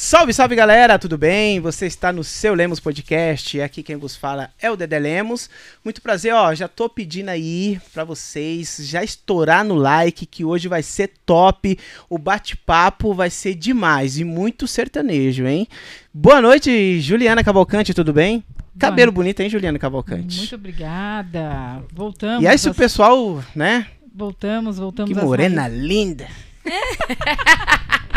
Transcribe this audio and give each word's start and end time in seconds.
Salve, 0.00 0.32
salve 0.32 0.54
galera, 0.54 0.96
tudo 0.96 1.18
bem? 1.18 1.58
Você 1.58 1.84
está 1.84 2.12
no 2.12 2.22
seu 2.22 2.54
Lemos 2.54 2.78
Podcast. 2.78 3.60
Aqui 3.60 3.82
quem 3.82 3.96
vos 3.96 4.14
fala 4.14 4.48
é 4.62 4.70
o 4.70 4.76
Dedé 4.76 4.96
Lemos. 4.96 5.50
Muito 5.84 6.00
prazer, 6.00 6.32
ó. 6.32 6.54
Já 6.54 6.68
tô 6.68 6.88
pedindo 6.88 7.30
aí 7.30 7.80
para 7.92 8.04
vocês 8.04 8.78
já 8.82 9.02
estourar 9.02 9.64
no 9.64 9.74
like 9.74 10.24
que 10.24 10.44
hoje 10.44 10.68
vai 10.68 10.84
ser 10.84 11.10
top. 11.26 11.76
O 12.08 12.16
bate-papo 12.16 13.12
vai 13.12 13.28
ser 13.28 13.56
demais 13.56 14.20
e 14.20 14.24
muito 14.24 14.68
sertanejo, 14.68 15.44
hein? 15.48 15.66
Boa 16.14 16.40
noite, 16.40 17.00
Juliana 17.00 17.42
Cavalcante, 17.42 17.92
tudo 17.92 18.12
bem? 18.12 18.44
Cabelo 18.78 19.10
bonito, 19.10 19.40
hein, 19.40 19.50
Juliana 19.50 19.80
Cavalcante? 19.80 20.38
Muito 20.38 20.54
obrigada. 20.54 21.82
Voltamos. 21.92 22.44
E 22.44 22.46
aí, 22.46 22.56
se 22.56 22.70
o 22.70 22.74
pessoal, 22.74 23.42
né? 23.52 23.88
Voltamos, 24.14 24.78
voltamos. 24.78 25.12
Que 25.12 25.20
morena 25.20 25.66
linda. 25.66 26.28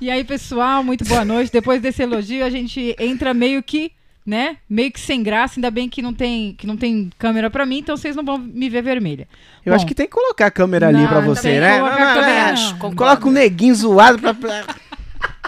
E 0.00 0.10
aí, 0.10 0.24
pessoal, 0.24 0.82
muito 0.82 1.04
boa 1.04 1.24
noite. 1.24 1.52
Depois 1.52 1.82
desse 1.82 2.02
elogio, 2.02 2.42
a 2.42 2.48
gente 2.48 2.96
entra 2.98 3.34
meio 3.34 3.62
que, 3.62 3.92
né? 4.24 4.56
Meio 4.68 4.90
que 4.90 4.98
sem 4.98 5.22
graça, 5.22 5.58
ainda 5.58 5.70
bem 5.70 5.90
que 5.90 6.00
não 6.00 6.14
tem, 6.14 6.54
que 6.54 6.66
não 6.66 6.76
tem 6.76 7.10
câmera 7.18 7.50
pra 7.50 7.66
mim, 7.66 7.78
então 7.78 7.96
vocês 7.98 8.16
não 8.16 8.24
vão 8.24 8.38
me 8.38 8.70
ver 8.70 8.82
vermelha. 8.82 9.28
Eu 9.64 9.72
Bom, 9.72 9.76
acho 9.76 9.86
que 9.86 9.94
tem 9.94 10.06
que 10.06 10.12
colocar 10.12 10.46
a 10.46 10.50
câmera 10.50 10.88
ali 10.88 11.06
pra 11.06 11.20
você, 11.20 11.60
né? 11.60 11.78
Não, 11.78 11.86
não, 11.86 12.14
não, 12.14 12.88
não. 12.90 12.94
Coloca 12.94 13.28
um 13.28 13.30
neguinho 13.30 13.74
zoado 13.74 14.18
pra. 14.18 14.64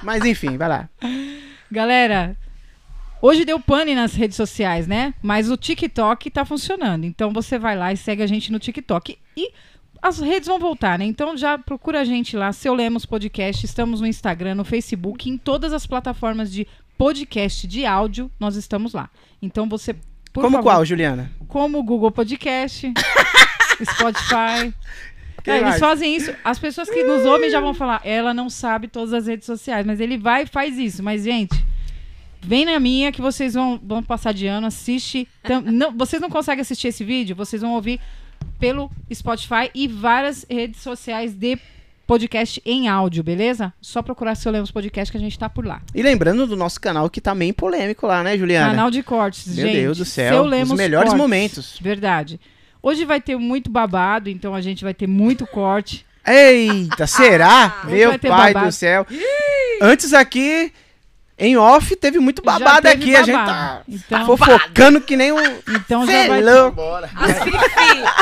Mas 0.03 0.23
enfim, 0.25 0.59
vai 0.59 0.69
lá. 0.69 0.89
Galera, 1.71 2.37
Hoje 3.23 3.45
deu 3.45 3.61
pane 3.61 3.95
nas 3.95 4.15
redes 4.15 4.37
sociais, 4.37 4.89
né? 4.89 5.15
Mas 5.23 5.49
o 5.49 5.57
TikTok 5.57 6.29
tá 6.29 6.45
funcionando. 6.45 7.05
Então 7.05 7.33
você 7.33 7.57
vai 7.57 7.77
lá 7.77 7.93
e 7.93 7.97
segue 7.97 8.21
a 8.21 8.27
gente 8.27 8.51
no 8.51 8.59
TikTok. 8.59 9.17
E 9.37 9.53
as 10.03 10.19
redes 10.19 10.49
vão 10.49 10.59
voltar, 10.59 10.99
né? 10.99 11.05
Então 11.05 11.37
já 11.37 11.57
procura 11.57 12.01
a 12.01 12.05
gente 12.05 12.37
lá, 12.37 12.53
Seu 12.53 12.75
Lemos 12.75 13.07
Podcast. 13.07 13.65
Estamos 13.65 14.01
no 14.01 14.07
Instagram, 14.07 14.57
no 14.57 14.65
Facebook, 14.65 15.31
em 15.31 15.39
todas 15.39 15.73
as 15.73 15.87
plataformas 15.87 16.53
de 16.53 16.67
podcast 16.99 17.69
de 17.69 17.87
áudio, 17.87 18.31
nós 18.39 18.57
estamos 18.57 18.93
lá. 18.93 19.09
Então 19.41 19.69
você. 19.69 19.95
Como 20.35 20.51
favor, 20.51 20.63
qual, 20.63 20.85
Juliana? 20.85 21.31
Como 21.47 21.79
o 21.79 21.83
Google 21.85 22.11
Podcast, 22.11 22.93
Spotify. 23.85 24.75
É, 25.47 25.59
eles 25.59 25.79
fazem 25.79 26.17
isso. 26.17 26.35
As 26.45 26.59
pessoas 26.59 26.89
que 26.89 27.05
nos 27.05 27.25
ouvem 27.25 27.51
já 27.51 27.61
vão 27.61 27.75
falar, 27.75 28.01
ela 28.05 28.35
não 28.35 28.49
sabe 28.51 28.89
todas 28.89 29.13
as 29.13 29.27
redes 29.27 29.47
sociais, 29.47 29.87
mas 29.87 30.01
ele 30.01 30.17
vai 30.17 30.45
e 30.45 30.47
faz 30.47 30.79
isso. 30.79 31.03
Mas, 31.03 31.25
gente, 31.25 31.65
vem 32.41 32.65
na 32.65 32.79
minha 32.81 33.13
que 33.13 33.21
vocês 33.21 33.55
vão, 33.55 33.81
vão 33.83 34.03
passar 34.03 34.33
de 34.33 34.47
ano, 34.47 34.67
assiste. 34.67 35.29
não, 35.65 35.93
vocês 35.97 36.23
não 36.23 36.31
conseguem 36.31 36.63
assistir 36.63 36.89
esse 36.89 37.05
vídeo, 37.05 37.37
vocês 37.37 37.61
vão 37.63 37.73
ouvir 37.73 38.01
pelo 38.59 38.91
Spotify 39.13 39.71
e 39.75 39.89
várias 39.89 40.47
redes 40.49 40.81
sociais 40.81 41.33
de 41.35 41.59
podcast 42.07 42.61
em 42.65 42.89
áudio, 42.89 43.23
beleza? 43.23 43.73
Só 43.81 44.03
procurar 44.03 44.35
Seu 44.35 44.53
Lemos 44.53 44.71
Podcast 44.71 45.11
que 45.11 45.17
a 45.17 45.21
gente 45.21 45.39
tá 45.39 45.49
por 45.49 45.65
lá. 45.65 45.81
E 45.95 46.03
lembrando 46.03 46.47
do 46.47 46.57
nosso 46.57 46.81
canal 46.81 47.09
que 47.09 47.21
tá 47.21 47.35
meio 47.35 47.55
polêmico 47.55 48.07
lá, 48.07 48.23
né, 48.23 48.37
Juliana? 48.37 48.71
Canal 48.71 48.91
de 48.91 49.03
cortes, 49.03 49.47
Meu 49.47 49.67
gente. 49.67 49.75
Meu 49.75 49.83
Deus 49.85 49.99
do 49.99 50.05
céu, 50.05 50.35
Seu 50.35 50.45
Lemos 50.45 50.73
os 50.73 50.77
melhores 50.77 51.11
cortes. 51.11 51.23
momentos. 51.23 51.79
Verdade. 51.81 52.41
Hoje 52.83 53.05
vai 53.05 53.21
ter 53.21 53.37
muito 53.37 53.71
babado, 53.71 54.29
então 54.29 54.55
a 54.55 54.61
gente 54.61 54.85
vai 54.85 54.93
ter 54.93 55.07
muito 55.07 55.47
corte. 55.47 56.05
Eita, 56.27 57.07
será? 57.07 57.83
Meu 57.89 58.19
pai 58.19 58.53
babado. 58.53 58.67
do 58.67 58.73
céu. 58.73 59.07
Antes 59.81 60.13
aqui 60.13 60.73
em 61.39 61.57
off 61.57 61.97
teve 61.97 62.19
muito 62.19 62.43
babado 62.43 62.83
teve 62.83 63.19
aqui. 63.19 63.31
Babado. 63.33 63.41
A 63.87 63.91
gente 63.91 64.05
tá 64.05 64.21
então, 64.23 64.27
fofocando 64.27 65.01
que 65.01 65.17
nem 65.17 65.33
um. 65.33 65.59
Então 65.69 66.07
já 66.07 66.29
vai. 66.29 66.43
As 67.15 67.43
fifi, 67.43 67.57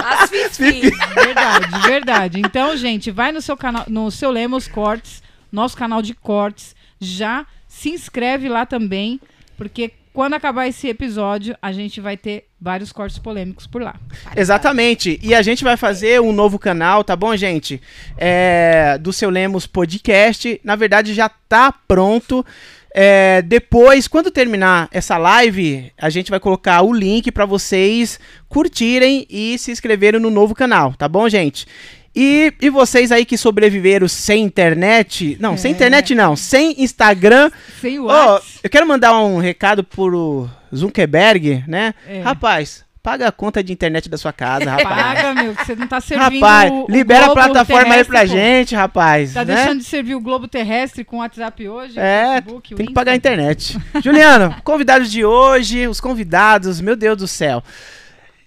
as 0.05 0.57
fifi. 0.57 0.91
Verdade, 1.15 1.81
verdade. 1.87 2.41
Então, 2.41 2.77
gente, 2.77 3.11
vai 3.11 3.33
no 3.33 3.43
seu 3.43 3.57
canal, 3.57 3.85
no 3.89 4.11
seu 4.11 4.31
Lemos 4.31 4.67
Cortes, 4.69 5.23
nosso 5.51 5.77
canal 5.77 6.01
de 6.01 6.15
cortes. 6.15 6.75
Já 7.01 7.47
se 7.67 7.91
inscreve 7.91 8.49
lá 8.49 8.67
também, 8.67 9.21
porque 9.57 9.93
quando 10.13 10.35
acabar 10.35 10.67
esse 10.67 10.89
episódio, 10.89 11.57
a 11.63 11.73
gente 11.73 12.01
vai 12.01 12.17
ter 12.17 12.47
vários 12.61 12.93
cortes 12.93 13.19
polêmicos 13.19 13.67
por 13.67 13.81
lá. 13.81 13.95
Exatamente. 14.37 15.21
E 15.23 15.35
a 15.35 15.41
gente 15.41 15.63
vai 15.63 15.77
fazer 15.77 16.21
um 16.21 16.33
novo 16.33 16.59
canal, 16.59 17.05
tá 17.05 17.15
bom, 17.15 17.35
gente? 17.37 17.81
É, 18.19 18.99
do 18.99 19.13
seu 19.13 19.31
Lemos 19.31 19.67
Podcast. 19.67 20.61
Na 20.65 20.75
verdade, 20.75 21.15
já 21.15 21.29
tá 21.29 21.73
pronto. 21.73 22.45
É, 22.93 23.43
depois, 23.43 24.09
quando 24.09 24.31
terminar 24.31 24.89
essa 24.91 25.17
live, 25.17 25.93
a 25.97 26.11
gente 26.11 26.31
vai 26.31 26.41
colocar 26.41 26.83
o 26.83 26.93
link 26.93 27.31
para 27.31 27.47
vocês 27.47 28.19
curtirem 28.49 29.27
e 29.31 29.57
se 29.59 29.71
inscreverem 29.71 30.21
no 30.21 30.31
novo 30.31 30.55
canal, 30.55 30.95
tá 30.95 31.09
bom, 31.09 31.29
gente? 31.29 31.67
E, 32.15 32.53
e 32.61 32.69
vocês 32.69 33.13
aí 33.13 33.25
que 33.25 33.39
sobreviveram 33.39 34.09
sem 34.09 34.43
internet, 34.43 35.37
não, 35.39 35.55
é. 35.55 35.57
sem 35.57 35.71
internet 35.71 36.15
não, 36.15 36.35
sem 36.35 36.83
Instagram. 36.83 37.51
Sem 37.81 38.01
WhatsApp. 38.01 38.47
Oh, 38.53 38.59
eu 38.65 38.71
quero 38.71 38.87
mandar 38.87 39.17
um 39.21 39.39
recado 39.39 39.85
pro 39.85 40.49
Zuckerberg, 40.75 41.63
né? 41.69 41.95
É. 42.09 42.21
Rapaz, 42.21 42.85
Paga 43.03 43.29
a 43.29 43.33
conta 43.33 43.65
de 43.65 43.73
internet 43.73 44.11
da 44.11 44.19
sua 44.19 44.33
casa, 44.33 44.71
rapaz. 44.71 45.03
Paga, 45.03 45.35
meu, 45.35 45.55
que 45.55 45.65
você 45.65 45.75
não 45.75 45.87
tá 45.87 46.03
servindo 46.03 46.41
Rapaz, 46.41 46.73
libera 46.87 47.27
a 47.27 47.33
plataforma 47.33 47.95
aí 47.95 48.05
pra 48.05 48.27
gente, 48.27 48.75
rapaz. 48.75 49.33
Tá 49.33 49.43
né? 49.43 49.55
deixando 49.55 49.79
de 49.79 49.85
servir 49.85 50.15
o 50.15 50.21
globo 50.21 50.47
terrestre 50.47 51.03
com 51.03 51.17
o 51.17 51.19
WhatsApp 51.21 51.67
hoje? 51.67 51.99
É, 51.99 52.43
Facebook, 52.43 52.75
tem 52.75 52.87
que 52.87 52.93
pagar 52.93 53.13
a 53.13 53.17
internet. 53.17 53.79
Juliano, 54.05 54.55
convidados 54.63 55.11
de 55.11 55.25
hoje, 55.25 55.89
os 55.89 55.99
convidados, 55.99 56.79
meu 56.81 56.95
Deus 56.95 57.17
do 57.17 57.27
céu. 57.27 57.63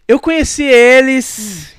Eu 0.08 0.20
conheci 0.20 0.64
eles... 0.64 1.70
Hum 1.70 1.74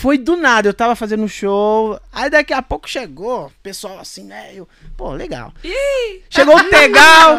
foi 0.00 0.16
do 0.16 0.34
nada, 0.34 0.66
eu 0.66 0.72
tava 0.72 0.96
fazendo 0.96 1.22
um 1.22 1.28
show, 1.28 2.00
aí 2.10 2.30
daqui 2.30 2.54
a 2.54 2.62
pouco 2.62 2.88
chegou, 2.88 3.48
o 3.48 3.52
pessoal 3.62 3.98
assim, 3.98 4.24
né? 4.24 4.50
Eu, 4.54 4.66
pô, 4.96 5.12
legal. 5.12 5.52
Ih, 5.62 6.22
chegou 6.30 6.56
o 6.56 6.64
Tegal, 6.70 7.36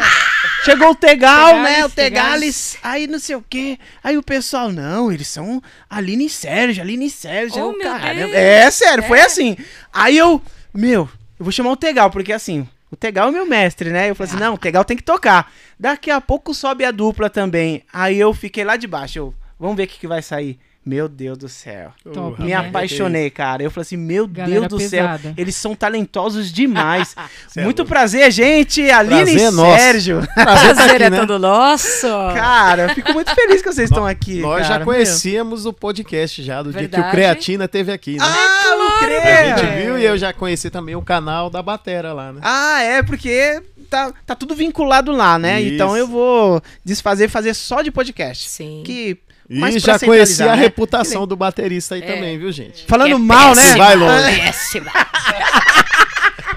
chegou 0.64 0.90
o 0.90 0.94
Tegal, 0.94 1.58
né? 1.58 1.84
O 1.84 1.90
Tegales, 1.90 2.76
aí 2.80 3.08
não 3.08 3.18
sei 3.18 3.34
o 3.34 3.44
quê. 3.50 3.80
Aí 4.00 4.16
o 4.16 4.22
pessoal, 4.22 4.70
não, 4.70 5.10
eles 5.10 5.26
são 5.26 5.60
Aline 5.90 6.26
e 6.26 6.30
Sérgio, 6.30 6.84
Aline 6.84 7.06
e 7.06 7.10
Sérgio. 7.10 7.70
Oh, 7.70 7.78
cara, 7.82 8.30
é 8.30 8.70
sério, 8.70 9.02
é. 9.02 9.08
foi 9.08 9.20
assim. 9.20 9.56
Aí 9.92 10.16
eu, 10.16 10.40
meu, 10.72 11.10
eu 11.40 11.44
vou 11.44 11.50
chamar 11.50 11.72
o 11.72 11.76
Tegal, 11.76 12.12
porque 12.12 12.32
assim, 12.32 12.68
o 12.92 12.94
Tegal 12.94 13.30
é 13.30 13.32
meu 13.32 13.44
mestre, 13.44 13.90
né? 13.90 14.08
Eu 14.08 14.14
falei 14.14 14.30
assim, 14.30 14.40
não, 14.40 14.54
o 14.54 14.58
Tegal 14.58 14.84
tem 14.84 14.96
que 14.96 15.02
tocar. 15.02 15.52
Daqui 15.76 16.12
a 16.12 16.20
pouco 16.20 16.54
sobe 16.54 16.84
a 16.84 16.92
dupla 16.92 17.28
também. 17.28 17.82
Aí 17.92 18.20
eu 18.20 18.32
fiquei 18.32 18.62
lá 18.62 18.76
de 18.76 18.86
baixo, 18.86 19.18
eu, 19.18 19.34
vamos 19.58 19.76
ver 19.76 19.82
o 19.82 19.88
que, 19.88 19.98
que 19.98 20.06
vai 20.06 20.22
sair. 20.22 20.60
Meu 20.84 21.08
Deus 21.08 21.38
do 21.38 21.48
céu. 21.48 21.92
Top, 22.12 22.42
Me 22.42 22.48
né? 22.48 22.54
apaixonei, 22.54 23.30
cara. 23.30 23.62
Eu 23.62 23.70
falei 23.70 23.82
assim, 23.82 23.96
meu 23.96 24.26
Galera 24.26 24.60
Deus 24.66 24.68
do 24.68 24.78
pesada. 24.78 25.22
céu. 25.22 25.34
Eles 25.36 25.54
são 25.54 25.76
talentosos 25.76 26.50
demais. 26.52 27.14
Muito 27.56 27.84
prazer, 27.84 28.28
gente. 28.32 28.90
Aline 28.90 29.14
Prazer 29.22 29.36
e 29.38 29.42
é 29.42 29.50
nosso. 29.52 29.78
Sérgio. 29.78 30.28
Prazer, 30.34 30.74
tá 30.74 30.84
aqui, 30.86 31.02
é 31.04 31.10
né? 31.10 31.20
todo 31.20 31.38
nosso. 31.38 32.08
Cara, 32.34 32.82
eu 32.84 32.94
fico 32.96 33.12
muito 33.12 33.32
feliz 33.32 33.62
que 33.62 33.72
vocês 33.72 33.88
estão 33.88 34.04
aqui. 34.04 34.40
Nós 34.40 34.66
cara. 34.66 34.80
já 34.80 34.84
conhecíamos 34.84 35.66
o 35.66 35.72
podcast 35.72 36.42
já, 36.42 36.60
do 36.62 36.72
dia 36.72 36.80
que 36.80 36.86
o 36.86 36.90
Verdade. 36.90 37.10
Creatina 37.12 37.68
teve 37.68 37.92
aqui, 37.92 38.16
né? 38.16 38.24
Ah, 38.24 38.76
o 38.76 38.82
a 38.82 38.98
Cre- 38.98 39.20
gente 39.56 39.82
viu 39.84 39.98
e 39.98 40.04
eu 40.04 40.18
já 40.18 40.32
conheci 40.32 40.68
também 40.68 40.96
o 40.96 41.02
canal 41.02 41.48
da 41.48 41.62
Batera 41.62 42.12
lá, 42.12 42.32
né? 42.32 42.40
Ah, 42.42 42.82
é, 42.82 43.02
porque 43.04 43.62
tá, 43.88 44.12
tá 44.26 44.34
tudo 44.34 44.54
vinculado 44.54 45.12
lá, 45.12 45.38
né? 45.38 45.60
Isso. 45.60 45.74
Então 45.74 45.96
eu 45.96 46.08
vou 46.08 46.60
desfazer 46.84 47.28
fazer 47.28 47.54
só 47.54 47.82
de 47.82 47.90
podcast. 47.92 48.48
Sim. 48.48 48.82
Que 48.84 49.16
E 49.52 49.58
mais 49.58 49.74
já 49.74 49.98
pra 49.98 50.06
conheci 50.08 50.32
centralizar, 50.36 50.54
a 50.54 50.56
né? 50.56 50.62
reputação 50.62 51.26
do 51.26 51.36
baterista 51.36 51.94
aí 51.94 52.02
É. 52.02 52.06
também, 52.06 52.38
viu, 52.38 52.50
gente? 52.50 52.84
Falando 52.86 53.14
É 53.14 53.18
mal, 53.18 53.54
né? 53.54 53.76
Vai 53.76 53.94
longe. 53.96 54.36
péssima. 54.40 54.90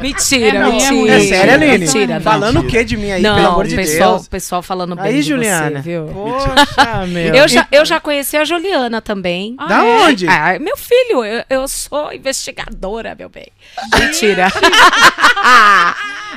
mentira, 0.02 0.48
É, 0.58 0.60
não, 0.60 0.68
é 0.70 0.72
mentira. 0.92 1.14
É 1.16 1.20
sério, 1.22 1.54
Aline? 1.54 1.78
Mentira. 1.80 2.22
Falando 2.22 2.60
o 2.60 2.68
que 2.68 2.84
de 2.84 2.98
mim 2.98 3.12
aí, 3.12 3.22
não, 3.22 3.36
pelo 3.36 3.48
amor 3.48 3.68
de 3.68 3.76
pessoal, 3.76 4.16
Deus? 4.16 4.28
pessoal 4.28 4.62
falando 4.62 4.96
bem 4.96 5.06
Aí, 5.06 5.16
de 5.16 5.22
Juliana. 5.24 5.82
você, 5.82 5.90
viu? 5.90 6.06
Poxa, 6.08 7.06
meu. 7.08 7.36
Eu 7.36 7.48
já, 7.48 7.68
eu 7.72 7.86
já 7.86 8.00
conheci 8.00 8.38
a 8.38 8.44
Juliana 8.46 9.02
também. 9.02 9.56
Ah, 9.58 9.66
Da 9.68 9.86
é? 9.86 9.98
onde? 10.06 10.28
Ah, 10.28 10.58
meu 10.60 10.78
filho, 10.78 11.24
eu, 11.24 11.44
eu 11.50 11.68
sou 11.68 12.12
investigadora, 12.14 13.16
meu 13.18 13.30
bem. 13.30 13.48
Mentira. 14.00 14.48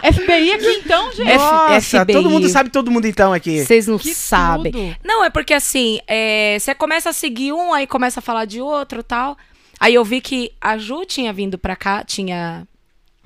FBI 0.03 0.53
aqui 0.53 0.83
então, 0.85 1.13
gente. 1.13 1.35
Nossa, 1.35 2.05
FBI. 2.05 2.13
todo 2.15 2.31
mundo 2.31 2.49
sabe 2.49 2.71
todo 2.71 2.91
mundo 2.91 3.07
então 3.07 3.33
aqui. 3.33 3.65
Vocês 3.65 3.87
não 3.87 3.99
Que 3.99 4.15
sabem. 4.15 4.71
tudo. 4.73 4.97
Não, 5.05 5.25
é 5.25 5.31
porque 5.31 5.53
assim, 5.55 5.99
é, 6.07 6.57
você 6.59 6.75
começa 6.75 7.11
a 7.11 7.13
seguir 7.13 7.53
um, 7.53 7.73
aí 7.73 7.87
começa 7.87 8.21
a 8.21 8.23
falar 8.23 8.45
de 8.45 8.61
outro 8.61 9.03
tal. 9.03 9.37
Aí 9.81 9.95
eu 9.95 10.05
vi 10.05 10.21
que 10.21 10.53
a 10.61 10.77
Ju 10.77 11.05
tinha 11.05 11.33
vindo 11.33 11.57
pra 11.59 11.77
cá, 11.77 12.03
tinha 12.05 12.67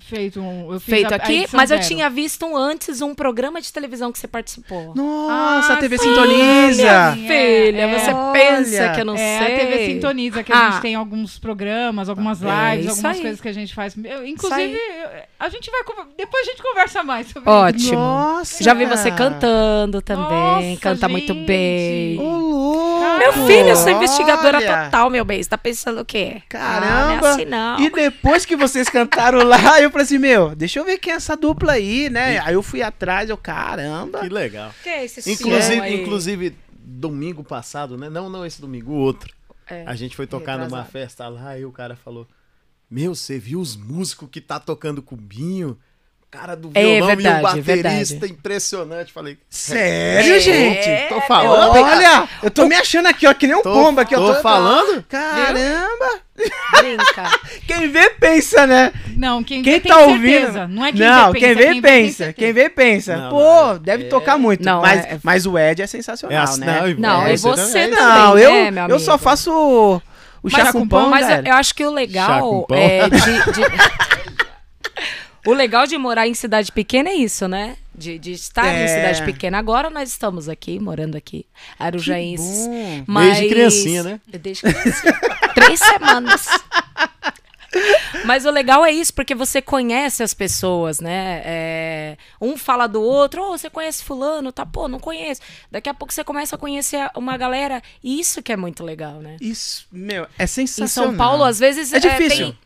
Feito, 0.08 0.40
um, 0.40 0.72
eu 0.72 0.80
fiz 0.80 0.94
feito 0.94 1.12
a- 1.12 1.14
a 1.14 1.16
aqui, 1.16 1.46
mas 1.52 1.70
eu 1.70 1.76
zero. 1.78 1.88
tinha 1.88 2.10
visto 2.10 2.44
um 2.44 2.56
antes 2.56 3.00
um 3.00 3.14
programa 3.14 3.60
de 3.60 3.72
televisão 3.72 4.12
que 4.12 4.18
você 4.18 4.28
participou. 4.28 4.92
Nossa, 4.94 5.72
Ah, 5.72 5.76
a 5.76 5.78
TV 5.78 5.96
sim, 5.98 6.08
Sintoniza. 6.08 7.12
sim. 7.14 7.26
Filha, 7.26 7.80
É, 7.82 7.98
você 7.98 8.10
olha. 8.12 8.32
pensa 8.32 8.88
que 8.90 9.00
eu 9.00 9.04
não 9.04 9.14
é, 9.14 9.38
sei. 9.38 9.54
a 9.54 9.58
TV 9.58 9.86
Sintoniza, 9.86 10.42
que 10.42 10.52
a 10.52 10.56
Ah. 10.56 10.70
gente 10.72 10.82
tem 10.82 10.94
alguns 10.94 11.38
programas, 11.38 12.08
algumas 12.08 12.42
É, 12.42 12.46
lives, 12.74 12.86
isso 12.86 12.90
algumas 12.96 13.16
aí. 13.16 13.22
coisas 13.22 13.40
que 13.40 13.48
a 13.48 13.52
gente 13.54 13.74
faz. 13.74 13.94
Eu, 13.96 14.22
Isso 14.24 14.26
inclusive, 14.32 14.74
eu- 14.74 15.08
a 15.40 15.48
gente 15.48 15.70
vai. 15.70 15.80
Depois 16.16 16.46
a 16.46 16.50
gente 16.50 16.62
conversa 16.62 17.02
mais 17.02 17.28
sobre 17.28 17.48
Ótimo. 17.50 17.94
Nossa. 17.98 18.62
Já 18.62 18.74
vi 18.74 18.84
você 18.86 19.10
cantando 19.10 20.02
também, 20.02 20.70
Nossa, 20.72 20.80
canta 20.80 21.08
muito 21.08 21.32
gente. 21.32 21.46
bem. 21.46 22.18
Ô, 22.20 22.22
louco. 22.22 23.18
Meu 23.18 23.32
filho, 23.46 23.68
eu 23.68 23.76
sou 23.76 23.86
Olha. 23.86 23.96
investigadora 23.96 24.60
total, 24.60 25.10
meu 25.10 25.24
bem. 25.24 25.42
Você 25.42 25.48
tá 25.48 25.58
pensando 25.58 26.00
o 26.00 26.04
quê? 26.04 26.42
Caramba! 26.48 26.86
Ah, 26.86 27.06
não 27.20 27.28
é 27.28 27.30
assim, 27.32 27.44
não. 27.44 27.80
E 27.80 27.90
depois 27.90 28.44
que 28.44 28.56
vocês 28.56 28.88
cantaram 28.88 29.42
lá, 29.44 29.56
eu 29.80 29.90
falei 29.92 30.04
assim, 30.04 30.18
meu, 30.18 30.54
deixa 30.54 30.80
eu 30.80 30.84
ver 30.84 30.98
quem 30.98 31.12
é 31.12 31.16
essa 31.16 31.36
dupla 31.36 31.72
aí, 31.72 32.10
né? 32.10 32.38
Aí 32.38 32.54
eu 32.54 32.62
fui 32.62 32.82
atrás, 32.82 33.30
eu, 33.30 33.36
caramba. 33.36 34.20
Que 34.20 34.28
legal. 34.28 34.74
Que 34.82 34.88
é 34.88 35.04
esse 35.04 35.30
Inclusive, 35.30 35.94
inclusive, 35.94 36.56
domingo 36.72 37.44
passado, 37.44 37.96
né? 37.96 38.08
Não, 38.08 38.28
não 38.28 38.44
esse 38.44 38.60
domingo, 38.60 38.92
o 38.92 38.96
outro. 38.96 39.34
É. 39.66 39.84
A 39.86 39.94
gente 39.94 40.16
foi 40.16 40.26
tocar 40.26 40.54
numa 40.54 40.64
Retrasado. 40.64 40.90
festa 40.90 41.28
lá 41.28 41.58
e 41.58 41.64
o 41.64 41.70
cara 41.72 41.94
falou: 41.94 42.26
Meu, 42.90 43.14
você 43.14 43.38
viu 43.38 43.60
os 43.60 43.76
músicos 43.76 44.28
que 44.30 44.40
tá 44.40 44.58
tocando 44.58 45.00
cubinho? 45.00 45.78
O 46.34 46.38
cara 46.38 46.56
do 46.56 46.70
É 46.72 46.82
violão 46.96 47.12
e 47.12 47.16
verdade, 47.16 47.38
o 47.38 47.42
baterista, 47.42 47.72
verdade. 47.74 48.24
impressionante. 48.32 49.12
Falei, 49.12 49.36
Sério, 49.50 50.34
É, 50.36 50.40
gente? 50.40 51.08
tô 51.10 51.20
falando. 51.20 51.72
Olha, 51.78 52.26
eu 52.42 52.50
tô 52.50 52.64
me 52.66 52.74
achando 52.74 53.06
aqui, 53.06 53.26
ó, 53.26 53.34
que 53.34 53.46
nem 53.46 53.54
um 53.54 53.60
Tô- 53.62 53.70
pomba 53.70 54.00
aqui, 54.00 54.14
eu 54.14 54.20
tô 54.24 54.34
falando? 54.36 55.04
Caramba! 55.10 56.22
Brinca. 56.78 57.30
Quem 57.68 57.86
vê, 57.90 58.08
pensa, 58.18 58.66
né? 58.66 58.92
Não, 59.14 59.42
quem, 59.44 59.62
Quem 59.62 59.74
vê 59.74 59.80
tá 59.80 59.94
tem 59.96 60.04
ouvindo. 60.08 60.22
certeza. 60.38 60.66
Não 60.68 60.86
é 60.86 60.92
quem 60.92 61.00
não, 61.06 61.32
vê 61.32 61.38
quem 61.38 61.54
pensa, 61.54 61.70
vê, 61.74 61.80
pensa. 61.82 62.32
Quem 62.32 62.52
vê, 62.54 62.68
pensa. 62.70 63.16
Não, 63.18 63.28
Pô, 63.30 63.66
não, 63.66 63.78
deve 63.78 64.04
é- 64.04 64.08
tocar 64.08 64.38
muito. 64.38 64.64
Não, 64.64 64.80
mas, 64.80 65.04
é- 65.04 65.18
mas 65.22 65.44
o 65.46 65.58
Ed 65.58 65.82
é 65.82 65.86
sensacional, 65.86 66.36
É 66.38 66.40
assim, 66.42 66.60
né? 66.62 66.90
e- 66.90 66.94
Não, 66.94 67.26
é, 67.26 67.34
e 67.34 67.36
você 67.36 67.88
também. 67.88 68.00
Não, 68.02 68.38
eu, 68.38 68.50
né, 68.52 68.70
meu 68.70 68.88
eu 68.88 68.98
só 68.98 69.18
faço 69.18 69.52
o, 69.52 70.00
o 70.42 70.48
chá 70.48 70.72
com 70.72 70.88
pão, 70.88 71.10
Mas 71.10 71.28
eu, 71.28 71.44
eu 71.44 71.54
acho 71.54 71.74
que 71.74 71.84
o 71.84 71.88
Chá 71.88 71.90
com 71.90 71.94
legal 71.94 72.62
pão. 72.66 72.78
é 72.78 73.08
de, 73.10 73.20
de- 73.20 73.62
O 75.46 75.52
legal 75.52 75.86
de 75.86 75.98
morar 75.98 76.28
em 76.28 76.34
cidade 76.34 76.70
pequena 76.70 77.08
é 77.10 77.14
isso, 77.14 77.48
né? 77.48 77.76
De, 77.94 78.18
de 78.18 78.32
estar 78.32 78.66
É. 78.66 78.84
em 78.84 78.88
cidade 78.88 79.24
pequena. 79.24 79.58
Agora 79.58 79.90
nós 79.90 80.08
estamos 80.08 80.48
aqui, 80.48 80.78
morando 80.78 81.16
aqui, 81.16 81.44
Arujaenses. 81.78 82.68
Mas... 83.06 83.38
Desde 83.38 83.48
criancinha, 83.48 84.02
né? 84.04 84.20
Desde 84.26 84.62
criancinha. 84.62 85.20
Três 85.54 85.80
semanas. 85.80 86.46
Mas 88.26 88.44
o 88.44 88.50
legal 88.50 88.84
é 88.84 88.92
isso, 88.92 89.12
porque 89.14 89.34
você 89.34 89.60
conhece 89.62 90.22
as 90.22 90.34
pessoas, 90.34 91.00
né? 91.00 91.40
É, 91.44 92.16
um 92.40 92.56
fala 92.56 92.86
do 92.86 93.00
outro, 93.02 93.42
ô, 93.42 93.56
você 93.58 93.70
conhece 93.70 94.04
fulano, 94.04 94.52
tá? 94.52 94.64
Pô, 94.66 94.86
não 94.88 95.00
conheço. 95.00 95.40
Daqui 95.70 95.88
a 95.88 95.94
pouco 95.94 96.12
você 96.12 96.22
começa 96.22 96.54
a 96.54 96.58
conhecer 96.58 97.10
uma 97.16 97.36
galera, 97.38 97.82
e 98.04 98.20
isso 98.20 98.42
que 98.42 98.52
é 98.52 98.56
muito 98.56 98.84
legal, 98.84 99.14
né? 99.20 99.36
Isso, 99.40 99.86
meu, 99.90 100.26
é 100.38 100.44
Em 100.44 100.46
sensacional. 100.46 101.10
São 101.10 101.16
Paulo, 101.16 101.44
às 101.44 101.58
vezes... 101.58 101.92
É 101.94 101.98
difícil. 101.98 102.46
tem- 102.52 102.58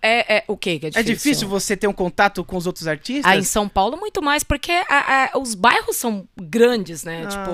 é, 0.00 0.36
é, 0.38 0.44
o 0.48 0.56
quê 0.56 0.78
que 0.78 0.86
é 0.86 0.88
É 0.88 0.90
difícil? 1.02 1.14
difícil 1.14 1.48
você 1.48 1.76
ter 1.76 1.86
um 1.86 1.92
contato 1.92 2.44
com 2.44 2.56
os 2.56 2.66
outros 2.66 2.86
artistas? 2.86 3.24
Ah, 3.30 3.36
em 3.36 3.42
São 3.44 3.68
Paulo, 3.68 3.96
muito 3.96 4.20
mais, 4.22 4.42
porque 4.44 4.72
a- 4.72 5.30
a- 5.34 5.38
os 5.38 5.54
bairros 5.54 5.96
são 5.96 6.26
grandes, 6.36 7.04
né? 7.04 7.24
Ah. 7.24 7.28
tipo, 7.28 7.50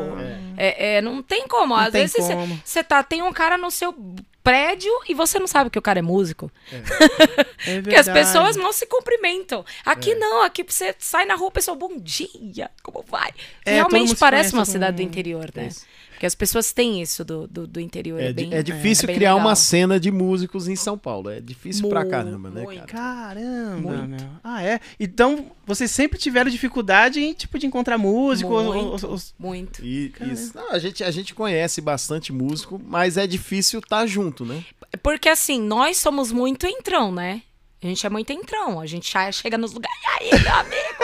é, 0.57 0.97
é, 0.97 1.01
não 1.03 1.23
tem 1.23 1.47
como. 1.49 1.75
Não 1.77 1.83
Às 1.83 1.93
tem 1.93 2.07
vezes 2.07 2.17
você- 2.65 2.83
tá, 2.85 3.03
tem 3.03 3.23
um 3.23 3.33
cara 3.33 3.57
no 3.59 3.71
seu 3.71 3.95
prédio 4.43 4.91
e 5.09 5.13
você 5.15 5.39
não 5.39 5.47
sabe 5.47 5.69
que 5.69 5.79
o 5.79 5.83
cara 5.83 5.99
é 5.99 6.03
músico. 6.03 6.51
É 6.73 6.81
Porque 7.83 7.97
as 7.97 8.09
pessoas 8.09 8.57
não 8.57 8.73
se 8.73 8.87
cumprimentam. 8.87 9.65
Aqui 9.85 10.15
não, 10.15 10.43
aqui 10.43 10.63
você 10.63 10.95
sai 10.99 11.27
na 11.27 11.35
rua, 11.35 11.49
o 11.49 11.53
pessoal, 11.53 11.77
bom 11.77 11.99
dia, 11.99 12.71
como 12.83 13.05
vai? 13.07 13.31
É, 13.65 13.75
Realmente 13.75 14.17
parece 14.17 14.55
uma 14.55 14.65
cidade 14.65 14.97
do 14.97 15.03
interior, 15.03 15.51
né? 15.55 15.67
Isso. 15.67 15.85
Porque 16.19 16.27
as 16.27 16.35
pessoas 16.35 16.73
têm 16.73 17.01
isso 17.01 17.25
do, 17.25 17.47
do, 17.47 17.65
do 17.65 17.79
interior. 17.79 18.19
É, 18.19 18.31
É, 18.31 18.33
bem, 18.33 18.53
é 18.53 18.61
difícil 18.61 19.07
bem 19.07 19.15
criar 19.15 19.35
legal. 19.35 19.47
uma 19.47 19.55
cena 19.55 20.01
de 20.01 20.11
músicos 20.11 20.67
em 20.67 20.75
São 20.75 20.99
Paulo. 20.99 21.31
É 21.31 21.41
difícil 21.41 21.89
pra 21.89 22.03
Mu- 22.03 22.11
caramba, 22.11 22.51
né, 22.51 22.65
cara? 22.67 22.87
Caramba, 22.89 23.93
Muito. 23.99 24.09
meu. 24.09 24.29
Ah, 24.43 24.61
é? 24.61 24.81
Então, 24.99 25.53
vocês 25.65 25.93
sempre 25.93 26.19
tiveram 26.19 26.51
dificuldade 26.51 27.21
em, 27.21 27.33
tipo, 27.33 27.57
de 27.57 27.67
encontrar 27.69 27.97
músico? 27.99 28.51
Muito, 28.51 28.95
os- 28.97 29.05
os- 29.05 29.35
muito. 29.39 29.81
E, 29.87 30.13
isso- 30.33 30.57
não, 30.57 30.73
a, 30.73 30.79
gente, 30.81 31.05
a 31.05 31.11
gente 31.13 31.33
conhece 31.37 31.81
bastante 31.81 32.33
músico, 32.33 32.83
mas 32.85 33.17
é 33.17 33.25
difícil 33.25 33.79
estar 33.79 34.05
junto, 34.05 34.45
né? 34.45 34.65
Porque 35.01 35.29
assim, 35.29 35.61
nós 35.63 35.99
somos 35.99 36.33
muito 36.33 36.67
entrão, 36.67 37.13
né? 37.13 37.43
A 37.81 37.87
gente 37.87 38.05
é 38.05 38.11
muito 38.11 38.33
entrão. 38.33 38.81
A 38.81 38.87
gente 38.87 39.13
já 39.13 39.31
chega 39.31 39.57
nos 39.57 39.73
lugares. 39.73 39.97
E 40.03 40.35
aí, 40.35 40.43
meu 40.43 40.53
amigo? 40.55 40.99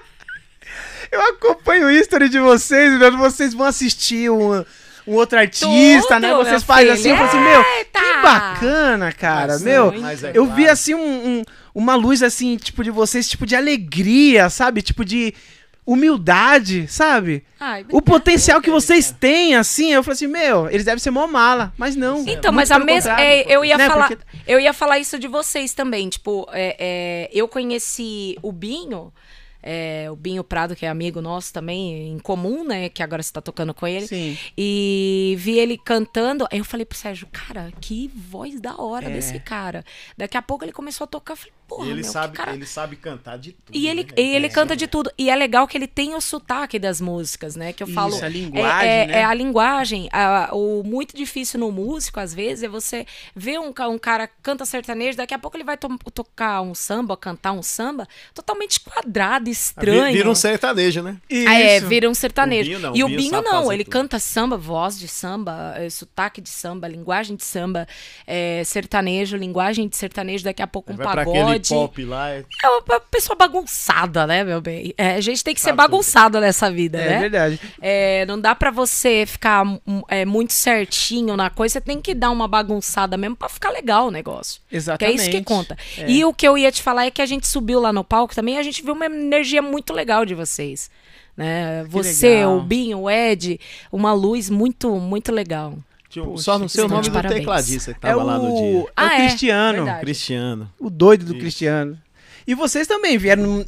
Eu 1.10 1.20
acompanho 1.22 1.86
o 1.86 1.90
history 1.90 2.28
de 2.28 2.38
vocês, 2.38 2.98
meu, 2.98 3.16
vocês 3.18 3.52
vão 3.54 3.66
assistir 3.66 4.30
um, 4.30 4.64
um 5.06 5.14
outro 5.14 5.38
artista, 5.38 6.14
Tudo, 6.14 6.20
né? 6.20 6.34
Vocês 6.34 6.62
fazem 6.62 6.90
assim, 6.90 7.10
eu 7.10 7.16
falo 7.16 7.28
assim, 7.28 7.40
meu, 7.40 7.64
Eita! 7.78 7.98
que 8.00 8.22
bacana, 8.22 9.12
cara, 9.12 9.52
Mas, 9.54 9.62
meu. 9.62 9.92
mas 10.00 10.22
é 10.24 10.30
eu 10.34 10.44
claro. 10.44 10.54
vi 10.54 10.68
assim 10.68 10.94
um- 10.94 11.00
um- 11.38 11.42
uma 11.74 11.94
luz 11.96 12.22
assim, 12.22 12.56
tipo 12.56 12.84
de 12.84 12.90
vocês, 12.90 13.28
tipo 13.28 13.44
de 13.46 13.56
alegria, 13.56 14.48
sabe? 14.50 14.82
Tipo 14.82 15.04
de 15.04 15.34
humildade, 15.86 16.86
sabe? 16.88 17.44
Ai, 17.58 17.84
O 17.90 18.00
potencial 18.00 18.60
que 18.60 18.70
vocês 18.70 19.10
têm, 19.18 19.56
assim, 19.56 19.92
eu 19.92 20.02
falei 20.04 20.14
assim, 20.14 20.26
meu, 20.28 20.68
eles 20.70 20.84
devem 20.84 21.00
ser 21.00 21.10
mó 21.10 21.26
mala, 21.26 21.72
mas 21.76 21.96
não. 21.96 22.24
Então, 22.28 22.52
mas 22.52 22.70
a 22.70 22.78
mesma. 22.78 23.20
é, 23.20 23.42
eu 23.52 23.64
ia 23.64 23.76
né? 23.76 23.88
falar. 23.88 24.08
Porque- 24.08 24.22
Eu 24.46 24.60
ia 24.60 24.72
falar 24.72 24.98
isso 25.00 25.18
de 25.18 25.26
vocês 25.26 25.74
também. 25.74 26.08
Tipo, 26.08 26.46
é, 26.52 26.76
é, 26.78 27.30
eu 27.32 27.48
conheci 27.48 28.36
o 28.42 28.52
Binho. 28.52 29.12
É, 29.62 30.08
o 30.10 30.16
Binho 30.16 30.42
Prado, 30.44 30.74
que 30.74 30.86
é 30.86 30.88
amigo 30.88 31.20
nosso 31.20 31.52
também, 31.52 32.08
em 32.12 32.18
comum, 32.18 32.64
né? 32.64 32.88
Que 32.88 33.02
agora 33.02 33.22
você 33.22 33.32
tá 33.32 33.40
tocando 33.40 33.74
com 33.74 33.86
ele. 33.86 34.06
Sim. 34.06 34.36
E 34.56 35.34
vi 35.38 35.58
ele 35.58 35.76
cantando. 35.78 36.46
Aí 36.50 36.58
eu 36.58 36.64
falei 36.64 36.84
pro 36.86 36.96
Sérgio, 36.96 37.26
cara, 37.32 37.72
que 37.80 38.08
voz 38.08 38.60
da 38.60 38.76
hora 38.80 39.06
É. 39.06 39.10
desse 39.12 39.38
cara. 39.40 39.84
Daqui 40.16 40.36
a 40.36 40.42
pouco 40.42 40.64
ele 40.64 40.72
começou 40.72 41.04
a 41.04 41.08
tocar. 41.08 41.36
Falei, 41.36 41.52
porra, 41.70 41.86
E 41.86 41.90
ele, 41.90 41.94
meu, 41.94 42.04
que 42.04 42.10
sabe, 42.10 42.36
cara. 42.36 42.52
ele 42.52 42.66
sabe 42.66 42.96
cantar 42.96 43.38
de 43.38 43.52
tudo. 43.52 43.76
E 43.76 43.88
ele, 43.88 44.02
né? 44.02 44.08
e 44.16 44.34
ele 44.34 44.46
É. 44.46 44.48
canta 44.50 44.74
de 44.76 44.86
tudo. 44.86 45.10
E 45.16 45.30
é 45.30 45.36
legal 45.36 45.66
que 45.68 45.78
ele 45.78 45.86
tem 45.86 46.14
o 46.14 46.20
sotaque 46.20 46.78
das 46.78 47.00
músicas, 47.00 47.54
né? 47.56 47.72
Que 47.72 47.82
eu 47.82 47.86
Isso, 47.86 47.94
falo. 47.94 48.14
a 48.22 48.28
linguagem, 48.28 48.88
é, 48.88 49.02
é, 49.02 49.06
né? 49.06 49.12
é 49.20 49.24
a 49.24 49.32
linguagem. 49.32 50.08
A- 50.12 50.50
o 50.52 50.82
muito 50.82 51.16
difícil 51.16 51.60
no 51.60 51.70
músico, 51.70 52.18
às 52.18 52.34
vezes, 52.34 52.64
é 52.64 52.68
você 52.68 53.06
ver 53.34 53.58
um, 53.60 53.72
um 53.88 53.98
cara 53.98 54.28
canta 54.42 54.64
sertanejo, 54.66 55.16
daqui 55.16 55.32
a 55.32 55.38
pouco 55.38 55.56
ele 55.56 55.64
vai 55.64 55.76
to- 55.76 55.96
tocar 56.12 56.60
um 56.62 56.74
samba, 56.74 57.16
cantar 57.16 57.52
um 57.52 57.62
samba, 57.62 58.06
totalmente 58.34 58.80
quadrado, 58.80 59.48
estranho. 59.48 60.12
Vira 60.12 60.28
um 60.30 60.34
sertanejo, 60.34 61.02
né? 61.02 61.16
Ah, 61.46 61.54
é, 61.60 61.76
Isso. 61.76 61.86
vira 61.86 62.10
um 62.10 62.14
sertanejo. 62.14 62.70
O 62.70 62.74
Binho 62.74 62.80
não, 62.80 62.96
e 62.96 63.04
o 63.04 63.06
Binho 63.06 63.18
Binho 63.30 63.42
não, 63.42 63.72
ele 63.72 63.84
tudo. 63.84 63.92
canta 63.92 64.18
samba, 64.18 64.56
voz 64.56 64.98
de 64.98 65.06
samba, 65.06 65.74
eh, 65.76 65.88
sotaque 65.90 66.40
de 66.40 66.48
samba, 66.48 66.88
linguagem 66.88 67.36
de 67.36 67.44
samba, 67.44 67.86
eh, 68.26 68.62
sertanejo, 68.64 69.36
linguagem 69.36 69.88
de 69.88 69.96
sertanejo, 69.96 70.44
daqui 70.44 70.62
a 70.62 70.66
pouco 70.66 70.92
um 70.92 70.96
aquele 70.96 71.58
pagode. 71.68 71.88
pop 71.88 72.04
lá. 72.04 72.30
é- 72.30 72.44
É 72.64 72.68
uma 72.68 73.00
pessoa 73.00 73.36
bagunçada, 73.36 74.26
né, 74.26 74.42
meu 74.44 74.60
bem? 74.60 74.94
É, 74.96 75.14
a 75.16 75.20
gente 75.20 75.42
tem 75.44 75.54
que 75.54 75.60
ser 75.60 75.72
bagunçado 75.72 76.40
nessa 76.40 76.70
vida, 76.70 76.98
É 76.98 77.08
né? 77.08 77.18
verdade. 77.20 77.60
É, 77.80 78.24
não 78.26 78.40
dá 78.40 78.54
pra 78.54 78.70
você 78.70 79.24
ficar 79.26 79.64
hum, 79.66 80.02
é, 80.08 80.24
muito 80.24 80.52
certinho 80.52 81.36
na 81.36 81.50
coisa, 81.50 81.74
você 81.74 81.80
tem 81.80 82.00
que 82.00 82.14
dar 82.14 82.30
uma 82.30 82.48
bagunçada 82.48 83.16
mesmo 83.16 83.36
pra 83.36 83.48
ficar 83.48 83.70
legal 83.70 84.08
o 84.08 84.10
negócio. 84.10 84.60
Que 84.68 84.74
é 84.74 84.78
Exatamente. 84.78 85.20
isso 85.20 85.30
que 85.30 85.42
conta. 85.42 85.76
É. 85.98 86.10
E 86.10 86.24
o 86.24 86.32
que 86.32 86.46
eu 86.46 86.56
ia 86.56 86.70
te 86.72 86.82
falar 86.82 87.06
é 87.06 87.10
que 87.10 87.22
a 87.22 87.26
gente 87.26 87.46
subiu 87.46 87.80
lá 87.80 87.92
no 87.92 88.02
palco 88.04 88.34
também, 88.34 88.58
a 88.58 88.62
gente 88.62 88.82
viu 88.82 88.94
uma 88.94 89.06
energia 89.06 89.62
muito 89.62 89.92
legal 89.92 90.24
de 90.24 90.34
vocês. 90.34 90.90
Né? 91.36 91.84
Você, 91.88 92.28
legal. 92.36 92.56
o 92.58 92.62
Binho, 92.62 92.98
o 93.00 93.10
Ed, 93.10 93.58
uma 93.90 94.12
luz 94.12 94.50
muito, 94.50 94.90
muito 94.96 95.32
legal. 95.32 95.78
Tinha 96.10 96.24
um- 96.24 96.32
Poxa, 96.32 96.42
só 96.42 96.58
não 96.58 96.68
sei 96.68 96.84
o 96.84 96.88
nome 96.88 97.04
do 97.04 97.10
parabéns. 97.12 97.38
tecladista 97.40 97.92
que 97.94 97.98
É 98.06 98.10
tava 98.10 98.22
lá 98.22 98.36
no 98.36 98.48
dia. 98.48 98.52
o, 98.52 98.78
é 98.80 98.80
o 98.82 98.88
Ah, 98.96 99.14
é, 99.14 99.16
Cristiano. 99.28 99.76
verdade. 99.84 100.00
Cristiano. 100.00 100.72
O 100.78 100.90
doido 100.90 101.24
do 101.24 101.32
Isso. 101.32 101.40
Cristiano. 101.40 101.98
E 102.46 102.54
vocês 102.54 102.86
também 102.86 103.16
vieram 103.16 103.64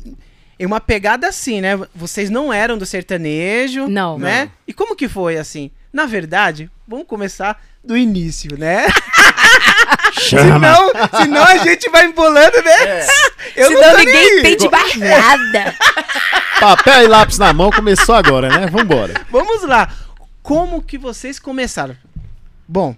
em 0.59 0.67
uma 0.67 0.81
pegada 0.81 1.29
assim, 1.29 1.61
né? 1.61 1.79
Vocês 1.95 2.29
não 2.31 2.53
eram 2.53 2.77
do 2.77 2.85
sertanejo, 2.85 3.87
Não. 3.89 4.19
né? 4.19 4.45
Não. 4.47 4.53
E 4.67 4.73
como 4.73 4.95
que 4.97 5.09
foi 5.09 5.39
assim? 5.39 5.71
Na 5.93 6.05
verdade, 6.05 6.69
vamos 6.87 7.07
começar 7.07 7.63
do 7.85 7.97
início, 7.97 8.59
né? 8.59 8.87
senão, 10.19 10.91
senão 11.21 11.43
a 11.45 11.57
gente 11.59 11.89
vai 11.91 12.07
embolando, 12.07 12.61
né? 12.63 13.07
Eu 13.57 13.69
Senão 13.69 13.81
não 13.93 13.99
ninguém 13.99 14.39
entende 14.41 14.69
mais 14.69 14.97
nada. 14.97 15.75
Papel 16.61 17.03
e 17.05 17.07
lápis 17.09 17.39
na 17.39 17.53
mão, 17.53 17.71
começou 17.71 18.15
agora, 18.15 18.49
né? 18.49 18.67
Vambora. 18.67 19.15
Vamos 19.31 19.63
lá. 19.65 19.89
Como 20.43 20.83
que 20.83 20.97
vocês 20.99 21.39
começaram? 21.39 21.97
Bom, 22.73 22.97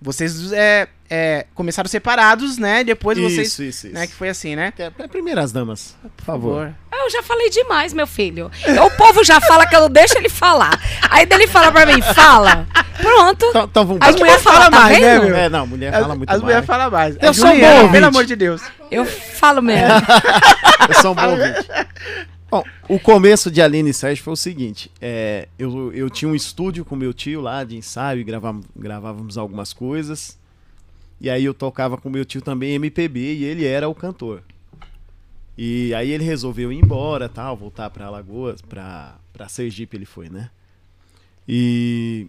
vocês 0.00 0.50
é, 0.50 0.88
é, 1.10 1.44
começaram 1.54 1.86
separados, 1.90 2.56
né? 2.56 2.82
Depois 2.82 3.18
vocês, 3.18 3.48
Isso, 3.48 3.62
isso, 3.62 3.86
isso. 3.88 3.94
né? 3.94 4.06
Que 4.06 4.14
foi 4.14 4.30
assim, 4.30 4.56
né? 4.56 4.72
É, 4.78 4.90
é 4.98 5.06
primeiras 5.08 5.52
damas, 5.52 5.94
por 6.16 6.24
favor. 6.24 6.72
Eu 6.90 7.10
já 7.10 7.22
falei 7.22 7.50
demais, 7.50 7.92
meu 7.92 8.06
filho. 8.06 8.50
O 8.82 8.90
povo 8.96 9.22
já 9.22 9.38
fala 9.38 9.66
que 9.66 9.76
eu 9.76 9.82
não 9.82 9.90
deixo 9.90 10.16
ele 10.16 10.30
falar. 10.30 10.80
Aí 11.10 11.26
dele 11.26 11.46
fala 11.46 11.70
pra 11.70 11.84
mim, 11.84 12.00
fala. 12.00 12.66
Pronto. 12.96 13.44
Então, 13.46 13.64
então 13.64 13.86
vamos 13.86 14.02
As 14.02 14.08
As 14.14 14.16
mulheres 14.16 14.42
falam, 14.42 14.70
tá 14.70 14.80
mais, 14.80 15.00
né, 15.00 15.14
vendo? 15.18 15.24
meu? 15.26 15.36
É, 15.36 15.48
não, 15.50 15.66
mulher 15.66 15.94
As, 15.94 16.00
fala 16.00 16.14
muito 16.16 16.30
as 16.30 16.32
mais. 16.36 16.42
mulheres 16.42 16.66
falam 16.66 16.90
mais. 16.90 17.16
Eu 17.20 17.30
A 17.30 17.34
sou 17.34 17.48
um 17.50 17.60
bom. 17.60 17.92
Pelo 17.92 18.06
amor 18.06 18.24
de 18.24 18.36
Deus. 18.36 18.62
Eu 18.90 19.04
falo 19.04 19.60
mesmo. 19.60 19.86
Eu 20.88 20.94
sou 21.02 21.12
um 21.12 21.14
bom 21.14 21.28
ouvinte. 21.28 21.68
Bom, 22.50 22.64
o 22.88 22.98
começo 22.98 23.50
de 23.50 23.62
Aline 23.62 23.92
Sérgio 23.92 24.24
foi 24.24 24.32
o 24.32 24.36
seguinte: 24.36 24.90
é, 25.00 25.48
eu, 25.58 25.92
eu 25.92 26.10
tinha 26.10 26.28
um 26.28 26.34
estúdio 26.34 26.84
com 26.84 26.96
meu 26.96 27.12
tio 27.14 27.40
lá 27.40 27.62
de 27.64 27.76
ensaio 27.76 28.20
e 28.20 28.24
gravava- 28.24 28.60
gravávamos 28.74 29.38
algumas 29.38 29.72
coisas. 29.72 30.38
E 31.20 31.28
aí 31.30 31.44
eu 31.44 31.52
tocava 31.54 31.96
com 31.98 32.08
meu 32.10 32.24
tio 32.24 32.40
também 32.40 32.72
MPB 32.74 33.34
e 33.34 33.44
ele 33.44 33.64
era 33.66 33.88
o 33.88 33.94
cantor. 33.94 34.42
E 35.56 35.92
aí 35.94 36.10
ele 36.10 36.24
resolveu 36.24 36.72
ir 36.72 36.78
embora, 36.82 37.28
tal, 37.28 37.54
voltar 37.56 37.90
pra 37.90 38.06
Alagoas, 38.06 38.62
pra, 38.62 39.16
pra 39.32 39.46
Sergipe 39.48 39.96
ele 39.96 40.06
foi, 40.06 40.30
né? 40.30 40.48
E 41.46 42.26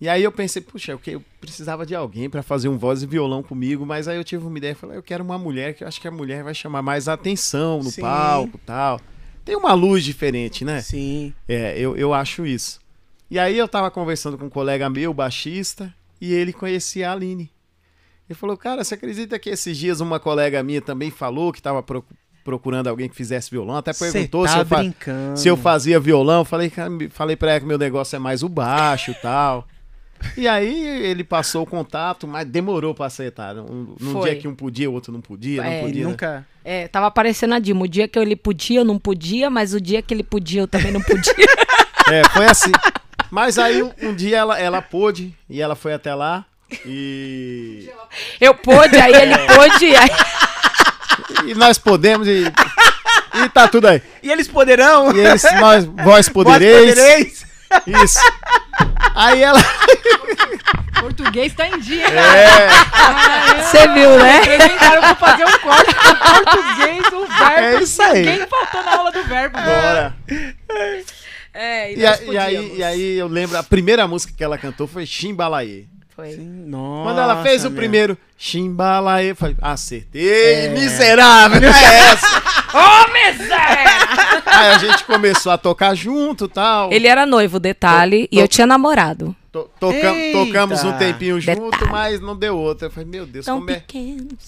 E 0.00 0.08
aí 0.08 0.22
eu 0.24 0.32
pensei, 0.32 0.60
puxa, 0.60 0.92
eu, 0.92 0.98
que- 0.98 1.12
eu 1.12 1.22
precisava 1.40 1.86
de 1.86 1.94
alguém 1.94 2.28
pra 2.28 2.42
fazer 2.42 2.68
um 2.68 2.76
voz 2.76 3.02
e 3.02 3.06
violão 3.06 3.42
comigo, 3.42 3.86
mas 3.86 4.08
aí 4.08 4.16
eu 4.18 4.24
tive 4.24 4.44
uma 4.44 4.58
ideia, 4.58 4.74
falei, 4.74 4.98
eu 4.98 5.02
quero 5.02 5.22
uma 5.24 5.38
mulher 5.38 5.72
que 5.74 5.84
eu 5.84 5.88
acho 5.88 6.00
que 6.00 6.08
a 6.08 6.10
mulher 6.10 6.42
vai 6.42 6.52
chamar 6.54 6.82
mais 6.82 7.06
atenção 7.08 7.78
no 7.78 7.90
Sim. 7.90 8.00
palco 8.02 8.56
e 8.56 8.66
tal. 8.66 9.00
Tem 9.44 9.56
uma 9.56 9.72
luz 9.74 10.04
diferente, 10.04 10.64
né? 10.64 10.80
Sim. 10.80 11.32
É, 11.48 11.78
eu, 11.78 11.96
eu 11.96 12.14
acho 12.14 12.46
isso. 12.46 12.80
E 13.30 13.38
aí 13.38 13.56
eu 13.58 13.68
tava 13.68 13.90
conversando 13.90 14.38
com 14.38 14.46
um 14.46 14.50
colega 14.50 14.88
meu, 14.88 15.12
baixista, 15.12 15.92
e 16.20 16.32
ele 16.32 16.52
conhecia 16.52 17.10
a 17.10 17.12
Aline. 17.12 17.50
Ele 18.28 18.38
falou, 18.38 18.56
cara, 18.56 18.82
você 18.82 18.94
acredita 18.94 19.38
que 19.38 19.50
esses 19.50 19.76
dias 19.76 20.00
uma 20.00 20.18
colega 20.18 20.62
minha 20.62 20.80
também 20.80 21.10
falou 21.10 21.52
que 21.52 21.60
tava 21.60 21.82
pro- 21.82 22.04
procurando 22.42 22.86
alguém 22.88 23.08
que 23.08 23.14
fizesse 23.16 23.50
violão? 23.50 23.76
Até 23.76 23.92
perguntou 23.92 24.44
tá 24.44 24.48
se, 24.52 24.58
eu 24.58 24.64
se 25.36 25.48
eu 25.48 25.56
fazia 25.56 26.00
violão. 26.00 26.44
Falei, 26.44 26.72
falei 27.10 27.36
pra 27.36 27.50
ela 27.52 27.60
que 27.60 27.66
meu 27.66 27.76
negócio 27.78 28.16
é 28.16 28.18
mais 28.18 28.42
o 28.42 28.48
baixo 28.48 29.10
e 29.10 29.14
tal. 29.14 29.66
E 30.36 30.48
aí 30.48 30.86
ele 31.04 31.22
passou 31.24 31.62
o 31.62 31.66
contato, 31.66 32.26
mas 32.26 32.46
demorou 32.46 32.94
pra 32.94 33.06
aceitar. 33.06 33.56
Um, 33.56 33.94
num 34.00 34.12
Foi. 34.12 34.30
dia 34.30 34.40
que 34.40 34.48
um 34.48 34.54
podia, 34.54 34.90
o 34.90 34.92
outro 34.94 35.12
não 35.12 35.20
podia, 35.20 35.62
não 35.62 35.70
É, 35.70 35.80
podia. 35.80 36.04
né? 36.04 36.10
Nunca. 36.10 36.46
É, 36.64 36.88
tava 36.88 37.10
parecendo 37.10 37.54
a 37.54 37.58
Dilma. 37.58 37.84
O 37.84 37.88
dia 37.88 38.08
que 38.08 38.18
ele 38.18 38.36
podia, 38.36 38.80
eu 38.80 38.84
não 38.84 38.98
podia, 38.98 39.48
mas 39.50 39.74
o 39.74 39.80
dia 39.80 40.00
que 40.02 40.12
ele 40.14 40.22
podia, 40.22 40.62
eu 40.62 40.68
também 40.68 40.92
não 40.92 41.00
podia. 41.02 41.34
É, 42.06 42.22
foi 42.28 42.44
assim. 42.44 42.70
Mas 43.30 43.58
aí 43.58 43.82
um, 43.82 43.90
um 44.02 44.14
dia 44.14 44.36
ela, 44.36 44.60
ela 44.60 44.82
pôde 44.82 45.34
e 45.48 45.62
ela 45.62 45.74
foi 45.74 45.94
até 45.94 46.14
lá 46.14 46.44
e, 46.84 47.88
Eu 48.38 48.54
pude, 48.54 48.94
aí 48.96 49.10
ele 49.14 49.38
pôde, 49.38 49.96
aí... 49.96 50.10
e 51.50 51.54
nós 51.54 51.78
podemos 51.78 52.28
e, 52.28 52.44
e 53.42 53.48
tá 53.48 53.66
tudo 53.68 53.88
aí. 53.88 54.02
E 54.22 54.30
eles 54.30 54.46
poderão? 54.48 55.16
E 55.16 55.20
eles, 55.20 55.42
nós, 55.58 55.84
vós 55.86 56.04
Vós 56.04 56.28
podereis. 56.28 56.94
podereis? 56.94 57.46
Isso. 57.86 58.18
Aí 59.14 59.42
ela. 59.42 59.60
Português 61.00 61.52
tá 61.54 61.66
em 61.68 61.78
dia. 61.80 62.06
É, 62.08 63.62
Você 63.62 63.86
viu, 63.88 64.18
né? 64.18 64.38
Apresentaram 64.38 65.00
pra 65.02 65.14
fazer 65.14 65.44
um 65.44 65.58
corte 65.58 65.92
do 65.94 66.16
português, 66.16 67.06
o 67.12 67.26
verbo. 67.26 67.60
É 67.60 67.82
isso 67.82 68.02
aí. 68.02 68.24
Ninguém 68.24 68.46
faltou 68.46 68.82
na 68.82 68.96
aula 68.96 69.12
do 69.12 69.22
verbo. 69.24 69.58
bora. 69.60 70.14
É, 71.52 71.92
E, 71.94 72.06
a- 72.06 72.18
e 72.22 72.38
aí, 72.38 72.72
e 72.78 72.82
aí 72.82 73.14
eu 73.18 73.28
lembro, 73.28 73.56
a 73.58 73.62
primeira 73.62 74.08
música 74.08 74.32
que 74.36 74.42
ela 74.42 74.56
cantou 74.58 74.86
foi 74.86 75.04
Chimbalaê. 75.06 75.84
Foi. 76.16 76.36
Nossa, 76.38 77.02
Quando 77.10 77.20
ela 77.20 77.42
fez 77.42 77.64
o 77.64 77.70
meu. 77.70 77.76
primeiro 77.76 78.18
Chimbalaê, 78.38 79.32
eu 79.32 79.36
falei, 79.36 79.56
acertei, 79.60 80.68
miserável, 80.70 81.60
não 81.60 81.68
é 81.68 81.98
essa? 82.12 82.42
Ô, 82.72 83.12
miséria! 83.12 84.33
Aí 84.56 84.68
a 84.70 84.78
gente 84.78 85.04
começou 85.04 85.52
a 85.52 85.58
tocar 85.58 85.94
junto 85.94 86.44
e 86.46 86.48
tal. 86.48 86.92
Ele 86.92 87.06
era 87.06 87.26
noivo, 87.26 87.58
detalhe, 87.60 88.28
Tô- 88.28 88.36
e 88.36 88.40
eu 88.40 88.48
tinha 88.48 88.66
namorado. 88.66 89.34
To- 89.52 89.70
tocam- 89.78 90.14
tocamos 90.32 90.82
um 90.82 90.92
tempinho 90.94 91.40
junto, 91.40 91.70
Detalhe. 91.70 91.90
mas 91.92 92.20
não 92.20 92.34
deu 92.36 92.56
outra. 92.56 92.88
Eu 92.88 92.90
falei, 92.90 93.08
meu 93.08 93.24
Deus, 93.24 93.46
Tão 93.46 93.58
como 93.60 93.70
é, 93.70 93.82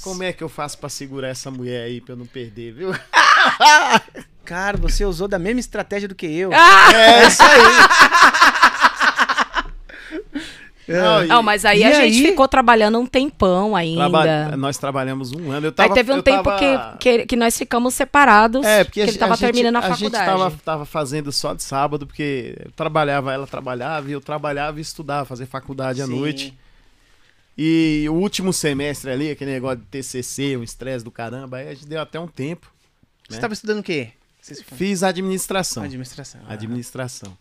como 0.03 0.23
é 0.25 0.33
que 0.33 0.43
eu 0.43 0.49
faço 0.49 0.79
pra 0.79 0.89
segurar 0.89 1.29
essa 1.29 1.49
mulher 1.51 1.85
aí 1.85 2.01
pra 2.01 2.15
eu 2.15 2.17
não 2.19 2.27
perder, 2.27 2.73
viu? 2.73 2.93
Cara, 4.45 4.77
você 4.77 5.05
usou 5.05 5.29
da 5.29 5.39
mesma 5.39 5.61
estratégia 5.61 6.09
do 6.09 6.15
que 6.15 6.27
eu. 6.27 6.51
Ah! 6.53 6.93
É 6.93 7.27
isso 7.27 7.43
aí. 7.43 7.61
Não, 10.89 11.25
e 11.25 11.27
Não, 11.27 11.43
mas 11.43 11.65
aí 11.65 11.81
E 11.81 11.85
a 11.85 11.93
gente 12.07 12.19
aí? 12.25 12.31
ficou 12.31 12.47
trabalhando 12.47 12.99
um 13.01 13.07
tempão 13.07 13.75
ainda. 13.75 14.09
traba- 14.09 14.57
Nós 14.57 14.79
trabalhamos 14.79 15.33
um 15.33 15.51
ano. 15.51 15.67
Eu 15.67 15.73
tava, 15.73 15.89
aí 15.89 15.95
teve 15.95 16.13
um 16.13 16.17
eu 16.17 16.23
tempo 16.23 16.45
tava- 16.45 16.97
que, 17.01 17.19
que, 17.19 17.27
que 17.27 17.37
nós 17.37 17.57
ficamos 17.59 17.93
separados. 17.95 18.65
É, 18.65 18.85
porque 18.85 18.95
que 18.95 19.01
a, 19.01 19.03
ele 19.05 19.13
gente- 19.13 19.19
tava 19.21 19.33
a 19.35 19.37
gente- 19.37 19.53
terminando 19.53 19.77
a, 19.77 19.79
a 19.81 19.83
gente 19.91 19.99
faculdade. 19.99 20.27
tava, 20.27 20.51
tava 20.65 20.85
fazendo 20.85 21.33
só 21.33 21.55
de 21.55 21.63
sábado, 21.63 22.07
porque 22.07 22.55
eu 22.65 22.71
trabalhava, 22.73 23.33
ela 23.33 23.47
trabalhava, 23.47 24.09
e 24.09 24.13
eu 24.13 24.21
trabalhava 24.21 24.79
e 24.79 24.83
estudava, 24.83 25.25
fazer 25.25 25.47
faculdade 25.47 26.01
à 26.01 26.07
Sim. 26.07 26.19
noite. 26.21 26.59
E 27.59 28.07
o 28.09 28.13
último 28.15 28.53
semestre 28.53 29.11
ali, 29.11 29.31
aquele 29.31 29.53
negócio 29.53 29.79
de 29.79 29.85
TCC, 29.87 30.57
um 30.57 30.63
estresse 30.63 31.05
do 31.05 31.11
caramba, 31.11 31.57
aí 31.57 31.69
a 31.69 31.75
gente 31.75 31.87
deu 31.87 32.01
até 32.01 32.21
um 32.21 32.29
tempo. 32.29 32.71
Você 33.29 33.37
né? 33.37 33.41
tava 33.41 33.55
estudando 33.55 33.79
o 33.81 33.83
quê? 33.83 34.11
Fiz 34.77 35.03
administração. 35.03 35.83
Administração. 35.83 36.41
ah. 36.47 36.53
Administração. 36.53 37.37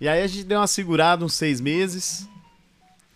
E 0.00 0.08
aí 0.08 0.22
a 0.22 0.26
gente 0.26 0.44
deu 0.44 0.58
uma 0.58 0.66
segurada 0.66 1.24
uns 1.24 1.34
seis 1.34 1.60
meses. 1.60 2.26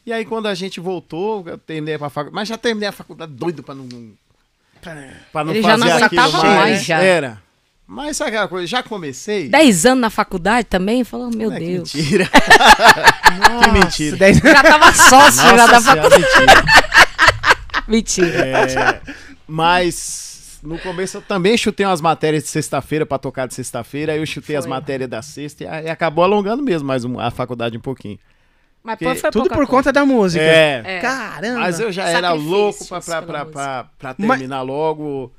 E 0.08 0.12
aí 0.12 0.24
quando 0.24 0.46
a 0.46 0.54
gente 0.54 0.80
voltou, 0.80 1.44
eu 1.46 1.58
terminei 1.58 1.98
pra 1.98 2.08
faculdade. 2.08 2.34
Mas 2.34 2.48
já 2.48 2.56
terminei 2.56 2.88
a 2.88 2.92
faculdade 2.92 3.30
doido 3.32 3.62
pra 3.62 3.74
não, 3.74 3.86
pra 5.32 5.44
não 5.44 5.52
Ele 5.52 5.62
já 5.62 5.76
fazer 5.76 5.84
não 5.84 6.04
aquilo 6.06 6.20
aguentava 6.22 6.54
mais, 6.54 6.84
já. 6.84 6.98
Era. 7.00 7.42
Mas 7.86 8.16
sabe 8.16 8.30
aquela 8.30 8.48
coisa? 8.48 8.66
Já 8.66 8.82
comecei. 8.82 9.48
Dez 9.50 9.84
anos 9.84 10.00
na 10.00 10.08
faculdade 10.10 10.66
também? 10.66 11.04
Falou, 11.04 11.30
meu 11.34 11.50
Não 11.50 11.56
é 11.56 11.60
que 11.60 11.66
Deus. 11.66 11.94
mentira. 11.94 12.24
que 13.64 13.70
mentira. 13.70 14.16
Dez- 14.16 14.38
Já 14.38 14.62
tava 14.62 14.92
sócio 14.96 15.42
já 15.42 15.56
Nossa 15.56 15.72
da 15.72 15.80
Senhora, 15.80 16.02
faculdade. 16.10 16.22
mentira. 16.22 16.64
Mentira. 17.86 18.46
É, 18.46 19.00
mas 19.46 20.58
no 20.62 20.78
começo 20.78 21.18
eu 21.18 21.22
também 21.22 21.56
chutei 21.56 21.84
umas 21.86 22.00
matérias 22.00 22.44
de 22.44 22.48
sexta-feira 22.48 23.04
pra 23.06 23.18
tocar 23.18 23.46
de 23.46 23.54
sexta-feira, 23.54 24.12
aí 24.12 24.18
eu 24.18 24.26
chutei 24.26 24.56
as 24.56 24.64
Foi. 24.64 24.70
matérias 24.70 25.08
da 25.08 25.22
sexta 25.22 25.64
e 25.64 25.66
aí 25.66 25.88
acabou 25.90 26.24
alongando 26.24 26.62
mesmo 26.62 26.86
mais 26.88 27.04
um- 27.04 27.18
a 27.20 27.30
faculdade 27.30 27.76
um 27.76 27.80
pouquinho. 27.80 28.18
Mas 29.00 29.20
foi 29.20 29.30
Tudo 29.30 29.48
por 29.48 29.56
coisa. 29.56 29.70
conta 29.70 29.92
da 29.92 30.04
música. 30.06 30.42
É. 30.44 30.82
É. 30.84 30.98
Caramba. 31.00 31.60
Mas 31.60 31.80
eu 31.80 31.90
já 31.92 32.08
era 32.08 32.32
louco 32.32 32.84
pra, 32.86 33.00
pra, 33.00 33.22
pra, 33.22 33.44
pra, 33.46 33.84
pra 33.98 34.14
Mas- 34.18 34.38
terminar 34.38 34.62
logo. 34.62 35.32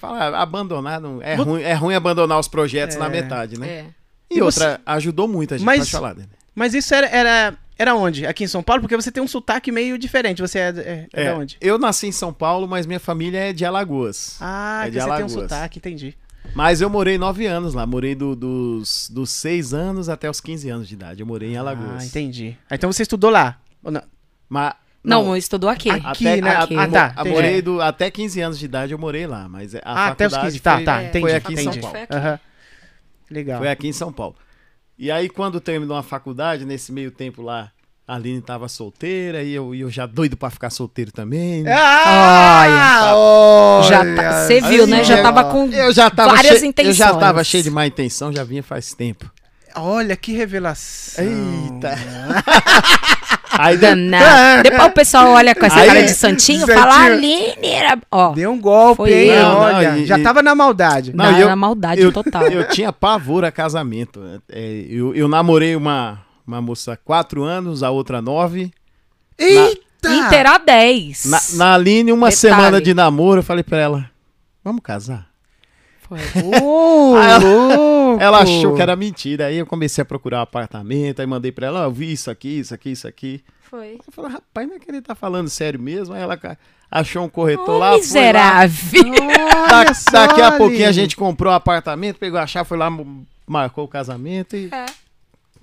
Falar, 0.00 0.34
abandonar, 0.34 1.00
não, 1.00 1.20
é, 1.20 1.34
ruim, 1.34 1.62
é 1.62 1.72
ruim 1.74 1.94
abandonar 1.94 2.38
os 2.38 2.48
projetos 2.48 2.96
É. 2.96 2.98
na 2.98 3.08
metade, 3.08 3.58
né? 3.58 3.66
É. 3.68 3.84
E 4.30 4.38
E 4.38 4.42
outra, 4.42 4.80
ajudou 4.86 5.28
muito 5.28 5.54
a 5.54 5.58
gente, 5.58 5.66
Mas- 5.66 5.88
falar, 5.90 6.14
né? 6.14 6.24
Mas 6.54 6.72
isso 6.74 6.94
era, 6.94 7.06
era, 7.08 7.54
era 7.78 7.94
onde? 7.94 8.26
Aqui 8.26 8.44
em 8.44 8.46
São 8.46 8.62
Paulo? 8.62 8.80
Porque 8.80 8.96
você 8.96 9.12
tem 9.12 9.22
um 9.22 9.28
sotaque 9.28 9.70
meio 9.70 9.98
diferente. 9.98 10.40
Você 10.40 10.58
é, 10.58 10.68
é, 10.68 11.06
é 11.12 11.22
É, 11.26 11.32
de 11.32 11.38
onde? 11.38 11.56
eu 11.60 11.78
nasci 11.78 12.06
em 12.06 12.12
São 12.12 12.32
Paulo, 12.32 12.66
mas 12.66 12.86
minha 12.86 12.98
família 13.00 13.38
é 13.50 13.52
de 13.52 13.64
Alagoas. 13.66 14.36
Ah, 14.40 14.84
É 14.86 14.90
de 14.90 14.94
você 14.98 15.00
tem 15.00 15.08
um 15.10 15.12
Alagoas. 15.16 15.32
sotaque, 15.32 15.78
entendi. 15.78 16.16
Mas 16.54 16.80
eu 16.80 16.88
morei 16.88 17.18
nove 17.18 17.46
anos 17.46 17.74
lá. 17.74 17.86
Morei 17.86 18.14
do- 18.14 18.34
dos, 18.34 19.10
dos 19.12 19.30
seis 19.30 19.74
anos 19.74 20.08
até 20.08 20.28
os 20.30 20.40
15 20.40 20.68
anos 20.70 20.88
de 20.88 20.94
idade. 20.94 21.20
Eu 21.20 21.26
morei 21.26 21.52
em 21.52 21.56
Alagoas. 21.56 22.02
Ah, 22.02 22.06
entendi. 22.06 22.56
Ah, 22.70 22.74
Então 22.74 22.90
você 22.90 23.02
estudou 23.02 23.30
lá? 23.30 23.58
Ou 23.82 23.90
não? 23.92 24.02
Mas, 24.48 24.74
Não, 25.04 25.36
estudou 25.36 25.68
aqui. 25.68 25.90
Aqui, 25.90 26.26
até, 26.26 26.40
né? 26.40 26.50
a- 26.50 26.62
Aqui. 26.64 26.74
a- 26.76 26.82
Ah, 26.82 26.88
tá, 26.88 27.06
a- 27.16 27.20
entendi. 27.20 27.30
morei 27.34 27.62
do, 27.62 27.80
até 27.82 28.10
15 28.10 28.40
anos 28.40 28.58
de 28.58 28.64
idade 28.64 28.92
eu 28.92 28.98
morei 28.98 29.26
lá, 29.26 29.48
mas 29.48 29.74
a 29.74 29.80
Ah, 29.84 30.06
até 30.08 30.26
os 30.26 30.32
faculdade 30.32 30.52
15. 30.58 30.60
Tá, 30.62 30.74
foi, 30.76 30.84
tá, 30.84 31.02
é, 31.02 31.08
entendi. 31.08 31.20
foi 31.22 31.34
aqui 31.34 31.52
em 31.52 31.56
São 31.56 31.64
entendi. 31.72 31.80
Paulo. 31.80 31.98
Aham. 32.10 32.40
Legal. 33.30 33.58
foi 33.58 33.68
aqui 33.68 33.88
em 33.88 33.92
São 33.92 34.12
Paulo. 34.12 34.36
E 34.98 35.10
aí 35.10 35.28
quando 35.28 35.60
terminou 35.60 35.96
a 35.96 36.02
faculdade, 36.02 36.64
nesse 36.64 36.90
meio 36.92 37.10
tempo 37.10 37.42
lá, 37.42 37.70
a 38.08 38.14
Aline 38.14 38.40
tava 38.40 38.68
solteira 38.68 39.42
e 39.42 39.52
eu, 39.52 39.74
e 39.74 39.80
eu 39.80 39.90
já 39.90 40.06
doido 40.06 40.36
pra 40.36 40.48
ficar 40.48 40.70
solteiro 40.70 41.10
também. 41.10 41.62
né? 41.62 41.72
Ah, 41.74 43.12
olha 43.14 43.82
Já 43.88 44.14
tá- 44.14 44.46
Você 44.46 44.60
viu, 44.60 44.86
né? 44.86 45.02
Já 45.04 45.22
tava 45.22 45.44
com 45.44 45.66
Eu 45.72 45.92
já 45.92 46.08
tava 46.10 46.34
várias 46.34 46.58
cheio, 46.58 46.68
intenções. 46.68 46.98
Eu 47.00 47.06
já 47.06 47.14
tava 47.14 47.42
cheio 47.42 47.62
de 47.64 47.70
má 47.70 47.86
intenção, 47.86 48.32
já 48.32 48.44
vinha 48.44 48.62
faz 48.62 48.94
tempo. 48.94 49.30
Olha 49.74 50.16
que 50.16 50.32
revelação. 50.32 51.24
Eita. 51.24 51.94
Aí 53.58 53.76
de-. 53.76 53.86
Depois 54.62 54.84
o 54.88 54.90
pessoal 54.90 55.28
olha 55.32 55.54
com 55.54 55.64
essa 55.66 55.76
Aí- 55.80 55.86
cara 55.86 56.02
de 56.02 56.12
santinho 56.14 56.64
e 56.70 56.74
fala. 56.74 57.04
Aline 57.06 57.54
era... 57.62 57.98
Ó, 58.10 58.32
Deu 58.32 58.52
um 58.52 58.60
golpe, 58.60 59.10
hein? 59.10 59.30
Não, 59.36 59.52
não, 59.52 59.60
Olha, 59.60 59.98
e- 59.98 60.06
já 60.06 60.18
tava 60.18 60.42
na 60.42 60.54
maldade. 60.54 61.12
Não, 61.14 61.24
não, 61.32 61.38
eu- 61.38 61.46
era 61.46 61.56
maldade 61.56 62.00
eu, 62.00 62.12
total. 62.12 62.46
Eu 62.46 62.68
tinha 62.68 62.92
pavor 62.92 63.44
a 63.44 63.50
casamento. 63.50 64.22
É, 64.50 64.84
eu, 64.88 65.14
eu 65.14 65.26
namorei 65.28 65.74
uma, 65.74 66.20
uma 66.46 66.60
moça 66.62 66.92
há 66.92 66.96
quatro 66.96 67.42
anos, 67.42 67.82
a 67.82 67.90
outra 67.90 68.22
nove. 68.22 68.72
Eita! 69.38 69.84
Inter 70.08 70.46
a 70.46 70.58
10. 70.58 71.24
Na, 71.26 71.40
na 71.54 71.74
Aline, 71.74 72.12
uma 72.12 72.28
Detalhe. 72.28 72.36
semana 72.54 72.80
de 72.80 72.94
namoro, 72.94 73.40
eu 73.40 73.42
falei 73.44 73.64
pra 73.64 73.78
ela, 73.78 74.10
vamos 74.62 74.82
casar? 74.82 75.26
Foi. 76.02 76.18
Aí 77.18 77.30
ela-! 77.32 78.22
Ela 78.22 78.38
achou 78.42 78.74
que 78.74 78.82
era 78.82 78.94
mentira. 78.94 79.46
Aí 79.46 79.56
eu 79.56 79.66
comecei 79.66 80.00
a 80.02 80.04
procurar 80.04 80.38
um 80.38 80.42
apartamento, 80.42 81.20
aí 81.20 81.26
mandei 81.26 81.50
pra 81.50 81.66
ela, 81.66 81.84
eu 81.84 81.90
vi 81.90 82.12
isso 82.12 82.30
aqui, 82.30 82.60
isso 82.60 82.72
aqui, 82.74 82.90
isso 82.92 83.08
aqui. 83.08 83.42
Foi. 83.62 83.94
Eu 84.06 84.12
falei, 84.12 84.30
rapaz, 84.32 84.68
não 84.68 84.76
é 84.76 84.78
que 84.78 84.88
ele 84.88 85.02
tá 85.02 85.14
falando 85.16 85.48
sério 85.48 85.80
mesmo? 85.80 86.14
Aí 86.14 86.22
ela 86.22 86.38
achou 86.88 87.24
um 87.24 87.28
corretor 87.28 87.68
Ô, 87.74 87.78
lá, 87.78 87.88
foi 87.88 87.96
lá. 87.96 87.98
miserável. 87.98 89.02
Da- 89.68 89.84
daqui 90.26 90.40
a 90.40 90.52
pouquinho 90.52 90.88
a 90.88 90.92
gente 90.92 91.16
comprou 91.16 91.52
o 91.52 91.56
apartamento, 91.56 92.18
pegou 92.18 92.38
a 92.38 92.46
chave, 92.46 92.68
foi 92.68 92.78
lá, 92.78 92.88
marcou 93.46 93.84
o 93.84 93.88
casamento 93.88 94.54
e 94.56 94.68
É, 94.72 94.86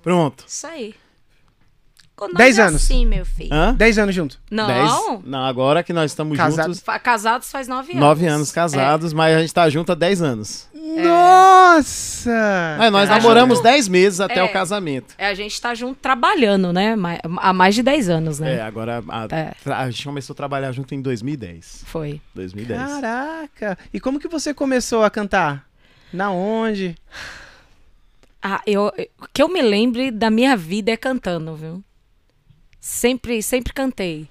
pronto. 0.04 0.44
isso 0.46 0.66
aí. 0.66 0.94
Com 2.16 2.26
nós 2.26 2.36
Dez 2.36 2.58
é 2.60 2.62
anos. 2.62 2.84
Assim, 2.84 3.04
meu 3.04 3.26
filho. 3.26 3.52
Hã? 3.52 3.74
Dez 3.74 3.98
anos 3.98 4.14
junto. 4.14 4.38
Não. 4.48 4.68
Dez? 4.68 4.90
Não, 5.24 5.44
agora 5.44 5.82
que 5.82 5.92
nós 5.92 6.12
estamos 6.12 6.36
Casado. 6.36 6.66
juntos, 6.66 6.80
Fa- 6.80 6.96
Casados 7.00 7.50
faz 7.50 7.66
nove 7.66 7.90
anos. 7.90 8.00
nove 8.00 8.26
anos 8.28 8.52
casados, 8.52 9.12
mas 9.12 9.36
a 9.36 9.40
gente 9.40 9.52
tá 9.52 9.68
junto 9.68 9.90
há 9.90 9.96
dez 9.96 10.22
anos. 10.22 10.68
Nossa! 10.74 12.30
Mas 12.78 12.92
nós 12.92 13.08
Tá 13.08 13.16
namoramos 13.16 13.56
junto. 13.58 13.64
dez 13.64 13.88
meses 13.88 14.20
até 14.20 14.38
É. 14.38 14.44
o 14.44 14.52
casamento. 14.52 15.12
É, 15.18 15.26
a 15.26 15.34
gente 15.34 15.60
tá 15.60 15.74
junto 15.74 15.98
trabalhando, 16.00 16.72
né? 16.72 16.94
Ma- 16.94 17.18
Há 17.38 17.52
mais 17.52 17.74
de 17.74 17.82
10 17.82 18.08
anos, 18.08 18.40
É, 18.40 18.44
né? 18.44 18.60
agora 18.62 19.02
a, 19.08 19.24
É. 19.34 19.52
tra- 19.64 19.80
a 19.80 19.90
gente 19.90 20.04
começou 20.04 20.34
a 20.34 20.36
trabalhar 20.36 20.70
junto 20.70 20.94
em 20.94 21.02
2010. 21.02 21.82
Foi. 21.86 22.20
2010. 22.32 22.78
Caraca! 22.80 23.76
E 23.92 23.98
como 23.98 24.20
que 24.20 24.28
você 24.28 24.54
começou 24.54 25.02
a 25.02 25.10
cantar? 25.10 25.64
Na 26.12 26.30
onde? 26.30 26.94
Ah, 28.46 28.60
eu, 28.66 28.92
que 29.32 29.42
eu 29.42 29.48
me 29.48 29.62
lembre 29.62 30.10
da 30.10 30.30
minha 30.30 30.54
vida 30.54 30.92
é 30.92 30.98
cantando, 30.98 31.56
viu? 31.56 31.82
Sempre, 32.78 33.42
sempre 33.42 33.72
cantei. 33.72 34.28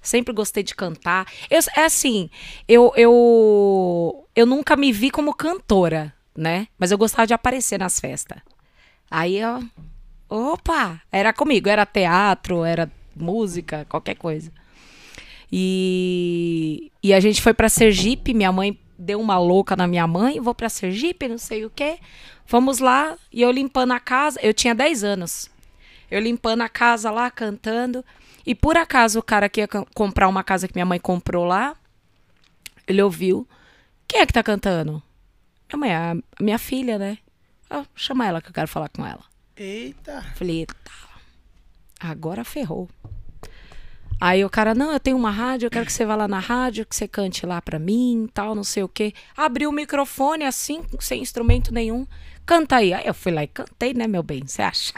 Sempre 0.00 0.34
gostei 0.34 0.64
de 0.64 0.74
cantar. 0.74 1.28
Eu, 1.48 1.60
é 1.76 1.84
assim, 1.84 2.28
eu, 2.66 2.92
eu, 2.96 4.26
eu 4.34 4.44
nunca 4.44 4.74
me 4.74 4.90
vi 4.90 5.12
como 5.12 5.32
cantora, 5.32 6.12
né? 6.36 6.66
Mas 6.76 6.90
eu 6.90 6.98
gostava 6.98 7.24
de 7.24 7.34
aparecer 7.34 7.78
nas 7.78 8.00
festas. 8.00 8.38
Aí. 9.08 9.38
Opa! 10.28 11.00
Era 11.12 11.32
comigo, 11.32 11.68
era 11.68 11.86
teatro, 11.86 12.64
era 12.64 12.90
música, 13.14 13.86
qualquer 13.88 14.16
coisa. 14.16 14.50
E, 15.52 16.90
e 17.00 17.14
a 17.14 17.20
gente 17.20 17.40
foi 17.40 17.54
para 17.54 17.68
Sergipe, 17.68 18.34
minha 18.34 18.50
mãe 18.50 18.76
deu 18.98 19.20
uma 19.20 19.38
louca 19.38 19.74
na 19.76 19.86
minha 19.86 20.06
mãe, 20.06 20.40
vou 20.40 20.54
para 20.54 20.68
Sergipe, 20.68 21.28
não 21.28 21.38
sei 21.38 21.64
o 21.64 21.70
quê. 21.70 21.98
Vamos 22.46 22.78
lá, 22.78 23.16
e 23.32 23.42
eu 23.42 23.50
limpando 23.50 23.92
a 23.92 24.00
casa, 24.00 24.38
eu 24.42 24.52
tinha 24.52 24.74
10 24.74 25.04
anos. 25.04 25.50
Eu 26.10 26.20
limpando 26.20 26.62
a 26.62 26.68
casa 26.68 27.10
lá, 27.10 27.30
cantando. 27.30 28.04
E 28.44 28.54
por 28.54 28.76
acaso 28.76 29.18
o 29.18 29.22
cara 29.22 29.48
que 29.48 29.60
ia 29.60 29.68
comprar 29.94 30.28
uma 30.28 30.44
casa 30.44 30.68
que 30.68 30.74
minha 30.74 30.84
mãe 30.84 30.98
comprou 30.98 31.44
lá, 31.44 31.74
ele 32.86 33.02
ouviu. 33.02 33.48
Quem 34.06 34.20
é 34.20 34.26
que 34.26 34.32
tá 34.32 34.42
cantando? 34.42 35.02
Minha 35.68 35.78
mãe, 35.78 35.94
a 35.94 36.16
minha 36.40 36.58
filha, 36.58 36.98
né? 36.98 37.18
Ah, 37.70 37.86
chama 37.94 38.26
ela 38.26 38.42
que 38.42 38.48
eu 38.48 38.52
quero 38.52 38.68
falar 38.68 38.90
com 38.90 39.06
ela. 39.06 39.24
Eita. 39.56 40.22
Falei, 40.34 40.58
eita. 40.60 40.74
Agora 41.98 42.44
ferrou. 42.44 42.90
Aí 44.24 44.44
o 44.44 44.48
cara, 44.48 44.72
não, 44.72 44.92
eu 44.92 45.00
tenho 45.00 45.16
uma 45.16 45.32
rádio, 45.32 45.66
eu 45.66 45.70
quero 45.70 45.84
que 45.84 45.92
você 45.92 46.06
vá 46.06 46.14
lá 46.14 46.28
na 46.28 46.38
rádio, 46.38 46.86
que 46.86 46.94
você 46.94 47.08
cante 47.08 47.44
lá 47.44 47.60
pra 47.60 47.76
mim, 47.76 48.28
tal, 48.32 48.54
não 48.54 48.62
sei 48.62 48.84
o 48.84 48.88
quê. 48.88 49.12
Abriu 49.36 49.68
o 49.68 49.72
microfone 49.72 50.44
assim, 50.44 50.84
sem 51.00 51.20
instrumento 51.20 51.74
nenhum. 51.74 52.06
Canta 52.46 52.76
aí. 52.76 52.94
Aí 52.94 53.04
eu 53.04 53.14
fui 53.14 53.32
lá 53.32 53.42
e 53.42 53.48
cantei, 53.48 53.92
né, 53.92 54.06
meu 54.06 54.22
bem? 54.22 54.46
Você 54.46 54.62
acha? 54.62 54.92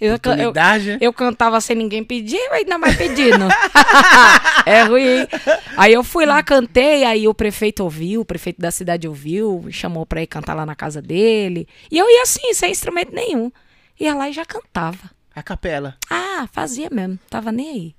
Eu, 0.00 0.18
eu, 0.40 0.52
né? 0.52 0.98
eu, 1.00 1.12
cantava 1.12 1.60
sem 1.60 1.76
ninguém 1.76 2.02
pedir, 2.02 2.40
ainda 2.50 2.78
mais 2.78 2.96
pedindo. 2.96 3.46
é 4.66 4.82
ruim. 4.82 5.24
Aí 5.76 5.92
eu 5.92 6.02
fui 6.02 6.26
lá, 6.26 6.42
cantei, 6.42 7.04
aí 7.04 7.28
o 7.28 7.34
prefeito 7.34 7.84
ouviu, 7.84 8.22
o 8.22 8.24
prefeito 8.24 8.60
da 8.60 8.72
cidade 8.72 9.06
ouviu, 9.06 9.62
me 9.64 9.72
chamou 9.72 10.04
pra 10.04 10.20
ir 10.20 10.26
cantar 10.26 10.54
lá 10.54 10.66
na 10.66 10.74
casa 10.74 11.00
dele. 11.00 11.68
E 11.92 11.96
eu 11.96 12.10
ia 12.10 12.22
assim, 12.22 12.52
sem 12.54 12.72
instrumento 12.72 13.14
nenhum. 13.14 13.52
Ia 14.00 14.16
lá 14.16 14.28
e 14.28 14.32
já 14.32 14.44
cantava. 14.44 15.12
A 15.32 15.44
capela. 15.44 15.96
Ah, 16.10 16.48
fazia 16.52 16.90
mesmo, 16.90 17.20
tava 17.30 17.52
nem 17.52 17.70
aí. 17.70 17.97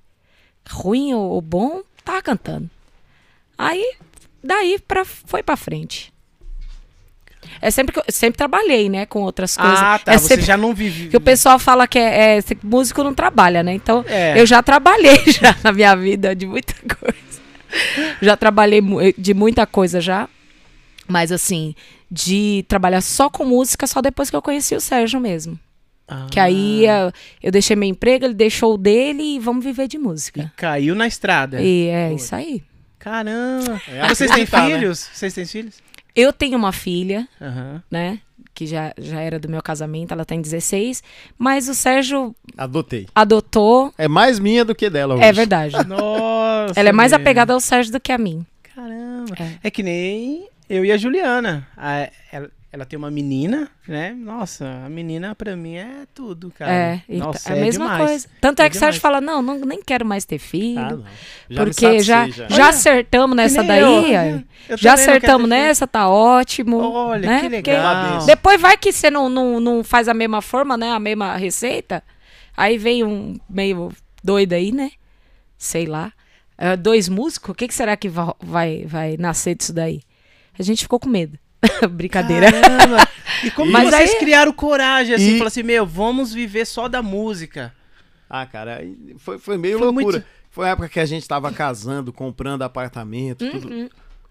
Ruim 0.68 1.14
ou, 1.14 1.30
ou 1.30 1.40
bom, 1.40 1.82
tava 2.04 2.22
cantando. 2.22 2.70
Aí, 3.58 3.94
daí 4.42 4.78
pra, 4.86 5.04
foi 5.04 5.42
pra 5.42 5.56
frente. 5.56 6.12
É 7.60 7.70
sempre 7.70 7.92
que 7.92 7.98
eu 7.98 8.04
sempre 8.08 8.36
trabalhei, 8.38 8.88
né, 8.88 9.06
com 9.06 9.22
outras 9.22 9.56
coisas. 9.56 9.78
Ah, 9.78 9.98
tá. 9.98 10.12
É 10.12 10.18
você 10.18 10.40
já 10.40 10.56
não 10.56 10.74
vive. 10.74 11.08
que 11.08 11.16
o 11.16 11.20
pessoal 11.20 11.58
fala 11.58 11.86
que 11.86 11.98
é, 11.98 12.38
é 12.38 12.42
músico 12.62 13.02
não 13.02 13.14
trabalha, 13.14 13.62
né? 13.62 13.72
Então, 13.74 14.04
É. 14.08 14.38
eu 14.40 14.46
já 14.46 14.62
trabalhei 14.62 15.18
já 15.32 15.56
na 15.64 15.72
minha 15.72 15.94
vida 15.96 16.34
de 16.34 16.46
muita 16.46 16.74
coisa. 16.96 17.16
Já 18.20 18.36
trabalhei 18.36 18.80
de 19.16 19.34
muita 19.34 19.66
coisa 19.66 20.00
já. 20.00 20.28
Mas 21.08 21.32
assim, 21.32 21.74
de 22.10 22.64
trabalhar 22.68 23.00
só 23.00 23.28
com 23.28 23.44
música 23.44 23.86
só 23.86 24.00
depois 24.00 24.30
que 24.30 24.36
eu 24.36 24.42
conheci 24.42 24.74
o 24.74 24.80
Sérgio 24.80 25.18
mesmo. 25.20 25.58
Ah, 26.12 26.26
Que 26.30 26.40
aí 26.40 26.84
eu, 26.86 27.12
eu 27.42 27.52
deixei 27.52 27.76
meu 27.76 27.88
emprego, 27.88 28.24
ele 28.24 28.34
deixou 28.34 28.74
o 28.74 28.78
dele 28.78 29.22
e 29.36 29.38
vamos 29.38 29.64
viver 29.64 29.86
de 29.86 29.96
música. 29.98 30.52
Caiu 30.56 30.94
na 30.94 31.06
estrada. 31.06 31.62
E 31.62 31.86
é 31.86 32.08
Pô. 32.10 32.16
isso 32.16 32.34
aí. 32.34 32.62
Caramba. 32.98 33.80
É 33.88 34.06
Vocês 34.08 34.30
têm 34.30 34.42
acreditar, 34.42 34.68
né? 34.68 34.74
filhos? 34.78 35.08
Vocês 35.12 35.32
têm 35.34 35.44
filhos? 35.46 35.74
Eu 36.14 36.32
tenho 36.32 36.58
uma 36.58 36.72
filha, 36.72 37.28
Aham. 37.40 37.82
né? 37.90 38.18
Que 38.52 38.66
já, 38.66 38.92
já 38.98 39.20
era 39.20 39.38
do 39.38 39.48
meu 39.48 39.62
casamento, 39.62 40.12
ela 40.12 40.24
tem 40.24 40.40
16. 40.40 41.02
Mas 41.38 41.68
o 41.68 41.74
Sérgio 41.74 42.34
Adotei. 42.58 43.06
adotou. 43.14 43.94
É 43.96 44.06
mais 44.08 44.38
minha 44.38 44.64
do 44.64 44.74
que 44.74 44.90
dela 44.90 45.14
hoje. 45.14 45.24
É 45.24 45.32
verdade. 45.32 45.74
Nossa. 45.86 46.74
Ela 46.78 46.88
é 46.88 46.92
mais 46.92 47.12
meu. 47.12 47.20
apegada 47.20 47.52
ao 47.54 47.60
Sérgio 47.60 47.92
do 47.92 48.00
que 48.00 48.12
a 48.12 48.18
mim. 48.18 48.44
Caramba. 48.74 49.34
É. 49.38 49.68
É. 49.68 49.70
que 49.70 49.82
nem 49.82 50.46
eu 50.68 50.84
e 50.84 50.92
a 50.92 50.96
Juliana. 50.96 51.66
A- 51.76 52.10
ela, 52.32 52.50
ela 52.72 52.84
tem 52.84 52.96
uma 52.96 53.10
menina, 53.10 53.68
né? 53.88 54.12
Nossa, 54.12 54.64
a 54.86 54.88
menina 54.88 55.34
pra 55.34 55.56
mim 55.56 55.74
é 55.74 56.06
tudo, 56.14 56.52
cara. 56.56 56.72
É, 56.72 57.02
e 57.08 57.18
Nossa, 57.18 57.48
tá- 57.48 57.54
é 57.56 57.58
a 57.58 57.64
mesma 57.64 57.84
demais. 57.86 58.06
coisa. 58.08 58.28
Tanto 58.40 58.60
é, 58.62 58.66
É 58.66 58.70
que 58.70 58.76
o 58.76 58.78
Sérgio 58.78 59.00
demais. 59.00 59.20
fala: 59.20 59.20
não, 59.20 59.42
não, 59.42 59.58
nem 59.66 59.82
quero 59.82 60.06
mais 60.06 60.24
ter 60.24 60.38
filho. 60.38 61.04
Ah. 61.04 61.10
Já 61.50 61.64
porque 61.64 62.00
já, 62.00 62.28
já, 62.28 62.68
acertamos 62.68 63.36
nessa 63.36 63.62
daí. 63.64 63.80
eu. 64.12 64.42
Eu 64.68 64.76
já 64.76 64.92
acertamos 64.94 65.48
nessa, 65.48 65.86
tá 65.86 66.08
ótimo. 66.08 66.78
Olha, 66.78 67.26
né? 67.28 67.40
que 67.40 67.50
Porque 67.50 67.70
legal. 67.72 68.24
Depois 68.24 68.60
vai 68.60 68.76
que 68.76 68.92
você 68.92 69.10
não, 69.10 69.28
não, 69.28 69.58
não 69.58 69.82
faz 69.82 70.06
a 70.08 70.14
mesma 70.14 70.40
forma, 70.40 70.76
né? 70.76 70.92
A 70.92 71.00
mesma 71.00 71.36
receita. 71.36 72.02
Aí 72.56 72.78
vem 72.78 73.02
um 73.02 73.38
meio 73.48 73.90
doido 74.22 74.52
aí, 74.52 74.70
né? 74.70 74.92
Sei 75.58 75.86
lá. 75.86 76.12
Ah, 76.56 76.76
dois 76.76 77.08
músicos, 77.08 77.50
o 77.50 77.54
que, 77.54 77.66
que 77.66 77.74
será 77.74 77.96
que 77.96 78.08
va- 78.08 78.36
vai, 78.38 78.84
vai 78.86 79.16
nascer 79.16 79.54
disso 79.56 79.72
daí? 79.72 80.02
A 80.58 80.62
gente 80.62 80.82
ficou 80.82 81.00
com 81.00 81.08
medo. 81.08 81.38
Brincadeira. 81.90 82.50
Caramba. 82.50 83.08
E 83.44 83.50
como 83.50 83.70
Mas 83.70 83.90
vocês 83.90 84.10
aí- 84.12 84.18
criaram 84.18 84.52
coragem, 84.52 85.14
assim, 85.14 85.28
E- 85.28 85.32
falaram 85.32 85.46
assim, 85.48 85.62
meu, 85.62 85.86
vamos 85.86 86.32
viver 86.32 86.64
só 86.66 86.88
da 86.88 87.02
música. 87.02 87.72
Ah, 88.28 88.46
cara, 88.46 88.82
foi, 89.18 89.38
foi 89.38 89.58
meio 89.58 89.78
Foi 89.78 89.86
loucura. 89.88 90.18
muito- 90.18 90.26
Foi 90.50 90.66
a 90.66 90.70
época 90.70 90.88
que 90.88 90.98
a 91.00 91.06
gente 91.06 91.26
tava 91.28 91.52
casando, 91.52 92.12
comprando 92.12 92.62
apartamento, 92.62 93.48
tudo, 93.50 93.68
Uhum. 93.72 93.88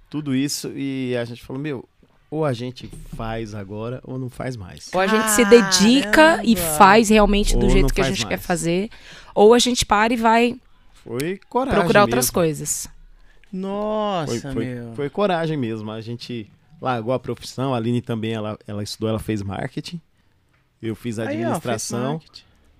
tudo 0.10 0.36
isso. 0.36 0.70
E 0.76 1.16
a 1.16 1.24
gente 1.24 1.42
falou, 1.42 1.62
meu, 1.62 1.88
ou 2.30 2.44
a 2.46 2.52
gente 2.52 2.90
faz 3.16 3.56
agora 3.56 4.02
ou 4.04 4.20
não 4.20 4.30
faz 4.30 4.58
mais. 4.58 4.90
Ou 4.94 5.00
a 5.00 5.08
gente 5.08 5.30
se 5.32 5.46
dedica 5.46 6.42
e 6.44 6.56
faz 6.58 7.08
realmente 7.10 7.56
do 7.56 7.70
jeito 7.70 7.94
que 7.94 8.02
a 8.02 8.04
gente 8.04 8.26
mais. 8.26 8.30
quer 8.38 8.46
fazer. 8.46 8.90
Ou 9.34 9.54
a 9.54 9.60
gente 9.60 9.86
para 9.86 10.14
e 10.14 10.18
vai 10.18 10.56
Foi 11.06 11.40
coragem 11.48 11.80
procurar 11.80 12.02
outras 12.02 12.26
mesmo. 12.26 12.34
coisas. 12.34 12.90
Nossa, 13.52 14.42
Foi, 14.42 14.54
foi, 14.54 14.66
meu. 14.66 14.94
foi 14.96 15.10
coragem 15.10 15.58
mesmo. 15.58 15.90
A 15.90 16.02
gente 16.02 16.50
largou 16.82 17.14
a 17.14 17.20
profissão. 17.20 17.74
A 17.74 17.78
Aline 17.78 18.02
também, 18.02 18.34
ela, 18.34 18.58
ela 18.68 18.84
estudou, 18.84 19.10
ela 19.10 19.20
fez 19.20 19.42
marketing. 19.42 20.00
Eu 20.82 20.96
fiz 20.96 21.20
Aí, 21.20 21.26
ó, 21.26 21.30
fez 21.30 21.40
administração. 21.42 22.22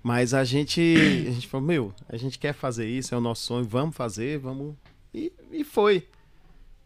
mas 0.02 0.32
a 0.32 0.42
gente, 0.44 0.80
a 1.28 1.30
gente 1.32 1.46
falou, 1.48 1.66
meu, 1.66 1.94
a 2.08 2.16
gente 2.16 2.38
quer 2.38 2.54
fazer 2.54 2.88
isso, 2.88 3.14
é 3.14 3.18
o 3.18 3.20
nosso 3.20 3.42
sonho, 3.44 3.64
vamos 3.64 3.94
fazer, 3.94 4.38
vamos. 4.38 4.74
E, 5.12 5.32
e 5.52 5.64
foi. 5.64 6.06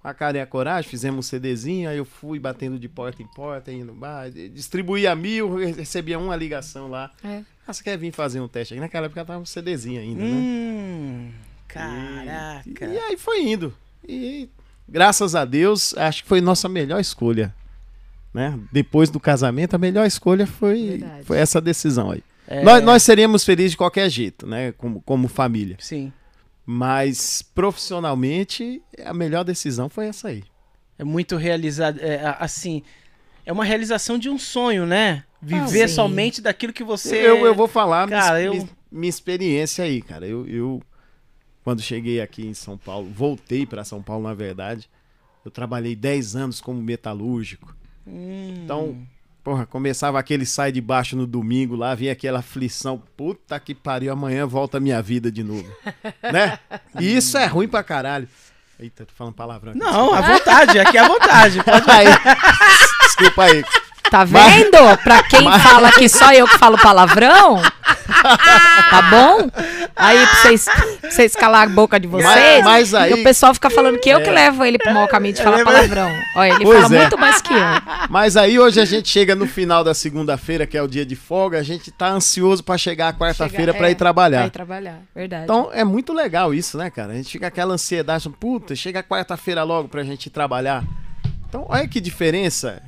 Com 0.03 0.09
a 0.09 0.13
cara 0.13 0.37
e 0.37 0.41
a 0.41 0.47
coragem, 0.47 0.91
fizemos 0.91 1.25
um 1.25 1.29
CDzinho, 1.29 1.89
aí 1.89 1.97
eu 1.97 2.05
fui 2.05 2.39
batendo 2.39 2.79
de 2.79 2.89
porta 2.91 3.23
em 3.23 3.27
porta, 3.27 3.73
indo 3.73 3.87
no 3.87 3.95
bar, 3.95 4.31
distribuía 4.31 5.15
mil, 5.15 5.55
recebia 5.57 6.19
uma 6.19 6.37
ligação 6.37 6.89
lá. 6.89 7.11
É. 7.25 7.43
Ah, 7.67 7.73
você 7.73 7.83
quer 7.83 7.97
vir 7.97 8.13
fazer 8.13 8.39
um 8.41 8.49
teste 8.49 8.75
aqui? 8.75 8.81
Naquela 8.83 9.07
época 9.07 9.25
tava 9.25 9.41
um 9.41 9.47
CDzinho 9.47 10.01
ainda, 10.03 10.21
né? 10.23 10.31
Hum, 10.31 11.31
E, 11.31 11.73
caraca. 11.73 12.87
e 12.87 12.99
aí 12.99 13.17
foi 13.17 13.45
indo. 13.45 13.73
E 14.07 14.51
graças 14.89 15.35
a 15.35 15.45
Deus, 15.45 15.95
acho 15.97 16.23
que 16.23 16.29
foi 16.29 16.41
nossa 16.41 16.69
melhor 16.69 17.01
escolha. 17.01 17.55
Né? 18.33 18.59
Depois 18.73 19.11
do 19.11 19.21
casamento, 19.21 19.75
a 19.75 19.79
melhor 19.79 20.05
escolha 20.07 20.47
foi, 20.47 20.99
Verdade. 20.99 21.25
foi 21.25 21.39
essa 21.39 21.61
decisão 21.61 22.11
aí. 22.11 22.23
É, 22.49 22.63
Nós, 22.63 22.83
nós 22.83 23.03
seríamos 23.03 23.45
felizes 23.45 23.71
de 23.73 23.77
qualquer 23.77 24.11
jeito, 24.11 24.47
né? 24.47 24.73
Como, 24.73 25.01
como 25.03 25.29
família. 25.29 25.77
Sim. 25.79 26.13
Mas 26.67 27.43
profissionalmente, 27.55 28.83
a 29.05 29.15
melhor 29.15 29.45
decisão 29.45 29.89
foi 29.89 30.07
essa 30.09 30.29
aí. 30.29 30.43
É 30.99 31.05
muito 31.05 31.37
realizado. 31.37 31.99
É, 32.01 32.37
assim, 32.39 32.83
é 33.47 33.53
uma 33.53 33.65
realização 33.65 34.19
de 34.19 34.29
um 34.29 34.39
sonho, 34.39 34.85
né? 34.87 35.25
Viver 35.41 35.85
Ah, 35.85 35.89
somente 35.89 36.41
daquilo 36.41 36.73
que 36.73 36.83
você. 36.85 37.17
Eu, 37.17 37.45
eu 37.47 37.55
vou 37.55 37.69
falar 37.69 38.09
Cara, 38.09 38.39
minha- 38.51 38.61
eu- 38.63 38.69
minha 38.91 39.11
experiência 39.11 39.85
aí, 39.85 40.01
cara. 40.03 40.27
Eu, 40.27 40.47
eu, 40.47 40.83
quando 41.65 41.81
cheguei 41.83 42.21
aqui 42.21 42.47
em 42.47 42.55
São 42.55 42.77
Paulo, 42.77 43.11
voltei 43.13 43.65
para 43.65 43.83
São 43.85 44.03
Paulo, 44.03 44.25
na 44.25 44.35
verdade. 44.35 44.89
Eu 45.45 45.51
trabalhei 45.51 45.97
10 45.97 46.37
anos 46.37 46.61
como 46.61 46.81
metalúrgico. 46.81 47.75
Hum, 48.07 48.63
Então, 48.63 48.99
porra, 49.43 49.67
começava 49.67 50.19
aquele 50.19 50.45
sai 50.47 50.71
de 50.71 50.81
baixo 50.81 51.17
no 51.17 51.27
domingo 51.27 51.75
lá, 51.75 51.95
vinha 51.95 52.13
aquela 52.13 52.39
aflição. 52.41 53.03
Puta 53.17 53.59
que 53.59 53.75
pariu, 53.75 54.13
amanhã 54.13 54.47
volta 54.47 54.77
a 54.77 54.81
minha 54.81 55.01
vida 55.03 55.33
de 55.33 55.43
novo. 55.43 55.69
né? 56.33 56.59
E 57.01 57.17
isso 57.17 57.37
é 57.39 57.47
ruim 57.47 57.67
pra 57.67 57.83
caralho. 57.83 58.29
Eita, 58.79 59.07
tô 59.07 59.13
falando 59.15 59.35
palavrão. 59.35 59.71
aqui. 59.73 59.79
Não, 59.81 60.13
à 60.13 60.21
vontade, 60.21 60.79
aqui 60.79 60.99
é 60.99 61.01
à 61.01 61.09
vontade. 61.09 61.63
Pode... 61.63 61.87
Desculpa 63.07 63.45
aí. 63.45 63.65
Tá 64.15 64.23
vendo? 64.23 64.97
Pra 65.03 65.25
quem 65.25 65.43
fala 65.59 65.91
que 65.91 66.09
só 66.09 66.33
eu 66.33 66.47
que 66.47 66.57
falo 66.57 66.79
palavrão, 66.79 67.61
tá 68.91 69.03
bom? 69.11 69.51
Aí 69.97 70.25
pra 70.25 70.37
vocês, 70.37 70.65
pra 71.01 71.11
vocês 71.11 71.35
calar 71.35 71.67
a 71.67 71.69
boca 71.69 71.99
de 71.99 72.07
vocês, 72.07 72.65
Mas- 72.65 72.65
mas 72.65 72.95
aí- 72.95 73.13
o 73.13 73.25
pessoal 73.25 73.53
fica 73.53 73.69
falando 73.69 73.99
que 73.99 74.09
eu 74.09 74.23
que 74.23 74.31
levo 74.31 74.65
ele 74.65 74.79
pro 74.79 74.95
mau 74.95 75.09
caminho 75.09 75.35
de 75.35 75.43
falar 75.43 75.59
É, 75.59 75.65
palavrão. 75.65 76.13
Olha, 76.37 76.53
ele 76.55 76.65
Pois 76.65 76.81
fala 76.83 76.95
é. 76.95 76.99
muito 77.01 77.19
mais 77.19 77.41
que 77.43 77.53
eu. 77.53 77.59
Mas 78.09 78.37
aí 78.37 78.57
hoje 78.57 78.81
a 78.81 78.85
gente 78.85 79.09
chega 79.09 79.35
no 79.35 79.49
final 79.49 79.83
da 79.83 79.93
segunda-feira, 79.95 80.65
que 80.65 80.79
é 80.79 80.83
o 80.83 80.87
dia 80.87 81.05
de 81.05 81.17
folga, 81.17 81.59
a 81.59 81.63
gente 81.65 81.91
tá 81.91 82.09
ansioso 82.11 82.63
pra 82.63 82.79
chegar 82.79 83.09
a 83.09 83.13
quarta-feira 83.13 83.75
pra 83.75 83.89
é, 83.89 83.91
ir 83.91 83.95
trabalhar. 83.97 84.43
Vai 84.43 84.51
trabalhar, 84.51 84.99
verdade. 85.13 85.43
Então 85.43 85.71
é 85.73 85.83
muito 85.83 86.13
legal 86.13 86.55
isso, 86.55 86.79
né, 86.79 86.89
cara? 86.89 87.15
A 87.15 87.17
gente 87.17 87.33
fica 87.33 87.49
aquela 87.49 87.75
ansiedade, 87.75 88.29
puta, 88.39 88.77
chega 88.77 89.03
quarta-feira 89.03 89.65
logo 89.65 89.89
pra 89.89 90.05
gente 90.05 90.27
ir 90.27 90.31
trabalhar. 90.31 90.85
Então, 91.49 91.67
olha 91.69 91.89
que 91.89 92.01
diferença. 92.01 92.81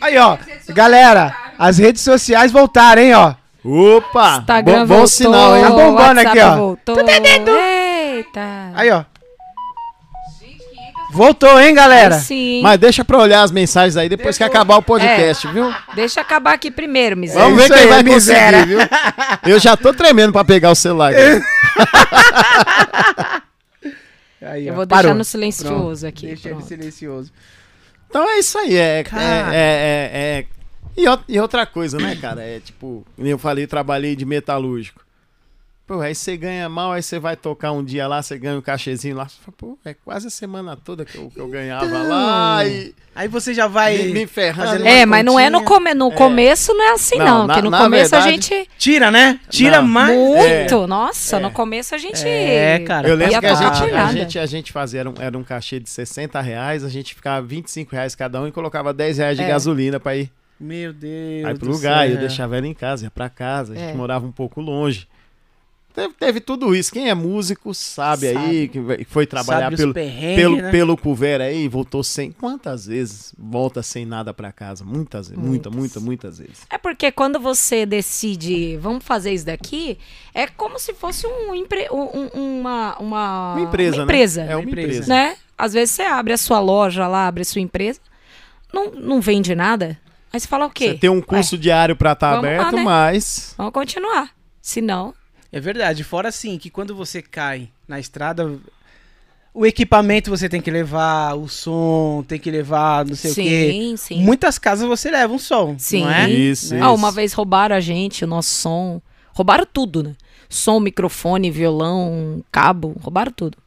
Aí, 0.00 0.16
ó. 0.18 0.36
Galera, 0.68 1.34
as 1.58 1.78
redes 1.78 2.02
sociais 2.02 2.52
voltaram, 2.52 3.02
hein, 3.02 3.14
ó. 3.14 3.34
Opa! 3.64 4.38
Instagram 4.38 4.72
bom, 4.72 4.78
bom 4.80 4.86
voltou, 4.86 5.06
sinal, 5.08 5.56
hein? 5.56 5.62
Tá 5.64 5.70
bombando 5.70 5.98
WhatsApp 6.20 6.26
aqui, 6.28 6.40
ó. 6.40 6.56
Voltou. 6.56 6.96
Eita. 7.08 8.40
Aí, 8.74 8.90
ó. 8.90 9.04
Voltou, 11.12 11.58
hein, 11.60 11.74
galera? 11.74 12.16
Aí 12.16 12.20
sim. 12.20 12.60
Mas 12.62 12.78
deixa 12.78 13.04
pra 13.04 13.16
olhar 13.18 13.42
as 13.42 13.50
mensagens 13.50 13.96
aí 13.96 14.08
depois 14.08 14.36
que 14.36 14.44
acabar 14.44 14.76
o 14.76 14.82
podcast, 14.82 15.46
viu? 15.48 15.72
Deixa 15.94 16.20
acabar 16.20 16.52
aqui 16.54 16.70
primeiro, 16.70 17.16
miséria. 17.16 17.42
Vamos 17.44 17.58
ver 17.58 17.64
isso 17.64 17.74
quem 17.74 17.82
aí, 17.84 17.88
vai 17.88 18.02
miséria. 18.02 18.58
conseguir, 18.60 18.88
viu? 19.44 19.54
Eu 19.54 19.58
já 19.58 19.76
tô 19.76 19.94
tremendo 19.94 20.32
pra 20.32 20.44
pegar 20.44 20.70
o 20.70 20.74
celular. 20.74 21.12
aqui. 21.14 21.20
Aí, 24.42 24.66
Eu 24.66 24.74
ó. 24.74 24.76
vou 24.76 24.86
deixar 24.86 25.02
Parou. 25.02 25.14
no 25.16 25.24
silencioso 25.24 26.02
Pronto. 26.02 26.06
aqui. 26.06 26.26
Deixa 26.26 26.48
ele 26.48 26.54
pronto. 26.56 26.68
silencioso. 26.68 27.32
Então 28.16 28.30
é 28.30 28.38
isso 28.38 28.56
aí. 28.56 28.74
É, 28.74 29.00
é, 29.00 29.02
é, 29.02 29.50
é- 29.52 30.38
é- 30.38 30.46
E, 30.96 31.06
outra 31.38 31.66
coisa, 31.66 31.98
né, 31.98 32.16
cara? 32.16 32.42
É 32.42 32.58
tipo, 32.60 33.04
eu 33.18 33.36
falei, 33.36 33.66
trabalhei 33.66 34.16
de 34.16 34.24
metalúrgico. 34.24 35.04
Pô, 35.86 36.00
aí 36.00 36.16
você 36.16 36.36
ganha 36.36 36.68
mal, 36.68 36.90
aí 36.90 37.00
você 37.02 37.16
vai 37.16 37.36
tocar 37.36 37.70
um 37.70 37.84
dia 37.84 38.08
lá, 38.08 38.20
você 38.20 38.36
ganha 38.36 38.58
um 38.58 38.60
cachezinho 38.60 39.14
lá. 39.14 39.28
Você 39.28 39.36
fala, 39.40 39.54
pô, 39.56 39.78
é 39.84 39.94
quase 39.94 40.26
a 40.26 40.30
semana 40.30 40.76
toda 40.76 41.04
que 41.04 41.16
eu, 41.16 41.30
que 41.30 41.38
eu 41.38 41.46
ganhava 41.46 41.86
Então. 41.86 42.08
lá 42.08 42.64
e 42.66 42.92
Aí 43.14 43.28
você 43.28 43.54
já 43.54 43.68
vai. 43.68 43.96
me, 43.96 44.12
me 44.12 44.26
ferrando. 44.26 44.84
É, 44.84 45.06
mas 45.06 45.24
não 45.24 45.38
é 45.38 45.48
no, 45.48 45.62
come... 45.62 45.94
no 45.94 46.10
começo, 46.10 46.74
não 46.74 46.84
é 46.84 46.92
assim, 46.92 47.16
Não, 47.18 47.24
não. 47.24 47.46
na- 47.46 47.54
Porque 47.54 47.70
no 47.70 47.76
começo 47.78 48.14
a 48.16 48.20
verdade- 48.20 48.46
gente. 48.48 48.68
Tira, 48.76 49.10
né? 49.12 49.38
Tira 49.48 49.80
Não. 49.80 49.86
mais. 49.88 50.14
Muito! 50.18 50.86
Nossa, 50.88 51.38
no 51.38 51.52
começo 51.52 51.94
a 51.94 51.98
gente. 51.98 52.26
É, 52.26 52.80
cara. 52.80 53.08
Eu 53.08 53.14
lembro 53.14 53.38
que 53.38 53.46
a 53.46 53.54
gente, 53.54 53.94
a, 53.94 54.12
gente, 54.12 54.38
a 54.40 54.46
gente 54.46 54.72
fazia, 54.72 55.00
era 55.00 55.08
um, 55.10 55.14
era 55.20 55.38
um 55.38 55.44
cachê 55.44 55.78
de 55.78 55.88
60 55.88 56.40
reais, 56.40 56.82
a 56.82 56.88
gente 56.88 57.14
ficava 57.14 57.46
25 57.46 57.92
reais 57.94 58.14
cada 58.16 58.40
um 58.42 58.48
e 58.48 58.52
colocava 58.52 58.92
10 58.92 59.18
reais 59.18 59.36
de 59.36 59.44
É. 59.44 59.48
gasolina 59.48 59.98
pra 60.00 60.16
ir, 60.16 60.30
Meu 60.60 60.92
Deus. 60.92 61.44
aí 61.46 61.54
pro 61.54 61.68
do 61.68 61.72
lugar. 61.74 62.04
céu. 62.06 62.16
Eu 62.16 62.20
deixava 62.20 62.56
ela 62.58 62.66
em 62.66 62.74
casa, 62.74 63.04
ia 63.04 63.10
pra 63.10 63.30
casa, 63.30 63.72
a 63.72 63.76
gente 63.76 63.92
É. 63.92 63.94
morava 63.94 64.26
um 64.26 64.32
pouco 64.32 64.60
longe. 64.60 65.06
Teve, 65.96 66.14
teve 66.14 66.40
tudo 66.40 66.74
isso. 66.76 66.92
Quem 66.92 67.08
é 67.08 67.14
músico 67.14 67.72
sabe, 67.74 68.28
aí, 68.28 68.34
Sabe. 68.34 68.68
que 68.68 68.80
vai- 68.80 68.96
que 68.98 69.04
foi 69.06 69.26
trabalhar 69.26 69.74
pelo, 69.74 69.94
pelo, 69.94 70.56
né? 70.58 70.70
pelo 70.70 70.96
couvert 70.96 71.40
aí 71.40 71.64
e 71.64 71.68
voltou 71.68 72.04
sem. 72.04 72.30
Quantas 72.32 72.86
vezes 72.86 73.34
volta 73.38 73.82
sem 73.82 74.04
nada 74.04 74.34
pra 74.34 74.52
casa? 74.52 74.84
Muitas 74.84 75.28
vezes, 75.28 75.42
muita, 75.42 75.70
muita, 75.70 75.98
muitas 75.98 76.38
vezes. 76.38 76.58
É 76.68 76.76
porque 76.76 77.10
quando 77.10 77.40
você 77.40 77.86
decide, 77.86 78.76
vamos 78.76 79.02
fazer 79.04 79.32
isso 79.32 79.46
daqui, 79.46 79.96
é 80.34 80.46
como 80.46 80.78
se 80.78 80.92
fosse 80.92 81.26
um 81.26 81.54
empre... 81.54 81.88
um- 81.90 82.28
um- 82.34 82.60
uma, 82.60 82.96
uma, 82.98 83.52
Uma 83.54 83.60
empresa, 83.62 83.96
uma 83.96 84.04
empresa, 84.04 84.44
né? 84.44 84.52
É 84.52 84.56
uma 84.56 84.60
Uma 84.62 84.68
empresa. 84.70 84.88
empresa. 84.88 85.08
né? 85.14 85.36
Às 85.56 85.72
vezes 85.72 85.92
você 85.94 86.02
abre 86.02 86.34
a 86.34 86.36
sua 86.36 86.60
loja 86.60 87.08
lá, 87.08 87.26
abre 87.26 87.40
a 87.40 87.44
sua 87.46 87.62
empresa, 87.62 87.98
não, 88.70 88.90
não 88.90 89.20
vende 89.22 89.54
nada. 89.54 89.98
Aí 90.30 90.38
você 90.38 90.46
fala 90.46 90.66
o 90.66 90.70
quê? 90.70 90.88
Você 90.88 90.98
tem 90.98 91.08
um 91.08 91.22
curso 91.22 91.56
diário 91.56 91.96
pra 91.96 92.12
estar 92.12 92.32
lá, 92.32 92.38
aberto, 92.38 92.76
né? 92.76 92.82
mas. 92.82 93.54
Vamos 93.56 93.72
continuar. 93.72 94.28
Se 94.60 94.82
não, 94.82 95.14
É 95.52 95.60
verdade. 95.60 96.04
Fora 96.04 96.28
assim, 96.28 96.58
que 96.58 96.70
quando 96.70 96.94
você 96.94 97.22
cai 97.22 97.68
na 97.86 97.98
estrada, 98.00 98.58
o 99.54 99.64
equipamento 99.64 100.30
você 100.30 100.48
tem 100.48 100.60
que 100.60 100.70
levar, 100.70 101.34
o 101.34 101.48
som 101.48 102.24
tem 102.26 102.38
que 102.38 102.50
levar, 102.50 103.06
não 103.06 103.14
sei 103.14 103.30
o 103.30 103.34
quê. 103.34 103.70
sim, 103.72 103.96
sim. 103.96 104.22
Muitas 104.22 104.58
casas 104.58 104.86
você 104.86 105.10
leva 105.10 105.32
um 105.32 105.38
som, 105.38 105.76
Sim. 105.78 106.02
não 106.02 106.10
é? 106.10 106.28
Isso, 106.30 106.74
Né? 106.74 106.80
Ah, 106.82 106.86
isso. 106.86 106.94
uma 106.94 107.10
vez 107.10 107.32
roubaram 107.32 107.74
a 107.74 107.80
gente, 107.80 108.24
o 108.24 108.26
nosso 108.26 108.50
som. 108.50 109.00
Roubaram 109.32 109.66
tudo, 109.70 110.02
né? 110.02 110.14
Som, 110.48 110.78
microfone, 110.80 111.50
violão, 111.50 112.42
cabo, 112.52 112.94
roubaram 113.00 113.32
tudo. 113.32 113.58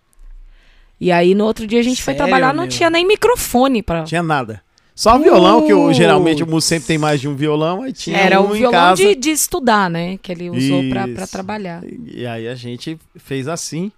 E 1.01 1.11
aí 1.11 1.33
no 1.33 1.45
outro 1.45 1.65
dia 1.65 1.79
a 1.79 1.83
gente 1.83 2.03
foi 2.03 2.13
Sério, 2.13 2.27
trabalhar, 2.27 2.53
não 2.53 2.63
meu? 2.63 2.71
tinha 2.71 2.89
nem 2.89 3.05
microfone 3.07 3.81
para. 3.81 4.03
Tinha 4.03 4.21
nada. 4.21 4.61
Só 4.99 5.17
violão, 5.17 5.65
que 5.65 5.73
o- 5.73 5.93
geralmente 5.93 6.43
o 6.43 6.45
músico 6.45 6.61
sempre 6.75 6.87
tem 6.87 6.97
mais 6.97 7.21
de 7.21 7.27
um 7.29 7.33
violão, 7.33 7.83
aí 7.83 7.93
tinha 7.93 8.17
Era 8.17 8.41
um 8.41 8.49
o 8.49 8.53
violão 8.53 8.71
casa. 8.73 9.01
de, 9.01 9.15
de 9.15 9.29
estudar, 9.29 9.89
né? 9.89 10.17
Que 10.17 10.29
ele 10.33 10.49
usou 10.49 10.83
Isso. 10.83 11.27
trabalhar. 11.31 11.81
E 12.05 12.25
aí 12.27 12.49
a 12.49 12.53
gente 12.55 12.99
fez 13.15 13.47
assim. 13.47 13.93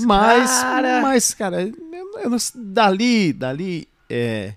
Mas, 0.00 0.50
Cara. 0.60 1.00
mas 1.02 1.34
cara, 1.34 1.62
eu, 1.62 2.18
eu 2.32 2.36
dali, 2.56 3.32
dali, 3.32 3.86
é, 4.10 4.54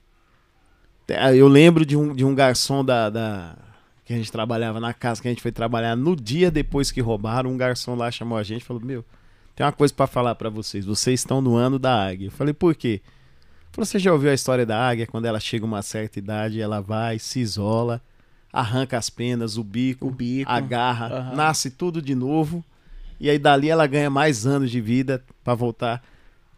eu 1.36 1.48
lembro 1.48 1.86
de 1.86 1.96
um, 1.96 2.16
de 2.16 2.26
um 2.26 2.34
garçom 2.34 2.84
da, 2.84 3.12
da- 3.12 3.56
que 4.04 4.14
a 4.14 4.18
gente 4.18 4.32
trabalhava 4.32 4.80
na 4.80 4.96
casa, 4.96 5.22
que 5.22 5.28
a 5.28 5.32
gente 5.32 5.44
foi 5.44 5.52
trabalhar 5.52 5.96
no 5.96 6.16
dia 6.16 6.50
depois 6.50 6.92
que 6.92 7.02
roubaram, 7.02 7.52
um 7.52 7.58
garçom 7.58 7.94
lá 7.94 8.10
chamou 8.10 8.36
a 8.38 8.42
gente 8.44 8.62
e 8.64 8.66
falou, 8.66 8.82
meu, 8.84 9.06
tem 9.56 9.64
uma 9.64 9.72
coisa 9.72 9.94
pra 9.94 10.08
falar 10.08 10.34
pra 10.34 10.50
vocês, 10.50 10.86
vocês 10.86 11.20
estão 11.20 11.40
no 11.40 11.56
ano 11.56 11.78
da 11.78 12.08
águia. 12.08 12.28
Eu 12.28 12.32
falei, 12.32 12.54
por 12.54 12.74
quê? 12.74 13.00
Você 13.76 14.00
já 14.00 14.12
ouviu 14.14 14.32
a 14.32 14.34
história 14.34 14.66
da 14.66 14.78
águia? 14.88 15.06
Quando 15.08 15.26
ela 15.26 15.40
chega 15.40 15.66
a 15.66 15.68
uma 15.68 15.82
certa 15.82 16.20
idade, 16.20 16.62
ela 16.62 16.82
vai, 16.82 17.20
se 17.20 17.40
isola, 17.40 18.02
arranca 18.52 18.98
as 18.98 19.10
penas, 19.10 19.58
o 19.58 19.64
bico, 19.64 20.08
O 20.08 20.12
bico. 20.12 20.50
agarra, 20.50 21.08
Aham. 21.08 21.36
nasce 21.36 21.70
tudo 21.70 22.02
de 22.02 22.16
novo. 22.16 22.64
E 23.20 23.30
aí 23.30 23.38
dali 23.40 23.70
ela 23.70 23.86
ganha 23.88 24.10
mais 24.10 24.46
anos 24.46 24.72
de 24.72 24.80
vida 24.82 25.24
pra 25.44 25.54
voltar. 25.54 26.04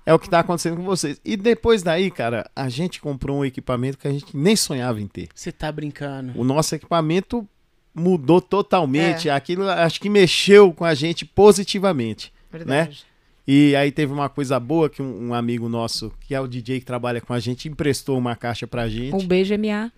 É 0.06 0.14
o 0.14 0.20
que 0.20 0.30
tá 0.30 0.40
acontecendo 0.40 0.78
com 0.78 0.84
vocês. 0.84 1.20
E 1.26 1.36
depois 1.36 1.84
daí, 1.84 2.10
cara, 2.10 2.50
a 2.56 2.70
gente 2.70 3.02
comprou 3.02 3.40
um 3.40 3.46
equipamento 3.46 3.98
que 3.98 4.08
a 4.08 4.12
gente 4.12 4.36
nem 4.38 4.56
sonhava 4.56 5.02
em 5.02 5.08
ter. 5.08 5.28
Você 5.36 5.52
tá 5.52 5.72
brincando. 5.72 6.32
O 6.40 6.44
nosso 6.44 6.74
equipamento 6.76 7.48
mudou 7.94 8.38
É. 8.38 8.42
totalmente. 8.42 9.30
Aquilo 9.30 9.70
acho 9.70 10.00
que 10.00 10.10
mexeu 10.10 10.72
com 10.72 10.86
a 10.86 10.94
gente 10.94 11.26
positivamente. 11.26 12.32
Verdade. 12.52 13.04
E 13.48 13.76
aí 13.78 13.92
teve 13.92 14.12
uma 14.12 14.28
coisa 14.28 14.60
boa 14.60 14.90
que 14.90 15.02
um, 15.02 15.30
um 15.30 15.34
amigo 15.34 15.70
nosso, 15.70 16.12
que 16.20 16.36
é 16.36 16.42
o 16.42 16.48
DJ 16.48 16.80
que 16.82 16.86
trabalha 16.86 17.22
com 17.22 17.34
a 17.34 17.40
gente, 17.40 17.70
emprestou 17.70 18.18
uma 18.18 18.36
caixa 18.36 18.68
pra 18.68 18.90
gente. 18.90 19.16
Um 19.16 19.26
beijo, 19.26 19.54
MA. 19.58 19.90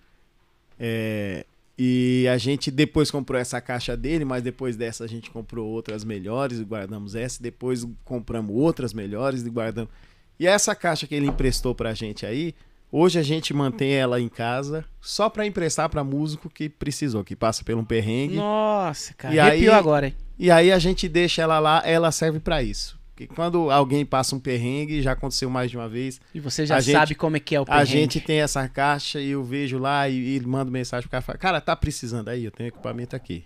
É, 0.78 1.44
e 1.76 2.26
a 2.32 2.38
gente 2.38 2.70
depois 2.70 3.10
comprou 3.10 3.40
essa 3.40 3.60
caixa 3.60 3.96
dele, 3.96 4.24
mas 4.24 4.42
depois 4.42 4.76
dessa 4.76 5.04
a 5.04 5.08
gente 5.08 5.30
comprou 5.30 5.66
outras 5.68 6.04
melhores 6.04 6.60
e 6.60 6.64
guardamos 6.64 7.14
essa. 7.14 7.42
Depois 7.42 7.84
compramos 8.04 8.54
outras 8.54 8.92
melhores 8.94 9.42
e 9.44 9.50
guardamos. 9.50 9.90
E 10.38 10.46
essa 10.46 10.74
caixa 10.74 11.06
que 11.06 11.14
ele 11.14 11.26
emprestou 11.26 11.74
pra 11.74 11.92
gente 11.92 12.24
aí, 12.24 12.54
hoje 12.92 13.18
a 13.18 13.22
gente 13.22 13.52
mantém 13.52 13.92
ela 13.92 14.20
em 14.20 14.28
casa 14.28 14.84
só 15.00 15.28
pra 15.28 15.44
emprestar 15.46 15.88
pra 15.88 16.04
músico 16.04 16.48
que 16.48 16.68
precisou, 16.68 17.24
que 17.24 17.34
passa 17.34 17.64
por 17.64 17.74
um 17.74 17.84
perrengue. 17.84 18.36
Nossa, 18.36 19.12
cara. 19.14 19.34
E 19.34 19.38
Arrepiou 19.40 19.72
aí- 19.72 19.78
agora, 19.78 20.06
hein? 20.06 20.14
E 20.38 20.50
aí 20.50 20.70
a 20.70 20.78
gente 20.78 21.08
deixa 21.08 21.42
ela 21.42 21.58
lá, 21.58 21.82
ela 21.84 22.12
serve 22.12 22.38
pra 22.40 22.62
isso. 22.62 22.99
Porque 23.20 23.34
quando 23.34 23.70
alguém 23.70 24.04
passa 24.06 24.34
um 24.34 24.40
perrengue, 24.40 25.02
já 25.02 25.12
aconteceu 25.12 25.50
mais 25.50 25.70
de 25.70 25.76
uma 25.76 25.86
vez, 25.88 26.18
E 26.34 26.40
você 26.40 26.64
já 26.64 26.76
A 26.76 26.80
gente- 26.80 26.92
sabe 26.96 27.14
como 27.14 27.36
é 27.36 27.40
que 27.40 27.54
é 27.54 27.60
o 27.60 27.64
a 27.64 27.66
perrengue. 27.66 27.90
gente 27.90 28.18
tem 28.20 28.40
essa 28.40 28.66
caixa 28.66 29.20
e 29.20 29.30
eu 29.30 29.44
vejo 29.44 29.76
lá 29.78 30.08
e, 30.08 30.36
e 30.36 30.40
mando 30.40 30.70
mensagem 30.72 31.02
pro 31.02 31.10
cara, 31.10 31.22
fala, 31.22 31.38
cara, 31.38 31.60
tá 31.60 31.76
precisando 31.76 32.28
aí, 32.28 32.44
eu 32.46 32.50
tenho 32.50 32.68
equipamento 32.68 33.14
aqui. 33.14 33.44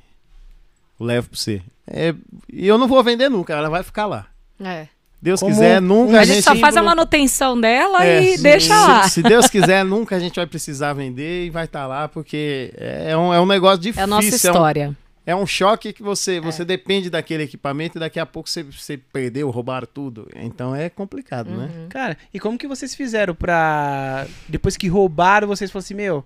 Eu 1.01 1.07
levo 1.07 1.29
pra 1.31 1.37
você. 1.39 1.61
É, 1.89 2.15
e 2.53 2.69
eu 2.69 2.79
não 2.79 2.87
vou 2.87 3.03
vender 3.03 3.29
nunca, 3.29 3.53
ela 3.53 3.69
vai 3.69 3.83
ficar 3.83 4.07
lá. 4.07 4.27
É. 4.61 4.87
Deus 5.21 5.41
Como 5.41 5.53
quiser, 5.53 5.81
nunca 5.81 6.19
A 6.19 6.21
a 6.21 6.25
gente 6.25 6.35
gente... 6.37 6.45
só 6.45 6.55
faz 6.57 6.77
a 6.77 6.83
manutenção 6.83 7.59
dela 7.61 8.05
É, 8.07 8.23
e 8.23 8.37
se- 8.37 8.43
deixa 8.45 8.67
se, 8.67 8.73
lá. 8.73 9.09
Se 9.09 9.23
Deus 9.23 9.49
quiser, 9.49 9.85
nunca 9.85 10.15
a 10.15 10.21
gente 10.21 10.37
vai 10.37 10.47
precisar 10.47 10.93
vender 10.93 11.47
e 11.47 11.51
vai 11.51 11.65
estar 11.65 11.87
lá, 11.89 12.07
porque 12.07 12.73
é 12.77 13.17
um, 13.17 13.35
é 13.35 13.41
um 13.41 13.47
negócio 13.47 13.79
difícil. 13.81 14.03
É 14.03 14.05
a 14.05 14.07
nossa 14.07 14.29
é 14.29 14.31
um- 14.31 14.35
história. 14.37 14.97
É 15.27 15.35
um 15.35 15.47
choque 15.47 15.93
que 15.93 16.03
você, 16.03 16.39
você 16.39 16.65
depende 16.65 17.09
daquele 17.09 17.45
equipamento 17.45 17.97
e 17.97 18.01
daqui 18.01 18.21
a 18.21 18.27
pouco 18.27 18.49
você, 18.49 18.63
você 18.63 18.99
perdeu, 18.99 19.49
roubaram 19.51 19.89
tudo. 19.93 20.29
Então 20.37 20.77
é 20.77 20.91
complicado, 20.91 21.51
né? 21.51 21.87
Cara, 21.89 22.17
e 22.33 22.39
como 22.39 22.59
que 22.59 22.69
vocês 22.69 22.95
fizeram 22.95 23.35
pra. 23.35 24.27
Depois 24.49 24.77
que 24.77 24.87
roubaram, 24.87 25.49
vocês 25.49 25.71
falaram 25.71 25.85
assim, 25.85 25.95
meu, 25.95 26.25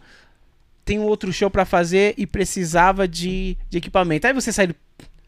tem 0.85 0.99
um 0.99 1.05
outro 1.05 1.33
show 1.33 1.49
pra 1.49 1.65
fazer 1.65 2.15
e 2.17 2.27
precisava 2.27 3.07
de, 3.07 3.57
de 3.71 3.79
equipamento. 3.79 4.27
Aí 4.27 4.33
você 4.33 4.51
saiu 4.51 4.75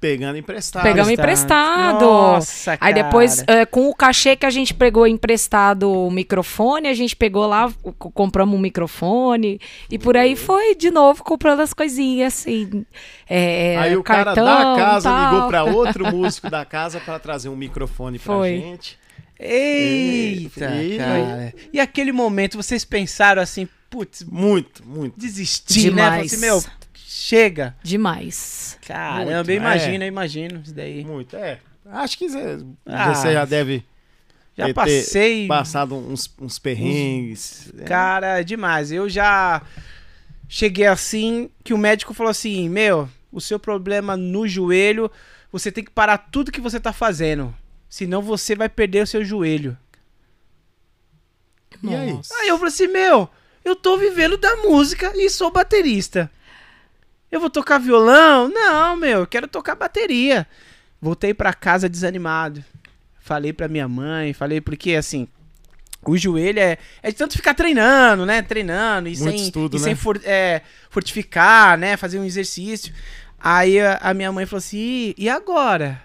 Pegando 0.00 0.38
emprestado. 0.38 0.82
Pegamos 0.82 1.10
emprestado. 1.12 2.04
Nossa, 2.06 2.72
Aí 2.72 2.78
cara. 2.78 2.92
depois, 2.94 3.44
é, 3.46 3.66
com 3.66 3.90
o 3.90 3.94
cachê 3.94 4.34
que 4.34 4.46
a 4.46 4.50
gente 4.50 4.72
pegou 4.72 5.06
emprestado 5.06 5.92
o 5.92 6.10
microfone, 6.10 6.88
a 6.88 6.94
gente 6.94 7.14
pegou 7.14 7.46
lá, 7.46 7.70
compramos 8.14 8.56
um 8.56 8.58
microfone. 8.58 9.60
E 9.90 9.98
por 9.98 10.16
aí 10.16 10.36
foi 10.36 10.74
de 10.74 10.90
novo 10.90 11.22
comprando 11.22 11.60
as 11.60 11.74
coisinhas, 11.74 12.32
assim. 12.32 12.86
é, 13.28 13.76
Aí 13.78 13.94
o 13.96 14.02
cara 14.02 14.24
cartão, 14.34 14.44
da 14.46 14.74
casa 14.82 15.10
tal. 15.10 15.34
ligou 15.34 15.48
pra 15.48 15.64
outro 15.64 16.06
músico 16.16 16.48
da 16.48 16.64
casa 16.64 16.98
pra 16.98 17.18
trazer 17.18 17.50
um 17.50 17.56
microfone 17.56 18.18
pra 18.18 18.34
Foi. 18.34 18.56
gente. 18.58 18.98
Eita, 19.38 20.74
E- 20.82 20.96
cara. 20.98 21.54
E 21.72 21.80
aquele 21.80 22.12
momento, 22.12 22.56
vocês 22.56 22.84
pensaram 22.84 23.40
assim, 23.42 23.68
putz, 23.90 24.22
Muito, 24.22 24.82
muito. 24.86 25.18
desistir, 25.18 25.90
né? 25.92 26.04
Demais. 26.04 26.32
assim, 26.32 26.40
meu, 26.40 26.62
chega. 27.30 27.76
Demais. 27.82 28.76
Caramba, 28.86 29.32
Muito, 29.36 29.50
eu 29.50 29.54
é. 29.54 29.56
imagino, 29.56 30.04
eu 30.04 30.08
imagino 30.08 30.60
isso 30.64 30.74
daí. 30.74 31.04
Muito, 31.04 31.36
é. 31.36 31.58
Acho 31.86 32.18
que 32.18 32.28
você, 32.28 32.58
Ah, 32.86 33.14
você 33.14 33.32
já 33.32 33.44
deve 33.44 33.84
Já 34.56 34.66
ter 34.66 34.74
passei. 34.74 35.46
passado 35.46 35.94
uns, 35.94 36.32
uns 36.40 36.58
perrengues. 36.58 37.72
É. 37.78 37.84
Cara, 37.84 38.40
é 38.40 38.44
demais. 38.44 38.90
Eu 38.92 39.08
já 39.08 39.62
cheguei 40.48 40.86
assim 40.86 41.50
que 41.64 41.72
o 41.72 41.78
médico 41.78 42.12
falou 42.14 42.30
assim: 42.30 42.68
Meu, 42.68 43.08
o 43.32 43.40
seu 43.40 43.58
problema 43.58 44.16
no 44.16 44.46
joelho, 44.46 45.10
você 45.52 45.70
tem 45.72 45.84
que 45.84 45.90
parar 45.90 46.18
tudo 46.18 46.52
que 46.52 46.60
você 46.60 46.78
tá 46.80 46.92
fazendo. 46.92 47.54
Senão 47.88 48.22
você 48.22 48.54
vai 48.54 48.68
perder 48.68 49.02
o 49.02 49.06
seu 49.06 49.24
joelho. 49.24 49.76
E 51.82 51.94
aí? 51.94 52.20
Aí 52.40 52.48
eu 52.48 52.56
falei 52.58 52.72
assim: 52.72 52.88
Meu, 52.88 53.28
eu 53.64 53.74
tô 53.74 53.96
vivendo 53.96 54.36
da 54.36 54.56
música 54.56 55.12
e 55.16 55.28
sou 55.30 55.50
baterista. 55.50 56.30
Eu 57.30 57.40
vou 57.40 57.50
tocar 57.50 57.78
violão? 57.78 58.48
Não, 58.48 58.96
meu, 58.96 59.20
eu 59.20 59.26
quero 59.26 59.46
tocar 59.46 59.74
bateria. 59.74 60.46
Voltei 61.00 61.32
pra 61.32 61.52
casa 61.54 61.88
desanimado. 61.88 62.64
Falei 63.20 63.52
pra 63.52 63.68
minha 63.68 63.86
mãe, 63.88 64.32
falei 64.32 64.60
porque 64.60 64.94
assim, 64.96 65.28
o 66.04 66.16
joelho 66.16 66.58
é, 66.58 66.76
é 67.02 67.10
de 67.10 67.16
tanto 67.16 67.36
ficar 67.36 67.54
treinando, 67.54 68.26
né? 68.26 68.42
Treinando 68.42 69.08
e 69.08 69.16
Muito 69.16 69.36
sem, 69.38 69.44
estudo, 69.46 69.76
e 69.76 69.80
né? 69.80 69.84
sem 69.84 69.94
for- 69.94 70.20
é, 70.24 70.62
fortificar, 70.88 71.78
né? 71.78 71.96
Fazer 71.96 72.18
um 72.18 72.24
exercício. 72.24 72.92
Aí 73.38 73.78
a, 73.80 73.98
a 74.02 74.12
minha 74.14 74.32
mãe 74.32 74.44
falou 74.46 74.58
assim: 74.58 74.78
"E- 74.78 75.14
e 75.16 75.28
agora? 75.28 76.02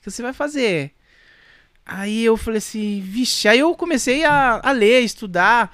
O 0.00 0.04
que 0.04 0.10
você 0.10 0.22
vai 0.22 0.32
fazer? 0.32 0.92
Aí 1.86 2.24
eu 2.24 2.36
falei 2.36 2.58
assim, 2.58 3.02
vixe, 3.04 3.46
aí 3.46 3.58
eu 3.58 3.74
comecei 3.74 4.24
a, 4.24 4.58
a 4.64 4.72
ler, 4.72 5.00
estudar 5.00 5.70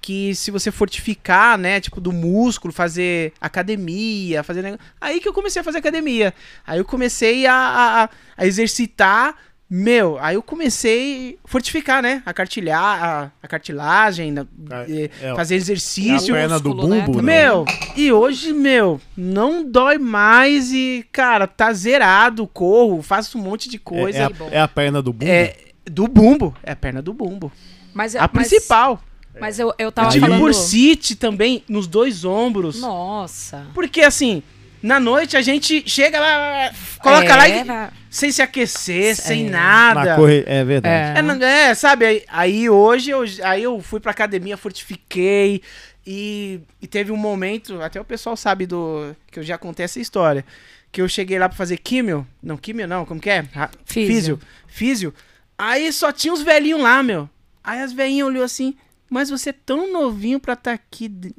que 0.00 0.34
se 0.34 0.50
você 0.50 0.70
fortificar, 0.70 1.58
né, 1.58 1.80
tipo 1.80 2.00
do 2.00 2.12
músculo, 2.12 2.72
fazer 2.72 3.32
academia, 3.40 4.42
fazer 4.42 4.62
negócio. 4.62 4.84
Aí 5.00 5.20
que 5.20 5.28
eu 5.28 5.32
comecei 5.32 5.60
a 5.60 5.64
fazer 5.64 5.78
academia. 5.78 6.32
Aí 6.66 6.78
eu 6.78 6.84
comecei 6.84 7.46
a, 7.46 7.54
a, 7.54 8.04
a- 8.04 8.46
exercitar, 8.46 9.34
meu, 9.70 10.16
aí 10.20 10.34
eu 10.34 10.42
comecei 10.42 11.38
a 11.44 11.48
fortificar, 11.48 12.02
né, 12.02 12.22
a 12.24 12.32
cartilhar, 12.32 13.04
a, 13.04 13.30
a 13.42 13.48
cartilagem, 13.48 14.32
na- 14.32 14.46
eh, 14.88 15.10
é, 15.20 15.34
fazer 15.34 15.54
É 15.54 15.58
a 15.58 15.60
exercício. 15.60 16.34
perna 16.34 16.58
do 16.58 16.70
músculo, 16.70 16.88
né, 16.94 17.00
bumbo, 17.02 17.20
né? 17.22 17.42
Meu, 17.44 17.64
e 17.94 18.10
hoje, 18.10 18.52
meu, 18.54 18.98
não 19.16 19.62
dói 19.62 19.98
mais 19.98 20.72
e, 20.72 21.04
cara, 21.12 21.46
tá 21.46 21.70
zerado, 21.72 22.46
corro, 22.46 23.02
faço 23.02 23.36
um 23.36 23.42
monte 23.42 23.68
de 23.68 23.78
coisa. 23.78 24.18
É, 24.18 24.22
é, 24.22 24.24
a, 24.24 24.30
é 24.52 24.60
a 24.60 24.68
perna 24.68 25.02
do 25.02 25.12
bumbo? 25.12 25.30
É, 25.30 25.56
do 25.84 26.08
bumbo. 26.08 26.54
É 26.62 26.72
a 26.72 26.76
perna 26.76 27.02
do 27.02 27.12
bumbo. 27.12 27.52
Mas, 27.92 28.14
A 28.16 28.20
mas- 28.20 28.30
principal. 28.48 29.02
Mas 29.40 29.58
eu, 29.58 29.72
eu 29.78 29.90
tava 29.92 30.12
Aí- 30.12 30.20
falando... 30.20 30.40
Bursite 30.40 31.14
também 31.16 31.62
nos 31.68 31.86
dois 31.86 32.24
ombros. 32.24 32.80
Nossa. 32.80 33.66
Porque 33.74 34.00
assim, 34.02 34.42
na 34.82 34.98
noite 35.00 35.36
a 35.36 35.42
gente 35.42 35.88
chega 35.88 36.18
lá, 36.20 36.70
coloca 37.00 37.24
É, 37.26 37.36
lá 37.36 37.48
e, 37.48 37.64
vai- 37.64 37.90
sem 38.10 38.32
se 38.32 38.40
aquecer, 38.42 39.14
sem 39.16 39.46
É. 39.46 39.50
nada. 39.50 40.04
Na 40.04 40.16
corre... 40.16 40.44
É 40.46 40.64
verdade. 40.64 41.18
É, 41.18 41.22
não- 41.22 41.34
é, 41.46 41.74
sabe? 41.74 42.04
Aí, 42.06 42.24
aí 42.28 42.70
hoje 42.70 43.10
eu, 43.10 43.24
aí 43.44 43.62
eu 43.62 43.80
fui 43.80 44.00
pra 44.00 44.10
academia, 44.12 44.56
fortifiquei. 44.56 45.62
E, 46.06 46.60
e 46.80 46.86
teve 46.86 47.12
um 47.12 47.16
momento, 47.16 47.82
até 47.82 48.00
o 48.00 48.04
pessoal 48.04 48.34
sabe 48.34 48.66
do. 48.66 49.14
Que 49.30 49.40
eu 49.40 49.42
já 49.42 49.58
contei 49.58 49.84
essa 49.84 50.00
história. 50.00 50.42
Que 50.90 51.02
eu 51.02 51.08
cheguei 51.08 51.38
lá 51.38 51.50
pra 51.50 51.58
fazer 51.58 51.76
químio. 51.76 52.26
Não, 52.42 52.56
químio 52.56 52.88
não, 52.88 53.04
como 53.04 53.20
que 53.20 53.28
é? 53.28 53.42
Físio. 53.84 54.06
Físio. 54.06 54.40
Físio. 54.66 55.14
Aí 55.58 55.92
só 55.92 56.10
tinha 56.10 56.32
os 56.32 56.40
velhinhos 56.40 56.80
lá, 56.80 57.02
meu. 57.02 57.28
Aí 57.62 57.82
as 57.82 57.92
velhinhas 57.92 58.26
olhou 58.26 58.42
assim, 58.42 58.74
mas 59.08 59.30
você 59.30 59.50
é 59.50 59.52
tão 59.52 59.92
novinho 59.92 60.38
pra 60.40 60.54
estar 60.54 60.72
aqui, 60.72 61.08
d- 61.08 61.34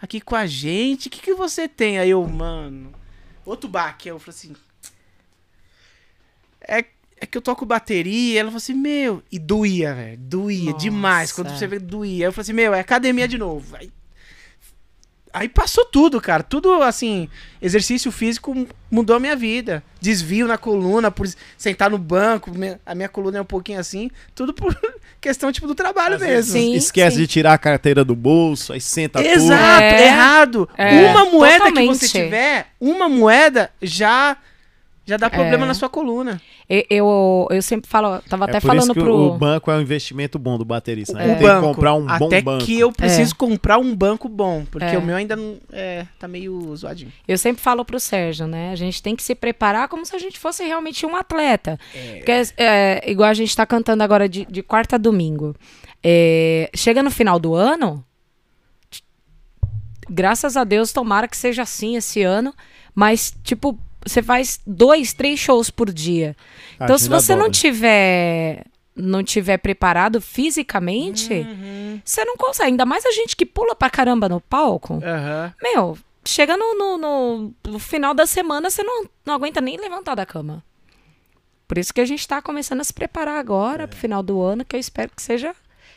aqui 0.00 0.20
com 0.20 0.34
a 0.36 0.46
gente. 0.46 1.08
O 1.08 1.10
que, 1.10 1.20
que 1.20 1.34
você 1.34 1.66
tem? 1.68 1.98
Aí 1.98 2.10
eu, 2.10 2.26
mano. 2.26 2.92
Outro 3.44 3.68
baque. 3.68 4.08
Eu 4.08 4.18
falei 4.18 4.36
assim. 4.38 4.56
É, 6.66 6.84
é 7.20 7.26
que 7.26 7.36
eu 7.38 7.42
toco 7.42 7.64
bateria. 7.66 8.40
Ela 8.40 8.48
falou 8.50 8.58
assim, 8.58 8.74
meu. 8.74 9.22
E 9.30 9.38
doía, 9.38 9.94
velho. 9.94 10.18
Doía 10.18 10.72
Nossa. 10.72 10.78
demais. 10.78 11.32
Quando 11.32 11.50
você 11.56 11.66
vê, 11.66 11.78
doía. 11.78 12.24
Aí 12.26 12.28
eu 12.28 12.32
falei 12.32 12.42
assim, 12.42 12.52
meu, 12.52 12.74
é 12.74 12.80
academia 12.80 13.28
de 13.28 13.38
novo. 13.38 13.76
Aí, 13.76 13.90
aí 15.34 15.48
passou 15.48 15.84
tudo, 15.84 16.20
cara. 16.20 16.42
Tudo 16.42 16.82
assim. 16.82 17.28
Exercício 17.60 18.10
físico 18.12 18.66
mudou 18.90 19.16
a 19.16 19.20
minha 19.20 19.34
vida. 19.36 19.82
Desvio 20.00 20.46
na 20.46 20.56
coluna, 20.56 21.10
por 21.10 21.26
sentar 21.58 21.90
no 21.90 21.98
banco. 21.98 22.50
minha- 22.50 22.80
A 22.86 22.94
minha 22.94 23.08
coluna 23.08 23.38
é 23.38 23.40
um 23.42 23.44
pouquinho 23.44 23.80
assim. 23.80 24.10
Tudo 24.34 24.54
por 24.54 24.74
questão, 25.20 25.50
tipo, 25.52 25.66
do 25.66 25.74
trabalho 25.74 26.14
Às 26.14 26.22
mesmo. 26.22 26.52
Sim, 26.52 26.74
Esquece 26.74 27.16
sim. 27.16 27.22
de 27.22 27.26
tirar 27.26 27.52
a 27.54 27.58
carteira 27.58 28.04
do 28.04 28.14
bolso, 28.14 28.72
aí 28.72 28.80
senta 28.80 29.18
tudo. 29.20 29.28
Exato, 29.30 29.82
É. 29.82 30.06
errado. 30.06 30.68
É, 30.78 31.06
uma 31.10 31.24
moeda 31.26 31.72
que 31.72 31.86
você 31.86 32.06
totalmente. 32.06 32.08
tiver, 32.08 32.66
uma 32.80 33.08
moeda 33.08 33.70
já 33.82 34.36
já 35.06 35.18
dá 35.18 35.28
problema 35.28 35.64
É. 35.64 35.68
na 35.68 35.74
sua 35.74 35.88
coluna. 35.90 36.40
Eu, 36.68 36.84
eu, 36.88 37.48
eu 37.50 37.62
sempre 37.62 37.88
falo, 37.90 38.20
tava 38.22 38.44
É 38.46 38.48
até 38.48 38.58
isso 38.58 38.66
falando 38.66 38.94
que 38.94 39.00
pro. 39.00 39.14
o 39.14 39.36
banco 39.38 39.70
é 39.70 39.76
um 39.76 39.80
investimento 39.82 40.38
bom 40.38 40.56
do 40.56 40.64
baterista. 40.64 41.12
Né? 41.12 41.34
o 41.34 41.38
Tem 41.38 41.46
banco. 41.46 41.60
que 41.68 41.74
comprar 41.74 41.94
um 41.94 42.06
bom 42.06 42.26
até 42.26 42.40
banco. 42.40 42.64
que 42.64 42.80
eu 42.80 42.90
preciso 42.90 43.36
comprar 43.36 43.78
um 43.78 43.94
banco 43.94 44.28
bom, 44.28 44.64
porque 44.70 44.86
É. 44.86 44.98
o 44.98 45.02
meu 45.02 45.14
ainda 45.16 45.36
não 45.36 45.58
é, 45.70 46.06
tá 46.18 46.26
meio 46.26 46.74
zoadinho. 46.74 47.12
Eu 47.28 47.36
sempre 47.36 47.62
falo 47.62 47.84
pro 47.84 48.00
Sérgio, 48.00 48.46
né? 48.46 48.70
A 48.72 48.76
gente 48.76 49.02
tem 49.02 49.14
que 49.14 49.22
se 49.22 49.34
preparar 49.34 49.88
como 49.88 50.06
se 50.06 50.16
a 50.16 50.18
gente 50.18 50.38
fosse 50.38 50.64
realmente 50.64 51.04
um 51.04 51.14
atleta. 51.14 51.78
Porque, 52.16 52.32
é, 52.56 53.10
igual 53.10 53.28
a 53.28 53.34
gente 53.34 53.54
tá 53.54 53.66
cantando 53.66 54.02
agora 54.02 54.28
de, 54.28 54.46
de 54.46 54.62
quarta 54.62 54.96
a 54.96 54.98
domingo. 54.98 55.54
É, 56.02 56.70
chega 56.74 57.02
no 57.02 57.10
final 57.10 57.38
do 57.38 57.54
ano, 57.54 58.04
graças 60.08 60.56
a 60.56 60.64
Deus, 60.64 60.92
tomara 60.92 61.28
que 61.28 61.36
seja 61.36 61.62
assim 61.62 61.96
esse 61.96 62.22
ano, 62.22 62.54
mas, 62.94 63.34
tipo, 63.42 63.78
você 64.06 64.22
faz 64.22 64.60
dois, 64.66 65.12
três 65.12 65.38
shows 65.40 65.70
por 65.70 65.92
dia. 65.92 66.36
A 66.78 66.84
Então, 66.84 66.98
se 66.98 67.08
você 67.08 67.34
não 67.34 67.50
tiver 67.50 68.64
não 68.96 69.24
tiver 69.24 69.56
preparado 69.58 70.20
fisicamente, 70.20 71.32
Uhum. 71.34 72.00
você 72.04 72.24
não 72.24 72.36
consegue. 72.36 72.68
Ainda 72.70 72.86
mais 72.86 73.04
a 73.04 73.10
gente 73.10 73.34
que 73.34 73.44
pula 73.44 73.74
pra 73.74 73.90
caramba 73.90 74.28
no 74.28 74.40
palco. 74.40 75.00
Aham. 75.04 75.52
Meu, 75.60 75.98
chega 76.24 76.56
no, 76.56 76.74
no, 76.78 76.96
no- 76.98 77.54
no 77.72 77.78
final 77.80 78.14
da 78.14 78.24
semana, 78.24 78.70
você 78.70 78.84
não, 78.84 79.04
não 79.26 79.34
aguenta 79.34 79.60
nem 79.60 79.76
levantar 79.76 80.14
da 80.14 80.24
cama. 80.24 80.62
Por 81.66 81.76
isso 81.76 81.92
que 81.92 82.00
a 82.00 82.04
gente 82.04 82.26
tá 82.28 82.40
começando 82.40 82.82
a 82.82 82.84
se 82.84 82.92
preparar 82.94 83.36
agora 83.36 83.88
pro 83.88 83.98
final 83.98 84.22
do 84.22 84.40
ano, 84.40 84.64
que 84.64 84.76
eu 84.76 84.80
espero 84.80 85.10
que 85.16 85.20
seja. 85.22 85.52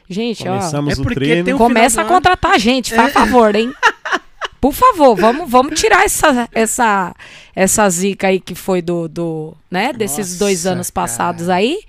Gente, 0.10 0.48
ó. 0.48 0.58
Começamos 0.58 0.98
É 0.98 1.02
o 1.02 1.04
porque 1.04 1.20
treino. 1.20 1.46
tem 1.46 1.54
um- 1.54 1.58
Começa 1.58 2.02
a 2.02 2.04
ano. 2.04 2.14
contratar 2.14 2.54
a 2.54 2.58
gente, 2.58 2.96
faz 2.96 3.14
favor, 3.14 3.54
hein? 3.56 3.72
Por 4.60 4.74
favor, 4.74 5.16
vamos, 5.16 5.50
vamos 5.50 5.80
tirar 5.80 6.04
essa, 6.04 6.50
essa, 6.52 7.16
essa 7.56 7.90
zica 7.90 8.28
aí 8.28 8.40
que 8.40 8.56
foi 8.56 8.82
do, 8.82 9.08
do 9.08 9.54
né, 9.70 9.94
desses 9.94 10.30
Nossa, 10.30 10.40
dois 10.40 10.66
anos 10.66 10.90
cara. 10.90 11.08
passados 11.08 11.50
aí 11.50 11.82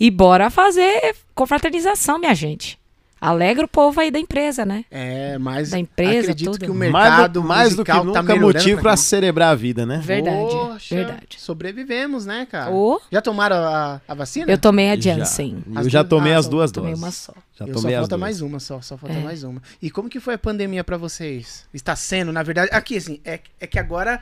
e 0.00 0.10
bora 0.10 0.50
fazer 0.50 1.14
confraternização, 1.34 2.18
minha 2.18 2.34
gente. 2.34 2.78
Alegra 3.26 3.64
o 3.64 3.68
povo 3.68 4.00
aí 4.00 4.10
da 4.10 4.18
empresa, 4.18 4.64
né? 4.66 4.84
É, 4.90 5.38
mas 5.38 5.70
Da 5.70 5.78
empresa, 5.78 6.30
acredito 6.32 6.52
tudo. 6.52 6.64
que 6.64 6.70
o 6.70 6.74
mais 6.74 6.92
mercado 6.92 7.32
do, 7.32 7.42
mais 7.42 7.74
do 7.74 7.84
que 7.84 7.90
musical 7.92 8.04
nunca 8.04 8.22
tá 8.34 8.36
motivo 8.40 8.80
pra 8.82 8.90
pra 8.90 8.96
celebrar 8.96 9.48
a 9.52 9.54
vida, 9.54 9.86
né? 9.86 10.00
Verdade, 10.04 10.36
Poxa, 10.36 10.94
verdade. 10.94 11.26
Sobrevivemos, 11.38 12.26
né, 12.26 12.46
cara? 12.50 12.70
Ô, 12.72 13.00
Já 13.10 13.22
tomaram 13.22 13.56
a, 13.56 14.00
a 14.06 14.14
vacina? 14.14 14.50
eu 14.50 14.58
tomei 14.58 14.90
a 14.90 14.96
Já. 14.96 15.14
Janssen. 15.16 15.64
Eu 15.72 15.78
As 15.80 15.90
já 15.90 16.04
tomei 16.04 16.34
ah, 16.34 16.38
as 16.38 16.48
duas 16.48 16.70
Tomei 16.70 16.90
doses. 16.90 17.02
uma 17.04 17.10
só. 17.10 17.32
Já 17.58 17.64
eu 17.66 17.74
só 17.74 17.80
tomei 17.80 17.94
as 17.94 18.00
falta 18.00 18.08
duas. 18.16 18.20
mais 18.20 18.40
uma, 18.40 18.60
só, 18.60 18.80
só 18.80 18.96
falta 18.96 19.16
É. 19.16 19.20
mais 19.22 19.42
uma. 19.42 19.62
E 19.80 19.90
como 19.90 20.08
que 20.08 20.20
foi 20.20 20.34
a 20.34 20.38
pandemia 20.38 20.84
pra 20.84 20.96
vocês? 20.96 21.64
Está 21.72 21.94
sendo, 21.96 22.32
na 22.32 22.42
verdade, 22.42 22.68
aqui 22.72 22.96
assim, 22.96 23.20
é, 23.24 23.40
é 23.60 23.66
que 23.66 23.78
agora 23.78 24.20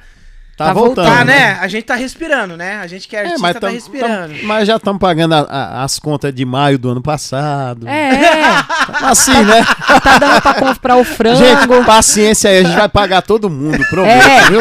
Tá, 0.56 0.66
Tá 0.66 0.72
voltando, 0.74 1.06
tá, 1.06 1.24
né? 1.24 1.58
A 1.60 1.66
gente 1.66 1.84
tá 1.84 1.94
respirando, 1.94 2.56
né? 2.56 2.76
A 2.76 2.86
gente 2.86 3.08
que 3.08 3.16
é 3.16 3.20
É, 3.20 3.22
artista 3.22 3.40
mas, 3.42 3.54
tá 3.54 3.60
tam- 3.60 3.70
respirando. 3.70 4.34
tam- 4.34 4.44
mas 4.46 4.66
já 4.68 4.76
estamos 4.76 5.00
pagando 5.00 5.34
a- 5.34 5.46
a- 5.48 5.82
as 5.82 5.98
contas 5.98 6.32
de 6.34 6.44
maio 6.44 6.78
do 6.78 6.90
ano 6.90 7.00
passado. 7.02 7.88
É, 7.88 8.10
Assim, 9.02 9.32
né? 9.44 9.64
tá 10.02 10.18
dando 10.18 10.40
pra 10.42 10.54
comprar 10.54 10.96
o 10.96 11.04
frango. 11.04 11.36
Gente, 11.38 11.66
paciência 11.86 12.50
aí, 12.50 12.58
a 12.58 12.62
gente 12.64 12.76
vai 12.76 12.88
pagar 12.88 13.22
todo 13.22 13.48
mundo, 13.48 13.82
prometo, 13.88 14.28
É. 14.28 14.50
viu? 14.50 14.60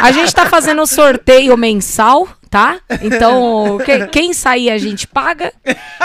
A 0.00 0.10
gente 0.12 0.34
tá 0.34 0.46
fazendo 0.46 0.86
sorteio 0.86 1.56
mensal, 1.56 2.26
tá? 2.50 2.76
Então, 3.02 3.78
que- 3.84 4.06
quem 4.08 4.32
sair 4.32 4.70
a 4.70 4.78
gente 4.78 5.06
paga. 5.06 5.52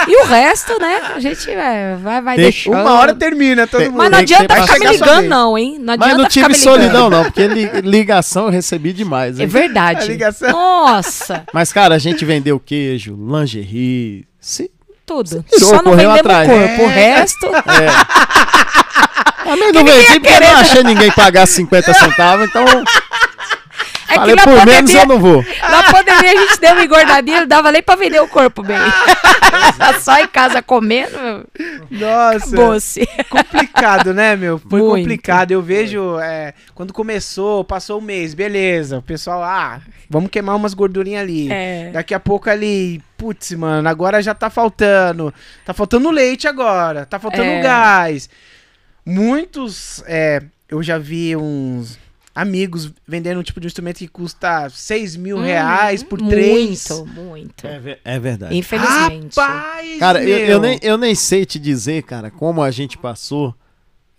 E 0.07 0.21
o 0.21 0.25
resto, 0.25 0.79
né? 0.79 1.01
A 1.15 1.19
gente 1.19 1.49
é, 1.49 1.95
vai, 2.01 2.21
vai 2.21 2.35
deixando. 2.35 2.73
Uma 2.75 2.93
hora 2.93 3.13
termina 3.15 3.65
todo 3.67 3.81
mundo. 3.85 3.95
Mas 3.97 4.11
não 4.11 4.17
adianta 4.19 4.61
ficar 4.61 4.79
me 4.79 4.87
ligando, 4.87 5.27
não, 5.27 5.57
hein? 5.57 5.77
Não 5.79 5.95
Mas 5.97 6.01
adianta 6.01 6.23
não 6.23 6.29
ficar 6.29 6.47
tive 6.49 6.55
solidão, 6.55 7.09
não, 7.09 7.23
porque 7.23 7.47
li- 7.47 7.81
ligação 7.81 8.45
eu 8.45 8.51
recebi 8.51 8.93
demais, 8.93 9.39
É 9.39 9.43
hein? 9.43 9.47
verdade. 9.47 10.01
A 10.03 10.05
ligação. 10.05 10.51
Nossa, 10.51 11.43
Mas, 11.53 11.71
cara, 11.71 11.95
a 11.95 11.99
gente 11.99 12.23
vendeu 12.25 12.59
queijo, 12.59 13.15
lingerie. 13.15 14.27
Se... 14.39 14.69
tudo. 15.05 15.43
tirou, 15.49 15.69
Só 15.69 15.75
não 15.77 15.83
correu 15.91 16.11
vendemos 16.11 16.19
atrás. 16.19 16.49
o 16.49 16.51
corpo. 16.51 16.83
O 16.83 16.89
É. 16.89 16.93
resto. 16.93 17.47
Eu 19.45 19.57
não 19.57 19.73
vendi 19.73 20.19
porque 20.21 20.29
eu 20.33 20.39
não 20.39 20.55
achei 20.55 20.83
ninguém 20.83 21.11
pagar 21.11 21.45
50 21.45 21.93
centavos, 21.93 22.47
então 22.47 22.63
É 24.13 24.15
falei, 24.15 24.35
que 24.35 24.41
na 24.41 24.43
por 24.43 24.65
menos 24.65 24.91
pandemia, 24.91 25.01
eu 25.01 25.07
não 25.07 25.19
vou. 25.19 25.45
na 25.61 25.83
pandemia 25.91 26.31
a 26.31 26.35
gente 26.35 26.59
deu 26.59 26.71
uma 26.73 26.83
engordadinha, 26.83 27.39
não 27.41 27.47
dava 27.47 27.71
nem 27.71 27.81
pra 27.81 27.95
vender 27.95 28.21
o 28.21 28.27
corpo 28.27 28.61
bem. 28.63 28.77
Só 30.01 30.17
em 30.19 30.27
casa 30.27 30.61
comendo, 30.61 31.17
Nossa. 31.89 32.37
acabou-se. 32.47 33.07
complicado, 33.29 34.13
né, 34.13 34.35
meu? 34.35 34.59
Foi 34.59 34.79
Muito. 34.81 35.01
complicado. 35.03 35.51
Eu 35.51 35.61
vejo, 35.61 36.19
é, 36.19 36.53
quando 36.73 36.93
começou, 36.93 37.63
passou 37.63 37.99
um 37.99 38.01
mês, 38.01 38.33
beleza. 38.33 38.97
O 38.99 39.01
pessoal, 39.01 39.43
ah, 39.43 39.81
vamos 40.09 40.29
queimar 40.29 40.55
umas 40.55 40.73
gordurinhas 40.73 41.21
ali. 41.21 41.51
É. 41.51 41.89
Daqui 41.91 42.13
a 42.13 42.19
pouco 42.19 42.49
ali, 42.49 43.01
putz, 43.17 43.51
mano, 43.53 43.87
agora 43.87 44.21
já 44.21 44.33
tá 44.33 44.49
faltando. 44.49 45.33
Tá 45.65 45.73
faltando 45.73 46.09
leite 46.11 46.47
agora, 46.47 47.05
tá 47.05 47.19
faltando 47.19 47.43
É. 47.43 47.61
gás. 47.61 48.29
Muitos, 49.05 50.03
é, 50.07 50.41
eu 50.69 50.81
já 50.81 50.97
vi 50.97 51.35
uns 51.35 51.99
amigos 52.35 52.91
vendendo 53.07 53.39
um 53.39 53.43
tipo 53.43 53.59
de 53.59 53.67
instrumento 53.67 53.97
que 53.99 54.07
custa 54.07 54.69
6 54.69 55.15
mil 55.15 55.39
reais 55.39 56.01
por 56.03 56.19
três. 56.19 56.89
Muito, 56.89 57.05
muito. 57.05 57.67
É, 57.67 57.99
é 58.03 58.19
verdade. 58.19 58.55
Infelizmente. 58.57 59.35
Rapaz, 59.39 59.99
Cara, 59.99 60.23
eu, 60.23 60.37
meu. 60.39 60.47
eu 60.47 60.59
nem, 60.59 60.79
eu 60.81 60.97
nem 60.97 61.13
sei 61.15 61.45
te 61.45 61.59
dizer, 61.59 62.03
cara, 62.03 62.31
como 62.31 62.61
a 62.61 62.71
gente 62.71 62.97
passou 62.97 63.53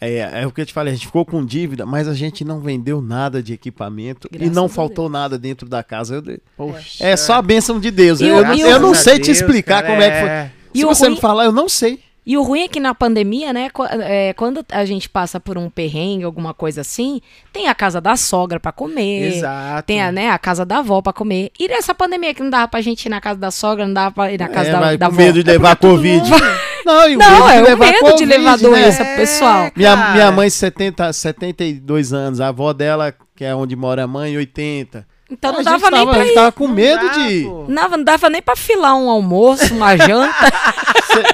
É, 0.01 0.43
é 0.43 0.47
o 0.47 0.51
que 0.53 0.61
eu 0.61 0.67
te 0.67 0.73
falei, 0.73 0.93
a 0.93 0.97
gente 0.97 1.07
ficou 1.07 1.25
com 1.25 1.43
dívida, 1.45 1.87
mas 1.87 2.07
a 2.07 2.12
gente 2.15 2.45
não 2.45 2.61
vendeu 2.61 3.01
nada 3.01 3.43
de 3.43 3.55
equipamento 3.55 4.29
e 4.31 4.37
Graças 4.37 4.55
não 4.55 4.67
a 4.67 4.69
faltou 4.69 5.09
nada 5.09 5.39
dentro 5.39 5.67
da 5.69 5.83
casa. 5.83 6.17
Eu- 6.17 6.39
Poxa. 6.57 7.03
é 7.07 7.17
só 7.17 7.35
a 7.35 7.43
bênção 7.43 7.81
de 7.81 7.91
Deus. 7.91 8.21
E 8.21 8.27
eu, 8.27 8.37
eu- 8.39 8.55
e 8.55 8.61
eu 8.61 8.79
não 8.81 8.93
sei 8.93 9.15
a 9.15 9.19
te 9.19 9.27
Deus, 9.27 9.39
explicar 9.39 9.83
cara, 9.83 9.87
como 9.87 10.03
é 10.03 10.11
que 10.11 10.21
foi. 10.21 10.29
é. 10.29 10.51
E 10.75 10.79
Se 10.81 10.85
você 10.85 11.05
ruim- 11.07 11.15
me 11.15 11.21
falar, 11.21 11.45
eu 11.47 11.53
não 11.53 11.69
sei. 11.71 12.01
E 12.27 12.39
o 12.39 12.43
ruim 12.43 12.62
é 12.62 12.68
que 12.68 12.81
na 12.81 12.95
pandemia, 12.95 13.53
né, 13.53 13.68
é, 14.01 14.33
quando 14.33 14.64
a 14.72 14.85
gente 14.87 15.09
passa 15.11 15.39
por 15.39 15.59
um 15.59 15.68
perrengue, 15.68 16.25
alguma 16.25 16.55
coisa 16.55 16.81
assim, 16.81 17.20
tem 17.53 17.68
a 17.68 17.75
casa 17.75 18.01
da 18.01 18.16
sogra 18.16 18.59
pra 18.59 18.72
comer. 18.72 19.35
Exato. 19.35 19.87
Tem 19.87 20.01
a, 20.03 20.11
né, 20.11 20.31
a 20.31 20.39
casa 20.39 20.64
da 20.64 20.79
avó 20.79 21.03
pra 21.03 21.12
comer. 21.12 21.51
E 21.61 21.68
nessa 21.68 21.95
pandemia 21.95 22.33
que 22.33 22.43
não 22.43 22.49
dava 22.49 22.66
pra 22.68 22.81
gente 22.81 23.05
ir 23.05 23.09
na 23.11 23.20
casa 23.20 23.39
da 23.39 23.51
sogra, 23.51 23.87
não 23.87 23.93
dava 23.93 24.14
pra 24.14 24.33
ir 24.33 24.39
na 24.41 24.49
casa 24.49 24.70
É, 24.70 24.72
da, 24.72 24.81
vai 24.81 24.97
da 24.97 25.07
com 25.07 25.12
avó. 25.12 25.22
medo 25.22 25.45
de 25.45 25.51
levar 25.51 25.77
Covid. 25.77 26.29
Não, 26.85 27.09
e 27.09 27.16
o 27.16 27.18
Não, 27.18 27.47
medo 27.47 27.49
é 27.49 27.57
de 27.57 27.61
o 27.62 27.64
levar 27.64 27.87
medo 27.87 27.95
de 28.05 28.11
Covid, 28.11 28.25
levar 28.27 28.57
né? 28.59 28.62
doença 28.62 29.03
É, 29.03 29.16
pessoal. 29.16 29.70
Minha, 29.75 29.97
cara. 29.97 30.12
minha 30.12 30.33
mãe, 30.33 30.51
70, 30.51 31.12
72 31.14 32.12
anos, 32.12 32.41
a 32.43 32.49
avó 32.49 32.72
dela, 32.75 33.14
que 33.35 33.43
é 33.45 33.55
onde 33.55 33.75
mora 33.75 34.05
a 34.05 34.07
mãe, 34.07 34.37
80. 34.37 35.07
Então 35.35 35.53
não 35.53 35.61
a 35.61 35.62
dava 35.62 35.78
gente 35.78 35.91
nem 35.91 36.01
tava, 36.01 36.11
pra 36.12 36.20
a 36.20 36.24
gente 36.24 36.32
ir. 36.32 36.35
tava 36.35 36.53
com 36.53 36.66
Não 36.68 36.74
medo 36.74 37.07
dá, 37.07 37.12
de. 37.12 37.43
pô. 37.45 37.64
Não, 37.68 37.89
não 37.91 38.05
dava 38.05 38.30
nem 38.30 38.43
pra 38.43 38.57
filar 38.57 38.95
um 38.97 39.09
almoço, 39.11 39.74
uma 39.74 39.97
janta. 39.97 40.35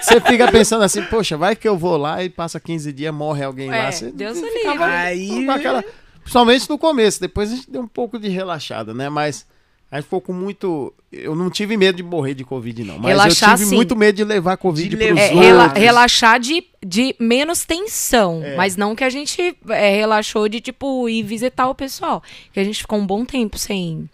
Você 0.03 0.21
fica 0.21 0.51
pensando 0.51 0.83
assim, 0.85 1.03
poxa, 1.03 1.37
vai 1.37 1.55
que 1.57 1.67
eu 1.69 1.77
vou 1.77 1.97
lá 1.97 2.23
e 2.23 2.29
passa 2.29 2.59
15 2.61 2.93
dias, 2.93 3.15
morre 3.15 3.45
alguém 3.45 3.71
lá. 3.71 3.77
É, 3.77 3.91
Cê 3.93 4.11
Deus 4.11 4.39
ficava 4.41 4.85
livre. 4.87 4.95
Aí- 4.95 5.49
aquela- 5.49 5.85
Principalmente 6.23 6.69
no 6.69 6.79
começo, 6.79 7.21
depois 7.21 7.51
a 7.51 7.57
gente 7.57 7.71
deu 7.71 7.83
um 7.83 7.89
pouco 7.89 8.19
de 8.19 8.29
relaxada, 8.29 8.93
né? 8.93 9.09
Mas 9.09 9.47
a 9.91 9.97
gente 9.97 10.05
ficou 10.05 10.21
com 10.21 10.33
muito. 10.33 10.93
Eu 11.13 11.35
não 11.35 11.51
tive 11.51 11.77
medo 11.77 11.97
de 11.97 12.03
morrer 12.03 12.35
de 12.35 12.45
Covid, 12.45 12.85
não. 12.85 12.99
Mas 12.99 13.07
Relaxar, 13.09 13.51
eu 13.51 13.57
tive 13.57 13.69
sim. 13.71 13.75
muito 13.77 13.97
medo 13.97 14.15
de 14.17 14.25
levar 14.25 14.57
Covid 14.57 14.89
De 14.89 14.97
pros 14.97 15.09
levar. 15.09 15.21
É, 15.21 15.33
Os 15.35 15.41
rela- 15.41 15.63
outros. 15.65 15.83
relaxar 15.83 16.39
de, 16.39 16.65
de 16.87 17.17
menos 17.19 17.65
tensão. 17.65 18.41
É. 18.45 18.55
Mas 18.57 18.77
não 18.77 18.95
que 18.95 19.03
a 19.03 19.11
gente 19.11 19.57
é, 19.69 19.97
relaxou 19.97 20.49
de, 20.49 20.61
tipo, 20.61 21.09
ir 21.09 21.23
visitar 21.25 21.69
o 21.69 21.75
pessoal. 21.75 22.23
Que 22.53 22.61
a 22.61 22.65
gente 22.65 22.79
ficou 22.79 22.99
um 22.99 23.07
bom 23.07 23.25
tempo 23.25 23.59
sem, 23.59 24.09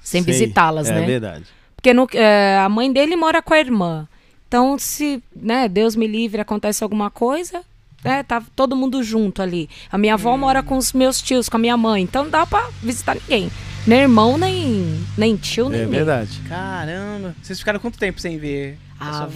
sem 0.00 0.22
visitá-las, 0.22 0.88
é, 0.88 0.94
né? 1.00 1.04
verdade. 1.06 1.44
Porque 1.74 1.92
no- 1.92 2.08
é, 2.14 2.58
a 2.58 2.68
mãe 2.68 2.92
dele 2.92 3.16
mora 3.16 3.42
com 3.42 3.54
a 3.54 3.58
irmã. 3.58 4.06
Então, 4.46 4.78
se, 4.78 5.20
né, 5.34 5.68
Deus 5.68 5.96
me 5.96 6.06
livre, 6.06 6.40
acontece 6.40 6.82
alguma 6.84 7.10
coisa, 7.10 7.62
né, 8.04 8.22
tá 8.22 8.42
todo 8.56 8.74
mundo 8.76 9.02
junto 9.02 9.42
ali. 9.42 9.68
A 9.90 9.98
minha 9.98 10.14
avó 10.14 10.36
mora 10.36 10.62
com 10.62 10.76
os 10.76 10.92
meus 10.92 11.20
tios, 11.20 11.48
com 11.48 11.56
a 11.56 11.60
minha 11.60 11.76
mãe. 11.76 12.02
Então, 12.04 12.22
não 12.24 12.30
dá 12.30 12.46
pra 12.46 12.68
visitar 12.82 13.16
ninguém. 13.16 13.50
Nem 13.88 14.00
irmão, 14.00 14.36
nem, 14.36 15.00
nem 15.16 15.34
tio, 15.34 15.70
nem 15.70 15.80
É 15.80 15.84
ninguém. 15.84 15.96
verdade. 15.96 16.40
Caramba. 16.46 17.34
Vocês 17.42 17.58
ficaram 17.58 17.80
quanto 17.80 17.98
tempo 17.98 18.20
sem 18.20 18.36
ver? 18.38 18.76
a 19.00 19.24
Ah? 19.24 19.28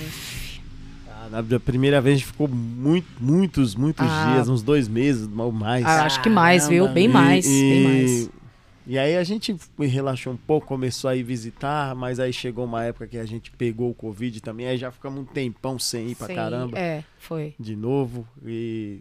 Ah, 1.09 1.29
Na 1.31 1.41
da 1.41 1.59
primeira 1.59 2.03
vez 2.03 2.17
a 2.17 2.19
gente 2.19 2.27
ficou 2.27 2.47
muito, 2.47 3.07
muitos, 3.19 3.75
muitos 3.75 4.07
Ah. 4.07 4.35
dias, 4.35 4.51
uns 4.51 4.63
dois 4.63 4.89
meses 4.89 5.27
ou 5.39 5.51
mais. 5.51 5.87
Ah, 5.87 6.05
acho 6.05 6.21
que 6.21 6.29
mais, 6.29 6.69
viu? 6.69 6.83
Caramba. 6.85 6.95
Bem 6.95 7.09
mais, 7.09 7.47
e, 7.47 7.51
bem 7.51 7.85
mais. 7.85 8.31
E 8.87 8.99
aí 8.99 9.17
a 9.17 9.25
gente 9.25 9.57
relaxou 9.79 10.35
um 10.35 10.37
pouco, 10.37 10.67
começou 10.67 11.09
a 11.09 11.17
ir 11.17 11.23
visitar, 11.23 11.95
mas 11.95 12.21
aí 12.21 12.31
chegou 12.33 12.67
uma 12.67 12.85
época 12.85 13.07
que 13.07 13.17
a 13.17 13.25
gente 13.25 13.51
pegou 13.53 13.91
o 13.91 13.95
Covid 13.95 14.39
também, 14.43 14.67
aí 14.67 14.77
já 14.77 14.91
ficamos 14.91 15.21
um 15.21 15.25
tempão 15.25 15.79
sem 15.79 16.09
ir 16.11 16.15
pra 16.17 16.27
Sim, 16.27 16.35
caramba 16.35 16.79
É, 16.79 17.03
foi. 17.19 17.55
de 17.59 17.75
novo. 17.75 18.27
E... 18.45 18.99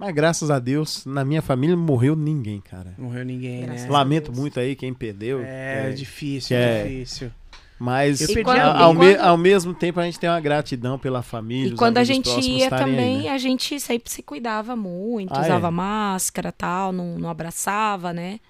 Mas 0.00 0.14
graças 0.14 0.50
a 0.50 0.58
Deus, 0.58 1.04
na 1.04 1.24
minha 1.26 1.42
família 1.42 1.76
não 1.76 1.82
morreu 1.84 2.16
ninguém, 2.16 2.58
cara. 2.58 2.94
Morreu 2.96 3.22
ninguém, 3.22 3.60
Graças 3.66 3.82
né? 3.84 3.90
Lamento 3.90 4.30
Deus. 4.32 4.38
muito 4.38 4.58
aí 4.58 4.74
quem 4.74 4.94
perdeu. 4.94 5.40
É, 5.44 5.90
é, 5.90 5.92
difícil, 5.92 6.56
é. 6.56 6.82
difícil. 6.84 7.30
Mas 7.78 8.20
Eu 8.22 8.26
perdi 8.28 8.42
quando- 8.44 8.58
ao, 8.60 8.76
ao 8.76 8.94
e 8.94 8.98
me- 8.98 9.14
quando- 9.14 9.20
ao 9.26 9.36
mesmo 9.36 9.74
tempo 9.74 10.00
a 10.00 10.04
gente 10.04 10.18
tem 10.18 10.28
uma 10.30 10.40
gratidão 10.40 10.98
pela 10.98 11.20
família. 11.22 11.72
E 11.72 11.76
quando 11.76 11.98
a 11.98 12.04
gente 12.04 12.28
ia 12.28 12.64
estarem 12.64 12.86
aí, 12.86 12.90
também, 12.96 13.22
né? 13.24 13.28
a 13.28 13.36
gente 13.38 13.78
sempre 13.78 14.10
se 14.10 14.22
cuidava 14.22 14.74
muito, 14.74 15.34
Ah, 15.34 15.40
usava 15.42 15.68
é? 15.68 15.70
máscara 15.70 16.50
tal, 16.50 16.92
não, 16.92 17.18
não 17.18 17.28
abraçava, 17.28 18.12
né? 18.12 18.40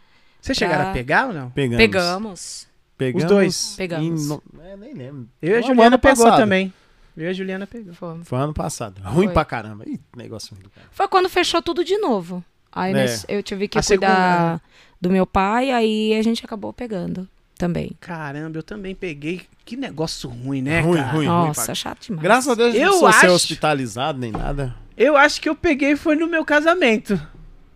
Vocês 0.40 0.56
chegaram 0.56 0.82
Pra- 0.82 0.90
a 0.90 0.94
pegar 0.94 1.26
ou 1.28 1.32
não? 1.34 1.50
Pegamos. 1.50 1.76
Pegamos. 1.78 2.66
Pegamos 2.96 3.22
Os 3.24 3.28
dois? 3.28 3.74
Pegamos. 3.76 4.30
em 4.30 4.40
é, 4.72 4.76
nem 4.76 4.94
lembro. 4.94 5.28
Eu 5.42 5.56
e 5.56 5.58
a 5.58 5.62
Juliana 5.62 5.98
pegou 5.98 6.24
passado. 6.24 6.40
também. 6.40 6.72
Eu 7.20 7.26
e 7.26 7.30
a 7.30 7.32
Juliana 7.32 7.66
pegou. 7.66 7.92
Foi. 7.94 8.18
Foi 8.24 8.38
ano 8.38 8.54
passado. 8.54 9.00
Ruim 9.02 9.26
Foi. 9.26 9.34
pra 9.34 9.44
caramba. 9.44 9.84
Ih, 9.88 10.00
negócio 10.16 10.54
ruim 10.54 10.62
do 10.62 10.70
cara. 10.70 10.86
Foi 10.90 11.06
quando 11.08 11.28
fechou 11.28 11.60
tudo 11.62 11.84
de 11.84 11.96
novo. 11.98 12.42
Aí 12.72 12.92
É. 12.92 13.00
nós- 13.00 13.24
eu 13.28 13.42
tive 13.42 13.66
que 13.68 13.78
A 13.78 13.82
cuidar 13.82 14.08
segunda, 14.08 14.52
né? 14.54 14.60
do 15.00 15.10
meu 15.10 15.26
pai, 15.26 15.70
aí 15.70 16.14
a 16.14 16.22
gente 16.22 16.44
acabou 16.44 16.72
pegando 16.72 17.28
também. 17.58 17.92
Caramba, 18.00 18.56
eu 18.58 18.62
também 18.62 18.94
peguei. 18.94 19.42
Que 19.64 19.76
negócio 19.76 20.28
ruim, 20.30 20.62
né, 20.62 20.80
ruim, 20.80 20.96
cara? 20.96 21.08
ruim, 21.12 21.26
ruim. 21.26 21.46
Nossa, 21.48 21.74
chato 21.74 22.06
demais. 22.06 22.22
Graças 22.22 22.48
a 22.48 22.54
Deus, 22.54 22.74
Eu 22.74 22.90
não 22.92 22.98
sou 23.00 23.12
ser 23.12 23.26
acho- 23.26 23.34
hospitalizado 23.34 24.18
nem 24.18 24.32
nada. 24.32 24.74
Eu 24.96 25.16
acho 25.16 25.40
que 25.40 25.48
eu 25.48 25.54
peguei 25.56 25.96
foi 25.96 26.16
no 26.16 26.26
meu 26.26 26.44
casamento. 26.44 27.20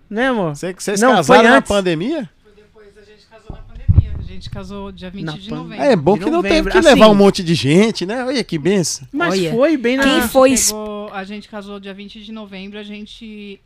Né, 0.08 0.28
amor? 0.28 0.54
Você, 0.54 0.72
vocês 0.72 1.00
Não, 1.00 1.14
casaram 1.16 1.42
na 1.50 1.56
antes. 1.56 1.68
pandemia? 1.68 2.28
Depois 2.54 2.88
a 2.96 3.02
gente 3.02 3.26
casou 3.26 3.50
na 3.56 3.62
pandemia. 3.62 4.12
A 4.18 4.22
gente 4.34 4.50
casou 4.50 4.92
dia 4.92 5.10
20 5.10 5.24
Na 5.24 5.32
de 5.32 5.50
novembro. 5.50 5.84
É 5.84 5.96
bom 5.96 6.16
de 6.18 6.24
que 6.24 6.30
não 6.30 6.42
teve 6.42 6.70
que 6.70 6.78
Assim- 6.78 6.88
levar 6.88 7.08
um 7.08 7.14
monte 7.14 7.42
de 7.42 7.54
gente, 7.54 8.04
né? 8.06 8.24
Olha 8.24 8.44
que 8.44 8.58
benção. 8.58 9.06
Mas 9.12 9.34
Olha. 9.34 9.50
foi 9.52 9.76
bem 9.76 9.96
na. 9.96 10.04
Quem 10.04 10.22
foi 10.28 10.54
pegou- 10.54 11.10
a 11.12 11.24
gente 11.24 11.48
casou 11.48 11.78
dia 11.80 11.94
20 11.94 12.22
de 12.22 12.32
novembro, 12.32 12.78
a 12.78 12.82
gente 12.82 13.60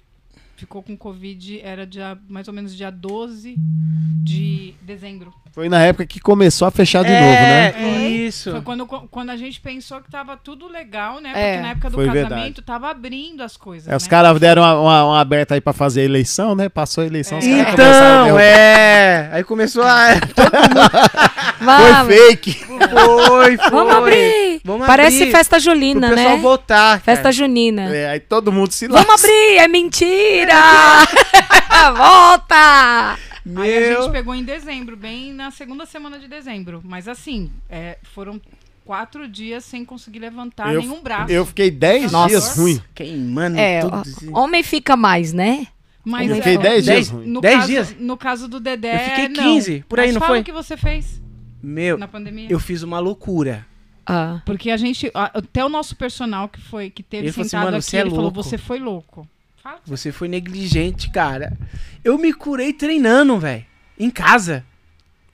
ficou 0.59 0.83
com 0.83 0.97
Covid, 0.97 1.61
era 1.63 1.87
dia, 1.87 2.19
mais 2.29 2.49
ou 2.49 2.55
menos 2.55 2.75
dia 2.77 2.91
12 2.91 3.55
de 3.57 4.75
dezembro. 4.83 5.33
Foi 5.53 5.69
na 5.69 5.81
época 5.83 6.05
que 6.07 6.21
começou 6.21 6.67
a 6.69 6.71
fechar 6.71 7.05
de 7.05 7.11
é, 7.11 7.21
novo, 7.21 7.33
né? 7.33 8.09
Isso. 8.09 8.51
Foi 8.51 8.61
quando, 8.61 8.87
quando 8.87 9.31
a 9.31 9.37
gente 9.37 9.61
pensou 9.61 10.01
que 10.01 10.11
tava 10.11 10.37
tudo 10.37 10.69
legal, 10.69 11.21
né? 11.21 11.31
É, 11.31 11.33
Porque 11.33 11.63
na 11.63 11.69
época 11.71 11.91
do 11.91 11.95
foi 11.95 12.07
casamento 12.07 12.31
verdade. 12.33 12.63
tava 12.63 12.91
abrindo 12.91 13.43
as 13.43 13.57
coisas. 13.57 13.89
É, 13.89 13.97
os 13.97 14.03
né? 14.05 14.11
caras 14.11 14.39
deram 14.39 14.63
uma, 14.63 14.81
uma, 14.81 15.05
uma 15.05 15.21
aberta 15.21 15.55
aí 15.55 15.61
pra 15.61 15.73
fazer 15.73 16.03
a 16.03 16.05
eleição, 16.05 16.55
né? 16.55 16.69
Passou 16.69 17.03
a 17.05 17.07
eleição, 17.07 17.39
os 17.39 17.47
É. 17.47 17.65
caras 17.65 17.75
começaram 17.75 18.23
a 18.23 18.27
Então, 18.27 18.39
é. 18.39 19.31
Aí 19.33 19.45
começou 19.45 19.83
a. 19.83 20.09
Vamos, 21.61 22.07
Foi 22.15 22.17
fake. 22.29 22.55
Foi, 22.55 23.57
foi. 23.57 23.71
vamos 23.71 23.95
abrir. 23.95 24.61
Vamos 24.65 24.87
Parece 24.87 25.23
abrir 25.23 25.33
festa 25.33 25.57
Pro 25.57 25.65
junina, 25.65 26.09
pessoal 26.11 26.37
né? 26.37 26.43
votar. 26.43 27.01
Festa 27.01 27.23
cara. 27.25 27.33
junina. 27.33 27.95
É, 27.95 28.11
aí 28.11 28.21
todo 28.21 28.53
mundo 28.53 28.71
se 28.73 28.87
Vamos 28.87 29.07
lasca. 29.07 29.27
abrir, 29.27 29.57
é 29.59 29.69
mentira! 29.69 30.55
Volta! 31.97 33.19
Aí 33.57 33.77
a 33.77 33.81
gente 33.89 33.99
Meu. 34.01 34.11
pegou 34.11 34.35
em 34.35 34.45
dezembro, 34.45 34.97
bem 34.97 35.33
na 35.33 35.51
segunda 35.51 35.87
semana 35.87 36.19
de 36.19 36.29
dezembro. 36.29 36.83
Mas 36.85 37.09
assim, 37.09 37.51
é, 37.69 37.99
foram 38.15 38.41
quatro 38.85 39.27
dias 39.27 39.65
sem 39.65 39.85
conseguir 39.85 40.19
levantar 40.19 40.73
Eu- 40.73 40.81
nenhum 40.81 41.01
braço. 41.03 41.33
Eu 41.33 41.45
fiquei 41.47 41.71
10 41.71 42.13
Nossa. 42.13 42.29
dias 42.29 42.57
ruim. 42.57 42.81
Queimando 42.95 43.59
É, 43.59 43.81
tudo. 43.81 43.95
assim. 43.97 44.31
homem 44.35 44.63
fica 44.63 44.97
mais, 44.97 45.33
né? 45.33 45.67
Mas 46.05 46.29
Eu 46.29 46.35
é, 46.35 46.39
fiquei 46.39 46.59
10 46.59 46.85
dez- 46.85 46.85
dias 46.85 47.09
ruim. 47.09 47.27
no 47.27 47.41
Dez 47.41 47.55
caso, 47.57 47.67
dias? 47.67 47.95
No 47.99 48.17
caso 48.17 48.49
do 48.49 48.61
Dedé, 48.61 48.95
Eu 48.95 48.99
fiquei 49.11 49.29
não. 49.29 49.43
15, 49.55 49.85
por 49.89 49.99
aí, 50.01 50.07
Mas 50.07 50.15
não 50.15 50.21
fala 50.21 50.33
foi? 50.35 50.41
o 50.41 50.45
que 50.45 50.53
você 50.53 50.77
fez 50.77 51.21
Meu, 51.63 51.99
na 51.99 52.09
pandemia. 52.09 52.47
eu 52.51 52.59
fiz 52.61 52.83
uma 52.83 52.99
loucura. 52.99 53.67
Ah. 54.07 54.41
Porque 54.47 54.71
a 54.71 54.77
gente, 54.77 55.11
até 55.15 55.65
o 55.65 55.69
nosso 55.69 55.95
personal 55.97 56.49
que 56.49 56.61
foi 56.61 56.89
que 56.89 57.03
teve 57.03 57.27
Ele 57.27 57.33
falou 57.33 57.43
assim, 57.43 57.51
sentado 57.51 57.65
"Mano, 57.67 57.77
aqui, 57.77 57.87
você 57.87 57.97
é 57.97 58.01
ele 58.01 58.11
falou, 58.11 58.25
louco." 58.25 58.43
você 58.43 58.59
foi 58.59 58.79
louco. 58.79 59.29
Fala. 59.63 59.81
Você 59.87 60.13
foi 60.13 60.29
negligente, 60.29 61.11
cara. 61.11 61.59
Eu 62.03 62.17
me 62.17 62.33
curei 62.33 62.73
treinando, 62.73 63.39
velho. 63.39 63.67
Em 63.99 64.09
casa. 64.11 64.65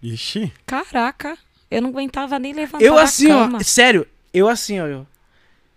Ixi. 0.03 0.53
Caraca, 0.67 1.37
eu 1.71 1.81
não 1.83 1.91
aguentava 1.91 2.39
nem 2.39 2.53
levantar 2.53 2.85
Eu 2.85 2.99
assim, 2.99 3.29
cama. 3.29 3.59
ó. 3.59 3.63
Sério, 3.63 4.07
eu 4.33 4.49
assim, 4.49 4.81
ó. 4.81 4.87
eu, 4.87 5.07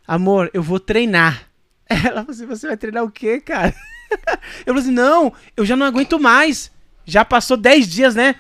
Amor, 0.08 0.50
eu 0.54 0.64
vou 0.64 0.80
treinar. 0.80 1.44
Ela 1.90 2.22
falou 2.22 2.32
assim: 2.32 2.46
você 2.46 2.68
vai 2.68 2.78
treinar 2.78 3.04
o 3.04 3.12
quê, 3.12 3.40
cara? 3.42 3.76
Eu 4.66 4.74
falei 4.74 4.82
assim: 4.82 4.92
não, 4.92 5.34
eu 5.58 5.66
já 5.66 5.76
não 5.76 5.86
aguento 5.86 6.18
mais. 6.18 6.72
Já 7.06 7.26
passou 7.26 7.58
10 7.58 7.90
dias, 7.90 8.16
né? 8.16 8.36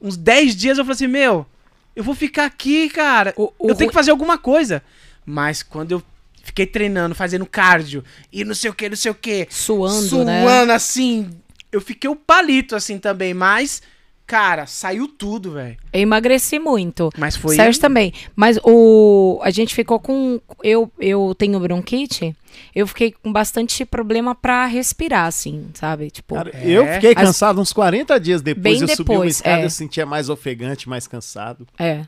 Uns 0.00 0.16
10 0.16 0.54
dias 0.56 0.78
eu 0.78 0.84
falei 0.84 0.94
assim: 0.94 1.06
meu, 1.06 1.46
eu 1.94 2.04
vou 2.04 2.14
ficar 2.14 2.44
aqui, 2.46 2.88
cara. 2.90 3.32
O- 3.36 3.52
o 3.58 3.70
eu 3.70 3.74
tenho 3.74 3.90
que 3.90 3.94
fazer 3.94 4.10
alguma 4.10 4.36
coisa. 4.38 4.82
Mas 5.24 5.62
quando 5.62 5.92
eu 5.92 6.02
fiquei 6.44 6.66
treinando, 6.66 7.14
fazendo 7.14 7.44
cardio 7.46 8.04
e 8.32 8.44
não 8.44 8.54
sei 8.54 8.70
o 8.70 8.74
que, 8.74 8.88
não 8.88 8.96
sei 8.96 9.10
o 9.10 9.14
que, 9.14 9.46
Suando, 9.50 10.06
suando 10.08 10.24
né? 10.26 10.72
assim, 10.74 11.28
eu 11.72 11.80
fiquei 11.80 12.08
o 12.08 12.14
palito 12.14 12.76
assim 12.76 12.98
também, 12.98 13.34
mas, 13.34 13.82
cara, 14.26 14.66
saiu 14.66 15.06
tudo, 15.08 15.52
velho. 15.52 15.76
Eu 15.92 16.00
emagreci 16.00 16.58
muito. 16.58 17.10
Mas 17.16 17.36
foi. 17.36 17.56
Sérgio 17.56 17.80
também. 17.80 18.12
Mas 18.34 18.58
o 18.64 19.38
a 19.42 19.50
gente 19.50 19.74
ficou 19.74 19.98
com 20.00 20.40
eu 20.62 20.90
eu 20.98 21.34
tenho 21.38 21.58
bronquite. 21.60 22.34
Eu 22.74 22.86
fiquei 22.86 23.12
com 23.12 23.30
bastante 23.32 23.84
problema 23.84 24.34
pra 24.34 24.64
respirar 24.66 25.26
assim, 25.26 25.68
sabe? 25.74 26.10
Tipo, 26.10 26.34
Cara, 26.36 26.50
É. 26.54 26.68
eu 26.70 26.86
fiquei 26.94 27.10
As- 27.14 27.22
cansado 27.22 27.60
uns 27.60 27.72
40 27.72 28.18
dias 28.18 28.40
depois. 28.40 28.62
Bem 28.62 28.80
eu 28.80 28.88
subi 28.88 29.10
uma 29.10 29.14
depois, 29.18 29.36
escada, 29.36 29.60
é. 29.62 29.64
eu 29.64 29.70
sentia 29.70 30.06
mais 30.06 30.28
ofegante, 30.30 30.88
mais 30.88 31.06
cansado. 31.06 31.66
é. 31.78 32.04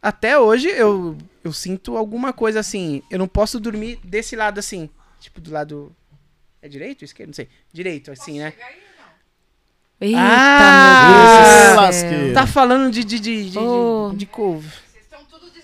Até 0.00 0.36
hoje 0.36 0.66
eu, 0.68 1.16
eu 1.44 1.52
sinto 1.52 1.96
alguma 1.96 2.32
coisa 2.32 2.58
assim. 2.58 3.02
Eu 3.08 3.20
não 3.20 3.28
posso 3.28 3.60
dormir 3.60 4.00
desse 4.02 4.34
lado 4.34 4.58
assim. 4.58 4.90
Tipo, 5.20 5.40
do 5.40 5.52
lado. 5.52 5.92
É 6.60 6.68
direito 6.68 7.04
esquerdo? 7.04 7.28
Não 7.28 7.34
sei. 7.34 7.48
Direito, 7.72 8.10
assim, 8.10 8.40
né? 8.40 8.52
Eita, 10.02 10.18
Ah! 10.20 11.90
meu. 12.10 12.34
Tá 12.34 12.46
falando 12.46 12.90
de. 12.92 13.04
de, 13.04 13.20
de, 13.20 13.50
de, 13.50 13.58
Oh. 13.58 14.08
de, 14.12 14.16
de 14.18 14.26
couve. 14.26 14.68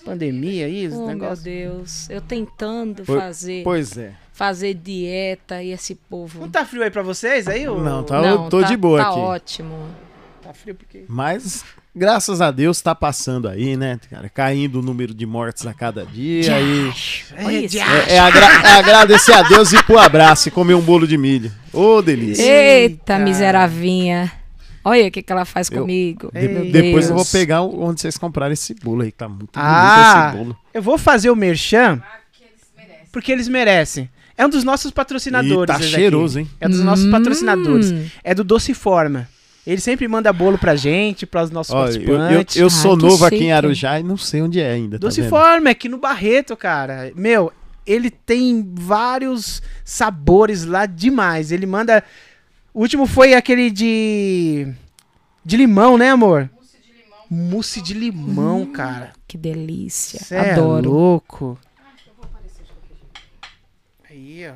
Pandemia 0.04 0.64
aí, 0.66 0.86
os 0.86 0.94
Oh, 0.94 0.98
meu 0.98 1.06
negócios. 1.08 1.42
Deus, 1.42 2.08
eu 2.10 2.20
tentando 2.22 3.04
Foi- 3.04 3.18
fazer. 3.20 3.62
Pois 3.62 3.96
é. 3.98 4.12
fazer 4.32 4.72
dieta 4.74 5.62
e 5.62 5.70
esse 5.72 5.94
povo. 5.94 6.40
Não 6.40 6.48
tá 6.48 6.64
frio 6.64 6.82
aí 6.82 6.90
pra 6.90 7.02
vocês 7.02 7.46
aí? 7.48 7.68
ô? 7.68 7.78
Não, 7.80 8.02
tá- 8.04 8.22
Não, 8.22 8.44
eu 8.44 8.48
tô 8.48 8.60
tá- 8.62 8.68
de 8.68 8.76
boa 8.76 9.02
tá 9.02 9.10
aqui. 9.10 9.18
ótimo. 9.18 9.74
Tá 10.40 10.54
frio 10.54 10.74
porque... 10.76 11.04
Mas, 11.08 11.62
graças 11.98 12.40
a 12.40 12.50
Deus, 12.50 12.80
tá 12.80 12.94
passando 12.94 13.48
aí, 13.48 13.76
né, 13.76 13.98
cara? 14.10 14.28
Caindo 14.28 14.78
o 14.78 14.82
número 14.82 15.12
de 15.12 15.26
mortes 15.26 15.66
a 15.66 15.74
cada 15.74 16.06
dia. 16.06 16.58
E 16.60 16.88
isso. 16.88 17.78
é, 17.78 18.14
é 18.14 18.18
agra- 18.18 18.46
é 18.68 18.72
agradecer 18.78 19.32
a 19.32 19.42
Deus 19.42 19.72
e 19.72 19.76
ir 19.76 19.84
pro 19.84 19.98
abraço 19.98 20.48
e 20.48 20.50
comer 20.50 20.74
um 20.74 20.80
bolo 20.80 21.06
de 21.06 21.18
milho. 21.18 21.52
Ô, 21.72 22.00
delícia. 22.00 22.42
Eita, 22.42 23.14
Eita. 23.14 23.18
miseravinha. 23.18 24.32
Olha 24.84 25.06
o 25.08 25.10
que, 25.10 25.22
que 25.22 25.32
ela 25.32 25.44
faz 25.44 25.70
Eu- 25.70 25.82
comigo. 25.82 26.30
De- 26.32 26.70
depois 26.72 27.10
eu 27.10 27.16
vou 27.16 27.24
pegar 27.26 27.62
o- 27.62 27.82
onde 27.82 28.00
vocês 28.00 28.16
compraram 28.16 28.52
esse 28.52 28.74
bolo 28.74 29.02
aí, 29.02 29.10
que 29.10 29.18
tá 29.18 29.28
muito 29.28 29.50
Ah, 29.54 30.30
bonito 30.30 30.36
esse 30.36 30.44
bolo. 30.44 30.58
eu 30.72 30.82
vou 30.82 30.96
fazer 30.96 31.30
o 31.30 31.36
merchan 31.36 32.00
porque 33.12 33.32
eles 33.32 33.48
merecem. 33.48 34.08
É 34.36 34.46
um 34.46 34.48
dos 34.48 34.62
nossos 34.62 34.90
E 34.90 34.94
patrocinadores. 34.94 35.66
tá 35.66 35.74
esse 35.74 35.88
aqui. 35.88 35.94
cheiroso, 35.94 36.38
hein? 36.38 36.48
É 36.60 36.68
dos 36.68 36.80
nossos 36.80 37.06
Hum. 37.06 37.10
patrocinadores. 37.10 37.92
É 38.22 38.32
do 38.34 38.44
Doce 38.44 38.72
Forma. 38.72 39.28
Ele 39.70 39.82
sempre 39.82 40.08
manda 40.08 40.32
bolo 40.32 40.56
pra 40.56 40.74
gente, 40.76 41.26
para 41.26 41.42
os 41.42 41.50
nossos 41.50 41.74
Olha, 41.74 41.90
eu, 41.98 42.00
eu, 42.00 42.16
participantes. 42.18 42.56
eu 42.56 42.70
sou 42.70 42.92
Ai, 42.92 42.96
novo 42.96 43.24
aqui 43.26 43.44
em 43.44 43.52
Arujá 43.52 44.00
e 44.00 44.02
não 44.02 44.16
sei 44.16 44.40
onde 44.40 44.58
é 44.58 44.70
ainda. 44.70 44.98
tá 44.98 45.06
Doce 45.06 45.20
vendo? 45.20 45.28
Forma, 45.28 45.68
é 45.68 45.72
aqui 45.72 45.90
no 45.90 45.98
Barreto, 45.98 46.56
cara. 46.56 47.12
Meu, 47.14 47.52
ele 47.86 48.10
tem 48.10 48.66
vários 48.74 49.60
sabores 49.84 50.64
lá 50.64 50.86
demais. 50.86 51.52
Ele 51.52 51.66
manda. 51.66 52.02
O 52.72 52.80
último 52.80 53.06
foi 53.06 53.34
aquele 53.34 53.70
de. 53.70 54.72
De 55.44 55.54
limão, 55.58 55.98
né, 55.98 56.08
amor? 56.12 56.48
Mousse 56.54 56.78
de 56.80 56.92
limão. 56.92 57.18
Mousse 57.50 57.82
de 57.82 57.92
limão, 57.92 58.66
cara. 58.72 59.12
Que 59.26 59.36
delícia. 59.36 60.18
Cê 60.18 60.34
é 60.36 60.52
Adoro. 60.52 60.90
louco. 60.90 61.58
Aí, 64.08 64.48
ó. 64.48 64.54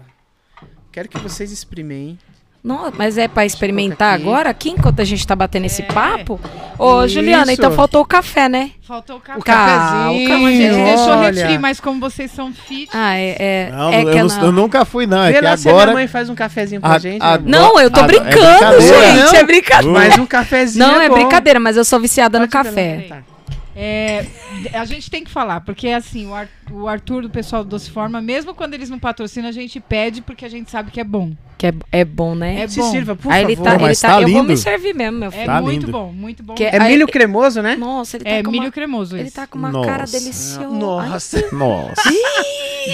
Quero 0.91 1.09
que 1.11 1.19
vocês 1.19 1.53
exprimem, 1.53 1.99
hein? 2.09 2.19
Não, 2.65 2.93
mas 2.97 3.19
é 3.19 3.27
pra 3.27 3.45
experimentar 3.45 4.15
agora 4.15 4.49
aqui, 4.49 4.71
enquanto 4.71 5.01
a 5.01 5.05
gente 5.05 5.27
tá 5.27 5.35
batendo 5.35 5.65
esse 5.67 5.83
É. 5.83 5.85
papo? 5.87 6.41
Ô, 6.79 7.05
Isso. 7.05 7.15
Juliana, 7.15 7.53
então 7.53 7.73
faltou 7.73 8.01
o 8.01 8.05
café, 8.05 8.49
né? 8.49 8.71
Faltou 8.87 9.17
o 9.17 9.21
café. 9.21 9.39
O 9.41 9.43
cafezinho. 9.43 10.29
Calma, 10.29 10.49
a 10.49 10.53
gente 10.53 10.75
deixou 10.85 11.21
refri, 11.21 11.59
mas 11.59 11.81
como 11.81 11.99
vocês 11.99 12.31
são 12.31 12.53
fit. 12.53 12.89
Ah, 12.95 13.17
é. 13.17 13.37
é, 13.39 13.71
Não, 13.73 13.91
é 13.93 14.03
eu, 14.05 14.11
que 14.13 14.23
não- 14.23 14.45
eu 14.45 14.53
nunca 14.53 14.85
fui, 14.85 15.07
não. 15.09 15.25
É 15.25 15.33
Vê 15.33 15.39
que 15.41 15.45
lá 15.45 15.57
se 15.57 15.69
a 15.69 15.73
agora. 15.73 15.87
minha 15.87 15.95
mãe 15.97 16.07
faz 16.07 16.31
um 16.31 16.37
cafezinho 16.37 16.81
pra 16.81 16.91
A- 16.93 16.99
gente. 17.01 17.21
a-. 17.21 17.39
Não, 17.39 17.81
eu 17.81 17.91
tô 17.91 17.99
Ah, 18.01 18.05
é 18.05 18.07
brincando, 18.07 18.81
gente. 18.81 19.23
não? 19.25 19.35
É 19.35 19.45
brincadeira. 19.45 19.93
Mas 19.99 20.19
um 20.19 20.27
cafezinho 20.27 20.87
Não, 20.87 21.01
é 21.01 21.09
bom. 21.09 21.15
brincadeira, 21.17 21.59
mas 21.59 21.77
eu 21.77 21.85
sou 21.85 21.99
viciada 21.99 22.39
no 22.39 22.49
Pode 22.49 22.69
café. 22.69 22.97
pegar. 23.03 23.17
Tá. 23.17 23.23
É, 23.75 24.27
a 24.75 24.85
gente 24.85 25.11
tem 25.11 25.25
que 25.25 25.31
falar, 25.31 25.63
porque 25.63 25.89
assim, 25.89 26.27
o, 26.27 26.35
Ar- 26.35 26.49
o 26.71 26.87
Arthur 26.87 27.23
do 27.23 27.31
pessoal 27.31 27.65
do 27.65 27.71
Doce 27.71 27.91
Forma, 27.91 28.21
mesmo 28.21 28.55
quando 28.55 28.75
eles 28.75 28.91
não 28.91 28.99
patrocinam, 28.99 29.49
a 29.49 29.53
gente 29.53 29.81
pede 29.81 30.21
porque 30.21 30.45
a 30.45 30.49
gente 30.49 30.71
sabe 30.71 30.91
que 30.91 31.01
é 31.01 31.05
bom. 31.05 31.33
Que 31.57 31.69
é, 31.69 31.75
é 31.93 32.05
bom, 32.05 32.35
né? 32.35 32.61
É 32.63 32.69
Se 32.69 32.81
bom. 32.81 32.91
sirva, 32.91 33.17
por 33.17 33.33
Aí 33.33 33.43
favor. 33.43 33.53
ele 33.53 33.63
tá, 33.63 33.75
ele 33.87 33.97
tá, 33.97 34.09
tá 34.17 34.23
eu 34.23 34.29
vou 34.29 34.43
me 34.43 34.57
servir 34.57 34.95
mesmo, 34.95 35.19
meu 35.21 35.29
É 35.29 35.33
filho. 35.33 35.47
Tá 35.47 35.63
muito 35.63 35.81
lindo. 35.87 35.93
bom, 35.93 36.13
muito 36.13 36.43
bom. 36.43 36.55
Que 36.55 36.65
É 36.65 36.79
Aí- 36.83 36.93
milho 36.93 37.07
cremoso, 37.07 37.63
né? 37.63 37.77
Nossa, 37.77 38.17
ele 38.19 38.25
tá 38.25 38.31
É 38.31 38.43
com 38.43 38.51
milho 38.51 38.65
uma, 38.65 38.73
cremoso 38.73 39.17
ele 39.17 39.29
esse. 39.29 39.37
tá 39.37 39.47
com 39.47 39.59
uma 39.59 39.71
Nossa. 39.71 39.89
cara 39.89 40.05
deliciosa. 40.05 40.69
Nossa, 40.69 41.49
Nossa. 41.53 42.03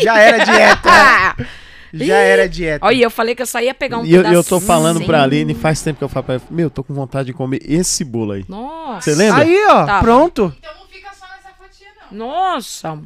já 0.02 0.18
era 0.20 0.44
dieta. 0.44 0.90
Já 1.92 2.16
era 2.16 2.48
dieta. 2.48 2.84
Olha, 2.84 3.02
eu 3.02 3.10
falei 3.10 3.34
que 3.34 3.42
eu 3.42 3.46
só 3.46 3.60
ia 3.60 3.72
pegar 3.74 3.98
um 3.98 4.04
E 4.04 4.10
eu, 4.12 4.18
pedacinho. 4.18 4.38
eu 4.38 4.44
tô 4.44 4.60
falando 4.60 5.04
pra 5.04 5.22
Aline, 5.22 5.54
faz 5.54 5.80
tempo 5.82 5.98
que 5.98 6.04
eu 6.04 6.08
falo 6.08 6.24
pra 6.24 6.34
ela, 6.36 6.42
meu, 6.50 6.68
tô 6.70 6.82
com 6.84 6.92
vontade 6.94 7.26
de 7.26 7.32
comer 7.32 7.60
esse 7.64 8.04
bolo 8.04 8.32
aí. 8.32 8.44
Nossa. 8.48 9.00
Você 9.10 9.14
lembra? 9.16 9.42
Aí, 9.42 9.66
ó, 9.70 9.84
Tá. 9.86 10.00
pronto. 10.00 10.54
Então 10.58 10.72
não 10.80 10.86
fica 10.88 11.10
só 11.18 11.26
nessa 11.26 11.54
fatia, 11.58 11.88
não. 12.10 12.18
Nossa. 12.18 12.98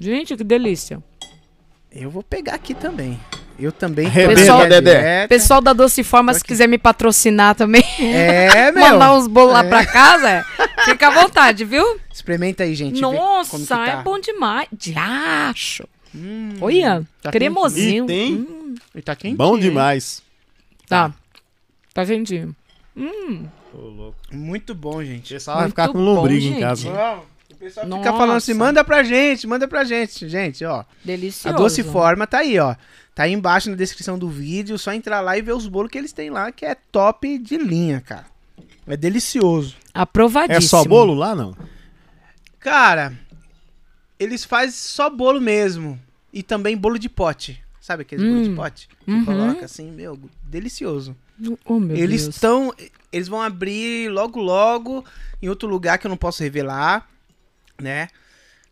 Gente, 0.00 0.36
que 0.36 0.44
delícia. 0.44 1.02
Eu 1.90 2.10
vou 2.10 2.22
pegar 2.22 2.54
aqui 2.54 2.74
também. 2.74 3.18
Eu 3.58 3.72
também. 3.72 4.08
nessa 4.08 4.66
Dedé. 4.68 5.26
Pessoal 5.26 5.60
da 5.60 5.72
Doce 5.72 6.04
Forma, 6.04 6.32
se 6.32 6.44
quiser 6.44 6.68
me 6.68 6.78
patrocinar 6.78 7.56
também, 7.56 7.82
É, 7.98 8.70
meu. 8.70 8.80
mandar 8.88 9.12
uns 9.16 9.26
bolos 9.26 9.52
lá 9.52 9.64
É. 9.64 9.68
pra 9.68 9.84
casa, 9.84 10.30
é, 10.30 10.44
fica 10.84 11.08
à 11.08 11.10
vontade, 11.10 11.64
viu? 11.64 11.84
Experimenta 12.12 12.62
aí, 12.62 12.72
gente. 12.76 12.94
vê 12.94 13.00
como 13.00 13.16
que 13.16 13.20
Nossa, 13.20 13.66
tá. 13.66 13.86
é 13.88 13.96
bom 14.04 14.20
demais. 14.20 14.68
Diacho. 14.72 15.88
Hum, 16.14 16.54
Olha, 16.60 17.04
tá 17.22 17.30
cremosinho. 17.30 18.04
E 18.04 18.06
tem- 18.06 18.34
Hum, 18.34 18.74
E 18.94 19.02
tá 19.02 19.14
quentinho, 19.14 19.36
Bom 19.36 19.58
demais. 19.58 20.22
tá. 20.88 21.12
Tá 21.94 22.04
quentinho. 22.06 22.54
Hum. 22.96 23.46
Muito 24.32 24.74
bom, 24.74 24.96
O 24.96 25.04
gente. 25.04 25.32
pessoal 25.34 25.58
vai 25.58 25.68
ficar 25.68 25.88
com 25.88 25.98
lombriga 25.98 26.46
em 26.46 26.60
casa. 26.60 26.88
Ó, 26.90 27.18
o 27.52 27.56
pessoal 27.56 27.86
fica 27.86 27.96
Nossa. 27.98 28.12
falando 28.18 28.36
assim, 28.36 28.54
manda 28.54 28.82
pra 28.84 29.02
gente, 29.02 29.46
manda 29.46 29.68
pra 29.68 29.84
gente. 29.84 30.28
Gente, 30.28 30.64
ó. 30.64 30.84
Delicioso. 31.04 31.54
A 31.54 31.58
Doce 31.58 31.82
Forma 31.82 32.26
tá 32.26 32.38
aí, 32.38 32.58
ó. 32.58 32.74
Tá 33.14 33.24
aí 33.24 33.32
embaixo 33.32 33.68
na 33.68 33.76
descrição 33.76 34.18
do 34.18 34.28
vídeo. 34.28 34.78
Só 34.78 34.92
entrar 34.92 35.20
lá 35.20 35.36
e 35.36 35.42
ver 35.42 35.52
os 35.52 35.66
bolos 35.66 35.90
que 35.90 35.98
eles 35.98 36.12
têm 36.12 36.30
lá, 36.30 36.50
que 36.52 36.64
é 36.64 36.74
top 36.74 37.36
de 37.38 37.56
linha, 37.58 38.00
cara. 38.00 38.26
É 38.86 38.96
delicioso. 38.96 39.76
Aprovadíssimo. 39.92 40.56
É 40.56 40.60
só 40.60 40.84
bolo 40.84 41.14
lá, 41.14 41.34
não? 41.34 41.54
Cara, 42.58 43.12
eles 44.18 44.44
fazem 44.44 44.72
só 44.72 45.08
bolo 45.10 45.40
mesmo. 45.40 45.98
E 46.32 46.42
também 46.42 46.76
bolo 46.76 46.98
de 46.98 47.08
pote. 47.08 47.62
Sabe 47.80 48.02
aqueles 48.02 48.28
bolo 48.28 48.42
de 48.42 48.50
Hum. 48.50 48.54
pote? 48.54 48.88
Que 49.06 49.12
Uhum. 49.12 49.24
coloca 49.24 49.64
assim, 49.64 49.90
meu, 49.90 50.18
delicioso. 50.42 51.16
Oh, 51.64 51.78
meu 51.80 51.96
eles 51.96 52.22
estão. 52.22 52.74
Eles 53.10 53.28
vão 53.28 53.40
abrir 53.40 54.10
logo, 54.10 54.40
logo 54.40 55.04
em 55.40 55.48
outro 55.48 55.68
lugar 55.68 55.98
que 55.98 56.06
eu 56.06 56.10
não 56.10 56.16
posso 56.16 56.42
revelar, 56.42 57.08
né? 57.80 58.08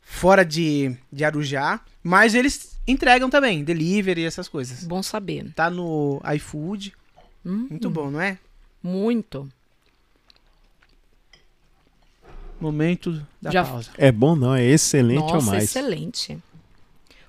Fora 0.02 0.44
de, 0.44 0.94
de 1.10 1.24
Arujá. 1.24 1.80
Mas 2.02 2.34
eles 2.34 2.76
entregam 2.86 3.30
também, 3.30 3.64
delivery 3.64 4.20
e 4.20 4.24
essas 4.26 4.48
coisas. 4.48 4.84
Bom 4.84 5.02
saber. 5.02 5.50
Tá 5.54 5.70
no 5.70 6.20
iFood. 6.36 6.92
Hum, 7.44 7.66
Muito 7.70 7.88
bom, 7.88 8.10
não 8.10 8.20
é? 8.20 8.38
Muito. 8.82 9.48
Momento 12.60 13.22
da 13.40 13.50
Já- 13.50 13.64
pausa. 13.64 13.90
É 13.98 14.10
bom 14.10 14.34
não, 14.34 14.54
é 14.54 14.64
excelente 14.64 15.20
Nossa, 15.20 15.36
ou 15.36 15.42
mais. 15.42 15.64
excelente. 15.64 16.38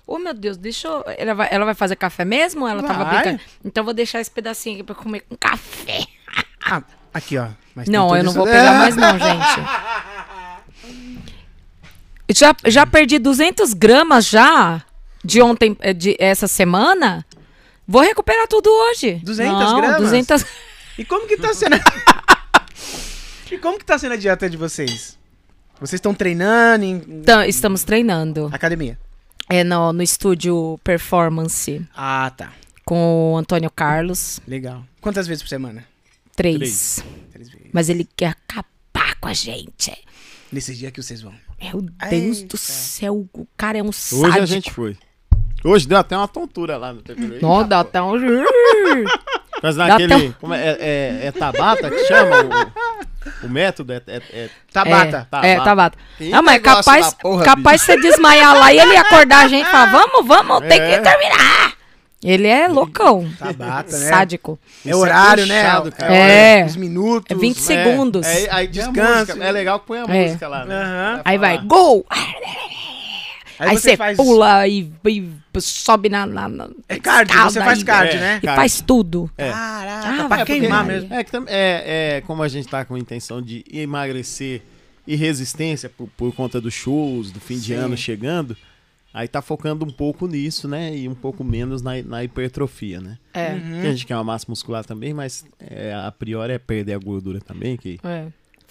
Oh, 0.05 0.17
meu 0.17 0.33
Deus, 0.33 0.55
deixa 0.55 0.87
eu... 0.87 1.03
Ela 1.17 1.33
vai, 1.33 1.47
ela 1.51 1.65
vai 1.65 1.73
fazer 1.75 1.97
café 1.97 2.23
mesmo 2.23 2.65
ela 2.65 2.81
tava 2.81 3.03
Vai. 3.03 3.15
brincando? 3.15 3.41
Então 3.65 3.83
vou 3.83 3.93
deixar 3.93 4.21
esse 4.21 4.31
pedacinho 4.31 4.75
aqui 4.75 4.83
pra 4.83 4.95
comer 4.95 5.19
com 5.27 5.35
café. 5.35 6.05
Ah, 6.65 6.81
aqui, 7.13 7.37
ó. 7.37 7.47
Mas 7.75 7.89
Não, 7.89 8.15
eu 8.15 8.23
não 8.23 8.31
isso- 8.31 8.39
vou 8.39 8.47
pegar 8.47 8.73
mais 8.77 8.95
não, 8.95 9.11
gente. 9.19 10.87
Já, 12.33 12.55
já 12.65 12.85
perdi 12.85 13.19
200 13.19 13.73
gramas 13.73 14.25
já 14.29 14.81
de 15.23 15.41
ontem, 15.41 15.75
eh, 15.81 15.93
de 15.93 16.15
essa 16.19 16.47
semana. 16.47 17.25
Vou 17.87 18.01
recuperar 18.01 18.47
tudo 18.47 18.69
hoje. 18.69 19.15
200 19.23 19.53
não, 19.71 19.81
gramas? 19.81 19.97
200... 20.01 20.45
E 20.97 21.05
como 21.05 21.27
que 21.27 21.37
tá 21.37 21.53
sendo. 21.53 21.75
e 23.51 23.57
como 23.57 23.77
que 23.77 23.85
tá 23.85 23.97
sendo 23.97 24.13
a 24.13 24.17
dieta 24.17 24.49
de 24.49 24.57
vocês? 24.57 25.17
Vocês 25.79 25.93
estão 25.99 26.13
treinando 26.13 26.83
em 26.85 26.95
Então, 27.07 27.43
estamos 27.43 27.83
treinando. 27.83 28.49
academia? 28.51 28.97
É 29.49 29.63
no, 29.63 29.93
no 29.93 30.01
estúdio 30.03 30.79
Performance 30.83 31.81
Ah, 31.95 32.31
tá. 32.35 32.51
com 32.83 33.33
o 33.33 33.37
Antônio 33.37 33.69
Carlos. 33.71 34.39
Legal. 34.47 34.83
Quantas 34.99 35.27
vezes 35.27 35.41
por 35.43 35.49
semana? 35.49 35.85
Três. 36.35 36.57
Três. 36.57 37.03
Três 37.31 37.49
vezes. 37.49 37.67
Mas 37.71 37.89
ele 37.89 38.07
quer 38.15 38.29
acabar 38.29 39.15
com 39.21 39.27
a 39.27 39.33
gente. 39.33 39.95
Nesses 40.51 40.77
dias 40.77 40.91
que 40.91 41.01
vocês 41.01 41.21
vão. 41.21 41.33
Meu 41.61 41.81
Deus 41.81 42.37
Eita. 42.39 42.47
do 42.49 42.57
céu, 42.57 43.27
o 43.33 43.47
cara 43.55 43.77
é 43.77 43.83
um 43.83 43.91
sádico. 43.91 44.27
Hoje 44.27 44.39
a 44.39 44.45
gente 44.45 44.71
foi. 44.71 44.97
Hoje 45.63 45.87
deu 45.87 45.97
até 45.97 46.15
uma 46.15 46.27
tontura 46.27 46.77
lá 46.77 46.93
no 46.93 47.01
TV. 47.01 47.39
Não, 47.41 47.67
dá 47.67 47.79
até 47.79 48.01
um... 48.01 48.13
Mas 49.61 49.75
naquele. 49.75 50.35
um- 50.43 50.53
é, 50.53 50.59
é, 50.59 50.77
é- 50.79 51.25
é 51.27 51.31
Tabata 51.31 51.89
que 51.89 52.05
chama 52.05 52.35
o, 53.41 53.45
o 53.47 53.49
método? 53.49 53.93
É, 53.93 54.01
é- 54.07 54.21
é- 54.33 54.49
Tabata. 54.71 55.27
É, 55.43 55.49
é 55.51 55.55
Tabata. 55.55 55.63
Tabata. 55.63 55.97
Não, 56.19 56.43
mas 56.43 56.55
é 56.55 56.59
capaz, 56.59 57.13
porra, 57.15 57.43
capaz 57.43 57.81
de 57.81 57.85
você 57.87 57.99
desmaiar 58.01 58.55
lá 58.57 58.71
e 58.73 58.79
ele 58.79 58.95
acordar 58.97 59.45
a 59.45 59.47
gente 59.47 59.67
e 59.67 59.71
falar, 59.71 59.87
vamos, 59.91 60.27
vamos, 60.27 60.59
tem 60.67 60.79
que 60.79 60.99
terminar. 60.99 61.73
Ele 62.23 62.47
é 62.47 62.67
loucão. 62.67 63.29
Tabata, 63.37 63.95
né? 63.95 64.09
Sádico. 64.09 64.59
É 64.85 64.95
horário, 64.95 65.43
é 65.43 65.45
né? 65.45 65.83
É. 66.61 66.65
Os 66.65 66.75
minutos. 66.75 67.27
É 67.29 67.39
20 67.39 67.57
É, 67.57 67.61
segundos. 67.61 68.25
É, 68.25 68.47
aí 68.51 68.67
tem 68.67 68.81
a 68.83 68.87
Descanso. 68.87 69.19
música. 69.33 69.43
É 69.45 69.51
legal 69.51 69.79
que 69.79 69.85
põe 69.87 69.99
a 69.99 70.03
É. 70.03 70.23
música 70.25 70.47
lá. 70.47 70.65
Né? 70.65 71.21
Aí 71.23 71.37
vai, 71.37 71.59
gol! 71.59 72.05
Aí, 73.59 73.69
Aí, 73.69 73.75
você 73.77 73.89
você 73.91 73.97
faz. 73.97 74.17
pula 74.17 74.67
e, 74.67 74.91
e 75.07 75.31
sobe 75.59 76.09
na, 76.09 76.25
na, 76.25 76.47
na 76.47 76.69
É 76.87 76.99
cardio, 76.99 77.41
você 77.43 77.59
faz 77.59 77.81
e- 77.81 77.85
cardio, 77.85 78.17
É. 78.17 78.19
né? 78.19 78.39
E 78.43 78.45
faz 78.45 78.81
tudo. 78.81 79.29
É. 79.37 79.49
Caraca, 79.51 80.07
Ah, 80.09 80.27
pra 80.27 80.37
vai, 80.37 80.45
queimar 80.45 80.83
porque- 80.85 80.93
mesmo. 80.99 81.13
É, 81.13 81.23
que 81.23 81.31
tam- 81.31 81.45
é, 81.47 82.17
é 82.17 82.21
como 82.21 82.43
a 82.43 82.47
gente 82.47 82.67
tá 82.67 82.85
com 82.85 82.95
a 82.95 82.99
intenção 82.99 83.41
de 83.41 83.65
emagrecer 83.71 84.61
e 85.07 85.15
resistência 85.15 85.89
por, 85.89 86.07
por 86.15 86.35
conta 86.35 86.59
dos 86.61 86.73
shows, 86.73 87.31
do 87.31 87.39
fim 87.39 87.55
de 87.57 87.73
Sim. 87.73 87.79
ano 87.79 87.97
chegando. 87.97 88.55
Aí 89.13 89.27
tá 89.27 89.41
focando 89.41 89.83
um 89.83 89.89
pouco 89.89 90.27
nisso, 90.27 90.67
né? 90.67 90.95
E 90.95 91.07
um 91.09 91.15
pouco 91.15 91.43
menos 91.43 91.81
na, 91.81 91.93
na 92.03 92.23
hipertrofia, 92.23 92.99
né? 93.01 93.17
É. 93.33 93.53
Uhum. 93.53 93.81
Que 93.81 93.87
a 93.87 93.91
gente 93.91 94.05
quer 94.05 94.15
uma 94.15 94.23
massa 94.23 94.45
muscular 94.47 94.85
também, 94.85 95.13
mas 95.13 95.43
é, 95.59 95.93
a 95.95 96.11
priori 96.11 96.53
é 96.53 96.59
perder 96.59 96.93
a 96.93 96.99
gordura 96.99 97.39
também, 97.41 97.75
que 97.77 97.99
é. 98.03 98.27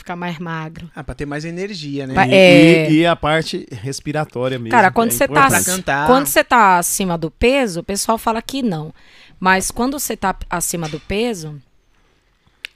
Ficar 0.06 0.14
mais 0.16 0.38
magro. 0.38 0.88
Ah, 0.94 1.02
pra 1.02 1.16
ter 1.16 1.26
mais 1.26 1.44
energia, 1.44 2.06
né? 2.06 2.14
E, 2.28 2.32
É. 2.34 2.90
e- 2.90 2.94
e 3.00 3.06
a 3.06 3.16
parte 3.16 3.66
respiratória 3.72 4.56
mesmo. 4.56 4.70
Cara, 4.70 4.92
quando 4.92 5.08
é 5.10 5.12
você 5.14 5.26
tá, 5.26 5.46
importante. 5.46 5.64
cantar. 5.64 6.06
quando 6.06 6.26
você 6.26 6.44
tá 6.44 6.78
acima 6.78 7.18
do 7.18 7.28
peso, 7.28 7.80
o 7.80 7.82
pessoal 7.82 8.16
fala 8.16 8.40
que 8.40 8.62
não. 8.62 8.94
Mas 9.40 9.70
quando 9.72 9.98
você 9.98 10.16
tá 10.16 10.34
acima 10.48 10.88
do 10.88 11.00
peso, 11.00 11.60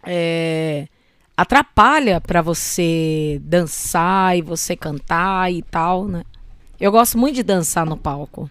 é, 0.05 0.89
atrapalha 1.37 2.21
pra 2.21 2.43
você 2.43 3.41
dançar 3.45 4.37
e 4.37 4.43
você 4.43 4.75
cantar 4.77 5.53
e 5.53 5.63
tal, 5.63 6.07
né? 6.09 6.25
Eu 6.81 6.91
gosto 6.91 7.17
muito 7.17 7.37
de 7.37 7.43
dançar 7.45 7.87
no 7.87 7.97
palco. 7.97 8.51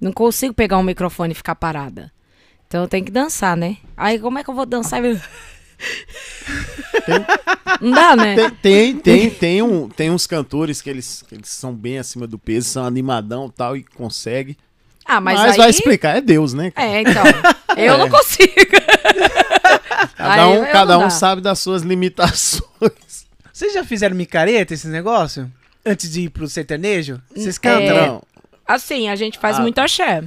Não 0.00 0.12
consigo 0.12 0.52
pegar 0.52 0.76
um 0.76 0.82
microfone 0.82 1.32
e 1.32 1.34
ficar 1.36 1.54
parada. 1.54 2.12
Então 2.66 2.82
eu 2.82 2.88
tenho 2.88 3.04
que 3.04 3.10
dançar, 3.12 3.56
né? 3.56 3.78
Aí 3.96 4.18
como 4.18 4.38
é 4.38 4.44
que 4.44 4.50
eu 4.50 4.54
vou 4.54 4.66
dançar? 4.66 5.00
Não 7.80 7.90
dá, 7.90 8.16
né? 8.16 8.36
Tem, 8.36 8.50
tem, 8.50 8.98
tem, 8.98 9.30
tem, 9.30 9.62
um, 9.62 9.88
tem 9.88 10.10
uns 10.10 10.26
cantores 10.26 10.80
que 10.80 10.88
eles, 10.90 11.24
que 11.28 11.34
eles 11.34 11.48
são 11.48 11.74
bem 11.74 11.98
acima 11.98 12.26
do 12.26 12.38
peso, 12.38 12.68
são 12.68 12.84
animadão 12.84 13.46
e 13.46 13.52
tal, 13.52 13.76
e 13.76 13.82
consegue. 13.82 14.56
Ah, 15.04 15.20
mas, 15.20 15.38
Mas, 15.38 15.52
aí... 15.52 15.56
vai 15.58 15.70
explicar, 15.70 16.16
é 16.16 16.20
Deus, 16.20 16.54
né? 16.54 16.70
cara? 16.70 16.88
É, 16.88 17.00
então. 17.02 17.22
Eu 17.76 17.98
não 17.98 18.08
consigo. 18.08 18.52
Cada 20.16 20.48
um, 20.48 20.64
cada 20.72 20.98
um 20.98 21.10
sabe 21.10 21.40
das 21.42 21.58
suas 21.58 21.82
limitações. 21.82 23.26
Vocês 23.52 23.74
já 23.74 23.84
fizeram 23.84 24.16
micareta, 24.16 24.72
esses 24.72 24.90
negócios? 24.90 25.46
Antes 25.84 26.10
de 26.10 26.22
ir 26.22 26.30
pro 26.30 26.48
sertanejo? 26.48 27.20
Vocês 27.34 27.58
cantam? 27.58 27.96
É. 27.96 28.20
Assim, 28.66 29.08
a 29.08 29.16
gente 29.16 29.38
faz 29.38 29.58
Ah. 29.58 29.60
muito 29.62 29.78
axé. 29.78 30.24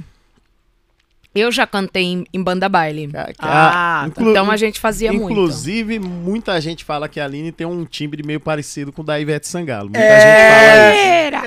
Eu 1.38 1.52
já 1.52 1.66
cantei 1.66 2.02
em, 2.04 2.26
em 2.32 2.42
banda 2.42 2.68
baile. 2.68 3.08
Ca- 3.08 3.28
Ah, 3.38 4.00
tá. 4.02 4.08
inclu- 4.08 4.30
Então 4.30 4.50
a 4.50 4.56
gente 4.56 4.80
fazia 4.80 5.12
muito. 5.12 5.30
Inclusive, 5.30 5.98
muita 5.98 6.60
gente 6.60 6.84
fala 6.84 7.08
que 7.08 7.20
a 7.20 7.24
Aline 7.24 7.52
tem 7.52 7.66
um 7.66 7.84
timbre 7.84 8.22
meio 8.22 8.40
parecido 8.40 8.92
com 8.92 9.02
o 9.02 9.04
da 9.04 9.18
Ivete 9.20 9.46
Sangalo. 9.46 9.84
Muita 9.90 9.98
É. 10.00 11.30
Mentira! 11.30 11.42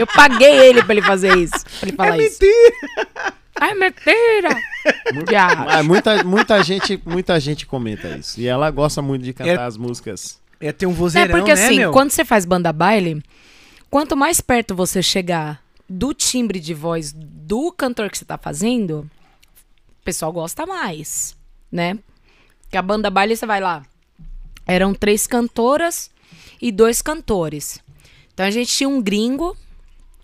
Eu 0.00 0.06
paguei 0.06 0.56
ele 0.68 0.82
pra 0.82 0.94
ele 0.94 1.02
fazer 1.02 1.36
isso. 1.36 1.52
Pra 1.80 1.88
ele 1.88 1.96
falar 1.96 2.18
É 2.18 2.24
isso. 2.26 2.38
mentira. 2.40 3.34
Ai, 3.60 3.74
mentira! 3.74 4.60
Já. 5.30 5.56
Mas 5.56 5.86
muita, 5.86 6.24
muita, 6.24 6.62
gente, 6.62 7.00
muita 7.06 7.38
gente 7.40 7.66
comenta 7.66 8.08
isso. 8.08 8.40
E 8.40 8.46
ela 8.46 8.70
gosta 8.70 9.00
muito 9.02 9.22
de 9.22 9.32
cantar 9.32 9.50
É- 9.62 9.66
as 9.66 9.76
músicas. 9.76 10.38
É 10.60 10.72
ter 10.72 10.86
um 10.86 10.90
É 10.90 10.94
vozeirão, 10.94 11.36
porque 11.38 11.54
né, 11.54 11.64
assim, 11.64 11.76
meu? 11.78 11.90
quando 11.92 12.10
você 12.10 12.24
faz 12.24 12.44
banda 12.44 12.72
baile, 12.72 13.22
quanto 13.90 14.16
mais 14.16 14.40
perto 14.40 14.74
você 14.74 15.02
chegar 15.02 15.60
do 15.88 16.14
timbre 16.14 16.60
de 16.60 16.74
voz 16.74 17.12
do 17.12 17.72
cantor 17.72 18.10
que 18.10 18.18
você 18.18 18.24
tá 18.24 18.38
fazendo, 18.38 19.08
o 20.00 20.04
pessoal 20.04 20.32
gosta 20.32 20.66
mais, 20.66 21.36
né? 21.70 21.98
Que 22.70 22.76
a 22.76 22.82
banda 22.82 23.10
baile 23.10 23.36
você 23.36 23.46
vai 23.46 23.60
lá. 23.60 23.84
Eram 24.66 24.94
três 24.94 25.26
cantoras 25.26 26.10
e 26.60 26.72
dois 26.72 27.02
cantores. 27.02 27.78
Então 28.32 28.46
a 28.46 28.50
gente 28.50 28.74
tinha 28.74 28.88
um 28.88 29.00
gringo, 29.02 29.56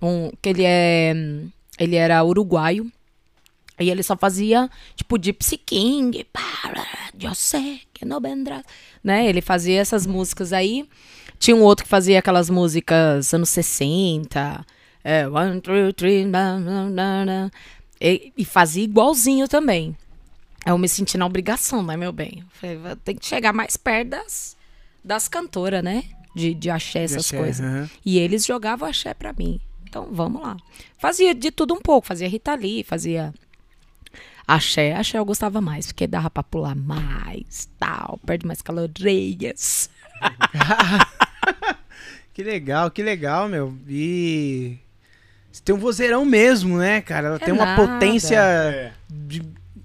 um 0.01 0.31
que 0.43 0.49
ele 0.49 0.65
é 0.65 1.15
ele 1.79 1.97
era 1.97 2.23
uruguaio. 2.23 2.91
E 3.79 3.89
ele 3.89 4.03
só 4.03 4.15
fazia, 4.15 4.69
tipo, 4.95 5.17
Gypsy 5.17 5.57
King, 5.57 6.27
eu 7.19 7.35
sei 7.35 7.81
que 7.95 8.05
não 8.05 8.21
vendrás, 8.21 8.63
né? 9.03 9.27
Ele 9.27 9.41
fazia 9.41 9.81
essas 9.81 10.07
músicas 10.07 10.53
aí. 10.53 10.87
Tinha 11.39 11.57
um 11.57 11.63
outro 11.63 11.85
que 11.85 11.91
fazia 11.91 12.19
aquelas 12.19 12.51
músicas 12.51 13.33
anos 13.33 13.49
60, 13.49 14.67
é, 15.05 15.27
one, 15.29 15.61
two, 15.61 15.93
three, 15.95 16.25
na, 16.25 16.59
na, 16.59 16.91
na, 16.91 17.25
na. 17.25 17.51
E, 18.01 18.33
e 18.37 18.45
fazia 18.45 18.85
igualzinho 18.85 19.47
também. 19.49 19.97
Eu 20.67 20.77
me 20.79 20.89
senti 20.89 21.17
na 21.17 21.25
obrigação, 21.27 21.83
né, 21.83 21.97
meu 21.97 22.13
bem? 22.13 22.45
Falei, 22.53 22.77
"Vou- 22.77 22.97
tem 22.97 23.17
que 23.17 23.25
chegar 23.27 23.53
mais 23.53 23.77
perto 23.77 24.09
das, 24.11 24.57
das 25.03 25.27
cantoras, 25.29 25.83
né? 25.83 26.05
De, 26.35 26.55
de 26.55 26.71
axé, 26.71 27.05
essas 27.05 27.25
Axé, 27.27 27.37
coisas. 27.39 27.61
aham. 27.67 27.91
E 28.05 28.19
eles 28.19 28.45
jogavam 28.47 28.89
axé 28.89 29.13
pra 29.15 29.33
mim. 29.33 29.59
Então, 29.89 30.09
vamos 30.13 30.41
lá. 30.43 30.57
Fazia 30.99 31.35
de 31.35 31.51
tudo 31.51 31.75
um 31.75 31.81
pouco. 31.81 32.07
Fazia 32.07 32.29
Rita 32.29 32.55
Lee, 32.55 32.85
fazia 32.85 33.35
axé. 34.47 34.95
Axé 34.95 35.19
eu 35.19 35.25
gostava 35.25 35.61
mais, 35.61 35.87
porque 35.87 36.07
dava 36.07 36.31
pra 36.31 36.43
pular 36.45 36.77
mais, 36.77 37.69
tal. 37.79 38.21
Perde 38.25 38.47
mais 38.47 38.63
calorias. 38.63 39.91
Que 42.33 42.43
legal, 42.45 42.91
que 42.91 43.03
legal, 43.03 43.49
meu. 43.49 43.77
E. 43.89 44.79
Você 45.53 45.63
tem 45.65 45.75
um 45.75 45.79
vozeirão 45.79 46.25
mesmo, 46.25 46.79
né, 46.79 47.01
cara? 47.01 47.29
Ela 47.29 47.37
É 47.37 47.39
tem 47.41 47.53
uma 47.53 47.65
nada. 47.67 47.87
potência 47.87 48.93
de, 49.09 49.43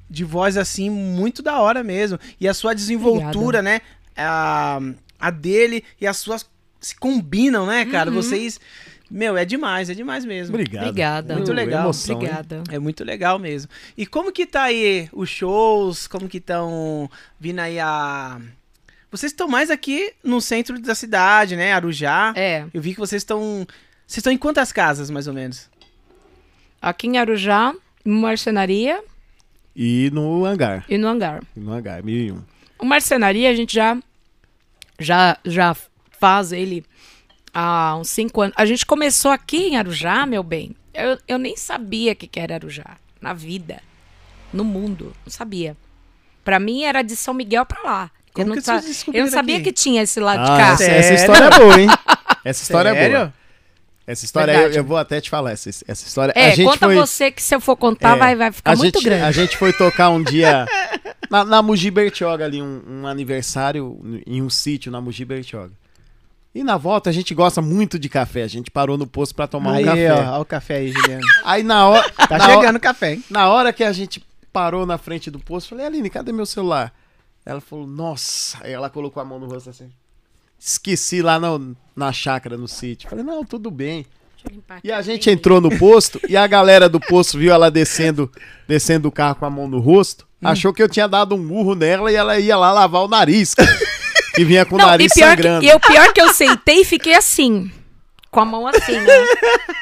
de 0.10 0.24
voz 0.24 0.58
assim 0.58 0.90
muito 0.90 1.42
da 1.42 1.60
hora 1.60 1.84
mesmo. 1.84 2.20
E 2.40 2.48
a 2.48 2.54
sua 2.54 2.74
desenvoltura, 2.74 3.62
né? 3.62 3.82
A, 4.16 4.80
a 5.20 5.32
dele 5.32 5.84
e 6.00 6.06
as 6.08 6.18
suas 6.18 6.46
se 6.80 6.96
combinam, 6.96 7.66
né, 7.66 7.86
cara? 7.86 8.10
Uhum. 8.10 8.16
Vocês. 8.18 8.60
Meu, 9.10 9.38
é 9.38 9.46
demais, 9.46 9.90
é 9.90 9.94
demais 9.94 10.26
mesmo. 10.26 10.56
Obrigado. 10.56 10.84
Obrigada. 10.84 11.36
Muito 11.36 11.54
legal, 11.54 11.84
Emoção, 11.84 12.16
hein? 12.16 12.18
Obrigada. 12.28 12.64
É 12.72 12.80
muito 12.80 13.04
legal 13.04 13.38
mesmo. 13.38 13.70
E 13.98 14.06
como 14.06 14.32
que 14.32 14.46
tá 14.48 14.64
aí 14.64 15.08
os 15.14 15.30
shows? 15.30 16.08
Como 16.08 16.28
que 16.28 16.38
estão 16.38 17.10
vindo 17.40 17.60
aí 17.60 17.80
a. 17.80 18.40
Vocês 19.12 19.32
estão 19.32 19.48
mais 19.48 19.70
aqui 19.70 20.12
no 20.24 20.42
centro 20.42 20.80
da 20.80 20.94
cidade, 20.96 21.56
né? 21.56 21.72
Arujá. 21.74 22.34
É, 22.36 22.66
Eu 22.74 22.82
vi 22.82 22.94
que 22.94 23.00
vocês 23.00 23.22
estão. 23.22 23.66
Vocês 24.08 24.18
estão 24.18 24.32
em 24.32 24.38
quantas 24.38 24.72
casas, 24.72 25.10
mais 25.10 25.28
ou 25.28 25.34
menos? 25.34 25.70
aqui 26.82 27.08
em 27.08 27.18
Arujá, 27.18 27.74
Marcenaria 28.04 29.04
E 29.76 30.12
no 30.14 30.46
hangar. 30.46 30.86
e 30.88 30.98
no 31.00 31.08
Hangar. 31.08 31.42
E 31.56 31.60
no 31.60 31.74
hangar, 31.74 32.04
1001. 32.04 32.44
O 32.78 32.86
Marcenaria, 32.86 33.50
a 33.50 33.56
gente 33.56 33.74
já, 33.74 33.98
já, 35.00 35.36
já 35.44 35.76
faz 36.20 36.52
ele 36.52 36.86
há 37.52 37.96
uns 37.98 38.10
cinco 38.10 38.42
anos. 38.42 38.54
A 38.58 38.66
gente 38.66 38.86
começou 38.86 39.32
aqui 39.32 39.70
em 39.70 39.78
Arujá, 39.78 40.26
meu 40.28 40.44
bem. 40.44 40.76
Eu, 40.94 41.18
eu 41.28 41.38
nem 41.40 41.58
sabia 41.58 42.12
o 42.14 42.16
que, 42.16 42.28
que 42.28 42.40
era 42.40 42.54
Arujá. 42.56 42.98
Na 43.20 43.34
vida. 43.34 43.82
No 44.54 44.64
mundo. 44.64 45.12
Não 45.26 45.32
sabia. 45.32 45.76
Pra 46.44 46.60
mim 46.60 46.84
era 46.84 47.02
de 47.02 47.16
São 47.16 47.34
Miguel 47.34 47.66
pra 47.66 47.82
lá. 47.82 48.12
Como 48.32 48.44
eu 48.46 48.50
não, 48.50 48.56
que 48.56 48.62
sa- 48.62 48.74
vocês 48.80 48.96
descobriram 48.98 49.26
eu 49.26 49.32
não 49.32 49.36
sabia 49.36 49.56
aqui? 49.56 49.64
que 49.66 49.74
tinha 49.74 50.04
esse 50.04 50.20
lado 50.20 50.44
de 50.46 50.52
Ah, 50.52 50.58
cá. 50.58 50.74
essa, 50.74 50.84
essa 50.84 51.14
história 51.16 51.46
é 51.46 51.50
boa, 51.60 51.82
hein? 51.82 51.88
Essa 52.44 52.62
história 52.62 52.90
é 52.90 52.94
Sério? 52.94 53.18
boa. 53.18 53.34
Essa 54.08 54.26
história 54.26 54.52
eu, 54.52 54.72
eu 54.72 54.84
vou 54.84 54.98
até 54.98 55.20
te 55.20 55.30
falar. 55.30 55.52
Essa, 55.52 55.70
essa 55.70 56.08
história. 56.08 56.32
É, 56.36 56.52
a 56.52 56.56
gente 56.56 56.68
conta 56.68 56.86
foi, 56.86 56.96
você 56.96 57.32
que 57.32 57.42
se 57.42 57.56
eu 57.56 57.60
for 57.60 57.76
contar 57.76 58.16
é, 58.16 58.20
vai, 58.20 58.36
vai 58.36 58.52
ficar 58.52 58.74
a 58.74 58.76
muito 58.76 59.00
gente, 59.00 59.06
grande. 59.06 59.24
A 59.24 59.32
gente 59.32 59.58
foi 59.58 59.74
tocar 59.74 60.10
um 60.10 60.22
dia 60.22 60.66
na, 61.30 61.44
na 61.44 61.62
Mugi 61.62 61.90
Bertioga 61.90 62.46
ali, 62.46 62.62
um, 62.62 62.82
um 62.88 63.08
aniversário 63.08 64.00
em 64.28 64.42
um 64.42 64.50
sítio 64.50 64.92
na 64.92 65.02
Mugi 65.02 65.26
Bertioga. 65.26 65.74
E 66.54 66.64
na 66.64 66.78
volta 66.78 67.10
a 67.10 67.14
gente 67.14 67.34
gosta 67.34 67.62
muito 67.62 67.98
de 67.98 68.08
café. 68.08 68.44
A 68.44 68.48
gente 68.48 68.70
parou 68.70 68.98
no 68.98 69.08
posto 69.08 69.34
pra 69.34 69.48
tomar 69.48 69.74
aí, 69.74 69.84
um 69.84 69.88
café. 69.88 70.14
ó, 70.14 70.38
ó 70.38 70.42
o 70.42 70.46
café 70.46 70.76
aí, 70.76 70.92
Juliano. 70.92 71.26
Aí 71.44 71.64
na 71.64 71.88
hora. 71.88 72.10
Tá 72.12 72.38
na 72.38 72.46
chegando 72.46 72.76
o 72.76 72.80
café, 72.80 73.14
hein? 73.14 73.24
na 73.30 73.50
hora 73.50 73.74
que 73.74 73.84
a 73.84 73.92
gente 73.92 74.24
parou 74.54 74.86
na 74.86 74.98
frente 74.98 75.30
do 75.30 75.38
posto, 75.40 75.74
eu 75.74 75.78
falei, 75.78 75.86
Aline, 75.86 76.10
cadê 76.10 76.32
meu 76.32 76.46
celular? 76.46 76.94
Ela 77.46 77.60
falou, 77.60 77.86
nossa. 77.86 78.58
Aí 78.62 78.72
ela 78.72 78.90
colocou 78.90 79.22
a 79.22 79.26
mão 79.26 79.38
no 79.38 79.48
rosto 79.48 79.70
assim. 79.70 79.92
Esqueci 80.60 81.22
lá 81.22 81.40
no- 81.40 81.76
na 81.96 82.12
chácara, 82.12 82.58
no 82.58 82.68
sítio. 82.68 83.10
Falei, 83.10 83.24
não, 83.24 83.44
tudo 83.46 83.70
bem. 83.72 84.06
E 84.84 84.92
a 84.92 85.02
gente 85.02 85.30
entrou 85.30 85.60
no 85.60 85.76
posto 85.76 86.20
e 86.30 86.38
a 86.38 86.46
galera 86.46 86.88
do 86.88 87.00
posto 87.00 87.38
viu 87.38 87.52
ela 87.52 87.72
descendo, 87.72 88.32
descendo 88.68 89.04
do 89.04 89.12
carro 89.12 89.36
com 89.36 89.46
a 89.46 89.50
mão 89.50 89.68
no 89.68 89.80
rosto, 89.80 90.26
Hum. 90.42 90.48
achou 90.50 90.72
que 90.74 90.84
eu 90.84 90.90
tinha 90.90 91.08
dado 91.08 91.34
um 91.34 91.40
murro 91.44 91.74
nela 91.74 92.12
e 92.12 92.16
ela 92.16 92.38
ia 92.40 92.56
lá 92.56 92.72
lavar 92.72 93.02
o 93.04 93.08
nariz. 93.08 93.56
que 94.36 94.46
vinha 94.46 94.64
com 94.66 94.76
o 94.76 94.78
Não, 94.78 94.86
nariz 94.86 95.12
e 95.16 95.20
sangrando. 95.20 95.62
que, 95.62 95.68
e 95.68 95.74
o 95.74 95.80
pior 95.80 96.14
que 96.14 96.22
eu 96.22 96.32
sentei 96.34 96.82
e 96.82 96.86
fiquei 96.86 97.16
assim. 97.16 97.72
Com 98.30 98.42
a 98.42 98.46
mão 98.46 98.68
assim, 98.68 99.00
né? 99.00 99.14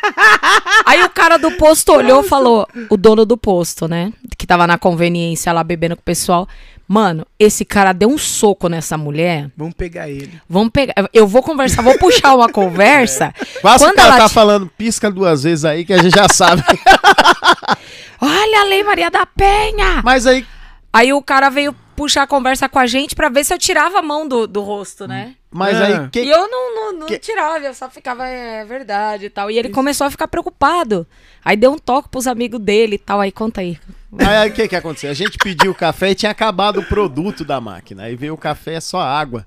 Aí 0.86 1.04
o 1.04 1.10
cara 1.10 1.38
do 1.38 1.52
posto 1.54 1.92
olhou 1.92 2.22
e 2.24 2.28
falou, 2.28 2.68
o 2.90 2.96
dono 2.96 3.26
do 3.26 3.36
posto, 3.36 3.88
né? 3.88 4.14
Que 4.38 4.46
tava 4.46 4.68
na 4.68 4.78
conveniência 4.78 5.52
lá 5.52 5.64
bebendo 5.64 5.96
com 5.96 6.02
o 6.02 6.06
pessoal. 6.06 6.48
Mano, 6.88 7.26
esse 7.40 7.64
cara 7.66 7.94
deu 7.94 8.10
um 8.10 8.18
soco 8.18 8.68
nessa 8.68 8.98
mulher. 8.98 9.50
Vamos 9.58 9.74
pegar 9.74 10.10
ele. 10.10 10.40
Vamos 10.50 10.70
pegar. 10.72 10.94
Eu 11.14 11.26
vou 11.26 11.42
conversar, 11.42 11.82
vou 11.82 11.98
puxar 11.98 12.36
uma 12.36 12.50
conversa. 12.52 13.34
Quase 13.62 13.84
Quando 13.86 13.94
o 13.94 13.96
cara 13.96 14.08
ela 14.10 14.18
tá 14.18 14.30
te- 14.30 14.34
falando, 14.34 14.68
pisca 14.78 15.10
duas 15.10 15.44
vezes 15.44 15.66
aí 15.66 15.86
que 15.86 15.94
a 15.94 16.02
gente 16.02 16.14
já 16.16 16.28
sabe. 16.30 16.62
Olha 18.22 18.62
a 18.62 18.64
Lei 18.66 18.84
Maria 18.84 19.10
da 19.12 19.26
Penha! 19.26 20.02
Mas 20.04 20.26
aí, 20.28 20.46
Aí 20.92 21.12
o 21.12 21.22
cara 21.24 21.50
veio 21.50 21.74
puxar 21.96 22.24
a 22.24 22.28
conversa 22.28 22.70
com 22.70 22.78
a 22.78 22.86
gente 22.86 23.16
pra 23.16 23.28
ver 23.30 23.44
se 23.44 23.54
eu 23.54 23.58
tirava 23.58 23.98
a 24.00 24.02
mão 24.02 24.28
do, 24.28 24.46
do 24.46 24.62
rosto, 24.62 25.08
né? 25.08 25.34
Mas 25.54 25.78
Ah. 25.80 25.86
aí, 25.86 25.94
E 26.06 26.10
que, 26.10 26.20
eu 26.20 26.50
não, 26.50 26.76
não, 26.76 27.00
não 27.00 27.08
que- 27.08 27.18
tirava, 27.20 27.60
eu 27.60 27.74
só 27.74 27.90
ficava, 27.90 28.28
é 28.28 28.66
verdade 28.66 29.26
e 29.26 29.30
tal. 29.30 29.50
E 29.52 29.58
ele 29.58 29.70
começou 29.70 30.08
a 30.08 30.12
ficar 30.12 30.28
preocupado. 30.28 31.06
Aí 31.44 31.56
deu 31.56 31.72
um 31.72 31.78
toque 31.78 32.10
pros 32.10 32.28
amigos 32.28 32.60
dele 32.60 32.96
e 32.96 33.00
tal. 33.00 33.20
Aí 33.22 33.32
conta 33.32 33.62
aí. 33.62 33.78
aí 34.18 34.50
o 34.50 34.54
que 34.54 34.68
que 34.68 34.76
aconteceu? 34.76 35.10
A 35.12 35.14
gente 35.14 35.38
pediu 35.38 35.72
o 35.72 35.76
café 35.76 36.12
e 36.12 36.16
tinha 36.16 36.32
acabado 36.32 36.80
o 36.80 36.86
produto 36.86 37.46
da 37.46 37.62
máquina. 37.62 38.04
Aí 38.04 38.16
veio 38.16 38.34
o 38.34 38.38
café, 38.38 38.80
só 38.80 39.00
água. 39.00 39.46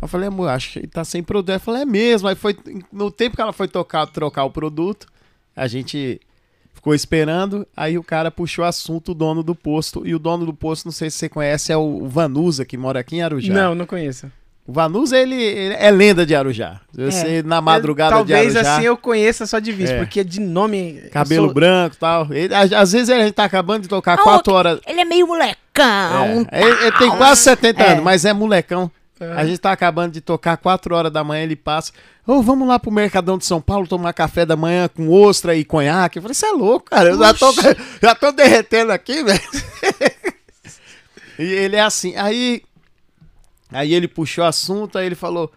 Eu 0.00 0.08
falei, 0.08 0.28
amor, 0.28 0.48
acho 0.48 0.80
que 0.80 0.86
tá 0.86 1.04
sem 1.04 1.22
produto. 1.22 1.50
Ela 1.50 1.58
falou, 1.58 1.80
é 1.80 1.84
mesmo. 1.84 2.28
Aí 2.28 2.34
foi, 2.34 2.56
no 2.92 3.10
tempo 3.10 3.36
que 3.36 3.42
ela 3.42 3.52
foi 3.52 3.68
tocar, 3.68 4.06
trocar 4.06 4.44
o 4.44 4.50
produto, 4.50 5.06
a 5.56 5.66
gente 5.66 6.20
Ficou 6.76 6.92
esperando, 6.94 7.66
aí 7.74 7.96
o 7.96 8.02
cara 8.02 8.30
puxou 8.30 8.62
assunto, 8.62 9.12
o 9.12 9.14
dono 9.14 9.42
do 9.42 9.54
posto. 9.54 10.06
E 10.06 10.14
o 10.14 10.18
dono 10.18 10.44
do 10.44 10.52
posto, 10.52 10.84
não 10.84 10.92
sei 10.92 11.08
se 11.08 11.16
você 11.16 11.28
conhece, 11.30 11.72
é 11.72 11.76
o 11.78 12.06
Vanusa, 12.06 12.62
que 12.64 12.76
mora 12.76 13.00
aqui 13.00 13.16
em 13.16 13.22
Arujá. 13.22 13.54
Não, 13.54 13.74
não 13.74 13.86
conheço. 13.86 14.30
O 14.66 14.72
Vanusa, 14.72 15.18
ele, 15.18 15.34
ele 15.34 15.74
é 15.74 15.90
lenda 15.90 16.24
de 16.24 16.34
Arujá. 16.34 16.80
Você, 16.94 17.42
na 17.42 17.60
madrugada 17.60 18.16
Talvez 18.16 18.52
de 18.52 18.58
Arujá... 18.58 18.76
assim 18.76 18.86
eu 18.86 18.96
conheça 18.96 19.46
só 19.46 19.58
de 19.58 19.70
vista, 19.72 19.96
É. 19.96 19.98
porque 19.98 20.24
de 20.24 20.40
nome... 20.40 21.02
eu 21.04 21.10
Cabelo 21.10 21.44
sou- 21.46 21.54
branco 21.54 21.96
e 21.96 21.98
tal. 21.98 22.32
Ele- 22.32 22.54
às 22.54 22.72
às 22.72 22.92
vezes 22.92 23.10
a 23.10 23.18
gente 23.18 23.32
tá 23.34 23.44
acabando 23.44 23.82
de 23.82 23.88
tocar 23.88 24.14
Ah, 24.14 24.22
quatro 24.22 24.54
horas. 24.54 24.80
Ele 24.86 25.00
é 25.00 25.04
meio 25.04 25.26
molecão. 25.26 26.46
É, 26.50 26.62
ele, 26.62 26.82
ele 26.86 26.92
tem 26.92 27.10
quase 27.10 27.42
70 27.42 27.82
É. 27.82 27.92
anos, 27.92 28.04
mas 28.04 28.24
é 28.24 28.32
molecão. 28.32 28.90
A 29.36 29.44
gente 29.46 29.58
tá 29.58 29.70
acabando 29.72 30.12
de 30.12 30.20
tocar 30.20 30.56
4 30.56 30.94
horas 30.94 31.10
da 31.12 31.22
manhã, 31.22 31.44
ele 31.44 31.56
passa. 31.56 31.92
Ô, 32.26 32.42
vamos 32.42 32.66
lá 32.66 32.78
pro 32.78 32.90
Mercadão 32.90 33.38
de 33.38 33.44
São 33.46 33.60
Paulo 33.60 33.86
tomar 33.86 34.12
café 34.12 34.44
da 34.44 34.56
manhã 34.56 34.88
com 34.88 35.08
ostra 35.10 35.54
e 35.54 35.64
conhaque. 35.64 36.18
Eu 36.18 36.22
falei, 36.22 36.34
você 36.34 36.46
é 36.46 36.50
louco, 36.52 36.86
cara. 36.90 37.10
Eu 37.10 37.18
já 37.18 37.32
tô, 37.32 37.52
já 38.02 38.14
tô 38.14 38.32
derretendo 38.32 38.92
aqui, 38.92 39.22
velho. 39.22 39.40
e 41.38 41.44
ele 41.44 41.76
é 41.76 41.80
assim. 41.80 42.14
Aí, 42.16 42.62
aí 43.74 43.92
ele 43.92 44.08
puxou 44.08 44.44
o 44.44 44.46
assunto, 44.46 44.96
aí 44.98 45.06
ele 45.06 45.14
falou. 45.14 45.52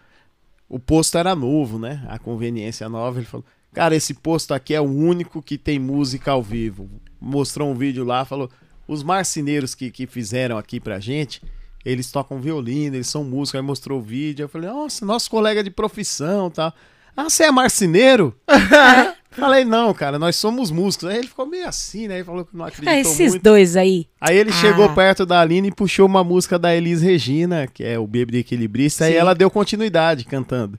O 0.68 0.78
posto 0.78 1.16
era 1.16 1.34
novo, 1.34 1.78
né? 1.78 2.04
A 2.08 2.18
conveniência 2.18 2.88
nova. 2.88 3.18
Ele 3.18 3.26
falou: 3.26 3.46
Cara, 3.72 3.96
esse 3.96 4.12
posto 4.12 4.52
aqui 4.52 4.74
é 4.74 4.80
o 4.80 4.84
único 4.84 5.42
que 5.42 5.56
tem 5.56 5.78
música 5.78 6.32
ao 6.32 6.42
vivo. 6.42 6.90
Mostrou 7.20 7.70
um 7.70 7.74
vídeo 7.74 8.04
lá, 8.04 8.24
falou: 8.24 8.50
Os 8.86 9.02
marceneiros 9.02 9.74
que, 9.74 9.90
que 9.90 10.06
fizeram 10.06 10.58
aqui 10.58 10.78
pra 10.78 11.00
gente, 11.00 11.42
eles 11.84 12.10
tocam 12.10 12.40
violino, 12.40 12.96
eles 12.96 13.08
são 13.08 13.24
músicos. 13.24 13.54
Aí 13.58 13.62
mostrou 13.62 13.98
o 13.98 14.02
vídeo. 14.02 14.44
Eu 14.44 14.48
falei: 14.48 14.68
Nossa, 14.68 15.06
nosso 15.06 15.30
colega 15.30 15.64
de 15.64 15.70
profissão 15.70 16.50
tal. 16.50 16.72
Ah, 17.16 17.30
você 17.30 17.44
é 17.44 17.50
marceneiro? 17.50 18.38
Falei, 19.38 19.64
não, 19.64 19.92
cara, 19.94 20.18
nós 20.18 20.36
somos 20.36 20.70
músicos. 20.70 21.08
Aí 21.08 21.18
ele 21.18 21.28
ficou 21.28 21.46
meio 21.46 21.66
assim, 21.68 22.08
né? 22.08 22.16
Ele 22.16 22.24
falou 22.24 22.44
que 22.44 22.56
não 22.56 22.64
acreditou 22.64 22.92
Ah, 22.92 22.98
esses 22.98 23.30
muito. 23.32 23.42
dois 23.42 23.76
aí. 23.76 24.06
Aí 24.20 24.36
ele 24.36 24.50
Ah. 24.50 24.54
chegou 24.54 24.88
perto 24.94 25.24
da 25.24 25.40
Aline 25.40 25.68
e 25.68 25.72
puxou 25.72 26.06
uma 26.06 26.22
música 26.24 26.58
da 26.58 26.74
Elis 26.74 27.02
Regina, 27.02 27.66
que 27.66 27.84
é 27.84 27.98
o 27.98 28.06
Bêbado 28.06 28.36
Equilibrista, 28.36 29.04
aí 29.04 29.12
Sim. 29.12 29.18
ela 29.18 29.34
deu 29.34 29.50
continuidade 29.50 30.24
cantando. 30.24 30.78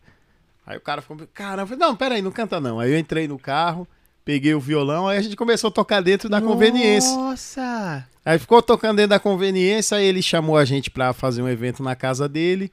Aí 0.66 0.78
o 0.78 0.82
cara 0.82 1.02
ficou, 1.02 1.18
caramba, 1.34 1.64
eu 1.64 1.68
falei, 1.68 1.80
não, 1.88 1.96
peraí, 1.96 2.22
não 2.22 2.32
canta 2.32 2.60
não. 2.60 2.80
Aí 2.80 2.92
eu 2.92 3.00
entrei 3.00 3.28
no 3.28 3.40
carro, 3.40 3.88
peguei 4.24 4.54
o 4.54 4.60
violão, 4.60 5.08
aí 5.08 5.18
a 5.18 5.22
gente 5.22 5.36
começou 5.36 5.70
a 5.70 5.72
tocar 5.72 6.02
dentro 6.02 6.30
da 6.30 6.40
conveniência. 6.40 7.12
Nossa! 7.16 8.06
Aí 8.24 8.38
ficou 8.38 8.62
tocando 8.62 8.98
dentro 8.98 9.10
da 9.10 9.20
conveniência, 9.20 9.98
aí 9.98 10.06
ele 10.06 10.22
chamou 10.22 10.58
a 10.58 10.66
gente 10.66 10.92
pra 10.92 11.12
fazer 11.14 11.42
um 11.42 11.50
evento 11.50 11.82
na 11.82 11.96
casa 11.96 12.30
dele. 12.30 12.72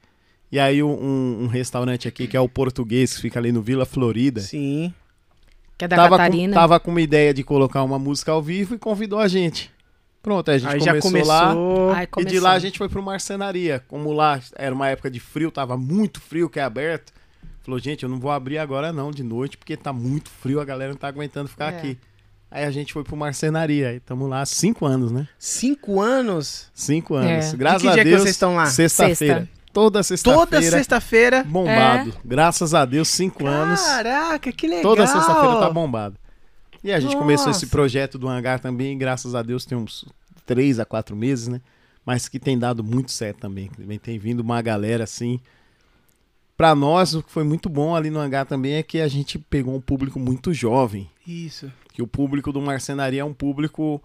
E 0.51 0.59
aí 0.59 0.81
um, 0.83 0.91
um- 0.91 1.43
um 1.43 1.47
restaurante 1.47 2.07
aqui, 2.07 2.27
que 2.27 2.37
é 2.37 2.39
o 2.39 2.47
Português, 2.47 3.15
que 3.15 3.21
fica 3.21 3.39
ali 3.39 3.51
no 3.51 3.61
Vila 3.61 3.85
Florida, 3.85 4.39
Sim. 4.41 4.93
Que 5.77 5.85
é 5.85 5.87
da 5.87 5.95
tava, 5.95 6.09
com, 6.09 6.17
Catarina. 6.17 6.53
tava 6.53 6.79
com 6.79 6.91
uma 6.91 7.01
ideia 7.01 7.33
de 7.33 7.43
colocar 7.43 7.83
uma 7.83 7.99
música 7.99 8.31
ao 8.31 8.41
vivo 8.41 8.75
e 8.75 8.79
convidou 8.79 9.19
a 9.19 9.27
gente. 9.27 9.71
Pronto, 10.23 10.49
aí 10.49 10.55
a 10.55 10.59
gente 10.59 10.73
Aí 10.73 10.79
já 10.79 10.99
começou, 10.99 11.27
lá. 11.27 11.53
começou... 11.53 11.91
Ai, 11.91 12.03
E 12.03 12.05
de 12.05 12.11
começou. 12.11 12.41
lá 12.41 12.51
a 12.53 12.59
gente 12.59 12.77
foi 12.77 12.89
pro 12.89 13.01
marcenaria. 13.03 13.83
Como 13.87 14.11
lá 14.11 14.39
era 14.55 14.73
uma 14.73 14.89
época 14.89 15.09
de 15.09 15.19
frio, 15.19 15.51
tava 15.51 15.77
muito 15.77 16.19
frio, 16.19 16.49
que 16.49 16.59
é 16.59 16.63
aberto. 16.63 17.13
Falou, 17.61 17.79
gente, 17.79 18.03
eu 18.03 18.09
não 18.09 18.19
vou 18.19 18.31
abrir 18.31 18.57
agora 18.57 18.91
não, 18.91 19.11
de 19.11 19.23
noite, 19.23 19.57
porque 19.57 19.77
tá 19.77 19.93
muito 19.93 20.29
frio, 20.29 20.59
a 20.59 20.65
galera 20.65 20.91
não 20.91 20.97
tá 20.97 21.07
aguentando 21.07 21.47
ficar 21.49 21.71
É. 21.73 21.77
aqui. 21.77 21.97
Aí 22.49 22.63
a 22.63 22.71
gente 22.71 22.93
foi 22.93 23.03
pro 23.03 23.15
marcenaria. 23.17 23.89
Aí 23.89 23.97
estamos 23.97 24.29
lá 24.29 24.41
há 24.41 24.45
cinco 24.45 24.85
anos, 24.85 25.11
né? 25.11 25.27
Cinco 25.37 25.99
anos? 26.01 26.69
Cinco 26.73 27.13
anos. 27.15 27.53
É. 27.53 27.57
Graças 27.57 27.81
que 27.81 27.87
a 27.89 27.93
dia 27.93 28.03
que 28.03 28.09
Deus. 28.09 28.21
vocês 28.21 28.35
estão 28.35 28.55
lá? 28.55 28.65
Sexta-feira. 28.67 29.15
Sexta. 29.41 29.56
Toda 29.77 29.99
Toda 29.99 30.03
sexta-feira. 30.03 30.77
sexta-feira. 30.77 31.43
Bombado. 31.43 32.11
Graças 32.25 32.73
a 32.73 32.83
Deus, 32.83 33.09
cinco 33.09 33.45
anos. 33.45 33.79
Caraca, 33.79 34.51
que 34.51 34.65
legal! 34.65 34.81
Toda 34.81 35.05
sexta-feira 35.05 35.59
tá 35.59 35.69
bombado. 35.69 36.17
E 36.83 36.91
a 36.91 36.99
gente 36.99 37.15
começou 37.15 37.47
Nossa. 37.47 37.63
esse 37.63 37.67
projeto 37.69 38.17
do 38.17 38.27
hangar 38.27 38.59
também, 38.59 38.97
graças 38.97 39.35
a 39.35 39.43
Deus 39.43 39.65
tem 39.65 39.77
uns 39.77 40.03
três 40.47 40.79
a 40.79 40.85
quatro 40.85 41.15
meses, 41.15 41.47
né? 41.47 41.61
Mas 42.03 42.27
que 42.27 42.39
tem 42.39 42.57
dado 42.57 42.83
muito 42.83 43.11
certo 43.11 43.37
também. 43.37 43.67
Também 43.67 43.99
Tem 43.99 44.17
vindo 44.17 44.39
uma 44.39 44.59
galera 44.63 45.03
assim. 45.03 45.39
Pra 46.57 46.73
nós, 46.73 47.13
o 47.13 47.21
que 47.21 47.31
foi 47.31 47.43
muito 47.43 47.69
bom 47.69 47.95
ali 47.95 48.09
no 48.09 48.17
hangar 48.17 48.47
também 48.47 48.73
é 48.73 48.83
que 48.83 48.99
a 48.99 49.07
gente 49.07 49.37
pegou 49.37 49.75
um 49.75 49.81
público 49.81 50.19
muito 50.19 50.55
jovem. 50.55 51.07
Isso. 51.27 51.71
Que 51.93 52.01
o 52.01 52.07
público 52.07 52.51
do 52.51 52.59
Marcenaria 52.59 53.21
é 53.21 53.25
um 53.25 53.33
público. 53.33 54.01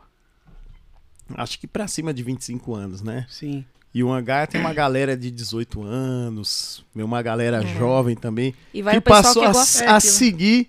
Acho 1.35 1.59
que 1.59 1.67
pra 1.67 1.89
cima 1.89 2.13
de 2.13 2.23
25 2.23 2.75
anos, 2.75 3.01
né? 3.01 3.25
Sim. 3.27 3.65
E 3.95 4.03
o 4.03 4.11
hangar 4.11 4.47
tem 4.47 4.61
uma 4.61 4.73
galera 4.73 5.15
de 5.17 5.31
18 5.31 5.83
anos, 5.83 6.83
uma 6.95 7.21
galera 7.21 7.61
jovem 7.61 8.17
também 8.17 8.55
E 8.73 8.81
vai 8.81 8.95
que 8.95 8.99
o 8.99 9.03
pessoal 9.03 9.23
passou 9.23 9.43
que 9.43 9.49
a, 9.49 9.53
gosta. 9.53 9.85
a 9.85 9.97
É, 9.97 10.01
que- 10.01 10.07
seguir. 10.07 10.69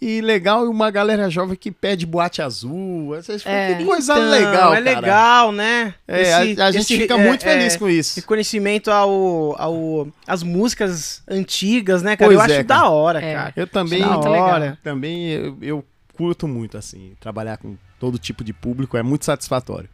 E 0.00 0.20
legal, 0.20 0.64
e 0.64 0.68
uma 0.68 0.92
galera 0.92 1.28
jovem 1.28 1.56
que 1.56 1.72
pede 1.72 2.06
boate 2.06 2.40
azul. 2.40 3.16
Essas- 3.16 3.44
É. 3.44 3.74
Que 3.74 3.84
coisa 3.84 4.12
Então, 4.12 4.30
legal, 4.30 4.72
É 4.72 4.80
cara. 4.82 5.00
legal, 5.00 5.50
né? 5.52 5.94
É, 6.06 6.32
a- 6.34 6.46
Esse- 6.46 6.60
a, 6.62 6.70
gente 6.70 6.82
esse, 6.82 6.98
fica 6.98 7.14
é, 7.14 7.26
muito 7.26 7.44
é, 7.44 7.52
feliz 7.52 7.76
com 7.76 7.88
isso. 7.88 8.14
Reconhecimento 8.20 8.92
ao, 8.92 9.60
ao 9.60 10.08
as 10.24 10.44
músicas 10.44 11.20
antigas, 11.28 12.00
né, 12.04 12.16
cara? 12.16 12.30
Eu 12.32 12.36
Pois 12.38 12.48
acho 12.48 12.60
é, 12.60 12.64
cara. 12.64 12.80
da 12.82 12.88
hora, 12.88 13.20
É. 13.20 13.34
cara. 13.34 13.52
Eu 13.56 13.66
também, 13.66 14.00
Da 14.00 14.10
muito 14.12 14.28
legal. 14.28 14.46
hora. 14.48 14.78
também 14.84 15.30
eu, 15.30 15.58
eu 15.60 15.84
curto 16.16 16.46
muito, 16.46 16.78
assim, 16.78 17.14
trabalhar 17.18 17.56
com 17.56 17.76
todo 17.98 18.16
tipo 18.20 18.44
de 18.44 18.52
público, 18.52 18.96
é 18.96 19.02
muito 19.02 19.24
satisfatório. 19.24 19.88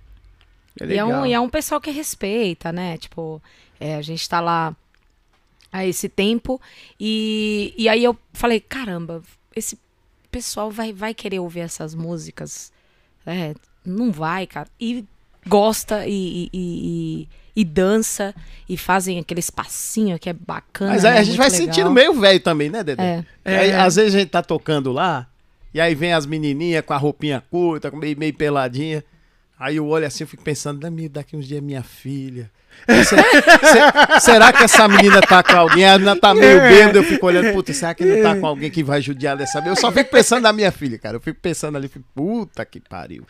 É 0.81 0.87
E 0.87 0.99
é, 0.99 1.05
um, 1.05 1.25
e 1.27 1.33
é 1.33 1.41
um 1.41 1.49
pessoal 1.49 1.81
que 1.81 1.91
respeita, 1.91 2.73
né? 2.73 2.97
Tipo, 2.99 3.41
é, 3.81 3.95
a 3.97 4.03
gente 4.03 4.29
tá 4.29 4.41
lá 4.41 4.75
há 5.73 5.85
esse 5.87 6.09
tempo. 6.09 6.61
E, 6.99 7.73
e 7.77 7.89
aí 7.89 8.03
eu 8.03 8.17
falei, 8.33 8.61
caramba, 8.61 9.23
esse 9.55 9.79
pessoal 10.31 10.71
vai, 10.71 10.93
vai 10.93 11.15
querer 11.15 11.39
ouvir 11.39 11.61
essas 11.61 11.95
músicas. 11.95 12.73
É, 13.27 13.55
não 13.85 14.11
vai, 14.11 14.47
cara. 14.47 14.69
E 14.81 15.05
gosta 15.47 16.07
e, 16.07 16.49
e, 16.53 17.21
e- 17.23 17.29
e- 17.57 17.65
dança 17.65 18.35
e 18.69 18.77
fazem 18.77 19.19
aqueles 19.19 19.49
passinhos 19.51 20.19
que 20.19 20.29
é 20.29 20.33
bacana. 20.33 20.93
Mas 20.93 21.03
né? 21.05 21.11
aí 21.11 21.19
a 21.19 21.23
gente 21.23 21.37
Muito 21.39 21.39
vai 21.39 21.51
legal. 21.51 21.67
sentindo 21.75 21.91
meio 21.91 22.15
velho 22.15 22.41
também, 22.41 22.69
né, 22.71 22.83
Dedé? 22.83 23.25
É. 23.45 23.59
Aí, 23.59 23.71
É. 23.71 23.77
às 23.81 23.95
vezes 23.97 24.15
a 24.15 24.19
gente 24.19 24.31
tá 24.31 24.43
tocando 24.43 24.91
lá, 24.91 25.29
e 25.73 25.81
aí 25.81 25.95
vem 25.95 26.13
as 26.13 26.27
menininhas 26.27 26.85
com 26.85 26.93
a 26.93 26.97
roupinha 26.97 27.43
curta, 27.51 27.91
meio, 27.91 28.19
meio 28.19 28.35
peladinha. 28.35 29.05
Aí 29.59 29.77
eu 29.77 29.87
olho 29.87 30.07
assim, 30.07 30.25
eu 30.25 30.29
fico 30.29 30.43
pensando, 30.43 30.81
"Daqui- 31.11 31.37
uns 31.37 31.47
dias 31.47 31.59
é 31.59 31.61
minha 31.65 31.83
filha. 31.83 32.51
Se- 32.89 33.05
se- 33.05 34.21
será 34.21 34.53
que 34.53 34.65
essa 34.65 34.89
menina 34.89 35.21
tá 35.21 35.45
com 35.45 35.53
alguém? 35.57 35.87
A 35.89 35.93
menina 35.97 36.17
tá 36.17 36.35
meio 36.35 36.61
bêbada, 36.61 36.99
eu 36.99 37.05
fico 37.05 37.25
olhando, 37.25 37.53
puta, 37.53 37.73
será 37.73 37.95
que 37.95 38.05
não 38.05 38.21
tá 38.21 38.35
com 38.35 38.47
alguém 38.47 38.69
que 38.69 38.83
vai 38.83 39.01
judiar 39.01 39.37
dessa 39.37 39.61
vez? 39.61 39.77
Eu 39.77 39.81
só 39.81 39.93
fico 39.93 40.11
pensando 40.11 40.43
na 40.43 40.53
minha 40.53 40.73
filha, 40.73 40.99
cara. 40.99 41.17
Eu 41.17 41.21
fico 41.21 41.39
pensando 41.41 41.77
ali, 41.77 41.87
fico, 41.87 42.05
puta 42.13 42.65
que 42.65 42.81
pariu. 42.81 43.25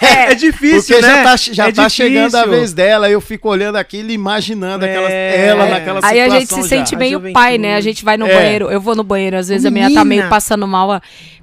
É, 0.00 0.34
difícil, 0.34 0.96
Porque 0.96 1.06
né? 1.06 1.16
já 1.16 1.22
tá, 1.24 1.36
já 1.36 1.68
É 1.68 1.72
tá 1.72 1.88
chegando 1.88 2.34
a 2.36 2.46
vez 2.46 2.72
dela, 2.72 3.10
eu 3.10 3.20
fico 3.20 3.48
olhando 3.48 3.76
aquilo 3.76 4.10
e 4.10 4.14
imaginando 4.14 4.84
aquela, 4.84 5.10
É. 5.10 5.46
ela 5.48 5.66
naquela 5.66 5.96
situação 6.00 6.10
Aí 6.10 6.20
a 6.20 6.28
gente 6.38 6.48
se 6.54 6.62
já. 6.62 6.68
sente 6.68 6.94
A 6.94 6.98
meio 6.98 7.32
pai, 7.32 7.58
né? 7.58 7.74
A 7.76 7.80
gente 7.80 8.04
vai 8.04 8.16
no 8.16 8.26
É. 8.26 8.34
banheiro, 8.34 8.70
eu 8.70 8.80
vou 8.80 8.94
no 8.94 9.02
banheiro, 9.04 9.36
às 9.36 9.48
vezes 9.48 9.66
a 9.66 9.70
menina 9.70 9.92
tá 9.92 10.04
Menina. 10.04 10.22
meio 10.22 10.30
passando 10.30 10.66
mal. 10.66 10.88
ó. 10.88 11.00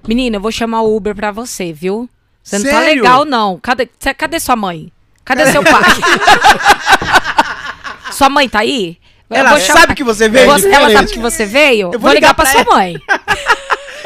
Menina, 0.08 0.38
eu 0.38 0.42
vou 0.42 0.52
chamar 0.52 0.82
o 0.82 0.96
Uber 0.96 1.14
pra 1.14 1.32
você, 1.32 1.72
viu? 1.74 2.10
Você 2.50 2.58
não 2.58 2.66
tá 2.72 2.80
Sério? 2.82 3.04
legal, 3.04 3.26
não. 3.26 3.60
Cadê, 3.60 3.88
cê- 4.00 4.14
cadê 4.14 4.39
sua 4.39 4.56
mãe? 4.56 4.91
Cadê 5.24 5.52
seu 5.52 5.64
pai? 5.64 5.84
sua 8.12 8.30
mãe 8.30 8.50
tá 8.50 8.60
aí? 8.60 8.97
Eu 9.30 9.38
Ela 9.38 9.60
chamar- 9.60 9.82
sabe 9.82 9.95
que 9.95 10.04
você 10.04 10.28
veio? 10.28 10.47
Você- 10.50 10.70
ela 10.70 10.89
sabe 10.91 11.12
que 11.12 11.20
você 11.20 11.45
veio? 11.45 11.88
Eu 11.88 11.91
vou 11.91 12.00
vou, 12.02 12.14
ligar, 12.14 12.30
ligar 12.30 12.34
pra, 12.34 12.45
pra 12.45 12.64
sua 12.64 12.76
mãe. 12.76 12.95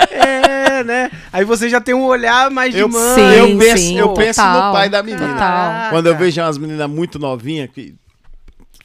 É, 0.09 0.83
né? 0.83 1.11
Aí 1.31 1.45
você 1.45 1.69
já 1.69 1.79
tem 1.79 1.93
um 1.93 2.03
olhar 2.03 2.49
mais 2.49 2.73
de 2.73 2.79
Eu, 2.79 2.89
mãe. 2.89 3.15
Sim, 3.15 3.21
eu 3.51 3.57
penso, 3.57 3.77
sim, 3.77 3.99
eu 3.99 4.13
penso 4.13 4.41
total, 4.41 4.67
no 4.67 4.73
pai 4.73 4.89
da 4.89 5.03
menina. 5.03 5.33
total. 5.33 5.89
Quando 5.91 6.07
eu 6.07 6.17
vejo 6.17 6.41
umas 6.41 6.57
meninas 6.57 6.89
muito 6.89 7.19
novinhas 7.19 7.69
que 7.71 7.95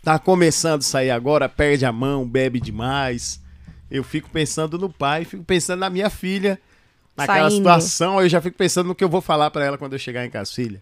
tá 0.05 0.19
começando 0.19 0.81
a 0.81 0.85
sair 0.85 1.11
agora, 1.11 1.49
perde 1.49 1.85
a 1.87 1.93
mão, 1.93 2.27
bebe 2.27 2.61
demais. 2.61 3.41
Eu 3.91 4.05
fico 4.05 4.29
pensando 4.31 4.79
no 4.79 4.91
pai, 4.91 5.25
fico 5.25 5.43
pensando 5.43 5.81
na 5.81 5.91
minha 5.91 6.11
filha, 6.11 6.61
naquela 7.19 7.51
Saindo. 7.51 7.57
situação. 7.57 8.21
Eu 8.21 8.29
já 8.29 8.41
fico 8.41 8.57
pensando 8.57 8.87
no 8.87 8.95
que 8.95 9.05
eu 9.05 9.09
vou 9.09 9.21
falar 9.21 9.51
pra 9.51 9.65
ela 9.65 9.77
quando 9.79 9.93
eu 9.95 9.99
chegar 9.99 10.25
em 10.25 10.31
casa, 10.31 10.53
filha. 10.53 10.81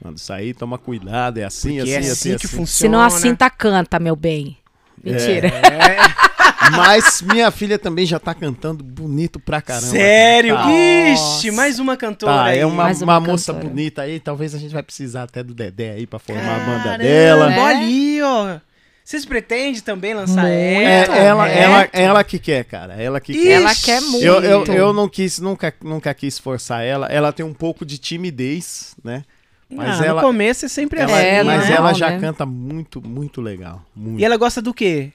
Quando 0.00 0.18
sair, 0.18 0.54
toma 0.54 0.78
cuidado, 0.78 1.38
é 1.38 1.44
assim, 1.44 1.78
assim, 1.78 1.90
é 1.92 1.98
assim, 1.98 2.10
assim 2.10 2.36
que 2.36 2.46
assim. 2.46 2.56
funciona. 2.56 2.66
Se 2.66 2.88
não 2.88 3.00
assim, 3.00 3.34
tá 3.34 3.48
canta, 3.50 3.98
meu 3.98 4.16
bem. 4.16 4.56
Mentira. 5.02 5.50
Mas 6.76 7.22
minha 7.22 7.50
filha 7.50 7.78
também 7.78 8.06
já 8.06 8.18
tá 8.18 8.34
cantando 8.34 8.82
bonito 8.84 9.38
pra 9.40 9.60
caramba. 9.60 9.86
Sério? 9.88 10.54
Tá. 10.54 10.70
Ixi, 10.72 11.50
mais 11.50 11.78
uma 11.78 11.96
cantora 11.96 12.32
Tá, 12.32 12.44
aí. 12.44 12.58
é 12.60 12.66
uma, 12.66 12.86
uma 12.86 13.02
uma 13.02 13.20
moça 13.20 13.52
bonita 13.52 14.02
aí. 14.02 14.18
Talvez 14.20 14.54
a 14.54 14.58
gente 14.58 14.72
vai 14.72 14.82
precisar 14.82 15.24
até 15.24 15.42
do 15.42 15.54
Dedé 15.54 15.90
aí 15.92 16.06
pra 16.06 16.18
formar 16.18 16.56
a 16.56 16.58
banda 16.60 16.82
Caramba, 16.84 16.98
dela. 16.98 17.52
É. 17.54 17.58
Olha 17.60 17.78
ali, 17.78 18.22
ó. 18.22 18.58
Vocês 19.04 19.24
pretendem 19.24 19.80
também 19.80 20.14
lançar 20.14 20.42
Muito. 20.42 20.52
É, 20.54 21.02
ela? 21.06 21.16
ela, 21.18 21.48
É. 21.50 21.58
ela, 21.62 21.88
ela 21.92 22.24
que 22.24 22.38
quer, 22.38 22.64
cara. 22.64 22.94
Ela 22.94 23.20
que 23.20 23.32
Ixi. 23.32 23.42
quer. 23.42 23.50
Ela 23.60 23.74
quer 23.74 24.00
muito. 24.00 24.24
Eu, 24.24 24.40
eu, 24.42 24.64
eu 24.66 24.92
não 24.92 25.08
quis, 25.08 25.38
nunca, 25.40 25.74
nunca 25.82 26.14
quis 26.14 26.38
forçar 26.38 26.84
ela. 26.84 27.06
Ela 27.06 27.32
tem 27.32 27.44
um 27.44 27.52
pouco 27.54 27.84
de 27.84 27.98
timidez, 27.98 28.94
né? 29.02 29.24
Mas 29.68 30.00
Ah, 30.00 30.06
ela, 30.06 30.20
no 30.20 30.26
começo 30.28 30.66
é 30.66 30.68
sempre 30.68 31.00
ela- 31.00 31.12
assim, 31.16 31.26
É, 31.26 31.42
mas 31.42 31.68
né? 31.68 31.74
ela 31.76 31.92
já 31.94 32.10
né? 32.10 32.20
canta 32.20 32.44
muito, 32.46 33.00
muito 33.06 33.40
legal. 33.40 33.82
Muito. 33.96 34.20
E 34.20 34.24
ela 34.24 34.36
gosta 34.36 34.60
do 34.62 34.72
quê? 34.72 35.10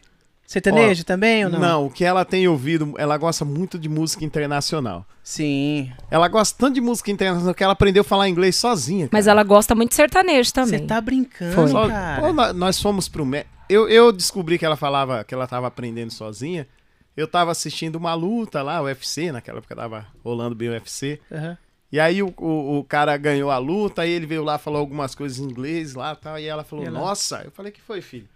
Sertanejo 0.46 1.04
também 1.04 1.44
ou 1.46 1.52
não? 1.52 1.60
Não, 1.60 1.86
o 1.88 1.90
que 1.92 2.06
ela 2.06 2.24
tem 2.24 2.48
ouvido, 2.48 2.94
ela 2.98 3.18
gosta 3.18 3.44
muito 3.44 3.78
de 3.78 3.90
música 3.90 4.24
internacional. 4.24 5.06
Sim. 5.22 5.92
Ela 6.10 6.28
gosta 6.30 6.56
tanto 6.58 6.76
de 6.76 6.82
música 6.82 7.12
internacional 7.12 7.54
que 7.54 7.64
ela 7.64 7.74
aprendeu 7.74 8.00
a 8.02 8.04
falar 8.06 8.30
inglês 8.30 8.56
sozinha. 8.56 9.10
Mas 9.12 9.26
cara. 9.26 9.40
ela 9.42 9.44
gosta 9.44 9.76
muito 9.76 9.90
de 9.90 9.96
sertanejo 9.96 10.46
Você 10.50 10.54
também. 10.54 10.88
tá 10.88 11.02
brincando, 11.02 11.54
Foi. 11.54 11.68
Só- 11.68 11.88
cara. 11.90 12.22
Pô, 12.22 12.54
nós 12.54 12.82
fomos 12.82 13.10
pro 13.10 13.26
México. 13.26 13.57
Eu, 13.70 13.90
eu 13.90 14.12
descobri 14.12 14.58
que 14.58 14.66
ela 14.66 14.78
falava 14.78 15.24
que 15.24 15.34
ela 15.34 15.48
tava 15.48 15.68
aprendendo 15.68 16.12
sozinha. 16.12 16.68
Eu 17.16 17.28
tava 17.28 17.52
assistindo 17.52 17.96
uma 17.96 18.14
luta 18.14 18.62
lá, 18.62 18.80
o 18.82 18.86
UFC, 18.86 19.32
naquela 19.32 19.58
época 19.58 19.76
tava 19.76 20.08
rolando 20.24 20.56
bem 20.56 20.70
o 20.70 20.72
UFC. 20.72 21.20
Aham. 21.32 21.58
E 21.92 22.00
aí 22.02 22.22
o, 22.22 22.34
o, 22.38 22.80
o 22.80 22.84
cara 22.84 23.16
ganhou 23.16 23.50
a 23.50 23.58
luta, 23.58 24.02
aí 24.02 24.12
ele 24.12 24.26
veio 24.26 24.44
lá, 24.44 24.58
falou 24.58 24.80
algumas 24.80 25.16
coisas 25.16 25.40
em 25.40 25.44
inglês 25.46 25.94
lá 25.96 26.12
e 26.14 26.16
tal. 26.18 26.38
E 26.40 26.46
ela 26.46 26.64
falou, 26.64 26.84
E 26.86 26.88
ela- 26.88 27.00
nossa, 27.00 27.42
eu 27.46 27.52
falei, 27.52 27.72
que 27.72 27.82
foi, 27.82 28.02
filho? 28.02 28.28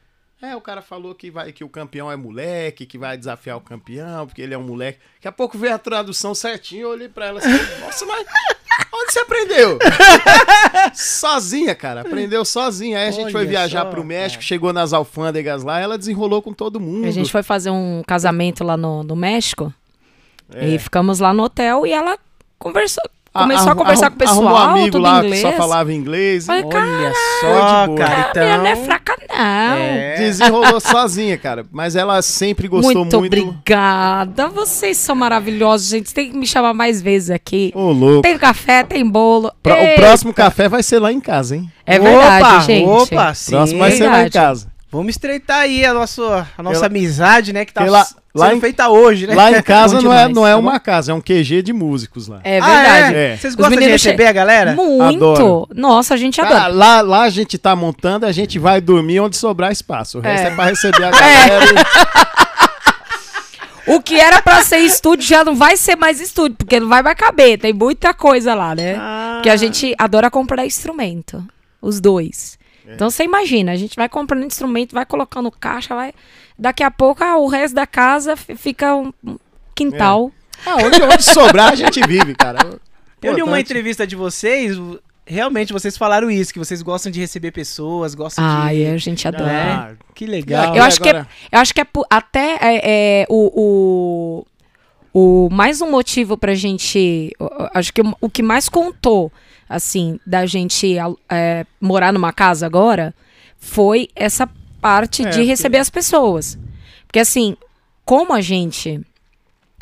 É, 0.42 0.56
o 0.56 0.62
cara 0.62 0.82
falou 0.82 1.14
que, 1.14 1.30
vai, 1.30 1.52
que 1.52 1.64
o 1.64 1.70
campeão 1.70 2.12
é 2.12 2.16
moleque, 2.16 2.86
que 2.88 2.98
vai 2.98 3.16
desafiar 3.16 3.58
o 3.58 3.62
campeão, 3.62 4.26
porque 4.26 4.42
ele 4.42 4.56
é 4.56 4.58
um 4.58 4.64
moleque. 4.64 5.00
Daqui 5.16 5.28
a 5.28 5.32
pouco 5.32 5.56
veio 5.56 5.76
a 5.76 5.78
tradução 5.78 6.34
certinho, 6.34 6.84
eu 6.84 6.90
olhei 6.90 7.08
pra 7.10 7.28
ela 7.28 7.40
assim, 7.40 7.50
nossa, 7.82 8.06
mas 8.08 8.26
onde 8.94 9.14
você 9.14 9.20
aprendeu? 9.20 9.78
sozinha, 10.94 11.76
cara, 11.76 12.02
aprendeu 12.02 12.44
sozinha. 12.46 13.00
Aí 13.00 13.08
a 13.08 13.12
gente 13.12 13.32
foi 13.32 13.42
Olha 13.42 13.50
viajar 13.50 13.84
só, 13.84 13.90
pro 13.90 14.04
México, 14.04 14.40
cara. 14.40 14.48
chegou 14.48 14.74
nas 14.74 14.94
alfândegas 14.94 15.64
lá, 15.64 15.80
ela 15.80 15.98
desenrolou 15.98 16.42
com 16.42 16.54
todo 16.54 16.80
mundo. 16.80 17.08
A 17.08 17.12
gente 17.12 17.32
foi 17.32 17.44
fazer 17.44 17.70
um 17.70 18.02
casamento 18.06 18.64
lá 18.64 18.76
no, 18.78 19.04
no 19.04 19.16
México 19.16 19.74
É. 20.54 20.68
e 20.70 20.80
ficamos 20.80 21.20
lá 21.20 21.34
no 21.34 21.44
hotel 21.44 21.86
e 21.86 21.92
ela 21.92 22.18
conversou, 22.60 23.04
começou 23.34 23.68
a, 23.68 23.72
arrum- 23.72 23.80
conversar 23.80 24.06
arrum- 24.08 24.16
com 24.18 24.24
o 24.24 24.28
pessoal, 24.28 24.44
um 24.54 24.58
amigo 24.58 24.92
tudo 24.92 25.02
lá 25.02 25.18
inglês. 25.20 25.42
que 25.42 25.42
só 25.42 25.52
falava 25.54 25.94
inglês. 25.94 26.46
Falei, 26.46 26.64
Olha 26.66 27.14
só, 27.40 27.82
de 27.82 27.88
boa. 27.88 27.98
cara. 27.98 28.32
A 28.36 28.40
menina 28.40 28.58
não 28.58 28.66
é 28.66 28.72
Então. 28.74 28.86
fraca, 28.86 29.18
não. 29.30 29.36
É. 29.78 30.16
Desenrolou 30.18 30.80
sozinha, 30.82 31.38
cara. 31.38 31.66
Mas 31.72 31.96
ela 31.96 32.22
sempre 32.22 32.68
gostou 32.68 32.94
muito, 33.04 33.20
muito. 33.20 33.38
obrigada. 33.40 34.48
Vocês 34.50 34.98
são 34.98 35.16
maravilhosos, 35.16 35.88
gente. 35.88 36.10
Você 36.10 36.16
tem 36.16 36.32
que 36.32 36.38
me 36.38 36.46
chamar 36.46 36.74
mais 36.74 37.02
vezes 37.02 37.30
aqui. 37.32 37.72
Ô, 37.76 37.92
louco. 37.92 38.22
Tem 38.22 38.38
café, 38.38 38.84
tem 38.84 39.08
bolo. 39.08 39.52
Pro- 39.64 39.74
o 39.74 39.96
próximo 39.96 40.34
café 40.34 40.68
vai 40.68 40.84
ser 40.84 41.00
lá 41.00 41.12
em 41.12 41.20
casa, 41.22 41.56
hein? 41.56 41.72
É 41.86 41.98
verdade, 41.98 42.44
opa, 42.46 42.60
gente. 42.62 42.88
Opa, 42.88 43.32
O 43.32 43.36
sim. 43.36 43.52
próximo 43.52 43.80
vai 43.80 43.92
ser 43.92 44.04
lá 44.04 44.10
em 44.20 44.24
verdade. 44.24 44.34
casa. 44.34 44.68
Vamos 44.92 45.12
estreitar 45.12 45.60
aí 45.60 45.86
a, 45.86 45.94
nosso, 45.94 46.22
a 46.26 46.46
nossa 46.62 46.82
Pela- 46.82 46.86
amizade, 46.88 47.54
né? 47.54 47.64
Que 47.64 47.74
tá 47.74 47.82
Pela- 47.82 48.06
sendo 48.34 48.42
lá 48.48 48.54
em- 48.56 48.60
feita 48.62 48.90
hoje, 48.90 49.28
né? 49.28 49.36
Lá 49.36 49.52
em 49.52 49.62
casa 49.62 50.02
não 50.02 50.12
é, 50.14 50.28
não 50.28 50.48
é 50.48 50.52
tá 50.52 50.58
uma 50.58 50.80
casa, 50.80 51.12
é 51.12 51.16
um 51.16 51.22
QG 51.22 51.62
de 51.62 51.74
músicos 51.74 52.28
lá. 52.28 52.40
É 52.44 52.60
Ah, 52.60 52.66
verdade. 52.66 53.16
é? 53.16 53.34
É. 53.34 53.38
Vocês 53.38 53.54
Os 53.54 53.56
gostam 53.58 53.78
de 53.80 53.88
receber 53.88 54.26
a 54.28 54.32
galera? 54.32 54.74
Muito. 54.74 55.04
Adoro. 55.04 55.68
Nossa, 55.76 56.14
a 56.14 56.18
gente 56.18 56.40
Ah, 56.42 56.46
adora. 56.46 56.68
lá, 56.68 57.02
lá 57.02 57.22
a 57.24 57.30
gente 57.30 57.58
tá 57.58 57.76
montando, 57.76 58.26
a 58.26 58.32
gente 58.32 58.58
vai 58.60 58.80
dormir 58.82 59.20
onde 59.20 59.36
sobrar 59.38 59.72
espaço. 59.72 60.18
O 60.20 60.22
resto 60.22 60.48
é, 60.48 60.52
É. 60.52 60.56
pra 60.56 60.66
receber 60.66 61.04
a 61.06 61.12
galera. 61.12 61.66
O 63.88 64.00
que 64.00 64.16
era 64.20 64.42
pra 64.42 64.64
ser 64.64 64.78
estúdio 64.78 65.28
já 65.28 65.44
não 65.44 65.56
vai 65.56 65.76
ser 65.76 65.96
mais 65.96 66.22
estúdio, 66.22 66.56
porque 66.56 66.80
não 66.80 66.88
vai 66.88 67.02
mais 67.02 67.18
caber. 67.18 67.58
Tem 67.60 67.74
muita 67.74 68.14
coisa 68.14 68.54
lá, 68.54 68.76
né? 68.76 68.96
Ah. 68.98 69.32
Porque 69.36 69.50
a 69.50 69.56
gente 69.56 69.94
adora 69.98 70.30
comprar 70.30 70.66
instrumento. 70.66 71.44
Os 71.82 72.00
dois. 72.00 72.60
É. 72.88 72.94
Então 72.94 73.10
você 73.10 73.24
imagina, 73.24 73.72
a 73.72 73.76
gente 73.76 73.96
vai 73.96 74.08
comprando 74.08 74.46
instrumento, 74.46 74.94
vai 74.94 75.06
colocando 75.06 75.50
caixa, 75.52 75.96
vai. 75.96 76.14
Daqui 76.62 76.84
a 76.84 76.92
pouco 76.92 77.24
ah, 77.24 77.38
o 77.38 77.48
resto 77.48 77.74
da 77.74 77.88
casa 77.88 78.38
fi- 78.38 78.56
fica 78.56 78.96
um 78.96 79.12
um 79.26 79.38
quintal. 79.76 80.32
Ah, 80.66 80.76
onde, 80.76 81.02
onde 81.02 81.24
sobrar 81.24 81.72
a 81.72 81.76
gente 81.76 82.00
vive, 82.08 82.36
cara. 82.36 82.60
Eu 83.22 83.34
li 83.34 83.42
uma 83.42 83.50
Importante. 83.60 83.62
entrevista 83.66 84.06
de 84.06 84.16
vocês, 84.16 84.78
realmente 85.26 85.74
vocês 85.74 85.98
falaram 85.98 86.30
isso, 86.30 86.54
que 86.54 86.60
vocês 86.60 86.82
gostam 86.84 87.12
de 87.12 87.20
receber 87.20 87.52
pessoas, 87.52 88.14
gostam 88.14 88.44
Ai, 88.46 88.76
de... 88.76 88.86
a 88.86 88.98
gente 88.98 89.28
adora. 89.28 89.52
É, 89.52 89.72
Ah, 89.72 89.92
que 90.14 90.26
legal. 90.28 90.76
Eu 90.76 90.76
E 90.76 90.80
acho, 90.86 91.02
que 91.02 91.08
é, 91.08 91.12
agora? 91.12 91.28
eu 91.52 91.60
acho 91.60 91.74
que 91.74 91.82
é 91.82 91.84
pu- 91.84 92.06
até 92.10 92.58
é, 92.62 93.22
é, 93.22 93.26
o, 93.28 94.46
o, 95.14 95.46
o 95.48 95.50
mais 95.52 95.82
um 95.82 95.90
motivo 95.90 96.38
pra 96.38 96.54
gente. 96.54 97.32
Acho 97.74 97.92
que 97.94 98.02
o, 98.02 98.16
o 98.22 98.30
que 98.30 98.44
mais 98.44 98.70
contou, 98.70 99.32
assim, 99.68 100.20
da 100.28 100.46
gente 100.46 100.96
é, 101.30 101.66
morar 101.80 102.14
numa 102.14 102.32
casa 102.32 102.66
agora 102.68 103.14
foi 103.58 104.10
essa 104.16 104.48
parte 104.82 105.22
É, 105.22 105.26
de 105.26 105.32
porque- 105.38 105.44
receber 105.48 105.78
as 105.78 105.90
pessoas. 105.90 106.58
Porque, 107.08 107.20
assim, 107.20 107.56
como 108.04 108.34
a 108.34 108.42
gente. 108.42 109.00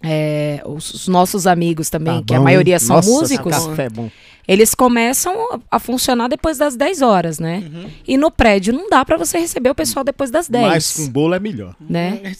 é, 0.03 0.61
os, 0.65 0.93
os 0.93 1.07
nossos 1.07 1.45
amigos 1.47 1.89
também, 1.89 2.19
Tá 2.19 2.23
que 2.27 2.33
a 2.33 2.37
bom, 2.37 2.43
maioria 2.45 2.75
hein? 2.75 2.79
são 2.79 2.95
Nossa, 2.97 3.09
músicos, 3.09 3.53
Café 3.53 3.83
é 3.85 3.89
bom. 3.89 4.09
eles 4.47 4.73
começam 4.73 5.33
a- 5.53 5.59
a 5.71 5.77
funcionar 5.79 6.29
depois 6.29 6.57
das 6.57 6.75
10 6.77 7.01
horas, 7.01 7.37
né? 7.37 7.63
E 8.07 8.15
no 8.17 8.31
prédio 8.31 8.71
não 8.73 8.89
dá 8.89 9.03
pra 9.03 9.17
você 9.17 9.37
receber 9.39 9.69
o 9.69 9.75
pessoal 9.75 10.03
depois 10.05 10.31
das 10.31 10.47
10 10.47 10.65
Mas 10.67 10.93
com 10.93 11.07
bolo 11.09 11.33
é 11.35 11.39
melhor. 11.39 11.75
né? 11.79 12.21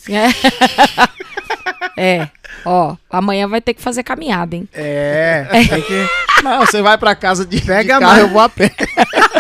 É. 1.98 2.18
é. 2.22 2.30
Ó, 2.66 2.96
amanhã 3.10 3.48
vai 3.48 3.62
ter 3.62 3.74
que 3.74 3.82
fazer 3.82 4.04
caminhada, 4.04 4.56
hein? 4.56 4.68
É, 4.74 5.46
tem 5.70 5.82
que... 5.82 6.08
Não, 6.44 6.66
você 6.66 6.82
vai 6.82 6.98
pra 6.98 7.16
casa 7.16 7.46
de, 7.46 7.62
Pega 7.62 7.84
de 7.84 7.92
a 7.92 8.00
carro, 8.00 8.12
mão. 8.14 8.22
eu 8.22 8.30
vou 8.30 8.42
a 8.42 8.50
pé. 8.50 8.72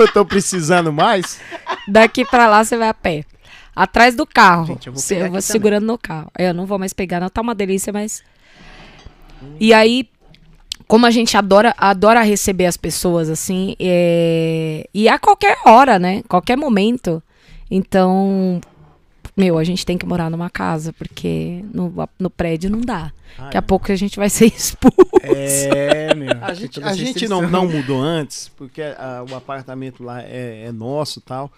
Como 0.00 0.08
eu 0.08 0.12
tô 0.12 0.24
precisando 0.24 0.90
mais, 0.92 1.38
Daqui 1.86 2.24
pra 2.24 2.46
lá 2.48 2.64
você 2.64 2.76
vai 2.76 2.88
a 2.88 2.94
pé. 2.94 3.24
Atrás 3.76 4.14
do 4.14 4.26
carro. 4.26 4.66
Gente, 4.66 4.86
eu 4.86 4.92
vou 4.94 5.02
Se- 5.02 5.14
eu 5.14 5.30
vou 5.30 5.42
segurando 5.42 5.86
no 5.86 5.98
carro. 5.98 6.30
Eu 6.38 6.54
não 6.54 6.64
vou 6.64 6.78
mais 6.78 6.92
pegar, 6.92 7.20
não. 7.20 7.28
Tá 7.28 7.40
uma 7.42 7.54
delícia, 7.54 7.92
mas. 7.92 8.22
E 9.58 9.72
aí, 9.74 10.08
como 10.88 11.04
a 11.06 11.10
gente 11.10 11.36
adora, 11.36 11.74
adora 11.76 12.22
receber 12.22 12.66
as 12.66 12.76
pessoas, 12.76 13.28
assim, 13.28 13.76
é... 13.78 14.86
e 14.92 15.08
a 15.08 15.18
qualquer 15.18 15.58
hora, 15.66 15.98
né? 15.98 16.22
Qualquer 16.28 16.56
momento. 16.56 17.22
Então, 17.70 18.60
meu, 19.36 19.58
a 19.58 19.64
gente 19.64 19.86
tem 19.86 19.96
que 19.96 20.06
morar 20.06 20.30
numa 20.30 20.50
casa, 20.50 20.92
porque 20.92 21.64
no, 21.72 21.92
no 22.18 22.30
prédio 22.30 22.70
não 22.70 22.80
dá. 22.80 23.12
Daqui 23.38 23.56
a 23.56 23.62
pouco 23.62 23.90
a 23.90 23.96
gente 23.96 24.16
vai 24.16 24.28
ser 24.28 24.46
expulso. 24.52 24.96
É, 25.22 26.14
meu. 26.14 26.30
A 26.42 26.52
gente, 26.54 26.74
toda 26.74 26.90
a 26.90 26.94
gente 26.94 27.28
não, 27.28 27.42
não 27.48 27.68
mudou 27.68 28.00
antes, 28.00 28.48
porque 28.48 28.82
ah, 28.82 29.24
o 29.28 29.34
apartamento 29.34 30.02
lá 30.02 30.22
é, 30.22 30.64
é 30.66 30.72
nosso 30.72 31.20
e 31.20 31.22
tal. 31.22 31.52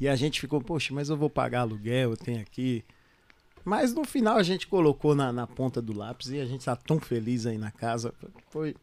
E 0.00 0.08
a 0.08 0.16
gente 0.16 0.40
ficou, 0.40 0.60
poxa, 0.60 0.94
mas 0.94 1.10
eu 1.10 1.16
vou 1.16 1.28
pagar 1.28 1.60
aluguel, 1.60 2.10
eu 2.10 2.16
tenho 2.16 2.40
aqui. 2.40 2.82
Mas 3.64 3.94
no 3.94 4.04
final 4.04 4.36
a 4.36 4.42
gente 4.42 4.66
colocou 4.66 5.14
na, 5.14 5.32
na 5.32 5.46
ponta 5.46 5.82
do 5.82 5.96
lápis 5.96 6.30
e 6.30 6.40
a 6.40 6.46
gente 6.46 6.64
tá 6.64 6.74
tão 6.74 6.98
feliz 6.98 7.46
aí 7.46 7.58
na 7.58 7.70
casa. 7.70 8.12
Foi. 8.48 8.74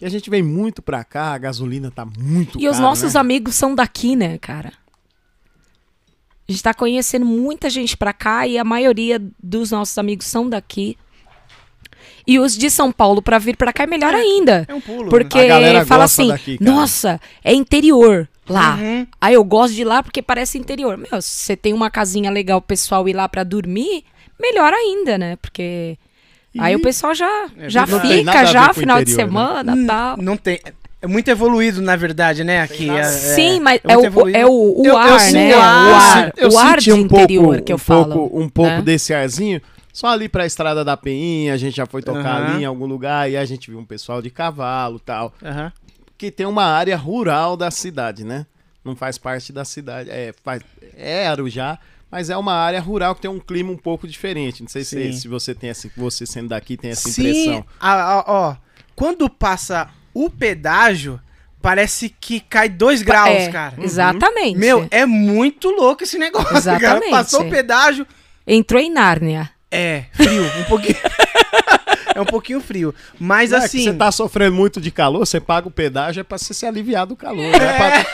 E 0.00 0.06
a 0.06 0.08
gente 0.08 0.30
vem 0.30 0.42
muito 0.42 0.80
pra 0.80 1.02
cá, 1.02 1.32
a 1.32 1.38
gasolina 1.38 1.90
tá 1.90 2.04
muito 2.04 2.60
E 2.60 2.68
os 2.68 2.76
cara, 2.76 2.88
nossos 2.88 3.14
né? 3.14 3.20
amigos 3.20 3.56
são 3.56 3.74
daqui, 3.74 4.14
né, 4.14 4.38
cara? 4.38 4.72
A 6.48 6.52
gente 6.52 6.62
tá 6.62 6.72
conhecendo 6.72 7.26
muita 7.26 7.68
gente 7.68 7.94
pra 7.96 8.12
cá 8.12 8.46
e 8.46 8.56
a 8.56 8.64
maioria 8.64 9.20
dos 9.42 9.70
nossos 9.70 9.98
amigos 9.98 10.26
são 10.26 10.48
daqui. 10.48 10.96
E 12.26 12.38
os 12.38 12.56
de 12.56 12.70
São 12.70 12.90
Paulo 12.90 13.20
pra 13.20 13.38
vir 13.38 13.54
pra 13.56 13.72
cá 13.72 13.84
é 13.84 13.86
melhor 13.86 14.14
ainda. 14.14 14.64
É 14.66 14.74
um 14.74 14.80
pulo. 14.80 15.10
Porque 15.10 15.38
A 15.38 15.46
galera 15.46 15.84
fala 15.86 16.04
gosta 16.04 16.22
assim, 16.22 16.28
daqui, 16.30 16.58
nossa, 16.60 17.20
é 17.44 17.52
interior 17.52 18.26
lá. 18.48 18.76
Uhum. 18.76 19.06
Aí 19.20 19.34
eu 19.34 19.44
gosto 19.44 19.74
de 19.74 19.82
ir 19.82 19.84
lá 19.84 20.02
porque 20.02 20.22
parece 20.22 20.56
interior. 20.58 20.96
Meu, 20.96 21.20
se 21.20 21.28
você 21.28 21.56
tem 21.56 21.74
uma 21.74 21.90
casinha 21.90 22.30
legal 22.30 22.60
pro 22.62 22.68
pessoal 22.68 23.06
ir 23.08 23.12
lá 23.14 23.28
pra 23.28 23.44
dormir, 23.44 24.04
melhor 24.40 24.72
ainda, 24.72 25.18
né? 25.18 25.36
Porque 25.36 25.98
aí 26.58 26.72
E- 26.72 26.76
o 26.76 26.80
pessoal 26.80 27.14
já, 27.14 27.46
É 27.58 27.68
já 27.68 27.86
fica 27.86 28.46
já 28.46 28.72
final 28.72 29.02
de 29.04 29.10
interior, 29.12 29.32
né? 29.32 29.40
semana 29.42 29.72
Hum, 29.74 29.86
tal. 29.86 30.16
Não 30.16 30.36
tem. 30.36 30.60
É 31.00 31.06
muito 31.06 31.28
evoluído, 31.28 31.80
na 31.80 31.94
verdade, 31.94 32.42
né? 32.42 32.60
Aqui. 32.60 32.90
é- 32.90 32.98
é- 32.98 33.04
Sim, 33.04 33.60
mas 33.60 33.80
é 33.84 33.92
é, 33.92 33.96
o, 33.96 34.28
é 34.30 34.46
o, 34.46 34.50
o 34.80 34.82
Eu- 34.84 34.92
eu 34.92 34.96
ar, 34.96 35.20
senti- 35.20 35.34
né? 35.34 35.52
eu 35.52 35.58
o 35.58 35.62
ar, 35.94 36.32
eu 36.36 36.50
o 36.50 36.58
ar 36.58 36.78
de 36.78 36.92
um 36.92 36.96
interior 36.98 37.44
pouco, 37.54 37.62
que 37.64 37.72
eu 37.72 37.76
um 37.76 37.78
falo. 37.78 38.12
Pouco, 38.14 38.40
um 38.40 38.48
pouco 38.48 38.70
né? 38.70 38.82
desse 38.82 39.14
arzinho. 39.14 39.60
Só 39.92 40.08
ali 40.08 40.28
pra 40.28 40.44
Estrada 40.46 40.84
da 40.84 40.96
Peinha, 40.96 41.54
a 41.54 41.56
gente 41.56 41.76
já 41.76 41.86
foi 41.86 42.02
tocar 42.02 42.40
Aham. 42.42 42.46
ali 42.54 42.62
em 42.62 42.64
algum 42.66 42.86
lugar 42.86 43.30
e 43.30 43.36
a 43.36 43.44
gente 43.44 43.70
viu 43.70 43.78
um 43.78 43.84
pessoal 43.84 44.20
de 44.20 44.30
cavalo 44.30 44.96
e 44.96 45.00
tal. 45.00 45.32
Aham. 45.42 45.72
Que 46.16 46.30
tem 46.32 46.46
uma 46.46 46.64
área 46.64 46.96
rural 46.96 47.56
da 47.56 47.70
cidade, 47.70 48.24
né? 48.24 48.44
Não 48.84 48.96
faz 48.96 49.18
parte 49.18 49.52
da 49.52 49.64
cidade. 49.64 50.10
É, 50.10 50.32
faz, 50.44 50.62
é 50.96 51.28
Arujá, 51.28 51.78
mas 52.10 52.28
é 52.30 52.36
uma 52.36 52.54
área 52.54 52.80
rural 52.80 53.14
que 53.14 53.20
tem 53.22 53.30
um 53.30 53.38
clima 53.40 53.70
um 53.72 53.76
pouco 53.76 54.06
diferente. 54.06 54.62
Não 54.62 54.68
sei 54.68 54.82
se, 54.84 55.12
Sim. 55.12 55.18
se 55.18 55.28
você 55.28 55.54
tem 55.54 55.70
essa, 55.70 55.88
você 55.96 56.26
sendo 56.26 56.48
daqui 56.48 56.76
tem 56.76 56.90
essa 56.90 57.08
Sim, 57.08 57.20
impressão. 57.22 57.64
a- 57.80 58.02
a- 58.14 58.24
ó, 58.26 58.56
quando 58.96 59.28
passa 59.30 59.88
o 60.14 60.28
pedágio, 60.30 61.20
parece 61.62 62.08
que 62.20 62.40
cai 62.40 62.68
dois 62.68 63.02
graus, 63.02 63.30
É, 63.30 63.50
cara. 63.50 63.74
Exatamente. 63.78 64.58
Meu, 64.58 64.86
é 64.90 65.04
muito 65.06 65.70
louco 65.70 66.02
esse 66.04 66.18
negócio, 66.18 66.48
cara. 66.64 66.76
Exatamente. 66.78 67.10
Passou 67.10 67.42
o 67.46 67.50
pedágio, 67.50 68.06
Entrou 68.46 68.80
em 68.80 68.90
Nárnia. 68.90 69.50
é 69.70 70.04
frio, 70.14 70.44
um 70.60 70.64
pouquinho. 70.64 70.96
é 72.14 72.20
um 72.20 72.24
pouquinho 72.24 72.60
frio. 72.60 72.94
Mas 73.20 73.50
Não 73.50 73.58
é 73.58 73.64
assim, 73.64 73.84
você 73.84 73.92
tá 73.92 74.10
sofrendo 74.10 74.56
muito 74.56 74.80
de 74.80 74.90
calor, 74.90 75.18
você 75.26 75.38
paga 75.40 75.68
o 75.68 75.70
pedágio 75.70 76.20
é 76.20 76.24
pra 76.24 76.38
você 76.38 76.54
se 76.54 76.64
aliviar 76.64 77.06
do 77.06 77.14
calor. 77.14 77.36
Não 77.42 77.54
é 77.60 77.76
pra- 77.76 78.06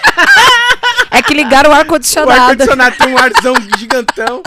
É 1.18 1.22
que 1.22 1.32
ligaram 1.32 1.70
o 1.70 1.72
o 1.72 1.76
ar-condicionado. 1.76 2.32
ar-condicionado 2.40 2.97
tem 2.99 3.12
um 3.14 3.18
arzão 3.18 3.55
gigantão. 3.78 4.42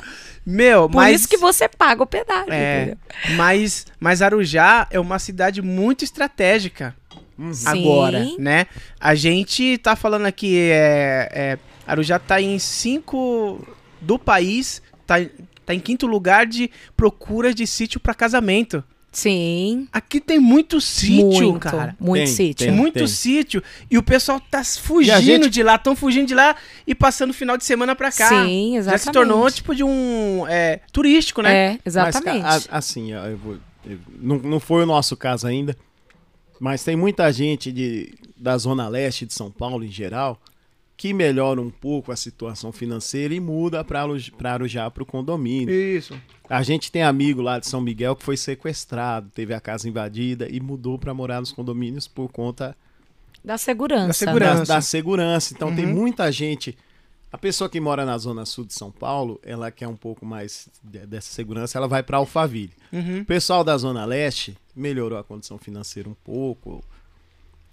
Meu, 0.46 0.90
Por 0.90 0.96
mas. 0.98 1.22
isso 1.22 1.30
que 1.30 1.38
você 1.38 1.68
paga 1.70 2.04
o 2.04 2.06
pedágio. 2.06 2.52
É, 2.52 2.78
entendeu? 2.82 2.98
mas, 3.38 3.86
mas 4.00 4.22
Arujá 4.22 4.88
é 4.92 5.00
uma 5.00 5.18
cidade 5.20 5.62
muito 5.62 6.04
estratégica 6.04 6.94
Sim. 7.54 7.68
agora, 7.68 8.26
né? 8.40 8.66
A 9.00 9.14
gente 9.16 9.78
tá 9.78 9.96
falando 9.96 10.26
aqui, 10.26 10.58
é, 10.58 11.30
é, 11.32 11.60
Arujá 11.86 12.18
tá 12.20 12.42
em 12.42 12.58
cinco 12.60 13.66
do 14.02 14.18
país, 14.18 14.82
tá, 15.06 15.16
tá 15.66 15.74
em 15.74 15.80
quinto 15.80 16.08
lugar 16.08 16.46
de 16.46 16.70
procura 16.96 17.54
de 17.54 17.66
sítio 17.68 18.00
para 18.00 18.14
casamento. 18.14 18.84
Sim. 19.12 19.88
Aqui 19.92 20.20
tem 20.20 20.38
muito 20.38 20.80
sítio, 20.80 21.26
muito, 21.26 21.60
cara. 21.60 21.96
muito 22.00 22.26
Tem, 22.26 22.28
sítio. 22.28 22.68
Tem 22.68 22.76
muito 22.76 22.94
tem. 23.00 23.08
sítio. 23.08 23.64
E 23.90 23.98
o 23.98 24.04
pessoal 24.04 24.40
tá 24.40 24.64
fugindo 24.64 25.20
gente- 25.22 25.50
de 25.50 25.64
lá, 25.64 25.76
estão 25.76 25.96
fugindo 25.96 26.28
de 26.28 26.36
lá 26.36 26.56
e 26.86 26.94
passando 26.94 27.32
o 27.32 27.34
final 27.34 27.58
de 27.58 27.66
semana 27.66 27.96
pra 27.96 28.12
cá. 28.12 28.30
Sim, 28.30 28.74
Já 28.74 28.80
exatamente. 28.80 29.04
se 29.04 29.12
tornou 29.12 29.50
tipo 29.50 29.74
de 29.74 29.84
um 29.84 30.46
é, 30.48 30.82
turístico, 30.92 31.42
né? 31.42 31.56
É, 31.56 31.80
exatamente. 31.84 32.44
Mas, 32.44 32.68
assim, 32.70 33.12
eu 33.12 33.38
vou- 33.38 33.58
eu- 33.86 33.98
não, 34.20 34.38
não 34.38 34.60
foi 34.60 34.84
o 34.84 34.86
nosso 34.86 35.18
caso 35.18 35.48
ainda, 35.48 35.76
mas 36.60 36.84
tem 36.84 36.96
muita 36.96 37.32
gente 37.32 37.72
de, 37.72 38.14
da 38.36 38.58
Zona 38.58 38.88
Leste 38.88 39.26
de 39.26 39.34
São 39.34 39.52
Paulo, 39.52 39.84
em 39.84 39.92
geral, 39.92 40.40
que 40.96 41.14
melhora 41.14 41.62
um 41.62 41.70
pouco 41.70 42.12
a 42.12 42.16
situação 42.16 42.72
financeira 42.72 43.34
e 43.34 43.40
muda 43.40 43.84
para 43.84 44.02
Arujá, 44.52 44.90
para 44.90 45.04
o 45.04 45.06
condomínio. 45.06 45.70
Isso. 45.74 46.20
A 46.50 46.64
gente 46.64 46.92
tem 46.92 47.04
amigo 47.04 47.42
lá 47.42 47.60
de 47.60 47.68
São 47.68 47.80
Miguel 47.82 48.16
que 48.16 48.24
foi 48.24 48.36
sequestrado, 48.38 49.30
teve 49.34 49.54
a 49.54 49.60
casa 49.60 49.88
invadida 49.88 50.48
e 50.50 50.60
mudou 50.60 50.98
para 50.98 51.14
morar 51.14 51.40
nos 51.40 51.52
condomínios 51.52 52.08
por 52.08 52.30
conta 52.32 52.76
Da 53.44 53.58
segurança. 53.58 54.08
Da 54.08 54.14
segurança. 54.14 54.66
da, 54.66 54.76
da 54.76 54.82
segurança. 54.82 55.54
Então 55.54 55.76
tem 55.76 55.86
Uhum. 55.86 55.94
muita 55.94 56.32
gente. 56.32 56.76
A 57.38 57.40
pessoa 57.40 57.70
que 57.70 57.80
mora 57.80 58.04
na 58.04 58.18
zona 58.18 58.48
sul 58.48 58.66
de 58.66 58.74
São 58.74 58.90
Paulo, 58.90 59.40
ela 59.44 59.70
quer 59.70 59.88
um 59.88 59.96
pouco 59.96 60.26
mais 60.26 60.68
de- 60.84 61.06
dessa 61.06 61.32
segurança, 61.32 61.78
ela 61.78 61.88
vai 61.88 62.02
para 62.02 62.18
Alphaville. 62.18 62.74
Uhum. 62.92 63.20
O 63.22 63.26
pessoal 63.26 63.64
da 63.64 63.78
zona 63.78 64.04
leste 64.06 64.58
melhorou 64.76 65.20
a 65.20 65.24
condição 65.24 65.60
financeira 65.60 66.10
um 66.10 66.16
pouco 66.16 66.84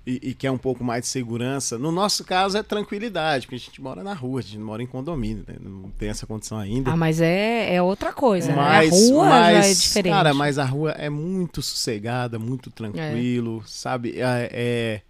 e, 0.06 0.20
e 0.22 0.34
quer 0.34 0.50
um 0.50 0.58
pouco 0.58 0.84
mais 0.84 1.04
de 1.04 1.08
segurança. 1.08 1.78
No 1.78 1.90
nosso 1.90 2.24
caso 2.24 2.58
é 2.58 2.62
tranquilidade, 2.62 3.46
porque 3.46 3.54
a 3.54 3.58
gente 3.58 3.80
mora 3.80 4.02
na 4.02 4.12
rua, 4.12 4.40
a 4.40 4.42
gente 4.42 4.58
mora 4.58 4.82
em 4.82 4.86
condomínio, 4.86 5.44
né? 5.48 5.56
não 5.58 5.88
tem 5.92 6.10
essa 6.10 6.26
condição 6.26 6.58
ainda. 6.58 6.90
Ah, 6.90 6.96
mas 6.96 7.22
é, 7.22 7.74
é 7.74 7.80
outra 7.80 8.12
coisa, 8.12 8.54
Mas, 8.54 8.90
né? 8.90 8.98
A 8.98 9.00
rua 9.14 9.26
é 9.48 9.52
mas, 9.60 9.80
diferente. 9.82 10.12
Cara, 10.12 10.34
mas 10.34 10.58
a 10.58 10.64
rua 10.66 10.90
é 10.90 11.08
muito 11.08 11.62
sossegada, 11.62 12.38
muito 12.38 12.70
tranquilo, 12.70 13.64
sabe? 13.66 14.20
É, 14.20 14.50
é- 14.52 15.00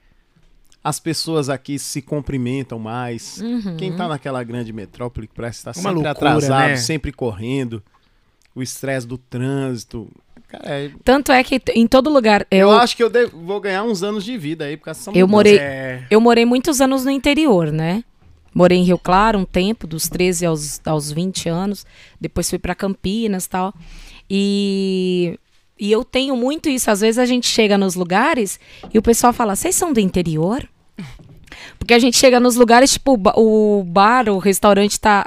as 0.84 1.00
pessoas 1.00 1.48
aqui 1.48 1.78
se 1.78 2.02
cumprimentam 2.02 2.78
mais. 2.78 3.40
Uhum. 3.40 3.74
Quem 3.78 3.96
tá 3.96 4.06
naquela 4.06 4.44
grande 4.44 4.70
metrópole 4.70 5.26
que 5.26 5.34
parece 5.34 5.58
estar 5.58 5.70
Uma 5.70 5.74
sempre 5.74 5.92
loucura, 5.94 6.10
atrasado, 6.10 6.68
né? 6.68 6.76
sempre 6.76 7.10
correndo, 7.10 7.82
o 8.54 8.62
estresse 8.62 9.06
do 9.06 9.16
trânsito. 9.16 10.06
Cara, 10.46 10.68
é- 10.68 10.90
Tanto 11.02 11.32
é 11.32 11.42
que 11.42 11.60
em 11.74 11.86
todo 11.86 12.10
lugar. 12.10 12.46
eu, 12.50 12.68
Eu, 12.68 12.70
acho 12.72 12.94
que 12.96 13.02
eu 13.02 13.08
devo- 13.08 13.36
vou 13.40 13.58
ganhar 13.60 13.82
uns 13.82 14.02
anos 14.02 14.22
de 14.24 14.36
vida 14.36 14.66
aí, 14.66 14.76
por 14.76 14.84
causa 14.84 15.00
dessa 15.10 15.18
Eu 15.18 15.26
morei- 15.26 15.56
É, 15.58 16.06
eu 16.10 16.20
morei 16.20 16.44
muitos 16.44 16.80
anos 16.82 17.02
no 17.04 17.10
interior, 17.10 17.72
né? 17.72 18.04
Morei 18.54 18.78
em 18.78 18.84
Rio 18.84 18.98
Claro 18.98 19.38
um 19.38 19.44
tempo, 19.44 19.86
dos 19.86 20.06
13 20.08 20.44
aos, 20.46 20.80
aos 20.84 21.10
20 21.10 21.48
anos. 21.48 21.84
Depois 22.20 22.48
fui 22.48 22.58
pra 22.58 22.72
Campinas 22.74 23.46
e 23.46 23.48
tal. 23.48 23.74
E, 24.30 25.38
e 25.80 25.90
eu 25.90 26.04
tenho 26.04 26.36
muito 26.36 26.68
isso. 26.68 26.90
Às 26.90 27.00
vezes 27.00 27.18
a 27.18 27.26
gente 27.26 27.46
chega 27.48 27.76
nos 27.78 27.94
lugares 27.94 28.60
e 28.92 28.98
o 28.98 29.02
pessoal 29.02 29.32
fala: 29.32 29.56
vocês 29.56 29.74
são 29.74 29.92
do 29.92 29.98
interior? 29.98 30.68
Porque 31.78 31.94
a 31.94 31.98
gente 31.98 32.16
chega 32.16 32.40
nos 32.40 32.56
lugares, 32.56 32.92
tipo, 32.92 33.12
o 33.12 33.16
ba- 33.16 33.34
o 33.36 33.82
bar, 33.84 34.28
o 34.28 34.38
restaurante 34.38 34.98
tá. 34.98 35.26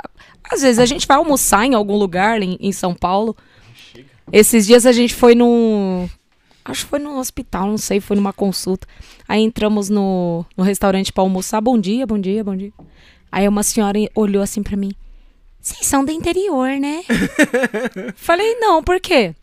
Às 0.50 0.62
vezes 0.62 0.80
a 0.80 0.86
gente 0.86 1.06
vai 1.08 1.18
almoçar 1.18 1.66
em 1.66 1.74
algum 1.76 1.96
lugar 1.98 2.42
em, 2.42 2.58
em 2.60 2.72
São 2.72 2.94
Paulo. 2.94 3.36
Esses 4.32 4.66
dias 4.66 4.86
a 4.86 4.92
gente 4.92 5.14
foi 5.14 5.36
num. 5.36 6.10
Acho 6.66 6.84
que 6.84 6.90
foi 6.90 7.00
no 7.00 7.18
hospital, 7.18 7.68
não 7.68 7.78
sei, 7.78 8.00
foi 8.02 8.16
numa 8.18 8.34
consulta. 8.34 8.86
Aí 9.28 9.42
entramos 9.42 9.90
no, 9.90 10.46
no 10.56 10.64
restaurante 10.64 11.14
pra 11.14 11.24
almoçar. 11.24 11.62
Bom 11.62 11.78
dia, 11.80 12.06
bom 12.06 12.20
dia, 12.20 12.44
bom 12.44 12.56
dia. 12.56 12.74
Aí 13.32 13.48
uma 13.48 13.64
senhora 13.64 13.98
olhou 14.16 14.42
assim 14.44 14.62
pra 14.64 14.76
mim. 14.76 14.92
Vocês 15.62 15.86
são 15.86 16.04
do 16.04 16.12
interior, 16.12 16.70
né? 16.80 17.04
Falei, 18.16 18.56
não, 18.56 18.82
por 18.84 19.00
quê? 19.00 19.34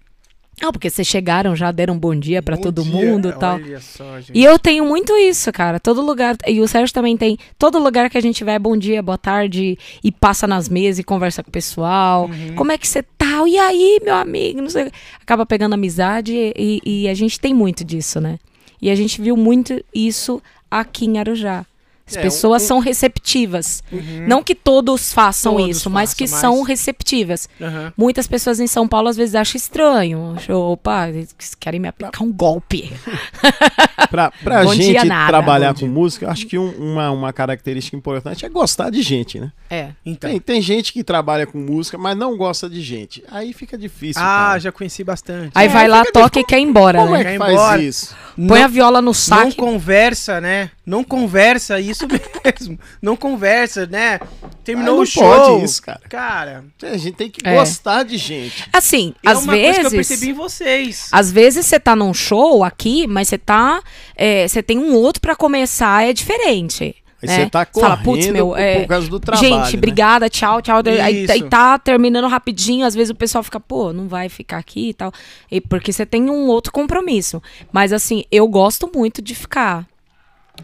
Não, 0.62 0.70
porque 0.70 0.88
vocês 0.88 1.06
chegaram, 1.06 1.54
já 1.56 1.72
deram 1.72 1.98
bom 1.98 2.14
dia 2.14 2.42
pra 2.42 2.56
bom 2.56 2.62
todo 2.62 2.82
dia. 2.82 2.92
mundo 2.92 3.28
e 3.28 3.32
tal. 3.32 3.58
Só. 3.80 4.04
E 4.32 4.44
eu 4.44 4.58
tenho 4.58 4.84
muito 4.84 5.12
isso, 5.16 5.52
cara. 5.52 5.80
Todo 5.80 6.00
lugar. 6.00 6.36
E 6.46 6.60
o 6.60 6.68
Sérgio 6.68 6.94
também 6.94 7.16
tem. 7.16 7.38
Todo 7.58 7.78
lugar 7.78 8.08
que 8.08 8.16
a 8.16 8.20
gente 8.20 8.44
vai, 8.44 8.58
bom 8.58 8.76
dia, 8.76 9.02
boa 9.02 9.18
tarde, 9.18 9.78
e 10.02 10.12
passa 10.12 10.46
nas 10.46 10.68
mesas 10.68 11.00
e 11.00 11.04
conversa 11.04 11.42
com 11.42 11.48
o 11.48 11.52
pessoal. 11.52 12.26
Uhum. 12.26 12.54
Como 12.54 12.72
é 12.72 12.78
que 12.78 12.86
você 12.86 13.02
tá? 13.02 13.42
E 13.46 13.58
aí, 13.58 14.00
meu 14.02 14.14
amigo? 14.14 14.62
Não 14.62 14.70
sei. 14.70 14.90
Acaba 15.20 15.44
pegando 15.44 15.74
amizade 15.74 16.32
e, 16.56 16.80
e 16.84 17.08
a 17.08 17.14
gente 17.14 17.40
tem 17.40 17.52
muito 17.52 17.84
disso, 17.84 18.20
né? 18.20 18.38
E 18.80 18.90
a 18.90 18.94
gente 18.94 19.20
viu 19.20 19.36
muito 19.36 19.82
isso 19.94 20.42
aqui 20.70 21.06
em 21.06 21.18
Arujá. 21.18 21.66
As 22.06 22.16
É, 22.16 22.20
pessoas 22.22 22.62
um- 22.62 22.66
são 22.66 22.78
receptivas. 22.80 23.82
Não 24.28 24.42
que 24.42 24.54
todos 24.54 25.12
façam 25.12 25.54
Todos 25.56 25.76
isso, 25.76 25.88
mas 25.88 26.10
façam, 26.10 26.16
que 26.26 26.30
mas- 26.30 26.40
são 26.40 26.62
receptivas. 26.62 27.48
Aham. 27.60 27.92
Muitas 27.96 28.26
pessoas 28.26 28.60
em 28.60 28.66
São 28.66 28.86
Paulo 28.86 29.08
às 29.08 29.16
vezes 29.16 29.34
acham 29.34 29.56
estranho. 29.56 30.34
Acham, 30.36 30.54
opa, 30.60 31.08
eles 31.08 31.34
querem 31.58 31.80
me 31.80 31.88
aplicar 31.88 32.22
um 32.22 32.30
golpe. 32.32 32.92
Pra, 34.10 34.30
pra 34.42 34.62
Bom 34.64 34.74
dia, 34.74 35.00
gente 35.00 35.06
nada. 35.08 35.28
trabalhar 35.28 35.72
Bom 35.72 35.80
com 35.80 35.86
música, 35.86 36.26
eu 36.26 36.30
acho 36.30 36.46
que 36.46 36.56
um- 36.58 36.70
uma, 36.78 37.10
uma 37.10 37.32
característica 37.32 37.96
importante 37.96 38.44
é 38.44 38.48
gostar 38.48 38.90
de 38.90 39.02
gente, 39.02 39.40
né? 39.40 39.50
É. 39.70 39.88
Então. 40.04 40.30
Tem, 40.30 40.38
tem 40.40 40.60
gente 40.62 40.92
que 40.92 41.02
trabalha 41.02 41.46
com 41.46 41.58
música, 41.58 41.96
mas 41.98 42.16
não 42.16 42.36
gosta 42.36 42.68
de 42.68 42.80
gente. 42.80 43.24
Aí 43.30 43.52
fica 43.52 43.76
difícil. 43.76 44.22
Ah, 44.22 44.48
cara. 44.48 44.58
já 44.60 44.72
conheci 44.72 45.02
bastante. 45.02 45.50
Aí 45.54 45.66
É, 45.66 45.68
vai 45.68 45.88
lá, 45.88 46.04
toca 46.04 46.38
e 46.38 46.44
quer 46.44 46.58
ir 46.58 46.62
embora, 46.62 46.98
Como 46.98 47.12
né? 47.12 47.20
é 47.22 47.32
que 47.32 47.38
faz 47.38 47.52
embora. 47.52 47.82
isso? 47.82 48.14
Põe 48.36 48.58
Não- 48.58 48.64
a 48.64 48.68
viola 48.68 49.00
no 49.00 49.06
Não 49.06 49.14
saco. 49.14 49.54
conversa, 49.56 50.40
né? 50.40 50.70
Não 50.86 51.02
conversa, 51.02 51.80
isso 51.80 52.06
mesmo. 52.44 52.78
Não 53.00 53.16
conversa, 53.16 53.86
né? 53.86 54.20
Terminou 54.62 54.94
Ah, 54.94 54.96
não 54.96 55.02
o 55.02 55.06
show. 55.06 55.22
pode 55.22 55.64
isso, 55.64 55.82
cara. 55.82 56.00
Cara, 56.08 56.64
A 56.82 56.96
gente 56.96 57.16
tem 57.16 57.30
que 57.30 57.40
É. 57.46 57.54
gostar 57.54 58.02
de 58.02 58.18
gente. 58.18 58.68
Assim, 58.72 59.14
é 59.22 59.30
às 59.30 59.42
uma 59.42 59.54
coisa 59.54 59.80
que 59.80 59.86
eu 59.86 59.90
vezes. 59.90 60.08
percebi 60.08 60.30
em 60.30 60.34
vocês. 60.34 61.08
Às 61.10 61.32
vezes 61.32 61.64
você 61.66 61.80
tá 61.80 61.96
num 61.96 62.12
show 62.12 62.62
aqui, 62.62 63.06
mas 63.06 63.28
você 63.28 63.38
tá. 63.38 63.82
é, 64.14 64.46
Você 64.46 64.62
tem 64.62 64.78
um 64.78 64.94
outro 64.94 65.20
pra 65.20 65.34
começar, 65.34 66.04
é 66.06 66.12
diferente. 66.12 66.94
Aí 67.22 67.28
né? 67.28 67.36
você 67.44 67.46
tá 67.50 67.66
fala, 67.72 67.96
correndo 67.96 68.04
"Putz, 68.04 68.26
meu, 68.28 68.48
por, 68.48 68.58
é, 68.58 68.80
por 68.80 68.88
causa 68.88 69.08
do 69.08 69.18
trabalho. 69.18 69.48
Gente, 69.48 69.72
né? 69.72 69.78
obrigada, 69.78 70.28
tchau, 70.28 70.60
tchau. 70.60 70.82
Aí, 70.84 71.26
aí 71.30 71.42
tá 71.48 71.78
terminando 71.78 72.28
rapidinho, 72.28 72.84
às 72.84 72.94
vezes 72.94 73.08
o 73.10 73.14
pessoal 73.14 73.42
fica, 73.42 73.58
pô, 73.58 73.90
não 73.94 74.06
vai 74.06 74.28
ficar 74.28 74.58
aqui 74.58 74.90
e 74.90 74.94
tal. 74.94 75.10
E 75.50 75.58
porque 75.62 75.90
você 75.90 76.04
tem 76.04 76.28
um 76.28 76.46
outro 76.48 76.70
compromisso. 76.70 77.42
Mas 77.72 77.94
assim, 77.94 78.24
eu 78.30 78.46
gosto 78.46 78.90
muito 78.94 79.22
de 79.22 79.34
ficar 79.34 79.86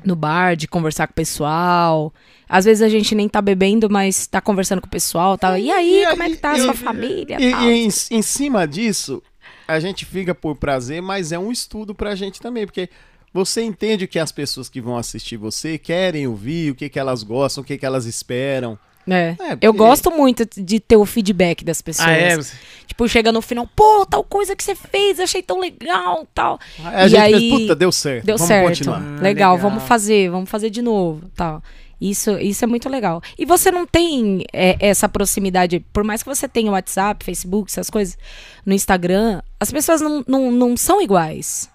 no 0.04 0.14
bar, 0.16 0.56
de 0.56 0.66
conversar 0.68 1.06
com 1.06 1.12
o 1.12 1.14
pessoal. 1.16 2.12
Às 2.48 2.64
vezes 2.64 2.82
a 2.82 2.88
gente 2.88 3.14
nem 3.14 3.28
tá 3.28 3.40
bebendo, 3.40 3.88
mas 3.90 4.26
tá 4.26 4.40
conversando 4.40 4.80
com 4.80 4.86
o 4.86 4.90
pessoal, 4.90 5.36
tal. 5.38 5.56
E 5.58 5.70
aí, 5.70 6.02
E 6.04 6.06
como 6.10 6.22
é 6.22 6.30
que 6.30 6.36
tá 6.36 6.52
a 6.52 6.58
e- 6.58 6.60
sua 6.62 6.74
família? 6.74 7.36
E, 7.40 7.52
e 7.52 7.86
em, 7.86 7.88
em 8.10 8.22
cima 8.22 8.66
disso, 8.66 9.22
a 9.68 9.78
gente 9.78 10.04
fica 10.04 10.34
por 10.34 10.56
prazer, 10.56 11.00
mas 11.00 11.32
é 11.32 11.38
um 11.38 11.52
estudo 11.52 11.94
pra 11.94 12.14
gente 12.14 12.40
também, 12.40 12.66
porque 12.66 12.88
você 13.32 13.62
entende 13.62 14.04
o 14.04 14.08
que 14.08 14.18
as 14.18 14.32
pessoas 14.32 14.68
que 14.68 14.80
vão 14.80 14.96
assistir 14.96 15.36
você 15.36 15.78
querem 15.78 16.26
ouvir, 16.26 16.72
o 16.72 16.74
que, 16.74 16.88
que 16.88 16.98
elas 16.98 17.22
gostam, 17.22 17.62
o 17.62 17.64
que, 17.64 17.78
que 17.78 17.86
elas 17.86 18.04
esperam. 18.06 18.76
É. 19.10 19.36
É, 19.40 19.58
Eu 19.60 19.72
gosto 19.72 20.10
muito 20.10 20.46
de 20.56 20.78
ter 20.80 20.96
o 20.96 21.04
feedback 21.04 21.64
das 21.64 21.82
pessoas. 21.82 22.08
Ah, 22.08 22.12
é? 22.12 22.38
Tipo, 22.86 23.08
chega 23.08 23.30
no 23.32 23.40
final, 23.42 23.68
pô, 23.74 24.04
tal 24.06 24.22
coisa 24.24 24.54
que 24.56 24.62
você 24.62 24.74
fez, 24.74 25.18
achei 25.20 25.42
tão 25.42 25.58
legal, 25.60 26.26
tal. 26.34 26.58
A 26.84 27.06
E 27.06 27.08
gente 27.08 27.20
aí- 27.20 27.32
pensa, 27.50 27.56
puta, 27.60 27.76
deu 27.76 27.92
certo. 27.92 28.24
Deu 28.26 28.36
vamos 28.36 28.48
certo. 28.48 28.68
continuar. 28.68 28.98
Ah, 28.98 29.20
legal, 29.22 29.54
legal. 29.54 29.58
vamos 29.58 29.82
fazer, 29.84 30.30
vamos 30.30 30.48
fazer 30.50 30.70
de 30.70 30.82
novo, 30.82 31.28
tal. 31.34 31.62
Isso, 32.00 32.30
isso 32.38 32.64
é 32.64 32.66
muito 32.66 32.88
legal. 32.88 33.20
E 33.38 33.44
você 33.44 33.70
não 33.70 33.86
tem 33.86 34.42
é, 34.52 34.74
essa 34.80 35.06
proximidade, 35.08 35.80
por 35.92 36.02
mais 36.02 36.22
que 36.22 36.28
você 36.28 36.48
tenha 36.48 36.70
WhatsApp, 36.72 37.22
Facebook, 37.24 37.70
essas 37.70 37.90
coisas, 37.90 38.16
no 38.64 38.72
Instagram, 38.72 39.42
as 39.60 39.70
pessoas 39.70 40.00
não, 40.00 40.24
não, 40.26 40.50
não 40.50 40.76
são 40.78 41.02
iguais, 41.02 41.68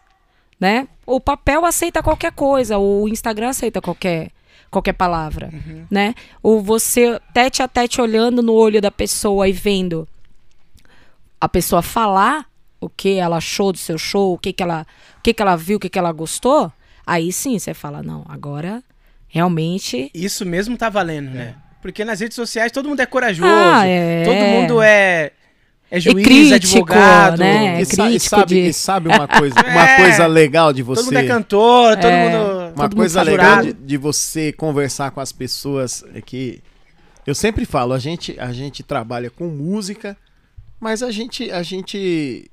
né? 0.59 0.87
O 1.05 1.19
papel 1.19 1.63
aceita 1.63 2.01
qualquer 2.01 2.31
coisa, 2.31 2.77
o 2.79 3.07
Instagram 3.07 3.49
aceita 3.49 3.79
qualquer 3.79 4.31
qualquer 4.69 4.93
palavra, 4.93 5.51
né? 5.89 6.13
Ou 6.41 6.61
você 6.61 7.19
tete 7.33 7.61
a 7.61 7.67
tete 7.67 8.01
olhando 8.01 8.41
no 8.41 8.53
olho 8.53 8.81
da 8.81 8.91
pessoa 8.91 9.47
e 9.47 9.51
vendo 9.51 10.07
a 11.39 11.47
pessoa 11.47 11.81
falar 11.81 12.45
o 12.79 12.89
que 12.89 13.15
ela 13.15 13.37
achou 13.37 13.71
do 13.71 13.77
seu 13.77 13.97
show, 13.97 14.33
o 14.33 14.37
que, 14.37 14.53
que 14.53 14.63
ela, 14.63 14.85
o 15.17 15.21
que, 15.21 15.33
que 15.33 15.41
ela 15.41 15.55
viu, 15.55 15.77
o 15.77 15.79
que, 15.79 15.89
que 15.89 15.99
ela 15.99 16.11
gostou, 16.11 16.71
aí 17.05 17.31
sim 17.31 17.57
você 17.57 17.73
fala, 17.73 18.03
não, 18.03 18.25
agora 18.27 18.83
realmente. 19.27 20.09
Isso 20.13 20.45
mesmo 20.45 20.77
tá 20.77 20.89
valendo, 20.89 21.31
né? 21.31 21.55
Porque 21.81 22.03
nas 22.03 22.19
redes 22.19 22.35
sociais 22.35 22.71
todo 22.71 22.89
mundo 22.89 22.99
é 22.99 23.05
corajoso. 23.05 23.47
Ah, 23.47 23.85
é. 23.85 24.23
Todo 24.23 24.35
mundo 24.35 24.81
é, 24.81 25.31
é 25.91 25.99
juiz, 25.99 26.25
crítico, 26.25 26.55
advogado. 26.55 27.39
né? 27.39 27.77
É 27.77 27.81
e, 27.81 27.85
sa- 27.85 28.05
e 28.05 28.09
crítico 28.11 28.29
sabe, 28.29 28.45
de- 28.55 28.59
e 28.69 28.73
sabe 28.73 29.09
uma 29.09 29.27
coisa, 29.27 29.55
uma 29.65 29.89
É. 29.89 29.97
coisa 29.97 30.27
legal 30.27 30.73
de 30.73 30.81
você. 30.83 31.03
Todo 31.03 31.13
mundo 31.13 31.23
é 31.23 31.27
cantor, 31.27 31.95
todo 31.97 32.05
É. 32.09 32.29
mundo. 32.29 32.73
Uma 32.75 32.89
todo 32.89 32.95
coisa 32.97 33.19
mundo 33.19 33.29
legal 33.29 33.61
de, 33.63 33.73
de 33.73 33.97
você 33.97 34.51
conversar 34.51 35.11
com 35.11 35.19
as 35.21 35.31
pessoas 35.31 36.03
é 36.13 36.21
que 36.21 36.61
eu 37.25 37.33
sempre 37.33 37.65
falo, 37.65 37.93
a 37.93 37.99
gente, 37.99 38.35
a 38.39 38.51
gente 38.51 38.83
trabalha 38.83 39.29
com 39.29 39.47
música, 39.47 40.15
mas 40.79 41.01
a 41.01 41.09
gente, 41.11 41.49
a 41.51 41.63
gente 41.63 42.49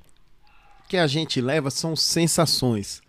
o 0.85 0.87
que 0.89 0.97
a 0.97 1.07
gente 1.07 1.41
leva 1.41 1.69
são 1.71 1.95
sensações. 1.95 3.01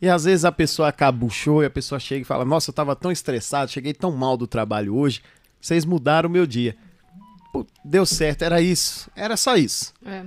E 0.00 0.08
às 0.08 0.24
vezes 0.24 0.44
a 0.44 0.52
pessoa 0.52 0.88
show 1.30 1.62
e 1.62 1.66
a 1.66 1.70
pessoa 1.70 1.98
chega 1.98 2.20
e 2.22 2.24
fala: 2.24 2.44
"Nossa, 2.44 2.70
eu 2.70 2.74
tava 2.74 2.94
tão 2.94 3.10
estressado, 3.10 3.70
cheguei 3.70 3.92
tão 3.94 4.12
mal 4.12 4.36
do 4.36 4.46
trabalho 4.46 4.94
hoje". 4.94 5.22
Vocês 5.60 5.84
mudaram 5.84 6.28
o 6.28 6.32
meu 6.32 6.46
dia. 6.46 6.76
Deu 7.84 8.04
certo, 8.04 8.42
era 8.42 8.60
isso. 8.60 9.08
Era 9.14 9.36
só 9.36 9.56
isso. 9.56 9.92
É. 10.04 10.24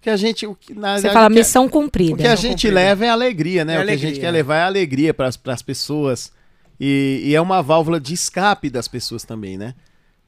Que 0.00 0.10
a 0.10 0.16
gente. 0.16 0.46
O 0.46 0.54
que, 0.54 0.74
na 0.74 0.98
Você 0.98 1.10
fala 1.10 1.26
o 1.26 1.28
que- 1.30 1.34
missão 1.36 1.66
O 1.66 1.70
cumprida. 1.70 2.16
que 2.16 2.26
a 2.26 2.34
gente 2.34 2.52
cumprida. 2.66 2.74
leva 2.74 3.04
é 3.06 3.08
alegria, 3.08 3.64
né? 3.64 3.74
É 3.74 3.76
o 3.76 3.78
que 3.78 3.80
a 3.80 3.92
alegria, 3.92 4.08
gente 4.10 4.20
quer 4.20 4.30
levar 4.30 4.56
é 4.56 4.62
alegria 4.62 5.14
para 5.14 5.28
as 5.28 5.62
pessoas. 5.62 6.32
E, 6.80 7.20
e 7.24 7.34
é 7.34 7.40
uma 7.40 7.62
válvula 7.62 8.00
de 8.00 8.12
escape 8.12 8.68
das 8.68 8.88
pessoas 8.88 9.22
também, 9.22 9.56
né? 9.56 9.74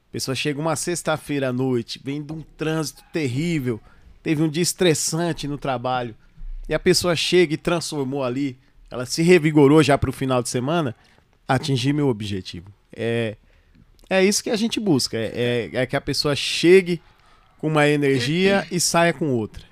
A 0.09 0.11
pessoa 0.13 0.33
chega 0.35 0.61
uma 0.61 0.75
sexta-feira 0.77 1.49
à 1.49 1.53
noite, 1.53 1.99
vem 2.01 2.23
de 2.23 2.31
um 2.31 2.41
trânsito 2.57 3.03
terrível, 3.11 3.81
teve 4.23 4.41
um 4.41 4.47
dia 4.47 4.63
estressante 4.63 5.45
no 5.45 5.57
trabalho, 5.57 6.15
e 6.69 6.73
a 6.73 6.79
pessoa 6.79 7.13
chega 7.13 7.53
e 7.53 7.57
transformou 7.57 8.23
ali, 8.23 8.57
ela 8.89 9.05
se 9.05 9.21
revigorou 9.21 9.83
já 9.83 9.97
para 9.97 10.09
o 10.09 10.13
final 10.13 10.41
de 10.41 10.47
semana, 10.47 10.95
atingir 11.45 11.91
meu 11.91 12.07
objetivo. 12.07 12.71
É, 12.95 13.35
é 14.09 14.23
isso 14.23 14.43
que 14.43 14.49
a 14.49 14.55
gente 14.55 14.79
busca, 14.79 15.17
é, 15.17 15.69
é, 15.73 15.81
é 15.81 15.85
que 15.85 15.95
a 15.95 16.01
pessoa 16.01 16.35
chegue 16.35 17.01
com 17.57 17.67
uma 17.67 17.87
energia 17.87 18.65
e 18.71 18.79
saia 18.79 19.13
com 19.13 19.29
outra. 19.31 19.63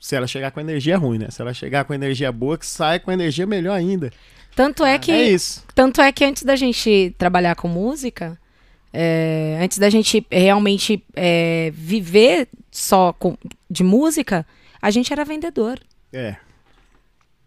Se 0.00 0.16
ela 0.16 0.26
chegar 0.26 0.50
com 0.50 0.60
energia 0.60 0.96
ruim, 0.96 1.18
né? 1.18 1.28
Se 1.30 1.42
ela 1.42 1.52
chegar 1.52 1.84
com 1.84 1.92
energia 1.92 2.32
boa, 2.32 2.56
que 2.56 2.64
saia 2.66 2.98
com 2.98 3.12
energia 3.12 3.46
melhor 3.46 3.74
ainda. 3.74 4.10
Tanto 4.56 4.84
é 4.84 4.98
que 4.98 5.12
É 5.12 5.28
isso. 5.28 5.64
Tanto 5.74 6.00
é 6.00 6.10
que 6.10 6.24
antes 6.24 6.42
da 6.42 6.56
gente 6.56 7.14
trabalhar 7.18 7.54
com 7.54 7.68
música, 7.68 8.38
é, 8.92 9.58
antes 9.62 9.78
da 9.78 9.88
gente 9.90 10.26
realmente 10.30 11.02
é, 11.14 11.70
viver 11.74 12.48
só 12.70 13.12
com- 13.12 13.36
de 13.70 13.84
música, 13.84 14.46
a 14.80 14.90
gente 14.90 15.12
era 15.12 15.24
vendedor. 15.24 15.78
É. 16.12 16.36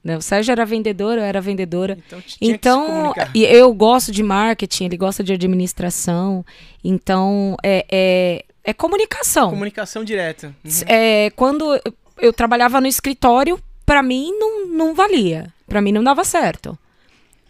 Né? 0.04 0.18
O 0.18 0.22
Sérgio 0.22 0.51
era 0.51 0.66
vendedor, 0.66 1.18
eu 1.18 1.24
era 1.24 1.39
vendedora. 1.39 1.97
Então, 2.06 2.22
tinha 2.22 2.51
Então, 2.51 3.14
e 3.34 3.45
eu 3.45 3.74
gosto 3.74 4.12
de 4.12 4.22
marketing, 4.22 4.86
ele 4.86 4.97
gosta 4.97 5.24
de 5.24 5.32
administração. 5.32 6.45
Então, 6.84 7.56
é, 7.64 7.86
é, 7.89 8.45
é 8.64 8.74
comunicação. 8.74 9.49
Comunicação 9.49 10.04
direta. 10.04 10.54
Uhum. 10.64 10.72
É, 10.88 11.30
quando 11.32 11.80
eu, 12.20 12.34
trabalhava 12.34 12.82
no 12.82 12.88
escritório, 12.88 13.58
pra 13.86 14.04
mim 14.04 14.32
não, 14.38 14.68
não 14.68 14.93
valia. 14.93 15.54
Pra 15.68 15.82
mim 15.82 15.93
não 15.93 16.04
dava 16.04 16.26
certo. 16.26 16.78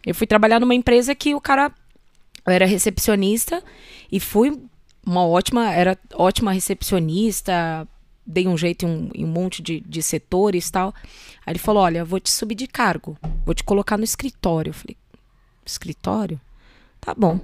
Eu 0.06 0.14
fui 0.14 0.28
trabalhar 0.28 0.60
numa 0.60 0.76
empresa 0.76 1.16
que 1.16 1.34
o 1.34 1.42
cara 1.42 1.72
era 2.46 2.66
recepcionista 2.66 3.64
e 4.12 4.20
fui 4.20 4.60
uma 5.06 5.26
ótima, 5.26 5.74
era 5.74 5.98
ótima 6.14 6.52
recepcionista, 6.52 7.88
dei 8.26 8.48
um 8.48 8.58
jeito 8.58 8.86
em 8.86 8.90
um, 8.90 9.10
em 9.14 9.26
um 9.26 9.28
monte 9.28 9.62
de, 9.62 9.80
de 9.82 10.02
setores 10.02 10.68
e 10.68 10.72
tal. 10.72 10.94
Aí 11.46 11.54
ele 11.54 11.60
falou: 11.60 11.84
Olha, 11.84 12.06
vou 12.06 12.20
te 12.20 12.30
subir 12.30 12.56
de 12.56 12.68
cargo, 12.68 13.18
vou 13.46 13.54
te 13.54 13.64
colocar 13.64 13.98
no 13.98 14.04
escritório. 14.04 14.70
Eu 14.70 14.74
falei: 14.74 14.98
Escritório? 15.66 16.40
Tá 17.00 17.14
bom. 17.14 17.40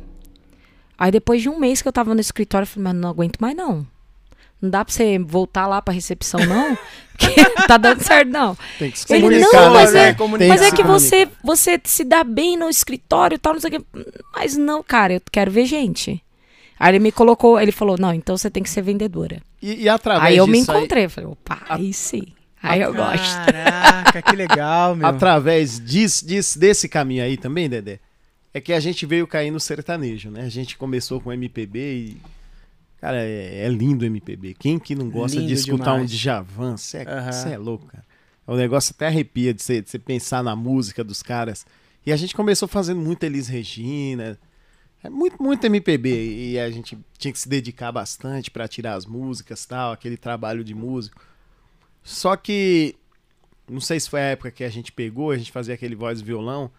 Aí 0.97 1.11
depois 1.11 1.41
de 1.41 1.49
um 1.49 1.59
mês 1.59 1.81
que 1.81 1.87
eu 1.87 1.93
tava 1.93 2.13
no 2.13 2.21
escritório, 2.21 2.63
eu 2.63 2.67
falei: 2.67 2.83
Mas 2.85 3.01
não 3.01 3.09
aguento 3.09 3.37
mais 3.39 3.55
não. 3.55 3.85
Não 4.61 4.69
dá 4.69 4.83
pra 4.83 4.93
você 4.93 5.17
voltar 5.17 5.67
lá 5.67 5.81
pra 5.81 5.93
recepção, 5.93 6.45
não? 6.45 6.77
Porque 7.17 7.65
tá 7.67 7.77
dando 7.77 8.01
certo, 8.01 8.29
não. 8.29 8.57
Tem 8.77 8.91
que 8.91 8.99
se 8.99 9.13
Ele, 9.13 9.21
comunicar, 9.23 9.61
não, 9.61 9.73
mas 9.73 9.93
né? 9.93 10.09
é-. 10.09 10.47
Mas 10.47 10.61
é 10.61 10.71
que 10.71 10.83
você, 10.83 11.27
você 11.43 11.79
se 11.83 12.03
dá 12.03 12.23
bem 12.23 12.57
no 12.57 12.69
escritório 12.69 13.35
e 13.35 13.37
tal, 13.37 13.53
não 13.53 13.61
sei 13.61 13.69
o 13.69 13.79
quê. 13.79 13.85
Mas 14.33 14.57
não, 14.57 14.81
cara, 14.83 15.13
eu 15.13 15.21
quero 15.31 15.51
ver 15.51 15.65
gente. 15.65 16.21
Aí 16.79 16.91
ele 16.91 16.99
me 16.99 17.11
colocou, 17.11 17.59
ele 17.59 17.73
falou, 17.73 17.97
não, 17.99 18.13
então 18.13 18.37
você 18.37 18.49
tem 18.49 18.63
que 18.63 18.69
ser 18.69 18.81
vendedora. 18.81 19.41
E, 19.61 19.83
e 19.83 19.89
através 19.89 20.31
aí 20.31 20.37
eu 20.37 20.47
me 20.47 20.59
encontrei, 20.59 21.05
eu 21.05 21.09
falei, 21.09 21.29
opa, 21.29 21.61
aí 21.67 21.93
sim. 21.93 22.23
Aí 22.61 22.81
eu 22.81 22.93
gosto. 22.93 23.35
Caraca, 23.45 24.21
que 24.21 24.35
legal, 24.35 24.95
meu. 24.95 25.07
através 25.07 25.79
disso, 25.79 26.25
disso- 26.27 26.59
desse 26.59 26.89
caminho 26.89 27.23
aí 27.23 27.37
também, 27.37 27.69
Dedé, 27.69 27.99
é 28.53 28.59
que 28.59 28.73
a 28.73 28.79
gente 28.79 29.05
veio 29.05 29.25
cair 29.27 29.49
no 29.51 29.59
sertanejo, 29.59 30.29
né? 30.29 30.41
A 30.41 30.49
gente 30.49 30.77
começou 30.77 31.21
com 31.21 31.31
MPB 31.31 31.79
e. 31.79 32.17
Cara, 32.99 33.23
é, 33.23 33.65
é 33.65 33.69
lindo 33.69 34.03
o 34.03 34.05
MPB. 34.05 34.55
Quem 34.59 34.77
que 34.77 34.93
não 34.93 35.09
gosta 35.09 35.37
Lindo 35.37 35.47
de 35.47 35.53
escutar 35.53 35.93
um 35.93 36.05
demais. 36.05 36.11
Djavan? 36.11 36.75
Você 36.75 36.97
é, 36.97 37.31
cê 37.31 37.49
é 37.53 37.57
louco, 37.57 37.85
cara. 37.85 38.03
O 38.45 38.55
negócio 38.57 38.93
até 38.93 39.07
arrepia 39.07 39.53
de 39.53 39.63
você 39.63 39.81
de 39.81 39.89
você 39.89 39.97
pensar 39.97 40.43
na 40.43 40.53
música 40.55 41.01
dos 41.01 41.23
caras. 41.23 41.65
E 42.05 42.11
a 42.11 42.17
gente 42.17 42.35
começou 42.35 42.67
fazendo 42.67 42.99
muito 42.99 43.23
Elis 43.23 43.47
Regina. 43.47 44.37
É 45.03 45.09
muito, 45.09 45.41
muito 45.41 45.63
MPB. 45.65 46.51
E 46.51 46.59
a 46.59 46.69
gente 46.69 46.97
tinha 47.17 47.31
que 47.31 47.39
se 47.39 47.47
dedicar 47.47 47.91
bastante 47.91 48.51
pra 48.51 48.67
tirar 48.67 48.95
as 48.95 49.05
músicas 49.05 49.65
tal, 49.65 49.91
aquele 49.91 50.17
trabalho 50.17 50.63
de 50.63 50.73
músico. 50.73 51.21
Só 52.03 52.35
que 52.35 52.95
não 53.69 53.79
sei 53.79 53.99
se 53.99 54.09
foi 54.09 54.19
a 54.21 54.25
época 54.25 54.51
que 54.51 54.63
a 54.63 54.69
gente 54.69 54.91
pegou, 54.91 55.31
a 55.31 55.37
gente 55.37 55.51
fazia 55.51 55.73
aquele 55.75 55.95
voz 55.95 56.19
e 56.19 56.23
violão, 56.23 56.71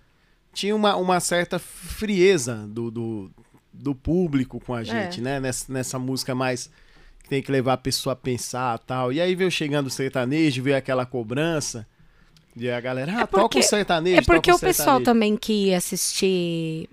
tinha 0.53 0.75
uma, 0.75 0.97
uma 0.97 1.21
certa 1.21 1.59
frieza 1.59 2.67
do, 2.69 2.91
do, 2.91 3.31
do 3.73 3.95
público 3.95 4.59
com 4.61 4.75
a 4.75 4.83
gente, 4.83 5.21
né? 5.21 5.39
Nessa, 5.39 5.73
nessa 5.73 5.99
música 5.99 6.35
mais 6.35 6.69
que 7.23 7.29
tem 7.29 7.41
que 7.43 7.53
levar 7.53 7.75
a 7.75 7.79
pessoa 7.79 8.15
a 8.15 8.17
pensar 8.17 8.79
tal. 8.81 9.13
E 9.13 9.21
aí 9.21 9.35
veio 9.37 9.51
chegando 9.51 9.87
o 9.87 9.91
sertanejo, 9.91 10.63
veio 10.63 10.77
aquela 10.77 11.07
cobrança. 11.07 11.87
E 12.57 12.69
a 12.69 12.81
galera, 12.81 13.13
ah, 13.13 13.21
É 13.21 13.27
toca 13.27 13.43
porque- 13.43 13.59
um 13.61 13.63
sertanejo. 13.63 14.19
É 14.19 14.23
porque 14.23 14.51
toca 14.51 14.53
um 14.53 14.57
o 14.57 14.61
pessoal 14.61 15.01
também 15.01 15.37
que 15.37 15.67
ia 15.69 15.77
assistir 15.79 16.89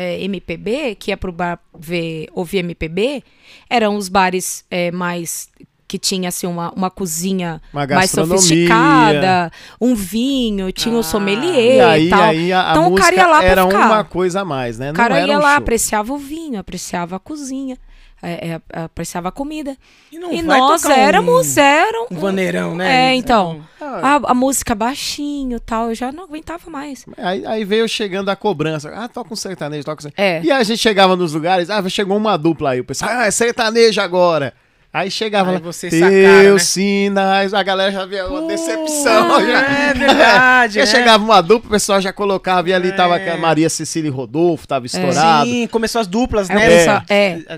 é, 0.00 0.22
MPB, 0.22 0.94
que 0.94 1.10
ia 1.10 1.16
pro 1.16 1.32
bar 1.32 1.58
ver, 1.76 2.28
ouvir 2.32 2.58
MPB, 2.58 3.22
eram 3.68 3.96
os 3.96 4.08
bares 4.08 4.64
é, 4.70 4.92
mais 4.92 5.48
que 5.88 5.98
tinha 5.98 6.28
assim 6.28 6.46
uma, 6.46 6.70
uma 6.72 6.90
cozinha 6.90 7.60
mais 7.72 8.10
sofisticada, 8.10 9.50
um 9.80 9.94
vinho, 9.94 10.70
tinha 10.70 10.94
o 10.94 10.98
Ah, 11.00 11.02
sommelier 11.02 11.76
E 11.76 11.80
aí, 11.80 12.06
e 12.06 12.10
tal. 12.10 12.22
aí 12.22 12.52
a, 12.52 12.68
a 12.68 12.70
Então 12.72 12.92
o 12.92 12.94
cara 12.94 13.14
ia 13.16 13.26
lá 13.26 13.38
pra 13.38 13.46
era 13.48 13.66
ficar. 13.66 13.86
uma 13.86 14.04
coisa 14.04 14.40
a 14.42 14.44
mais, 14.44 14.78
né? 14.78 14.90
O 14.90 14.94
cara 14.94 15.20
não 15.20 15.26
ia 15.26 15.38
um 15.38 15.42
lá, 15.42 15.48
show. 15.54 15.58
apreciava 15.58 16.12
o 16.12 16.18
vinho, 16.18 16.58
apreciava 16.60 17.16
a 17.16 17.18
cozinha, 17.18 17.76
é, 18.22 18.60
é, 18.72 18.80
apreciava 18.82 19.28
a 19.28 19.32
comida. 19.32 19.76
E, 20.10 20.18
não 20.18 20.32
e 20.32 20.42
vai 20.42 20.58
nós 20.58 20.82
tocar 20.82 20.94
um- 20.96 21.00
éramos, 21.00 21.56
eram 21.56 22.06
Um 22.10 22.16
vaneirão, 22.16 22.74
né? 22.74 23.12
É, 23.12 23.14
então. 23.14 23.64
Ah, 23.80 24.16
a, 24.24 24.30
a 24.32 24.34
música 24.34 24.74
baixinho 24.74 25.60
tal, 25.60 25.88
eu 25.90 25.94
já 25.94 26.10
não 26.10 26.24
aguentava 26.24 26.68
mais. 26.70 27.04
Aí, 27.16 27.46
aí 27.46 27.64
veio 27.64 27.88
chegando 27.88 28.28
a 28.28 28.36
cobrança. 28.36 28.90
Ah, 28.94 29.08
toca 29.08 29.32
um 29.32 29.36
sertanejo, 29.36 29.84
toca 29.84 30.00
um 30.00 30.02
sertanejo. 30.02 30.44
É. 30.44 30.46
E 30.46 30.50
a 30.50 30.62
gente 30.62 30.78
chegava 30.80 31.14
nos 31.16 31.32
lugares, 31.32 31.70
ah, 31.70 31.86
chegou 31.88 32.16
uma 32.16 32.36
dupla 32.36 32.70
aí. 32.70 32.80
O 32.80 32.84
pessoal, 32.84 33.10
ah, 33.12 33.26
é 33.26 33.30
sertanejo 33.30 34.00
agora. 34.00 34.52
Aí 34.90 35.10
chegava 35.10 35.50
Aí 35.50 35.56
lá, 35.56 35.60
vocês 35.60 35.92
teus 35.92 36.02
sacaram, 36.02 36.52
né? 36.54 36.58
sinais, 36.58 37.52
a 37.54 37.62
galera 37.62 37.92
já 37.92 38.06
via 38.06 38.26
uma 38.26 38.42
decepção. 38.48 39.46
já. 39.46 39.60
É 39.62 39.94
verdade, 39.94 40.80
Aí 40.80 40.86
né? 40.86 40.90
chegava 40.90 41.22
uma 41.22 41.40
dupla, 41.42 41.68
o 41.68 41.70
pessoal 41.72 42.00
já 42.00 42.10
colocava, 42.12 42.70
e 42.70 42.72
ali 42.72 42.90
tava 42.96 43.18
É. 43.18 43.20
aquela 43.22 43.36
Maria 43.36 43.68
Cecília 43.68 44.08
e 44.08 44.10
Rodolfo, 44.10 44.66
tava 44.66 44.86
estourado. 44.86 45.48
Sim, 45.50 45.66
começou 45.66 46.00
as 46.00 46.06
duplas, 46.06 46.48
Aí 46.48 46.56
né? 46.56 46.74
é. 46.74 46.88
A- 46.88 47.04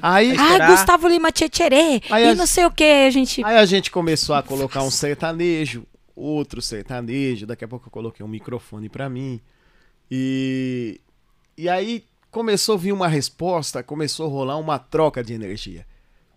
a 0.03 0.15
Aí- 0.15 0.35
Ah. 0.37 0.67
Gustavo 0.67 1.07
Lima 1.07 1.31
Tchetcherê, 1.31 2.03
e 2.11 2.13
a- 2.13 2.35
não 2.35 2.47
sei 2.47 2.65
o 2.67 2.71
que, 2.71 2.83
a 3.07 3.11
gente... 3.11 3.45
Aí 3.45 3.57
a 3.57 3.65
gente 3.65 3.91
começou 3.93 4.35
a 4.35 4.43
colocar 4.43 4.83
um 4.83 4.91
sertanejo, 4.91 5.85
outro 6.17 6.61
sertanejo, 6.61 7.47
daqui 7.47 7.65
a 7.65 7.69
pouco 7.69 7.87
eu 7.87 7.93
coloquei 7.93 8.27
um 8.27 8.29
microfone 8.29 8.89
pra 8.89 9.09
mim. 9.09 9.41
E 10.11 11.01
e 11.57 11.69
aí 11.69 12.05
começou 12.31 12.75
a 12.75 12.79
vir 12.79 12.93
uma 12.93 13.07
resposta, 13.07 13.83
começou 13.83 14.27
a 14.27 14.29
rolar 14.31 14.57
uma 14.57 14.79
troca 14.79 15.23
de 15.23 15.33
energia. 15.33 15.87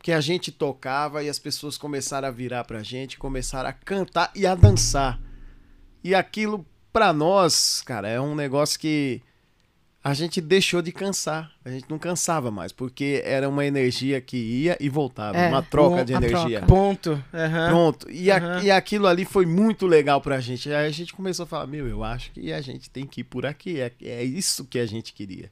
Porque 0.03 0.11
a 0.11 0.19
gente 0.19 0.51
tocava 0.51 1.23
e 1.23 1.30
as 1.30 1.39
pessoas 1.39 1.77
começaram 1.77 2.27
a 2.27 2.31
virar 2.31 2.65
pra 2.65 2.84
gente, 2.84 3.17
começaram 3.17 3.69
a 3.69 3.71
cantar 3.71 4.30
e 4.35 4.45
a 4.45 4.53
dançar. 4.53 5.17
E 6.03 6.13
aquilo 6.13 6.65
pra 6.91 7.13
nós, 7.13 7.81
cara, 7.85 8.09
é 8.09 8.19
um 8.19 8.35
negócio 8.35 8.77
que 8.77 9.21
a 10.03 10.13
gente 10.13 10.41
deixou 10.41 10.81
de 10.81 10.91
cansar. 10.91 11.53
A 11.63 11.69
gente 11.69 11.85
não 11.89 11.97
cansava 11.97 12.51
mais, 12.51 12.73
porque 12.73 13.21
era 13.23 13.47
uma 13.47 13.65
energia 13.65 14.19
que 14.19 14.35
ia 14.35 14.75
e 14.77 14.89
voltava, 14.89 15.38
É, 15.38 15.47
uma 15.47 15.63
troca 15.63 16.03
de 16.03 16.11
troca. 16.11 16.27
energia. 16.27 16.61
Ponto. 16.63 17.23
Aham. 17.34 17.69
Pronto. 17.69 18.11
E, 18.11 18.30
a- 18.30 18.35
Aham. 18.39 18.61
e 18.61 18.71
aquilo 18.71 19.07
ali 19.07 19.23
foi 19.23 19.45
muito 19.45 19.88
legal 19.88 20.19
pra 20.19 20.41
gente. 20.41 20.67
Aí 20.69 20.85
a 20.85 20.91
gente 20.91 21.13
começou 21.13 21.43
a 21.45 21.47
falar, 21.47 21.65
meu, 21.65 21.88
eu 21.88 22.03
acho 22.03 22.30
que 22.34 22.51
a 22.51 22.59
gente 22.59 22.89
tem 22.89 23.07
que 23.07 23.21
ir 23.21 23.23
por 23.23 23.45
aqui. 23.45 23.80
É, 23.80 23.89
é 24.01 24.21
isso 24.21 24.65
que 24.65 24.80
a 24.80 24.85
gente 24.85 25.13
queria. 25.13 25.49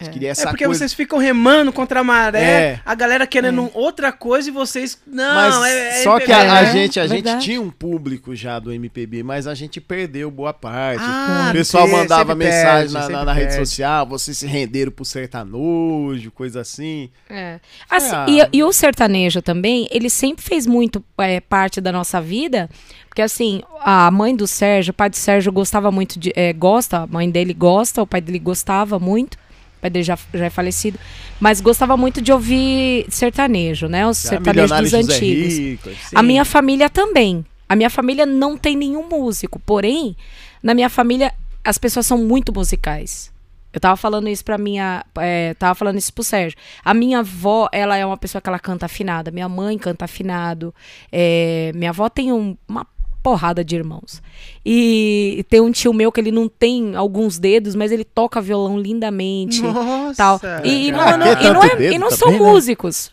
É. 0.00 0.08
queria 0.08 0.30
É 0.32 0.46
porque 0.46 0.64
coisa. 0.64 0.78
vocês 0.78 0.92
ficam 0.94 1.18
remando 1.18 1.72
contra 1.72 2.00
a 2.00 2.04
maré, 2.04 2.42
É. 2.42 2.80
a 2.86 2.94
galera 2.94 3.26
querendo 3.26 3.70
outra 3.74 4.10
coisa 4.12 4.48
e 4.48 4.52
vocês. 4.52 4.98
Não, 5.06 5.34
Mas 5.34 5.62
é, 5.70 6.00
é 6.00 6.02
só 6.02 6.18
que 6.18 6.30
MPB, 6.30 6.48
a, 6.48 6.58
a 6.58 6.62
né? 6.62 6.72
gente, 6.72 7.00
a 7.00 7.06
gente 7.06 7.38
tinha 7.38 7.60
um 7.60 7.70
público 7.70 8.34
já 8.34 8.58
do 8.58 8.72
MPB, 8.72 9.22
mas 9.22 9.46
a 9.46 9.54
gente 9.54 9.80
perdeu 9.80 10.30
boa 10.30 10.52
parte. 10.54 11.02
Ah, 11.04 11.48
o 11.50 11.52
pessoal 11.52 11.86
mandava 11.88 12.34
mensagem 12.34 12.92
perde, 12.92 13.12
na, 13.12 13.18
na- 13.18 13.24
na 13.26 13.32
rede 13.32 13.54
social, 13.54 14.06
vocês 14.06 14.38
se 14.38 14.46
renderam 14.46 14.90
pro 14.92 15.04
sertanojo, 15.04 16.30
coisa 16.30 16.60
assim. 16.60 17.10
É. 17.28 17.60
Assim, 17.88 18.14
Ah. 18.14 18.26
e, 18.28 18.58
e 18.58 18.64
o 18.64 18.72
sertanejo 18.72 19.42
também, 19.42 19.86
ele 19.90 20.08
sempre 20.10 20.44
fez 20.44 20.66
muito 20.66 21.04
é, 21.18 21.40
parte 21.40 21.80
da 21.80 21.92
nossa 21.92 22.20
vida, 22.20 22.68
porque 23.08 23.22
assim, 23.22 23.62
a 23.80 24.10
mãe 24.10 24.34
do 24.34 24.46
Sérgio, 24.46 24.92
o 24.92 24.94
pai 24.94 25.10
do 25.10 25.16
Sérgio 25.16 25.52
gostava 25.52 25.90
muito 25.90 26.18
de. 26.18 26.32
é, 26.36 26.52
gosta, 26.52 26.98
a 26.98 27.06
mãe 27.06 27.28
dele 27.30 27.52
gosta, 27.52 28.02
o 28.02 28.06
pai 28.06 28.20
dele 28.20 28.38
gostava 28.38 28.98
muito. 28.98 29.36
Pai 29.80 29.90
dele 29.90 30.04
já, 30.04 30.18
já 30.34 30.46
é 30.46 30.50
falecido, 30.50 30.98
mas 31.38 31.60
gostava 31.60 31.96
muito 31.96 32.20
de 32.20 32.32
ouvir 32.32 33.06
sertanejo, 33.08 33.88
né? 33.88 34.06
Os 34.06 34.22
Já 34.22 34.30
sertanejos 34.30 34.78
dos 34.78 34.90
José 34.90 35.14
antigos. 35.14 35.58
Rico, 35.58 35.88
assim. 35.88 36.16
A 36.16 36.22
minha 36.22 36.44
família 36.44 36.90
também. 36.90 37.44
A 37.68 37.76
minha 37.76 37.90
família 37.90 38.26
não 38.26 38.56
tem 38.56 38.76
nenhum 38.76 39.08
músico, 39.08 39.58
porém, 39.60 40.16
na 40.62 40.74
minha 40.74 40.90
família 40.90 41.32
as 41.64 41.78
pessoas 41.78 42.06
são 42.06 42.18
muito 42.18 42.52
musicais. 42.52 43.30
Eu 43.72 43.80
tava 43.80 43.96
falando 43.96 44.28
isso 44.28 44.44
pra 44.44 44.58
minha. 44.58 45.04
É, 45.18 45.54
tava 45.54 45.74
falando 45.76 45.96
isso 45.96 46.12
pro 46.12 46.24
Sérgio. 46.24 46.58
A 46.84 46.92
minha 46.92 47.20
avó, 47.20 47.68
ela 47.70 47.96
é 47.96 48.04
uma 48.04 48.16
pessoa 48.16 48.42
que 48.42 48.48
ela 48.48 48.58
canta 48.58 48.86
afinada. 48.86 49.30
Minha 49.30 49.48
mãe 49.48 49.78
canta 49.78 50.06
afinado. 50.06 50.74
É, 51.12 51.70
minha 51.74 51.90
avó 51.90 52.08
tem 52.08 52.32
um, 52.32 52.56
uma 52.66 52.84
porrada 53.22 53.64
de 53.64 53.76
irmãos. 53.76 54.22
E 54.64 55.44
tem 55.48 55.60
um 55.60 55.70
tio 55.70 55.92
meu 55.92 56.10
que 56.12 56.20
ele 56.20 56.30
não 56.32 56.48
tem 56.48 56.94
alguns 56.96 57.38
dedos, 57.38 57.74
mas 57.74 57.92
ele 57.92 58.04
toca 58.04 58.40
violão 58.40 58.78
lindamente. 58.78 59.62
Nossa! 59.62 60.14
Tal. 60.16 60.40
E, 60.64 60.88
e 60.88 60.92
não, 60.92 61.18
não- 61.18 61.36
tem 61.36 61.46
e 61.46 61.52
não, 61.52 61.62
é- 61.62 61.92
e 61.94 61.98
não 61.98 62.08
também, 62.08 62.18
são 62.18 62.30
né? 62.32 62.38
músicos. 62.38 63.12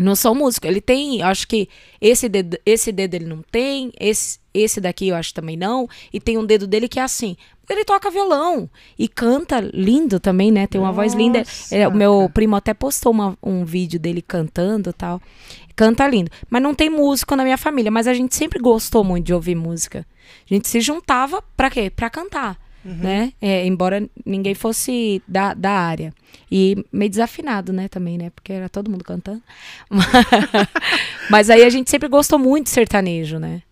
Não 0.00 0.14
são 0.14 0.34
músicos. 0.34 0.68
Ele 0.70 0.80
tem, 0.80 1.20
eu 1.20 1.26
acho 1.26 1.46
que 1.48 1.68
esse 2.00 2.28
dedo, 2.28 2.56
esse 2.64 2.92
dedo 2.92 3.14
ele 3.14 3.24
não 3.24 3.42
tem, 3.50 3.90
esse, 3.98 4.38
esse 4.54 4.80
daqui 4.80 5.08
eu 5.08 5.16
acho 5.16 5.34
também 5.34 5.56
não. 5.56 5.88
E 6.12 6.20
tem 6.20 6.38
um 6.38 6.44
dedo 6.44 6.66
dele 6.66 6.88
que 6.88 7.00
é 7.00 7.02
assim. 7.02 7.36
Ele 7.68 7.84
toca 7.84 8.10
violão 8.10 8.70
e 8.98 9.06
canta 9.08 9.60
lindo 9.60 10.18
também, 10.18 10.50
né? 10.50 10.66
Tem 10.66 10.80
uma 10.80 10.92
voz 10.92 11.12
linda. 11.14 11.40
Nossa, 11.40 11.74
É, 11.76 11.86
o 11.86 11.92
meu 11.94 12.30
primo 12.32 12.56
até 12.56 12.72
postou 12.72 13.12
uma- 13.12 13.36
um 13.42 13.64
vídeo 13.64 13.98
dele 14.00 14.22
cantando 14.22 14.88
e 14.90 14.92
tal. 14.92 15.20
Canta 15.78 16.08
lindo. 16.08 16.28
Mas 16.50 16.60
não 16.60 16.74
tem 16.74 16.90
músico 16.90 17.36
na 17.36 17.44
minha 17.44 17.56
família. 17.56 17.88
Mas 17.90 18.08
a 18.08 18.12
gente 18.12 18.34
sempre 18.34 18.58
gostou 18.58 19.04
muito 19.04 19.26
de 19.26 19.32
ouvir 19.32 19.54
música. 19.54 20.04
A 20.50 20.52
gente 20.54 20.66
se 20.66 20.80
juntava 20.80 21.40
pra 21.56 21.70
quê? 21.70 21.88
Pra 21.88 22.10
cantar. 22.10 22.58
Né? 22.84 23.32
É, 23.40 23.66
embora 23.66 24.08
ninguém 24.24 24.54
fosse 24.54 25.22
da, 25.28 25.52
da 25.52 25.70
área. 25.72 26.12
E 26.50 26.84
meio 26.90 27.10
desafinado, 27.10 27.70
né, 27.72 27.86
também, 27.86 28.16
né? 28.16 28.30
Porque 28.34 28.50
era 28.52 28.68
todo 28.68 28.90
mundo 28.90 29.04
cantando. 29.04 29.42
Mas 31.30 31.50
aí 31.50 31.62
a 31.64 31.70
gente 31.70 31.90
sempre 31.90 32.08
gostou 32.08 32.38
muito 32.38 32.64
de 32.64 32.70
sertanejo, 32.70 33.38
né? 33.38 33.62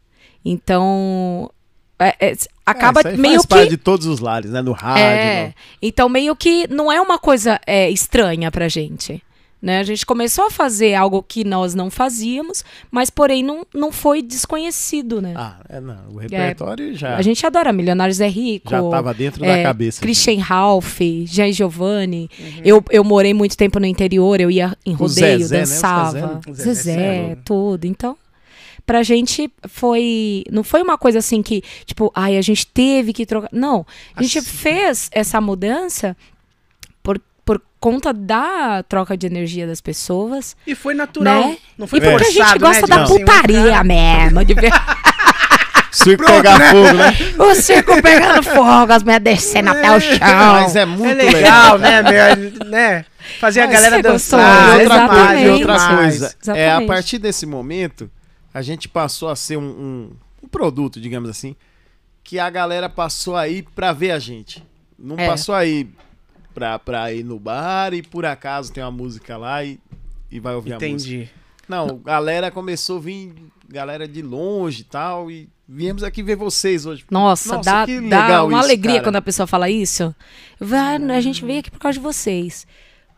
Então. 0.44 1.50
é- 1.98 2.14
é, 2.20 2.36
acaba 2.64 3.00
É, 3.00 3.16
meio 3.16 3.34
faz 3.34 3.42
que. 3.42 3.48
parte 3.48 3.68
de 3.70 3.76
todos 3.76 4.06
os 4.06 4.20
lares, 4.20 4.50
né? 4.50 4.60
No 4.62 4.72
rádio. 4.72 5.02
É, 5.02 5.46
no- 5.48 5.54
então 5.80 6.08
meio 6.08 6.36
que 6.36 6.66
não 6.68 6.90
é 6.92 7.00
uma 7.00 7.18
coisa 7.18 7.58
é, 7.66 7.88
estranha 7.90 8.50
pra 8.50 8.68
gente. 8.68 9.22
Né? 9.60 9.80
A 9.80 9.82
gente 9.82 10.04
começou 10.04 10.46
a 10.46 10.50
fazer 10.50 10.94
algo 10.94 11.22
que 11.22 11.42
nós 11.42 11.74
não 11.74 11.90
fazíamos, 11.90 12.62
mas 12.90 13.08
porém 13.08 13.42
não, 13.42 13.66
não 13.74 13.90
foi 13.90 14.20
desconhecido, 14.22 15.20
né? 15.20 15.32
Ah, 15.34 15.56
é, 15.68 15.80
não. 15.80 15.96
O 16.12 16.18
repertório 16.18 16.94
já, 16.94 17.16
A 17.16 17.22
gente 17.22 17.44
adora 17.44 17.72
Milionários 17.72 18.20
é 18.20 18.28
Rico. 18.28 18.70
já 18.70 18.82
tava 18.90 19.14
dentro 19.14 19.44
é, 19.44 19.56
da 19.56 19.62
cabeça. 19.62 20.00
Christian 20.02 20.40
Ralph, 20.40 21.00
Jean 21.24 21.50
Giovanni. 21.52 22.28
Uhum. 22.38 22.60
Eu, 22.64 22.84
eu 22.90 23.02
morei 23.02 23.32
muito 23.32 23.56
tempo 23.56 23.80
no 23.80 23.86
interior, 23.86 24.40
eu 24.40 24.50
ia 24.50 24.76
em 24.84 24.92
O 24.92 24.96
rodeio, 24.98 25.38
Zezé, 25.38 25.54
né? 25.56 25.60
Dançava. 25.62 26.10
Zezé, 26.12 26.26
né? 26.26 26.40
O 26.48 26.54
Zezé 26.54 26.74
Zezé, 26.74 26.94
Serra. 26.94 27.38
tudo. 27.44 27.84
Então, 27.86 28.16
pra 28.84 29.02
gente 29.02 29.50
foi. 29.68 30.44
Não 30.52 30.62
foi 30.62 30.82
uma 30.82 30.98
coisa 30.98 31.18
assim 31.18 31.42
que, 31.42 31.62
tipo, 31.86 32.12
ai, 32.14 32.36
a 32.36 32.42
gente 32.42 32.66
teve 32.66 33.12
que 33.12 33.24
trocar. 33.26 33.48
Não. 33.50 33.86
A 34.14 34.22
gente 34.22 34.38
Assim. 34.38 34.48
fez 34.48 35.08
essa 35.12 35.40
mudança 35.40 36.16
por, 37.46 37.62
conta 37.80 38.12
da 38.12 38.82
troca 38.82 39.16
de 39.16 39.26
energia 39.26 39.66
das 39.66 39.80
pessoas. 39.80 40.54
E 40.66 40.74
foi 40.74 40.92
natural. 40.92 41.48
Né? 41.50 41.58
Não 41.78 41.86
foi 41.86 42.00
e 42.00 42.02
porque 42.02 42.14
a 42.16 42.26
forçado, 42.26 42.48
gente 42.50 42.58
gosta 42.58 42.86
né? 42.86 42.96
da 42.96 43.04
putaria 43.06 43.84
mesmo. 43.84 44.44
De 44.44 44.52
ver 44.54 44.70
Circo 45.92 46.26
pegar 46.26 46.60
fogo, 46.72 46.92
né? 46.92 47.16
o 47.38 47.54
circo 47.54 48.02
pegando 48.02 48.42
fogo, 48.42 48.92
as 48.92 49.02
mulheres 49.02 49.24
descendo 49.24 49.70
até 49.70 49.96
o 49.96 50.00
chão. 50.00 50.18
Mas 50.20 50.76
é 50.76 50.80
É 50.80 50.84
muito 50.84 51.16
legal, 51.24 51.78
né, 51.78 52.02
meu, 52.02 52.66
né? 52.68 53.04
Fazer 53.40 53.60
a 53.62 53.66
Mas 53.66 53.72
galera 53.74 53.96
você 53.96 54.02
dançar. 54.02 54.40
gostou, 54.40 54.78
E 54.78 54.82
outra, 54.82 54.94
exatamente. 54.94 55.26
coisa, 55.26 55.40
e 55.40 55.50
outra 55.50 55.96
coisa, 55.96 56.36
é 56.54 56.70
a 56.72 56.82
partir 56.82 57.18
desse 57.18 57.46
momento, 57.46 58.10
a 58.52 58.60
gente 58.60 58.88
passou 58.88 59.30
a 59.30 59.36
ser 59.36 59.56
um, 59.56 59.62
um- 59.62 60.10
um 60.42 60.48
produto, 60.48 61.00
digamos 61.00 61.30
assim, 61.30 61.56
que 62.22 62.38
a 62.38 62.50
galera 62.50 62.88
passou 62.90 63.34
a 63.34 63.48
ir 63.48 63.64
pra 63.74 63.92
ver 63.92 64.10
a 64.10 64.18
gente. 64.18 64.62
Não 64.98 65.16
É. 65.18 65.26
passou 65.26 65.54
a 65.54 65.64
ir 65.64 65.88
pra, 66.56 66.78
pra 66.78 67.12
ir 67.12 67.22
no 67.22 67.38
bar 67.38 67.92
e 67.92 68.02
por 68.02 68.24
acaso 68.24 68.72
tem 68.72 68.82
uma 68.82 68.90
música 68.90 69.36
lá 69.36 69.62
e, 69.62 69.78
e 70.30 70.40
vai 70.40 70.54
ouvir 70.54 70.72
a 70.72 70.76
música. 70.76 70.86
Entendi. 70.88 71.30
Não, 71.68 71.98
galera 71.98 72.50
começou 72.50 72.96
a 72.96 73.00
vir, 73.00 73.34
galera 73.68 74.08
de 74.08 74.22
longe 74.22 74.80
e 74.80 74.84
tal, 74.84 75.30
e 75.30 75.50
viemos 75.68 76.02
aqui 76.02 76.22
ver 76.22 76.36
vocês 76.36 76.86
hoje. 76.86 77.04
Nossa, 77.10 77.56
Nossa, 77.56 77.62
dá, 77.62 77.86
dá 78.08 78.44
uma 78.44 78.56
isso, 78.56 78.64
alegria 78.64 78.94
cara. 78.94 79.04
quando 79.04 79.16
a 79.16 79.22
pessoa 79.22 79.46
fala 79.46 79.68
isso. 79.68 80.14
Vai, 80.58 80.96
a 80.96 81.20
gente 81.20 81.44
veio 81.44 81.60
aqui 81.60 81.70
por 81.70 81.78
causa 81.78 81.98
de 81.98 82.02
vocês. 82.02 82.66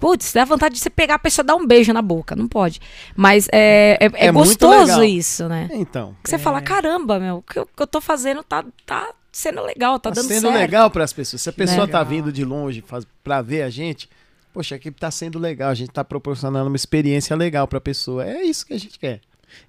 Putz, 0.01 0.33
dá 0.33 0.45
vontade 0.45 0.75
de 0.75 0.81
você 0.81 0.91
pegar 0.91 1.15
a 1.15 1.19
pessoa 1.19 1.45
e 1.45 1.47
dar 1.47 1.55
um 1.55 1.67
beijo 1.67 1.93
na 1.93 2.03
boca. 2.03 2.35
Não 2.35 2.49
pode. 2.49 2.81
Mas 3.15 3.49
é, 3.53 3.99
é, 4.01 4.07
é 4.07 4.27
É 4.27 4.33
gostoso 4.33 5.05
isso, 5.05 5.49
né? 5.49 5.69
Então, 5.73 6.17
Que 6.25 6.31
você 6.31 6.39
fala, 6.39 6.61
caramba, 6.61 7.21
meu, 7.21 7.37
o 7.37 7.43
que 7.43 7.59
eu, 7.59 7.67
que 7.67 7.83
eu 7.83 7.87
tô 7.87 8.01
fazendo 8.01 8.43
tá, 8.43 8.65
tá 8.87 9.13
sendo 9.39 9.63
legal, 9.63 9.99
tá, 9.99 10.11
tá 10.11 10.17
dando 10.21 10.29
sendo 10.29 10.43
certo. 10.49 10.55
legal 10.57 10.91
para 10.91 11.05
as 11.05 11.13
pessoas. 11.13 11.43
Se 11.43 11.49
a 11.49 11.53
pessoa 11.53 11.87
Né? 11.87 11.93
tá 11.93 12.03
vindo 12.03 12.33
de 12.33 12.45
longe 12.45 12.83
faz, 12.87 13.07
pra 13.23 13.41
ver 13.41 13.63
a 13.63 13.71
gente, 13.71 14.09
poxa, 14.53 14.75
aqui 14.75 14.91
tá 14.91 15.11
sendo 15.11 15.39
legal, 15.39 15.71
a 15.71 15.75
gente 15.75 15.91
tá 15.91 16.05
proporcionando 16.05 16.67
uma 16.69 16.77
experiência 16.77 17.35
legal 17.37 17.67
pra 17.69 17.81
pessoa. 17.81 18.27
É 18.27 18.43
isso 18.43 18.67
que 18.67 18.73
a 18.75 18.79
gente 18.79 18.99
quer. 18.99 19.21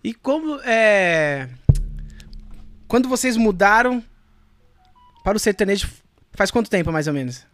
E 0.04 0.14
como 0.14 0.60
é. 0.62 1.50
Quando 2.88 3.08
vocês 3.08 3.38
mudaram 3.38 4.04
para 5.24 5.38
o 5.38 5.40
sertanejo, 5.40 5.88
faz 6.34 6.50
quanto 6.50 6.70
tempo 6.70 6.92
mais 6.92 7.08
ou 7.08 7.14
menos? 7.14 7.46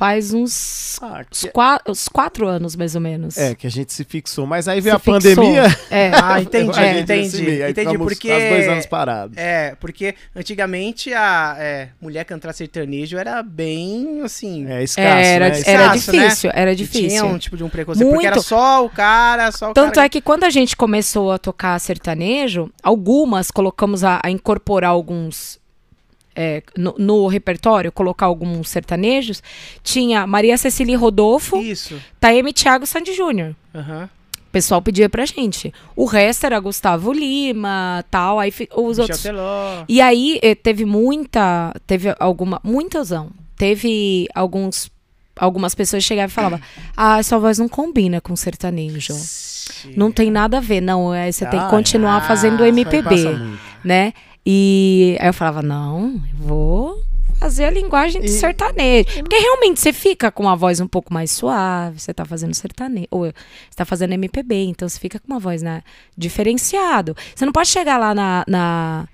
Faz 0.00 0.32
uns, 0.32 0.98
Ah, 1.02 1.22
uns, 1.30 1.42
que- 1.42 1.50
qua- 1.50 1.78
uns 1.86 2.08
quatro 2.08 2.48
anos, 2.48 2.74
mais 2.74 2.94
ou 2.94 3.02
menos. 3.02 3.36
é, 3.36 3.54
que 3.54 3.66
a 3.66 3.70
gente 3.70 3.92
se 3.92 4.02
fixou. 4.02 4.46
Mas 4.46 4.66
aí 4.66 4.80
veio 4.80 4.94
Se 4.94 4.96
a 4.96 4.98
fixou. 4.98 5.34
pandemia. 5.34 5.64
É. 5.90 6.10
Ah, 6.22 6.40
entendi, 6.40 6.72
gente 6.74 7.00
entendi. 7.02 7.42
meio, 7.42 7.64
aí 7.66 7.70
entendi, 7.72 7.98
porque. 7.98 8.28
dois 8.48 8.66
anos 8.68 8.86
parados. 8.86 9.36
É, 9.36 9.74
porque 9.78 10.14
antigamente 10.34 11.12
a 11.12 11.54
é, 11.58 11.88
mulher 12.00 12.24
cantar 12.24 12.54
sertanejo 12.54 13.18
era 13.18 13.42
bem 13.42 14.22
assim. 14.24 14.66
É 14.66 14.82
escasso, 14.82 15.06
era, 15.08 15.48
né? 15.50 15.62
era 15.66 15.94
Escasso, 15.96 16.12
né? 16.16 16.22
difícil, 16.24 16.50
era 16.54 16.72
e 16.72 16.76
difícil. 16.76 17.08
Tinha 17.10 17.24
um 17.26 17.36
tipo 17.38 17.56
de 17.58 17.64
um 17.64 17.68
preconceito. 17.68 18.08
Porque 18.10 18.26
era 18.26 18.36
Muito. 18.36 18.48
só 18.48 18.82
o 18.82 18.88
cara, 18.88 19.52
só 19.52 19.70
o 19.70 19.74
Tanto 19.74 19.96
cara. 19.96 20.06
é 20.06 20.08
que 20.08 20.22
quando 20.22 20.44
a 20.44 20.50
gente 20.50 20.74
começou 20.74 21.30
a 21.30 21.36
tocar 21.36 21.78
sertanejo, 21.78 22.70
algumas 22.82 23.50
colocamos 23.50 24.02
a, 24.02 24.18
a 24.24 24.30
incorporar 24.30 24.90
alguns. 24.90 25.59
É, 26.34 26.62
no, 26.76 26.94
no 26.98 27.26
repertório, 27.26 27.90
colocar 27.92 28.26
alguns 28.26 28.68
sertanejos. 28.68 29.42
Tinha 29.82 30.26
Maria 30.26 30.56
Cecília 30.56 30.96
Rodolfo, 30.96 31.58
Isso. 31.58 32.00
Taeme 32.18 32.52
Thiago 32.52 32.86
Sandy 32.86 33.14
Júnior. 33.14 33.54
Aham. 33.74 34.08
O 34.38 34.50
pessoal 34.52 34.82
pedia 34.82 35.08
pra 35.08 35.24
gente. 35.24 35.72
O 35.94 36.04
resto 36.06 36.44
era 36.44 36.58
Gustavo 36.58 37.12
Lima, 37.12 38.04
tal, 38.10 38.40
aí 38.40 38.50
os 38.74 38.98
Michel 38.98 39.02
outros. 39.02 39.22
Teló. 39.22 39.84
E 39.88 40.00
aí 40.00 40.40
eh, 40.42 40.56
teve 40.56 40.84
muita, 40.84 41.72
teve 41.86 42.12
alguma, 42.18 42.60
muitasão. 42.64 43.30
Teve 43.56 44.26
alguns 44.34 44.90
algumas 45.38 45.74
pessoas 45.74 46.02
chegavam 46.02 46.28
e 46.30 46.34
falavam: 46.34 46.60
"Ah, 46.96 47.22
sua 47.22 47.38
voz 47.38 47.58
não 47.58 47.68
combina 47.68 48.20
com 48.20 48.34
sertanejo". 48.34 49.14
Não 49.96 50.10
tem 50.10 50.30
nada 50.32 50.58
a 50.58 50.60
ver, 50.60 50.80
não. 50.80 51.14
É, 51.14 51.30
você 51.30 51.46
tem 51.46 51.58
que 51.60 51.66
Ah, 51.66 51.70
continuar 51.70 52.16
ah, 52.16 52.20
fazendo 52.20 52.64
MPB, 52.64 53.14
né? 53.84 54.12
E 54.44 55.16
aí 55.20 55.28
eu 55.28 55.34
falava, 55.34 55.62
não, 55.62 56.20
eu 56.40 56.46
vou 56.46 57.02
fazer 57.38 57.64
a 57.64 57.70
linguagem 57.70 58.20
de 58.20 58.26
E- 58.26 58.30
sertanejo. 58.30 59.06
Porque 59.20 59.36
realmente 59.38 59.80
você 59.80 59.92
fica 59.92 60.30
com 60.30 60.42
uma 60.44 60.56
voz 60.56 60.80
um 60.80 60.86
pouco 60.88 61.12
mais 61.12 61.30
suave, 61.30 61.98
você 62.00 62.12
tá 62.12 62.24
fazendo 62.24 62.54
sertanejo, 62.54 63.06
ou 63.10 63.22
você 63.24 63.32
tá 63.76 63.84
fazendo 63.84 64.12
MPB, 64.12 64.54
então 64.64 64.88
você 64.88 64.98
fica 64.98 65.18
com 65.18 65.26
uma 65.26 65.38
voz 65.40 65.62
né, 65.62 65.82
diferenciado. 66.16 67.16
Você 67.34 67.44
não 67.44 67.52
pode 67.52 67.68
chegar 67.68 67.98
lá 67.98 68.14
na... 68.14 68.44
na 68.46 69.08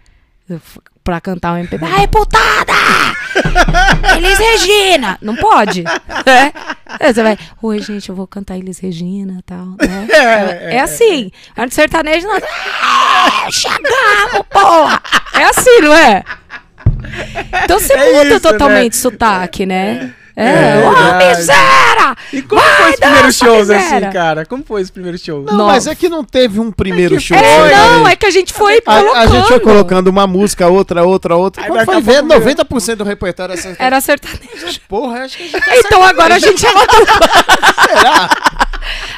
pra 1.07 1.21
cantar 1.21 1.53
um 1.53 1.59
MPB. 1.59 1.87
Ai, 1.87 2.09
putada! 2.09 2.73
Elis 4.17 4.39
Regina! 4.39 5.17
Não 5.23 5.37
pode. 5.37 5.85
né? 5.85 6.53
Aí 6.99 7.15
Você 7.15 7.23
vai, 7.23 7.39
oi, 7.63 7.79
gente, 7.81 8.09
eu 8.09 8.15
vou 8.17 8.27
cantar 8.27 8.59
Elis 8.59 8.81
Regina 8.81 9.37
e 9.39 9.43
tal. 9.43 9.67
Né? 9.81 10.09
É, 10.69 10.81
assim. 10.81 11.31
A 11.57 11.65
de 11.65 11.75
sertanejo 11.75 12.27
não. 12.27 12.37
Ah, 12.83 13.47
chegamos, 13.51 14.47
porra! 14.51 15.01
É 15.35 15.45
assim, 15.45 15.81
não 15.81 15.95
é? 15.95 16.25
Então 17.65 17.79
você 17.79 17.93
É 17.93 18.13
muda 18.13 18.31
isso, 18.31 18.41
totalmente 18.41 18.95
né? 18.95 19.01
sotaque, 19.01 19.65
né? 19.65 20.13
É, 20.37 20.45
É 20.83 20.87
ô, 20.87 20.93
verdade. 20.93 21.39
miséria! 21.39 22.17
E 22.33 22.43
como 22.43 22.61
foi 22.61 22.91
os 22.91 22.97
primeiros 22.97 23.37
shows 23.37 23.69
miséria. 23.69 24.09
assim, 24.09 24.13
cara? 24.19 24.45
Como 24.47 24.63
foi 24.65 24.83
os 24.83 24.91
primeiros 24.91 25.21
shows? 25.23 25.47
Não, 25.47 25.57
Não. 25.59 25.67
mas 25.67 25.87
é 25.87 25.95
que 25.95 26.09
não 26.09 26.23
teve 26.23 26.61
um 26.61 26.71
primeiro 26.71 27.19
show. 27.21 27.37
É, 27.37 27.75
não, 27.75 28.07
é 28.07 28.15
que 28.15 28.27
a 28.27 28.31
gente 28.31 28.53
foi 28.53 28.77
A, 28.79 28.83
colocando. 28.83 29.17
a 29.17 29.27
gente 29.27 29.49
foi 29.49 29.61
colocando 29.61 30.09
uma 30.09 30.27
música, 30.27 30.69
outra, 30.69 31.05
outra, 31.05 31.37
outra. 31.37 31.63
Aí 31.65 31.69
foi 31.87 32.01
ver, 32.03 32.23
pouco 32.23 32.41
virou. 32.45 32.65
90% 32.65 32.95
do 32.97 33.05
repertório 33.05 33.53
era 33.53 33.61
sertanejo. 33.63 33.83
Era 33.83 34.01
sertanejo. 34.01 34.81
Porra, 34.89 35.21
acho 35.25 35.37
que 35.39 35.43
a 35.45 35.47
gente 35.47 35.87
Então 35.87 36.03
agora 36.03 36.35
a 36.35 36.39
gente 36.39 36.63
dupla. 36.67 36.87
será? 37.89 38.31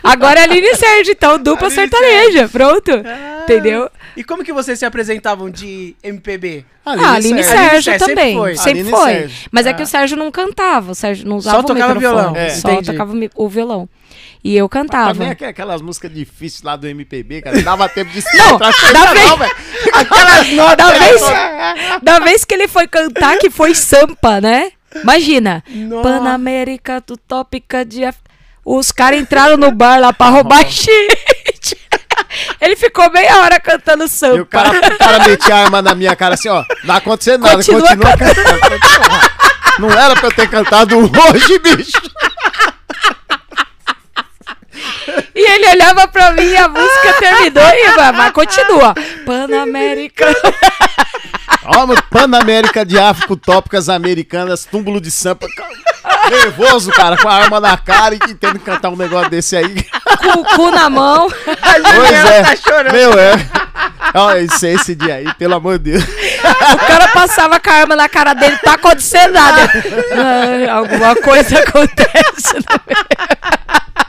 Agora 0.03 0.41
é 0.41 0.43
Aline 0.45 0.67
e 0.69 0.75
Sérgio, 0.77 1.13
então 1.13 1.39
dupla 1.39 1.67
Aline 1.69 1.75
sertaneja. 1.75 2.49
Pronto. 2.49 2.91
Ah. 3.05 3.41
Entendeu? 3.45 3.91
E 4.17 4.25
como 4.25 4.43
que 4.45 4.53
vocês 4.53 4.79
se 4.79 4.85
apresentavam 4.85 5.49
de 5.51 5.95
MPB? 6.03 6.65
ah, 6.85 7.15
Aline 7.15 7.41
e 7.41 7.45
Sérgio. 7.45 7.45
Sérgio, 7.45 7.59
Aline 7.59 7.83
Sérgio, 7.83 7.93
sempre 7.99 8.15
também. 8.15 8.37
foi. 8.37 8.57
Sempre 8.57 8.71
Aline 8.71 8.89
e 8.89 8.91
foi. 8.91 9.13
Sérgio. 9.13 9.49
Mas 9.53 9.67
é 9.67 9.71
Ah. 9.71 9.75
que 9.75 9.83
o 9.83 9.87
Sérgio 9.87 10.17
não 10.17 10.31
cantava. 10.31 10.93
O 10.93 10.95
Sérgio 10.95 11.27
não 11.29 11.37
usava 11.37 11.57
Só 11.59 11.63
o 11.63 11.67
tocava 11.67 11.95
microfone. 11.95 12.23
violão. 12.23 12.37
É. 12.37 12.51
Só 12.51 12.71
Entendi. 12.73 12.91
tocava 12.93 13.13
o 13.37 13.49
violão. 13.49 13.89
E 14.43 14.57
eu 14.57 14.69
cantava. 14.69 15.13
Também 15.13 15.31
aqu- 15.31 15.45
aquelas 15.45 15.83
músicas 15.83 16.13
difíceis 16.15 16.63
lá 16.63 16.77
do 16.77 16.87
MPB, 16.87 17.43
cara. 17.43 17.61
Dava 17.63 17.89
tempo 17.89 18.11
de 18.13 18.23
Não, 18.37 18.55
entrar 18.55 18.73
da 18.93 19.13
vez- 19.13 19.27
não, 19.29 19.37
velho. 19.37 19.57
Aquelas 19.93 20.49
notas. 20.55 20.77
Da 20.77 20.93
vez, 20.93 21.23
da 22.03 22.19
vez 22.21 22.45
que 22.45 22.55
ele 22.55 22.69
foi 22.69 22.87
cantar, 22.87 23.37
que 23.39 23.51
foi 23.51 23.75
Sampa, 23.75 24.41
né? 24.41 24.71
Imagina, 25.03 25.63
Nossa. 25.69 26.03
Panamérica, 26.03 27.03
Utópica 27.11 27.85
de... 27.85 28.05
Af- 28.05 28.17
Os 28.71 28.93
caras 28.93 29.19
entraram 29.19 29.57
no 29.57 29.71
bar 29.73 29.99
lá 29.99 30.13
pra 30.13 30.29
roubar 30.29 30.63
gente. 30.69 31.75
Ele 32.61 32.77
ficou 32.77 33.11
meia 33.11 33.39
hora 33.39 33.59
cantando 33.59 34.03
E 34.03 34.07
o 34.07 34.09
samba. 34.11 34.45
cara, 34.45 34.69
o 34.69 34.99
cara 34.99 35.27
metia 35.27 35.55
a 35.55 35.59
arma 35.61 35.81
na 35.81 35.95
minha 35.95 36.15
cara 36.15 36.35
assim, 36.35 36.51
ó. 36.51 36.57
Não 36.57 36.67
vai 36.85 36.99
acontecer 36.99 37.39
nada, 37.39 37.57
Continua 37.57 37.81
continua, 37.81 38.17
cantando. 38.19 38.61
Não 39.79 39.91
era 39.91 40.15
pra 40.15 40.27
eu 40.27 40.35
ter 40.35 40.51
cantado 40.51 40.99
hoje, 40.99 41.59
bicho. 41.61 41.99
E 45.35 45.51
ele 45.51 45.69
olhava 45.71 46.07
pra 46.09 46.33
mim 46.33 46.43
e 46.43 46.57
a 46.59 46.69
música 46.69 47.15
terminou 47.21 47.69
e 47.73 47.91
vai, 47.93 48.13
mas 48.13 48.33
continua. 48.33 48.95
Panamérica. 49.25 50.27
Ó, 51.65 51.87
Panamérica 52.11 52.85
de 52.85 52.99
África, 52.99 53.33
Utópicas 53.33 53.89
Americanas, 53.89 54.65
túmulo 54.65 55.01
de 55.01 55.11
sampa. 55.11 55.47
Nervoso, 56.31 56.91
cara, 56.93 57.17
com 57.17 57.29
a 57.29 57.35
arma 57.35 57.61
na 57.61 57.77
cara 57.77 58.15
e 58.15 58.19
que 58.19 58.35
cantar 58.59 58.91
um 58.91 58.97
negócio 58.97 59.31
desse 59.31 59.57
aí. 59.57 59.85
com 60.19 60.41
o 60.41 60.45
cu 60.45 60.71
na 60.71 60.89
mão. 60.89 61.29
Pois 61.29 62.13
é. 62.13 62.43
tá 62.43 62.57
chorando. 62.57 62.93
Meu, 62.93 63.19
é. 63.19 63.33
Olha, 64.15 64.41
esse, 64.41 64.67
esse 64.69 64.95
dia 64.95 65.17
aí, 65.17 65.35
pelo 65.35 65.55
amor 65.55 65.79
de 65.79 65.93
Deus. 65.93 66.05
O 66.05 66.87
cara 66.87 67.09
passava 67.09 67.61
com 67.61 67.71
a 67.71 67.75
arma 67.75 67.97
na 67.97 68.09
cara 68.09 68.35
dele, 68.35 68.57
tá 68.59 68.75
acontecendo 68.75 69.33
nada. 69.33 69.69
Ah, 70.19 70.73
alguma 70.75 71.15
coisa 71.17 71.59
acontece. 71.61 72.55
no 72.55 72.81
meio. 72.87 74.08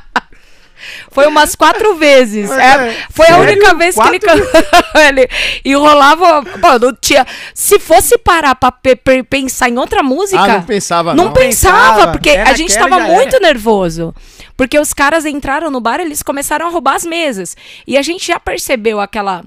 Foi 1.12 1.28
umas 1.28 1.56
quatro 1.56 1.96
vezes. 1.96 2.50
É, 2.52 2.96
foi 3.10 3.26
a 3.28 3.36
Sério? 3.36 3.44
única 3.54 3.74
vez 3.76 3.96
que 3.96 4.02
ele 4.08 4.20
Quatro 4.20 4.46
cantou. 4.52 4.82
ele 5.02 5.30
enrolava. 5.66 6.44
Pô, 6.44 6.80
não 6.80 6.96
tinha. 7.00 7.26
Se 7.54 7.80
fosse 7.80 8.18
parar 8.18 8.56
pra 8.56 8.72
pe- 8.72 8.96
pe- 8.96 9.24
pensar 9.24 9.70
em 9.70 9.78
outra 9.78 10.02
música. 10.04 10.42
Ah, 10.42 10.48
não 10.48 10.64
pensava 10.64 11.14
Não 11.14 11.26
não. 11.26 11.34
pensava, 11.34 11.94
Pensava. 11.96 12.12
porque 12.12 12.30
Era 12.30 12.50
a 12.50 12.54
gente 12.54 12.74
tava 12.78 13.00
muito 13.00 13.36
era. 13.36 13.48
nervoso. 13.48 14.14
Porque 14.58 14.78
os 14.78 14.94
caras 14.94 15.26
entraram 15.26 15.72
no 15.72 15.80
bar, 15.80 16.00
eles 16.00 16.22
começaram 16.22 16.68
a 16.68 16.70
roubar 16.70 16.96
as 16.96 17.06
mesas. 17.06 17.56
E 17.88 17.98
a 17.98 18.02
gente 18.02 18.28
já 18.28 18.40
percebeu 18.40 19.00
aquela, 19.00 19.44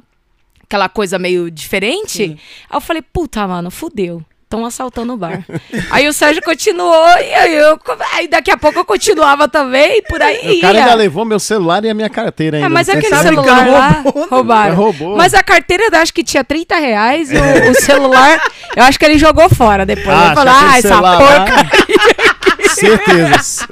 aquela 0.64 0.88
coisa 0.88 1.18
meio 1.18 1.50
diferente. 1.50 2.22
Aí 2.70 2.76
eu 2.76 2.80
falei, 2.80 3.02
puta, 3.02 3.46
mano, 3.46 3.70
fudeu. 3.70 4.22
Estão 4.52 4.66
assaltando 4.66 5.14
o 5.14 5.16
bar. 5.16 5.42
aí 5.90 6.06
o 6.06 6.12
Sérgio 6.12 6.42
continuou, 6.42 7.06
e 7.16 7.34
aí, 7.34 7.54
eu, 7.54 7.80
aí 8.12 8.28
daqui 8.28 8.50
a 8.50 8.56
pouco 8.58 8.78
eu 8.78 8.84
continuava 8.84 9.48
também, 9.48 9.96
e 9.96 10.02
por 10.02 10.20
aí 10.20 10.58
O 10.58 10.60
cara 10.60 10.74
ia. 10.74 10.84
ainda 10.84 10.94
levou 10.94 11.24
meu 11.24 11.40
celular 11.40 11.82
e 11.86 11.88
a 11.88 11.94
minha 11.94 12.10
carteira 12.10 12.58
ainda. 12.58 12.66
É, 12.66 12.68
mas 12.68 12.86
Não 12.86 12.96
aquele 12.96 13.16
celular 13.16 13.66
lá, 13.66 13.88
roubou, 14.04 14.20
né? 14.20 14.26
roubaram. 14.28 14.74
Roubou. 14.74 15.16
Mas 15.16 15.32
a 15.32 15.42
carteira 15.42 15.84
eu 15.90 15.98
acho 15.98 16.12
que 16.12 16.22
tinha 16.22 16.44
30 16.44 16.76
reais 16.76 17.32
e 17.32 17.34
o, 17.34 17.70
o 17.70 17.74
celular, 17.76 18.42
eu 18.76 18.84
acho 18.84 18.98
que 18.98 19.06
ele 19.06 19.16
jogou 19.16 19.48
fora 19.48 19.86
depois. 19.86 20.14
Ah, 20.14 20.26
ele 20.26 20.34
falou, 20.34 20.54
ah, 20.54 20.78
essa 20.78 21.00
porca. 21.00 22.68
Certeza. 22.74 23.68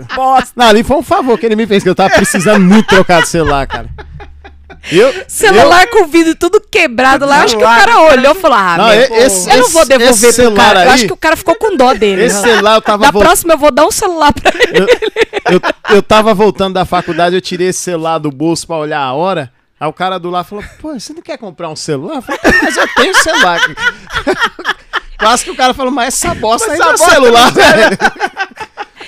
Não, 0.56 0.66
ali 0.66 0.82
foi 0.82 0.96
um 0.96 1.02
favor 1.02 1.38
que 1.38 1.44
ele 1.44 1.56
me 1.56 1.66
fez, 1.66 1.82
que 1.82 1.90
eu 1.90 1.94
tava 1.94 2.08
precisando 2.14 2.64
muito 2.64 2.86
trocar 2.86 3.20
de 3.20 3.28
celular, 3.28 3.66
cara. 3.66 3.90
Eu, 4.90 5.24
Celular 5.28 5.86
com 5.88 6.04
o 6.04 6.06
vidro 6.06 6.34
tudo 6.34 6.60
quebrado 6.70 7.26
lá. 7.26 7.42
Acho 7.42 7.56
que 7.56 7.62
o 7.62 7.66
cara 7.66 8.00
olhou 8.00 8.32
e 8.32 8.40
falou: 8.40 8.56
Ah, 8.56 8.76
Não, 8.78 8.86
meu, 8.88 9.14
esse- 9.16 9.50
eu 9.50 9.58
não 9.58 9.68
vou 9.68 9.84
devolver 9.84 10.10
esse 10.14 10.22
pro 10.26 10.32
celular 10.32 10.64
cara. 10.64 10.78
Eu 10.80 10.88
aí- 10.88 10.94
acho 10.94 11.06
que 11.06 11.12
o 11.12 11.16
cara 11.16 11.36
ficou 11.36 11.54
com 11.56 11.76
dó 11.76 11.92
dele. 11.92 12.24
Esse 12.24 12.40
celular 12.40 12.74
eu 12.76 12.82
tava 12.82 13.04
Da 13.04 13.10
vol- 13.10 13.22
próxima 13.22 13.52
eu 13.54 13.58
vou 13.58 13.70
dar 13.70 13.86
um 13.86 13.90
celular 13.90 14.32
pra 14.32 14.50
ele. 14.58 14.78
eu, 14.80 14.86
eu, 15.54 15.60
eu 15.96 16.02
tava 16.02 16.32
voltando 16.34 16.74
da 16.74 16.84
faculdade, 16.84 17.34
eu 17.36 17.40
tirei 17.40 17.68
esse 17.68 17.80
celular 17.80 18.18
do 18.18 18.30
bolso 18.30 18.66
pra 18.66 18.76
olhar 18.76 19.00
a 19.00 19.12
hora. 19.12 19.52
Aí 19.78 19.88
o 19.88 19.92
cara 19.92 20.18
do 20.18 20.30
lado 20.30 20.46
falou: 20.46 20.64
Pô, 20.80 20.92
você 20.98 21.12
não 21.12 21.22
quer 21.22 21.36
comprar 21.38 21.68
um 21.68 21.76
celular? 21.76 22.16
Eu 22.16 22.22
falei: 22.22 22.40
Mas 22.62 22.76
eu 22.76 22.88
tenho 22.94 23.14
celular 23.16 23.56
aqui. 23.60 23.74
Quase 25.18 25.44
que 25.44 25.50
o 25.50 25.56
cara 25.56 25.74
falou: 25.74 25.92
Mas 25.92 26.14
essa 26.14 26.34
bosta 26.34 26.68
Mas 26.68 26.80
ainda 26.80 26.90
é 26.90 26.94
essa 26.94 27.04
bosta 27.04 27.14
celular, 27.14 27.52
velho. 27.52 27.98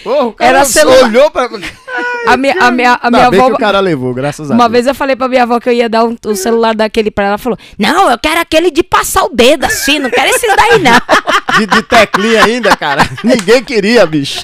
Porra, 0.03 0.25
o 0.27 0.33
cara 0.33 0.51
Era 0.59 0.65
celular. 0.65 1.05
olhou 1.05 1.31
pra. 1.31 1.49
A 2.25 2.37
minha, 2.37 2.55
a 2.61 2.71
minha, 2.71 2.99
a 3.03 3.11
minha 3.11 3.27
avó. 3.27 3.49
que 3.49 3.53
o 3.55 3.59
cara 3.59 3.81
levou, 3.81 4.15
graças 4.15 4.49
a 4.49 4.55
Uma 4.55 4.69
Deus. 4.69 4.73
vez 4.73 4.87
eu 4.87 4.95
falei 4.95 5.17
pra 5.17 5.29
minha 5.29 5.43
avó 5.43 5.59
que 5.59 5.69
eu 5.69 5.73
ia 5.73 5.89
dar 5.89 6.05
um, 6.05 6.17
um 6.25 6.35
celular 6.37 6.73
daquele 6.73 7.11
pra 7.11 7.25
ela. 7.25 7.33
Ela 7.33 7.39
falou: 7.39 7.59
Não, 7.77 8.09
eu 8.11 8.17
quero 8.17 8.41
aquele 8.41 8.71
de 8.71 8.83
passar 8.85 9.25
o 9.25 9.29
dedo 9.29 9.65
assim, 9.67 9.99
não 9.99 10.09
quero 10.09 10.29
esse 10.31 10.47
daí 10.57 10.79
não. 10.79 10.93
De, 11.59 11.67
de 11.67 11.83
teclinha 11.83 12.45
ainda, 12.45 12.75
cara. 12.77 13.07
Ninguém 13.23 13.63
queria, 13.63 14.07
bicho. 14.07 14.43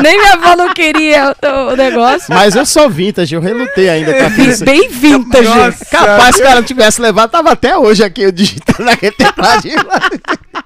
Nem 0.00 0.16
minha 0.18 0.34
avó 0.34 0.54
não 0.54 0.72
queria 0.74 1.34
o, 1.42 1.72
o 1.72 1.76
negócio. 1.76 2.26
Mas 2.32 2.54
eu 2.54 2.64
sou 2.66 2.88
vintage, 2.88 3.34
eu 3.34 3.40
relutei 3.40 3.88
ainda 3.88 4.12
com 4.14 4.26
a 4.26 4.28
Bem, 4.28 4.46
pizza. 4.46 4.64
bem 4.64 4.88
vintage. 4.88 5.48
Nossa. 5.48 5.84
Capaz 5.86 6.36
se 6.36 6.42
o 6.42 6.44
cara 6.44 6.56
não 6.56 6.62
tivesse 6.62 7.00
levado, 7.00 7.30
tava 7.30 7.50
até 7.50 7.76
hoje 7.76 8.04
aqui 8.04 8.22
eu 8.22 8.30
digitando 8.30 8.84
naquele 8.84 9.12
tecladinho 9.12 9.84
lá. 9.86 10.62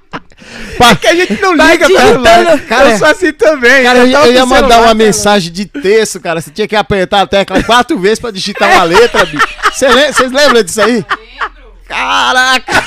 É 0.80 0.94
que 0.94 1.06
a 1.06 1.14
gente 1.14 1.40
não 1.40 1.56
Tá 1.56 1.70
liga 1.70 1.88
pra 1.88 2.06
celular. 2.06 2.60
Cara, 2.66 2.90
eu 2.90 2.98
sou 2.98 3.06
assim 3.06 3.32
também. 3.32 3.84
Cara, 3.84 3.98
eu, 4.00 4.12
tava 4.12 4.26
eu 4.26 4.32
ia 4.32 4.46
mandar 4.46 4.56
celular, 4.56 4.76
uma 4.78 4.82
cara. 4.84 4.94
mensagem 4.94 5.52
de 5.52 5.66
texto, 5.66 6.20
cara. 6.20 6.40
Você 6.40 6.50
tinha 6.50 6.66
que 6.66 6.74
apertar 6.74 7.22
a 7.22 7.26
tecla 7.26 7.62
quatro 7.62 7.98
vezes 7.98 8.18
pra 8.18 8.30
digitar 8.30 8.70
uma 8.70 8.84
letra, 8.84 9.24
bicho. 9.24 9.46
Cê 9.74 9.86
Vocês 10.12 10.32
lembram 10.32 10.62
disso 10.62 10.80
aí? 10.82 11.04
Caraca! 11.92 12.84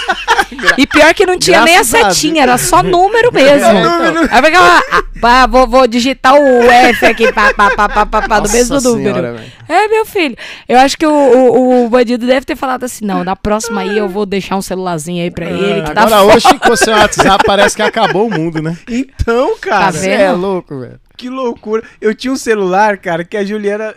E 0.78 0.88
pior 0.88 1.14
que 1.14 1.26
não 1.26 1.38
tinha 1.38 1.62
nem 1.64 1.76
a 1.76 1.78
Graças 1.80 1.94
a 1.96 2.04
Deus. 2.04 2.18
setinha, 2.18 2.44
era 2.44 2.58
só 2.58 2.82
número 2.84 3.32
mesmo. 3.34 3.74
número. 3.74 4.20
Aí 4.32 4.42
vai 4.42 4.52
falar, 4.52 4.82
ah, 4.92 5.04
pá, 5.22 5.46
vou, 5.48 5.68
vou 5.68 5.88
digitar 5.88 6.34
o 6.36 6.64
F 6.64 7.06
aqui, 7.06 7.32
pá, 7.32 7.54
pá, 7.54 7.72
pá, 7.76 7.90
pá, 7.90 8.06
pá, 8.06 8.22
pá, 8.28 8.40
do 8.40 8.50
mesmo 8.50 8.80
Senhora, 8.80 9.22
número. 9.32 9.42
É, 9.68 9.88
meu 9.88 10.06
filho. 10.06 10.36
Eu 10.68 10.80
acho 10.80 10.98
que 10.98 11.06
o, 11.06 11.12
o, 11.12 11.86
o 11.86 11.90
bandido 11.90 12.26
deve 12.26 12.46
ter 12.46 12.56
falado 12.56 12.84
assim: 12.84 13.06
não, 13.06 13.24
na 13.24 13.36
próxima 13.36 13.82
aí 13.82 13.98
eu 13.98 14.08
vou 14.10 14.26
deixar 14.26 14.56
um 14.56 14.62
celularzinho 14.62 15.24
aí 15.24 15.32
pra 15.32 15.46
ele. 15.50 15.82
Que 15.84 15.92
tá 15.94 16.02
Agora 16.04 16.22
foda. 16.22 16.36
hoje 16.36 16.60
com 16.60 16.72
o 16.74 16.78
seu 16.78 16.94
WhatsApp 16.94 17.44
parece 17.46 17.76
que 17.76 17.82
acabou 17.82 18.28
o 18.28 18.32
mundo, 18.32 18.62
né? 18.62 18.78
Então, 18.90 19.58
cara, 19.60 19.92
Tá 19.94 20.06
é 20.08 20.32
louco, 20.32 20.80
velho. 20.80 21.00
que 21.18 21.30
loucura. 21.30 21.84
Eu 22.02 22.14
tinha 22.16 22.32
um 22.32 22.38
celular, 22.38 22.98
cara, 22.98 23.24
que 23.24 23.38
a 23.38 23.44
Juliana. 23.46 23.94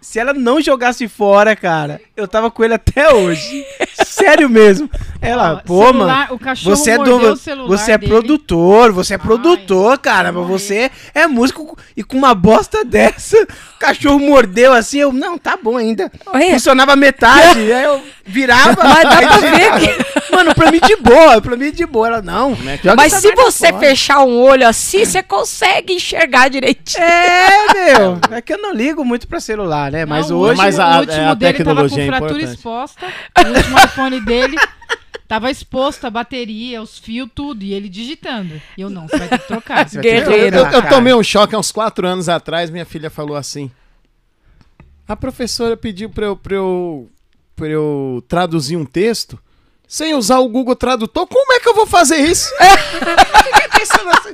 Se 0.00 0.20
ela 0.20 0.32
não 0.32 0.60
jogasse 0.60 1.08
fora, 1.08 1.56
cara, 1.56 2.00
eu 2.16 2.28
tava 2.28 2.48
com 2.48 2.62
ele 2.62 2.74
até 2.74 3.12
hoje. 3.12 3.64
Sério 4.16 4.48
mesmo. 4.48 4.88
Ela, 5.20 5.54
Ó, 5.54 5.56
pô, 5.66 5.86
celular, 5.86 6.16
mano. 6.24 6.34
o 6.34 6.38
cachorro 6.38 6.76
Você 6.76 6.90
é, 6.92 6.96
mordeu 6.96 7.18
do, 7.18 7.32
o 7.32 7.36
celular 7.36 7.68
você 7.68 7.92
é 7.92 7.98
dele. 7.98 8.12
produtor, 8.12 8.92
você 8.92 9.14
é 9.14 9.18
produtor, 9.18 9.98
cara. 9.98 10.32
Mas 10.32 10.46
você 10.46 10.90
é 11.14 11.26
músico 11.26 11.76
e 11.96 12.02
com 12.04 12.16
uma 12.16 12.34
bosta 12.34 12.84
dessa, 12.84 13.36
o 13.42 13.78
cachorro 13.78 14.18
mordeu 14.20 14.72
assim, 14.72 14.98
eu, 14.98 15.12
não, 15.12 15.36
tá 15.36 15.58
bom 15.60 15.76
ainda. 15.76 16.10
Olha. 16.26 16.50
Funcionava 16.52 16.94
metade, 16.96 17.60
aí 17.72 17.84
eu 17.84 18.00
virava. 18.24 18.82
Mas 18.82 19.02
dá 19.02 19.16
pra 19.18 19.36
ver 19.38 20.06
Mano, 20.30 20.54
pra 20.54 20.70
mim 20.70 20.80
de 20.80 20.96
boa, 20.96 21.40
pra 21.40 21.56
mim 21.56 21.70
de 21.72 21.86
boa. 21.86 22.06
Ela, 22.08 22.22
não, 22.22 22.54
joga 22.82 22.96
Mas 22.96 23.12
se 23.14 23.34
você 23.34 23.68
fora. 23.68 23.78
fechar 23.80 24.20
um 24.24 24.38
olho 24.38 24.66
assim, 24.68 25.04
você 25.04 25.22
consegue 25.22 25.94
enxergar 25.94 26.48
direitinho. 26.48 27.02
É, 27.02 27.48
meu. 27.98 28.18
É 28.30 28.40
que 28.42 28.52
eu 28.52 28.58
não 28.58 28.72
ligo 28.72 29.04
muito 29.04 29.26
pra 29.26 29.40
celular, 29.40 29.90
né? 29.90 30.04
Mas 30.04 30.28
Não, 30.30 30.36
o 30.36 30.40
hoje. 30.40 30.58
Mas 30.58 30.78
a- 30.78 30.96
o 30.96 31.00
último 31.00 31.20
é, 31.20 31.26
a 31.26 31.34
dele 31.34 31.64
tava 31.64 31.82
com 31.82 31.88
tecnologia 31.88 32.02
é 32.02 32.06
fratura 32.06 32.30
importante. 32.32 32.54
exposta. 32.56 33.06
O 33.38 33.56
último 33.56 33.78
iPhone 33.78 34.05
dele 34.20 34.56
tava 35.26 35.50
exposto 35.50 36.06
a 36.06 36.10
bateria, 36.10 36.80
os 36.80 36.98
fios, 36.98 37.28
tudo. 37.34 37.62
E 37.62 37.74
ele 37.74 37.88
digitando. 37.88 38.60
E 38.76 38.80
eu 38.80 38.90
não, 38.90 39.08
você 39.08 39.18
vai 39.18 39.28
ter 39.28 39.38
que 39.38 39.46
trocar. 39.46 39.84
Guerreiro. 39.84 40.56
Eu, 40.56 40.64
eu 40.64 40.70
cara. 40.70 40.88
tomei 40.88 41.14
um 41.14 41.22
choque 41.22 41.54
há 41.54 41.58
uns 41.58 41.72
quatro 41.72 42.06
anos 42.06 42.28
atrás. 42.28 42.70
Minha 42.70 42.86
filha 42.86 43.10
falou 43.10 43.36
assim: 43.36 43.70
A 45.06 45.16
professora 45.16 45.76
pediu 45.76 46.10
pra 46.10 46.26
eu, 46.26 46.36
pra 46.36 46.54
eu, 46.54 47.10
pra 47.54 47.68
eu 47.68 48.24
traduzir 48.28 48.76
um 48.76 48.84
texto 48.84 49.38
sem 49.88 50.14
usar 50.14 50.38
o 50.38 50.48
Google 50.48 50.76
Tradutor. 50.76 51.26
Como 51.26 51.52
é 51.52 51.60
que 51.60 51.68
eu 51.68 51.74
vou 51.74 51.86
fazer 51.86 52.16
isso? 52.16 52.50
Fiquei 53.44 53.68
pensando 53.80 54.10
assim. 54.10 54.30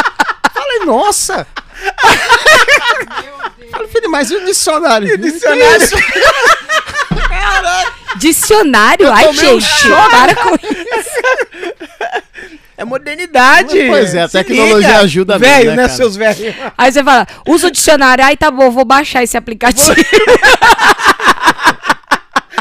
Falei, 0.52 0.78
nossa! 0.84 1.46
Falei, 3.70 3.88
filho, 3.88 4.10
mas 4.10 4.30
e 4.30 4.36
o 4.36 4.44
dicionário? 4.44 5.08
E 5.08 5.14
o 5.14 5.18
dicionário? 5.18 5.88
Dicionário? 8.18 9.10
Ai, 9.12 9.24
tomei 9.26 9.54
um 9.54 9.60
gente, 9.60 9.88
para 10.10 10.34
com 10.34 10.54
isso. 10.54 12.02
É 12.76 12.84
modernidade. 12.84 13.86
Pois 13.88 14.14
é, 14.14 14.22
a 14.22 14.28
tecnologia 14.28 14.88
liga. 14.88 14.98
ajuda 15.00 15.38
mesmo, 15.38 15.54
Velho, 15.54 15.70
né, 15.70 15.76
né, 15.76 15.82
cara? 15.84 15.88
seus 15.96 16.16
velhos? 16.16 16.54
Aí 16.76 16.90
você 16.92 17.04
fala, 17.04 17.26
usa 17.46 17.68
o 17.68 17.70
dicionário. 17.70 18.24
Ai, 18.24 18.36
tá 18.36 18.50
bom, 18.50 18.70
vou 18.70 18.84
baixar 18.84 19.22
esse 19.22 19.36
aplicativo. 19.36 19.94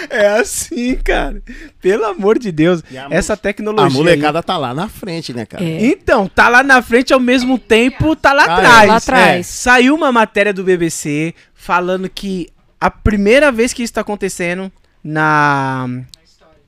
É 0.09 0.27
assim, 0.41 0.95
cara. 0.97 1.41
Pelo 1.81 2.03
amor 2.05 2.37
de 2.37 2.51
Deus. 2.51 2.83
A 3.09 3.15
Essa 3.15 3.31
A 3.33 3.37
tecnologia. 3.37 3.97
molecada 3.97 4.43
tá 4.43 4.57
lá 4.57 4.73
na 4.73 4.89
frente, 4.89 5.33
né, 5.33 5.45
cara? 5.45 5.63
É. 5.63 5.67
aí- 5.67 5.85
Então, 5.91 6.27
tá 6.27 6.49
lá 6.49 6.61
na 6.63 6.81
frente 6.81 7.13
ao 7.13 7.19
mesmo 7.19 7.57
tempo, 7.57 8.13
tá 8.13 8.33
lá 8.33 8.43
Ah, 8.43 8.47
é. 8.47 8.51
atrás. 8.57 8.87
Lá 8.89 8.95
atrás. 8.97 9.47
Saiu 9.47 9.95
uma 9.95 10.11
matéria 10.11 10.51
do 10.53 10.65
BBC 10.65 11.33
falando 11.55 12.09
que 12.09 12.49
a 12.79 12.91
primeira 12.91 13.53
vez 13.53 13.71
que 13.71 13.83
isso 13.83 13.93
tá 13.93 14.01
acontecendo 14.01 14.69
na 15.03 15.87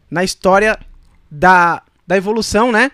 na 0.10 0.24
história 0.24 0.78
da, 1.30 1.82
da 2.06 2.16
evolução, 2.16 2.72
né? 2.72 2.92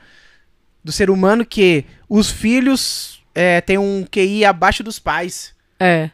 Do 0.82 0.91
ser 0.91 1.10
humano, 1.10 1.45
que 1.45 1.84
os 2.07 2.32
filhos 2.32 3.22
é, 3.36 3.60
têm 3.60 3.78
um 3.78 4.06
QI 4.10 4.45
abaixo 4.45 4.82
dos 4.82 4.98
pais. 4.98 5.53
É, 5.78 6.10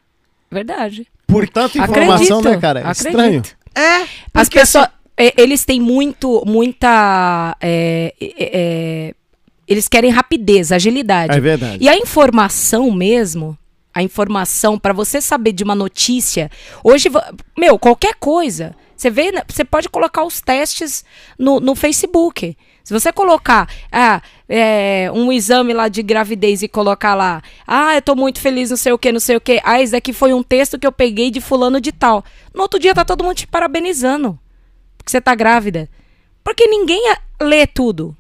verdade. 0.49 1.07
Por 1.27 1.47
tanta 1.47 1.77
informação, 1.77 2.39
Acredito, 2.39 2.49
né, 2.49 2.57
cara? 2.60 2.80
É 2.80 2.84
acredito. 2.84 3.07
estranho. 3.07 3.43
É, 3.76 4.02
As 4.34 4.47
porque 4.47 4.60
pessoas, 4.60 4.88
é, 5.15 5.39
eles 5.39 5.64
têm 5.64 5.80
muito, 5.80 6.43
muita, 6.45 7.56
é, 7.61 8.14
é, 8.19 8.34
é, 8.38 9.14
Eles 9.68 9.88
querem 9.88 10.10
rapidez, 10.10 10.72
agilidade. 10.72 11.38
É 11.38 11.39
verdade. 11.39 11.77
E 11.84 11.88
a 11.88 11.95
informação 11.95 12.89
mesmo, 12.89 13.56
a 13.93 14.02
informação 14.02 14.80
para 14.80 14.93
você 14.93 15.22
saber 15.22 15.52
de 15.52 15.64
uma 15.64 15.76
notícia, 15.76 16.49
hoje, 16.84 17.10
meu, 17.57 17.77
qualquer 17.77 18.15
coisa, 18.15 18.76
você 18.95 19.09
vê, 19.09 19.31
né, 19.31 19.41
você 19.47 19.63
pode 19.65 19.89
colocar 19.89 20.23
os 20.23 20.41
testes 20.41 21.03
no, 21.38 21.59
no 21.59 21.76
Facebook. 21.76 22.57
Se 22.84 22.93
você 22.93 23.11
colocar 23.11 23.67
ah, 23.91 24.22
é, 24.47 25.09
um 25.13 25.31
exame 25.31 25.73
lá 25.73 25.88
de 25.88 26.03
gravidez 26.03 26.61
e 26.61 26.67
colocar 26.67 27.15
lá, 27.15 27.41
ah, 27.65 27.95
eu 27.95 28.01
tô 28.01 28.15
muito 28.15 28.39
feliz, 28.39 28.69
não 28.69 28.77
sei 28.77 28.93
o 28.93 28.97
que, 28.97 29.11
não 29.11 29.19
sei 29.19 29.35
o 29.35 29.41
que, 29.41 29.59
ah, 29.63 29.81
isso 29.81 29.95
aqui 29.95 30.13
foi 30.13 30.34
um 30.34 30.43
texto 30.43 30.77
que 30.77 30.85
eu 30.85 30.91
peguei 30.91 31.31
de 31.31 31.41
fulano 31.41 31.81
de 31.81 31.91
tal. 31.91 32.23
No 32.53 32.61
outro 32.61 32.80
dia 32.80 32.93
tá 32.93 33.03
todo 33.03 33.23
mundo 33.23 33.35
te 33.35 33.47
parabenizando, 33.47 34.38
porque 34.97 35.09
você 35.11 35.19
tá 35.19 35.34
grávida. 35.34 35.89
Porque 36.43 36.67
ninguém 36.67 37.11
lê 37.41 37.65
tudo. 37.65 38.15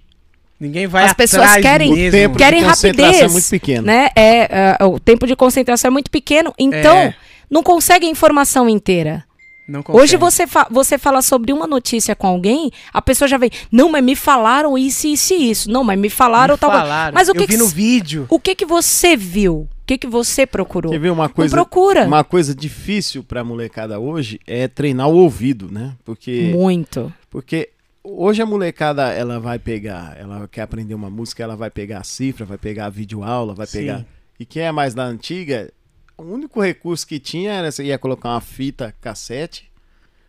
Ninguém 0.59 0.87
vai 0.87 1.03
As 1.05 1.13
pessoas 1.13 1.43
atrás 1.43 1.61
querem- 1.61 1.93
mesmo. 1.93 2.07
O 2.07 2.11
tempo 2.11 2.37
Querem 2.37 2.59
de 2.61 2.65
concentração 2.65 3.05
rapidez. 3.11 3.29
é 3.29 3.33
muito 3.33 3.49
pequeno. 3.49 3.85
Né? 3.85 4.09
É, 4.15 4.77
é, 4.79 4.83
o 4.85 4.99
tempo 4.99 5.27
de 5.27 5.35
concentração 5.35 5.89
é 5.89 5.91
muito 5.91 6.09
pequeno, 6.09 6.51
então 6.57 6.97
É. 6.97 7.15
não 7.51 7.61
consegue 7.61 8.07
a 8.07 8.09
informação 8.09 8.67
inteira. 8.67 9.24
Não. 9.67 9.83
Hoje 9.89 10.15
você, 10.15 10.45
fa 10.45 10.67
você 10.69 10.97
fala 10.97 11.21
sobre 11.21 11.51
uma 11.51 11.65
notícia 11.65 12.15
com 12.15 12.27
alguém, 12.27 12.71
a 12.93 13.01
pessoa 13.01 13.27
já 13.27 13.37
vem, 13.37 13.49
não, 13.71 13.89
mas 13.91 14.03
me 14.03 14.15
falaram 14.15 14.77
isso, 14.77 15.07
isso 15.07 15.33
e 15.33 15.49
isso. 15.49 15.71
Não, 15.71 15.83
mas 15.83 15.97
me 15.99 16.09
falaram 16.09 16.53
Me 16.53 16.59
tal 16.59 16.69
coisa." 16.69 16.83
falaram. 16.85 17.13
Mas 17.15 17.27
o 17.27 17.31
Eu 17.31 17.35
que, 17.35 17.41
vi 17.41 17.47
que 17.47 17.57
no 17.57 17.67
vídeo. 17.67 18.25
o 18.29 18.39
que 18.39 18.53
que 18.55 18.65
você 18.65 19.17
viu? 19.17 19.61
O 19.61 19.85
que 19.87 19.97
que 19.97 20.07
você 20.07 20.45
procurou? 20.45 20.91
Quer 20.91 20.99
ver 20.99 21.11
uma 21.11 21.29
coisa? 21.29 21.55
procura. 21.55 22.05
Uma 22.05 22.23
coisa 22.23 22.53
difícil 22.55 23.23
pra 23.23 23.43
molecada 23.43 23.99
hoje 23.99 24.39
é 24.47 24.67
treinar 24.67 25.07
o 25.09 25.15
ouvido, 25.15 25.69
né? 25.71 25.93
Porque, 26.03 26.51
Muito. 26.53 27.11
porque 27.29 27.69
hoje 28.03 28.41
a 28.41 28.45
molecada 28.45 29.11
ela 29.13 29.39
vai 29.39 29.57
pegar, 29.59 30.15
ela 30.19 30.47
quer 30.47 30.61
aprender 30.61 30.93
uma 30.95 31.09
música, 31.09 31.43
ela 31.43 31.55
vai 31.55 31.69
pegar 31.71 31.99
a 31.99 32.03
cifra, 32.03 32.45
vai 32.45 32.57
pegar 32.57 32.85
a 32.85 32.89
videoaula, 32.89 33.53
vai 33.53 33.65
Sim. 33.67 33.79
pegar. 33.79 34.05
E 34.39 34.45
quem 34.45 34.63
é 34.63 34.71
mais 34.71 34.93
da 34.93 35.03
antiga, 35.05 35.71
o 36.17 36.23
único 36.23 36.61
recurso 36.61 37.05
que 37.05 37.19
tinha 37.19 37.51
era 37.53 37.71
você 37.71 37.83
ia 37.83 37.97
colocar 37.97 38.29
uma 38.29 38.41
fita 38.41 38.93
cassete, 39.01 39.69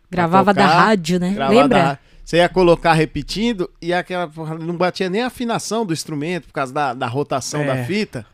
Gravava 0.09 0.53
da 0.53 0.63
tocar, 0.63 0.77
rádio, 0.85 1.19
né? 1.19 1.35
Lembra? 1.49 1.67
da- 1.67 1.99
você 2.23 2.37
ia 2.37 2.49
colocar 2.49 2.93
repetindo 2.93 3.69
e 3.81 3.93
aquela 3.93 4.29
não 4.59 4.75
batia 4.75 5.09
nem 5.09 5.21
a 5.21 5.27
afinação 5.27 5.85
do 5.85 5.93
instrumento 5.93 6.47
por 6.47 6.53
causa 6.53 6.73
da, 6.73 6.93
da 6.93 7.07
rotação 7.07 7.61
É. 7.61 7.65
da 7.67 7.83
fita. 7.85 8.25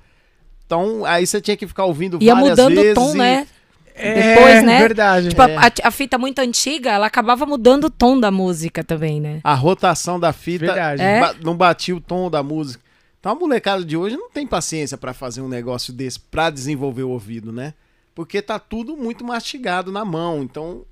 Então, 0.65 1.05
aí 1.05 1.25
você 1.27 1.39
tinha 1.41 1.55
que 1.57 1.67
ficar 1.67 1.85
ouvindo 1.85 2.17
Ia 2.21 2.33
várias 2.33 2.49
mudando 2.51 2.75
vezes 2.75 2.91
o 2.91 2.95
tom, 2.95 3.13
e- 3.13 3.17
né? 3.17 3.47
É, 3.95 4.35
Depois, 4.35 4.63
né? 4.63 4.79
verdade. 4.79 5.29
Tipo, 5.29 5.41
a- 5.43 5.45
a, 5.45 5.87
a 5.87 5.91
fita 5.91 6.17
muito 6.17 6.39
antiga, 6.39 6.91
ela 6.91 7.05
acabava 7.05 7.45
mudando 7.45 7.83
o 7.85 7.89
tom 7.91 8.19
da 8.19 8.31
música 8.31 8.83
também, 8.83 9.21
né? 9.21 9.39
A 9.43 9.53
rotação 9.53 10.19
da 10.19 10.33
fita. 10.33 10.65
É. 10.99 11.19
ba- 11.19 11.35
não 11.43 11.55
batia 11.55 11.95
o 11.95 12.01
tom 12.01 12.29
da 12.31 12.41
música. 12.41 12.83
Então 13.23 13.31
a 13.31 13.35
molecada 13.35 13.85
de 13.85 13.95
hoje 13.95 14.17
não 14.17 14.29
tem 14.29 14.45
paciência 14.45 14.97
pra 14.97 15.13
fazer 15.13 15.39
um 15.39 15.47
negócio 15.47 15.93
desse 15.93 16.19
pra 16.19 16.49
desenvolver 16.49 17.03
o 17.03 17.09
ouvido, 17.11 17.53
né? 17.53 17.73
Porque 18.13 18.41
tá 18.41 18.59
tudo 18.59 18.97
muito 18.97 19.23
mastigado 19.23 19.93
na 19.93 20.03
mão. 20.03 20.43
Então 20.43 20.85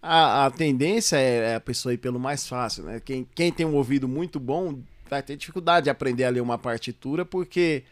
a, 0.00 0.46
a 0.46 0.50
tendência 0.52 1.16
é 1.16 1.56
a 1.56 1.60
pessoa 1.60 1.92
ir 1.92 1.98
pelo 1.98 2.20
mais 2.20 2.46
fácil, 2.46 2.84
né? 2.84 3.02
Quem, 3.04 3.26
quem 3.34 3.50
tem 3.50 3.66
um 3.66 3.74
ouvido 3.74 4.06
muito 4.06 4.38
bom 4.38 4.78
vai 5.10 5.20
ter 5.24 5.36
dificuldade 5.36 5.84
de 5.84 5.90
aprender 5.90 6.22
a 6.22 6.30
ler 6.30 6.40
uma 6.40 6.56
partitura 6.56 7.24
porque 7.24 7.82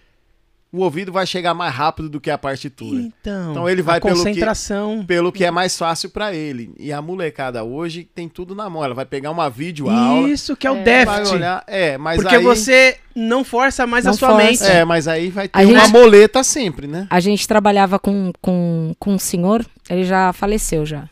o 0.77 0.81
ouvido 0.83 1.13
vai 1.13 1.27
chegar 1.27 1.55
mais 1.55 1.73
rápido 1.73 2.09
do 2.09 2.21
que 2.21 2.31
a 2.31 2.37
partitura. 2.39 3.01
Então, 3.01 3.51
Então 3.53 3.69
ele 3.69 3.81
vai 3.83 3.99
a 3.99 4.01
pelo 4.01 4.15
que- 4.17 4.25
concentração. 4.25 5.05
Pelo 5.07 5.31
que 5.31 5.45
é 5.45 5.51
mais 5.51 5.77
fácil 5.79 6.11
pra 6.11 6.35
ele. 6.35 6.73
E 6.79 6.93
a 6.93 7.01
molecada 7.01 7.63
hoje 7.63 8.09
tem 8.15 8.29
tudo 8.29 8.55
na 8.55 8.69
mão. 8.69 8.85
Ela 8.85 8.95
vai 8.95 9.05
pegar 9.05 9.31
uma 9.31 9.49
videoaula. 9.49 10.29
Isso 10.29 10.57
que 10.57 10.67
é 10.67 10.71
o 10.71 10.75
É. 10.77 10.77
Vai 10.77 10.85
déficit. 10.85 11.35
olhar, 11.37 11.63
é, 11.67 11.97
mas 11.97 12.17
porque 12.21 12.37
aí, 12.37 12.43
você 12.43 12.97
não 13.15 13.45
força 13.45 13.87
mais 13.87 14.05
a 14.07 14.11
Não 14.11 14.17
sua 14.19 14.31
força. 14.31 14.45
mente. 14.47 14.65
É, 14.65 14.85
mas 14.85 15.07
aí 15.07 15.31
vai 15.31 15.47
ter 15.49 15.59
A 15.59 15.63
uma 15.63 15.81
gente- 15.81 15.93
moleta 15.93 16.43
sempre, 16.43 16.87
né? 16.87 17.07
A 17.09 17.21
gente 17.21 17.47
trabalhava 17.47 17.99
com, 17.99 18.33
com, 18.43 18.95
com 18.99 19.13
um 19.15 19.19
senhor, 19.19 19.65
ele 19.89 20.05
já 20.05 20.33
faleceu 20.33 20.85
já. 20.85 21.09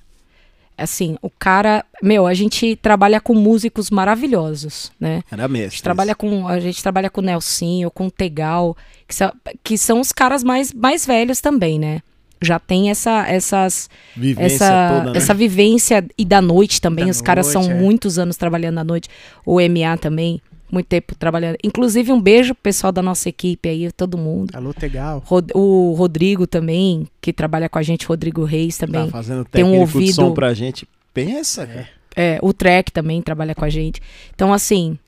Assim, 0.82 1.16
o 1.22 1.30
cara. 1.30 1.84
Meu, 2.02 2.26
a 2.26 2.34
gente 2.34 2.76
trabalha 2.76 3.20
com 3.20 3.34
músicos 3.34 3.90
maravilhosos, 3.90 4.92
né? 4.98 5.22
Era 5.30 5.44
A 5.44 5.48
mestre. 5.48 5.70
gente 5.70 5.82
trabalha 5.82 6.14
com, 6.14 6.48
a 6.48 6.58
gente 6.60 6.82
trabalha 6.82 7.08
com 7.08 7.20
o 7.20 7.24
Nelsinho, 7.24 7.90
com 7.90 8.06
o 8.06 8.10
Tegal, 8.10 8.76
que 9.06 9.14
são, 9.14 9.32
que 9.62 9.78
são 9.78 10.00
os 10.00 10.12
caras 10.12 10.42
mais, 10.42 10.72
mais 10.72 11.06
velhos 11.06 11.40
também, 11.40 11.78
né? 11.78 12.00
Já 12.40 12.58
tem 12.58 12.90
essa, 12.90 13.24
essas, 13.28 13.88
Vivência 14.16 14.64
essa, 14.64 14.88
toda, 14.88 15.10
né? 15.12 15.16
essa 15.16 15.32
vivência 15.32 16.04
e 16.18 16.24
da 16.24 16.42
noite 16.42 16.80
também. 16.80 17.04
Da 17.04 17.10
Os 17.12 17.20
caras 17.20 17.46
são 17.46 17.62
noite, 17.62 17.76
é. 17.76 17.80
muitos 17.80 18.18
anos 18.18 18.36
trabalhando 18.36 18.78
à 18.78 18.84
noite. 18.84 19.08
O 19.46 19.60
MA 19.60 19.96
também, 19.96 20.40
muito 20.72 20.86
tempo 20.86 21.14
trabalhando. 21.14 21.56
Inclusive, 21.62 22.10
um 22.10 22.20
beijo 22.20 22.54
pro 22.54 22.62
pessoal 22.62 22.90
da 22.90 23.02
nossa 23.02 23.28
equipe 23.28 23.68
aí, 23.68 23.92
todo 23.92 24.16
mundo. 24.16 24.50
Alô, 24.56 24.72
Tegal. 24.72 25.22
Rod- 25.26 25.50
O 25.54 25.92
Rodrigo 25.92 26.46
também, 26.46 27.06
que 27.20 27.32
trabalha 27.32 27.68
com 27.68 27.78
a 27.78 27.82
gente, 27.82 28.06
Rodrigo 28.06 28.42
Reis 28.44 28.78
Tá 28.78 28.86
também. 28.86 29.10
fazendo 29.10 29.44
tem 29.44 29.62
um 29.62 29.68
técnico 29.72 29.86
de 29.90 29.96
ouvido- 29.98 30.14
som 30.14 30.32
pra 30.32 30.54
gente. 30.54 30.88
Pensa, 31.12 31.66
cara. 31.66 31.88
É, 32.16 32.38
o 32.42 32.52
Trek 32.52 32.90
também 32.90 33.20
trabalha 33.22 33.54
com 33.54 33.64
a 33.64 33.68
gente. 33.70 34.00
Então, 34.34 34.52
assim, 34.52 34.98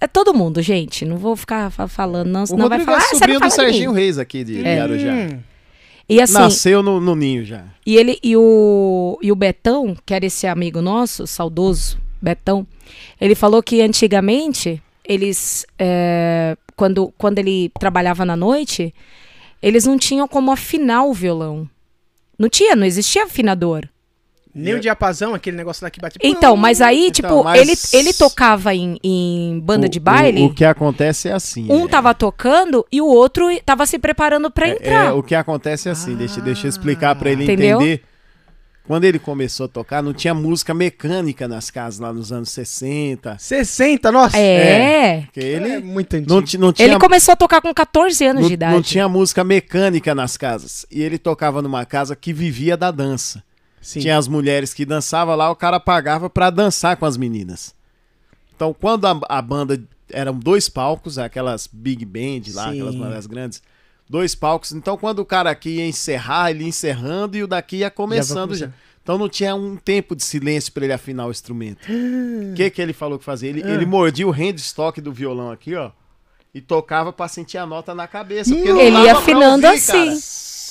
é 0.00 0.06
todo 0.06 0.34
mundo, 0.34 0.60
gente. 0.60 1.04
Não 1.04 1.16
vou 1.16 1.36
ficar 1.36 1.70
fa- 1.70 1.88
falando, 1.88 2.28
não, 2.28 2.42
O 2.42 2.46
senão 2.46 2.68
vai 2.68 2.78
Rodrigo 2.78 2.92
falar, 2.98 3.02
é 3.04 3.06
ah, 3.06 3.14
sobrinho 3.18 3.40
não 3.40 3.48
do 3.48 3.52
Serginho. 3.52 3.92
Reis 3.92 4.18
aqui 4.18 4.42
de 4.44 4.64
É. 4.64 4.78
Guarujá. 4.78 5.12
Hum, 5.12 5.38
E 6.08 6.20
assim, 6.20 6.34
Nasceu 6.34 6.82
no, 6.82 7.00
no 7.00 7.14
ninho 7.14 7.44
já. 7.44 7.64
e 7.86 7.96
ele 7.96 8.18
e 8.22 8.36
o, 8.36 9.18
e 9.22 9.30
o 9.32 9.36
Betão, 9.36 9.96
que 10.04 10.12
era 10.12 10.26
esse 10.26 10.46
amigo 10.46 10.82
nosso, 10.82 11.26
saudoso 11.26 11.96
Betão, 12.20 12.66
ele 13.20 13.34
falou 13.34 13.62
que 13.62 13.80
antigamente, 13.80 14.80
eles, 15.12 15.64
é, 15.78 16.56
quando, 16.76 17.12
quando 17.18 17.38
ele 17.38 17.70
trabalhava 17.78 18.24
na 18.24 18.36
noite, 18.36 18.94
eles 19.62 19.84
não 19.86 19.98
tinham 19.98 20.26
como 20.26 20.50
afinar 20.52 21.04
o 21.04 21.12
violão. 21.12 21.68
Não 22.38 22.48
tinha, 22.48 22.74
não 22.74 22.84
existia 22.86 23.24
afinador. 23.24 23.86
nem 24.54 24.74
o 24.74 24.80
diapasão, 24.80 25.32
aquele 25.34 25.56
negócio 25.56 25.82
lá 25.82 25.90
que 25.90 25.98
bate. 26.00 26.18
Então, 26.22 26.56
mas 26.56 26.82
aí, 26.82 27.04
Então, 27.06 27.12
tipo, 27.12 27.44
mas- 27.44 27.88
ele, 27.92 28.06
ele 28.06 28.12
tocava 28.12 28.74
em, 28.74 28.98
em 29.02 29.58
banda 29.60 29.86
O- 29.86 29.88
de 29.88 29.98
baile, 29.98 30.42
O, 30.42 30.46
o 30.46 30.54
que 30.54 30.64
acontece 30.64 31.28
é 31.28 31.32
assim. 31.32 31.66
um 31.70 31.86
é, 31.86 31.88
tava 31.88 32.12
tocando 32.12 32.84
e 32.92 33.00
o 33.00 33.06
outro 33.06 33.46
tava 33.64 33.86
se 33.86 33.98
preparando 33.98 34.50
pra 34.50 34.68
é, 34.68 34.72
entrar. 34.72 35.06
é, 35.06 35.12
o 35.12 35.22
que 35.22 35.34
acontece 35.34 35.88
é 35.88 35.92
assim, 35.92 36.14
deixa, 36.16 36.40
deixa 36.42 36.66
eu 36.66 36.68
explicar 36.68 37.14
pra 37.14 37.30
ele 37.30 37.44
Entendeu? 37.44 37.80
entender. 37.80 38.02
Quando 38.84 39.04
ele 39.04 39.18
começou 39.18 39.66
a 39.66 39.68
tocar, 39.68 40.02
não 40.02 40.12
tinha 40.12 40.34
música 40.34 40.74
mecânica 40.74 41.46
nas 41.46 41.70
casas 41.70 42.00
lá 42.00 42.12
nos 42.12 42.32
anos 42.32 42.50
60. 42.50 43.38
60, 43.38 44.10
nossa. 44.10 44.36
É. 44.36 45.28
Ele 45.36 45.46
é 45.46 45.74
ele 45.76 45.84
muito 45.84 46.14
antigo. 46.14 46.30
não, 46.34 46.40
não 46.66 46.72
tinha 46.72 46.88
Ele 46.88 46.98
começou 46.98 47.32
a 47.32 47.36
tocar 47.36 47.60
com 47.60 47.72
14 47.72 48.24
anos 48.24 48.42
não, 48.42 48.48
de 48.48 48.54
idade. 48.54 48.74
não 48.74 48.82
tinha 48.82 49.08
música 49.08 49.44
mecânica 49.44 50.14
nas 50.14 50.36
casas. 50.36 50.84
E 50.90 51.00
ele 51.00 51.16
tocava 51.16 51.62
numa 51.62 51.86
casa 51.86 52.16
que 52.16 52.32
vivia 52.32 52.76
da 52.76 52.90
dança. 52.90 53.42
Sim. 53.80 54.00
Tinha 54.00 54.18
as 54.18 54.26
mulheres 54.26 54.74
que 54.74 54.84
dançavam 54.84 55.36
lá, 55.36 55.50
o 55.50 55.56
cara 55.56 55.78
pagava 55.78 56.28
pra 56.28 56.50
dançar 56.50 56.96
com 56.96 57.06
as 57.06 57.16
meninas. 57.16 57.74
Então, 58.54 58.74
quando 58.74 59.06
a, 59.06 59.20
a 59.28 59.42
banda 59.42 59.80
eram 60.10 60.38
dois 60.38 60.68
palcos, 60.68 61.18
aquelas 61.18 61.68
big 61.72 62.04
band 62.04 62.52
lá, 62.52 62.64
Sim. 62.64 62.70
aquelas 62.70 62.94
bandas 62.94 63.26
grandes, 63.26 63.62
dois 64.08 64.34
palcos. 64.34 64.72
Então, 64.72 64.96
quando 64.96 65.20
o 65.20 65.24
cara 65.24 65.50
aqui 65.50 65.76
ia 65.76 65.86
encerrar, 65.86 66.50
ele 66.50 66.64
ia 66.64 66.68
encerrando 66.68 67.36
e 67.36 67.42
o 67.42 67.46
daqui 67.46 67.76
ia 67.78 67.90
começando 67.90 68.54
já. 68.54 68.70
Então 69.02 69.18
não 69.18 69.28
tinha 69.28 69.54
um 69.54 69.76
tempo 69.76 70.14
de 70.14 70.22
silêncio 70.22 70.72
pra 70.72 70.84
ele 70.84 70.92
afinar 70.92 71.26
o 71.26 71.30
instrumento. 71.30 71.80
Ah. 71.88 71.92
O 72.52 72.54
que 72.54 72.70
que 72.70 72.82
ele 72.82 72.92
falou 72.92 73.18
que 73.18 73.24
fazia? 73.24 73.48
Ele, 73.48 73.62
ele 73.62 73.86
mordia 73.86 74.26
o 74.26 74.30
handstock 74.30 75.00
do 75.00 75.10
violão 75.10 75.50
aqui, 75.50 75.74
ó, 75.74 75.90
e 76.54 76.60
tocava 76.60 77.12
pra 77.12 77.26
sentir 77.28 77.56
a 77.56 77.64
nota 77.64 77.94
na 77.94 78.06
cabeça. 78.06 78.54
Ele 78.54 78.96
ia 79.04 79.16
afinando 79.16 79.66
ouvir, 79.66 79.78
assim. 79.78 79.92
cara. 79.92 80.16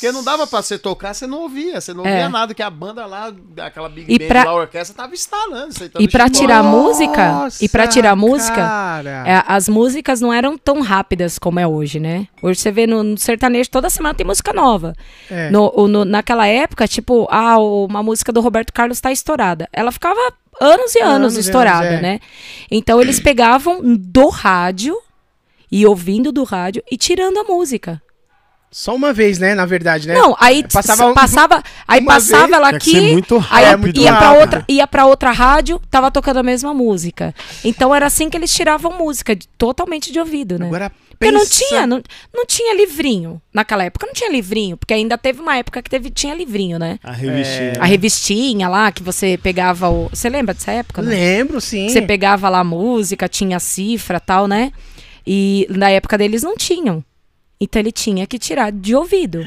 Porque 0.01 0.11
não 0.11 0.23
dava 0.23 0.47
pra 0.47 0.63
você 0.63 0.79
tocar, 0.79 1.13
você 1.13 1.27
não 1.27 1.41
ouvia. 1.41 1.79
Você 1.79 1.93
não 1.93 2.03
É. 2.03 2.09
ouvia 2.09 2.27
nada, 2.29 2.55
que 2.55 2.63
a 2.63 2.69
banda 2.71 3.05
lá, 3.05 3.31
aquela 3.61 3.87
Big 3.87 4.11
E 4.11 4.17
Band 4.17 4.27
pra- 4.27 4.43
lá, 4.45 4.49
a 4.49 4.55
orquestra, 4.55 4.95
tava 4.97 5.13
instalando. 5.13 5.67
aceitando 5.69 6.03
E 6.03 6.07
pra 6.07 6.27
tirar 6.27 6.63
música, 6.63 7.47
e 7.61 7.69
pra 7.69 7.85
tirar 7.87 8.15
música. 8.15 8.61
É, 9.27 9.43
as 9.47 9.69
músicas 9.69 10.19
não 10.19 10.33
eram 10.33 10.57
tão 10.57 10.81
rápidas 10.81 11.37
como 11.37 11.59
é 11.59 11.67
hoje, 11.67 11.99
né? 11.99 12.27
Hoje 12.41 12.59
você 12.59 12.71
vê 12.71 12.87
no, 12.87 13.03
no 13.03 13.15
sertanejo, 13.17 13.69
toda 13.69 13.91
semana 13.91 14.15
tem 14.15 14.25
música 14.25 14.51
nova. 14.51 14.95
É. 15.29 15.51
No, 15.51 15.87
no- 15.87 16.03
naquela 16.03 16.47
época, 16.47 16.87
tipo, 16.87 17.27
ah, 17.29 17.59
uma 17.59 18.01
música 18.01 18.31
do 18.31 18.41
Roberto 18.41 18.73
Carlos 18.73 18.99
tá 18.99 19.11
estourada. 19.11 19.69
Ela 19.71 19.91
ficava 19.91 20.19
anos 20.59 20.95
e 20.95 20.99
anos, 20.99 21.33
Anos 21.33 21.37
estourada, 21.37 21.85
anos, 21.87 21.99
é. 21.99 22.01
né? 22.01 22.19
Então 22.71 22.99
eles 22.99 23.19
pegavam 23.19 23.79
do 23.83 24.29
rádio 24.29 24.97
e 25.71 25.85
ouvindo 25.85 26.31
do 26.31 26.43
rádio 26.43 26.81
e 26.91 26.97
tirando 26.97 27.37
a 27.37 27.43
música. 27.43 28.01
Só 28.73 28.95
uma 28.95 29.11
vez, 29.11 29.37
né? 29.37 29.53
Na 29.53 29.65
verdade, 29.65 30.07
né? 30.07 30.13
Não, 30.13 30.33
aí 30.39 30.63
Passava 30.71 31.13
passava, 31.13 31.61
aí 31.85 32.01
passava 32.05 32.43
vez. 32.47 32.53
ela 32.57 32.69
aqui, 32.69 33.01
muito 33.11 33.45
aí 33.49 33.65
É, 33.65 33.75
muito 33.75 33.99
ia 33.99 34.11
pra 34.15 34.19
rápido. 34.27 34.39
outra, 34.41 34.65
ia 34.69 34.87
para 34.87 35.05
outra 35.05 35.31
rádio, 35.31 35.81
tava 35.91 36.09
tocando 36.09 36.37
a 36.37 36.43
mesma 36.43 36.73
música. 36.73 37.35
Então 37.65 37.93
era 37.93 38.05
assim 38.05 38.29
que 38.29 38.37
eles 38.37 38.53
tiravam 38.53 38.97
música, 38.97 39.37
totalmente 39.57 40.09
de 40.13 40.19
ouvido, 40.19 40.57
né? 40.57 40.67
Agora 40.67 40.89
Porque 41.09 41.29
não 41.33 41.41
pensa- 41.41 41.65
tinha, 41.67 41.85
não, 41.85 42.01
não 42.33 42.45
tinha 42.45 42.73
livrinho. 42.73 43.41
Naquela 43.53 43.83
época 43.83 44.05
não 44.07 44.13
tinha 44.13 44.31
livrinho, 44.31 44.77
porque 44.77 44.93
ainda 44.93 45.17
teve 45.17 45.41
uma 45.41 45.57
época 45.57 45.81
que 45.81 45.89
teve, 45.89 46.09
tinha 46.09 46.33
livrinho, 46.33 46.79
né? 46.79 46.97
A 47.03 47.11
revistinha. 47.11 47.73
A 47.77 47.85
revistinha 47.85 48.69
lá, 48.69 48.89
que 48.89 49.03
você 49.03 49.37
pegava 49.43 49.89
o. 49.89 50.07
Você 50.13 50.29
lembra 50.29 50.53
dessa 50.53 50.71
época? 50.71 51.01
não? 51.01 51.09
Lembro, 51.09 51.59
sim. 51.59 51.89
Você 51.89 52.01
pegava 52.01 52.47
lá 52.47 52.59
a 52.59 52.63
música, 52.63 53.27
tinha 53.27 53.57
a 53.57 53.59
cifra 53.59 54.17
tal, 54.17 54.47
né? 54.47 54.71
E 55.27 55.67
na 55.69 55.89
época 55.89 56.17
deles 56.17 56.41
não 56.41 56.55
tinham. 56.55 57.03
Então 57.63 57.79
ele 57.79 57.91
tinha 57.91 58.25
que 58.25 58.39
tirar 58.39 58.71
de 58.71 58.95
ouvido. 58.95 59.39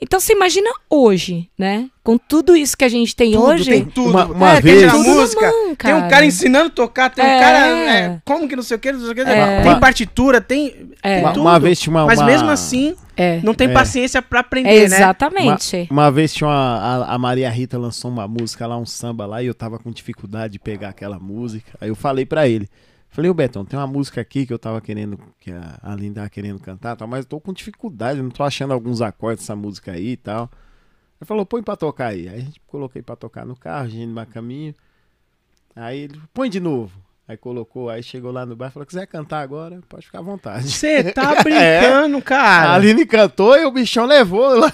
Então 0.00 0.18
você 0.18 0.32
imagina 0.32 0.70
hoje, 0.88 1.50
né? 1.58 1.90
Com 2.02 2.16
tudo 2.16 2.56
isso 2.56 2.74
que 2.74 2.84
a 2.84 2.88
gente 2.88 3.14
tem 3.14 3.32
Tudo, 3.32 3.44
hoje. 3.44 3.70
tem 3.70 3.84
tudo. 3.84 4.08
Uma- 4.10 4.24
uma 4.24 4.56
É, 4.56 4.60
vez- 4.62 4.80
Tem 4.80 4.90
Tudo 4.90 5.04
na 5.08 5.14
música, 5.14 5.40
mão, 5.50 5.74
tem 5.76 5.94
um 5.94 6.08
cara. 6.08 6.24
ensinando 6.24 6.66
a 6.68 6.70
tocar, 6.70 7.10
tem 7.10 7.22
um 7.22 7.28
É. 7.28 7.40
cara. 7.40 7.66
é, 7.68 8.20
como 8.24 8.48
que 8.48 8.56
não 8.56 8.62
sei 8.62 8.76
o 8.78 8.80
que, 8.80 8.92
não 8.92 9.00
sei 9.00 9.10
o 9.10 9.14
que. 9.14 9.20
É. 9.20 9.62
Tem 9.62 9.78
partitura, 9.78 10.40
tem. 10.40 10.88
É. 11.02 11.16
tem 11.16 11.20
Uma- 11.24 11.32
tudo. 11.32 11.42
uma 11.42 11.60
vez 11.60 11.78
tinha 11.78 11.90
uma- 11.94 12.06
Mas 12.06 12.18
uma- 12.18 12.26
mesmo 12.26 12.48
assim, 12.48 12.94
É. 13.14 13.40
não 13.42 13.52
tem 13.52 13.68
É. 13.68 13.72
paciência 13.74 14.22
pra 14.22 14.40
aprender, 14.40 14.70
É 14.70 14.88
né? 14.88 14.96
exatamente. 14.96 15.86
Uma 15.90 16.10
vez 16.10 16.32
tinha 16.32 16.48
uma, 16.48 16.78
a, 17.04 17.14
a 17.14 17.18
Maria 17.18 17.50
Rita 17.50 17.76
lançou 17.78 18.10
uma 18.10 18.26
música 18.26 18.66
lá, 18.66 18.78
um 18.78 18.86
samba 18.86 19.26
lá, 19.26 19.42
e 19.42 19.46
eu 19.46 19.54
tava 19.54 19.78
com 19.78 19.90
dificuldade 19.90 20.54
de 20.54 20.58
pegar 20.58 20.88
aquela 20.88 21.18
música. 21.18 21.72
Aí 21.78 21.90
eu 21.90 21.94
falei 21.94 22.24
pra 22.24 22.48
ele. 22.48 22.68
Falei, 23.14 23.30
ô 23.30 23.34
Betão, 23.34 23.64
tem 23.64 23.78
uma 23.78 23.86
música 23.86 24.20
aqui 24.20 24.44
que 24.44 24.52
eu 24.52 24.58
tava 24.58 24.80
querendo, 24.80 25.16
que 25.38 25.52
a 25.52 25.78
Aline 25.84 26.16
tava 26.16 26.28
querendo 26.28 26.58
cantar, 26.58 26.96
tal, 26.96 27.06
mas 27.06 27.20
eu 27.20 27.28
tô 27.28 27.40
com 27.40 27.52
dificuldade, 27.52 28.20
não 28.20 28.28
tô 28.28 28.42
achando 28.42 28.74
alguns 28.74 29.00
acordes 29.00 29.44
dessa 29.44 29.54
música 29.54 29.92
aí 29.92 30.08
e 30.08 30.16
tal. 30.16 30.50
Ele 31.20 31.28
falou, 31.28 31.46
põe 31.46 31.62
pra 31.62 31.76
tocar 31.76 32.08
aí. 32.08 32.28
Aí 32.28 32.34
a 32.34 32.40
gente 32.40 32.60
coloquei 32.66 33.02
pra 33.02 33.14
tocar 33.14 33.46
no 33.46 33.54
carro, 33.54 33.84
a 33.84 33.88
gente 33.88 34.06
no 34.06 34.26
caminho. 34.26 34.74
Aí 35.76 36.00
ele, 36.00 36.20
põe 36.34 36.50
de 36.50 36.58
novo. 36.58 36.90
Aí 37.28 37.36
colocou, 37.36 37.88
aí 37.88 38.02
chegou 38.02 38.32
lá 38.32 38.44
no 38.44 38.56
bar 38.56 38.66
e 38.66 38.70
falou, 38.72 38.84
quiser 38.84 39.06
cantar 39.06 39.42
agora, 39.42 39.78
pode 39.88 40.06
ficar 40.06 40.18
à 40.18 40.22
vontade. 40.22 40.68
Você 40.68 41.12
tá 41.12 41.36
brincando, 41.40 42.20
cara. 42.20 42.70
A 42.70 42.74
Aline 42.74 43.06
cantou 43.06 43.56
e 43.56 43.64
o 43.64 43.70
bichão 43.70 44.06
levou 44.06 44.58
lá. 44.58 44.72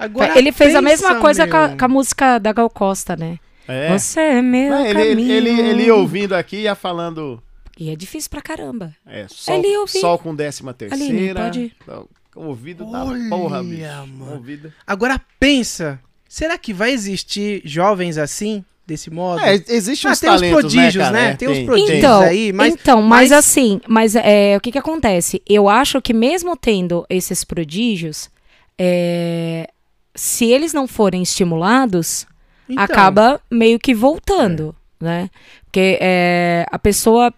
Agora 0.00 0.36
Ele 0.36 0.50
fez 0.50 0.74
a 0.74 0.82
mesma 0.82 1.20
coisa 1.20 1.46
com 1.46 1.56
a, 1.56 1.76
com 1.76 1.84
a 1.84 1.88
música 1.88 2.40
da 2.40 2.52
Gal 2.52 2.68
Costa, 2.68 3.14
né? 3.14 3.38
É. 3.68 3.96
Você 3.98 4.18
é 4.20 4.42
meu 4.42 4.70
Não, 4.70 4.86
ele, 4.86 4.94
caminho. 5.10 5.32
ele, 5.32 5.50
ele, 5.50 5.60
ele 5.60 5.90
ouvindo 5.90 6.32
aqui 6.34 6.62
ia 6.62 6.74
falando. 6.74 7.42
E 7.78 7.90
é 7.90 7.94
difícil 7.96 8.30
pra 8.30 8.40
caramba. 8.42 8.92
É, 9.06 9.26
sol, 9.28 9.54
Ele 9.56 9.76
ouvindo. 9.76 10.00
sol 10.00 10.18
com 10.18 10.34
décima 10.34 10.72
terceira. 10.74 11.04
Aline, 11.46 11.72
pode- 11.86 12.06
O 12.34 12.44
ouvido 12.46 12.90
da 12.90 13.04
Olha, 13.04 13.28
porra, 13.28 13.62
bicho. 13.62 13.82
mano. 14.16 14.32
Ouvido. 14.34 14.72
Agora 14.86 15.20
pensa, 15.38 16.00
será 16.28 16.56
que 16.58 16.72
vai 16.72 16.90
existir 16.92 17.62
jovens 17.64 18.16
assim, 18.18 18.64
desse 18.86 19.10
modo? 19.10 19.40
É, 19.44 19.54
existe 19.68 20.08
Ah, 20.08 20.10
uns 20.12 20.18
tem 20.20 20.30
os 20.30 20.36
talentos, 20.40 20.60
prodígios, 20.60 21.04
né? 21.04 21.10
né? 21.12 21.30
É, 21.30 21.36
Tem 21.36 21.48
os 21.48 21.58
prodígios. 21.60 21.98
Então, 21.98 22.20
aí, 22.22 22.52
mas- 22.52 22.74
então 22.74 23.02
mas, 23.02 23.30
mas- 23.30 23.32
assim, 23.32 23.80
mas 23.86 24.16
é, 24.16 24.56
o 24.56 24.60
que 24.60 24.72
que 24.72 24.78
acontece? 24.78 25.42
Eu 25.48 25.68
acho 25.68 26.00
que 26.00 26.14
mesmo 26.14 26.56
tendo 26.56 27.04
esses 27.10 27.44
prodígios, 27.44 28.28
é, 28.76 29.68
se 30.14 30.46
eles 30.46 30.72
não 30.72 30.88
forem 30.88 31.22
estimulados, 31.22 32.26
Então, 32.68 32.84
acaba 32.84 33.40
meio 33.50 33.78
que 33.78 33.94
voltando, 33.94 34.74
né? 35.00 35.30
Porque 35.64 35.98
é, 36.00 36.66
a 36.70 36.78
pessoa 36.78 37.32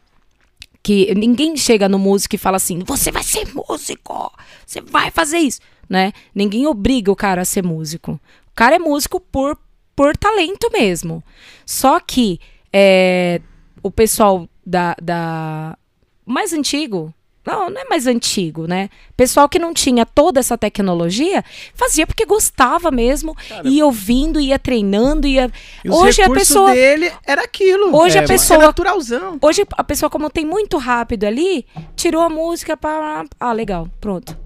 que 0.83 1.15
ninguém 1.15 1.57
chega 1.57 1.89
no 1.89 1.99
músico 1.99 2.35
e 2.35 2.39
fala 2.39 2.57
assim, 2.57 2.81
você 2.81 3.13
vai 3.13 3.23
ser 3.23 3.47
músico, 3.55 4.33
você 4.67 4.81
vai 4.81 5.11
fazer 5.11 5.39
isso, 5.39 5.61
né? 5.89 6.13
Ninguém 6.35 6.67
obriga 6.67 7.13
o 7.13 7.17
cara 7.17 7.43
a 7.43 7.45
ser 7.45 7.63
músico. 7.63 8.13
O 8.13 8.55
cara 8.55 8.77
é 8.77 8.79
músico 8.79 9.21
por, 9.21 9.59
por 9.95 10.17
talento 10.17 10.71
mesmo. 10.73 11.23
Só 11.67 12.01
que 12.01 12.41
é, 12.73 13.41
o 13.83 13.91
pessoal 13.91 14.49
da, 14.65 14.97
da 15.01 15.77
mais 16.25 16.53
antigo, 16.53 17.13
não, 17.47 17.71
não 17.71 17.81
é 17.81 17.85
mais 17.85 18.07
antigo, 18.07 18.67
né? 18.67 18.91
Pessoal 19.17 19.49
que 19.49 19.59
não 19.59 19.73
tinha 19.73 20.05
toda 20.05 20.39
essa 20.41 20.59
tecnologia, 20.59 21.43
fazia 21.75 22.07
porque 22.07 22.27
gostava 22.27 22.91
mesmo, 22.91 23.35
ia 23.65 23.85
ouvindo, 23.87 24.39
ia 24.41 24.59
treinando, 24.59 25.27
ia 25.27 25.51
e 25.85 25.91
hoje 25.91 26.21
a 26.23 26.31
pessoa 26.31 26.73
dele 26.73 27.11
era 27.27 27.43
aquilo. 27.43 27.97
Hoje 27.97 28.19
a 28.19 28.25
Tinha 28.25 28.35
que 28.37 28.39
ser 28.39 28.49
pessoa- 28.55 28.67
naturalzão. 28.67 29.39
Hoje 29.41 29.67
a 29.77 29.83
pessoa, 29.85 30.11
como 30.11 30.29
tem 30.31 30.45
muito 30.45 30.77
rápido 30.77 31.25
ali, 31.25 31.67
tirou 31.97 32.23
a 32.23 32.29
música 32.29 32.77
para. 32.77 33.25
Ah, 33.39 33.53
legal, 33.53 33.89
pronto. 34.01 34.37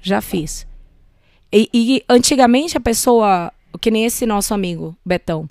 Já 0.00 0.20
fiz. 0.20 0.66
E, 1.52 1.68
e 1.72 2.04
antigamente 2.08 2.76
a 2.76 2.80
pessoa, 2.80 3.52
que 3.80 3.90
nem 3.90 4.04
esse 4.04 4.24
nosso 4.26 4.52
amigo, 4.54 4.96
Betão, 5.04 5.48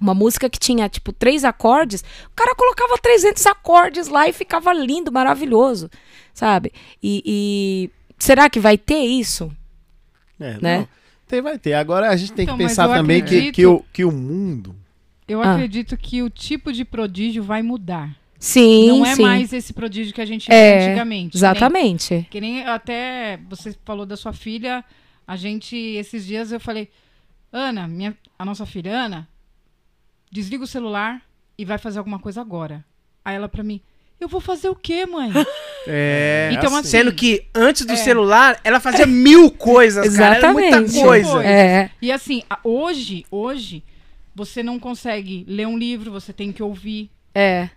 uma 0.00 0.14
música 0.14 0.50
que 0.50 0.58
tinha, 0.58 0.88
tipo, 0.88 1.12
três 1.12 1.44
acordes, 1.44 2.02
o 2.26 2.34
cara 2.34 2.54
colocava 2.54 2.98
300 2.98 3.46
acordes 3.46 4.08
lá 4.08 4.28
e 4.28 4.32
ficava 4.32 4.72
lindo, 4.72 5.10
maravilhoso, 5.12 5.88
sabe? 6.32 6.72
E, 7.02 7.22
e 7.26 7.90
será 8.18 8.48
que 8.50 8.60
vai 8.60 8.76
ter 8.78 8.98
isso? 9.04 9.50
É, 10.40 10.58
Né? 10.60 10.78
não. 10.78 10.88
Tem, 11.26 11.40
vai 11.40 11.58
ter. 11.58 11.72
Agora 11.74 12.10
a 12.10 12.16
gente 12.16 12.32
tem 12.32 12.42
Então, 12.42 12.56
que 12.58 12.62
pensar 12.64 12.88
também 12.88 13.20
que, 13.22 13.26
acredito- 13.36 13.54
que, 13.54 13.66
o, 13.66 13.84
que 13.92 14.04
o 14.04 14.12
mundo. 14.12 14.76
Eu 15.26 15.40
Ah. 15.42 15.54
acredito 15.54 15.96
que 15.96 16.22
o 16.22 16.28
tipo 16.28 16.70
de 16.72 16.84
prodígio 16.84 17.42
vai 17.42 17.62
mudar. 17.62 18.14
Sim, 18.38 18.88
não 18.88 19.06
é 19.06 19.14
sim. 19.14 19.22
mais 19.22 19.52
esse 19.52 19.72
prodígio 19.72 20.12
que 20.12 20.20
a 20.20 20.26
gente 20.26 20.50
É, 20.52 20.78
via 20.78 20.86
antigamente. 20.88 21.30
Que 21.30 21.38
nem- 21.38 21.50
Exatamente. 21.50 22.26
Que 22.30 22.40
nem 22.40 22.64
até 22.66 23.38
você 23.48 23.74
falou 23.84 24.04
da 24.04 24.16
sua 24.16 24.32
filha, 24.32 24.84
a 25.26 25.36
gente, 25.36 25.74
esses 25.76 26.26
dias 26.26 26.50
eu 26.52 26.58
falei, 26.60 26.90
Ana, 27.52 27.86
minha, 27.88 28.14
a 28.38 28.44
nossa 28.44 28.66
filha, 28.66 28.90
Ana, 28.92 29.28
desliga 30.30 30.64
o 30.64 30.66
celular 30.66 31.22
e 31.56 31.64
vai 31.64 31.78
fazer 31.78 31.98
alguma 31.98 32.18
coisa 32.18 32.40
agora. 32.40 32.84
Aí 33.24 33.36
ela 33.36 33.48
pra 33.48 33.62
mim, 33.62 33.80
eu 34.24 34.28
vou 34.28 34.40
fazer 34.40 34.68
o 34.68 34.74
quê, 34.74 35.06
mãe? 35.06 35.30
É. 35.86 36.50
Então, 36.52 36.76
assim, 36.76 36.88
Sendo 36.90 37.12
que 37.12 37.44
antes 37.52 37.84
do 37.84 37.94
É. 37.94 37.96
celular, 37.96 38.60
ela 38.62 38.78
fazia 38.78 39.04
mil 39.04 39.50
coisas, 39.52 40.16
cara. 40.16 40.36
Era 40.36 40.52
muita 40.52 40.78
Exatamente. 40.78 41.00
coisa. 41.04 41.44
É. 41.44 41.90
E 42.00 42.12
assim, 42.12 42.42
hoje, 42.62 43.24
hoje, 43.28 43.82
você 44.32 44.62
não 44.62 44.78
consegue 44.78 45.44
ler 45.48 45.66
um 45.66 45.76
livro, 45.76 46.12
você 46.12 46.32
tem 46.32 46.52
que 46.52 46.62
ouvir. 46.62 47.10
É. 47.34 47.68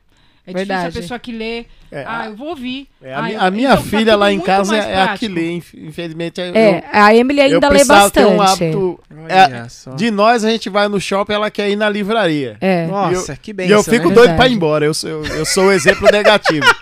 É 0.47 0.53
Verdade. 0.53 0.79
difícil 0.81 0.99
a 0.99 1.01
pessoa 1.01 1.19
que 1.19 1.31
lê. 1.31 1.65
É, 1.91 2.03
ah, 2.05 2.21
a- 2.21 2.25
eu 2.27 2.35
vou 2.35 2.49
ouvir. 2.49 2.87
é, 3.01 3.13
a, 3.13 3.23
Ah, 3.23 3.31
eu- 3.31 3.41
a 3.41 3.51
minha 3.51 3.69
então 3.73 3.83
tá 3.83 3.89
filha 3.89 4.11
tudo 4.13 4.19
lá 4.19 4.31
em 4.31 4.39
casa 4.39 4.77
é, 4.77 4.91
é 4.91 5.01
a 5.01 5.17
que 5.17 5.27
lê, 5.27 5.51
inf- 5.53 5.73
infelizmente. 5.73 6.39
eu- 6.39 6.55
É, 6.55 6.83
a 6.91 7.15
Emily 7.15 7.39
eu, 7.39 7.45
ainda 7.55 7.67
eu 7.67 7.73
lê 7.73 7.83
bastante. 7.83 8.27
um 8.31 8.41
hábito. 8.41 8.99
Só. 9.69 9.91
De 9.95 10.11
nós, 10.11 10.43
a 10.43 10.49
gente 10.51 10.69
vai 10.69 10.87
no 10.87 10.99
shopping, 11.01 11.33
ela 11.33 11.49
quer 11.49 11.69
ir 11.69 11.75
na 11.75 11.89
livraria. 11.89 12.57
É. 12.61 12.85
Nossa, 12.85 13.35
que 13.35 13.51
bem. 13.53 13.67
e 13.67 13.71
eu 13.71 13.81
fico 13.83 14.09
né? 14.09 14.13
doido 14.15 14.27
Verdade. 14.29 14.37
pra 14.37 14.47
ir 14.47 14.53
embora. 14.53 14.85
Eu 14.85 14.93
sou, 14.93 15.09
eu, 15.09 15.25
eu 15.25 15.45
sou 15.45 15.65
o 15.65 15.71
exemplo 15.71 16.07
negativo. 16.11 16.65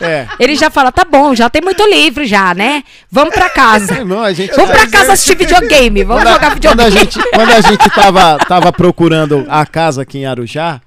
É. 0.00 0.28
Ele 0.38 0.54
já 0.54 0.70
fala, 0.70 0.92
tá 0.92 1.04
bom, 1.04 1.34
já 1.34 1.50
tem 1.50 1.60
muito 1.60 1.82
livro 1.84 2.24
já, 2.24 2.54
né? 2.54 2.84
Vamos 3.10 3.34
pra 3.34 3.50
casa. 3.50 3.94
Irmão, 3.98 4.22
a 4.22 4.32
gente. 4.32 4.54
Vamos 4.54 4.70
pra 4.70 4.86
casa 4.88 5.12
assistir 5.14 5.36
videogame. 5.36 6.04
Vamos 6.04 6.22
Quando 6.22 6.32
jogar 6.34 6.50
quando 6.52 6.80
a 6.80 6.84
videogame. 6.84 6.90
gente, 7.00 7.18
quando 7.34 7.50
a 7.50 7.60
gente 7.60 7.90
tava, 7.90 8.38
tava 8.46 8.72
procurando 8.72 9.44
a 9.48 9.66
casa 9.66 10.02
aqui 10.02 10.18
em 10.18 10.24
Arujá, 10.26 10.80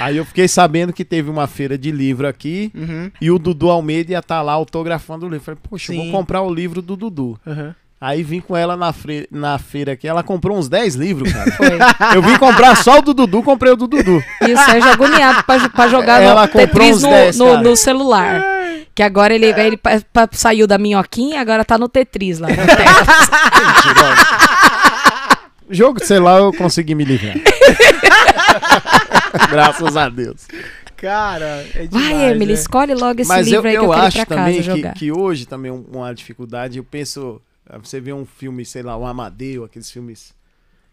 aí 0.00 0.16
eu 0.16 0.24
fiquei 0.24 0.48
sabendo 0.48 0.92
que 0.92 1.04
teve 1.04 1.28
uma 1.30 1.46
feira 1.46 1.76
de 1.78 1.90
livro 1.90 2.26
aqui 2.26 2.70
Uhum, 2.74 3.10
e 3.20 3.30
o 3.30 3.38
Dudu 3.38 3.70
Almeida 3.70 4.12
ia 4.12 4.18
estar 4.18 4.42
lá 4.42 4.52
autografando 4.52 5.26
o 5.26 5.28
livro. 5.28 5.44
Falei, 5.44 5.60
poxa, 5.68 5.92
eu 5.92 6.02
vou 6.02 6.10
comprar 6.10 6.42
o 6.42 6.52
livro 6.52 6.80
do 6.82 6.96
Dudu. 6.96 7.38
uhum. 7.46 7.72
Aí 7.98 8.22
vim 8.22 8.40
com 8.40 8.54
ela 8.54 8.76
na, 8.76 8.92
fre- 8.92 9.26
na 9.32 9.58
feira 9.58 9.92
aqui, 9.92 10.06
ela 10.06 10.22
comprou 10.22 10.58
uns 10.58 10.68
10 10.68 10.96
livros, 10.96 11.32
cara. 11.32 11.50
Foi. 11.52 11.68
Eu 12.14 12.20
vim 12.20 12.36
comprar 12.36 12.76
só 12.76 12.98
o 12.98 13.02
do 13.02 13.14
Dudu, 13.14 13.42
comprei 13.42 13.72
o 13.72 13.76
do 13.76 13.86
Dudu. 13.86 14.22
E 14.46 14.52
o 14.52 14.58
Sérgio 14.58 14.90
agoniado 14.92 15.42
pra, 15.44 15.66
pra 15.70 15.88
jogar 15.88 16.20
Ela 16.20 16.42
no 16.42 16.48
comprou 16.48 16.66
Tetris 16.66 16.96
uns 16.98 17.02
no, 17.02 17.08
10, 17.08 17.38
no- 17.38 17.46
cara. 17.46 17.60
no 17.62 17.74
celular. 17.76 18.42
Que 18.94 19.02
agora 19.02 19.34
ele, 19.34 19.46
ele 19.46 19.78
pa- 19.78 19.98
pa- 20.12 20.28
saiu 20.32 20.66
da 20.66 20.76
minhoquinha 20.76 21.36
e 21.36 21.38
agora 21.38 21.64
tá 21.64 21.78
no 21.78 21.88
Tetris 21.88 22.38
lá. 22.38 22.48
no 22.48 22.54
Tetris. 22.56 22.76
Jogo 25.70 25.98
de 25.98 26.06
celular 26.06 26.38
eu 26.38 26.52
consegui 26.52 26.94
me 26.94 27.04
livrar. 27.04 27.34
Graças 29.50 29.96
a 29.96 30.08
Deus. 30.08 30.46
Cara, 30.96 31.66
é 31.74 31.86
demais, 31.86 32.08
Vai, 32.10 32.30
Emily, 32.30 32.52
né? 32.54 32.58
escolhe 32.58 32.94
logo 32.94 33.20
esse 33.20 33.28
Mas 33.28 33.46
eu, 33.48 33.54
livro 33.62 33.68
aí 33.68 33.74
que 33.74 33.78
eu 33.78 33.84
eu 33.84 33.90
quero 33.90 34.02
acho 34.06 34.16
pra 34.16 34.24
também 34.36 34.56
casa 34.56 34.70
que, 34.72 34.76
jogar. 34.78 34.94
que 34.94 35.12
hoje 35.12 35.46
também 35.46 35.70
um- 35.70 35.84
uma 35.92 36.14
dificuldade, 36.14 36.78
eu 36.78 36.84
penso, 36.84 37.40
ah, 37.68 37.78
você 37.78 38.00
vê 38.00 38.12
um 38.12 38.24
filme, 38.24 38.64
sei 38.64 38.82
lá, 38.82 38.96
o 38.96 39.04
Amadeu, 39.04 39.64
aqueles 39.64 39.90
filmes, 39.90 40.34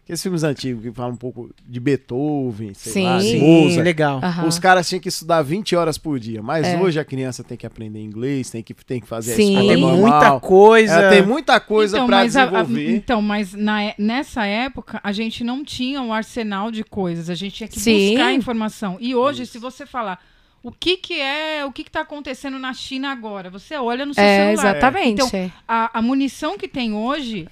aqueles 0.04 0.22
filmes 0.22 0.44
antigos 0.44 0.82
que 0.82 0.92
falam 0.92 1.14
um 1.14 1.16
pouco 1.16 1.50
de 1.66 1.80
Beethoven, 1.80 2.74
sei 2.74 3.02
lá, 3.02 3.18
de 3.18 3.24
Sim. 3.24 3.30
Sim, 3.40 3.62
Mozart. 3.64 3.84
legal. 3.84 4.20
Aham. 4.22 4.46
Os 4.46 4.58
caras 4.58 4.88
tinham 4.88 5.00
que 5.00 5.08
estudar 5.08 5.40
20 5.42 5.74
horas 5.74 5.96
por 5.98 6.20
dia, 6.20 6.42
mas 6.42 6.66
É. 6.66 6.78
hoje 6.78 7.00
a 7.00 7.04
criança 7.04 7.42
tem 7.42 7.56
que 7.56 7.66
aprender 7.66 8.00
inglês, 8.00 8.50
tem 8.50 8.62
que, 8.62 8.74
tem 8.74 9.00
que 9.00 9.06
fazer 9.06 9.34
Sim. 9.34 9.56
a 9.56 9.60
escola 9.62 9.74
Tem 9.74 10.00
muita 10.00 10.40
coisa. 10.40 10.94
Ela 10.94 11.10
tem 11.10 11.22
muita 11.26 11.58
coisa 11.60 11.96
então, 11.96 12.06
pra 12.06 12.16
mas 12.18 12.36
a- 12.36 12.42
a- 12.42 12.46
desenvolver. 12.46 12.94
então, 12.96 13.22
mas 13.22 13.54
na 13.54 13.82
é- 13.82 13.94
nessa 13.98 14.44
época, 14.44 15.00
a 15.02 15.10
gente 15.10 15.42
não 15.42 15.64
tinha 15.64 16.00
um 16.02 16.12
arsenal 16.12 16.70
de 16.70 16.84
coisas. 16.84 17.30
A 17.30 17.34
gente 17.34 17.54
tinha 17.56 17.68
que 17.68 17.80
Sim. 17.80 18.10
buscar 18.10 18.32
informação. 18.32 18.98
E 19.00 19.14
hoje, 19.14 19.46
se 19.46 19.58
você 19.58 19.86
falar 19.86 20.22
o 20.62 20.70
que, 20.70 20.96
que 20.98 21.20
é, 21.20 21.64
o 21.64 21.72
que 21.72 21.82
está 21.82 22.00
acontecendo 22.00 22.58
na 22.58 22.72
China 22.74 23.10
agora, 23.10 23.48
você 23.50 23.76
olha 23.76 24.04
no 24.06 24.12
seu 24.14 24.22
É, 24.22 24.54
celular. 24.54 24.70
exatamente. 24.76 25.22
Então, 25.22 25.50
a, 25.66 25.98
a 25.98 26.02
munição 26.02 26.56
que 26.58 26.68
tem 26.68 26.92
hoje 26.94 27.46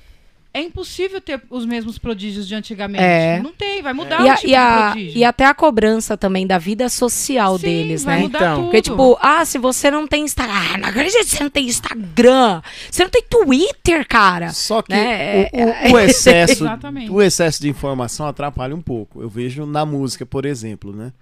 é 0.55 0.61
impossível 0.61 1.21
ter 1.21 1.41
os 1.49 1.65
mesmos 1.65 1.97
prodígios 1.99 2.47
de 2.47 2.55
antigamente. 2.55 3.03
É. 3.03 3.41
Não 3.43 3.53
tem, 3.53 3.81
vai 3.83 3.93
mudar 3.95 4.21
e, 4.21 4.25
o 4.25 4.31
a- 4.33 4.37
tipo 4.37 4.49
e, 4.51 4.55
a- 4.55 4.77
de 4.89 4.93
prodígio. 4.93 5.19
e 5.19 5.25
até 5.25 5.47
a 5.47 5.55
cobrança 5.55 6.17
também 6.17 6.47
da 6.47 6.59
vida 6.59 6.89
social 6.91 7.57
Sim, 7.59 7.65
deles, 7.65 8.05
vai 8.05 8.17
né? 8.17 8.23
mudar 8.25 8.39
Então. 8.39 8.55
tudo. 8.57 8.65
Porque, 8.67 8.83
tipo, 8.83 9.19
ah, 9.21 9.45
se 9.47 9.57
você 9.59 9.91
não 9.91 10.07
tem 10.07 10.25
Instagram. 10.25 10.55
Ah, 10.55 10.79
não 10.79 10.89
acredito 10.91 11.25
que 11.25 11.31
você 11.37 11.43
não 11.43 11.51
tem 11.51 11.67
Instagram. 11.67 12.63
Você 12.91 13.03
não 13.03 13.11
tem 13.11 13.23
Twitter, 13.23 14.07
cara. 14.07 14.51
Só 14.53 14.83
que 14.83 14.93
Né? 14.93 15.49
o, 15.53 15.91
o- 15.91 15.93
o 15.95 15.99
excesso, 16.01 16.65
Exatamente. 16.65 17.11
o 17.11 17.23
excesso 17.23 17.63
de 17.63 17.69
informação 17.71 18.27
atrapalha 18.27 18.77
um 18.77 18.83
pouco. 18.83 19.23
Eu 19.23 19.31
vejo 19.31 19.65
na 19.65 19.87
música, 19.87 20.27
por 20.27 20.45
exemplo, 20.45 20.95
né? 20.95 21.13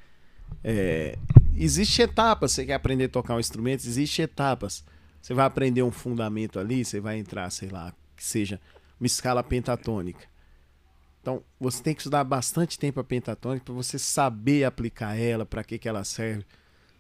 É, 0.65 1.17
existe 1.57 2.03
etapas. 2.03 2.53
Você 2.53 2.65
quer 2.67 2.75
aprender 2.75 3.05
a 3.05 3.09
tocar 3.09 3.37
um 3.37 3.41
instrumento, 3.41 3.87
existe 3.87 4.23
etapas. 4.23 4.85
Você 5.23 5.35
vai 5.35 5.47
aprender 5.47 5.83
um 5.83 5.91
fundamento 5.91 6.59
ali, 6.59 6.85
você 6.85 6.99
vai 6.99 7.19
entrar, 7.19 7.49
sei 7.51 7.69
lá, 7.69 7.93
que 8.17 8.25
seja 8.25 8.59
uma 9.01 9.07
escala 9.07 9.43
pentatônica. 9.43 10.29
Então, 11.21 11.43
você 11.59 11.83
tem 11.83 11.95
que 11.95 12.01
estudar 12.01 12.25
bastante 12.25 12.79
tempo 12.79 13.01
a 13.01 13.05
pentatônica 13.05 13.65
para 13.65 13.75
você 13.75 13.99
saber 13.99 14.65
aplicar 14.65 15.19
ela, 15.19 15.45
para 15.45 15.65
que, 15.65 15.79
que 15.79 15.89
ela 15.89 16.05
serve. 16.05 16.45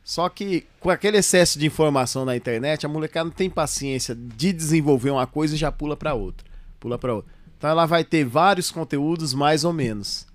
Só 0.03 0.29
que 0.29 0.67
com 0.79 0.91
aquele 0.91 1.19
excesso 1.19 1.59
de 1.59 1.67
informação 1.67 2.25
na 2.25 2.37
internet, 2.37 2.85
a 2.85 2.89
molecada 2.89 3.25
não 3.25 3.35
tem 3.35 3.49
paciência 3.49 4.15
de 4.15 4.53
desenvolver 4.53 5.11
uma 5.11 5.27
coisa 5.27 5.55
e 5.55 5.59
já 5.59 5.71
pula 5.71 5.97
para 5.97 6.15
outra. 6.15 6.47
Pula 6.79 6.99
para 6.99 7.15
outra. 7.15 7.33
Então 7.57 7.69
ela 7.69 7.87
vai 7.87 8.03
ter 8.05 8.25
vários 8.25 8.71
conteúdos 8.71 9.35
mais 9.35 9.65
ou 9.65 9.73
menos. 9.73 10.27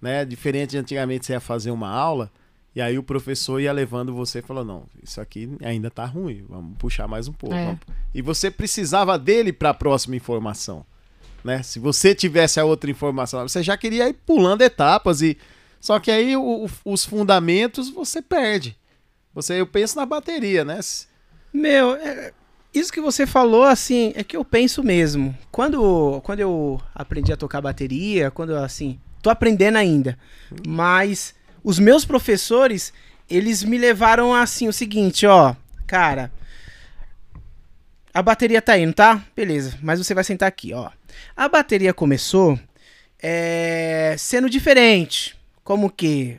Né? 0.00 0.24
Diferente 0.24 0.70
de 0.70 0.78
antigamente 0.78 1.26
você 1.26 1.32
ia 1.32 1.40
fazer 1.40 1.70
uma 1.70 1.90
aula 1.90 2.30
e 2.74 2.80
aí 2.80 2.96
o 2.96 3.02
professor 3.02 3.60
ia 3.60 3.72
levando 3.72 4.14
você 4.14 4.38
e 4.38 4.42
falou: 4.42 4.64
"Não, 4.64 4.84
isso 5.02 5.20
aqui 5.20 5.56
ainda 5.62 5.90
tá 5.90 6.06
ruim, 6.06 6.44
vamos 6.48 6.76
puxar 6.78 7.06
mais 7.06 7.28
um 7.28 7.32
pouco". 7.32 7.54
É. 7.54 7.78
E 8.14 8.22
você 8.22 8.50
precisava 8.50 9.18
dele 9.18 9.52
para 9.52 9.70
a 9.70 9.74
próxima 9.74 10.16
informação. 10.16 10.86
Né? 11.44 11.62
Se 11.62 11.78
você 11.78 12.14
tivesse 12.14 12.60
a 12.60 12.64
outra 12.64 12.90
informação, 12.90 13.46
você 13.48 13.62
já 13.62 13.76
queria 13.76 14.08
ir 14.08 14.12
pulando 14.12 14.62
etapas 14.62 15.22
e 15.22 15.36
só 15.80 15.98
que 15.98 16.10
aí 16.10 16.36
o- 16.36 16.68
os 16.84 17.04
fundamentos 17.04 17.90
você 17.90 18.22
perde. 18.22 18.76
Você, 19.34 19.60
eu 19.60 19.66
penso 19.66 19.96
na 19.96 20.06
bateria, 20.06 20.64
né? 20.64 20.78
Meu, 21.52 21.94
é- 21.96 22.32
isso 22.72 22.92
que 22.92 23.00
você 23.00 23.26
falou, 23.26 23.64
assim, 23.64 24.12
é 24.14 24.22
que 24.22 24.36
eu 24.36 24.44
penso 24.44 24.82
mesmo. 24.84 25.36
Quando, 25.50 26.20
quando 26.22 26.40
eu 26.40 26.80
aprendi 26.94 27.32
a 27.32 27.36
tocar 27.36 27.60
bateria, 27.60 28.30
quando 28.30 28.54
assim, 28.56 28.98
tô 29.20 29.28
aprendendo 29.28 29.76
ainda, 29.78 30.16
mas 30.66 31.34
os 31.64 31.78
meus 31.78 32.04
professores, 32.04 32.92
eles 33.28 33.64
me 33.64 33.78
levaram 33.78 34.32
assim, 34.34 34.68
o 34.68 34.72
seguinte, 34.72 35.26
ó, 35.26 35.54
cara, 35.86 36.30
a 38.14 38.22
bateria 38.22 38.60
tá 38.60 38.78
indo, 38.78 38.92
tá? 38.92 39.22
Beleza, 39.34 39.78
mas 39.82 39.98
você 39.98 40.14
vai 40.14 40.24
sentar 40.24 40.48
aqui, 40.48 40.72
ó. 40.74 40.90
A 41.36 41.48
bateria 41.48 41.92
começou 41.94 42.58
é, 43.22 44.14
sendo 44.18 44.50
diferente. 44.50 45.36
Como 45.62 45.90
que? 45.90 46.36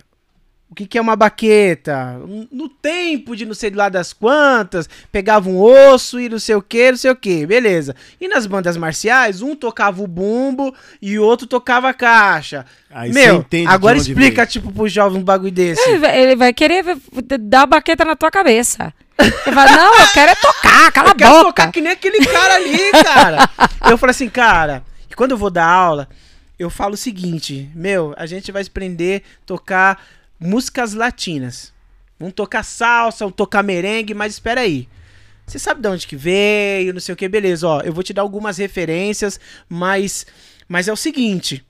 O 0.74 0.76
que, 0.76 0.88
que 0.88 0.98
é 0.98 1.02
uma 1.02 1.16
baqueta? 1.16 2.20
No 2.52 2.68
tempo 2.68 3.36
de 3.36 3.46
não 3.46 3.54
sei 3.54 3.70
de 3.70 3.76
lá 3.78 3.90
das 3.90 4.12
quantas, 4.12 4.90
pegava 5.12 5.48
um 5.48 5.62
osso 5.62 6.20
e 6.20 6.28
não 6.28 6.40
sei 6.40 6.56
o 6.56 6.64
que, 6.64 6.90
não 6.90 6.98
sei 6.98 7.12
o 7.12 7.16
que, 7.16 7.46
beleza. 7.46 7.96
E 8.20 8.28
nas 8.28 8.48
bandas 8.48 8.76
marciais, 8.76 9.44
um 9.44 9.56
tocava 9.56 10.02
o 10.02 10.08
bumbo 10.08 10.74
e 11.00 11.20
o 11.20 11.24
outro 11.24 11.46
tocava 11.46 11.90
a 11.90 11.94
caixa. 11.94 12.66
Aí 12.90 13.14
você 13.14 13.24
Meu, 13.24 13.36
entende 13.36 13.68
agora 13.68 13.98
explica, 13.98 14.38
veio. 14.38 14.48
tipo, 14.48 14.72
pro 14.72 14.88
jovem 14.90 15.22
um 15.22 15.24
bagulho 15.24 15.52
desse. 15.52 15.80
Ele 15.88 16.00
vai- 16.00 16.20
Ele 16.20 16.36
vai 16.36 16.52
querer 16.52 16.84
dar 17.40 17.62
a 17.62 17.68
baqueta 17.68 18.04
na 18.04 18.16
tua 18.16 18.32
cabeça. 18.32 18.92
Ele 19.20 19.56
vai, 19.56 19.72
não, 19.76 20.00
eu 20.00 20.08
quero 20.08 20.32
é 20.32 20.36
tocar, 20.36 20.92
cala 20.92 21.10
a 21.10 21.12
Eu 21.12 21.16
quero 21.16 21.32
boca. 21.34 21.44
tocar 21.46 21.72
que 21.72 21.82
nem 21.82 21.92
aquele 21.92 22.26
cara 22.26 22.56
ali, 22.56 22.80
cara. 23.04 23.48
eu 23.92 23.98
falei 24.00 24.10
assim, 24.10 24.28
cara, 24.28 24.84
quando 25.16 25.32
eu 25.32 25.38
vou 25.38 25.52
dar 25.52 25.68
aula, 25.68 26.10
eu 26.58 26.72
falo 26.72 26.96
o 26.96 26.98
seguinte, 26.98 27.70
meu, 27.76 28.16
a 28.18 28.26
gente 28.26 28.52
vai 28.52 28.64
aprender 28.64 29.22
a 29.44 29.46
tocar 29.46 30.04
músicas 30.44 30.94
latinas. 30.94 31.74
Vamos 32.20 32.34
tocar 32.36 32.64
salsa, 32.64 33.26
vamos 33.26 33.36
tocar 33.36 33.64
merengue, 33.64 34.14
mas 34.14 34.34
espera 34.34 34.62
aí. 34.62 34.88
Você 35.46 35.60
sabe 35.60 35.82
de 35.82 35.88
onde 35.88 36.08
que 36.08 36.16
veio, 36.16 36.94
não 36.94 37.02
sei 37.02 37.14
o 37.14 37.16
que, 37.18 37.28
beleza, 37.28 37.68
ó, 37.68 37.82
eu 37.82 37.92
vou 37.94 38.04
te 38.04 38.14
dar 38.14 38.22
algumas 38.22 38.58
referências, 38.58 39.40
mas 39.68 40.26
mas 40.70 40.88
é 40.88 40.94
o 40.94 40.96
seguinte, 40.96 41.64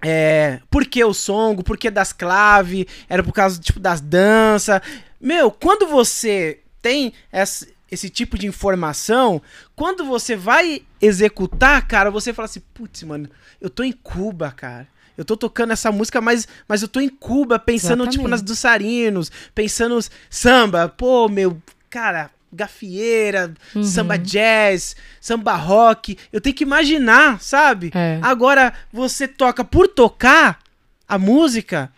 é, 0.00 0.60
por 0.70 0.86
que 0.86 1.02
o 1.04 1.12
songo, 1.12 1.64
por 1.64 1.76
que 1.76 1.90
das 1.90 2.12
claves, 2.12 2.86
era 3.08 3.22
por 3.22 3.32
causa 3.32 3.60
tipo 3.60 3.80
das 3.80 4.00
danças. 4.00 4.80
Meu, 5.20 5.50
quando 5.50 5.86
você 5.86 6.60
tem 6.80 7.12
essa- 7.32 7.66
esse 7.90 8.08
tipo 8.08 8.38
de 8.38 8.46
informação, 8.46 9.42
quando 9.74 10.04
você 10.04 10.36
vai 10.36 10.82
executar, 11.00 11.86
cara, 11.88 12.10
você 12.10 12.32
fala 12.32 12.46
assim, 12.46 12.62
putz, 12.72 13.02
mano, 13.02 13.28
eu 13.60 13.68
tô 13.68 13.82
em 13.82 13.92
Cuba, 13.92 14.52
cara. 14.52 14.86
Eu 15.16 15.24
tô 15.24 15.36
tocando 15.36 15.72
essa 15.72 15.92
música, 15.92 16.20
mas, 16.20 16.46
mas 16.66 16.82
eu 16.82 16.88
tô 16.88 17.00
em 17.00 17.08
Cuba, 17.08 17.58
pensando, 17.58 18.02
tipo, 18.04 18.14
Exatamente. 18.24 18.30
nas 18.30 18.42
dançarinos, 18.42 19.30
pensando 19.54 19.98
samba, 20.28 20.88
pô, 20.88 21.28
meu, 21.28 21.56
cara, 21.88 22.30
gafieira, 22.52 23.52
Uhum. 23.74 23.82
samba 23.84 24.16
jazz, 24.18 24.96
samba 25.20 25.54
rock. 25.54 26.16
Eu 26.32 26.40
tenho 26.40 26.54
que 26.56 26.64
imaginar, 26.64 27.40
sabe? 27.40 27.90
É. 27.94 28.18
Agora, 28.22 28.72
você 28.92 29.26
toca 29.28 29.64
por 29.64 29.86
tocar 29.88 30.58
a 31.06 31.18
música, 31.18 31.92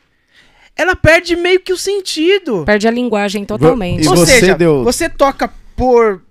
ela 0.74 0.94
perde 0.96 1.36
meio 1.36 1.60
que 1.60 1.72
o 1.72 1.78
sentido. 1.78 2.64
Perde 2.64 2.86
a 2.86 2.90
linguagem 2.90 3.44
totalmente. 3.44 4.04
E 4.04 4.08
Ou 4.08 4.16
você 4.16 4.40
seja, 4.40 4.54
deu- 4.54 4.84
você 4.84 5.08
toca 5.08 5.50
por. 5.74 6.22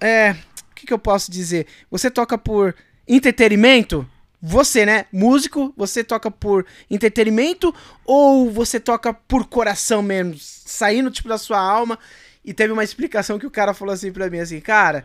É. 0.00 0.36
O 0.70 0.74
que, 0.74 0.86
que 0.86 0.92
eu 0.92 0.98
posso 0.98 1.30
dizer? 1.32 1.66
Você 1.90 2.08
toca 2.08 2.38
por 2.38 2.74
entretenimento? 3.06 4.08
Você, 4.40 4.86
né? 4.86 5.06
Músico, 5.12 5.72
você 5.76 6.04
toca 6.04 6.30
por 6.30 6.64
entretenimento 6.88 7.74
ou 8.04 8.50
você 8.50 8.78
toca 8.78 9.12
por 9.12 9.46
coração 9.46 10.00
mesmo? 10.00 10.36
Saindo, 10.38 11.10
tipo, 11.10 11.28
da 11.28 11.38
sua 11.38 11.58
alma. 11.58 11.98
E 12.44 12.54
teve 12.54 12.72
uma 12.72 12.84
explicação 12.84 13.38
que 13.38 13.46
o 13.46 13.50
cara 13.50 13.74
falou 13.74 13.92
assim 13.92 14.12
pra 14.12 14.30
mim, 14.30 14.38
assim, 14.38 14.60
cara, 14.60 15.04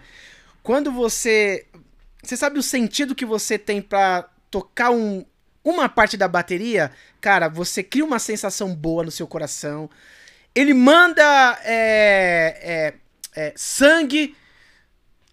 quando 0.61 0.91
você. 0.91 1.65
Você 2.23 2.38
sabe 2.38 2.57
o 2.57 2.64
sentido 2.64 3.15
que 3.15 3.26
você 3.26 3.57
tem 3.57 3.81
pra 3.81 4.30
tocar 4.49 4.91
um, 4.91 5.26
uma 5.64 5.89
parte 5.89 6.15
da 6.15 6.27
bateria? 6.27 6.91
Cara, 7.19 7.49
você 7.49 7.84
cria 7.84 8.05
uma 8.05 8.19
sensação 8.19 8.73
boa 8.73 9.03
no 9.03 9.11
seu 9.11 9.27
coração. 9.27 9.89
Ele 10.55 10.73
manda 10.73 11.60
é, 11.64 12.93
é, 13.35 13.47
é, 13.47 13.53
sangue, 13.57 14.38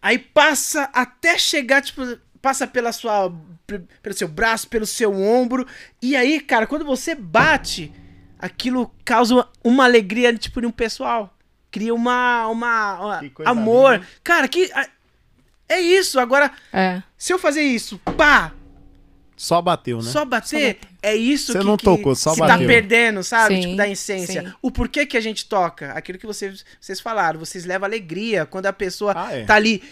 aí 0.00 0.18
passa 0.18 0.90
até 0.92 1.38
chegar, 1.38 1.82
tipo, 1.82 2.02
passa 2.42 2.66
pela 2.66 2.92
sua, 2.92 3.32
pe- 3.66 3.82
pelo 4.02 4.14
seu 4.16 4.28
braço, 4.28 4.68
pelo 4.68 4.86
seu 4.86 5.12
ombro. 5.14 5.66
E 6.00 6.16
aí, 6.16 6.40
cara, 6.40 6.66
quando 6.66 6.84
você 6.84 7.14
bate, 7.14 7.92
aquilo 8.38 8.90
causa 9.04 9.46
uma 9.62 9.84
alegria, 9.84 10.32
tipo, 10.36 10.60
de 10.60 10.66
um 10.66 10.70
pessoal. 10.72 11.34
Cria 11.70 11.94
uma, 11.94 12.46
uma, 12.48 12.98
uma 13.00 13.20
amor. 13.44 13.94
linda. 13.94 14.06
Cara, 14.24 14.48
que 14.48 14.70
a- 14.72 14.88
é 15.68 15.80
isso. 15.80 16.18
Agora, 16.18 16.50
É. 16.72 17.02
se 17.16 17.32
eu 17.32 17.38
fazer 17.38 17.62
isso, 17.62 17.98
pá, 18.16 18.52
Só 19.36 19.62
bateu, 19.62 19.98
né? 19.98 20.10
só 20.10 20.24
bater, 20.24 20.78
é 21.00 21.14
isso 21.14 21.52
Você 21.52 21.60
que, 21.60 21.64
não 21.64 21.76
que- 21.76 21.84
tocou, 21.84 22.14
só 22.16 22.34
que 22.34 22.40
bateu. 22.40 22.58
tá 22.58 22.66
perdendo, 22.66 23.22
sabe? 23.22 23.54
Sim, 23.54 23.60
tipo, 23.62 23.76
da 23.76 23.88
essência. 23.88 24.42
sim. 24.48 24.52
O 24.60 24.70
porquê 24.70 25.06
que 25.06 25.16
a 25.16 25.20
gente 25.20 25.46
toca, 25.46 25.92
aquilo 25.92 26.18
que 26.18 26.26
vocês, 26.26 26.64
vocês 26.80 27.00
falaram, 27.00 27.38
vocês 27.38 27.64
levam 27.64 27.86
alegria 27.86 28.44
quando 28.44 28.66
a 28.66 28.72
pessoa 28.72 29.14
Ah, 29.16 29.32
é. 29.34 29.44
tá 29.44 29.54
ali. 29.54 29.82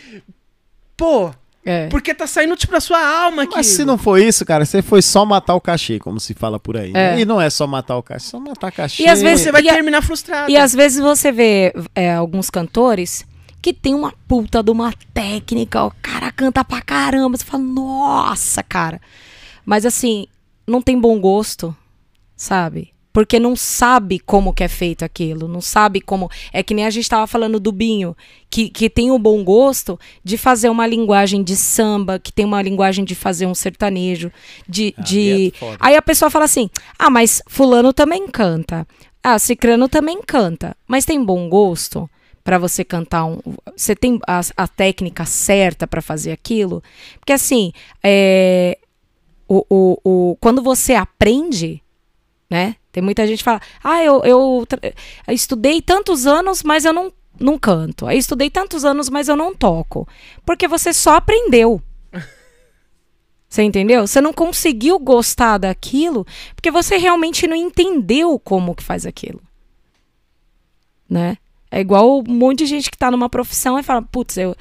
Pô, 0.96 1.32
É. 1.68 1.88
porque 1.88 2.14
tá 2.14 2.26
saindo 2.26 2.56
tipo 2.56 2.72
da 2.72 2.80
sua 2.80 2.98
alma 3.24 3.42
aqui. 3.42 3.56
Mas 3.56 3.66
se 3.66 3.84
não 3.84 3.98
for 3.98 4.18
isso, 4.18 4.44
cara, 4.44 4.64
você 4.64 4.80
foi 4.80 5.02
só 5.02 5.24
matar 5.26 5.54
o 5.54 5.60
cachê, 5.60 5.98
como 5.98 6.18
se 6.18 6.32
fala 6.34 6.58
por 6.58 6.76
aí. 6.76 6.92
É. 6.94 7.20
E 7.20 7.24
não 7.24 7.40
é 7.40 7.50
só 7.50 7.66
matar 7.66 7.96
o 7.96 8.02
cachê, 8.02 8.26
é 8.26 8.30
só 8.30 8.40
matar 8.40 8.72
cachê. 8.72 9.02
E 9.02 9.08
às 9.08 9.20
vezes 9.20 9.42
você 9.44 9.52
vai 9.52 9.62
E 9.62 9.68
a- 9.68 9.74
terminar 9.74 10.02
frustrado. 10.02 10.50
E 10.50 10.56
às 10.56 10.72
vezes 10.72 10.98
você 10.98 11.30
vê 11.30 11.72
é, 11.94 12.14
alguns 12.14 12.48
cantores 12.50 13.26
que 13.60 13.72
tem 13.72 13.94
uma 13.94 14.12
puta 14.26 14.62
de 14.62 14.70
uma 14.70 14.92
técnica, 15.12 15.84
o 15.84 15.92
cara 16.00 16.30
canta 16.32 16.64
pra 16.64 16.80
caramba, 16.80 17.36
você 17.36 17.44
fala, 17.44 17.62
nossa, 17.62 18.62
cara. 18.62 19.00
Mas 19.66 19.84
assim, 19.84 20.26
não 20.66 20.80
tem 20.80 20.98
bom 20.98 21.20
gosto, 21.20 21.76
sabe? 22.36 22.92
Porque 23.18 23.40
não 23.40 23.56
sabe 23.56 24.20
como 24.20 24.52
que 24.52 24.62
é 24.62 24.68
feito 24.68 25.04
aquilo, 25.04 25.48
não 25.48 25.60
sabe 25.60 26.00
como. 26.00 26.30
É 26.52 26.62
que 26.62 26.72
nem 26.72 26.86
a 26.86 26.90
gente 26.90 27.08
tava 27.08 27.26
falando 27.26 27.58
do 27.58 27.72
Binho, 27.72 28.16
que, 28.48 28.70
que 28.70 28.88
tem 28.88 29.10
o 29.10 29.18
bom 29.18 29.42
gosto 29.42 29.98
de 30.22 30.38
fazer 30.38 30.68
uma 30.68 30.86
linguagem 30.86 31.42
de 31.42 31.56
samba, 31.56 32.20
que 32.20 32.32
tem 32.32 32.44
uma 32.44 32.62
linguagem 32.62 33.04
de 33.04 33.16
fazer 33.16 33.46
um 33.46 33.56
sertanejo, 33.56 34.30
de. 34.68 34.94
Ah, 34.96 35.02
de... 35.02 35.52
é. 35.60 35.76
Aí 35.80 35.96
a 35.96 36.00
pessoa 36.00 36.30
fala 36.30 36.44
assim: 36.44 36.70
ah, 36.96 37.10
mas 37.10 37.42
Fulano 37.48 37.92
também 37.92 38.28
canta. 38.28 38.86
Ah, 39.20 39.36
Cicrano 39.36 39.88
também 39.88 40.20
canta. 40.24 40.76
Mas 40.86 41.04
tem 41.04 41.20
bom 41.20 41.48
gosto 41.48 42.08
para 42.44 42.56
você 42.56 42.84
cantar 42.84 43.24
um. 43.24 43.40
Você 43.76 43.96
tem 43.96 44.20
a, 44.28 44.42
a 44.56 44.68
técnica 44.68 45.24
certa 45.24 45.88
para 45.88 46.00
fazer 46.00 46.30
aquilo? 46.30 46.84
Porque 47.18 47.32
assim, 47.32 47.72
é, 48.00 48.78
o, 49.48 49.66
o, 49.68 49.98
o, 50.04 50.36
quando 50.36 50.62
você 50.62 50.94
aprende, 50.94 51.82
né? 52.48 52.76
Tem 52.98 53.02
muita 53.04 53.24
gente 53.28 53.38
que 53.38 53.44
fala: 53.44 53.60
ah, 53.82 54.02
eu, 54.02 54.24
eu, 54.24 54.66
eu 55.28 55.32
estudei 55.32 55.80
tantos 55.80 56.26
anos, 56.26 56.64
mas 56.64 56.84
eu 56.84 56.92
não, 56.92 57.12
não 57.38 57.56
canto. 57.56 58.08
Aí 58.08 58.18
estudei 58.18 58.50
tantos 58.50 58.84
anos, 58.84 59.08
mas 59.08 59.28
eu 59.28 59.36
não 59.36 59.54
toco. 59.54 60.06
Porque 60.44 60.66
você 60.66 60.92
só 60.92 61.14
aprendeu. 61.14 61.80
Você 63.48 63.62
entendeu? 63.62 64.06
Você 64.06 64.20
não 64.20 64.32
conseguiu 64.32 64.98
gostar 64.98 65.56
daquilo 65.56 66.26
porque 66.54 66.70
você 66.70 66.98
realmente 66.98 67.46
não 67.46 67.56
entendeu 67.56 68.38
como 68.38 68.74
que 68.74 68.82
faz 68.82 69.06
aquilo. 69.06 69.40
Né? 71.08 71.38
É 71.70 71.80
igual 71.80 72.18
um 72.18 72.24
monte 72.34 72.58
de 72.58 72.66
gente 72.66 72.90
que 72.90 72.98
tá 72.98 73.10
numa 73.10 73.30
profissão 73.30 73.78
e 73.78 73.82
fala, 73.82 74.02
putz, 74.02 74.36
eu 74.36 74.54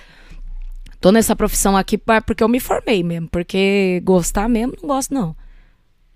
tô 1.01 1.11
nessa 1.11 1.35
profissão 1.35 1.75
aqui 1.75 1.97
porque 1.97 2.41
eu 2.41 2.47
me 2.47 2.61
formei 2.61 3.03
mesmo, 3.03 3.27
porque 3.27 4.01
gostar 4.05 4.47
mesmo 4.47 4.77
não 4.81 4.87
gosto 4.87 5.13
não, 5.13 5.35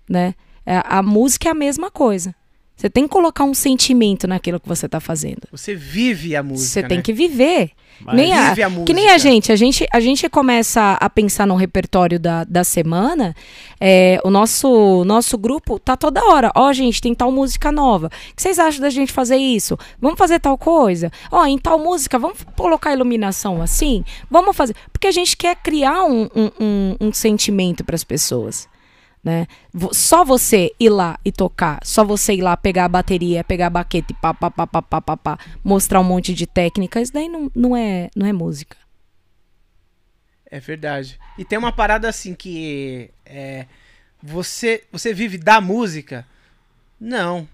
né? 0.08 0.34
É, 0.64 0.82
a 0.84 1.02
música 1.02 1.48
é 1.48 1.52
a 1.52 1.54
mesma 1.54 1.90
coisa. 1.90 2.34
Você 2.74 2.90
tem 2.90 3.04
que 3.04 3.10
colocar 3.10 3.44
um 3.44 3.54
sentimento 3.54 4.26
naquilo 4.26 4.58
que 4.58 4.66
você 4.66 4.88
tá 4.88 4.98
fazendo. 4.98 5.42
Você 5.52 5.72
vive 5.72 6.34
a 6.34 6.42
música. 6.42 6.68
Você 6.68 6.82
tem 6.82 6.96
né? 6.96 7.02
que 7.02 7.12
viver. 7.12 7.70
Mas- 8.00 8.16
Nem 8.16 8.32
a, 8.32 8.48
Vive 8.48 8.62
a 8.64 8.70
que 8.84 8.92
nem 8.92 9.08
a 9.08 9.12
música. 9.12 9.30
gente, 9.30 9.52
a 9.52 9.56
gente, 9.56 9.86
a 9.92 10.00
gente 10.00 10.28
começa 10.28 10.96
a 10.98 11.08
pensar 11.08 11.46
no 11.46 11.54
repertório 11.54 12.18
da, 12.18 12.42
da 12.42 12.64
semana. 12.64 13.36
é, 13.78 14.18
o 14.24 14.30
nosso, 14.30 15.04
nosso 15.04 15.38
grupo 15.38 15.78
tá 15.78 15.96
toda 15.96 16.24
hora. 16.24 16.50
Ó, 16.56 16.72
gente, 16.72 17.00
tem 17.00 17.14
tal 17.14 17.30
música 17.30 17.70
nova. 17.70 18.06
O 18.06 18.34
que 18.34 18.42
vocês 18.42 18.58
acham 18.58 18.80
da 18.80 18.90
gente 18.90 19.12
fazer 19.12 19.36
isso? 19.36 19.78
Vamos 20.00 20.18
fazer 20.18 20.40
tal 20.40 20.58
coisa? 20.58 21.12
Ó, 21.30 21.46
em 21.46 21.58
tal 21.58 21.78
música, 21.78 22.18
vamos 22.18 22.38
colocar 22.56 22.92
iluminação 22.92 23.62
assim? 23.62 24.02
Vamos 24.28 24.56
fazer. 24.56 24.74
Porque 24.92 25.06
a 25.06 25.12
gente 25.12 25.36
quer 25.36 25.54
criar 25.54 26.02
um, 26.04 26.28
um, 26.34 26.50
um, 26.58 26.96
um 27.00 27.12
sentimento 27.12 27.84
para 27.84 27.94
as 27.94 28.02
pessoas. 28.02 28.71
Né? 29.24 29.46
Só 29.92 30.24
você 30.24 30.72
ir 30.80 30.90
lá 30.90 31.18
e 31.24 31.30
tocar, 31.30 31.78
só 31.84 32.04
você 32.04 32.34
ir 32.34 32.42
lá 32.42 32.56
pegar 32.56 32.86
a 32.86 32.88
bateria, 32.88 33.44
pegar 33.44 33.68
a 33.68 33.70
baqueta 33.70 34.12
e 34.12 34.16
pá, 34.16 34.34
pá, 34.34 34.50
pá, 34.50 34.66
pá, 34.66 34.82
pá, 34.82 35.00
pá, 35.00 35.16
pá, 35.16 35.38
mostrar 35.62 36.00
um 36.00 36.04
monte 36.04 36.34
de 36.34 36.44
técnica, 36.44 37.00
isso 37.00 37.12
daí 37.12 37.28
não, 37.28 37.48
não, 37.54 37.76
é, 37.76 38.10
não 38.16 38.26
é 38.26 38.32
música. 38.32 38.76
É 40.50 40.58
verdade. 40.58 41.20
E 41.38 41.44
tem 41.44 41.56
uma 41.56 41.72
parada 41.72 42.08
assim 42.08 42.34
que 42.34 43.10
é, 43.24 43.66
você 44.22 44.84
você 44.92 45.14
vive 45.14 45.38
da 45.38 45.60
música? 45.60 46.26
Não. 47.00 47.48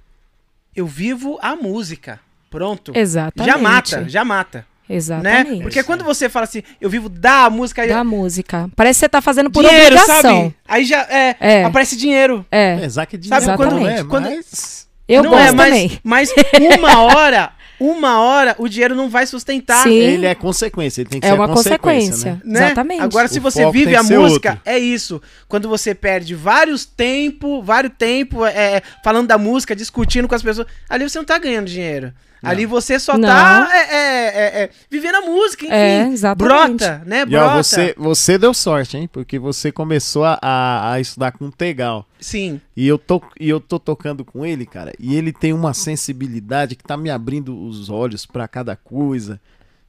Eu 0.74 0.86
vivo 0.86 1.38
a 1.40 1.54
música. 1.54 2.18
Pronto. 2.50 2.92
Exatamente. 2.96 3.52
Já 3.52 3.58
mata, 3.58 4.08
já 4.08 4.24
mata, 4.24 4.66
né? 4.88 4.96
Exatamente. 4.96 5.62
Porque 5.62 5.82
quando 5.82 6.02
você 6.04 6.28
fala 6.28 6.44
assim, 6.44 6.62
eu 6.80 6.88
vivo 6.88 7.08
da 7.08 7.50
música, 7.50 7.82
aí 7.82 7.88
Da 7.88 8.02
música. 8.04 8.68
Parece 8.74 8.98
que 8.98 9.00
você 9.00 9.08
tá 9.08 9.20
fazendo 9.20 9.50
por 9.50 9.62
dinheiro, 9.64 9.96
obrigação. 9.96 10.22
sabe? 10.42 10.54
Aí 10.66 10.84
já 10.84 11.02
é, 11.02 11.36
É. 11.40 11.64
aparece 11.64 11.96
dinheiro. 11.96 12.44
É. 12.50 12.78
É, 12.82 12.88
Zaque 12.88 13.16
de 13.18 13.28
Sabe 13.28 13.56
quando- 13.56 13.76
não 13.80 13.88
é, 13.88 14.04
quando- 14.04 14.30
mas... 14.30 14.86
Eu 15.06 15.22
não 15.22 15.30
gosto 15.30 15.42
é, 15.48 15.52
mas, 15.52 15.66
também. 15.70 16.00
mas 16.04 16.30
uma 16.78 17.00
hora, 17.00 17.50
uma 17.80 18.20
hora 18.20 18.54
o 18.58 18.68
dinheiro 18.68 18.94
não 18.94 19.08
vai 19.08 19.26
sustentar. 19.26 19.82
Sim. 19.84 19.94
Ele 19.94 20.26
é 20.26 20.34
consequência, 20.34 21.00
ele 21.00 21.08
tem 21.08 21.18
que 21.18 21.26
É 21.26 21.30
ser 21.30 21.34
uma 21.34 21.48
consequência, 21.48 21.78
consequência. 22.10 22.32
né? 22.44 22.60
né? 22.60 22.66
Exatamente. 22.66 23.00
Agora, 23.00 23.26
se 23.26 23.38
O 23.38 23.42
você 23.42 23.70
vive 23.70 23.96
a 23.96 24.02
música, 24.02 24.50
outro. 24.50 24.62
é 24.66 24.78
isso. 24.78 25.22
Quando 25.48 25.66
você 25.66 25.94
perde 25.94 26.34
vários 26.34 26.84
tempo, 26.84 27.62
vários 27.62 27.92
tempo 27.96 28.44
é, 28.44 28.82
falando 29.02 29.26
da 29.28 29.38
música, 29.38 29.74
discutindo 29.74 30.28
com 30.28 30.34
as 30.34 30.42
pessoas, 30.42 30.66
ali 30.90 31.08
você 31.08 31.16
não 31.16 31.24
tá 31.24 31.38
ganhando 31.38 31.68
dinheiro. 31.68 32.12
Ali 32.42 32.66
você 32.66 32.98
só 33.00 33.18
Não. 33.18 33.28
tá 33.28 33.68
é, 33.72 33.78
é, 33.78 34.26
é, 34.26 34.62
é, 34.64 34.70
vivendo 34.90 35.16
a 35.16 35.20
música, 35.22 35.64
enfim. 35.64 35.74
É, 35.74 36.08
exatamente. 36.08 36.78
Brota, 36.78 37.02
né? 37.04 37.22
E 37.22 37.26
Brota. 37.26 37.46
ó, 37.46 37.62
você, 37.62 37.94
você 37.98 38.38
deu 38.38 38.54
sorte, 38.54 38.96
hein? 38.96 39.08
Porque 39.12 39.38
você 39.38 39.72
começou 39.72 40.24
a, 40.24 40.38
a, 40.40 40.92
a 40.92 41.00
estudar 41.00 41.32
com 41.32 41.46
o 41.46 41.50
Tegal. 41.52 42.06
Sim. 42.20 42.60
E 42.76 42.86
eu, 42.86 42.98
tô, 42.98 43.20
e 43.40 43.48
eu 43.48 43.58
tô 43.60 43.78
tocando 43.78 44.24
com 44.24 44.46
ele, 44.46 44.64
cara. 44.66 44.92
E 45.00 45.14
ele 45.16 45.32
tem 45.32 45.52
uma 45.52 45.74
sensibilidade 45.74 46.76
que 46.76 46.84
tá 46.84 46.96
me 46.96 47.10
abrindo 47.10 47.58
os 47.66 47.90
olhos 47.90 48.24
pra 48.24 48.46
cada 48.46 48.76
coisa. 48.76 49.40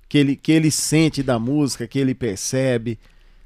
Que 0.07 0.17
ele, 0.17 0.35
que 0.35 0.51
ele 0.51 0.71
sente 0.71 1.21
da 1.21 1.37
música, 1.37 1.85
que 1.87 1.99
ele 1.99 2.15
percebe. 2.15 2.97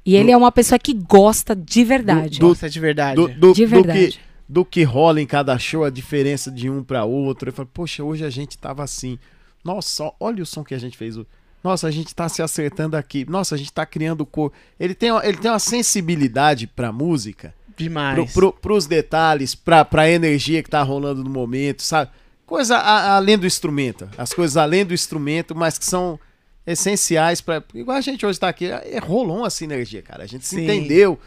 E 0.06 0.16
ele 0.16 0.30
é 0.30 0.36
uma 0.36 0.50
pessoa 0.52 0.78
que 0.78 0.92
gosta 0.94 1.54
de 1.54 1.84
verdade. 1.84 2.38
Do- 2.38 2.48
Nossa, 2.48 2.66
é 2.66 2.68
de 2.70 2.80
verdade. 2.80 3.16
Do, 3.16 3.28
do, 3.28 3.52
De 3.54 3.64
do 3.66 3.70
verdade. 3.70 4.08
que, 4.12 4.18
do 4.48 4.64
que 4.64 4.82
rola 4.82 5.20
em 5.20 5.26
cada 5.26 5.58
show, 5.58 5.84
a 5.84 5.90
diferença 5.90 6.50
de 6.50 6.68
um 6.68 6.82
pra 6.82 7.04
outro. 7.04 7.48
Eu 7.48 7.52
falo, 7.52 7.68
poxa, 7.72 8.02
hoje 8.04 8.24
a 8.24 8.30
gente 8.30 8.58
tava 8.58 8.82
assim. 8.82 9.18
Nossa, 9.64 10.12
olha 10.20 10.42
o 10.42 10.46
som 10.46 10.62
que 10.62 10.74
a 10.74 10.78
gente 10.78 10.96
fez. 10.96 11.16
Nossa, 11.62 11.86
a 11.88 11.90
gente 11.90 12.14
tá 12.14 12.28
se 12.28 12.42
acertando 12.42 12.96
aqui. 12.96 13.24
Nossa, 13.28 13.54
a 13.54 13.58
gente 13.58 13.72
tá 13.72 13.86
criando 13.86 14.26
cor. 14.26 14.52
Ele 14.78 14.94
tem, 14.94 15.08
ele 15.22 15.38
tem 15.38 15.50
uma 15.50 15.58
sensibilidade 15.58 16.66
pra 16.66 16.92
música. 16.92 17.54
Demais. 17.76 18.14
pro, 18.32 18.52
pro, 18.52 18.52
pros 18.52 18.86
detalhes, 18.86 19.54
pra, 19.54 19.84
pra 19.84 20.08
energia 20.08 20.62
que 20.62 20.70
tá 20.70 20.80
rolando 20.82 21.24
no 21.24 21.30
momento, 21.30 21.82
sabe? 21.82 22.10
Coisa 22.46 22.76
a- 22.76 23.16
além 23.16 23.36
do 23.38 23.46
instrumento. 23.46 24.08
As 24.16 24.32
coisas 24.32 24.56
além 24.56 24.84
do 24.84 24.94
instrumento, 24.94 25.56
mas 25.56 25.76
que 25.78 25.84
são 25.86 26.20
essenciais 26.66 27.40
para 27.40 27.62
Igual 27.74 27.96
a 27.96 28.00
gente 28.00 28.24
hoje 28.24 28.38
tá 28.38 28.48
aqui, 28.48 28.66
é, 28.66 28.98
rolou 28.98 29.38
uma 29.38 29.50
sinergia, 29.50 30.02
cara. 30.02 30.22
A 30.22 30.26
gente 30.26 30.46
se 30.46 30.54
Sim. 30.56 30.64
entendeu. 30.64 31.18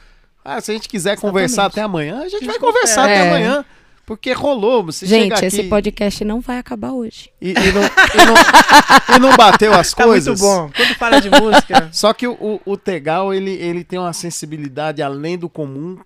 Ah, 0.50 0.62
se 0.62 0.72
a 0.72 0.74
gente 0.74 0.88
quiser 0.88 1.20
conversar 1.20 1.66
até 1.66 1.82
amanhã, 1.82 2.22
a 2.22 2.30
gente 2.30 2.46
vai 2.46 2.58
conversar 2.58 3.02
conversa. 3.02 3.04
até 3.04 3.16
É. 3.16 3.28
amanhã. 3.28 3.66
Porque 4.06 4.32
rolou. 4.32 4.86
Você 4.86 5.06
Gente, 5.06 5.24
chega 5.24 5.36
aqui 5.36 5.46
esse 5.48 5.64
podcast 5.64 6.24
não 6.24 6.40
vai 6.40 6.58
acabar 6.58 6.92
hoje. 6.94 7.30
e, 7.42 7.50
e 7.50 7.54
não, 7.54 7.82
e, 7.84 8.26
não, 8.26 9.16
e 9.18 9.20
não 9.20 9.36
bateu 9.36 9.74
as 9.74 9.92
Tá 9.94 10.06
coisas. 10.06 10.40
muito 10.40 10.54
bom. 10.56 10.72
Quando 10.74 10.96
fala 10.96 11.20
de 11.20 11.30
música. 11.30 11.90
Só 11.92 12.14
que 12.14 12.26
o, 12.26 12.32
o, 12.40 12.62
o 12.66 12.78
Tegal, 12.78 13.34
ele, 13.34 13.52
ele 13.52 13.84
tem 13.84 14.00
uma 14.00 14.14
sensibilidade 14.14 15.02
além 15.02 15.38
do 15.38 15.50
comum 15.50 15.98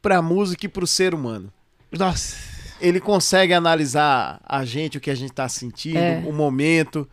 pra 0.00 0.22
música 0.22 0.66
e 0.66 0.68
pro 0.68 0.86
ser 0.86 1.12
humano. 1.14 1.52
Nossa. 1.90 2.36
Ele 2.80 3.00
consegue 3.00 3.52
analisar 3.52 4.40
a 4.48 4.64
gente, 4.64 4.98
o 4.98 5.00
que 5.00 5.10
a 5.10 5.14
gente 5.16 5.32
tá 5.32 5.48
sentindo, 5.48 5.98
É. 5.98 6.22
o 6.24 6.32
momento. 6.32 7.08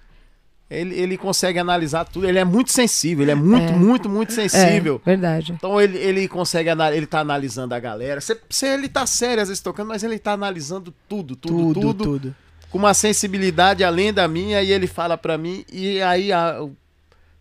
Ele, 0.70 0.94
ele 0.96 1.18
consegue 1.18 1.58
analisar 1.58 2.06
tudo. 2.06 2.28
Ele 2.28 2.38
é 2.38 2.46
muito 2.46 2.72
sensível, 2.72 3.24
ele 3.24 3.32
é 3.32 3.36
muito, 3.36 3.74
É. 3.74 3.76
muito, 3.76 4.08
muito 4.08 4.32
sensível. 4.34 5.02
É, 5.04 5.10
verdade. 5.10 5.52
Então 5.54 5.82
ele, 5.82 5.98
ele 5.98 6.28
consegue 6.28 6.70
ele 6.94 7.08
tá 7.08 7.20
analisando 7.22 7.74
a 7.74 7.80
galera. 7.80 8.22
Cê, 8.22 8.38
cê- 8.50 8.68
ele 8.76 8.88
tá 8.88 9.08
sério 9.08 9.41
às 9.41 9.50
vezes 9.50 9.62
tocando, 9.64 9.88
mas 9.88 10.04
ele 10.04 10.20
tá 10.20 10.34
analisando 10.34 10.94
tudo, 11.08 11.36
tudo, 11.36 11.74
Tudo, 11.74 11.82
tudo, 11.82 12.04
tudo. 12.04 12.36
com 12.70 12.78
uma 12.78 12.94
sensibilidade 12.94 13.84
além 13.84 14.14
da 14.14 14.28
minha 14.28 14.62
e 14.62 14.72
ele 14.72 14.86
fala 14.86 15.18
pra 15.18 15.40
mim 15.40 15.66
e 15.74 16.00
aí 16.04 16.32
a- 16.32 16.64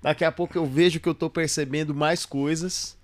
daqui 0.03 0.25
a 0.25 0.33
pouco 0.33 0.57
eu 0.57 0.65
vejo 0.65 0.99
que 0.99 1.09
eu 1.09 1.15
tô 1.15 1.29
percebendo 1.29 1.95
mais 1.95 2.25
coisas 2.25 2.97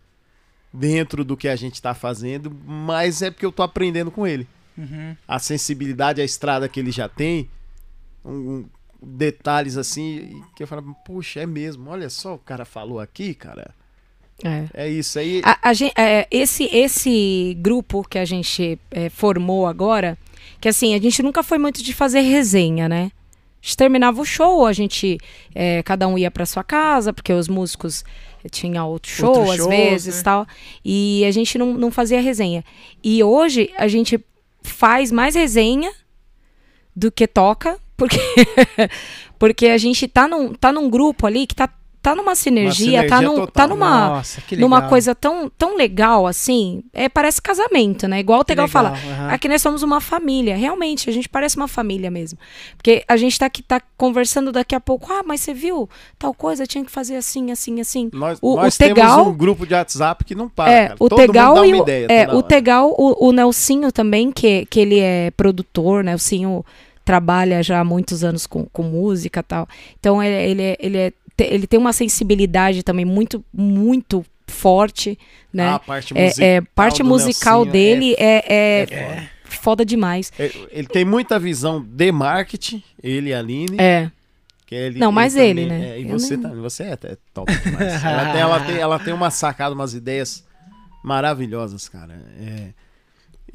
dentro 0.72 1.22
do 1.22 1.36
que 1.36 1.48
a 1.48 1.54
gente 1.56 1.82
tá 1.82 1.92
fazendo, 1.92 2.50
mas 2.66 3.20
é 3.20 3.30
porque 3.30 3.44
eu 3.44 3.52
tô 3.52 3.62
aprendendo 3.62 4.10
com 4.10 4.26
ele. 4.26 4.48
Uhum. 4.76 5.14
A 5.28 5.38
sensibilidade, 5.38 6.20
a 6.20 6.24
estrada 6.24 6.66
que 6.68 6.80
ele 6.80 6.90
já 6.90 7.08
tem, 7.10 7.48
um- 8.24 8.64
detalhes 9.06 9.76
assim 9.76 10.42
que 10.56 10.62
eu 10.62 10.66
falo, 10.66 10.94
puxa, 11.04 11.40
é 11.40 11.46
mesmo. 11.46 11.90
Olha 11.90 12.08
só 12.10 12.34
o 12.34 12.38
cara 12.38 12.64
falou 12.64 13.00
aqui, 13.00 13.34
cara. 13.34 13.74
É. 14.42 14.66
É 14.74 14.88
isso 14.88 15.18
aí. 15.18 15.40
A, 15.44 15.70
a 15.70 15.72
gen- 15.72 15.92
é, 15.96 16.26
esse, 16.30 16.64
esse 16.64 17.56
grupo 17.60 18.02
que 18.02 18.18
a 18.18 18.24
gente 18.24 18.78
é, 18.90 19.08
formou 19.08 19.66
agora, 19.66 20.18
que 20.60 20.68
assim, 20.68 20.94
a 20.94 21.00
gente 21.00 21.22
nunca 21.22 21.42
foi 21.42 21.56
muito 21.58 21.82
de 21.82 21.92
fazer 21.94 22.20
resenha, 22.20 22.88
né? 22.88 23.12
A 23.62 23.66
gente 23.66 23.76
terminava 23.76 24.20
o 24.20 24.24
show, 24.24 24.66
a 24.66 24.72
gente, 24.72 25.18
é, 25.54 25.82
cada 25.84 26.06
um 26.08 26.18
ia 26.18 26.30
pra 26.30 26.44
sua 26.44 26.62
casa, 26.64 27.12
porque 27.12 27.32
os 27.32 27.48
músicos 27.48 28.04
tinham 28.50 28.86
outro 28.90 29.10
show 29.10 29.28
Outros 29.28 29.50
às 29.52 29.56
shows, 29.56 29.68
vezes 29.70 30.16
né? 30.18 30.22
tal, 30.22 30.46
e 30.84 31.24
a 31.26 31.30
gente 31.30 31.56
não, 31.56 31.72
não 31.72 31.90
fazia 31.90 32.20
resenha. 32.20 32.62
E 33.02 33.22
hoje 33.24 33.72
a 33.78 33.88
gente 33.88 34.22
faz 34.62 35.10
mais 35.10 35.34
resenha 35.34 35.90
do 36.94 37.10
que 37.10 37.26
toca, 37.26 37.78
porque, 37.96 38.18
porque 39.38 39.66
a 39.68 39.78
gente 39.78 40.06
tá 40.08 40.26
num, 40.28 40.52
tá 40.54 40.72
num 40.72 40.88
grupo 40.88 41.26
ali 41.26 41.46
que 41.46 41.54
tá, 41.54 41.68
tá 42.02 42.14
numa 42.14 42.34
sinergia, 42.34 43.02
tá, 43.04 43.16
sinergia 43.16 43.20
num, 43.22 43.34
total. 43.46 43.50
tá 43.52 43.66
numa 43.66 44.08
Nossa, 44.08 44.42
numa 44.58 44.82
coisa 44.82 45.14
tão, 45.14 45.48
tão 45.48 45.74
legal 45.76 46.26
assim, 46.26 46.82
é, 46.92 47.08
parece 47.08 47.40
casamento, 47.40 48.06
né? 48.06 48.20
Igual 48.20 48.40
o 48.40 48.44
Tegal 48.44 48.68
fala. 48.68 48.90
aham. 48.90 49.28
Aqui 49.30 49.48
nós 49.48 49.62
somos 49.62 49.82
uma 49.82 50.00
família, 50.02 50.54
realmente, 50.56 51.08
a 51.08 51.12
gente 51.12 51.28
parece 51.30 51.56
uma 51.56 51.66
família 51.68 52.10
mesmo. 52.10 52.38
Porque 52.76 53.02
a 53.08 53.16
gente 53.16 53.38
tá 53.38 53.46
aqui 53.46 53.62
tá 53.62 53.80
conversando 53.96 54.52
daqui 54.52 54.74
a 54.74 54.80
pouco, 54.80 55.10
ah, 55.12 55.22
mas 55.24 55.40
você 55.40 55.54
viu 55.54 55.88
tal 56.18 56.34
coisa, 56.34 56.66
tinha 56.66 56.84
que 56.84 56.90
fazer 56.90 57.16
assim, 57.16 57.50
assim, 57.50 57.80
assim. 57.80 58.10
Nós, 58.12 58.38
o- 58.42 58.56
nós 58.56 58.74
o 58.74 58.78
Tegal- 58.78 59.16
temos 59.16 59.32
um 59.34 59.36
grupo 59.36 59.66
de 59.66 59.72
WhatsApp 59.72 60.24
que 60.24 60.34
não 60.34 60.48
para, 60.48 60.70
é, 60.70 60.82
cara. 60.88 60.96
o 61.00 61.08
Todo 61.08 61.18
Tegal 61.20 61.64
e 61.64 61.72
o, 61.72 61.76
ideia 61.82 62.06
é, 62.10 62.28
o. 62.34 62.42
Tegal, 62.42 62.90
o, 62.98 63.28
o 63.28 63.32
Nelsinho 63.32 63.90
também, 63.90 64.30
que, 64.30 64.66
que 64.66 64.78
ele 64.78 64.98
é 64.98 65.30
produtor, 65.30 66.04
né? 66.04 66.14
Trabalha 67.04 67.62
já 67.62 67.80
há 67.80 67.84
muitos 67.84 68.24
anos 68.24 68.46
com, 68.46 68.64
com 68.66 68.82
música 68.82 69.40
e 69.40 69.42
tal. 69.42 69.68
Então 70.00 70.22
ele, 70.22 70.50
ele, 70.50 70.62
é, 70.62 70.76
ele, 70.80 70.96
é, 70.98 71.10
te- 71.36 71.44
ele 71.44 71.66
tem 71.66 71.78
uma 71.78 71.92
sensibilidade 71.92 72.82
também 72.82 73.04
muito, 73.04 73.44
muito 73.52 74.24
forte, 74.46 75.18
né? 75.52 75.66
Ah, 75.68 75.74
a 75.74 75.78
parte 75.78 76.16
É, 76.16 76.22
musical, 76.24 76.46
é, 76.48 76.60
parte 76.74 77.02
do 77.02 77.08
musical 77.08 77.64
Nelsinho 77.64 77.72
dele 77.72 78.14
é, 78.18 78.54
é, 78.54 79.28
foda. 79.44 79.84
demais. 79.84 80.32
É, 80.38 80.50
Ele 80.70 80.86
tem 80.88 81.04
muita 81.04 81.38
visão 81.38 81.82
de 81.82 82.10
marketing, 82.12 82.82
ele 83.02 83.30
e 83.30 83.34
a 83.34 83.38
Aline. 83.38 83.76
É. 83.78 84.10
ele- 84.70 84.98
Não, 84.98 85.12
mais 85.12 85.34
também 85.34 85.50
ele, 85.50 85.66
né? 85.66 85.90
é, 85.90 86.00
e 86.00 86.04
você, 86.06 86.36
nem- 86.36 86.42
tá, 86.48 86.54
você 86.54 86.82
é, 86.84 86.92
é 87.04 87.16
top 87.34 87.52
demais. 87.58 88.02
ela, 88.04 88.32
tem, 88.32 88.40
ela, 88.40 88.60
tem, 88.60 88.76
ela 88.78 88.98
tem 88.98 89.12
uma 89.14 89.30
sacada, 89.30 89.74
umas 89.74 89.92
ideias 89.94 90.42
maravilhosas, 91.02 91.88
cara. 91.88 92.14
É. 92.40 92.68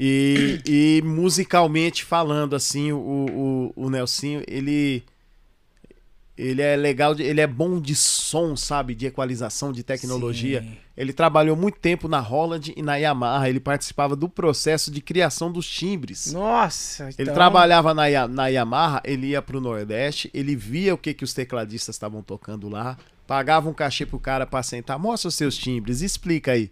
E, 0.02 0.62
e 0.66 1.02
musicalmente 1.04 2.06
falando, 2.06 2.56
assim, 2.56 2.94
o, 2.94 3.74
o, 3.76 3.86
o 3.86 3.90
Nelsinho, 3.90 4.42
ele. 4.48 5.04
Ele 6.38 6.62
é 6.62 6.78
legal, 6.78 7.20
ele 7.20 7.42
é 7.42 7.46
bom 7.48 7.82
de 7.82 7.94
som, 7.94 8.56
sabe? 8.56 8.96
De 8.96 9.06
equalização, 9.06 9.74
de 9.74 9.84
tecnologia. 9.84 10.62
Sim. 10.62 10.78
Ele 10.96 11.12
trabalhou 11.12 11.54
muito 11.54 11.78
tempo 11.80 12.08
na 12.08 12.22
Holland 12.22 12.74
e 12.78 12.82
na 12.82 12.96
Yamaha. 12.96 13.50
Ele 13.50 13.60
participava 13.60 14.16
do 14.16 14.30
processo 14.30 14.90
de 14.90 15.02
criação 15.02 15.52
dos 15.52 15.70
timbres. 15.70 16.32
Nossa, 16.32 17.10
Ele 17.10 17.16
então- 17.24 17.34
trabalhava 17.34 17.94
na, 17.94 18.04
na 18.30 18.48
Yamaha, 18.48 19.02
ele 19.04 19.28
ia 19.28 19.42
pro 19.42 19.60
Nordeste, 19.60 20.30
ele 20.34 20.56
via 20.56 20.94
o 20.94 20.98
que, 20.98 21.14
que 21.14 21.26
os 21.26 21.34
tecladistas 21.34 21.96
estavam 21.96 22.24
tocando 22.24 22.70
lá, 22.70 22.98
pagava 23.28 23.68
um 23.70 23.74
cachê 23.74 24.06
pro 24.06 24.18
cara 24.18 24.46
pra 24.46 24.64
sentar, 24.64 24.98
mostra 24.98 25.28
os 25.28 25.36
seus 25.36 25.58
timbres, 25.58 26.00
explica 26.02 26.54
aí. 26.54 26.72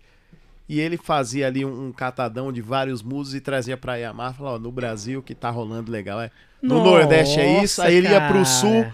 E 0.69 0.79
ele 0.79 0.97
fazia 0.97 1.47
ali 1.47 1.63
um, 1.63 1.87
um 1.87 1.91
catadão 1.91 2.51
de 2.51 2.61
vários 2.61 3.01
músicos 3.01 3.35
e 3.35 3.41
trazia 3.41 3.77
pra 3.77 3.95
Yamaha. 3.95 4.33
Falava, 4.33 4.55
ó, 4.55 4.59
no 4.59 4.71
Brasil 4.71 5.21
que 5.23 5.33
tá 5.33 5.49
rolando 5.49 5.91
legal 5.91 6.19
é. 6.19 6.29
No 6.61 6.75
Nossa, 6.79 6.89
Nordeste 6.89 7.39
é 7.39 7.63
isso. 7.63 7.81
Aí 7.81 7.95
ele 7.95 8.09
ia 8.09 8.27
pro. 8.27 8.45
Sul 8.45 8.85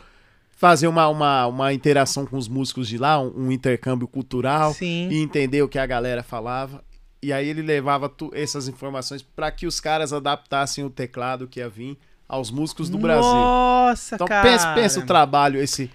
fazer 0.56 0.88
uma, 0.88 1.08
uma, 1.10 1.45
uma 1.48 1.74
interação 1.74 2.26
com 2.26 2.38
os 2.38 2.48
músicos 2.48 2.88
de 2.88 2.98
lá, 2.98 3.20
um, 3.20 3.34
um 3.48 3.52
intercâmbio 3.52 4.08
cultural 4.08 4.74
Sim. 4.74 5.10
e 5.12 5.22
entender 5.22 5.62
o 5.62 5.68
que 5.68 5.78
a 5.78 5.86
galera 5.86 6.24
falava. 6.24 6.82
E 7.22 7.34
aí 7.34 7.48
ele 7.50 7.62
levava 7.62 8.08
tu- 8.08 8.32
essas 8.34 8.68
informações 8.68 9.22
para 9.22 9.52
que 9.52 9.66
os 9.68 9.80
caras 9.82 10.14
adaptassem 10.14 10.84
o 10.86 10.90
teclado 10.90 11.48
que 11.48 11.60
ia 11.60 11.68
vir 11.68 11.98
aos 12.30 12.50
músicos 12.50 12.90
do 12.90 12.98
Brasil. 12.98 13.30
Nossa, 13.32 14.16
Então 14.16 14.28
cara. 14.28 14.48
pensa, 14.50 14.74
pensa 14.74 15.00
o 15.02 15.06
trabalho 15.06 15.60
esse. 15.62 15.90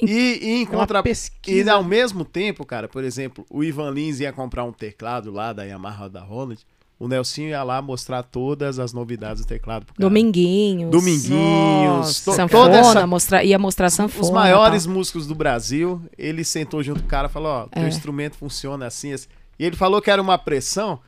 E, 0.00 0.38
e 0.42 0.48
em 0.58 0.62
É 0.62 0.66
contra... 0.66 1.02
pesquisa. 1.02 1.70
E 1.70 1.70
ao 1.70 1.82
mesmo 1.82 2.24
tempo, 2.24 2.64
cara, 2.66 2.86
por 2.88 3.02
exemplo, 3.02 3.46
o 3.50 3.64
Ivan 3.64 3.90
Lins 3.90 4.20
ia 4.20 4.32
comprar 4.32 4.64
um 4.64 4.72
teclado 4.72 5.30
lá 5.30 5.52
da 5.52 5.64
Yamaha 5.64 6.08
da 6.08 6.22
Roland. 6.22 6.58
O 6.98 7.06
Nelsinho 7.08 7.50
ia 7.50 7.62
lá 7.62 7.82
mostrar 7.82 8.22
todas 8.22 8.78
as 8.78 8.92
novidades 8.92 9.44
do 9.44 9.48
teclado. 9.48 9.84
pro 9.84 9.94
cara. 9.94 10.08
Dominguinhos. 10.08 10.90
Dominguinhos. 10.90 12.20
to- 12.24 12.32
Sanfona, 12.32 12.78
essa- 12.78 13.06
mostrar, 13.06 13.44
ia 13.44 13.58
mostrar 13.58 13.90
sanfona. 13.90 14.24
os 14.24 14.30
maiores 14.30 14.86
músicos 14.86 15.26
do 15.26 15.34
Brasil, 15.34 16.00
ele 16.16 16.42
sentou 16.44 16.82
junto 16.82 17.00
com 17.00 17.06
o 17.06 17.10
cara 17.10 17.28
e 17.28 17.30
falou, 17.30 17.50
ó, 17.52 17.66
teu 17.66 17.82
É. 17.84 17.88
instrumento 17.88 18.36
funciona 18.36 18.86
assim, 18.86 19.12
assim. 19.12 19.28
E 19.58 19.64
ele 19.64 19.76
falou 19.76 20.00
que 20.00 20.10
era 20.10 20.20
uma 20.22 20.38
pressão, 20.38 20.98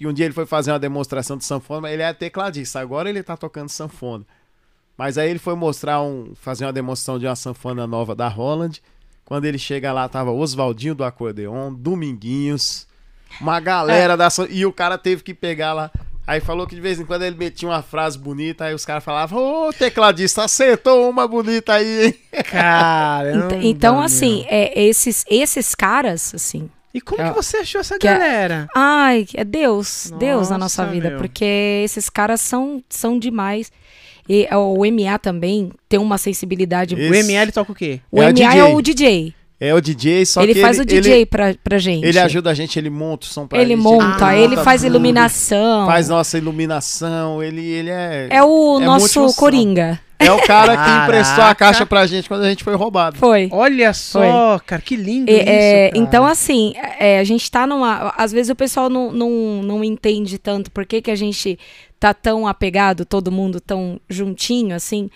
e 0.00 0.06
um 0.06 0.12
dia 0.12 0.24
ele 0.26 0.34
foi 0.34 0.44
fazer 0.46 0.70
uma 0.72 0.78
demonstração 0.78 1.36
de 1.36 1.44
sanfona, 1.44 1.82
mas 1.82 1.92
ele 1.92 2.02
é 2.02 2.12
tecladista, 2.12 2.80
agora 2.80 3.08
ele 3.08 3.22
tá 3.22 3.36
tocando 3.36 3.68
sanfona. 3.68 4.24
Mas 4.96 5.16
aí 5.18 5.30
ele 5.30 5.38
foi 5.38 5.54
mostrar 5.54 6.02
um, 6.02 6.32
fazer 6.34 6.64
uma 6.66 6.72
demonstração 6.72 7.18
de 7.18 7.26
uma 7.26 7.34
sanfona 7.36 7.86
nova 7.86 8.14
da 8.14 8.28
Holland. 8.28 8.82
Quando 9.24 9.44
ele 9.46 9.58
chega 9.58 9.92
lá, 9.92 10.08
tava 10.08 10.30
Oswaldinho 10.30 10.94
do 10.94 11.04
acordeon, 11.04 11.72
Dominguinhos, 11.72 12.86
uma 13.40 13.58
galera 13.60 14.16
da 14.16 14.28
san- 14.28 14.46
e 14.50 14.66
o 14.66 14.72
cara 14.72 14.98
teve 14.98 15.22
que 15.22 15.32
pegar 15.32 15.72
lá. 15.72 15.90
Aí 16.26 16.40
falou 16.40 16.66
que 16.66 16.74
de 16.74 16.80
vez 16.80 17.00
em 17.00 17.04
quando 17.04 17.22
ele 17.22 17.36
metia 17.36 17.68
uma 17.68 17.82
frase 17.82 18.16
bonita, 18.18 18.64
aí 18.66 18.74
os 18.74 18.84
caras 18.84 19.02
falavam: 19.02 19.38
"Ô, 19.68 19.72
tecladista, 19.72 20.44
acertou 20.44 21.08
uma 21.10 21.26
bonita 21.26 21.72
aí, 21.72 22.06
hein?" 22.06 22.14
Caramba, 22.44 23.54
Ent- 23.56 23.64
Então, 23.64 24.00
assim, 24.00 24.44
é, 24.48 24.80
esses, 24.84 25.24
esses 25.28 25.74
caras, 25.74 26.32
assim. 26.34 26.70
E 26.94 27.00
como 27.00 27.22
É. 27.22 27.28
que 27.30 27.34
você 27.34 27.56
achou 27.58 27.80
essa 27.80 27.98
Que 27.98 28.06
a- 28.06 28.12
galera? 28.12 28.68
Ai, 28.76 29.26
é 29.34 29.42
Deus, 29.44 30.12
Deus 30.18 30.50
na 30.50 30.58
nossa 30.58 30.82
Nossa, 30.82 30.94
vida, 30.94 31.08
meu. 31.10 31.18
porque 31.18 31.80
esses 31.84 32.08
caras 32.10 32.40
são, 32.40 32.84
são 32.88 33.18
demais. 33.18 33.72
E 34.28 34.46
o 34.54 34.84
MA 34.86 35.18
também 35.18 35.70
tem 35.88 35.98
uma 35.98 36.16
sensibilidade. 36.18 36.94
Esse- 36.94 37.10
O 37.10 37.14
ML 37.14 37.50
toca 37.52 37.72
o 37.72 37.74
quê? 37.74 38.00
O 38.10 38.18
É 38.22 38.26
o 38.26 38.28
MA 38.28 38.32
DJ. 38.32 38.58
é 38.58 38.64
o 38.64 38.80
DJ. 38.82 39.34
É 39.64 39.72
o 39.72 39.80
DJ, 39.80 40.26
só 40.26 40.42
ele 40.42 40.54
que 40.54 40.60
faz 40.60 40.76
ele, 40.76 40.82
o 40.82 40.86
DJ 40.86 41.12
Ele, 41.14 41.26
pra, 41.26 41.54
pra 41.62 41.78
gente. 41.78 42.04
ele 42.04 42.18
ajuda 42.18 42.50
a 42.50 42.54
gente, 42.54 42.76
ele 42.76 42.90
monta 42.90 43.26
o 43.26 43.28
som 43.28 43.46
pra 43.46 43.60
Ele 43.60 43.76
gente. 43.76 43.84
monta, 43.84 44.26
Ah, 44.26 44.36
ele 44.36 44.56
monta 44.56 44.64
faz 44.64 44.80
tudo, 44.80 44.90
iluminação. 44.90 45.86
Faz 45.86 46.08
nossa 46.08 46.36
iluminação, 46.36 47.40
ele, 47.40 47.64
ele 47.64 47.90
é. 47.90 48.26
É 48.28 48.42
o 48.42 48.80
é 48.80 48.84
nosso. 48.84 49.32
Coringa. 49.36 50.00
É 50.18 50.32
o 50.32 50.40
cara 50.46 50.72
que 50.72 50.84
Caraca. 50.84 51.04
emprestou 51.04 51.44
a 51.44 51.54
caixa 51.54 51.86
pra 51.86 52.06
gente 52.06 52.28
quando 52.28 52.42
a 52.42 52.48
gente 52.48 52.64
foi 52.64 52.74
roubado. 52.74 53.16
Foi. 53.18 53.48
Olha 53.52 53.92
só, 53.92 54.60
cara, 54.64 54.80
que 54.82 54.96
lindo 54.96 55.30
É, 55.30 55.34
isso, 55.34 55.48
é, 55.48 55.88
cara. 55.90 55.98
então, 56.02 56.26
assim, 56.26 56.74
é, 56.98 57.18
a 57.18 57.24
gente 57.24 57.50
tá 57.50 57.66
numa. 57.66 58.12
Às 58.16 58.32
vezes 58.32 58.50
o 58.50 58.56
pessoal 58.56 58.88
não, 58.88 59.12
não, 59.12 59.30
não 59.62 59.84
entende 59.84 60.38
tanto 60.38 60.70
por 60.70 60.84
que, 60.86 61.02
que 61.02 61.10
a 61.10 61.16
gente 61.16 61.58
tá 62.00 62.12
tão 62.12 62.46
apegado, 62.48 63.04
todo 63.04 63.30
mundo 63.32 63.60
tão 63.60 64.00
juntinho, 64.08 64.74
assim. 64.74 65.08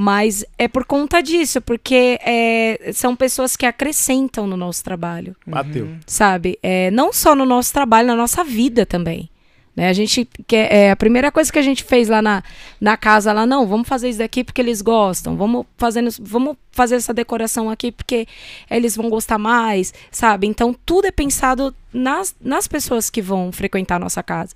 Mas 0.00 0.44
é 0.56 0.68
por 0.68 0.84
conta 0.84 1.20
disso, 1.20 1.60
porque 1.60 2.20
é, 2.22 2.92
são 2.94 3.16
pessoas 3.16 3.56
que 3.56 3.66
acrescentam 3.66 4.46
no 4.46 4.56
nosso 4.56 4.84
trabalho, 4.84 5.34
Bateu. 5.44 5.88
sabe? 6.06 6.56
É, 6.62 6.88
não 6.92 7.12
só 7.12 7.34
no 7.34 7.44
nosso 7.44 7.72
trabalho, 7.72 8.06
na 8.06 8.14
nossa 8.14 8.44
vida 8.44 8.86
também. 8.86 9.28
Né? 9.74 9.88
A 9.88 9.92
gente 9.92 10.28
quer, 10.46 10.72
é, 10.72 10.90
a 10.92 10.96
primeira 10.96 11.32
coisa 11.32 11.52
que 11.52 11.58
a 11.58 11.62
gente 11.62 11.82
fez 11.82 12.08
lá 12.08 12.22
na, 12.22 12.44
na 12.80 12.96
casa, 12.96 13.32
lá, 13.32 13.44
não, 13.44 13.66
vamos 13.66 13.88
fazer 13.88 14.08
isso 14.08 14.20
daqui 14.20 14.44
porque 14.44 14.60
eles 14.60 14.80
gostam, 14.80 15.36
vamos, 15.36 15.66
fazendo, 15.76 16.10
vamos 16.20 16.56
fazer 16.70 16.94
essa 16.94 17.12
decoração 17.12 17.68
aqui 17.68 17.90
porque 17.90 18.28
eles 18.70 18.94
vão 18.94 19.10
gostar 19.10 19.36
mais, 19.36 19.92
sabe? 20.12 20.46
Então 20.46 20.72
tudo 20.86 21.06
é 21.06 21.10
pensado 21.10 21.74
nas, 21.92 22.36
nas 22.40 22.68
pessoas 22.68 23.10
que 23.10 23.20
vão 23.20 23.50
frequentar 23.50 23.96
a 23.96 23.98
nossa 23.98 24.22
casa. 24.22 24.54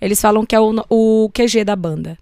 Eles 0.00 0.20
falam 0.20 0.46
que 0.46 0.54
é 0.54 0.60
o, 0.60 0.72
o 0.88 1.30
QG 1.34 1.64
da 1.64 1.74
banda. 1.74 2.16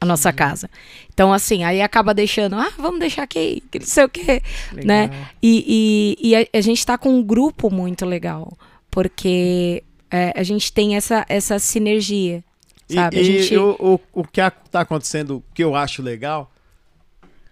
A 0.00 0.06
nossa 0.06 0.32
casa. 0.32 0.70
Então, 1.12 1.30
assim, 1.32 1.62
aí 1.62 1.82
acaba 1.82 2.14
deixando, 2.14 2.56
ah, 2.56 2.72
vamos 2.78 2.98
deixar 3.00 3.22
aqui, 3.24 3.62
que 3.70 3.78
não 3.80 3.86
sei 3.86 4.04
o 4.04 4.08
quê, 4.08 4.42
Legal. 4.72 4.86
né? 4.86 5.26
E, 5.42 6.16
e, 6.22 6.28
e 6.30 6.36
a, 6.36 6.46
a 6.54 6.60
gente 6.62 6.84
tá 6.86 6.96
com 6.96 7.10
um 7.10 7.22
grupo 7.22 7.70
muito 7.70 8.06
legal, 8.06 8.56
porque 8.90 9.84
é, 10.10 10.32
a 10.34 10.42
gente 10.42 10.72
tem 10.72 10.96
essa, 10.96 11.24
essa 11.28 11.58
sinergia, 11.58 12.42
E, 12.88 12.94
sabe? 12.94 13.20
e 13.20 13.24
gente... 13.42 13.56
o, 13.58 14.00
o, 14.14 14.20
o 14.22 14.24
que 14.26 14.40
a- 14.40 14.50
tá 14.50 14.80
acontecendo, 14.80 15.44
que 15.52 15.62
eu 15.62 15.74
acho 15.74 16.02
legal, 16.02 16.50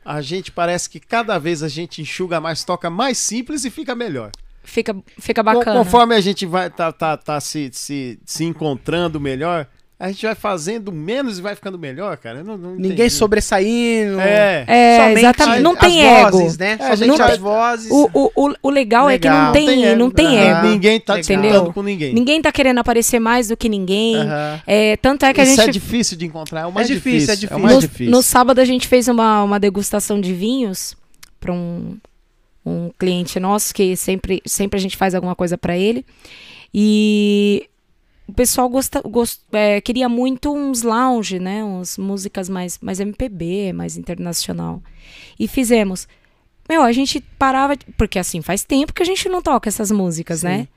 a 0.05 0.23
gente 0.23 0.51
parece 0.51 0.89
que 0.89 0.99
cada 1.01 1.39
vez 1.39 1.63
a 1.63 1.69
gente 1.69 2.01
enxuga 2.01 2.41
mais, 2.41 2.65
toca 2.65 2.89
mais 2.89 3.19
simples 3.19 3.65
e 3.67 3.71
fica 3.71 3.95
melhor. 3.95 4.31
Fica, 4.65 4.97
fica 5.19 5.43
bacana. 5.43 5.79
Conforme 5.79 6.15
a 6.15 6.21
gente 6.21 6.45
vai 6.47 6.71
tá, 6.71 6.91
tá, 6.93 7.17
tá 7.17 7.41
se, 7.41 7.71
se, 7.73 8.19
se 8.25 8.45
encontrando 8.45 9.21
melhor, 9.21 9.67
a 10.01 10.09
gente 10.09 10.25
vai 10.25 10.35
fazendo 10.37 10.93
menos 10.93 11.41
e 11.41 11.43
vai 11.43 11.57
ficando 11.57 11.77
melhor, 11.77 12.17
cara. 12.19 12.45
Não, 12.45 12.57
não 12.57 12.71
Ninguém 12.77 12.93
entendi. 12.93 13.11
sobressaindo. 13.11 14.21
É. 14.21 14.65
É, 14.69 14.99
Somente 15.01 15.19
exatamente. 15.19 15.63
Não 15.63 15.73
as 15.73 15.79
tem 15.81 16.07
ego. 16.07 16.39
vozes, 16.39 16.57
né? 16.59 16.71
É, 16.71 16.75
a 16.75 16.97
Somente 16.97 17.11
gente 17.19 17.23
as 17.23 17.39
vozes. 17.39 17.91
O, 17.91 18.11
o, 18.15 18.31
o, 18.37 18.55
o 18.63 18.71
legal, 18.71 19.11
é 19.11 19.19
que 19.19 19.27
Legal. 19.27 19.47
não 19.47 19.53
tem, 19.53 19.97
não 19.97 20.11
tem 20.11 20.39
ego. 20.39 20.59
ego. 20.59 20.69
Ninguém 20.69 21.01
tá 21.01 21.15
Legal. 21.15 21.37
disputando 21.41 21.73
com 21.73 21.83
ninguém. 21.83 22.15
Ninguém 22.15 22.41
tá 22.41 22.53
querendo 22.53 22.79
aparecer 22.79 23.19
mais 23.19 23.49
do 23.49 23.57
que 23.57 23.69
ninguém. 23.69 24.15
Aham. 24.17 24.63
É, 24.67 24.97
tanto 24.99 25.25
é 25.27 25.35
que 25.35 25.41
a 25.41 25.45
Isso 25.45 25.57
gente 25.57 25.69
é 25.69 25.73
difícil 25.73 26.17
de 26.17 26.27
encontrar, 26.27 26.61
é 26.61 26.67
o 26.67 26.73
mais 26.73 26.87
difícil, 26.87 27.33
é 27.33 27.37
difícil. 27.37 27.49
difícil. 27.49 27.57
o 27.57 27.61
mais 27.61 27.75
no, 27.75 27.81
difícil. 27.81 28.11
no 28.13 28.23
sábado 28.23 28.61
a 28.61 28.65
gente 28.65 28.87
fez 28.87 29.09
uma, 29.09 29.43
uma 29.43 29.59
degustação 29.59 30.21
de 30.21 30.33
vinhos 30.33 30.97
para 31.41 31.53
um, 31.53 31.97
um 32.65 32.91
cliente 32.97 33.41
nosso 33.41 33.75
que 33.75 33.97
sempre, 33.97 34.41
sempre 34.47 34.79
a 34.79 34.81
gente 34.81 34.97
faz 34.97 35.13
alguma 35.13 35.35
coisa 35.35 35.59
para 35.59 35.77
ele. 35.77 36.07
E 36.73 37.69
o 38.29 38.33
pessoal 38.33 38.69
gosta, 38.69 39.01
gost, 39.01 39.41
é, 39.51 39.81
queria 39.81 40.09
muito 40.09 40.55
uns 40.55 40.83
lounge, 40.83 41.39
né? 41.39 41.65
Uns 41.65 41.97
músicas 41.97 42.49
mais, 42.49 42.79
mais 42.79 43.01
MPB, 43.01 43.73
mais 43.73 43.97
internacional. 43.97 44.83
E 45.41 45.49
fizemos. 45.49 46.07
Meu, 46.69 46.83
a 46.83 46.93
gente 46.93 47.21
parava. 47.39 47.75
Porque 47.97 48.19
assim, 48.19 48.43
faz 48.43 48.63
tempo 48.63 48.93
que 48.93 49.03
a 49.03 49.07
gente 49.07 49.29
não 49.31 49.41
toca 49.41 49.71
essas 49.71 49.91
músicas, 49.91 50.43
né? 50.43 50.69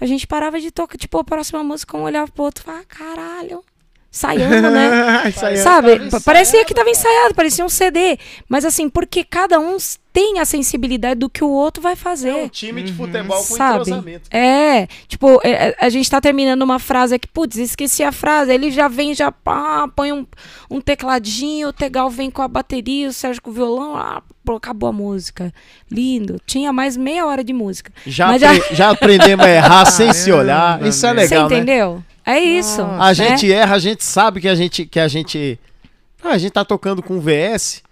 A 0.00 0.06
gente 0.06 0.26
parava 0.26 0.60
de 0.60 0.70
tocar, 0.70 0.96
tipo, 0.96 1.18
a 1.18 1.24
próxima 1.24 1.62
música, 1.62 1.96
um 1.96 2.02
olhava 2.02 2.30
pro 2.30 2.44
outro 2.44 2.62
e 2.62 2.64
falava, 2.64 2.84
caralho. 2.86 3.64
Saiamos, 4.10 4.72
né? 4.72 5.30
Sabe? 5.62 6.00
Parecia 6.24 6.64
que 6.64 6.74
tava 6.74 6.90
ensaiado, 6.90 7.34
parecia 7.34 7.64
um 7.64 7.68
CD. 7.68 8.18
Mas 8.48 8.64
assim, 8.64 8.88
porque 8.88 9.22
cada 9.22 9.60
um 9.60 9.76
tem 10.12 10.40
a 10.40 10.44
sensibilidade 10.44 11.20
do 11.20 11.30
que 11.30 11.44
o 11.44 11.48
outro 11.48 11.80
vai 11.80 11.92
É 11.92 11.94
um 11.94 11.96
fazer. 11.96 12.48
time 12.50 12.82
de 12.82 12.92
futebol 12.92 13.36
com 13.36 13.42
Sabe? 13.56 13.82
entrosamento. 13.82 14.28
É, 14.32 14.88
tipo, 15.06 15.40
é, 15.44 15.50
é, 15.68 15.76
a 15.80 15.88
gente 15.88 16.10
tá 16.10 16.20
terminando 16.20 16.60
uma 16.62 16.80
frase 16.80 17.14
aqui, 17.14 17.28
putz, 17.28 17.56
esqueci 17.56 18.02
a 18.02 18.10
frase. 18.10 18.52
Ele 18.52 18.72
já 18.72 18.88
vem, 18.88 19.14
já 19.14 19.30
pá, 19.30 19.86
põe 19.94 20.10
um, 20.12 20.26
um 20.68 20.80
tecladinho, 20.80 21.68
o 21.68 21.72
Tegal 21.72 22.10
vem 22.10 22.32
com 22.32 22.42
a 22.42 22.48
bateria, 22.48 23.08
o 23.08 23.12
Sérgio 23.12 23.40
com 23.40 23.50
o 23.50 23.52
violão, 23.54 23.96
ah, 23.96 24.20
pô, 24.44 24.56
acabou 24.56 24.88
a 24.88 24.92
música. 24.92 25.54
Lindo. 25.88 26.40
Tinha 26.44 26.72
mais 26.72 26.96
meia 26.96 27.24
hora 27.26 27.44
de 27.44 27.52
música. 27.52 27.92
Já, 28.04 28.26
Mas 28.26 28.42
apre- 28.42 28.74
já 28.74 28.90
aprendemos 28.90 29.46
a 29.46 29.48
errar 29.50 29.84
sem 29.86 30.12
se 30.12 30.32
olhar. 30.32 30.84
Isso 30.84 31.06
é 31.06 31.12
legal, 31.12 31.48
Você 31.48 31.54
né? 31.60 32.02
É 32.30 32.40
isso. 32.40 32.82
Nossa. 32.82 33.02
A 33.04 33.08
né? 33.08 33.14
gente 33.14 33.52
erra, 33.52 33.74
a 33.76 33.78
gente 33.78 34.04
sabe 34.04 34.40
que 34.40 34.48
a 34.48 34.54
gente 34.54 34.84
que 34.86 35.00
a 35.00 35.08
gente 35.08 35.58
Ah, 36.22 36.30
a 36.30 36.38
gente 36.38 36.52
tá 36.52 36.64
tocando 36.64 37.02
com 37.02 37.20
VS. 37.20 37.82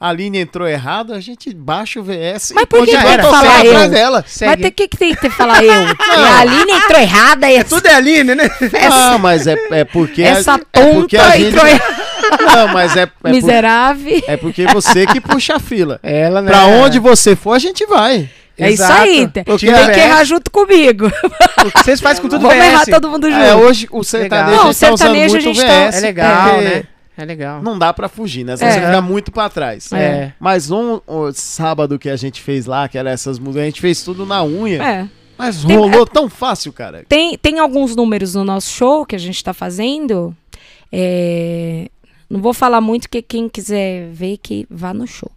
A 0.00 0.12
linha 0.12 0.40
entrou 0.40 0.68
errado, 0.68 1.14
a 1.14 1.20
gente 1.20 1.54
baixa 1.54 1.98
o 1.98 2.02
VS 2.02 2.52
Mas 2.54 2.64
e 2.64 2.66
por 2.66 2.84
que 2.84 2.90
que 2.90 2.96
tocando 3.02 3.22
falar 3.22 3.60
atrás 3.60 3.84
eu? 3.84 3.88
dela. 3.90 4.24
Mas 4.26 4.56
tem 4.60 4.70
que, 4.70 4.88
que 4.88 4.96
tem 4.98 5.14
que 5.14 5.30
falar 5.30 5.64
eu? 5.64 5.72
E 5.72 6.26
a 6.26 6.38
Aline 6.40 6.72
entrou 6.72 7.00
errada. 7.00 7.46
É 7.50 7.54
Essa, 7.54 7.68
tudo 7.76 7.86
é 7.86 7.94
Aline, 7.94 8.34
né? 8.34 8.50
Não, 8.90 9.18
mas 9.18 9.46
é, 9.46 9.56
é 9.70 9.84
porque 9.84 10.22
a- 10.22 10.28
essa 10.28 10.60
é 10.72 10.92
porque 10.92 11.16
tonta 11.16 11.28
a 11.30 11.36
gente 11.36 11.48
entrou 11.48 11.66
errada. 11.66 12.04
Não, 12.54 12.68
mas 12.68 12.96
é 12.96 13.02
é, 13.02 13.06
por- 13.06 13.30
Miserável. 13.30 14.22
é 14.26 14.36
porque 14.36 14.66
você 14.66 15.06
que 15.06 15.20
puxa 15.20 15.56
a 15.56 15.60
fila. 15.60 15.98
Ela, 16.02 16.42
né? 16.42 16.50
Pra 16.50 16.66
onde 16.66 16.98
você 16.98 17.34
for, 17.36 17.52
a 17.52 17.58
gente 17.58 17.86
vai. 17.86 18.28
É 18.56 18.70
isso 18.70 18.82
Exato. 18.84 19.02
aí. 19.02 19.28
Tem 19.28 19.44
Porque 19.44 19.66
tem 19.66 19.74
que 19.86 19.90
VS 19.92 19.98
errar 19.98 20.24
junto 20.24 20.50
comigo. 20.50 21.06
O 21.06 21.70
que 21.72 21.84
vocês 21.84 22.00
fazem 22.00 22.22
com 22.22 22.28
tudo 22.28 22.42
Vamos 22.42 22.56
VS. 22.56 22.66
errar 22.72 22.84
todo 22.86 23.08
mundo 23.10 23.28
junto. 23.30 23.42
É, 23.42 23.54
hoje 23.54 23.88
o 23.90 24.04
sertanejo 24.04 24.50
Legal. 24.50 24.62
Não, 24.64 24.68
a 24.68 24.72
gente 24.72 24.80
tá 24.80 24.92
usando 24.92 25.14
muito 25.16 25.36
a 25.36 25.40
gente 25.40 25.60
tá- 25.60 25.86
VS. 25.90 25.96
É 25.96 26.00
legal, 26.00 26.60
né? 26.60 26.84
É 27.16 27.24
legal. 27.24 27.62
Não 27.62 27.78
dá 27.78 27.92
pra 27.92 28.08
fugir, 28.08 28.44
né? 28.44 28.56
Senão 28.56 28.70
É. 28.70 28.74
você 28.74 28.80
fica 28.86 29.00
muito 29.02 29.30
pra 29.32 29.48
trás. 29.48 29.92
É. 29.92 30.32
Mas 30.40 30.70
um, 30.70 31.00
um 31.06 31.32
sábado 31.32 31.98
que 31.98 32.08
a 32.08 32.16
gente 32.16 32.40
fez 32.42 32.66
lá, 32.66 32.88
que 32.88 32.98
era 32.98 33.10
essas 33.10 33.38
músicas, 33.38 33.62
a 33.62 33.66
gente 33.66 33.80
fez 33.80 34.02
tudo 34.02 34.24
na 34.26 34.42
unha. 34.44 34.82
É. 34.82 35.08
Mas 35.38 35.64
Tem- 35.64 35.76
rolou 35.76 36.06
tão 36.06 36.28
fácil, 36.30 36.72
cara. 36.72 37.04
Tem, 37.08 37.36
tem 37.38 37.58
alguns 37.58 37.96
números 37.96 38.34
no 38.34 38.44
nosso 38.44 38.70
show 38.70 39.04
que 39.04 39.16
a 39.16 39.18
gente 39.18 39.42
tá 39.42 39.52
fazendo. 39.52 40.34
É, 40.92 41.88
Não 42.30 42.40
vou 42.40 42.54
falar 42.54 42.80
muito, 42.80 43.02
porque 43.02 43.20
quem 43.22 43.48
quiser 43.48 44.08
ver, 44.12 44.38
que 44.42 44.66
vá 44.70 44.94
no 44.94 45.06
show. 45.06 45.30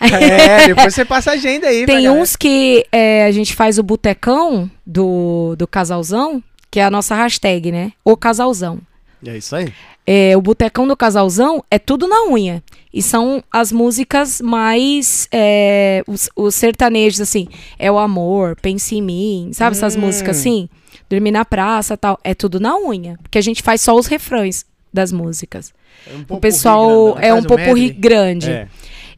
É, 0.00 0.66
depois 0.74 0.94
você 0.94 1.04
passa 1.04 1.30
a 1.30 1.34
agenda 1.34 1.66
aí. 1.66 1.86
Tem 1.86 2.04
galera. 2.04 2.12
uns 2.22 2.36
que 2.36 2.84
é, 2.90 3.24
a 3.26 3.30
gente 3.32 3.54
faz 3.54 3.78
o 3.78 3.82
botecão 3.82 4.70
do, 4.86 5.54
do 5.56 5.66
casalzão, 5.66 6.42
que 6.70 6.80
é 6.80 6.84
a 6.84 6.90
nossa 6.90 7.14
hashtag, 7.14 7.70
né? 7.72 7.92
O 8.04 8.16
casalzão. 8.16 8.78
E 9.22 9.28
é 9.28 9.36
isso 9.36 9.54
aí. 9.54 9.72
É, 10.06 10.36
o 10.36 10.40
Botecão 10.40 10.88
do 10.88 10.96
Casalzão 10.96 11.62
é 11.70 11.78
tudo 11.78 12.08
na 12.08 12.24
unha. 12.24 12.62
E 12.92 13.00
são 13.02 13.44
as 13.52 13.70
músicas 13.70 14.40
mais. 14.40 15.28
É, 15.30 16.02
os, 16.06 16.28
os 16.34 16.54
sertanejos, 16.54 17.20
assim. 17.20 17.46
É 17.78 17.92
o 17.92 17.98
amor, 17.98 18.56
pense 18.60 18.96
em 18.96 19.02
mim. 19.02 19.50
Sabe 19.52 19.76
essas 19.76 19.94
Hum. 19.94 20.00
músicas 20.00 20.38
assim? 20.38 20.68
Dormir 21.08 21.30
na 21.30 21.44
praça 21.44 21.96
tal. 21.98 22.18
É 22.24 22.34
tudo 22.34 22.58
na 22.58 22.76
unha. 22.78 23.18
Porque 23.22 23.36
a 23.38 23.42
gente 23.42 23.62
faz 23.62 23.82
só 23.82 23.94
os 23.94 24.06
refrões 24.06 24.64
das 24.92 25.12
músicas. 25.12 25.72
É 26.10 26.14
um 26.16 26.20
O 26.22 26.24
pouco 26.24 26.40
pessoal 26.40 27.12
grandão, 27.12 27.18
é 27.22 27.32
um 27.34 27.36
faz 27.36 27.44
o 27.44 27.48
popurri 27.48 27.80
medley. 27.82 27.92
grande. 27.92 28.50
É. 28.50 28.68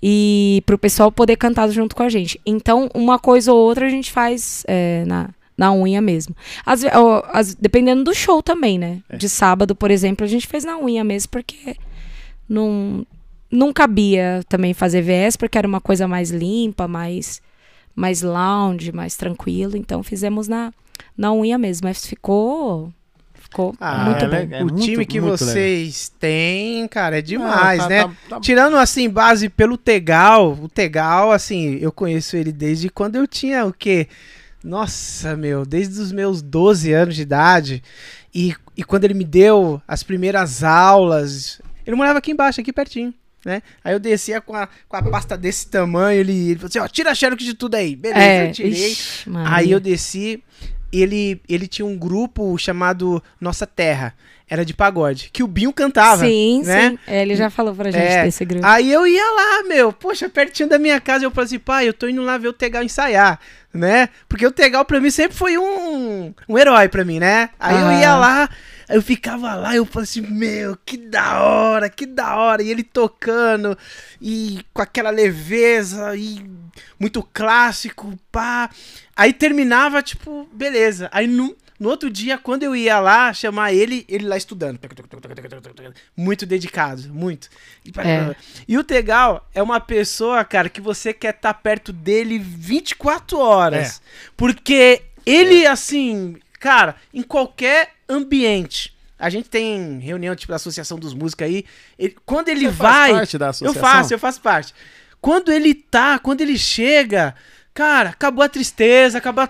E 0.03 0.63
pro 0.67 0.77
pessoal 0.77 1.13
poder 1.13 1.37
cantar 1.37 1.69
junto 1.71 1.95
com 1.95 2.03
a 2.03 2.09
gente. 2.09 2.41
Então, 2.45 2.89
uma 2.93 3.19
coisa 3.19 3.53
ou 3.53 3.59
outra 3.59 3.87
a 3.87 3.91
gente 3.91 4.11
faz 4.11 4.65
é, 4.67 5.05
na, 5.07 5.31
na 5.57 5.73
unha 5.73 6.01
mesmo. 6.01 6.35
Ve- 6.77 6.91
ó, 6.93 7.23
às- 7.33 7.55
dependendo 7.55 8.03
do 8.03 8.13
show 8.15 8.43
também, 8.43 8.79
né? 8.79 9.01
É. 9.09 9.17
De 9.17 9.29
sábado, 9.29 9.75
por 9.77 9.91
exemplo, 9.93 10.25
a 10.25 10.29
gente 10.29 10.47
fez 10.47 10.65
na 10.65 10.77
unha 10.77 11.05
mesmo, 11.05 11.31
porque 11.31 11.77
não, 12.49 13.07
não 13.51 13.73
cabia 13.73 14.43
também 14.49 14.75
fazer 14.75 15.03
VS, 15.03 15.37
porque 15.37 15.57
era 15.57 15.69
uma 15.69 15.81
coisa 15.81 16.09
mais 16.09 16.31
limpa, 16.31 16.89
mais, 16.89 17.41
mais 17.95 18.23
lounge, 18.23 18.91
mais 18.91 19.17
tranquilo. 19.17 19.77
Então, 19.77 20.03
fizemos 20.03 20.49
na, 20.49 20.73
na 21.17 21.33
unha 21.33 21.57
mesmo. 21.59 21.87
Mas 21.87 22.05
ficou, 22.05 22.93
ficou 23.53 23.75
Ah, 23.81 24.05
muito 24.05 24.25
é 24.25 24.29
bom. 24.29 24.35
legal. 24.35 24.61
o 24.63 24.65
muito- 24.67 24.83
time 24.83 25.05
que 25.07 25.21
vocês 25.21 26.09
têm, 26.19 26.89
cara, 26.89 27.19
é 27.19 27.23
demais, 27.23 27.81
Ah, 27.81 27.83
tá- 27.85 27.89
né? 27.89 28.03
tá- 28.05 28.13
tá- 28.31 28.41
Tirando 28.41 28.77
assim, 28.77 29.09
base 29.09 29.49
pelo 29.49 29.77
Tegal, 29.77 30.53
o 30.61 30.69
Tegal, 30.69 31.31
assim, 31.33 31.77
eu 31.81 31.93
conheço 31.93 32.37
ele 32.37 32.51
desde 32.53 32.89
quando 32.89 33.17
eu 33.17 33.27
tinha 33.27 33.65
o 33.67 33.73
quê? 33.73 34.09
Nossa, 34.65 35.37
meu, 35.37 35.67
desde 35.67 36.01
os 36.01 36.13
meus 36.13 36.41
12 36.41 36.93
anos 36.93 37.17
de 37.17 37.23
idade. 37.23 37.83
E, 38.35 38.55
e 38.77 38.83
quando 38.85 39.05
ele 39.05 39.15
me 39.15 39.25
deu 39.25 39.83
as 39.87 40.03
primeiras 40.03 40.63
aulas, 40.63 41.61
ele 41.87 41.97
morava 41.97 42.19
aqui 42.19 42.31
embaixo, 42.31 42.61
aqui 42.61 42.73
pertinho, 42.73 43.13
né? 43.45 43.61
Aí 43.85 43.93
eu 43.93 43.99
descia 43.99 44.41
com 44.41 44.55
a, 44.55 44.69
com 44.89 44.97
a 44.97 45.03
pasta 45.03 45.37
desse 45.37 45.67
tamanho, 45.69 46.21
ele, 46.21 46.33
ele 46.51 46.55
falou 46.57 46.69
assim, 46.69 46.79
ó, 46.79 46.87
tira 46.89 47.11
a 47.11 47.15
xerox 47.15 47.43
de 47.45 47.55
tudo 47.55 47.75
aí. 47.75 47.97
Beleza, 47.97 48.21
É, 48.25 48.49
eu 48.49 48.53
tirei. 48.53 48.71
ixi, 48.93 49.29
Aí 49.47 49.71
eu 49.73 49.81
desci, 49.81 50.43
ele, 50.93 51.41
ele 51.49 51.67
tinha 51.67 51.87
um 51.87 51.97
grupo 51.97 52.57
chamado 52.59 53.23
Nossa 53.41 53.67
Terra, 53.67 54.15
era 54.49 54.65
de 54.67 54.75
pagode, 54.75 55.31
que 55.33 55.43
o 55.43 55.47
Binho 55.47 55.73
cantava. 55.73 56.27
Sim, 56.27 56.63
né? 56.65 56.91
sim. 56.91 56.99
É, 57.07 57.23
ele 57.23 57.35
já 57.35 57.49
falou 57.49 57.75
pra 57.75 57.91
gente 57.91 58.03
É. 58.05 58.25
desse 58.25 58.45
grupo. 58.45 58.67
Aí 58.67 58.93
eu 58.93 59.07
ia 59.07 59.25
lá, 59.33 59.63
meu, 59.69 59.93
poxa, 59.93 60.29
pertinho 60.29 60.69
da 60.69 60.79
minha 60.79 61.01
casa, 61.01 61.25
eu 61.25 61.31
falei 61.31 61.47
assim, 61.47 61.59
pai, 61.59 61.89
eu 61.89 61.95
tô 61.95 62.07
indo 62.07 62.21
lá 62.23 62.37
ver 62.37 62.49
o 62.49 62.53
Tegal 62.53 62.83
ensaiar, 62.83 63.41
né? 63.73 64.11
Porque 64.29 64.47
o 64.47 64.51
Tegal 64.53 64.85
pra 64.85 65.01
mim 65.01 65.11
sempre 65.11 65.35
foi 65.37 65.57
um, 65.57 66.35
um 66.47 66.59
herói 66.59 66.89
pra 66.89 67.03
mim, 67.05 67.19
né? 67.19 67.49
Aí 67.59 67.75
eu 67.81 67.87
Aham. 67.87 68.01
ia 68.01 68.15
lá, 68.15 68.49
eu 68.91 69.01
ficava 69.01 69.55
lá, 69.55 69.75
eu 69.75 69.87
falei 69.87 70.05
assim, 70.05 70.21
meu, 70.21 70.77
que 70.85 70.99
da 70.99 71.41
hora, 71.43 71.89
que 71.89 72.05
da 72.05 72.37
hora. 72.37 72.63
E 72.63 72.69
ele 72.71 72.83
tocando, 72.83 73.79
e 74.21 74.61
com 74.75 74.83
aquela 74.83 75.09
leveza, 75.09 76.15
e 76.15 76.45
muito 77.01 77.27
clássico, 77.33 78.13
pá. 78.31 78.69
Aí 79.17 79.33
terminava, 79.33 80.03
tipo, 80.03 80.49
beleza. 80.53 81.09
Aí 81.13 81.27
no, 81.27 81.55
no 81.79 81.89
outro 81.89 82.09
dia, 82.11 82.39
quando 82.39 82.63
eu 82.63 82.75
ia 82.75 82.99
lá 82.99 83.33
chamar 83.33 83.73
ele, 83.73 84.05
ele 84.09 84.27
lá 84.27 84.37
estudando. 84.37 84.79
Muito 86.17 86.47
dedicado, 86.47 87.09
muito. 87.13 87.49
E, 87.85 87.93
É. 88.01 88.35
e 88.67 88.79
o 88.79 88.85
Tegal 88.85 89.49
é 89.55 89.63
uma 89.63 89.81
pessoa, 89.81 90.45
cara, 90.45 90.69
que 90.69 90.81
você 90.81 91.13
quer 91.13 91.35
estar 91.35 91.55
perto 91.55 91.93
dele 91.93 92.39
24 92.39 93.39
horas. 93.39 94.01
Porque 94.37 95.03
ele, 95.25 95.67
assim, 95.67 96.37
cara, 96.59 96.97
em 97.13 97.23
qualquer 97.23 97.91
ambiente. 98.09 98.93
A 99.19 99.31
gente 99.31 99.49
tem 99.49 99.99
reunião, 100.01 100.35
tipo, 100.35 100.51
da 100.51 100.57
Associação 100.57 100.99
dos 100.99 101.15
Músicos 101.15 101.45
aí. 101.47 101.65
ele- 101.99 102.17
quando 102.27 102.49
ele 102.49 102.67
Você 102.67 102.73
faz 102.73 102.97
vai. 103.11 103.13
parte 103.13 103.39
da 103.39 103.47
eu 103.47 103.51
associação? 103.51 103.81
faço, 103.83 104.15
eu 104.15 104.19
faço 104.19 104.41
parte. 104.41 104.75
Quando 105.21 105.53
ele 105.53 105.75
tá, 105.75 106.19
quando 106.19 106.41
ele 106.41 106.59
chega, 106.59 107.33
cara, 107.75 108.11
acabou 108.11 108.45
a 108.45 108.49
tristeza, 108.49 109.19
acabou. 109.19 109.45
a- 109.45 109.49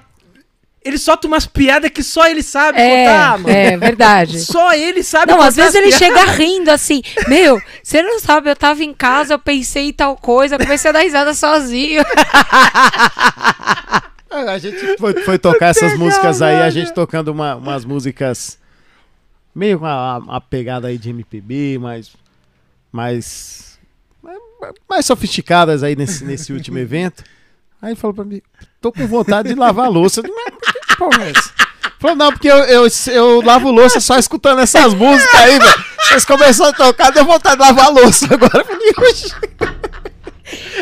Ele 0.85 0.99
solta 0.99 1.29
umas 1.29 1.47
piadas 1.47 1.91
que 1.91 2.03
só 2.03 2.27
ele 2.27 2.43
sabe 2.43 2.81
É, 2.81 3.05
contar, 3.07 3.39
mano. 3.39 3.51
é 3.51 3.77
verdade. 3.77 4.41
Só 4.45 4.73
ele 4.75 5.05
sabe 5.05 5.31
Não, 5.31 5.37
contar 5.39 5.49
às 5.49 5.55
vezes 5.57 5.75
ele 5.77 5.89
piadas. 5.97 5.99
chega 5.99 6.25
rindo 6.33 6.71
assim. 6.73 7.01
Meu, 7.29 7.61
você 7.83 8.03
não 8.03 8.19
sabe, 8.19 8.51
eu 8.51 8.57
tava 8.57 8.83
em 8.83 8.93
casa, 8.93 9.35
eu 9.35 9.39
pensei 9.39 9.91
em 9.91 9.93
tal 9.93 10.17
coisa, 10.17 10.57
eu 10.57 10.59
comecei 10.59 10.89
a 10.89 10.93
dar 10.93 11.01
risada 11.03 11.35
sozinho. 11.35 12.03
A 14.31 14.57
gente 14.59 14.97
foi, 14.99 15.13
foi 15.23 15.39
tocar 15.39 15.67
essas 15.69 15.97
músicas 15.99 16.41
aí, 16.41 16.63
a 16.63 16.71
gente 16.71 16.93
tocando 16.95 17.29
uma- 17.29 17.55
umas 17.57 17.85
músicas 17.85 18.59
meio 19.55 19.79
com 19.79 19.85
a, 19.85 20.17
a 20.27 20.41
pegada 20.41 20.89
aí 20.89 20.97
de 20.97 21.11
MPB, 21.11 21.79
mais, 21.79 22.11
mais, 22.91 23.79
mais 24.89 25.05
sofisticadas 25.05 25.83
aí 25.83 25.95
nesse, 25.95 26.25
nesse 26.25 26.51
último 26.53 26.79
evento. 26.79 27.23
Aí 27.83 27.91
ele 27.91 27.97
falou 27.97 28.15
pra 28.15 28.25
mim, 28.25 28.41
tô 28.81 28.93
com 28.93 29.05
vontade 29.07 29.49
de 29.49 29.55
lavar 29.57 29.87
a 29.87 29.89
louça. 29.89 30.21
Eu 30.21 30.25
disse, 30.25 30.35
Mas 30.37 30.87
que 30.87 30.97
porra 30.97 31.25
é 31.25 31.31
essa? 31.31 31.51
Falou, 31.99 32.17
não, 32.17 32.33
porque 32.33 32.49
eu, 32.49 32.57
eu, 32.59 32.87
eu 33.13 33.41
lavo 33.43 33.71
louça 33.71 34.01
só 34.01 34.17
escutando 34.19 34.61
essas 34.61 34.95
músicas 34.95 35.35
aí, 35.41 35.59
velho. 35.59 35.85
Vocês 36.05 36.25
começaram 36.25 36.71
a 36.71 36.75
tocar, 36.75 37.11
deu 37.13 37.25
vontade 37.25 37.57
de 37.57 37.63
lavar 37.63 37.87
a 37.87 37.89
louça 37.91 38.27
agora. 38.33 38.59
Eu 38.59 38.65
falei, 38.65 38.93
"Oxi." 39.11 39.35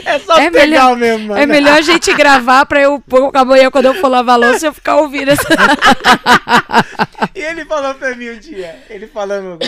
É 0.04 0.18
só 0.18 0.36
É 0.38 0.50
pegar 0.50 0.66
melhor- 0.66 0.96
mesmo, 0.96 1.28
mano. 1.28 1.40
É 1.40 1.46
melhor 1.46 1.78
a 1.78 1.80
gente 1.80 2.12
gravar 2.14 2.66
pra 2.66 2.80
eu, 2.80 2.98
pôr 3.00 3.30
amanhã, 3.34 3.70
quando 3.70 3.84
eu 3.86 3.94
for 3.94 4.08
lavar 4.08 4.34
a 4.34 4.38
louça, 4.38 4.66
eu 4.66 4.74
ficar 4.74 4.96
ouvindo 4.96 5.30
essa. 5.30 5.42
E 7.34 7.40
ele 7.40 7.64
falou 7.64 7.94
pra 7.94 8.14
mim 8.14 8.30
um 8.30 8.38
dia, 8.38 8.76
ele 8.88 9.06
falando, 9.06 9.58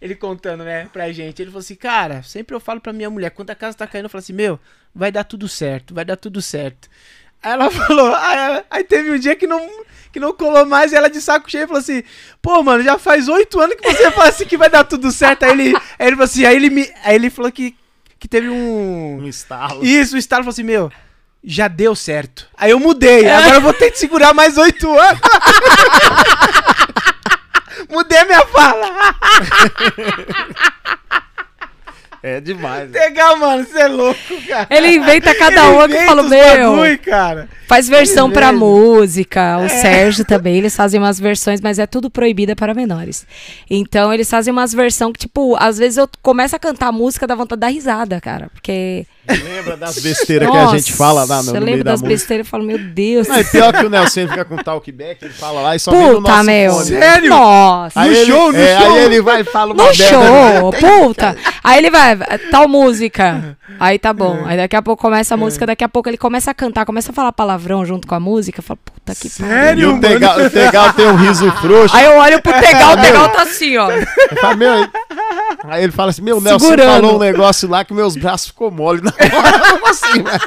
ele 0.00 0.14
contando, 0.14 0.64
né, 0.64 0.88
pra 0.92 1.10
gente, 1.12 1.40
ele 1.40 1.50
falou 1.50 1.60
assim, 1.60 1.74
cara, 1.74 2.22
sempre 2.22 2.54
eu 2.54 2.60
falo 2.60 2.80
pra 2.80 2.92
minha 2.92 3.08
mulher, 3.10 3.30
quando 3.30 3.50
a 3.50 3.54
casa 3.54 3.76
tá 3.76 3.86
caindo, 3.86 4.04
eu 4.06 4.10
falo 4.10 4.20
assim, 4.20 4.32
meu, 4.32 4.58
vai 4.94 5.10
dar 5.10 5.24
tudo 5.24 5.48
certo, 5.48 5.94
vai 5.94 6.04
dar 6.04 6.16
tudo 6.16 6.40
certo. 6.42 6.88
Aí 7.42 7.52
ela 7.52 7.70
falou, 7.72 8.14
aí, 8.14 8.36
ela- 8.38 8.64
aí 8.70 8.84
teve 8.84 9.10
um 9.10 9.18
dia 9.18 9.34
que 9.36 9.46
não, 9.46 9.68
que 10.12 10.18
não 10.20 10.32
colou 10.32 10.64
mais, 10.66 10.92
e 10.92 10.96
ela 10.96 11.08
de 11.10 11.20
saco 11.20 11.50
cheio 11.50 11.66
falou 11.66 11.80
assim, 11.80 12.02
pô, 12.42 12.62
mano, 12.62 12.82
já 12.82 12.98
faz 12.98 13.28
oito 13.28 13.60
anos 13.60 13.76
que 13.76 13.90
você 13.92 14.10
fala 14.10 14.28
assim 14.28 14.44
que 14.46 14.56
vai 14.56 14.68
dar 14.70 14.84
tudo 14.84 15.10
certo. 15.12 15.44
Aí 15.44 15.50
ele, 15.52 15.76
aí 15.98 16.06
ele 16.06 16.16
falou 16.16 16.24
assim, 16.24 16.44
aí 16.44 16.56
ele 16.56 16.70
me, 16.70 16.90
aí 17.04 17.14
ele 17.14 17.30
falou 17.30 17.50
que, 17.52 17.76
que 18.18 18.26
teve 18.28 18.48
um... 18.48 19.18
Um 19.20 19.26
estalo. 19.28 19.84
Isso, 19.84 20.14
o 20.16 20.18
Estalo 20.18 20.42
falou 20.44 20.52
assim, 20.52 20.62
meu, 20.62 20.90
já 21.44 21.68
deu 21.68 21.94
certo. 21.94 22.48
Aí 22.56 22.70
eu 22.70 22.80
mudei, 22.80 23.28
agora 23.28 23.56
eu 23.56 23.60
vou 23.60 23.72
ter 23.74 23.90
que 23.90 23.98
segurar 23.98 24.32
mais 24.34 24.56
oito 24.58 24.90
anos. 24.98 25.20
Mudei 27.96 28.24
minha 28.24 28.44
fala. 28.48 29.14
É 32.22 32.40
demais. 32.40 32.90
Legal, 32.90 33.36
mano, 33.36 33.64
você 33.64 33.78
é 33.78 33.88
louco, 33.88 34.18
cara. 34.48 34.66
Ele 34.68 34.96
inventa 34.96 35.32
cada 35.34 35.60
Ele 35.64 35.70
uma 35.76 35.86
que 35.88 35.94
eu 35.94 35.96
inventa 36.02 36.06
falo, 36.06 36.22
os 36.22 36.28
meu. 36.28 36.70
bagulho, 36.72 36.98
cara. 36.98 37.48
Faz 37.68 37.88
versão 37.88 38.28
mesmo. 38.28 38.58
música. 38.58 39.58
O 39.58 39.68
Sérgio 39.68 40.24
também, 40.24 40.56
eles 40.56 40.74
fazem 40.74 41.00
umas 41.00 41.20
versões, 41.20 41.60
mas 41.60 41.78
é 41.78 41.86
tudo 41.86 42.10
proibida 42.10 42.56
para 42.56 42.74
menores. 42.74 43.26
Então, 43.70 44.12
eles 44.12 44.28
fazem 44.28 44.52
umas 44.52 44.72
versões 44.74 45.12
que, 45.12 45.20
tipo, 45.20 45.56
às 45.56 45.78
vezes 45.78 45.98
eu 45.98 46.08
começo 46.20 46.54
a 46.56 46.58
cantar 46.58 46.88
a 46.88 46.92
música, 46.92 47.26
dá 47.26 47.34
vontade 47.34 47.60
de 47.60 47.66
dar 47.66 47.68
risada, 47.72 48.20
cara. 48.20 48.50
Porque. 48.52 49.06
Lembra 49.28 49.76
das 49.76 49.98
besteiras 49.98 50.50
que 50.50 50.56
a 50.56 50.66
gente 50.66 50.92
fala 50.92 51.24
lá 51.24 51.42
no, 51.42 51.50
eu 51.54 51.60
no 51.60 51.66
meio 51.66 51.78
da 51.84 51.92
das 51.92 52.00
música? 52.02 52.08
besteiras 52.18 52.46
e 52.46 52.50
falo, 52.50 52.64
meu 52.64 52.78
Deus. 52.78 53.26
Não, 53.28 53.38
e 53.40 53.44
pior 53.44 53.72
que 53.72 53.84
o 53.84 53.90
Nelson 53.90 54.28
fica 54.28 54.44
com 54.44 54.56
talkback, 54.56 55.24
ele 55.24 55.34
fala 55.34 55.60
lá 55.60 55.76
e 55.76 55.78
só 55.78 55.90
vem 55.90 56.00
no 56.00 56.16
Puta, 56.16 56.30
nosso 56.30 56.44
meu. 56.44 56.72
fone. 56.72 56.84
Sério? 56.86 57.28
Nossa. 57.30 58.00
Aí 58.00 58.10
No 58.10 58.16
ele, 58.16 58.26
show, 58.26 58.52
no 58.52 58.58
é, 58.58 58.78
show. 58.80 58.92
Aí 58.94 59.04
ele 59.04 59.22
vai 59.22 59.40
e 59.40 59.44
fala 59.44 59.72
uma 59.74 59.84
No 59.86 59.94
show, 59.94 60.72
puta. 60.72 61.36
Aí 61.64 61.78
ele 61.78 61.90
vai, 61.90 62.16
tal 62.50 62.68
música. 62.68 63.56
Aí 63.80 63.98
tá 63.98 64.12
bom. 64.12 64.42
Aí 64.46 64.56
daqui 64.56 64.76
a 64.76 64.82
pouco 64.82 65.02
começa 65.02 65.34
a 65.34 65.36
música, 65.36 65.66
daqui 65.66 65.82
a 65.84 65.88
pouco 65.88 66.08
ele 66.08 66.16
começa 66.16 66.50
a 66.50 66.54
cantar, 66.54 66.86
começa 66.86 67.10
a 67.10 67.14
falar 67.14 67.32
palavrão 67.32 67.84
junto 67.84 68.06
com 68.06 68.14
a 68.14 68.20
música. 68.20 68.60
Eu 68.60 68.62
falo, 68.62 68.78
puta 68.84 69.14
que 69.14 69.28
pariu. 69.28 69.46
E 69.46 69.50
Sério, 69.50 69.96
o? 69.96 70.00
Tegal, 70.00 70.40
o 70.40 70.50
Tegal 70.50 70.92
tem 70.92 71.06
um 71.06 71.16
riso 71.16 71.50
frouxo. 71.52 71.94
Aí 71.96 72.04
eu 72.04 72.16
olho 72.16 72.40
pro 72.40 72.52
Tegal, 72.52 72.92
o 72.94 72.96
Tegal 73.02 73.28
tá 73.30 73.42
assim, 73.42 73.76
ó. 73.76 73.90
Ele 73.90 74.06
fala, 74.40 74.56
meu, 74.56 74.88
aí- 75.64 75.82
ele 75.84 75.92
fala 75.92 76.10
assim, 76.10 76.22
meu, 76.22 76.40
Nelson 76.40 76.58
Segurando. 76.70 76.92
falou 76.92 77.16
um 77.16 77.18
negócio 77.18 77.68
lá 77.68 77.84
que 77.84 77.92
meus 77.94 78.16
braços 78.16 78.48
ficou 78.48 78.70
mole 78.70 79.00
na 79.04 79.12
hora. 79.38 79.58
Como 79.70 79.86
assim, 79.88 80.22
velho? 80.22 80.40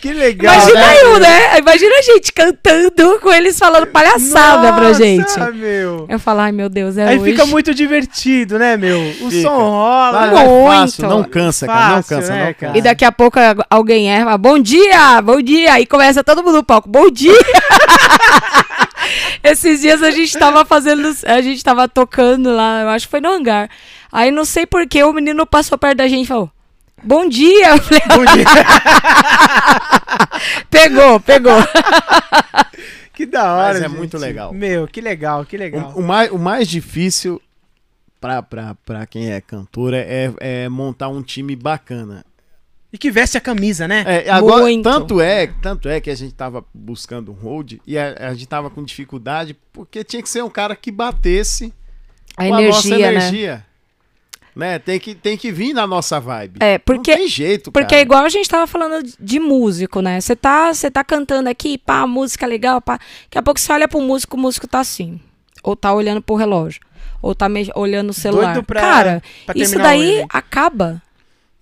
Que 0.00 0.12
legal. 0.12 0.54
Imagina 0.54 0.80
né? 0.80 1.02
eu, 1.02 1.18
né? 1.18 1.58
Imagina 1.58 1.96
a 1.98 2.02
gente 2.02 2.32
cantando 2.32 3.18
com 3.20 3.32
eles 3.32 3.58
falando 3.58 3.84
palhaçada 3.88 4.72
pra 4.72 4.88
Nossa, 4.90 4.94
gente. 4.94 5.40
meu. 5.54 6.06
Eu 6.08 6.20
falo, 6.20 6.38
ai 6.38 6.52
meu 6.52 6.68
Deus, 6.68 6.96
é 6.96 7.04
Aí 7.08 7.18
hoje. 7.18 7.32
fica 7.32 7.44
muito 7.46 7.74
divertido, 7.74 8.60
né, 8.60 8.76
meu? 8.76 8.96
O 9.22 9.28
Fica. 9.28 9.42
som 9.42 9.56
rola. 9.58 10.12
Vai, 10.12 10.28
né? 10.28 10.34
vai 10.34 10.46
Muito. 10.46 10.68
fácil, 10.68 11.08
não 11.08 11.24
cansa, 11.24 11.66
cara, 11.66 11.80
não 11.88 11.96
Fácil, 11.96 12.16
cansa, 12.16 12.32
né, 12.32 12.38
não 12.38 12.44
cara? 12.44 12.54
cansa. 12.54 12.78
E 12.78 12.80
daqui 12.82 13.04
a 13.04 13.10
pouco 13.10 13.40
alguém 13.68 14.08
erra, 14.08 14.38
bom 14.38 14.56
dia, 14.60 15.20
bom 15.20 15.42
dia. 15.42 15.72
Aí 15.72 15.84
começa 15.84 16.22
todo 16.22 16.44
mundo 16.44 16.54
no 16.58 16.64
palco, 16.64 16.88
bom 16.88 17.10
dia. 17.10 17.32
Esses 19.42 19.80
dias 19.80 20.02
a 20.02 20.10
gente 20.10 20.36
tava 20.38 20.64
fazendo, 20.64 21.08
a 21.26 21.40
gente 21.40 21.62
tava 21.62 21.88
tocando 21.88 22.54
lá, 22.54 22.82
eu 22.82 22.88
acho 22.88 23.06
que 23.06 23.10
foi 23.10 23.20
no 23.20 23.30
hangar. 23.30 23.70
Aí 24.10 24.30
não 24.30 24.44
sei 24.44 24.66
porquê, 24.66 25.02
o 25.04 25.12
menino 25.12 25.46
passou 25.46 25.78
perto 25.78 25.98
da 25.98 26.08
gente 26.08 26.24
e 26.24 26.28
falou, 26.28 26.50
bom 27.02 27.28
dia. 27.28 27.76
Bom 27.76 28.24
dia. 28.32 28.44
pegou, 30.70 31.20
pegou. 31.20 31.58
Que 33.12 33.26
da 33.26 33.52
hora, 33.52 33.74
Mas 33.74 33.82
é 33.82 33.88
gente. 33.88 33.96
muito 33.96 34.16
legal. 34.16 34.52
Meu, 34.52 34.86
que 34.86 35.00
legal, 35.00 35.44
que 35.44 35.56
legal. 35.56 35.92
O, 35.96 36.00
o 36.00 36.06
mais, 36.06 36.30
o 36.30 36.38
mais 36.38 36.68
difícil 36.68 37.42
pra, 38.20 38.42
pra, 38.42 38.76
pra 38.86 39.06
quem 39.06 39.32
é 39.32 39.40
cantora 39.40 39.98
é, 39.98 40.32
é 40.38 40.68
montar 40.68 41.08
um 41.08 41.22
time 41.22 41.56
bacana. 41.56 42.24
E 42.92 42.96
que 42.96 43.10
veste 43.10 43.36
a 43.36 43.40
camisa, 43.40 43.86
né? 43.86 44.02
É, 44.06 44.30
agora, 44.30 44.62
Muito. 44.62 44.82
tanto 44.84 45.20
é, 45.20 45.46
tanto 45.60 45.88
é 45.90 46.00
que 46.00 46.08
a 46.08 46.14
gente 46.14 46.32
tava 46.34 46.64
buscando 46.72 47.30
um 47.30 47.34
hold 47.34 47.74
e 47.86 47.98
a, 47.98 48.14
a 48.30 48.32
gente 48.32 48.46
tava 48.48 48.70
com 48.70 48.82
dificuldade 48.82 49.54
porque 49.72 50.02
tinha 50.02 50.22
que 50.22 50.28
ser 50.28 50.42
um 50.42 50.48
cara 50.48 50.74
que 50.74 50.90
batesse 50.90 51.72
A 52.36 52.46
com 52.46 52.54
a 52.54 52.60
nossa 52.62 52.86
energia, 52.88 52.98
né? 52.98 53.12
energia. 53.12 53.64
Né? 54.56 54.78
Tem, 54.78 54.98
que, 54.98 55.14
tem 55.14 55.36
que 55.36 55.52
vir 55.52 55.72
na 55.72 55.86
nossa 55.86 56.18
vibe. 56.18 56.58
É, 56.60 56.78
porque 56.78 57.12
Não 57.12 57.18
tem 57.18 57.28
jeito, 57.28 57.70
Porque 57.70 57.90
cara. 57.90 58.00
é 58.00 58.02
igual 58.02 58.24
a 58.24 58.28
gente 58.28 58.48
tava 58.48 58.66
falando 58.66 59.08
de 59.20 59.38
músico, 59.38 60.00
né? 60.00 60.20
Você 60.20 60.34
tá, 60.34 60.72
você 60.74 60.90
tá 60.90 61.04
cantando 61.04 61.48
aqui, 61.48 61.78
pá, 61.78 62.06
música 62.08 62.44
legal, 62.46 62.80
pá. 62.80 62.98
Daqui 63.24 63.38
a 63.38 63.42
pouco 63.42 63.60
você 63.60 63.70
olha 63.72 63.86
pro 63.86 64.00
músico, 64.00 64.36
o 64.36 64.40
músico 64.40 64.66
tá 64.66 64.80
assim. 64.80 65.20
Ou 65.62 65.76
tá 65.76 65.92
olhando 65.92 66.20
pro 66.20 66.34
relógio. 66.34 66.80
Ou 67.22 67.34
tá 67.36 67.48
me- 67.48 67.70
olhando 67.76 68.10
o 68.10 68.14
celular. 68.14 68.60
Pra- 68.64 68.80
Cara, 68.80 69.22
pra 69.46 69.54
isso 69.56 69.76
daí 69.78 70.24
acaba. 70.28 71.00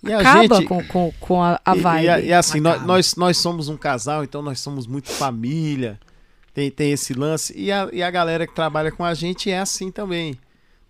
E 0.08 0.12
a 0.12 0.20
acaba 0.20 0.42
gente- 0.56 0.64
com, 0.66 0.82
com, 0.84 1.12
com 1.20 1.42
a, 1.42 1.60
a 1.64 1.76
E- 1.76 1.80
vibe. 1.80 2.22
E, 2.24 2.26
e 2.28 2.32
assim, 2.32 2.60
nós, 2.60 2.74
Acaba. 2.74 2.86
nós, 2.86 3.14
nós 3.16 3.36
somos 3.36 3.68
um 3.68 3.76
casal, 3.76 4.22
então 4.24 4.42
nós 4.42 4.60
somos 4.60 4.86
muito 4.86 5.10
família. 5.10 5.98
Tem, 6.54 6.70
tem 6.70 6.90
esse 6.92 7.12
lance. 7.12 7.52
E 7.56 7.70
a, 7.70 7.88
e 7.92 8.02
a 8.02 8.10
galera 8.10 8.46
que 8.46 8.54
trabalha 8.54 8.90
com 8.90 9.04
a 9.04 9.12
gente 9.14 9.50
é 9.50 9.58
assim 9.58 9.90
também. 9.90 10.36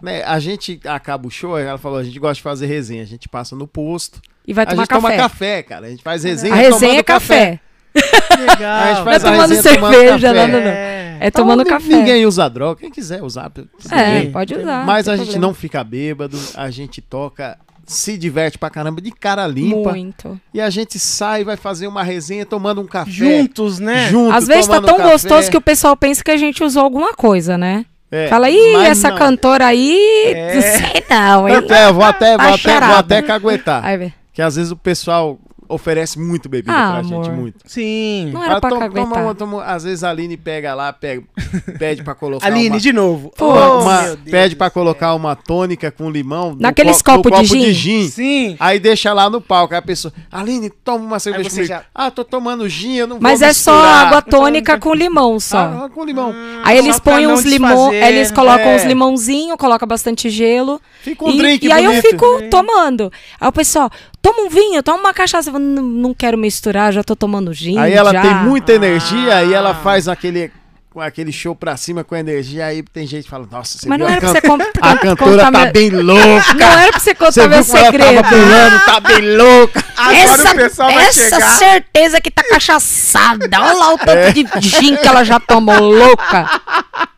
Né? 0.01 0.23
A 0.25 0.39
gente 0.39 0.79
acaba 0.85 1.27
o 1.27 1.31
show, 1.31 1.59
ela 1.59 1.79
falou, 1.79 1.99
a 1.99 2.05
gente 2.05 2.19
gosta 2.19 2.35
de 2.37 2.43
fazer 2.43 2.67
resenha. 2.67 3.03
A 3.03 3.07
gente 3.07 3.29
passa 3.29 3.57
no 3.57 3.67
posto. 3.67 4.21
E 4.47 4.53
vai 4.53 4.65
a 4.65 4.67
tomar 4.69 4.83
gente 4.83 4.89
café. 4.91 5.01
toma 5.09 5.17
café, 5.17 5.63
cara. 5.63 5.87
A 5.87 5.91
gente 5.91 6.03
faz 6.03 6.23
resenha. 6.23 6.53
A 6.53 6.57
resenha 6.57 6.79
tomando 6.81 6.99
é 6.99 7.03
café. 7.03 7.61
Que 7.93 8.37
legal. 8.37 8.77
A 8.83 8.87
gente 8.89 8.95
Não 8.95 9.01
é 9.01 9.05
faz 9.05 9.25
a 9.25 9.31
tomando 9.33 9.49
resenha 9.51 9.75
tomando 9.75 9.95
cerveja, 9.95 10.29
café. 10.29 10.47
não, 10.47 10.53
não, 10.53 10.61
não. 10.61 10.71
É. 10.71 11.19
É 11.19 11.31
tomando 11.31 11.63
Então, 11.63 11.73
café. 11.79 11.89
Ninguém 11.97 12.27
usa 12.27 12.47
droga. 12.49 12.79
Quem 12.81 12.91
quiser 12.91 13.23
usar, 13.23 13.49
tudo 13.51 13.69
É, 13.91 14.21
bem. 14.21 14.31
pode 14.31 14.55
usar. 14.55 14.85
Mas 14.85 15.09
a 15.09 15.17
gente 15.17 15.29
problema. 15.31 15.47
não 15.49 15.55
fica 15.55 15.83
bêbado, 15.83 16.39
a 16.55 16.71
gente 16.71 17.01
toca, 17.01 17.59
se 17.87 18.19
diverte 18.19 18.59
pra 18.59 18.69
caramba, 18.69 19.01
de 19.01 19.11
cara 19.13 19.47
limpa. 19.47 19.91
Muito. 19.91 20.41
E 20.53 20.61
a 20.61 20.69
gente 20.69 20.99
sai, 20.99 21.45
vai 21.45 21.57
fazer 21.57 21.87
uma 21.87 22.03
resenha 22.03 22.45
tomando 22.45 22.81
um 22.81 22.87
café. 22.87 23.11
Juntos, 23.11 23.79
né? 23.79 24.09
Junto, 24.09 24.35
Às 24.35 24.47
vezes 24.47 24.67
tá 24.67 24.81
tão 24.81 24.97
café. 24.97 25.13
gostoso 25.13 25.51
que 25.51 25.57
o 25.57 25.61
pessoal 25.61 25.97
pensa 25.97 26.23
que 26.23 26.31
a 26.31 26.37
gente 26.37 26.63
usou 26.65 26.83
alguma 26.83 27.15
coisa, 27.15 27.57
né? 27.57 27.87
É, 28.11 28.29
Fala, 28.29 28.49
ih, 28.51 28.75
essa 28.85 29.11
não. 29.11 29.17
cantora 29.17 29.67
aí, 29.67 29.99
É. 30.27 30.55
não 30.55 30.63
sei 30.63 31.05
não, 31.11 31.49
é, 31.49 31.89
eu 31.89 31.95
vou 31.95 32.05
até, 32.05 32.37
vou 32.37 32.47
Tá 32.47 32.55
até, 32.55 32.81
vou 32.81 32.97
até 32.97 33.23
caguetar. 33.23 33.85
Aí. 33.85 34.13
Que 34.33 34.43
às 34.43 34.57
vezes 34.57 34.71
o 34.71 34.77
pessoal 34.77 35.39
oferece 35.69 36.19
muito 36.19 36.49
bebida 36.49 36.73
Ah, 36.73 36.91
pra 36.93 36.99
amor. 37.01 37.25
gente, 37.25 37.35
muito. 37.35 37.59
Sim. 37.67 38.31
Não 38.33 38.43
era 38.45 38.57
Ah, 38.57 38.61
pra 38.61 38.71
toma- 38.71 38.81
caguetar. 38.83 39.09
toma 39.09 39.21
uma- 39.23 39.35
toma- 39.35 39.65
às 39.65 39.85
vezes 39.85 40.03
a 40.05 40.11
Aline 40.11 40.37
pega 40.37 40.75
lá, 40.75 40.93
pega, 40.93 41.23
pede 41.79 42.03
pra 42.03 42.15
colocar 42.15 42.47
Aline, 42.47 42.71
uma, 42.71 42.79
de 42.81 42.93
novo. 42.93 43.33
Pô, 43.37 43.47
Oh, 43.47 43.83
uma- 43.83 44.03
meu 44.03 44.17
Deus 44.17 44.31
pede 44.31 44.57
pra 44.57 44.71
colocar 44.71 45.15
uma 45.15 45.35
tônica 45.37 45.91
com 45.91 46.11
limão 46.11 46.57
Naqueles 46.59 47.03
co- 47.03 47.13
no 47.13 47.23
copo 47.23 47.31
de 47.43 47.49
copo 47.49 47.73
gin? 47.73 48.09
Sim. 48.09 48.57
Aí 48.61 48.79
deixa 48.79 49.13
lá 49.13 49.29
no 49.31 49.41
palco. 49.41 49.75
Aí 49.75 49.79
a 49.79 49.83
pessoa, 49.83 50.13
Aline, 50.31 50.71
toma 50.71 51.05
uma 51.05 51.19
cerveja 51.19 51.51
comigo. 51.51 51.67
já- 51.67 51.83
Ah, 51.95 52.11
tô 52.11 52.25
tomando 52.25 52.69
gin, 52.69 52.95
eu 52.97 53.07
não 53.07 53.19
Mas 53.21 53.41
vou 53.41 53.49
é 53.49 53.53
só 53.53 53.73
misturar. 53.73 54.07
água 54.07 54.23
tônica 54.23 54.79
com 54.79 54.95
limão 54.95 55.39
só. 55.41 55.59
Ah, 55.59 55.91
com 55.93 56.05
limão. 56.05 56.35
Aí 56.65 56.79
eles 56.79 56.97
Só 56.97 57.03
põem 57.03 57.27
uns 57.27 57.45
limão, 57.45 57.93
eles 57.93 58.31
colocam 58.31 58.71
É. 58.71 58.77
uns 58.77 58.85
limãozinhos, 58.85 59.57
colocam 59.59 59.87
bastante 59.89 60.31
gelo. 60.31 60.81
Fica 61.03 61.25
um 61.25 61.31
e, 61.31 61.39
drink 61.39 61.67
e 61.67 61.73
aí 61.73 61.85
eu 61.85 62.03
fico 62.03 62.43
tomando. 62.51 63.13
Aí 63.41 63.49
o 63.49 63.53
pessoal, 63.53 63.91
toma 64.27 64.47
um 64.47 64.49
vinho, 64.49 64.83
toma 64.83 64.99
uma 64.99 65.15
cachaça. 65.15 65.51
Falo, 65.53 65.63
não, 65.63 65.83
não 65.83 66.15
quero 66.15 66.37
misturar, 66.37 66.93
já 66.93 67.05
tô 67.05 67.15
tomando 67.15 67.53
gin. 67.53 67.79
Aí 67.79 67.93
ela 67.93 68.13
já. 68.13 68.23
tem 68.23 68.35
muita 68.35 68.73
energia, 68.73 69.37
aí 69.37 69.53
ela 69.53 69.71
Ah. 69.71 69.75
faz 69.75 70.09
aquele, 70.09 70.51
com 70.97 71.03
aquele 71.03 71.31
show 71.31 71.55
pra 71.55 71.77
cima 71.77 72.03
com 72.03 72.17
energia. 72.17 72.65
Aí 72.65 72.83
tem 72.83 73.07
gente 73.07 73.25
que 73.25 73.31
fala, 73.31 73.47
nossa, 73.53 73.77
você 73.77 73.87
Mas 73.87 73.99
não 73.99 74.07
a 74.07 74.13
era 74.13 74.19
pra 74.33 74.41
can- 74.41 74.57
você 74.57 74.71
A 74.81 74.97
cantora 74.97 75.43
tá 75.43 75.51
meu- 75.51 75.71
bem 75.73 75.91
louca. 75.91 76.55
Não 76.55 76.67
era 76.67 76.91
pra 76.91 76.99
você 76.99 77.11
Você 77.11 77.15
contar 77.15 77.49
meu 77.49 77.63
segredo. 77.63 78.15
tava 78.23 78.29
pulando, 78.31 78.85
tá 78.87 79.01
bem 79.01 79.37
louca. 79.37 79.85
Agora 79.95 80.17
essa 80.17 80.53
o 80.53 80.55
pessoal 80.57 80.91
vai 80.95 81.05
essa 81.05 81.23
chegar. 81.37 81.51
certeza 81.59 82.19
que 82.19 82.31
tá 82.31 82.43
cachaçada. 82.49 83.61
Olha 83.61 83.73
lá 83.75 83.93
o 83.93 83.99
tanto 83.99 84.11
É. 84.11 84.33
de 84.33 84.69
gin 84.71 84.97
que 84.97 85.07
ela 85.07 85.23
já 85.23 85.39
tomou, 85.39 85.79
louca. 85.79 86.63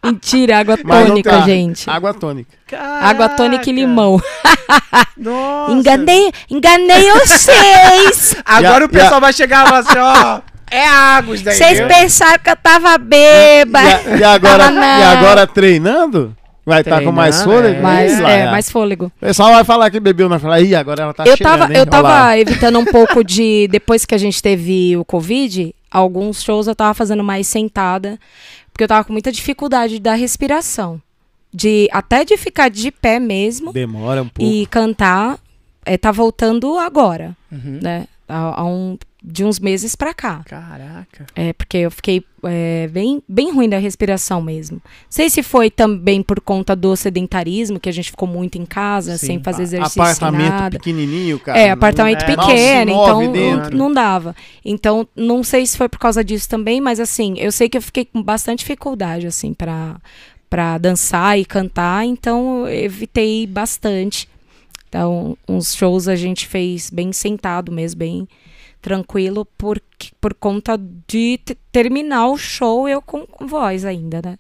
Mentira, 0.05 0.59
água 0.59 0.77
tônica, 0.77 1.31
tá. 1.31 1.41
gente. 1.43 1.89
Água 1.89 2.13
tônica. 2.13 2.51
Água 3.01 3.29
tônica 3.29 3.71
e 3.71 3.73
limão. 3.73 4.21
Nossa. 5.17 5.73
Enganei, 5.73 6.33
enganei 6.51 7.13
vocês. 7.13 8.35
Agora 8.45 8.85
a- 8.85 8.87
o 8.87 8.91
pessoal 8.91 9.21
vai 9.21 9.33
chegar 9.33 9.65
e 9.65 9.69
falar 9.69 9.79
assim, 9.81 9.99
ó. 9.99 10.41
É 10.71 10.87
água 10.87 11.35
isso 11.35 11.45
daí. 11.45 11.55
Vocês 11.57 11.81
pensaram 11.87 12.39
que 12.43 12.51
eu 12.51 12.57
tava 12.57 12.95
E, 12.95 12.99
bêbada. 12.99 13.97
a- 13.97 14.17
e 14.17 14.25
agora, 14.25 14.65
e 14.73 15.03
agora 15.05 15.47
treinando? 15.47 16.37
Vai 16.65 16.83
estar 16.83 17.03
com 17.03 17.11
mais 17.11 17.43
fôlego? 17.43 17.79
é. 17.79 17.81
Lá, 18.21 18.31
é, 18.31 18.51
mais 18.51 18.71
fôlego. 18.71 19.07
O 19.07 19.21
pessoal 19.21 19.53
vai 19.55 19.65
falar 19.65 19.91
que 19.91 19.99
bebeu, 19.99 20.29
vai 20.29 20.39
falar, 20.39 20.61
ih, 20.61 20.75
agora 20.75 21.03
ela 21.05 21.15
tá 21.15 21.25
eu 21.25 21.35
cheirando, 21.35 21.59
tava, 21.61 21.73
hein? 21.73 21.79
eu 21.79 21.87
tava 21.87 22.39
evitando 22.39 22.79
um 22.79 22.85
pouco 22.93 23.25
de. 23.25 23.67
Depois 23.71 24.05
que 24.05 24.15
a 24.15 24.19
gente 24.19 24.43
teve 24.43 24.95
o 24.97 25.03
Covid, 25.05 25.75
alguns 25.91 26.43
shows 26.43 26.67
eu 26.67 26.75
tava 26.75 26.93
fazendo 26.93 27.25
mais 27.25 27.47
sentada. 27.47 28.19
Porque 28.71 28.85
eu 28.85 28.89
tava 28.89 29.03
com 29.03 29.13
muita 29.15 29.33
dificuldade 29.33 29.99
da 29.99 30.15
respiração. 30.15 31.01
De, 31.53 31.89
até 31.91 32.23
de 32.27 32.37
ficar 32.37 32.69
de 32.69 32.91
pé 32.91 33.19
mesmo 33.19 33.73
Demora 33.73 34.23
um 34.23 34.29
pouco. 34.29 34.53
e 34.53 34.67
cantar. 34.67 35.39
É, 35.87 35.97
tá 35.97 36.13
voltando 36.13 36.79
agora, 36.79 37.35
Uhum. 37.51 37.79
né? 37.83 38.05
Há, 38.29 38.61
há 38.61 38.65
um, 38.65 38.99
de 39.23 39.45
uns 39.45 39.59
meses 39.59 39.97
pra 39.97 40.15
cá. 40.15 40.43
Caraca. 40.45 41.27
É, 41.35 41.53
porque 41.53 41.79
eu 41.79 41.91
fiquei 41.91 42.23
é, 42.45 42.89
bem, 42.89 43.23
bem 43.29 43.53
ruim 43.53 43.69
da 43.69 43.79
respiração 43.79 44.41
mesmo. 44.41 44.81
Não 44.85 45.11
sei 45.11 45.29
se 45.29 45.43
foi 45.43 45.71
também 45.71 46.23
por 46.23 46.41
conta 46.41 46.77
do 46.77 46.95
sedentarismo, 46.95 47.81
que 47.81 47.89
a 47.89 47.93
gente 47.93 48.11
ficou 48.11 48.29
muito 48.29 48.59
em 48.59 48.65
casa, 48.65 49.19
Sim. 49.19 49.27
sem 49.27 49.43
fazer 49.43 49.65
exercício, 49.65 50.03
Apartamento 50.03 50.51
nada. 50.51 50.79
pequenininho, 50.79 51.39
cara. 51.41 51.59
É, 51.59 51.71
apartamento 51.71 52.23
é, 52.23 52.27
pequeno, 52.27 52.91
então 52.91 53.33
não, 53.33 53.71
não 53.71 53.93
dava. 53.93 54.37
Então, 54.65 55.09
não 55.17 55.43
sei 55.43 55.67
se 55.67 55.77
foi 55.77 55.89
por 55.89 55.99
causa 55.99 56.23
disso 56.23 56.49
também, 56.49 56.81
mas 56.81 57.01
assim, 57.01 57.35
eu 57.39 57.51
sei 57.51 57.69
que 57.69 57.77
eu 57.77 57.83
fiquei 57.83 58.05
com 58.05 58.23
bastante 58.23 58.61
dificuldade, 58.61 59.27
assim, 59.27 59.53
pra, 59.53 59.97
pra 60.49 60.79
dançar 60.79 61.39
e 61.39 61.45
cantar, 61.45 62.05
então 62.05 62.69
eu 62.69 62.85
evitei 62.85 63.47
bastante. 63.47 64.29
Então, 64.89 65.37
uns 65.49 65.75
shows 65.75 66.09
a 66.09 66.17
gente 66.17 66.47
fez 66.47 66.89
bem 66.91 67.13
sentado 67.13 67.71
mesmo, 67.71 67.99
bem 67.99 68.29
tranquilo, 68.81 69.45
por, 69.45 69.81
por 70.21 70.33
conta 70.35 70.79
de 71.07 71.39
te- 71.45 71.57
terminar 71.71 72.29
o 72.29 72.37
show 72.39 72.89
eu 72.89 73.03
com, 73.03 73.27
com 73.27 73.47
voz 73.47 73.85
ainda, 73.85 74.21
né? 74.25 74.39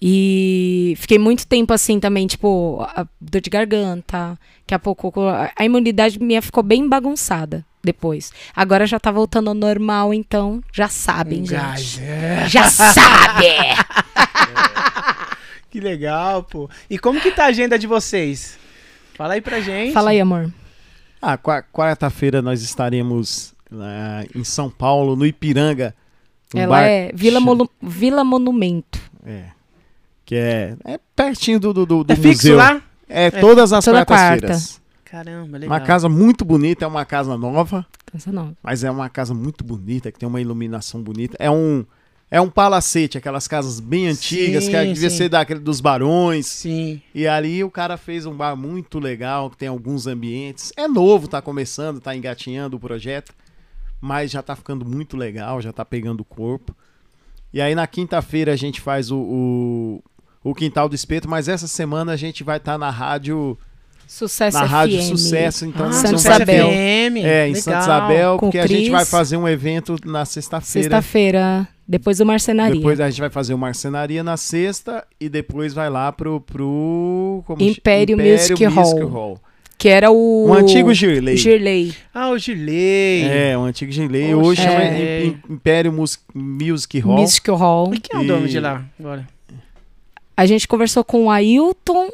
E 0.00 0.94
fiquei 0.98 1.18
muito 1.18 1.46
tempo 1.46 1.72
assim 1.72 1.98
também, 1.98 2.26
tipo, 2.26 2.86
dor 3.20 3.40
de 3.40 3.48
garganta. 3.50 4.38
Daqui 4.60 4.74
a 4.74 4.78
pouco 4.78 5.12
a 5.56 5.64
imunidade 5.64 6.18
minha 6.20 6.42
ficou 6.42 6.62
bem 6.62 6.86
bagunçada 6.88 7.64
depois. 7.82 8.32
Agora 8.54 8.86
já 8.86 8.98
tá 9.00 9.10
voltando 9.10 9.48
ao 9.48 9.54
normal, 9.54 10.12
então 10.12 10.62
já 10.72 10.88
sabem, 10.88 11.42
Um 11.42 11.46
gente. 11.46 11.54
gás, 11.58 11.98
é. 12.02 12.48
Já 12.48 12.68
sabe! 12.68 13.44
Que 15.70 15.80
legal, 15.80 16.44
pô. 16.44 16.70
E 16.88 16.96
como 16.96 17.20
que 17.20 17.32
tá 17.32 17.44
a 17.44 17.48
agenda 17.48 17.76
de 17.76 17.86
vocês? 17.88 18.56
Fala 19.16 19.34
aí 19.34 19.40
pra 19.40 19.60
gente. 19.60 19.92
Fala 19.92 20.10
aí, 20.10 20.20
amor. 20.20 20.52
Ah, 21.20 21.36
qua- 21.38 21.62
quarta-feira 21.62 22.42
nós 22.42 22.62
estaremos 22.62 23.54
lá 23.70 24.24
em 24.34 24.44
São 24.44 24.68
Paulo, 24.70 25.16
no 25.16 25.24
Ipiranga. 25.26 25.94
um 26.54 26.58
Ela 26.60 26.76
bar- 26.76 26.82
é 26.84 27.10
Vila, 27.14 27.40
Monu- 27.40 27.70
Vila 27.82 28.24
Monumento. 28.24 28.98
É. 29.24 29.44
Que 30.24 30.34
é, 30.36 30.76
é 30.84 30.98
pertinho 31.14 31.58
do, 31.60 31.72
do, 31.72 31.86
do 32.04 32.12
É 32.12 32.16
fixo 32.16 32.48
museu. 32.48 32.56
lá? 32.56 32.80
É, 33.08 33.30
todas 33.30 33.72
as 33.72 33.84
Toda 33.84 34.04
quartas-feiras. 34.04 34.80
Caramba, 35.04 35.58
legal. 35.58 35.68
Uma 35.76 35.80
casa 35.84 36.08
muito 36.08 36.44
bonita, 36.44 36.84
é 36.84 36.88
uma 36.88 37.04
casa 37.04 37.36
nova, 37.38 37.86
Essa 38.12 38.32
não. 38.32 38.56
mas 38.62 38.82
é 38.82 38.90
uma 38.90 39.08
casa 39.08 39.32
muito 39.32 39.62
bonita, 39.62 40.10
que 40.10 40.18
tem 40.18 40.28
uma 40.28 40.40
iluminação 40.40 41.00
bonita. 41.02 41.36
É 41.38 41.48
um 41.50 41.84
é 42.30 42.40
um 42.40 42.50
palacete, 42.50 43.18
aquelas 43.18 43.46
casas 43.46 43.78
bem 43.78 44.08
antigas, 44.08 44.66
que 44.66 44.76
Sim, 44.76 44.92
devia 44.92 45.10
sim. 45.10 45.16
ser 45.16 45.28
daquele 45.28 45.60
dos 45.60 45.80
barões. 45.80 46.46
Sim. 46.46 47.00
E 47.14 47.26
ali 47.26 47.62
o 47.62 47.70
cara 47.70 47.96
fez 47.96 48.26
um 48.26 48.34
bar 48.34 48.56
muito 48.56 48.98
legal, 48.98 49.50
que 49.50 49.56
tem 49.56 49.68
alguns 49.68 50.06
ambientes. 50.06 50.72
É 50.76 50.88
novo, 50.88 51.28
tá 51.28 51.40
começando, 51.40 52.00
tá 52.00 52.14
engatinhando 52.16 52.76
o 52.76 52.80
projeto, 52.80 53.32
mas 54.00 54.30
já 54.30 54.42
tá 54.42 54.56
ficando 54.56 54.84
muito 54.84 55.16
legal, 55.16 55.60
já 55.60 55.72
tá 55.72 55.84
pegando 55.84 56.24
corpo. 56.24 56.74
E 57.52 57.60
aí 57.60 57.74
na 57.74 57.86
quinta-feira 57.86 58.52
a 58.52 58.56
gente 58.56 58.80
faz 58.80 59.12
o, 59.12 59.18
o, 59.18 60.04
o 60.42 60.54
Quintal 60.54 60.88
do 60.88 60.94
Espeto, 60.94 61.28
mas 61.28 61.46
essa 61.46 61.68
semana 61.68 62.12
a 62.12 62.16
gente 62.16 62.42
vai 62.42 62.56
estar 62.56 62.76
na 62.76 62.90
rádio, 62.90 63.56
Sucesso 64.06 64.56
na 64.58 64.64
FM. 64.66 64.70
Rádio 64.70 65.02
Sucesso, 65.02 65.66
então 65.66 65.86
Ah, 65.86 65.90
vamos 65.90 66.20
Sucesso 66.20 66.42
Isabel. 66.42 66.68
FM. 66.68 66.72
É, 67.24 67.48
em 67.48 67.52
Legal. 67.52 67.62
Santa 67.62 67.78
Isabel, 67.80 68.36
Com 68.38 68.46
porque 68.46 68.58
a 68.58 68.66
gente 68.66 68.90
vai 68.90 69.04
fazer 69.04 69.36
um 69.36 69.48
evento 69.48 69.96
na 70.04 70.24
sexta-feira. 70.24 70.82
Sexta-feira, 70.88 71.68
depois 71.86 72.18
do 72.18 72.26
Marcenaria. 72.26 72.74
Depois 72.76 73.00
a 73.00 73.10
gente 73.10 73.20
vai 73.20 73.30
fazer 73.30 73.54
o 73.54 73.58
Marcenaria 73.58 74.22
na 74.22 74.36
sexta 74.36 75.04
e 75.20 75.28
depois 75.28 75.74
vai 75.74 75.90
lá 75.90 76.12
pro, 76.12 76.40
pro 76.40 77.42
como 77.46 77.62
Império 77.62 78.16
chama? 78.16 78.30
Music 78.30 78.64
Hall. 78.64 79.40
Que 79.76 79.88
era 79.88 80.10
o. 80.10 80.46
O 80.48 80.54
antigo 80.54 80.94
Girley. 80.94 81.36
Girley. 81.36 81.94
Ah, 82.14 82.30
o 82.30 82.38
Gilei. 82.38 83.24
É, 83.24 83.58
o 83.58 83.62
antigo 83.62 83.90
Girley. 83.90 84.32
Poxa, 84.32 84.46
Hoje 84.46 84.62
chama 84.62 84.82
é. 84.84 85.24
Im- 85.26 85.40
Império 85.50 85.92
Mus- 85.92 86.18
Music 86.32 87.00
Hall. 87.00 87.16
Mystic 87.18 87.48
Hall. 87.48 87.92
E 87.94 87.98
quem 88.00 88.18
é 88.20 88.22
o 88.22 88.26
dono 88.26 88.46
E- 88.46 88.48
de 88.50 88.60
lá 88.60 88.84
agora? 88.98 89.26
A 90.36 90.46
gente 90.46 90.66
conversou 90.66 91.04
com 91.04 91.24
o 91.24 91.30
Ailton 91.30 92.08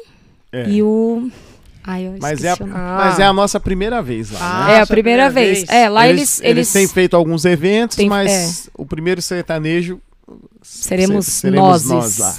É. 0.51 0.67
e 0.69 0.83
o. 0.83 1.29
Ai, 1.83 2.07
eu 2.07 2.15
Mas, 2.21 2.43
é 2.43 2.49
a, 2.51 2.55
nome. 2.59 2.71
Ah. 2.75 2.95
mas 3.05 3.19
é 3.19 3.23
a 3.23 3.33
nossa 3.33 3.59
primeira 3.59 4.01
vez 4.01 4.31
lá, 4.31 4.39
Ah, 4.41 4.67
né? 4.67 4.73
É 4.77 4.81
a 4.81 4.87
primeira 4.87 5.27
primeira 5.27 5.29
vez. 5.29 5.57
vez. 5.65 5.69
É, 5.69 5.89
lá 5.89 6.07
eles. 6.07 6.39
eles, 6.43 6.71
têm 6.71 6.87
feito 6.87 7.15
alguns 7.15 7.43
eventos, 7.45 7.97
Tem- 7.97 8.07
mas 8.09 8.69
o 8.77 8.85
primeiro 8.85 9.21
sertanejo 9.21 9.99
Seremos, 10.61 11.25
se- 11.25 11.31
seremos 11.41 11.85
nós. 11.85 12.17
lá. 12.19 12.35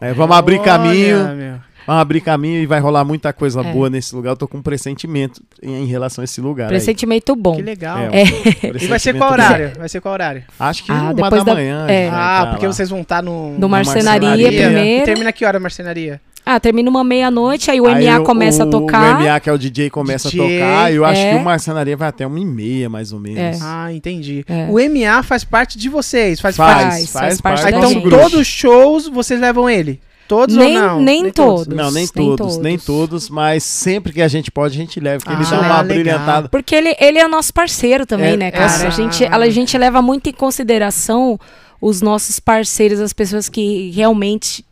É, 0.00 0.12
vamos 0.14 0.36
abrir 0.36 0.56
Olha, 0.56 0.64
caminho, 0.64 1.18
meu. 1.36 1.54
vamos 1.86 2.00
abrir 2.02 2.20
caminho 2.22 2.62
e 2.62 2.66
vai 2.66 2.80
rolar 2.80 3.04
muita 3.04 3.32
coisa 3.32 3.60
É. 3.60 3.72
boa 3.72 3.90
nesse 3.90 4.14
lugar. 4.14 4.30
Eu 4.30 4.36
tô 4.36 4.48
com 4.48 4.58
um 4.58 4.62
pressentimento 4.62 5.42
em, 5.62 5.82
em 5.82 5.86
relação 5.86 6.22
a 6.22 6.24
esse 6.24 6.40
lugar. 6.40 6.64
aí. 6.66 6.68
Pressentimento 6.70 7.34
bom. 7.36 7.56
Que 7.56 7.62
legal. 7.62 7.98
É, 7.98 8.22
É. 8.66 8.84
E 8.84 8.86
vai 8.86 8.98
ser 8.98 9.14
qual 9.16 9.32
horário? 9.32 9.72
Vai 9.76 9.88
ser 9.88 10.00
qual 10.00 10.14
horário? 10.14 10.44
Acho 10.58 10.84
que 10.84 10.92
Ah, 10.92 11.02
uma 11.02 11.14
depois 11.14 11.44
da 11.44 11.52
da- 11.52 11.54
manhã. 11.54 11.86
é. 11.88 12.08
Ah, 12.08 12.42
tá 12.44 12.50
porque 12.52 12.66
lá. 12.66 12.72
vocês 12.72 12.88
vão 12.88 13.00
estar 13.02 13.22
no... 13.22 13.58
No 13.58 13.68
marcenaria, 13.68 14.28
marcenaria. 14.28 14.62
primeiro. 14.62 15.02
E 15.02 15.04
termina 15.04 15.32
que 15.32 15.44
hora 15.44 15.58
a 15.58 15.60
marcenaria? 15.60 16.20
Ah, 16.44 16.58
termina 16.58 16.88
uma 16.90 17.04
meia-noite, 17.04 17.70
aí 17.70 17.80
o 17.80 17.86
Aí 17.86 18.06
MA 18.06 18.20
começa 18.24 18.64
o, 18.64 18.68
a 18.68 18.70
tocar. 18.70 19.20
O 19.20 19.22
MA, 19.22 19.38
que 19.40 19.48
é 19.48 19.52
o 19.52 19.58
DJ, 19.58 19.90
começa 19.90 20.28
DJ, 20.28 20.40
a 20.62 20.66
tocar. 20.66 20.92
Eu 20.92 21.04
acho 21.04 21.20
é. 21.20 21.30
que 21.32 21.36
o 21.36 21.44
Marcenaria 21.44 21.96
vai 21.96 22.08
até 22.08 22.26
uma 22.26 22.40
e 22.40 22.44
meia, 22.44 22.88
mais 22.88 23.12
ou 23.12 23.20
menos. 23.20 23.38
É. 23.38 23.58
Ah, 23.62 23.92
entendi. 23.92 24.44
É. 24.48 24.66
O 24.68 24.74
MA 24.90 25.22
faz 25.22 25.44
parte 25.44 25.78
de 25.78 25.88
vocês, 25.88 26.40
faz, 26.40 26.56
Faz, 26.56 26.72
parte... 26.74 26.84
Faz, 26.90 27.10
faz, 27.10 27.12
faz 27.12 27.40
parte 27.40 27.62
parte 27.62 27.72
da 27.72 27.78
então 27.78 27.90
gente. 27.90 28.08
todos 28.10 28.34
os 28.34 28.46
shows 28.46 29.06
vocês 29.08 29.40
levam 29.40 29.68
ele? 29.68 30.00
Todos 30.26 30.54
Nem- 30.54 30.76
ou 30.78 30.82
não? 30.84 31.00
nem 31.02 31.30
todos. 31.30 31.66
Não, 31.66 31.90
nem 31.90 32.04
Nem 32.04 32.06
todos, 32.06 32.36
todos. 32.38 32.58
nem 32.58 32.78
todos, 32.78 33.28
mas 33.28 33.64
sempre 33.64 34.12
que 34.12 34.22
a 34.22 34.28
gente 34.28 34.48
pode, 34.48 34.76
a 34.78 34.80
gente 34.80 35.00
leva, 35.00 35.18
porque 35.24 35.34
ele 35.42 35.44
Ah, 35.44 35.50
dá 35.50 35.56
uma 35.56 35.80
legal. 35.82 35.84
brilhantada. 35.84 36.48
Porque 36.48 36.72
ele, 36.74 36.94
ele 37.00 37.18
é 37.18 37.26
nosso 37.26 37.52
parceiro 37.52 38.06
também, 38.06 38.34
É, 38.34 38.36
né, 38.36 38.50
cara? 38.52 38.64
essa- 38.66 38.86
A, 38.86 38.90
gente, 38.90 39.24
a 39.24 39.50
gente 39.50 39.76
leva 39.76 40.00
muito 40.00 40.30
em 40.30 40.32
consideração 40.32 41.38
os 41.80 42.00
nossos 42.00 42.38
parceiros, 42.38 43.00
as 43.00 43.12
pessoas 43.12 43.48
que 43.48 43.90
realmente 43.90 44.64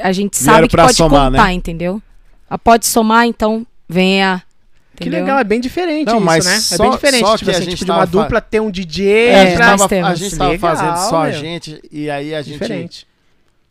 a 0.00 0.12
gente 0.12 0.36
sabe 0.36 0.68
que 0.68 0.76
pra 0.76 0.84
pode 0.84 0.96
somar, 0.96 1.30
contar, 1.30 1.46
né? 1.48 1.52
entendeu? 1.52 2.00
Ah, 2.48 2.58
pode 2.58 2.86
somar, 2.86 3.26
então 3.26 3.66
venha. 3.88 4.42
Que 4.96 5.04
entendeu? 5.04 5.20
legal, 5.24 5.38
é 5.40 5.44
bem 5.44 5.60
diferente 5.60 6.06
Não, 6.06 6.18
isso, 6.18 6.24
mas 6.24 6.44
né? 6.46 6.54
é 6.54 6.60
só- 6.60 6.82
bem 6.84 6.90
diferente, 6.92 7.20
só 7.26 7.36
tipo 7.36 7.50
que 7.50 7.56
a 7.56 7.58
assim, 7.58 7.64
gente 7.70 7.78
tipo 7.78 7.84
de 7.86 7.90
uma 7.90 8.04
dupla 8.06 8.40
ter 8.40 8.60
um 8.60 8.70
DJ 8.70 9.26
É, 9.28 9.34
a 9.40 9.44
gente 9.46 9.56
pra... 9.56 9.66
nós 9.70 9.80
tava, 9.80 9.84
a 9.84 9.88
temos. 9.88 10.18
gente 10.20 10.36
tava 10.36 10.50
Legal, 10.52 10.76
fazendo 10.76 11.08
só 11.10 11.22
a 11.24 11.28
meu. 11.30 11.40
gente, 11.40 11.82
e 11.90 12.08
aí 12.10 12.34
a 12.34 12.42
gente. 12.42 12.52
Diferente. 12.52 13.06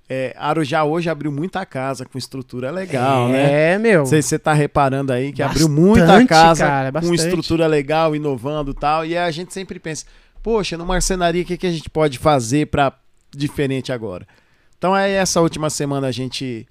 É, 0.09 0.35
Arujá 0.37 0.83
hoje 0.83 1.09
abriu 1.09 1.31
muita 1.31 1.65
casa 1.65 2.05
com 2.05 2.17
estrutura 2.17 2.69
legal, 2.71 3.29
né? 3.29 3.73
É, 3.73 3.77
meu. 3.79 3.99
Não 3.99 4.05
sei 4.05 4.21
se 4.21 4.27
você 4.29 4.37
tá 4.39 4.53
reparando 4.53 5.13
aí 5.13 5.31
que 5.31 5.41
abriu 5.41 5.67
Bastante, 5.69 5.81
muita 5.87 6.25
casa 6.27 6.65
cara, 6.67 6.91
com 6.91 7.13
estrutura 7.13 7.67
legal, 7.67 8.13
inovando 8.13 8.71
e 8.71 8.75
tal. 8.75 9.05
E 9.05 9.17
aí 9.17 9.25
a 9.25 9.31
gente 9.31 9.53
sempre 9.53 9.79
pensa, 9.79 10.05
poxa, 10.43 10.77
no 10.77 10.85
marcenaria, 10.85 11.41
o 11.41 11.45
que, 11.45 11.55
que 11.57 11.65
a 11.65 11.71
gente 11.71 11.89
pode 11.89 12.19
fazer 12.19 12.67
para 12.67 12.91
diferente 13.33 13.93
agora? 13.93 14.27
Então 14.83 14.93
aí 14.93 15.13
essa 15.13 15.39
última 15.39 15.69
semana 15.69 16.07
a 16.07 16.11
gente 16.11 16.67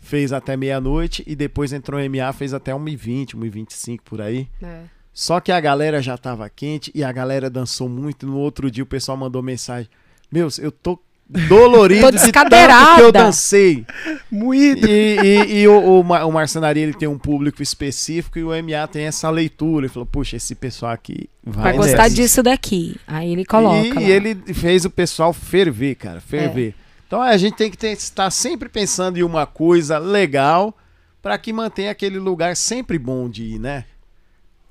fez 0.00 0.32
até 0.32 0.56
meia-noite 0.56 1.22
e 1.28 1.36
depois 1.36 1.72
entrou 1.72 2.00
o 2.00 2.10
MA, 2.10 2.32
fez 2.32 2.52
até 2.52 2.72
1h20, 2.72 3.36
1h25 3.36 4.00
por 4.04 4.20
aí. 4.20 4.48
É. 4.60 4.80
Só 5.14 5.38
que 5.38 5.52
a 5.52 5.60
galera 5.60 6.02
já 6.02 6.18
tava 6.18 6.50
quente 6.50 6.90
e 6.92 7.04
a 7.04 7.12
galera 7.12 7.48
dançou 7.48 7.88
muito. 7.88 8.26
No 8.26 8.36
outro 8.36 8.68
dia 8.68 8.82
o 8.82 8.86
pessoal 8.86 9.16
mandou 9.16 9.44
mensagem: 9.44 9.88
Meus, 10.28 10.58
eu 10.58 10.72
tô 10.72 10.98
dolorido 11.28 12.00
Tô 12.00 12.10
de 12.10 12.16
tanto 12.16 12.20
que 12.26 12.32
descadeirada." 12.32 13.00
eu 13.02 13.12
dancei. 13.12 13.86
Moído. 14.28 14.84
E, 14.88 15.16
e- 15.22 15.60
e 15.60 15.68
o, 15.68 15.78
o, 15.78 16.00
o 16.00 16.32
marcenaria 16.32 16.82
ele 16.82 16.94
tem 16.94 17.06
um 17.08 17.16
público 17.16 17.62
específico 17.62 18.40
e 18.40 18.42
o 18.42 18.48
MA 18.48 18.88
tem 18.88 19.04
essa 19.04 19.30
leitura. 19.30 19.86
Ele 19.86 19.92
falou: 19.92 20.04
Puxa, 20.06 20.34
esse 20.36 20.56
pessoal 20.56 20.90
aqui 20.90 21.30
vai, 21.44 21.62
Vai 21.62 21.76
gostar 21.76 21.96
nessa." 21.98 22.14
disso 22.16 22.42
daqui. 22.42 22.96
Aí 23.06 23.30
ele 23.30 23.44
coloca. 23.44 24.00
E, 24.00 24.08
e 24.08 24.10
ele 24.10 24.34
fez 24.52 24.84
o 24.84 24.90
pessoal 24.90 25.32
ferver, 25.32 25.94
cara, 25.94 26.20
ferver. 26.20 26.74
Então 27.06 27.20
a 27.22 27.36
gente 27.36 27.54
tem 27.54 27.70
que 27.70 27.76
ter- 27.78 27.92
estar 27.92 28.30
sempre 28.30 28.68
pensando 28.68 29.16
em 29.18 29.22
uma 29.22 29.46
coisa 29.46 29.98
legal 29.98 30.74
para 31.22 31.36
que 31.38 31.52
mantenha 31.52 31.90
aquele 31.90 32.18
lugar 32.18 32.56
sempre 32.56 32.98
bom 32.98 33.28
de 33.28 33.42
ir, 33.44 33.58
né? 33.58 33.84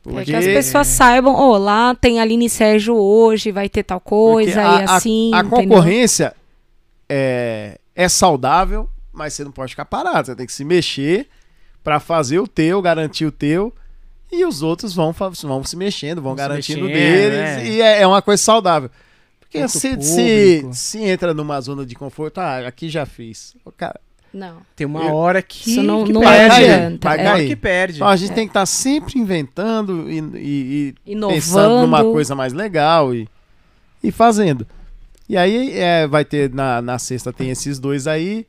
É 0.07 0.23
que 0.23 0.35
as 0.35 0.45
pessoas 0.45 0.85
saibam, 0.87 1.33
ó, 1.33 1.57
lá 1.57 1.95
tem 1.95 2.19
Aline 2.19 2.47
Sérgio 2.47 2.95
hoje, 2.95 3.51
vai 3.51 3.67
ter 3.67 3.81
tal 3.81 3.99
coisa, 3.99 4.61
Porque 4.61 4.83
e 4.83 4.85
assim. 4.85 5.31
A, 5.33 5.39
entendeu? 5.39 5.57
concorrência 5.67 6.35
é, 7.09 7.79
é 7.95 8.07
saudável, 8.07 8.87
mas 9.11 9.33
você 9.33 9.43
não 9.43 9.51
pode 9.51 9.71
ficar 9.71 9.85
parado. 9.85 10.27
Você 10.27 10.35
tem 10.35 10.45
que 10.45 10.53
se 10.53 10.63
mexer 10.63 11.27
para 11.83 11.99
fazer 11.99 12.39
o 12.39 12.47
teu, 12.47 12.81
garantir 12.81 13.25
o 13.25 13.31
teu. 13.31 13.73
E 14.31 14.45
os 14.45 14.61
outros 14.61 14.93
vão, 14.93 15.11
vão 15.11 15.63
se 15.63 15.75
mexendo, 15.77 16.21
vão 16.21 16.35
Vão 16.35 16.43
se 16.43 16.49
garantindo 16.49 16.85
mexendo, 16.85 16.93
deles. 17.31 17.39
né? 17.39 17.67
E 17.67 17.81
é, 17.81 18.01
é 18.01 18.07
uma 18.07 18.21
coisa 18.21 18.41
saudável. 18.43 18.89
Porque 19.61 19.67
se, 19.69 20.01
se, 20.01 20.69
se 20.73 21.03
entra 21.03 21.33
numa 21.33 21.59
zona 21.61 21.85
de 21.85 21.95
conforto, 21.95 22.39
ah, 22.39 22.67
aqui 22.67 22.89
já 22.89 23.05
fiz. 23.05 23.55
Cara, 23.77 23.99
Não. 24.33 24.57
Tem 24.75 24.85
uma 24.85 25.03
Eu- 25.05 25.13
hora 25.15 25.41
que, 25.41 25.71
Isso 25.71 25.81
não- 25.83 26.03
que 26.03 26.11
não 26.11 26.21
perde. 26.21 26.55
adianta, 26.55 27.13
é. 27.15 27.21
Uma 27.21 27.31
hora 27.31 27.45
que 27.45 27.55
perde. 27.55 27.95
Então 27.97 28.07
a 28.07 28.15
gente 28.15 28.33
tem 28.33 28.45
que 28.45 28.49
estar 28.51 28.65
sempre 28.65 29.17
inventando 29.19 30.09
e, 30.11 30.19
e- 30.19 30.95
e 31.05 31.11
Inovando. 31.13 31.33
pensando 31.35 31.81
numa 31.81 32.03
coisa 32.03 32.35
mais 32.35 32.51
legal 32.51 33.13
e, 33.15 33.27
e 34.03 34.11
fazendo. 34.11 34.67
E 35.29 35.37
aí 35.37 35.71
é, 35.79 36.05
vai 36.05 36.23
ter 36.25 36.53
na, 36.53 36.81
na 36.81 36.99
sexta 36.99 37.31
tem 37.33 37.49
esses 37.49 37.79
dois 37.79 38.07
aí. 38.07 38.45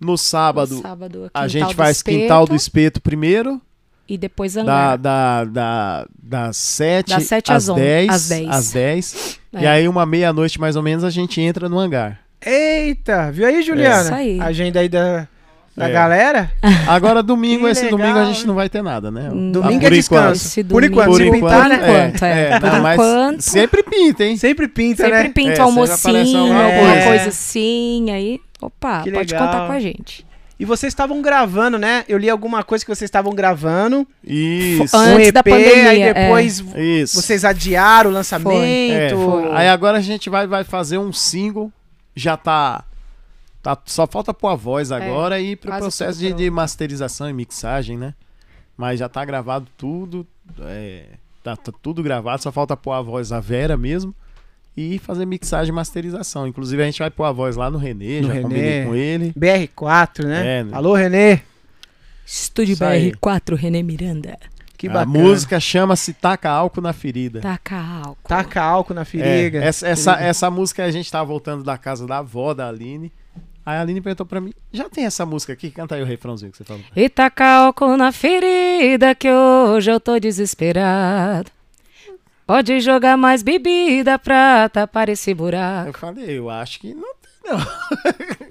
No 0.00 0.18
sábado, 0.18 0.74
No 0.74 0.82
sábado 0.82 1.30
a 1.32 1.46
gente 1.46 1.74
faz 1.76 1.98
Espeto, 1.98 2.18
Quintal 2.18 2.44
do 2.44 2.56
Espeto 2.56 3.00
primeiro, 3.00 3.62
E 4.08 4.18
depois 4.18 4.54
da, 4.54 4.62
Hangar. 4.62 4.98
da, 4.98 5.44
da, 5.44 6.06
das 6.22 6.56
7 6.56 7.08
Das 7.10 7.22
sete 7.24 7.50
às 7.52 7.64
às 7.64 7.68
on- 7.68 7.74
10. 7.76 8.08
às 8.10 8.28
dez. 8.28 8.48
Às 8.48 8.70
10. 8.72 9.38
É. 9.54 9.62
E 9.62 9.66
aí, 9.66 9.88
uma 9.88 10.04
meia-noite 10.04 10.60
mais 10.60 10.76
ou 10.76 10.82
menos, 10.82 11.04
a 11.04 11.10
gente 11.10 11.40
entra 11.40 11.68
no 11.68 11.78
hangar. 11.78 12.18
Eita, 12.44 13.30
viu 13.30 13.46
aí, 13.46 13.62
Juliana? 13.62 14.02
Isso 14.02 14.14
aí. 14.14 14.40
A 14.40 14.46
agenda 14.46 14.80
aí 14.80 14.88
da, 14.88 15.28
da 15.76 15.88
É. 15.88 15.92
galera. 15.92 16.50
Agora, 16.88 17.22
domingo, 17.22 17.68
esse 17.68 17.84
legal, 17.84 17.98
domingo 17.98 18.18
a 18.18 18.24
gente 18.24 18.46
não 18.46 18.54
vai 18.54 18.68
ter 18.68 18.82
nada, 18.82 19.10
né? 19.10 19.28
Domingo 19.30 19.84
Ah, 19.84 19.86
é 19.86 19.90
descanso. 19.90 20.64
Por 20.64 20.82
enquanto, 20.84 21.06
Por 21.08 21.16
se 21.20 21.28
enquanto, 21.28 21.42
pintar, 21.42 21.68
né? 21.68 21.78
Por 21.78 21.88
enquanto, 21.88 22.22
é. 22.24 22.60
Por 22.60 22.72
não, 22.72 22.82
mas 22.82 22.94
enquanto. 22.94 23.40
Sempre 23.40 23.82
pinta, 23.84 24.24
hein? 24.24 24.36
Sempre 24.36 24.68
pinta, 24.68 25.04
Sempre 25.04 25.18
né? 25.22 25.28
pinta 25.30 25.40
É, 25.52 25.54
sempre 25.56 25.62
almocinho, 25.62 26.52
alguma 26.52 27.02
coisa 27.06 27.28
assim, 27.28 28.10
aí, 28.10 28.40
opa, 28.60 29.02
Que 29.04 29.12
pode 29.12 29.32
legal. 29.32 29.46
contar 29.46 29.66
com 29.66 29.72
a 29.72 29.80
gente. 29.80 30.26
E 30.62 30.64
vocês 30.64 30.92
estavam 30.92 31.20
gravando, 31.20 31.76
né? 31.78 32.04
Eu 32.08 32.16
li 32.18 32.30
alguma 32.30 32.62
coisa 32.62 32.84
que 32.84 32.88
vocês 32.94 33.08
estavam 33.08 33.34
gravando. 33.34 34.06
Isso. 34.22 34.96
An- 34.96 35.00
Antes 35.00 35.16
um 35.16 35.28
EP, 35.28 35.32
da 35.34 35.42
pandemia, 35.42 35.90
aí 35.90 36.02
é. 36.02 36.14
depois 36.14 36.64
Isso. 36.76 37.20
vocês 37.20 37.44
adiaram 37.44 38.10
o 38.10 38.12
É, 38.12 38.16
lançamento. 38.16 39.16
foi. 39.16 39.50
Aí 39.52 39.68
agora 39.68 39.98
a 39.98 40.00
gente 40.00 40.30
vai, 40.30 40.46
vai 40.46 40.62
fazer 40.62 40.98
um 40.98 41.12
single. 41.12 41.72
Já 42.14 42.36
tá. 42.36 42.84
tá 43.62 43.76
só 43.86 44.06
falta 44.06 44.32
pôr 44.32 44.48
a 44.48 44.54
voz 44.54 44.92
agora 44.92 45.40
e 45.40 45.50
ir 45.52 45.56
pro 45.56 45.72
É, 45.72 45.78
processo 45.78 46.18
de, 46.18 46.32
de 46.32 46.48
masterização 46.50 47.28
e 47.28 47.32
mixagem, 47.32 47.98
né? 47.98 48.14
Mas 48.76 49.00
já 49.00 49.08
tá 49.08 49.24
gravado 49.24 49.66
tudo. 49.76 50.24
é, 50.60 51.06
tá, 51.42 51.56
tá 51.56 51.72
tudo 51.82 52.02
gravado, 52.02 52.40
só 52.42 52.52
falta 52.52 52.76
pôr 52.76 52.92
a 52.92 53.02
voz 53.02 53.32
a 53.32 53.40
Vera 53.40 53.76
mesmo. 53.76 54.14
E 54.76 54.98
fazer 54.98 55.26
mixagem 55.26 55.70
e 55.70 55.74
masterização. 55.74 56.46
Inclusive 56.46 56.82
a 56.82 56.86
gente 56.86 56.98
vai 56.98 57.10
pôr 57.10 57.24
a 57.24 57.32
voz 57.32 57.56
lá 57.56 57.70
no 57.70 57.76
Renê, 57.78 58.20
No 58.22 58.28
já 58.28 58.32
Renê. 58.34 58.42
combinei 58.42 58.84
com 58.86 58.94
ele. 58.94 59.32
BR4, 59.38 60.24
né? 60.24 60.60
É, 60.60 60.64
né? 60.64 60.70
Alô, 60.74 60.94
Renê. 60.94 61.40
Estúdio 62.26 62.72
Isso 62.72 62.84
aí. 62.84 63.12
BR4, 63.12 63.54
René 63.56 63.82
Miranda. 63.82 64.38
Que 64.78 64.88
a 64.88 64.92
bacana. 64.92 65.18
música 65.18 65.60
chama-se 65.60 66.12
Taca 66.14 66.50
Álcool 66.50 66.80
na 66.80 66.92
Ferida. 66.92 67.40
Taca 67.40 67.76
álcool. 67.76 68.28
Taca 68.28 68.62
álcool 68.62 68.94
na 68.94 69.04
feriga. 69.04 69.62
É, 69.62 69.66
essa, 69.68 69.86
essa, 69.86 70.12
essa 70.20 70.50
música 70.50 70.84
a 70.84 70.90
gente 70.90 71.08
tava 71.10 71.24
voltando 71.26 71.62
da 71.62 71.78
casa 71.78 72.04
da 72.06 72.18
avó 72.18 72.52
da 72.52 72.68
Aline. 72.68 73.12
Aí 73.64 73.76
a 73.76 73.80
Aline 73.82 74.00
perguntou 74.00 74.26
pra 74.26 74.40
mim: 74.40 74.52
já 74.72 74.88
tem 74.88 75.04
essa 75.04 75.24
música 75.24 75.52
aqui? 75.52 75.70
Canta 75.70 75.94
aí 75.94 76.02
o 76.02 76.06
refrãozinho 76.06 76.50
que 76.50 76.58
você 76.58 76.64
falou. 76.64 76.82
E 76.96 77.08
taca 77.08 77.46
álcool 77.46 77.96
na 77.96 78.10
ferida 78.10 79.14
que 79.14 79.30
hoje 79.30 79.88
eu 79.92 80.00
tô 80.00 80.18
desesperado. 80.18 81.48
Pode 82.46 82.80
jogar 82.80 83.16
mais 83.16 83.42
bebida 83.42 84.18
pra 84.18 84.68
tapar 84.68 85.08
esse 85.08 85.32
buraco. 85.34 85.88
Eu 85.90 85.94
falei: 85.94 86.38
eu 86.38 86.50
acho 86.50 86.80
que 86.80 86.92
não 86.94 87.14
tem, 87.14 87.52
não. 87.52 87.58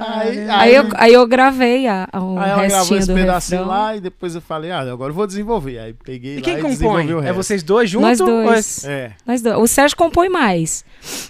aí, 0.00 0.48
Aí 0.50 0.74
eu, 0.74 0.88
aí 0.94 1.12
eu 1.12 1.26
gravei 1.26 1.86
a, 1.86 2.08
a- 2.10 2.20
um 2.22 2.38
aí 2.38 2.50
ela 2.50 2.56
gravou 2.66 2.78
restinho 2.78 2.98
esse 2.98 3.08
do 3.08 3.14
pedacinho 3.14 3.60
refrão. 3.60 3.76
lá 3.76 3.96
e 3.96 4.00
depois 4.00 4.34
eu 4.34 4.40
falei: 4.40 4.70
ah, 4.70 4.80
agora 4.80 5.10
eu 5.10 5.14
vou 5.14 5.26
desenvolver. 5.26 5.78
Aí 5.78 5.92
peguei 5.92 6.34
E 6.34 6.36
lá 6.38 6.42
quem 6.42 6.54
e 6.54 6.56
compõe? 6.56 6.70
desenvolvi 6.72 7.14
o 7.14 7.22
É 7.22 7.32
vocês 7.32 7.62
dois 7.62 7.90
juntos? 7.90 8.08
Nós 8.08 8.20
ou 8.20 8.26
dois. 8.26 8.84
É. 8.84 9.12
Nós 9.26 9.42
dois. 9.42 9.56
O 9.58 9.66
Sérgio 9.66 9.96
compõe 9.96 10.28
mais. 10.28 10.84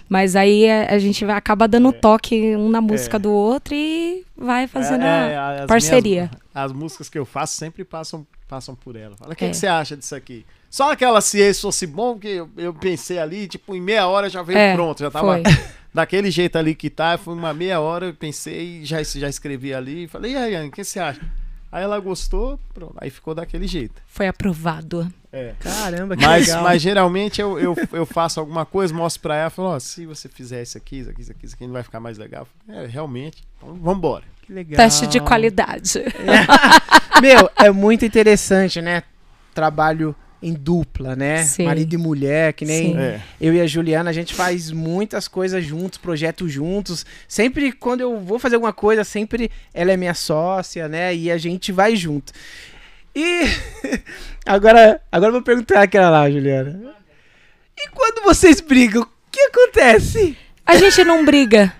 Mas 0.07 0.35
aí 0.35 0.69
a, 0.69 0.93
a 0.93 0.99
gente 0.99 1.23
vai 1.25 1.35
acaba 1.35 1.67
dando 1.67 1.91
toque 1.91 2.55
um 2.55 2.69
na 2.69 2.81
música 2.81 3.17
É. 3.17 3.19
do 3.19 3.31
outro 3.31 3.73
e 3.75 4.25
vai 4.37 4.67
fazendo 4.67 5.03
É, 5.03 5.33
é, 5.33 5.37
a 5.37 5.49
as 5.63 5.65
parceria. 5.67 6.29
minhas- 6.31 6.39
as 6.55 6.71
músicas 6.71 7.09
que 7.09 7.17
eu 7.19 7.25
faço 7.25 7.55
sempre 7.55 7.83
passam, 7.83 8.25
passam 8.47 8.73
por 8.75 8.95
ela. 8.95 9.15
Fala, 9.17 9.33
o 9.33 9.35
que, 9.35 9.45
É. 9.45 9.49
que 9.49 9.55
você 9.57 9.67
acha 9.67 9.95
disso 9.97 10.15
aqui? 10.15 10.45
Só 10.69 10.91
aquela 10.91 11.19
se 11.21 11.53
fosse 11.55 11.87
bom, 11.87 12.17
que 12.17 12.27
eu, 12.27 12.49
eu 12.57 12.73
pensei 12.73 13.17
ali, 13.17 13.47
tipo, 13.47 13.75
em 13.75 13.81
meia 13.81 14.07
hora 14.07 14.29
já 14.29 14.43
veio 14.43 14.57
É, 14.59 14.73
pronto. 14.73 14.99
Já 14.99 15.09
tava 15.09 15.41
foi. 15.41 15.43
daquele 15.93 16.29
jeito 16.29 16.57
ali 16.57 16.75
que 16.75 16.89
tá. 16.89 17.17
Foi 17.17 17.33
uma 17.33 17.53
meia 17.53 17.79
hora, 17.79 18.07
eu 18.07 18.13
pensei, 18.13 18.85
já, 18.85 19.01
já 19.01 19.27
escrevi 19.27 19.73
ali. 19.73 20.07
Falei, 20.07 20.33
e 20.33 20.37
aí, 20.37 20.55
Anne, 20.55 20.69
o 20.69 20.71
que 20.71 20.83
você 20.83 20.99
acha? 20.99 21.19
Aí 21.71 21.83
ela 21.83 21.99
gostou, 21.99 22.59
pronto, 22.73 22.95
aí 22.97 23.11
ficou 23.11 23.35
daquele 23.35 23.67
jeito. 23.67 24.01
Foi 24.07 24.27
aprovado. 24.27 25.11
É. 25.31 25.53
Caramba, 25.59 26.17
que 26.17 26.25
Mas, 26.25 26.47
legal. 26.47 26.63
mas 26.63 26.81
geralmente 26.81 27.39
eu, 27.39 27.59
eu, 27.59 27.75
eu 27.93 28.05
faço 28.07 28.39
alguma 28.39 28.65
coisa, 28.65 28.91
mostro 28.91 29.21
pra 29.21 29.35
ela, 29.35 29.49
falo, 29.51 29.69
ó, 29.69 29.79
se 29.79 30.03
você 30.07 30.27
fizer 30.27 30.63
isso 30.63 30.75
aqui, 30.79 30.97
isso 31.01 31.09
aqui, 31.11 31.21
isso 31.21 31.31
aqui, 31.31 31.45
isso 31.45 31.55
aqui, 31.55 31.67
não 31.67 31.73
vai 31.73 31.83
ficar 31.83 31.99
mais 31.99 32.17
legal. 32.17 32.47
Falo, 32.65 32.79
É, 32.79 32.87
realmente. 32.87 33.43
Então 33.57 33.75
vambora. 33.75 34.23
Que 34.41 34.51
legal. 34.51 34.77
Teste 34.77 35.05
de 35.05 35.19
qualidade. 35.19 36.03
Meu, 37.21 37.51
é 37.55 37.69
muito 37.69 38.03
interessante, 38.03 38.81
né? 38.81 39.03
Trabalho 39.53 40.15
em 40.41 40.53
dupla, 40.53 41.15
né? 41.15 41.43
Sim. 41.43 41.65
Marido 41.65 41.93
e 41.93 41.97
mulher, 41.97 42.53
que 42.53 42.65
nem 42.65 42.93
Sim. 42.93 42.97
É. 42.97 43.21
eu 43.39 43.53
e 43.53 43.59
a 43.61 43.67
Juliana, 43.67 44.09
a 44.09 44.13
gente 44.13 44.33
faz 44.33 44.71
muitas 44.71 45.27
coisas 45.27 45.63
juntos, 45.63 45.97
projetos 45.97 46.51
juntos. 46.51 47.05
Sempre 47.27 47.71
quando 47.71 48.01
eu 48.01 48.19
vou 48.19 48.39
fazer 48.39 48.55
alguma 48.55 48.73
coisa, 48.73 49.03
sempre 49.03 49.51
ela 49.73 49.91
é 49.91 49.97
minha 49.97 50.13
sócia, 50.13 50.87
né? 50.87 51.13
E 51.13 51.29
a 51.29 51.37
gente 51.37 51.71
vai 51.71 51.95
junto. 51.95 52.31
E 53.15 53.43
agora, 54.45 55.01
agora 55.11 55.29
eu 55.29 55.33
vou 55.33 55.41
perguntar 55.41 55.81
aquela 55.81 56.09
lá, 56.09 56.29
Juliana. 56.29 56.79
E 57.77 57.89
quando 57.89 58.23
vocês 58.23 58.61
brigam, 58.61 59.03
o 59.03 59.07
que 59.31 59.39
acontece? 59.41 60.37
A 60.65 60.77
gente 60.77 61.03
não 61.03 61.25
briga. 61.25 61.73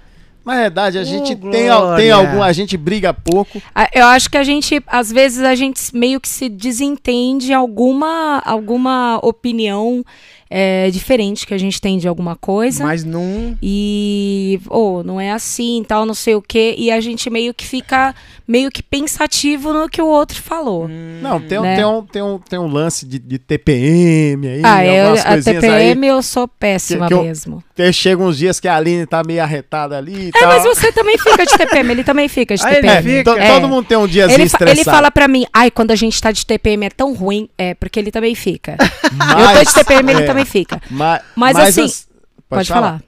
Na 0.49 0.55
verdade, 0.61 0.97
a 0.97 1.03
gente 1.03 1.35
tem, 1.35 1.67
Glória. 1.67 1.97
tem 2.03 2.11
algum. 2.11 2.41
A 2.41 2.51
gente 2.51 2.76
briga 2.76 3.13
pouco. 3.13 3.61
A- 3.76 3.89
Eu 3.93 4.05
acho 4.07 4.30
que 4.30 4.38
a 4.38 4.43
gente, 4.43 4.81
às 4.88 5.11
vezes, 5.11 5.43
a 5.43 5.53
gente 5.55 5.80
meio 5.95 6.19
que 6.19 6.27
se 6.27 6.49
desentende 6.49 7.53
alguma, 7.53 8.41
alguma 8.45 9.19
opinião 9.23 10.03
é, 10.49 10.89
diferente 10.89 11.45
que 11.45 11.53
a 11.53 11.57
gente 11.57 11.80
tem 11.80 11.97
de 11.97 12.07
alguma 12.07 12.35
coisa. 12.35 12.84
Mas 12.84 13.03
não. 13.03 13.55
E, 13.61 14.59
oh, 14.69 15.03
não 15.03 15.19
é 15.21 15.31
assim, 15.31 15.84
tal, 15.88 16.05
não 16.05 16.13
sei 16.13 16.35
o 16.35 16.41
quê. 16.41 16.76
E 16.77 16.89
a 16.91 16.99
gente 16.99 17.30
meio 17.30 17.53
que 17.53 17.65
fica 17.65 18.15
meio 18.47 18.71
que 18.71 18.81
pensativo 18.81 19.71
no 19.71 19.88
que 19.88 20.01
o 20.01 20.07
outro 20.07 20.41
falou. 20.41 20.85
Hum, 20.88 21.19
Não, 21.21 21.39
tem, 21.39 21.59
um- 21.59 21.61
Né? 21.61 21.76
tem, 21.76 21.85
um, 21.85 22.01
tem, 22.03 22.21
um, 22.23 22.39
tem 22.39 22.57
um 22.59 22.67
lance 22.67 23.05
de, 23.05 23.19
de 23.19 23.38
TPM 23.38 24.47
aí, 24.47 24.61
ah, 24.63 24.84
eu, 24.85 25.13
a 25.13 25.38
TPM 25.41 26.07
eu 26.07 26.21
sou 26.23 26.47
péssima 26.47 27.07
Que- 27.07 27.13
que 27.13 27.19
eu- 27.19 27.23
mesmo. 27.23 27.63
aí. 27.77 27.93
Chega 27.93 28.21
uns 28.23 28.38
dias 28.39 28.59
que 28.59 28.67
a 28.67 28.76
Aline 28.76 29.05
tá 29.05 29.21
meio 29.26 29.41
arretada 29.43 29.97
ali 29.97 30.26
e 30.26 30.27
É, 30.30 30.39
tal. 30.39 30.47
mas 30.49 30.63
você 30.63 30.91
também 30.91 31.15
fica 31.17 31.45
de 31.45 31.57
TPM, 31.57 31.91
ele 31.91 32.03
também 32.03 32.27
fica 32.27 32.55
de 32.55 32.61
Ah, 32.65 32.71
ele 32.71 32.81
TPM. 32.88 33.03
fica? 33.19 33.23
To- 33.35 33.39
É. 33.39 33.53
Todo 33.53 33.67
mundo 33.67 33.85
tem 33.85 33.97
um 33.97 34.07
diazinho 34.07 34.35
Ele, 34.41 34.49
fa- 34.49 34.55
estressado. 34.57 34.80
ele 34.80 34.84
fala 34.84 35.11
pra 35.11 35.27
mim, 35.27 35.45
ai, 35.53 35.69
quando 35.69 35.91
a 35.91 35.95
gente 35.95 36.19
tá 36.19 36.31
de 36.31 36.43
TPM 36.45 36.85
é 36.88 36.89
tão 36.89 37.13
ruim. 37.13 37.47
É, 37.57 37.73
porque 37.76 37.99
ele 37.99 38.09
também 38.11 38.34
fica. 38.35 38.77
mas, 39.13 39.39
eu 39.59 39.63
tô 39.63 39.69
de 39.69 39.73
TPM, 39.76 40.11
ele 40.11 40.23
é, 40.23 40.26
também 40.40 40.45
fica. 40.45 40.82
ma- 40.91 41.20
Mas, 41.36 41.57
assim, 41.57 41.84
as- 41.86 42.07
Pode, 42.49 42.68
falar. 42.68 43.02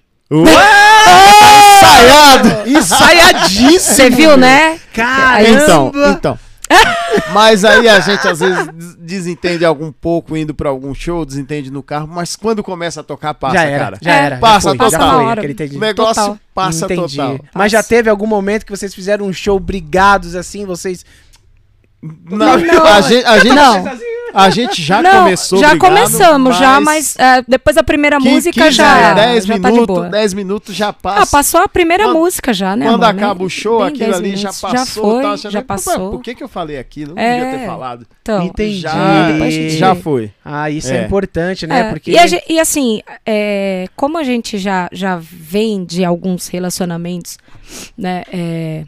Ensaiado! 1.78 2.70
Ensaiadíssimo! 2.70 3.96
Você 3.96 4.10
viu, 4.10 4.38
né? 4.38 4.80
Caramba! 4.94 5.50
Então, 5.50 5.92
então. 6.12 6.40
Mas 7.34 7.66
aí 7.66 7.90
a 7.90 8.00
gente 8.00 8.26
às 8.28 8.40
vezes 8.40 8.68
des- 8.74 8.96
desentende 8.96 9.66
algum 9.66 9.92
pouco 9.92 10.38
indo 10.38 10.54
pra 10.54 10.70
algum 10.70 10.94
show, 10.96 11.26
desentende 11.26 11.70
no 11.70 11.84
carro, 11.84 12.08
mas 12.08 12.38
quando 12.38 12.64
começa 12.64 13.02
a 13.02 13.04
tocar, 13.04 13.34
passa, 13.34 13.56
já 13.58 13.64
era, 13.64 13.84
cara. 13.84 13.98
já 14.02 14.12
era. 14.14 14.38
passa 14.38 14.70
já 14.72 14.78
foi, 14.78 14.78
total. 14.78 14.92
já 15.10 15.16
foi, 15.18 15.26
hora. 15.26 15.42
O 15.42 15.80
negócio 15.80 16.16
Total. 16.24 16.40
passa 16.56 16.86
Entendi. 16.86 17.18
total. 17.18 17.40
Mas 17.54 17.72
já 17.74 17.84
teve 17.84 18.10
algum 18.10 18.26
momento 18.26 18.66
que 18.66 18.72
vocês 18.72 18.96
fizeram 18.96 19.26
um 19.26 19.34
show 19.34 19.60
brigados 19.60 20.34
assim, 20.36 20.66
vocês. 20.66 21.04
Não, 22.02 22.58
Não. 22.58 22.86
a 22.86 23.02
gente, 23.02 23.26
a 23.26 23.38
gente, 23.40 23.54
Não. 23.54 23.84
A 24.34 24.50
gente 24.50 24.82
já 24.82 25.02
não, 25.02 25.24
começou 25.24 25.60
já 25.60 25.70
brigado, 25.70 25.94
começamos, 25.96 26.58
já, 26.58 26.80
mas 26.82 27.16
é, 27.18 27.44
depois 27.48 27.76
da 27.76 27.84
primeira 27.84 28.18
que- 28.18 28.30
música 28.30 28.64
15, 28.66 28.76
já, 28.78 29.14
10 29.14 29.46
já 29.46 29.60
tá 29.60 29.70
de 29.70 29.74
minutos, 29.74 29.96
boa. 29.96 30.10
10 30.10 30.34
minutos 30.34 30.76
já 30.76 30.90
Ah, 30.90 30.94
passa. 30.94 31.32
passou 31.32 31.62
a 31.62 31.68
primeira 31.68 32.06
Quando- 32.06 32.18
música 32.20 32.54
já, 32.54 32.76
né, 32.76 32.86
Quando 32.88 33.04
amor? 33.04 33.16
Acaba 33.16 33.44
o 33.44 33.50
show, 33.50 33.80
nem 33.80 33.88
aquilo 33.90 34.06
10 34.12 34.16
ali 34.18 34.30
já 34.36 34.50
minutos. 34.50 34.62
passou. 34.62 34.78
Já 34.78 34.86
foi, 34.86 35.22
tal, 35.22 35.38
já 35.52 35.62
"Pô, 35.62 35.68
passou. 35.68 36.12
Por 36.12 36.22
que, 36.22 36.36
que 36.36 36.44
eu 36.44 36.48
falei 36.50 36.78
aquilo? 36.78 37.16
Não 37.16 37.22
É. 37.22 37.40
devia 37.44 37.60
ter 37.60 37.66
falado. 37.66 38.06
Então, 38.22 38.44
Entendi. 38.46 38.80
Já, 38.80 39.50
gente- 39.50 39.78
já 39.78 39.96
foi. 39.96 40.32
Ah, 40.46 40.70
isso 40.70 40.92
é, 40.92 40.98
É. 40.98 41.06
importante, 41.06 41.66
né? 41.66 41.80
É, 41.80 41.90
Porque. 41.90 42.12
e, 42.12 42.18
a 42.20 42.28
gen- 42.28 42.44
e 42.48 42.60
assim, 42.60 43.02
é, 43.26 43.88
como 43.96 44.18
a 44.18 44.24
gente 44.24 44.58
já, 44.58 44.88
já 44.92 45.18
vem 45.22 45.84
de 45.84 46.06
alguns 46.06 46.48
relacionamentos, 46.48 47.38
né, 47.98 48.24
é, 48.32 48.84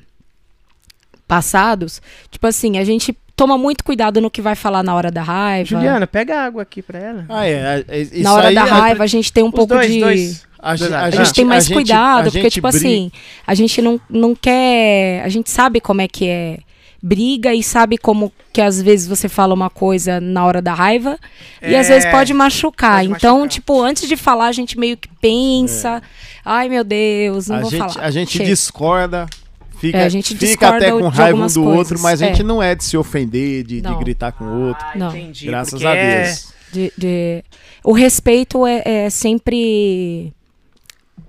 passados, 1.28 2.02
tipo 2.30 2.45
assim, 2.45 2.78
a 2.78 2.84
gente 2.84 3.15
toma 3.44 3.57
muito 3.57 3.84
cuidado 3.84 4.22
no 4.22 4.32
que 4.32 4.41
vai 4.41 4.56
falar 4.56 4.82
na 4.84 4.95
hora 4.95 5.11
da 5.11 5.22
raiva. 5.22 5.68
Juliana, 5.68 6.07
pega 6.07 6.40
água 6.40 6.61
aqui 6.64 6.82
pra 6.82 6.98
ela. 6.99 7.26
Ah, 7.28 7.45
é. 7.45 7.84
é, 7.88 7.99
isso 8.02 8.24
na 8.24 8.34
hora 8.34 8.48
aí, 8.48 8.56
da 8.56 8.61
a- 8.64 8.65
raiva, 8.65 9.03
a 9.03 9.07
gente 9.07 9.32
tem 9.34 9.44
um 9.44 9.48
Os 9.48 9.53
pouco 9.53 9.74
dois, 9.74 9.91
de. 9.91 9.99
dois. 9.99 10.45
A, 10.60 10.76
gente- 10.78 10.94
A 10.94 11.02
A 11.03 11.10
gente 11.11 11.34
tem 11.34 11.44
mais 11.44 11.65
gente- 11.65 11.74
cuidado, 11.74 12.32
porque, 12.32 12.49
tipo 12.49 12.70
briga- 12.70 12.78
assim, 12.88 13.11
a 13.45 13.53
gente 13.53 13.82
não, 13.82 13.99
não 14.10 14.34
quer. 14.34 15.22
A 15.26 15.28
gente 15.30 15.49
sabe 15.52 15.82
como 15.82 15.99
é 15.99 16.07
que 16.07 16.26
é 16.28 16.60
briga 17.02 17.53
e 17.53 17.61
sabe 17.61 17.98
como 17.98 18.32
que 18.53 18.61
às 18.61 18.82
vezes 18.82 19.06
você 19.06 19.28
fala 19.28 19.53
uma 19.53 19.70
coisa 19.70 20.22
na 20.22 20.45
hora 20.45 20.61
da 20.61 20.74
raiva 20.74 21.20
e 21.61 21.76
às 21.76 21.90
É, 21.90 21.95
vezes 21.95 22.10
pode 22.10 22.34
machucar. 22.34 23.02
pode 23.02 23.11
então, 23.11 23.40
machucar. 23.40 23.49
tipo, 23.49 23.82
antes 23.82 24.07
de 24.07 24.15
falar, 24.15 24.45
a 24.48 24.52
gente 24.53 24.80
meio 24.80 24.95
que 24.95 25.10
pensa. 25.20 26.02
Ai, 26.45 26.70
meu 26.70 26.86
Deus, 26.86 27.48
não 27.49 27.57
a 27.57 27.60
vou 27.60 27.70
gente, 27.72 27.80
falar. 27.94 28.07
A 28.07 28.10
gente 28.11 28.32
Chega. 28.38 28.45
discorda. 28.45 29.26
Fica, 29.79 29.97
É, 29.97 30.05
a 30.05 30.09
gente 30.09 30.35
fica 30.37 30.69
até 30.69 30.91
com 30.91 31.07
raiva 31.07 31.37
um 31.43 31.47
do 31.47 31.53
coisas, 31.63 31.77
outro, 31.77 31.99
mas 31.99 32.21
a 32.21 32.25
gente 32.27 32.41
é. 32.41 32.43
não 32.43 32.61
é 32.63 32.73
de 32.75 32.83
se 32.83 32.95
ofender, 32.95 33.63
de, 33.63 33.81
de 33.81 33.95
gritar 33.95 34.31
com 34.31 34.45
o 34.45 34.67
outro. 34.67 34.85
Ah, 34.85 34.97
Não. 34.97 35.09
entendi. 35.09 35.45
graças 35.47 35.83
a 35.85 35.95
é- 35.95 36.23
Deus. 36.25 36.53
De, 36.71 36.91
de- 36.97 37.43
O 37.83 37.91
respeito 37.93 38.65
é, 38.65 38.81
é 38.85 39.09
sempre 39.09 40.33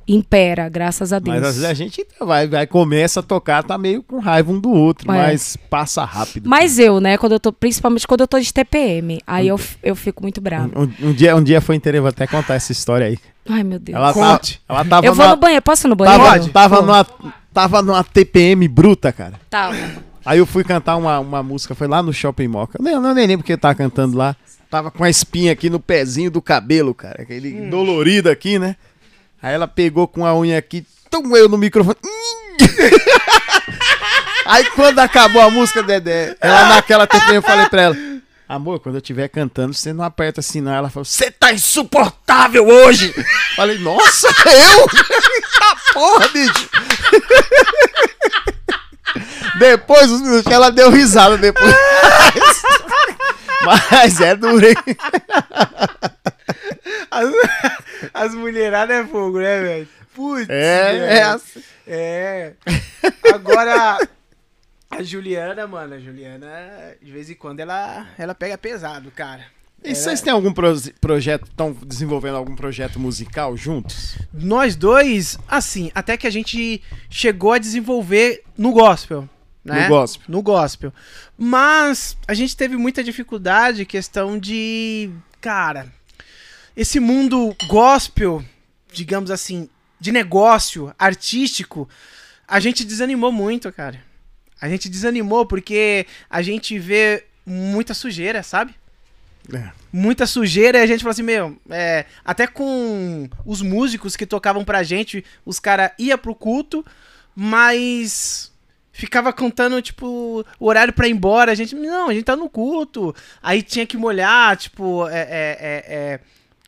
impera, 0.06 0.68
graças 0.68 1.12
a 1.12 1.18
Deus. 1.18 1.36
Mas 1.36 1.47
às 1.47 1.55
vezes 1.56 1.70
a 1.70 1.74
gente 1.74 2.06
vai, 2.20 2.47
vai, 2.47 2.66
começa 2.66 3.20
a 3.20 3.22
tocar, 3.22 3.62
tá 3.62 3.78
meio 3.78 4.02
com 4.02 4.18
raiva 4.18 4.52
um 4.52 4.59
do 4.60 4.70
outro, 4.70 5.10
É. 5.10 5.14
mas 5.16 5.56
passa 5.70 6.05
rápido. 6.05 6.48
Mas 6.48 6.78
eu, 6.78 7.01
né, 7.01 7.16
quando 7.18 7.32
eu 7.32 7.40
tô, 7.40 7.52
principalmente 7.52 8.06
quando 8.06 8.20
eu 8.22 8.28
tô 8.28 8.39
de 8.39 8.52
TPM, 8.52 9.20
aí 9.26 9.48
eu, 9.48 9.56
f- 9.59 9.76
eu 9.82 9.97
fico 9.97 10.22
muito 10.22 10.40
brava. 10.40 10.70
Um, 10.78 11.09
um 11.09 11.12
dia, 11.12 11.35
um 11.36 11.43
dia 11.43 11.60
foi 11.60 11.76
interessante, 11.76 12.02
vou 12.02 12.09
até 12.10 12.26
contar 12.26 12.55
essa 12.55 12.72
história 12.72 13.06
aí. 13.06 13.18
Ai, 13.48 13.62
meu 13.62 13.78
Deus. 13.78 13.97
Ela, 13.97 14.12
tá, 14.12 14.40
ela 14.68 14.85
tava, 14.85 15.06
eu 15.06 15.14
vou 15.14 15.24
numa, 15.24 15.35
no 15.36 15.40
banheiro, 15.40 15.62
posso 15.62 15.86
ir 15.86 15.90
no 15.90 15.97
banheiro? 15.97 16.22
tava, 16.22 16.48
tava, 16.51 16.82
numa, 16.82 17.06
tava 17.52 17.82
numa 17.82 18.02
TPM 18.05 18.66
bruta, 18.68 19.12
cara. 19.12 19.35
Tá. 19.51 19.70
Aí 20.24 20.39
eu 20.39 20.47
fui 20.47 20.64
cantar 20.64 20.97
uma, 20.97 21.18
uma 21.20 21.43
música, 21.43 21.74
foi 21.74 21.86
lá 21.86 22.02
no 22.02 22.12
Shopping 22.12 22.48
Moca. 22.48 22.78
Não, 22.82 23.01
não 23.01 23.12
nem 23.14 23.26
lembro 23.26 23.43
porque 23.43 23.52
eu 23.52 23.59
tava 23.59 23.74
cantando 23.74 24.16
lá. 24.16 24.35
Tava 24.70 24.90
com 24.90 25.05
a 25.05 25.10
espinha 25.10 25.52
aqui 25.52 25.68
no 25.70 25.78
pezinho 25.78 26.31
do 26.31 26.40
cabelo, 26.43 26.94
cara. 26.94 27.22
Aquele 27.22 27.55
Hum. 27.60 27.70
dolorido 27.70 28.28
aqui, 28.31 28.59
né? 28.59 28.74
Aí 29.44 29.52
ela 29.52 29.68
pegou 29.68 30.08
com 30.08 30.24
a 30.24 30.34
unha 30.34 30.56
aqui, 30.56 30.86
tum, 31.10 31.36
eu 31.36 31.50
no 31.50 31.58
microfone. 31.58 31.98
Aí 34.46 34.64
quando 34.70 35.00
acabou 35.00 35.42
a 35.42 35.50
música, 35.50 35.82
Dedé, 35.82 36.34
ela 36.40 36.70
naquela 36.70 37.06
TPM 37.06 37.34
eu 37.34 37.42
falei 37.42 37.68
pra 37.68 37.82
ela. 37.82 37.96
Amor, 38.48 38.80
quando 38.80 38.94
eu 38.94 39.00
estiver 39.02 39.28
cantando, 39.28 39.74
você 39.74 39.92
não 39.92 40.02
aperta 40.02 40.40
assim, 40.40 40.62
não. 40.62 40.72
Ela 40.72 40.88
falou, 40.88 41.04
você 41.04 41.30
tá 41.30 41.52
insuportável 41.52 42.66
hoje! 42.66 43.14
Falei, 43.54 43.78
nossa, 43.80 44.28
eu? 44.48 44.88
tá 44.88 45.76
porra, 45.92 46.26
bicho! 46.28 46.70
Depois, 49.60 50.10
os 50.10 50.22
minutos, 50.22 50.50
ela 50.50 50.70
deu 50.70 50.90
risada 50.90 51.36
depois. 51.36 51.74
Mas 53.62 54.20
é 54.22 54.34
duro, 54.34 54.66
hein? 54.66 54.74
As, 57.11 57.31
as 58.12 58.35
mulheradas 58.35 58.97
é 58.97 59.06
fogo, 59.06 59.39
né, 59.39 59.61
velho? 59.61 59.89
Putz. 60.15 60.48
É, 60.48 60.93
velho. 60.93 61.05
é. 61.05 61.40
É. 61.86 62.52
Agora, 63.35 63.98
a 64.90 65.02
Juliana, 65.02 65.66
mano, 65.66 65.94
a 65.94 65.98
Juliana, 65.98 66.47
de 67.02 67.11
vez 67.11 67.28
em 67.28 67.35
quando, 67.35 67.61
ela, 67.61 68.06
ela 68.19 68.35
pega 68.35 68.56
pesado, 68.56 69.11
cara. 69.11 69.44
E 69.82 69.94
vocês 69.94 70.23
têm 70.23 70.32
algum 70.32 70.51
pro- 70.51 70.74
projeto, 70.98 71.44
estão 71.44 71.73
desenvolvendo 71.73 72.36
algum 72.36 72.56
projeto 72.56 72.98
musical 72.98 73.55
juntos? 73.55 74.16
Nós 74.32 74.77
dois, 74.77 75.39
assim, 75.47 75.90
até 75.94 76.16
que 76.16 76.27
a 76.27 76.31
gente 76.31 76.82
chegou 77.11 77.52
a 77.52 77.59
desenvolver 77.59 78.43
no 78.56 78.73
gospel. 78.73 79.28
Né? 79.62 79.82
No 79.82 79.89
gospel. 79.89 80.24
No 80.28 80.43
gospel. 80.43 80.93
Mas 81.36 82.16
a 82.27 82.32
gente 82.32 82.56
teve 82.56 82.77
muita 82.78 83.05
dificuldade, 83.05 83.85
questão 83.85 84.39
de. 84.39 85.11
Cara, 85.39 85.86
esse 86.76 86.98
mundo 86.98 87.55
gospel, 87.68 88.44
digamos 88.92 89.30
assim, 89.30 89.68
de 90.01 90.12
negócio, 90.12 90.94
artístico, 90.98 91.88
a 92.46 92.60
gente 92.60 92.84
desanimou 92.84 93.32
muito, 93.32 93.72
cara. 93.72 94.02
A 94.60 94.68
gente 94.68 94.88
desanimou 94.88 95.46
porque 95.46 96.06
a 96.28 96.42
gente 96.42 96.78
vê 96.78 97.24
muita 97.46 97.94
sujeira, 97.94 98.42
sabe? 98.42 98.74
É. 99.52 99.70
muita 99.92 100.26
sujeira 100.26 100.78
e 100.78 100.82
a 100.82 100.86
gente 100.86 101.01
falou 101.01 101.10
assim, 101.10 101.22
meu, 101.22 101.55
é, 101.68 102.06
até 102.24 102.46
com 102.46 103.28
os 103.44 103.60
músicos 103.60 104.16
que 104.16 104.24
tocavam 104.24 104.64
pra 104.64 104.82
gente, 104.82 105.22
os 105.44 105.60
caras 105.60 105.90
iam 105.98 106.16
pro 106.16 106.34
culto, 106.34 106.82
mas 107.36 108.51
ficava 108.90 109.32
contando, 109.32 109.82
tipo, 109.82 110.46
o 110.59 110.66
horário 110.66 110.94
pra 110.94 111.09
ir 111.09 111.10
embora. 111.10 111.52
A 111.52 111.55
gente, 111.55 111.74
não, 111.74 112.09
a 112.09 112.14
gente 112.14 112.24
tá 112.24 112.36
no 112.36 112.48
culto. 112.48 113.14
Aí 113.42 113.62
tinha 113.62 113.86
que 113.86 113.96
molhar, 113.96 114.56
tipo, 114.56 115.06
é, 115.09 115.18
é, 115.18 115.59
é, 115.60 115.84
é, 115.88 116.20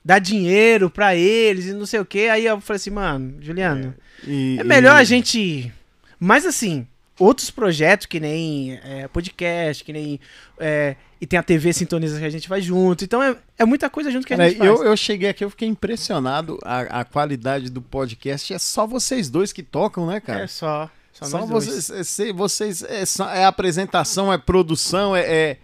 dar 0.06 0.20
dinheiro 0.20 0.88
pra 0.88 1.16
eles 1.16 1.66
e 1.66 1.72
não 1.72 1.84
sei 1.84 1.98
o 1.98 2.04
que. 2.04 2.28
Aí 2.28 2.46
eu 2.46 2.60
falei 2.60 2.76
assim, 2.76 2.90
mano, 2.90 3.34
Juliano, 3.40 3.92
E, 4.24 4.56
é 4.60 4.62
melhor 4.62 4.96
e- 4.96 5.00
a 5.00 5.04
gente. 5.04 5.72
Mas 6.18 6.46
assim, 6.46 6.86
outros 7.18 7.50
projetos, 7.50 8.06
que 8.06 8.20
nem 8.20 8.78
é, 8.84 9.08
podcast, 9.08 9.82
que 9.82 9.92
nem. 9.92 10.20
É, 10.60 10.94
e 11.20 11.26
tem 11.26 11.38
a 11.38 11.42
TV 11.42 11.72
Sintoniza 11.72 12.20
que 12.20 12.24
a 12.24 12.30
gente 12.30 12.48
vai 12.48 12.62
junto. 12.62 13.02
Então 13.02 13.20
é, 13.20 13.34
é 13.58 13.64
muita 13.64 13.90
coisa 13.90 14.08
junto 14.10 14.24
que 14.26 14.32
a 14.32 14.36
gente 14.36 14.58
Cara, 14.58 14.70
faz. 14.70 14.80
eu, 14.80 14.86
eu 14.86 14.96
cheguei 14.96 15.28
aqui, 15.30 15.42
eu 15.44 15.50
fiquei 15.50 15.66
impressionado. 15.66 16.56
A, 16.62 17.00
a 17.00 17.04
qualidade 17.04 17.68
do 17.68 17.82
podcast 17.82 18.54
é 18.54 18.58
só 18.60 18.86
vocês 18.86 19.28
dois 19.28 19.52
que 19.52 19.62
tocam, 19.62 20.06
né, 20.06 20.20
cara? 20.20 20.44
É 20.44 20.46
só. 20.46 20.88
Só, 21.22 21.46
vocês, 21.46 21.90
é, 21.90 22.04
se- 22.04 22.32
vocês 22.32 22.82
é, 22.82 23.02
é 23.40 23.44
apresentação, 23.44 24.32
é 24.32 24.38
produção, 24.38 25.14
é, 25.16 25.20
é, 25.20 25.56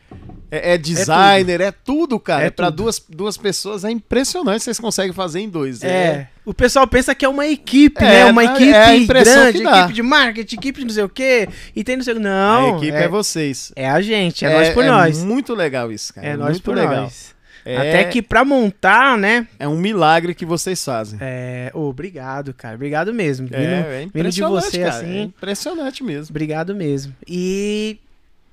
é- 0.50 0.74
é 0.74 0.78
designer, 0.78 1.60
é 1.60 1.70
tudo, 1.70 2.18
cara. 2.18 2.44
É 2.44 2.46
É, 2.46 2.50
tudo. 2.50 2.70
duas, 2.70 3.02
duas 3.08 3.36
pessoas, 3.36 3.84
é 3.84 3.90
impressionante 3.90 4.62
vocês 4.64 4.78
conseguem 4.80 5.12
fazer 5.12 5.40
em 5.40 5.48
dois. 5.48 5.82
É. 5.82 6.28
O 6.44 6.52
pessoal 6.52 6.86
pensa 6.86 7.14
que 7.14 7.24
é 7.24 7.28
uma 7.28 7.46
equipe, 7.46 8.02
É, 8.02 8.24
né? 8.24 8.24
Uma 8.26 8.44
equipe 8.44 8.64
é 8.72 9.04
grande, 9.04 9.62
equipe 9.62 9.92
de 9.92 10.02
marketing, 10.02 10.56
equipe 10.56 10.78
de 10.80 10.84
não 10.86 10.92
sei 10.94 11.04
o 11.04 11.08
quê. 11.08 11.48
E 11.76 11.84
tem 11.84 11.96
não 11.96 12.02
sei 12.04 12.14
o 12.14 12.20
Não. 12.20 12.74
a 12.74 12.78
equipe 12.78 12.96
é, 12.96 13.08
vocês. 13.08 13.72
é 13.76 13.88
a 13.88 14.00
gente, 14.00 14.44
é, 14.44 14.50
nós 14.52 14.70
por 14.70 14.84
é 14.84 14.88
nós. 14.88 15.22
muito 15.22 15.54
legal 15.54 15.92
isso, 15.92 16.12
cara. 16.14 16.26
É 16.26 16.36
nós 16.36 16.50
muito 16.52 16.62
por 16.64 16.74
legal. 16.76 17.02
nós. 17.02 17.31
É, 17.64 17.76
Até 17.76 18.04
que 18.04 18.20
pra 18.20 18.44
montar, 18.44 19.16
né? 19.16 19.46
é 19.58 19.68
um 19.68 19.76
milagre 19.78 20.34
que 20.34 20.44
vocês 20.44 20.84
fazem. 20.84 21.18
É, 21.22 21.70
obrigado, 21.74 22.52
cara. 22.52 22.74
Obrigado 22.74 23.14
mesmo. 23.14 23.46
Vindo, 23.46 23.56
É, 23.56 24.04
é 24.04 24.06
vindo 24.12 24.30
de 24.30 24.42
você 24.42 24.78
cara. 24.80 24.90
assim. 24.90 25.18
É 25.18 25.22
impressionante 25.22 26.02
mesmo. 26.02 26.30
Obrigado 26.30 26.74
mesmo. 26.74 27.14
E, 27.26 27.98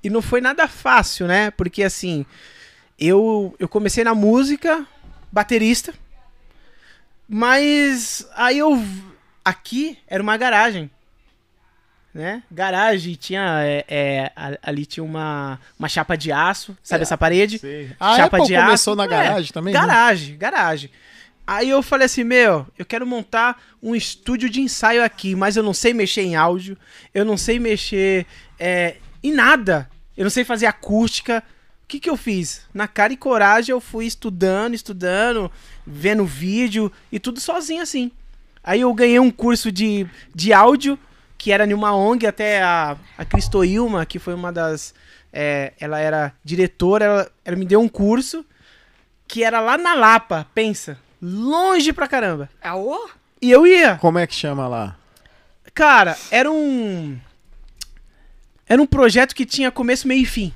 e 0.04 0.10
não 0.10 0.22
foi 0.22 0.42
nada 0.42 0.68
fácil, 0.68 1.26
né? 1.26 1.50
Porque 1.52 1.82
assim, 1.84 2.24
eu, 3.00 3.56
eu 3.60 3.68
comecei 3.68 4.04
na 4.04 4.14
música, 4.14 4.86
baterista, 5.32 5.94
mas 7.28 8.28
aí 8.36 8.58
eu. 8.60 8.82
Aqui 9.44 9.98
era 10.08 10.22
uma 10.22 10.38
garagem. 10.38 10.90
Né? 12.14 12.42
Garagem, 12.52 13.14
tinha. 13.14 13.62
é, 13.64 13.86
é, 13.88 14.32
ali 14.64 14.86
tinha 14.86 15.04
uma, 15.04 15.60
uma 15.78 15.88
chapa 15.88 16.18
de 16.18 16.32
aço, 16.32 16.76
sabe 16.82 17.02
É, 17.02 17.04
essa 17.04 17.18
parede? 17.18 17.62
A 18.00 18.16
Chapa 18.18 18.38
Apple 18.38 18.48
de 18.48 18.56
aço. 18.56 18.66
começou 18.66 18.96
na 18.96 19.04
É, 19.04 19.08
garagem 19.08 19.52
também? 19.52 19.74
né? 19.74 19.80
Garagem, 19.80 20.38
garagem. 20.38 20.90
Aí 21.46 21.70
eu 21.70 21.82
falei 21.84 22.06
assim, 22.06 22.24
meu, 22.24 22.66
eu 22.78 22.86
quero 22.86 23.06
montar 23.08 23.62
um 23.82 23.96
estúdio 23.96 24.50
de 24.50 24.60
ensaio 24.62 25.04
aqui, 25.04 25.36
mas 25.36 25.56
eu 25.56 25.64
não 25.64 25.74
sei 25.74 25.94
mexer 25.94 26.22
em 26.22 26.36
áudio, 26.36 26.78
eu 27.14 27.24
não 27.26 27.38
sei 27.38 27.60
mexer 27.60 28.26
é, 28.60 28.98
em 29.24 29.32
nada, 29.32 29.90
eu 30.18 30.24
não 30.24 30.30
sei 30.32 30.44
fazer 30.44 30.66
acústica. 30.68 31.44
O 31.84 31.88
que 31.88 32.00
que 32.00 32.10
eu 32.10 32.18
fiz? 32.18 32.62
Na 32.74 32.88
cara 32.88 33.14
e 33.14 33.18
coragem 33.18 33.72
eu 33.74 33.82
fui 33.82 34.06
estudando, 34.06 34.76
estudando, 34.76 35.52
vendo 35.86 36.24
vídeo 36.26 36.92
e 37.12 37.20
tudo 37.20 37.40
sozinho 37.40 37.82
assim. 37.82 38.12
Aí 38.64 38.82
eu 38.82 38.94
ganhei 38.94 39.20
um 39.20 39.32
curso 39.32 39.72
de, 39.72 40.06
de 40.36 40.54
áudio, 40.54 41.00
que 41.40 41.52
era 41.54 41.66
em 41.66 41.74
uma 41.74 41.96
ONG, 41.96 42.28
até 42.28 42.62
a, 42.62 42.98
a 43.18 43.26
Cristo 43.26 43.64
Ilma, 43.64 44.06
que 44.06 44.20
foi 44.20 44.34
uma 44.34 44.52
das... 44.52 44.94
é, 45.32 45.74
ela 45.80 45.98
era 45.98 46.34
diretora, 46.44 47.06
ela, 47.06 47.32
ela 47.46 47.56
me 47.56 47.66
deu 47.66 47.80
um 47.80 47.88
curso 47.88 48.46
que 49.26 49.44
era 49.44 49.62
lá 49.62 49.78
na 49.78 49.94
Lapa, 49.94 50.46
pensa. 50.54 51.00
Longe 51.22 51.94
pra 51.94 52.08
caramba. 52.08 52.50
Aô? 52.62 53.10
E 53.42 53.50
eu 53.50 53.66
ia. 53.66 53.96
Como 53.98 54.20
é 54.20 54.28
que 54.28 54.36
chama 54.36 54.68
lá? 54.68 54.98
Cara, 55.74 56.18
era 56.30 56.52
um. 56.52 57.18
Era 58.68 58.82
um 58.82 58.88
projeto 58.88 59.34
que 59.34 59.46
tinha 59.46 59.72
começo, 59.72 60.08
meio 60.08 60.24
e 60.24 60.26
fim. 60.26 60.54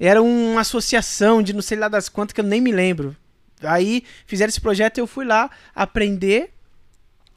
Era 0.00 0.20
uma 0.22 0.62
associação 0.62 1.42
de 1.42 1.52
não 1.52 1.62
sei 1.62 1.78
lá 1.78 1.86
das 1.86 2.08
quantas 2.08 2.32
que 2.32 2.40
eu 2.40 2.44
nem 2.44 2.60
me 2.60 2.72
lembro. 2.72 3.14
Aí 3.62 4.02
fizeram 4.26 4.48
esse 4.48 4.60
projeto 4.60 4.98
e 4.98 5.00
eu 5.00 5.06
fui 5.06 5.24
lá 5.24 5.48
aprender. 5.74 6.52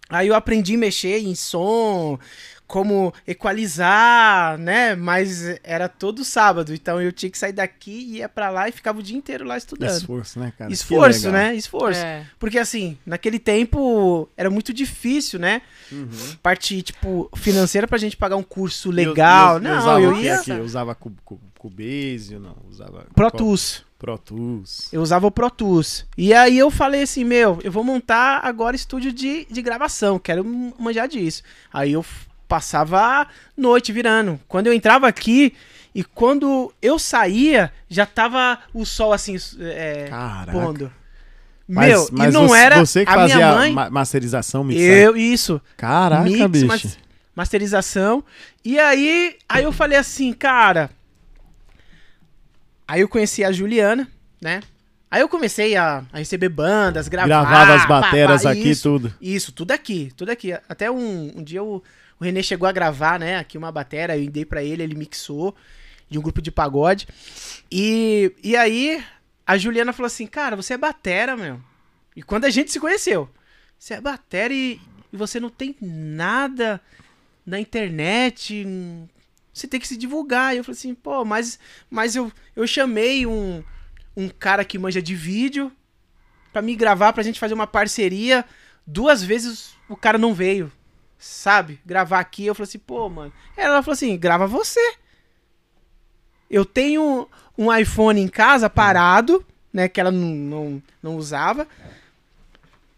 Aí 0.09 0.27
eu 0.27 0.35
aprendi 0.35 0.75
a 0.75 0.77
mexer 0.77 1.19
em 1.19 1.33
som, 1.33 2.19
como 2.67 3.13
equalizar, 3.27 4.57
né? 4.57 4.95
Mas 4.95 5.43
era 5.63 5.87
todo 5.89 6.23
sábado, 6.23 6.73
então 6.73 7.01
eu 7.01 7.11
tinha 7.11 7.29
que 7.29 7.37
sair 7.37 7.53
daqui, 7.53 7.91
ia 8.17 8.29
pra 8.29 8.49
lá 8.49 8.67
e 8.67 8.71
ficava 8.71 8.99
o 8.99 9.03
dia 9.03 9.17
inteiro 9.17 9.45
lá 9.45 9.57
estudando. 9.57 9.89
Esforço, 9.97 10.39
né, 10.39 10.53
cara? 10.57 10.71
Esforço, 10.71 11.31
né? 11.31 11.55
Esforço. 11.55 11.99
É. 11.99 12.25
Porque 12.37 12.59
assim, 12.59 12.97
naquele 13.05 13.39
tempo 13.39 14.29
era 14.37 14.49
muito 14.49 14.73
difícil, 14.73 15.39
né? 15.39 15.61
Uhum. 15.91 16.07
Parte, 16.41 16.81
tipo, 16.81 17.29
financeira 17.35 17.87
pra 17.87 17.97
gente 17.97 18.17
pagar 18.17 18.35
um 18.35 18.43
curso 18.43 18.91
legal. 18.91 19.57
eu- 19.57 19.63
eu- 19.63 19.69
não, 19.69 19.77
usava 19.79 20.01
eu 20.01 20.11
o 20.11 20.15
quê 20.15 20.21
ia. 20.23 20.35
aqui? 20.35 20.51
Eu 20.51 20.63
usava 20.63 20.95
Cu- 20.95 21.13
Cu- 21.23 21.39
Cubase, 21.57 22.33
eu 22.33 22.39
não 22.39 22.55
usava 22.69 23.05
Pro 23.15 23.29
qual- 23.29 23.31
Tools. 23.31 23.83
Pro 24.03 24.17
Tools. 24.17 24.89
Eu 24.91 25.01
usava 25.01 25.25
o 25.27 25.31
Pro 25.31 25.49
Tools. 25.49 26.05
E 26.17 26.33
aí 26.33 26.57
eu 26.59 26.69
falei 26.69 27.03
assim, 27.03 27.23
meu, 27.23 27.57
eu 27.63 27.71
vou 27.71 27.85
montar 27.85 28.41
agora 28.43 28.75
estúdio 28.75 29.13
de, 29.13 29.45
de 29.49 29.61
gravação, 29.61 30.19
quero 30.19 30.43
manjar 30.77 31.07
disso. 31.07 31.41
Aí 31.71 31.93
eu 31.93 32.05
passava 32.45 32.99
a 32.99 33.27
noite 33.55 33.93
virando. 33.93 34.37
Quando 34.45 34.67
eu 34.67 34.73
entrava 34.73 35.07
aqui 35.07 35.53
e 35.95 36.03
quando 36.03 36.73
eu 36.81 36.99
saía, 36.99 37.71
já 37.87 38.05
tava 38.05 38.59
o 38.73 38.85
sol 38.85 39.13
assim, 39.13 39.37
é, 39.61 40.07
Caraca. 40.09 40.51
pondo. 40.51 40.91
Mas- 41.65 41.87
meu, 41.87 42.09
mas 42.11 42.33
e 42.33 42.37
não 42.37 42.47
você, 42.49 42.57
era 42.59 42.85
você 42.85 43.05
que 43.05 43.11
a 43.11 43.15
fazia 43.15 43.35
minha 43.37 43.55
mãe. 43.55 43.71
ma- 43.71 43.89
masterização, 43.89 44.65
mixagem. 44.65 44.91
Eu, 44.97 45.15
isso. 45.15 45.61
Caraca, 45.77 46.23
mix, 46.25 46.45
bicho. 46.47 46.65
mas- 46.67 46.97
masterização. 47.33 48.21
E 48.65 48.77
aí, 48.77 49.37
aí 49.47 49.63
eu 49.63 49.71
falei 49.71 49.97
assim, 49.97 50.33
cara. 50.33 50.89
Aí 52.87 53.01
eu 53.01 53.09
conheci 53.09 53.43
a 53.43 53.51
Juliana, 53.51 54.07
né? 54.41 54.61
Aí 55.09 55.21
eu 55.21 55.29
comecei 55.29 55.75
a, 55.75 56.03
a 56.11 56.17
receber 56.17 56.49
bandas, 56.49 57.07
gravar. 57.07 57.27
Gravava 57.27 57.75
as 57.75 57.85
pá, 57.85 58.01
bateras 58.01 58.43
pá, 58.43 58.51
aqui 58.51 58.69
isso, 58.69 58.83
tudo. 58.83 59.13
Isso, 59.21 59.51
tudo 59.51 59.71
aqui, 59.71 60.11
tudo 60.17 60.31
aqui. 60.31 60.53
Até 60.67 60.89
um, 60.89 61.31
um 61.35 61.43
dia 61.43 61.63
o, 61.63 61.83
o 62.19 62.23
Renê 62.23 62.41
chegou 62.41 62.67
a 62.67 62.71
gravar, 62.71 63.19
né? 63.19 63.37
Aqui 63.37 63.57
uma 63.57 63.71
batera, 63.71 64.17
eu 64.17 64.29
dei 64.29 64.43
pra 64.43 64.63
ele, 64.63 64.81
ele 64.81 64.95
mixou 64.95 65.55
de 66.09 66.17
um 66.17 66.21
grupo 66.21 66.41
de 66.41 66.51
pagode. 66.51 67.07
E, 67.71 68.33
e 68.43 68.55
aí 68.55 69.03
a 69.45 69.57
Juliana 69.57 69.93
falou 69.93 70.07
assim, 70.07 70.25
cara, 70.25 70.55
você 70.55 70.73
é 70.73 70.77
batera, 70.77 71.37
meu. 71.37 71.61
E 72.15 72.23
quando 72.23 72.45
a 72.45 72.49
gente 72.49 72.71
se 72.71 72.79
conheceu, 72.79 73.29
você 73.77 73.95
é 73.95 74.01
batera 74.01 74.53
e, 74.53 74.79
e 75.11 75.17
você 75.17 75.39
não 75.39 75.49
tem 75.49 75.75
nada 75.79 76.81
na 77.45 77.59
internet, 77.59 78.65
você 79.53 79.67
tem 79.67 79.79
que 79.79 79.87
se 79.87 79.95
divulgar. 79.95 80.53
E 80.53 80.57
eu 80.57 80.63
falei 80.63 80.77
assim, 80.77 80.95
pô, 80.95 81.23
mas, 81.23 81.59
mas 81.89 82.15
eu, 82.15 82.31
eu 82.55 82.65
chamei 82.65 83.25
um, 83.25 83.63
um 84.17 84.27
cara 84.27 84.65
que 84.65 84.79
manja 84.79 85.01
de 85.01 85.13
vídeo 85.13 85.71
pra 86.51 86.61
me 86.61 86.75
gravar, 86.75 87.13
pra 87.13 87.23
gente 87.23 87.39
fazer 87.39 87.53
uma 87.53 87.67
parceria. 87.67 88.43
Duas 88.85 89.23
vezes 89.23 89.75
o 89.87 89.95
cara 89.95 90.17
não 90.17 90.33
veio, 90.33 90.71
sabe? 91.17 91.79
Gravar 91.85 92.19
aqui. 92.19 92.45
Eu 92.45 92.55
falei 92.55 92.67
assim, 92.67 92.79
pô, 92.79 93.07
mano. 93.07 93.31
Ela 93.55 93.83
falou 93.83 93.93
assim, 93.93 94.17
grava 94.17 94.47
você. 94.47 94.95
Eu 96.49 96.65
tenho 96.65 97.27
um 97.57 97.73
iPhone 97.75 98.19
em 98.19 98.27
casa 98.27 98.69
parado, 98.69 99.45
né? 99.71 99.87
Que 99.87 99.99
ela 99.99 100.11
não, 100.11 100.29
não, 100.29 100.83
não 101.01 101.15
usava. 101.15 101.67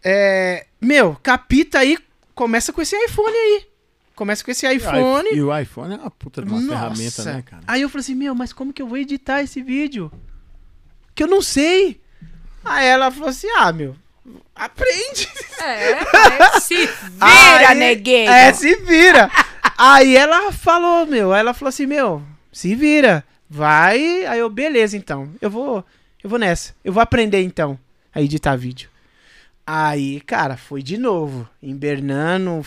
É, 0.02 0.66
meu, 0.80 1.16
capita 1.22 1.80
aí, 1.80 1.98
começa 2.34 2.72
com 2.72 2.80
esse 2.80 2.96
iPhone 2.96 3.34
aí. 3.34 3.66
Começa 4.16 4.42
com 4.42 4.50
esse 4.50 4.66
iPhone. 4.66 5.28
E 5.30 5.42
o 5.42 5.56
iPhone 5.56 5.94
é 5.94 5.98
uma 5.98 6.10
puta 6.10 6.42
de 6.42 6.48
uma 6.50 6.58
Nossa. 6.58 6.72
ferramenta, 6.72 7.24
né, 7.24 7.42
cara? 7.42 7.62
Aí 7.66 7.82
eu 7.82 7.88
falei 7.90 8.00
assim, 8.00 8.14
meu, 8.14 8.34
mas 8.34 8.50
como 8.52 8.72
que 8.72 8.80
eu 8.80 8.88
vou 8.88 8.96
editar 8.96 9.42
esse 9.42 9.62
vídeo? 9.62 10.10
Que 11.14 11.22
eu 11.22 11.26
não 11.28 11.42
sei. 11.42 12.00
Aí 12.64 12.86
ela 12.86 13.10
falou 13.10 13.28
assim, 13.28 13.46
ah, 13.58 13.70
meu, 13.72 13.94
aprende. 14.54 15.28
É, 15.60 15.94
vai, 16.04 16.60
se 16.60 16.74
vira, 16.86 17.68
Aí- 17.68 17.78
neguinho. 17.78 18.30
É, 18.30 18.52
se 18.52 18.76
vira. 18.76 19.30
aí 19.76 20.16
ela 20.16 20.50
falou, 20.52 21.06
meu, 21.06 21.32
aí 21.32 21.40
ela 21.40 21.54
falou 21.54 21.68
assim, 21.68 21.86
meu, 21.86 22.22
se 22.52 22.74
vira. 22.74 23.22
Vai. 23.48 24.24
Aí 24.26 24.38
eu, 24.38 24.48
beleza, 24.50 24.96
então. 24.96 25.30
Eu 25.40 25.50
vou, 25.50 25.84
eu 26.22 26.28
vou 26.30 26.38
nessa. 26.38 26.74
Eu 26.82 26.92
vou 26.92 27.02
aprender, 27.02 27.42
então, 27.42 27.78
a 28.14 28.20
editar 28.20 28.56
vídeo. 28.56 28.88
Aí, 29.66 30.20
cara, 30.22 30.56
foi 30.56 30.82
de 30.82 30.96
novo. 30.98 31.48
Invernando, 31.62 32.64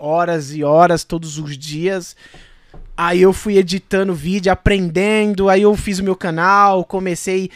horas 0.00 0.52
e 0.54 0.64
horas, 0.64 1.04
todos 1.04 1.38
os 1.38 1.56
dias. 1.58 2.16
Aí 2.96 3.22
eu 3.22 3.32
fui 3.32 3.56
editando 3.58 4.14
vídeo, 4.14 4.50
aprendendo. 4.52 5.48
Aí 5.48 5.62
eu 5.62 5.74
fiz 5.76 5.98
o 5.98 6.04
meu 6.04 6.16
canal, 6.16 6.84
comecei 6.84 7.50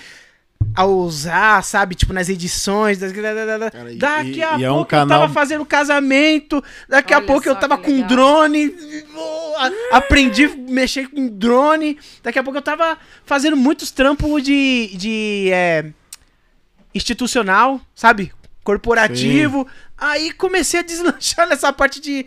a 0.75 0.85
usar, 0.87 1.63
sabe, 1.63 1.95
tipo, 1.95 2.13
nas 2.13 2.29
edições. 2.29 2.99
das- 2.99 3.13
Cara, 3.13 3.93
e- 3.93 3.97
Daqui 3.97 4.43
a 4.43 4.57
e- 4.57 4.61
e 4.61 4.65
é 4.65 4.71
um 4.71 4.77
pouco 4.77 4.95
eu 4.95 4.99
canal- 5.01 5.21
tava 5.21 5.33
fazendo 5.33 5.65
casamento, 5.67 6.65
daqui 6.89 7.13
a 7.13 7.19
Olha 7.19 7.27
pouco 7.27 7.49
eu 7.49 7.55
tava 7.55 7.77
com 7.77 7.91
legal. 7.93 8.09
drone, 8.09 8.75
a- 9.59 9.97
aprendi 9.99 10.45
a 10.47 10.57
mexer 10.57 11.09
com 11.09 11.29
drone, 11.29 11.99
daqui 12.23 12.39
a 12.39 12.43
pouco 12.43 12.59
eu 12.59 12.63
tava 12.63 12.97
fazendo 13.27 13.57
muitos 13.57 13.91
trampos 13.91 14.43
de, 14.43 14.91
de 14.97 15.51
é, 15.53 15.85
institucional, 16.95 17.81
sabe? 17.95 18.33
Corporativo. 18.63 19.67
Aí 19.97 20.33
comecei 20.33 20.81
a 20.81 20.83
deslanchar 20.83 21.47
nessa 21.49 21.73
parte 21.73 22.01
de, 22.01 22.27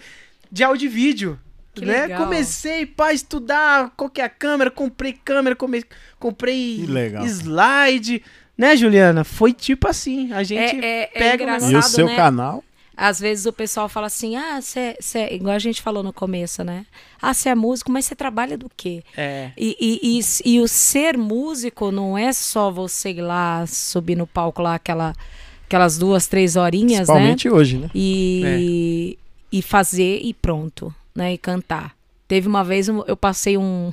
de 0.52 0.64
áudio 0.64 0.86
e 0.86 0.90
vídeo. 0.90 1.40
Que 1.74 1.86
né? 1.86 2.02
legal. 2.04 2.24
Comecei 2.24 2.86
para 2.86 3.14
estudar 3.14 3.92
qual 3.96 4.10
que 4.10 4.20
é 4.20 4.24
a 4.24 4.30
câmera, 4.30 4.72
comprei 4.72 5.14
câmera, 5.14 5.56
come- 5.56 5.86
comprei 6.20 6.84
slide, 7.26 8.24
né, 8.58 8.76
Juliana? 8.76 9.24
Foi 9.24 9.54
tipo 9.54 9.88
assim, 9.88 10.32
a 10.34 10.42
gente 10.44 10.84
É, 10.84 10.86
é, 10.86 11.04
é 11.04 11.08
pega 11.08 11.44
o 11.44 11.48
engraçado, 11.48 11.72
E 11.72 11.76
o 11.76 11.84
seu 11.84 12.06
né? 12.08 12.16
canal? 12.16 12.64
Às 13.00 13.20
vezes 13.20 13.46
o 13.46 13.54
pessoal 13.54 13.88
fala 13.88 14.08
assim, 14.08 14.36
ah, 14.36 14.60
você, 14.60 14.98
igual 15.30 15.56
a 15.56 15.60
gente 15.60 15.84
falou 15.84 16.02
no 16.02 16.12
começo, 16.12 16.64
né? 16.64 16.84
Ah, 17.22 17.32
você 17.32 17.50
é 17.50 17.54
músico, 17.54 17.92
mas 17.92 18.06
você 18.06 18.16
trabalha 18.16 18.58
do 18.58 18.72
quê? 18.76 19.04
É. 19.16 19.52
E, 19.56 19.78
e, 19.80 20.20
e, 20.20 20.54
e, 20.56 20.60
o 20.60 20.68
ser 20.68 21.16
músico 21.16 21.92
não 21.92 22.18
é 22.18 22.34
só 22.34 22.72
você 22.72 23.12
ir 23.12 23.22
lá, 23.22 23.64
subir 23.68 24.16
no 24.16 24.26
palco 24.26 24.64
lá, 24.64 24.74
aquela, 24.74 25.14
aquelas 25.68 25.98
duas, 25.98 26.28
três 26.28 26.56
horinhas, 26.56 27.08
Principalmente 27.08 27.50
né? 27.50 27.54
hoje, 27.54 27.78
né? 27.78 27.90
E, 27.94 29.18
é. 29.52 29.58
e 29.58 29.62
fazer 29.62 30.22
e 30.24 30.34
pronto, 30.34 30.96
né? 31.14 31.34
E 31.34 31.38
cantar. 31.38 31.94
Teve 32.28 32.48
uma 32.48 32.64
vez, 32.64 32.88
eu 32.88 33.18
passei 33.18 33.58
um... 33.58 33.92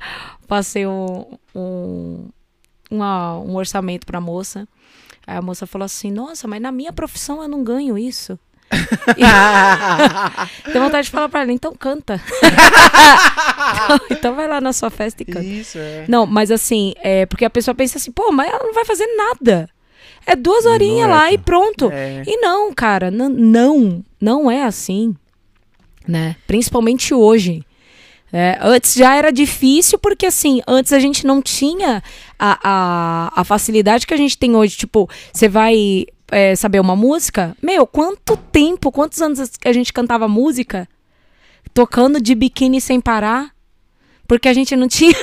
Passei 0.46 0.86
um, 0.86 1.24
um, 1.54 2.28
uma, 2.90 3.38
um 3.38 3.56
orçamento 3.56 4.06
pra 4.06 4.20
moça. 4.20 4.68
Aí 5.26 5.38
a 5.38 5.42
moça 5.42 5.66
falou 5.66 5.86
assim: 5.86 6.12
Nossa, 6.12 6.46
mas 6.46 6.60
na 6.60 6.70
minha 6.70 6.92
profissão 6.92 7.42
eu 7.42 7.48
não 7.48 7.64
ganho 7.64 7.96
isso. 7.96 8.38
Tem 10.70 10.80
vontade 10.80 11.06
de 11.06 11.10
falar 11.10 11.30
pra 11.30 11.40
ela, 11.40 11.52
então 11.52 11.74
canta. 11.74 12.20
então, 13.84 14.00
então, 14.10 14.34
vai 14.34 14.46
lá 14.46 14.60
na 14.60 14.74
sua 14.74 14.90
festa 14.90 15.22
e 15.22 15.26
canta. 15.26 15.46
Isso, 15.46 15.78
é. 15.78 16.04
Não, 16.08 16.26
mas 16.26 16.50
assim, 16.50 16.92
é 16.98 17.24
porque 17.24 17.46
a 17.46 17.50
pessoa 17.50 17.74
pensa 17.74 17.96
assim, 17.98 18.12
pô, 18.12 18.30
mas 18.30 18.48
ela 18.48 18.64
não 18.64 18.74
vai 18.74 18.84
fazer 18.84 19.06
nada. 19.16 19.70
É 20.26 20.34
duas 20.34 20.64
horinhas 20.64 21.08
é, 21.08 21.12
lá 21.12 21.32
e 21.32 21.38
pronto. 21.38 21.90
É. 21.92 22.22
E 22.26 22.36
não, 22.38 22.72
cara, 22.72 23.10
não, 23.10 24.04
não 24.20 24.50
é 24.50 24.62
assim. 24.62 25.14
Né? 26.06 26.36
Principalmente 26.46 27.12
hoje. 27.12 27.64
É, 28.32 28.58
antes 28.60 28.94
já 28.94 29.14
era 29.14 29.30
difícil, 29.30 29.96
porque 29.96 30.26
assim, 30.26 30.60
antes 30.66 30.92
a 30.92 30.98
gente 30.98 31.24
não 31.24 31.40
tinha 31.40 32.02
a, 32.36 32.58
a, 32.64 33.40
a 33.40 33.44
facilidade 33.44 34.06
que 34.06 34.14
a 34.14 34.16
gente 34.16 34.36
tem 34.36 34.56
hoje. 34.56 34.76
Tipo, 34.76 35.08
você 35.32 35.48
vai 35.48 36.06
é, 36.32 36.56
saber 36.56 36.80
uma 36.80 36.96
música? 36.96 37.56
Meu, 37.62 37.86
quanto 37.86 38.36
tempo, 38.36 38.90
quantos 38.90 39.22
anos 39.22 39.38
a 39.64 39.72
gente 39.72 39.92
cantava 39.92 40.26
música? 40.26 40.88
Tocando 41.72 42.20
de 42.20 42.34
biquíni 42.34 42.80
sem 42.80 43.00
parar? 43.00 43.52
Porque 44.26 44.48
a 44.48 44.52
gente 44.52 44.74
não 44.74 44.88
tinha. 44.88 45.14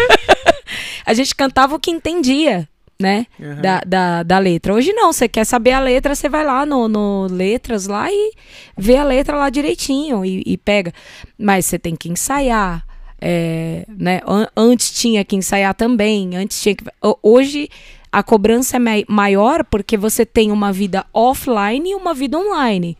a 1.06 1.14
gente 1.14 1.34
cantava 1.34 1.76
o 1.76 1.80
que 1.80 1.90
entendia 1.90 2.68
né? 3.00 3.26
Uhum. 3.38 3.62
Da, 3.62 3.80
da, 3.80 4.22
da, 4.22 4.38
letra. 4.38 4.74
Hoje 4.74 4.92
não, 4.92 5.12
você 5.12 5.26
quer 5.26 5.44
saber 5.44 5.72
a 5.72 5.80
letra, 5.80 6.14
você 6.14 6.28
vai 6.28 6.44
lá 6.44 6.66
no, 6.66 6.86
no 6.86 7.26
Letras 7.30 7.86
lá 7.86 8.12
e 8.12 8.32
vê 8.76 8.96
a 8.96 9.04
letra 9.04 9.36
lá 9.36 9.48
direitinho 9.48 10.22
e, 10.24 10.42
e 10.44 10.56
pega. 10.58 10.92
Mas 11.38 11.64
você 11.64 11.78
tem 11.78 11.96
que 11.96 12.10
ensaiar. 12.10 12.86
É, 13.22 13.84
né? 13.88 14.20
Antes 14.56 14.90
tinha 14.92 15.24
que 15.24 15.34
ensaiar 15.34 15.74
também. 15.74 16.36
Antes 16.36 16.60
tinha 16.60 16.74
que. 16.74 16.84
Hoje 17.22 17.70
a 18.12 18.22
cobrança 18.22 18.76
é 18.76 18.80
maior 19.08 19.64
porque 19.64 19.96
você 19.96 20.26
tem 20.26 20.52
uma 20.52 20.70
vida 20.70 21.06
offline 21.12 21.90
e 21.90 21.94
uma 21.94 22.12
vida 22.12 22.38
online. 22.38 22.98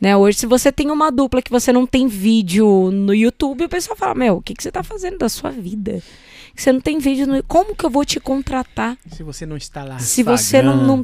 Né? 0.00 0.16
Hoje, 0.16 0.38
se 0.38 0.46
você 0.46 0.72
tem 0.72 0.90
uma 0.90 1.10
dupla 1.10 1.42
que 1.42 1.50
você 1.50 1.72
não 1.72 1.86
tem 1.86 2.06
vídeo 2.06 2.90
no 2.90 3.14
YouTube, 3.14 3.64
o 3.64 3.68
pessoal 3.68 3.96
fala: 3.96 4.14
Meu, 4.14 4.36
o 4.36 4.42
que, 4.42 4.54
que 4.54 4.62
você 4.62 4.68
está 4.68 4.82
fazendo 4.82 5.18
da 5.18 5.28
sua 5.28 5.50
vida? 5.50 6.02
Você 6.56 6.72
não 6.72 6.80
tem 6.80 6.98
vídeo 6.98 7.26
no. 7.26 7.42
Como 7.42 7.74
que 7.74 7.84
eu 7.84 7.90
vou 7.90 8.04
te 8.04 8.20
contratar? 8.20 8.96
Se 9.10 9.22
você 9.22 9.44
não 9.44 9.56
está 9.56 9.82
lá. 9.82 9.98
Se 9.98 10.20
Instagram. 10.20 10.36
você 10.36 10.62
não. 10.62 10.86
não 10.86 11.00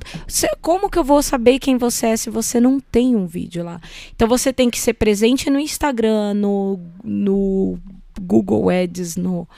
como 0.61 0.89
que 0.89 0.99
eu 0.99 1.05
vou 1.05 1.23
saber 1.23 1.59
quem 1.59 1.77
você 1.77 2.07
é 2.07 2.17
se 2.17 2.31
você 2.31 2.61
não 2.61 2.79
tem 2.79 3.17
um 3.17 3.27
vídeo 3.27 3.65
lá? 3.65 3.81
Então 4.15 4.29
você 4.29 4.53
tem 4.53 4.71
que 4.71 4.79
ser 4.79 4.95
presente 4.95 5.51
no 5.51 5.59
Instagram, 5.59 6.35
no, 6.35 6.79
no 7.03 7.79
Google 8.21 8.71
Ads, 8.71 9.17
no. 9.17 9.49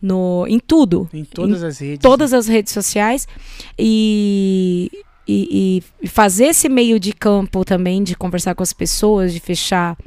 No, 0.00 0.46
em 0.48 0.58
tudo. 0.58 1.10
Em 1.12 1.24
todas 1.24 1.62
em 1.62 1.66
as 1.66 1.78
redes. 1.78 1.98
Todas 1.98 2.32
as 2.32 2.46
redes 2.46 2.72
sociais. 2.72 3.28
E, 3.78 4.90
e, 5.28 5.82
e, 6.00 6.08
fazer 6.08 6.46
esse 6.46 6.70
meio 6.70 6.98
de 6.98 7.12
campo 7.12 7.66
também, 7.66 8.02
de 8.02 8.16
conversar 8.16 8.54
com 8.54 8.62
as 8.62 8.72
pessoas, 8.72 9.30
de 9.30 9.40
fechar 9.40 9.98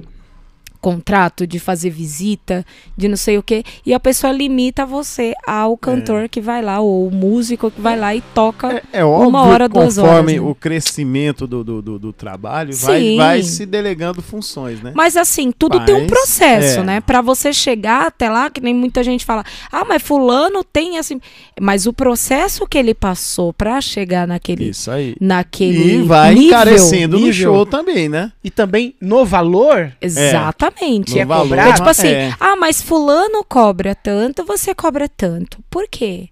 contrato, 0.83 1.47
de 1.47 1.59
fazer 1.59 1.89
visita, 1.89 2.65
de 2.97 3.07
não 3.07 3.15
sei 3.15 3.37
o 3.37 3.43
que, 3.43 3.63
e 3.85 3.93
a 3.93 3.99
pessoa 4.01 4.33
limita 4.33 4.85
você 4.85 5.33
ao 5.47 5.77
cantor 5.77 6.23
é. 6.23 6.27
que 6.27 6.41
vai 6.41 6.61
lá, 6.61 6.81
ou 6.81 7.07
o 7.07 7.11
músico 7.11 7.71
que 7.71 7.79
vai 7.79 7.97
lá 7.97 8.13
e 8.13 8.19
toca 8.19 8.83
é, 8.91 8.99
é 8.99 9.05
óbvio, 9.05 9.29
uma 9.29 9.43
hora, 9.43 9.69
duas 9.69 9.97
horas. 9.97 10.09
Conforme 10.09 10.33
né? 10.33 10.41
o 10.41 10.53
crescimento 10.53 11.47
do, 11.47 11.63
do, 11.63 11.81
do, 11.81 11.99
do 11.99 12.11
trabalho, 12.11 12.75
vai, 12.75 13.15
vai, 13.15 13.43
se 13.43 13.65
delegando 13.65 14.21
funções, 14.21 14.81
né? 14.81 14.91
Mas 14.93 15.15
assim, 15.15 15.53
tudo 15.57 15.77
mas, 15.77 15.85
tem 15.85 15.95
um 15.95 16.05
processo, 16.05 16.81
é. 16.81 16.83
né? 16.83 17.01
Para 17.01 17.21
você 17.21 17.53
chegar 17.53 18.07
até 18.07 18.29
lá, 18.29 18.49
que 18.49 18.59
nem 18.59 18.75
muita 18.75 19.01
gente 19.03 19.23
fala, 19.23 19.45
ah, 19.71 19.85
mas 19.85 20.03
fulano 20.03 20.65
tem 20.65 20.97
assim. 20.97 21.21
Mas 21.61 21.87
o 21.87 21.93
processo 21.93 22.67
que 22.67 22.77
ele 22.77 22.93
passou 22.93 23.53
para 23.53 23.79
chegar 23.79 24.27
naquele. 24.27 24.69
Isso 24.69 24.91
aí. 24.91 25.15
Naquele. 25.21 25.99
E 25.99 26.01
vai 26.01 26.33
nível, 26.33 26.47
encarecendo 26.47 27.15
nível. 27.15 27.27
no 27.27 27.33
show 27.33 27.65
também, 27.65 28.09
né? 28.09 28.33
E 28.43 28.49
também 28.49 28.95
no 28.99 29.23
valor. 29.23 29.93
Exatamente. 30.01 30.72
Exatamente. 30.73 31.19
É 31.19 31.25
cobrar. 31.25 31.69
É 31.69 31.73
tipo 31.73 31.89
assim, 31.89 32.07
é. 32.07 32.35
ah, 32.39 32.55
mas 32.55 32.81
fulano 32.81 33.43
cobra 33.43 33.95
tanto, 33.95 34.45
você 34.45 34.73
cobra 34.73 35.07
tanto. 35.07 35.59
Por 35.69 35.87
quê? 35.87 36.29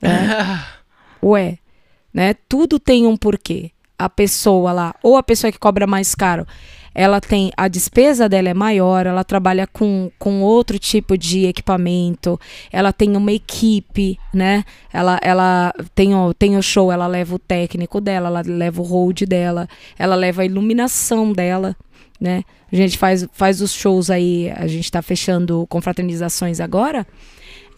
Né? 0.00 0.64
Ué, 1.22 1.58
né? 2.12 2.34
Tudo 2.48 2.78
tem 2.78 3.06
um 3.06 3.16
porquê. 3.16 3.70
A 3.98 4.08
pessoa 4.08 4.72
lá, 4.72 4.94
ou 5.02 5.16
a 5.16 5.22
pessoa 5.22 5.50
que 5.50 5.58
cobra 5.58 5.84
mais 5.84 6.14
caro, 6.14 6.46
ela 6.98 7.20
tem 7.20 7.52
a 7.56 7.68
despesa 7.68 8.28
dela 8.28 8.48
é 8.48 8.54
maior, 8.54 9.06
ela 9.06 9.22
trabalha 9.22 9.68
com, 9.68 10.10
com 10.18 10.42
outro 10.42 10.80
tipo 10.80 11.16
de 11.16 11.46
equipamento, 11.46 12.40
ela 12.72 12.92
tem 12.92 13.16
uma 13.16 13.30
equipe, 13.30 14.18
né? 14.34 14.64
Ela, 14.92 15.18
ela 15.22 15.72
tem, 15.94 16.12
o, 16.12 16.34
tem 16.34 16.56
o 16.56 16.62
show, 16.62 16.90
ela 16.90 17.06
leva 17.06 17.36
o 17.36 17.38
técnico 17.38 18.00
dela, 18.00 18.26
ela 18.26 18.42
leva 18.44 18.80
o 18.80 18.84
hold 18.84 19.22
dela, 19.22 19.68
ela 19.96 20.16
leva 20.16 20.42
a 20.42 20.44
iluminação 20.44 21.32
dela, 21.32 21.76
né? 22.20 22.42
A 22.70 22.76
gente 22.76 22.98
faz, 22.98 23.26
faz 23.32 23.60
os 23.60 23.72
shows 23.72 24.10
aí, 24.10 24.50
a 24.56 24.66
gente 24.66 24.84
está 24.84 25.00
fechando 25.02 25.66
confraternizações 25.68 26.60
agora. 26.60 27.06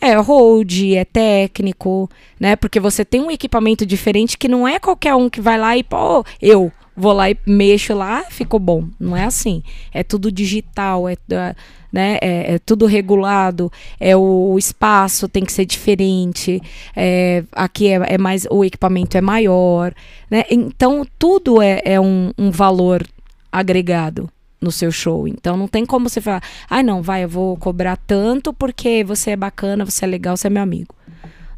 É 0.00 0.14
hold, 0.14 0.94
é 0.94 1.04
técnico, 1.04 2.08
né? 2.38 2.56
Porque 2.56 2.80
você 2.80 3.04
tem 3.04 3.20
um 3.20 3.30
equipamento 3.30 3.84
diferente 3.84 4.38
que 4.38 4.48
não 4.48 4.66
é 4.66 4.78
qualquer 4.78 5.14
um 5.14 5.28
que 5.28 5.40
vai 5.40 5.58
lá 5.58 5.76
e, 5.76 5.82
pô, 5.82 6.24
eu 6.40 6.72
vou 6.96 7.12
lá 7.12 7.30
e 7.30 7.36
mexo 7.46 7.94
lá, 7.94 8.24
ficou 8.30 8.58
bom. 8.58 8.88
Não 8.98 9.14
é 9.16 9.24
assim. 9.24 9.62
É 9.92 10.02
tudo 10.02 10.32
digital, 10.32 11.06
é, 11.06 11.12
é 11.30 11.54
né? 11.92 12.18
É, 12.20 12.54
é, 12.54 12.58
tudo 12.58 12.86
regulado, 12.86 13.70
é 13.98 14.16
o, 14.16 14.52
o, 14.52 14.58
espaço 14.58 15.28
tem 15.28 15.44
que 15.44 15.52
ser 15.52 15.64
diferente, 15.64 16.60
é, 16.94 17.42
aqui 17.52 17.88
é, 17.88 18.14
é, 18.14 18.18
mais 18.18 18.46
o 18.50 18.64
equipamento 18.64 19.16
é 19.16 19.20
maior, 19.20 19.92
né? 20.30 20.44
Então 20.50 21.04
tudo 21.18 21.60
é, 21.60 21.82
é 21.84 22.00
um, 22.00 22.32
um 22.38 22.50
valor 22.50 23.04
agregado 23.50 24.30
no 24.60 24.70
seu 24.70 24.92
show. 24.92 25.26
Então 25.26 25.56
não 25.56 25.68
tem 25.68 25.86
como 25.86 26.08
você 26.08 26.20
falar, 26.20 26.42
ai 26.68 26.80
ah, 26.80 26.82
não, 26.82 27.02
vai, 27.02 27.24
eu 27.24 27.28
vou 27.28 27.56
cobrar 27.56 27.96
tanto 27.96 28.52
porque 28.52 29.02
você 29.04 29.30
é 29.30 29.36
bacana, 29.36 29.84
você 29.84 30.04
é 30.04 30.08
legal, 30.08 30.36
você 30.36 30.48
é 30.48 30.50
meu 30.50 30.62
amigo. 30.62 30.94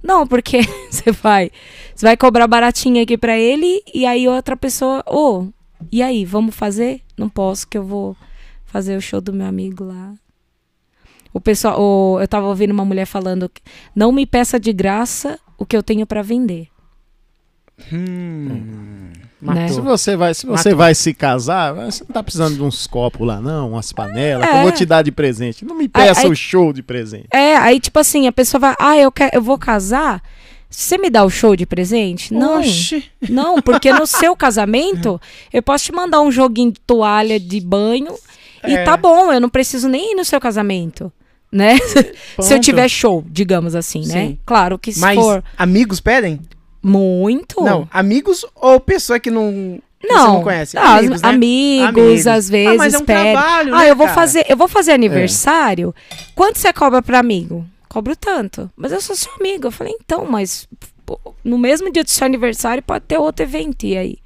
Não, 0.03 0.27
porque 0.27 0.61
você 0.91 1.13
vai, 1.13 1.51
você 1.95 2.07
vai 2.07 2.17
cobrar 2.17 2.47
baratinho 2.47 3.03
aqui 3.03 3.17
para 3.17 3.39
ele 3.39 3.83
e 3.95 4.05
aí 4.07 4.29
outra 4.29 4.57
pessoa, 4.57 5.03
ô, 5.07 5.41
oh, 5.41 5.63
e 5.91 6.03
aí, 6.03 6.25
vamos 6.25 6.55
fazer? 6.55 7.03
Não 7.17 7.29
posso 7.29 7.67
que 7.67 7.77
eu 7.77 7.85
vou 7.85 8.17
fazer 8.65 8.97
o 8.97 9.01
show 9.01 9.21
do 9.21 9.33
meu 9.33 9.47
amigo 9.47 9.85
lá. 9.85 10.15
O 11.33 11.41
pessoal, 11.41 12.21
eu 12.21 12.29
tava 12.29 12.47
ouvindo 12.47 12.73
uma 12.73 12.85
mulher 12.85 13.07
falando, 13.07 13.51
não 13.95 14.13
me 14.13 14.27
peça 14.27 14.61
de 14.61 14.73
graça 14.73 15.39
o 15.57 15.65
que 15.65 15.77
eu 15.77 15.83
tenho 15.83 16.07
para 16.07 16.23
vender. 16.23 16.69
Hum. 17.93 19.12
Né? 19.43 19.69
Se 19.69 19.81
você 19.81 20.17
vai, 20.17 20.35
se 20.35 20.47
você 20.47 20.73
vai 20.73 20.95
se 20.95 21.13
casar, 21.13 21.75
você 21.75 22.05
não 22.05 22.15
tá 22.15 22.23
precisando 22.23 22.55
de 22.55 22.63
uns 22.63 22.87
copos 22.87 23.27
lá, 23.27 23.41
não, 23.41 23.73
umas 23.73 23.93
panelas, 23.93 24.47
é. 24.47 24.51
que 24.51 24.57
eu 24.57 24.63
vou 24.63 24.73
te 24.73 24.87
dar 24.87 25.03
de 25.03 25.11
presente. 25.11 25.65
Não 25.65 25.77
me 25.77 25.89
peça 25.89 26.29
o 26.29 26.35
show 26.35 26.73
de 26.73 26.83
presente. 26.83 27.27
É, 27.33 27.57
aí 27.57 27.81
tipo 27.81 27.99
assim, 27.99 28.29
a 28.29 28.33
pessoa 28.33 28.61
vai, 28.61 28.75
ah, 28.79 28.97
eu, 28.97 29.11
quero, 29.11 29.35
eu 29.35 29.43
vou 29.43 29.59
casar. 29.59 30.23
Você 30.71 30.97
me 30.97 31.11
dá 31.11 31.25
o 31.25 31.29
show 31.29 31.57
de 31.57 31.67
presente? 31.67 32.33
Não. 32.33 32.61
Oxi. 32.61 33.05
Não, 33.29 33.61
porque 33.61 33.93
no 33.93 34.07
seu 34.07 34.35
casamento, 34.37 35.21
eu 35.53 35.63
posso 35.63 35.87
te 35.87 35.93
mandar 35.93 36.23
um 36.23 36.31
joguinho 36.31 36.73
de 36.73 36.81
toalha 36.81 37.39
de 37.39 37.61
banho 37.61 38.15
é. 38.63 38.73
e 38.73 38.85
tá 38.85 38.97
bom, 38.97 39.33
eu 39.33 39.41
não 39.41 39.51
preciso 39.51 39.89
nem 39.89 40.13
ir 40.13 40.15
no 40.15 40.25
seu 40.25 40.41
casamento 40.41 41.13
né? 41.53 41.77
se 42.41 42.55
eu 42.55 42.59
tiver 42.59 42.89
show, 42.89 43.23
digamos 43.29 43.75
assim, 43.75 44.01
né? 44.01 44.07
Sim. 44.07 44.29
né? 44.31 44.37
Claro 44.47 44.79
que 44.79 44.93
se 44.93 45.01
Mas 45.01 45.17
for. 45.17 45.45
amigos 45.59 46.01
pedem? 46.01 46.41
Muito. 46.83 47.63
Não, 47.63 47.89
amigos 47.91 48.45
ou 48.55 48.81
pessoa 48.81 49.21
que 49.21 49.31
não 49.31 49.81
não, 50.03 50.35
não 50.35 50.43
conhece? 50.43 50.77
Amigos, 50.77 51.23
né? 51.23 51.29
amigos, 51.29 51.89
amigos, 51.89 52.27
às 52.27 52.51
vezes 52.51 52.75
ah, 52.75 52.77
mas 52.77 52.95
é 52.95 52.99
um 52.99 53.05
trabalho, 53.05 53.75
ah, 53.75 53.79
né, 53.79 53.91
eu 53.91 53.97
vou 53.97 54.07
cara? 54.07 54.21
fazer, 54.21 54.47
eu 54.49 54.57
vou 54.57 54.69
fazer 54.69 54.93
aniversário. 54.93 55.95
É. 56.11 56.17
Quanto 56.35 56.59
você 56.59 56.73
cobra 56.73 57.01
para 57.01 57.19
amigo? 57.19 57.65
Cobro 57.89 58.17
tanto. 58.17 58.71
Mas 58.77 58.91
eu 58.91 59.01
sou 59.01 59.15
seu 59.15 59.33
amigo. 59.39 59.69
Eu 59.69 59.71
falei, 59.71 59.95
então, 60.01 60.27
mas 60.27 60.67
pô, 61.07 61.21
no 61.45 61.57
mesmo 61.57 61.93
dia 61.93 62.03
do 62.03 62.11
seu 62.11 62.27
aniversário 62.27 62.83
pode 62.83 63.05
ter 63.05 63.19
outro 63.19 63.45
evento 63.45 63.85
e 63.85 63.97
aí. 63.97 64.19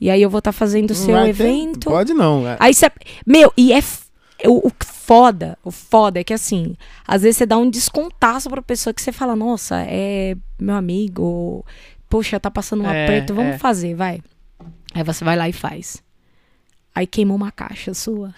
E 0.00 0.10
aí 0.10 0.20
eu 0.20 0.28
vou 0.28 0.38
estar 0.38 0.52
tá 0.52 0.58
fazendo 0.58 0.90
o 0.90 0.94
seu 0.94 1.16
evento. 1.26 1.88
Pode 1.88 2.12
não. 2.12 2.46
É. 2.46 2.56
Aí 2.60 2.74
você, 2.74 2.90
meu, 3.26 3.52
e 3.56 3.72
é 3.72 3.80
o, 4.48 4.68
o 4.68 4.72
foda, 4.84 5.56
o 5.64 5.70
foda 5.70 6.20
é 6.20 6.24
que 6.24 6.32
assim, 6.32 6.74
às 7.06 7.22
vezes 7.22 7.36
você 7.38 7.46
dá 7.46 7.56
um 7.58 7.68
descontaço 7.70 8.48
pra 8.48 8.62
pessoa 8.62 8.92
que 8.94 9.02
você 9.02 9.12
fala, 9.12 9.34
nossa, 9.36 9.82
é 9.86 10.36
meu 10.58 10.74
amigo, 10.74 11.64
poxa, 12.08 12.38
tá 12.40 12.50
passando 12.50 12.82
um 12.82 12.90
é, 12.90 13.04
aperto, 13.04 13.34
vamos 13.34 13.54
é. 13.54 13.58
fazer, 13.58 13.94
vai. 13.94 14.20
Aí 14.94 15.02
você 15.02 15.24
vai 15.24 15.36
lá 15.36 15.48
e 15.48 15.52
faz. 15.52 16.02
Aí 16.94 17.06
queima 17.06 17.34
uma 17.34 17.50
caixa 17.50 17.94
sua. 17.94 18.34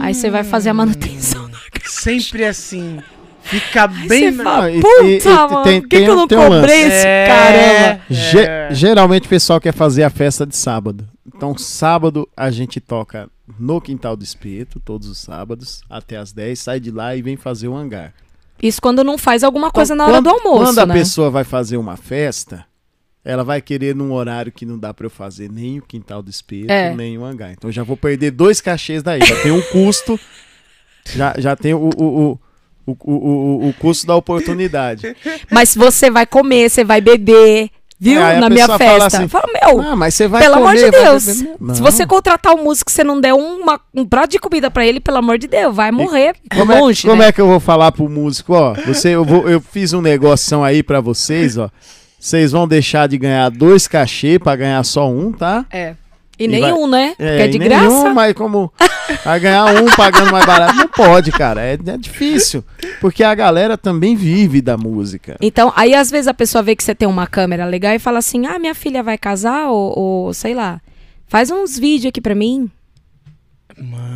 Aí 0.00 0.14
você 0.14 0.30
vai 0.30 0.44
fazer 0.44 0.68
a 0.70 0.74
manutenção. 0.74 1.50
Sempre 1.84 2.44
assim. 2.44 3.00
Fica 3.42 3.88
Aí 3.90 4.06
bem. 4.08 4.32
você 4.32 4.42
fala, 4.44 4.70
e- 4.70 4.80
puta, 4.80 5.02
e- 5.04 5.18
e 5.18 5.24
mano, 5.24 5.62
tem- 5.64 5.80
por 5.80 5.88
que, 5.88 5.96
tem- 5.96 6.04
que 6.04 6.10
eu 6.10 6.14
não 6.16 6.28
tem 6.28 6.38
um 6.38 6.48
cobrei 6.48 6.82
esse 6.82 7.06
É. 7.06 7.26
caramba? 7.26 8.00
Ge- 8.08 8.38
É. 8.46 8.68
Geralmente 8.70 9.26
o 9.26 9.28
pessoal 9.28 9.60
quer 9.60 9.72
fazer 9.74 10.04
a 10.04 10.10
festa 10.10 10.46
de 10.46 10.54
sábado. 10.56 11.08
Então, 11.44 11.58
sábado 11.58 12.28
a 12.36 12.52
gente 12.52 12.78
toca 12.80 13.28
no 13.58 13.80
Quintal 13.80 14.16
do 14.16 14.22
Espeto, 14.22 14.78
todos 14.78 15.08
os 15.08 15.18
sábados, 15.18 15.82
até 15.90 16.16
as 16.16 16.32
10, 16.32 16.56
sai 16.56 16.78
de 16.78 16.92
lá 16.92 17.16
e 17.16 17.20
vem 17.22 17.36
fazer 17.36 17.66
o 17.66 17.74
hangar. 17.76 18.14
Isso 18.62 18.80
quando 18.80 19.02
não 19.02 19.18
faz 19.18 19.42
alguma 19.42 19.68
coisa 19.72 19.92
Então, 19.92 20.06
na 20.06 20.12
hora 20.12 20.22
quando- 20.22 20.40
do 20.40 20.46
almoço, 20.48 20.64
Quando 20.66 20.78
a 20.78 20.86
né? 20.86 20.94
pessoa 20.94 21.30
vai 21.30 21.42
fazer 21.42 21.76
uma 21.78 21.96
festa, 21.96 22.64
ela 23.24 23.42
vai 23.42 23.60
querer 23.60 23.92
num 23.92 24.12
horário 24.12 24.52
que 24.52 24.64
não 24.64 24.78
dá 24.78 24.94
pra 24.94 25.04
eu 25.06 25.10
fazer 25.10 25.50
nem 25.50 25.80
o 25.80 25.82
Quintal 25.82 26.22
do 26.22 26.30
Espeto, 26.30 26.70
É. 26.70 26.94
nem 26.94 27.18
o 27.18 27.24
hangar. 27.24 27.50
Então, 27.50 27.68
eu 27.68 27.72
já 27.72 27.82
vou 27.82 27.96
perder 27.96 28.30
dois 28.30 28.60
cachês 28.60 29.02
daí. 29.02 29.20
Já 29.26 29.42
tem 29.42 29.50
um 29.50 29.62
custo, 29.62 30.20
já, 31.12 31.34
já 31.38 31.56
tem 31.56 31.74
o, 31.74 31.90
o, 31.96 32.04
o, 32.04 32.38
o, 32.86 32.96
o, 33.04 33.14
o- 33.16 33.68
o 33.70 33.74
custo 33.74 34.06
da 34.06 34.14
oportunidade. 34.14 35.16
Mas 35.50 35.70
se 35.70 35.78
você 35.78 36.08
vai 36.08 36.24
comer, 36.24 36.70
você 36.70 36.84
vai 36.84 37.00
beber, 37.00 37.68
viu? 38.10 38.20
É, 38.20 38.40
na 38.40 38.50
minha 38.50 38.66
festa. 38.66 38.84
fala 38.84 39.06
assim, 39.06 39.28
Fala, 39.28 39.44
meu, 39.52 39.80
Ah, 39.80 39.96
mas 39.96 40.14
você 40.14 40.26
vai 40.28 40.42
pelo 40.42 40.54
amor 40.56 40.68
comer, 40.74 40.84
de 40.84 40.90
vai 40.90 41.00
Deus. 41.04 41.22
Se 41.22 41.80
você 41.80 42.04
contratar 42.06 42.54
um 42.54 42.64
músico 42.64 42.90
e 42.90 42.92
você 42.92 43.04
não 43.04 43.20
der 43.20 43.32
uma- 43.32 43.80
um 43.94 44.04
prato 44.04 44.30
de 44.32 44.38
comida 44.38 44.70
pra 44.70 44.84
ele, 44.84 44.98
pelo 45.00 45.18
amor 45.18 45.38
de 45.38 45.46
Deus, 45.46 45.74
vai 45.74 45.90
morrer 45.92 46.34
Como, 46.54 46.72
é, 46.72 46.80
longe, 46.80 47.02
como 47.06 47.22
né? 47.22 47.28
é 47.28 47.32
que 47.32 47.40
eu 47.40 47.46
vou 47.46 47.60
falar 47.60 47.92
pro 47.92 48.08
músico, 48.08 48.54
ó? 48.54 48.74
Você, 48.86 49.10
eu, 49.10 49.24
vou, 49.24 49.48
eu 49.48 49.60
fiz 49.60 49.92
um 49.92 50.00
negoção 50.02 50.64
aí 50.64 50.82
pra 50.82 51.00
vocês, 51.00 51.56
ó. 51.56 51.70
Vocês 52.18 52.52
vão 52.52 52.68
deixar 52.68 53.08
de 53.08 53.18
ganhar 53.18 53.50
dois 53.50 53.88
cachê 53.88 54.38
pra 54.38 54.54
ganhar 54.56 54.84
só 54.84 55.08
um, 55.08 55.32
tá? 55.32 55.64
É. 55.70 55.94
E 56.42 56.44
E 56.44 56.48
nenhum, 56.48 56.86
né? 56.86 57.08
Porque 57.16 57.22
é 57.24 57.48
de 57.48 57.58
nenhum, 57.58 57.68
graça. 57.70 58.14
mas 58.14 58.32
como 58.34 58.72
vai 59.24 59.40
ganhar 59.40 59.64
um 59.66 59.86
pagando 59.96 60.30
mais 60.32 60.44
barato, 60.44 60.74
não 60.74 60.88
pode, 60.88 61.30
cara. 61.32 61.60
É, 61.62 61.72
é 61.74 61.96
difícil. 61.98 62.64
Porque 63.00 63.22
a 63.24 63.34
galera 63.34 63.76
também 63.78 64.14
vive 64.16 64.60
da 64.60 64.76
música. 64.76 65.36
Então, 65.40 65.72
aí 65.76 65.94
às 65.94 66.10
vezes 66.10 66.28
a 66.28 66.34
pessoa 66.34 66.62
vê 66.62 66.74
que 66.76 66.82
você 66.82 66.94
tem 66.94 67.06
uma 67.08 67.26
câmera 67.26 67.64
legal 67.66 67.94
e 67.94 67.98
fala 67.98 68.18
assim: 68.18 68.46
ah, 68.46 68.58
minha 68.58 68.74
filha 68.74 69.02
vai 69.02 69.16
casar, 69.18 69.68
ou, 69.68 69.98
ou 69.98 70.34
sei 70.34 70.54
lá, 70.54 70.80
faz 71.26 71.50
uns 71.50 71.78
vídeos 71.78 72.08
aqui 72.10 72.20
pra 72.20 72.34
mim. 72.34 72.70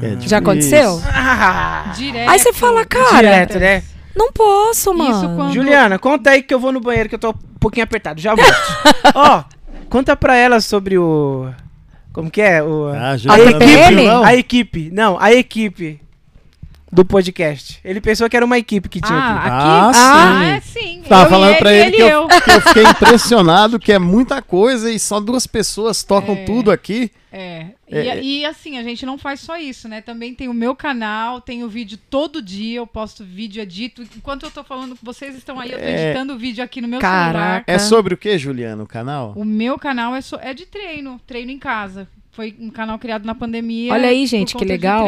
É 0.02 0.08
difícil. 0.10 0.28
Já 0.28 0.38
aconteceu? 0.38 1.00
Ah, 1.06 1.92
Direto. 1.96 2.30
Aí 2.30 2.38
você 2.38 2.52
fala, 2.52 2.84
cara, 2.84 3.16
direto, 3.16 3.58
né? 3.58 3.82
não 4.14 4.30
posso, 4.32 4.92
mano. 4.94 5.34
quando- 5.36 5.52
Juliana, 5.54 5.98
conta 5.98 6.30
aí 6.30 6.42
que 6.42 6.52
eu 6.52 6.60
vou 6.60 6.72
no 6.72 6.80
banheiro 6.80 7.08
que 7.08 7.14
eu 7.14 7.18
tô 7.18 7.30
um 7.30 7.58
pouquinho 7.58 7.84
apertado. 7.84 8.20
Já 8.20 8.34
volto. 8.34 8.52
Ó, 9.14 9.44
conta 9.88 10.14
pra 10.14 10.36
ela 10.36 10.60
sobre 10.60 10.98
o. 10.98 11.48
Como 12.16 12.30
que 12.30 12.40
é? 12.40 12.62
O... 12.62 12.86
Ah, 12.88 13.12
A 13.12 13.16
TPM? 13.36 13.94
viu, 13.96 14.06
não? 14.06 14.24
A 14.24 14.34
equipe. 14.34 14.90
Não, 14.90 15.20
a 15.20 15.34
equipe 15.34 16.00
do 16.90 17.04
podcast. 17.04 17.80
Ele 17.84 18.00
pensou 18.00 18.28
que 18.30 18.36
era 18.36 18.44
uma 18.46 18.56
equipe 18.58 18.88
que 18.88 19.00
tinha 19.00 19.18
Ah, 19.18 19.36
aqui. 19.38 19.48
aqui? 19.48 19.56
Ah, 19.58 19.90
Ah, 19.90 20.42
sim. 20.42 20.46
é 20.46 20.60
sim. 20.60 21.02
Tava 21.08 21.24
Eu 21.24 21.30
falando 21.30 21.56
pra 21.58 21.72
ele, 21.72 21.82
ele 21.88 21.96
que, 21.96 22.02
e 22.02 22.08
eu, 22.08 22.28
que 22.28 22.50
eu 22.50 22.60
fiquei 22.60 22.82
impressionado, 22.88 23.78
que 23.78 23.92
é 23.92 23.98
muita 23.98 24.40
coisa 24.40 24.90
e 24.90 24.98
só 24.98 25.18
duas 25.20 25.46
pessoas 25.46 26.02
tocam 26.04 26.34
É. 26.36 26.44
tudo 26.44 26.70
aqui. 26.70 27.10
É. 27.32 27.66
É. 27.88 28.18
E, 28.22 28.38
e, 28.40 28.44
assim, 28.46 28.78
a 28.78 28.82
gente 28.82 29.04
não 29.04 29.18
faz 29.18 29.40
só 29.40 29.58
isso, 29.58 29.88
né? 29.88 30.00
Também 30.00 30.32
tem 30.34 30.48
o 30.48 30.54
meu 30.54 30.74
canal, 30.74 31.40
tem 31.40 31.62
o 31.64 31.68
vídeo 31.68 31.98
todo 32.08 32.40
dia, 32.40 32.78
eu 32.78 32.86
posto 32.86 33.22
vídeo 33.24 33.60
edito. 33.62 34.02
Enquanto 34.16 34.44
eu 34.44 34.50
tô 34.50 34.64
falando 34.64 34.96
com 34.96 35.04
vocês 35.04 35.34
estão 35.36 35.60
aí, 35.60 35.70
eu 35.72 35.78
tô 35.78 35.84
É. 35.84 36.06
editando 36.06 36.32
o 36.34 36.38
vídeo 36.38 36.64
aqui 36.64 36.80
no 36.80 36.88
meu 36.88 36.98
Caraca. 37.00 37.32
celular. 37.38 37.64
É 37.66 37.78
sobre 37.78 38.14
o 38.14 38.16
que, 38.16 38.38
Juliana, 38.38 38.82
o 38.82 38.86
canal? 38.86 39.34
O 39.36 39.44
meu 39.44 39.78
canal 39.78 40.14
é, 40.14 40.20
so- 40.22 40.38
é 40.40 40.54
de 40.54 40.64
treino, 40.66 41.20
treino 41.26 41.50
em 41.50 41.58
casa. 41.58 42.08
Foi 42.32 42.54
um 42.58 42.70
canal 42.70 42.98
criado 42.98 43.24
na 43.26 43.34
pandemia. 43.34 43.92
Olha 43.92 44.08
aí, 44.08 44.24
gente, 44.26 44.54
que 44.56 44.64
legal. 44.64 45.06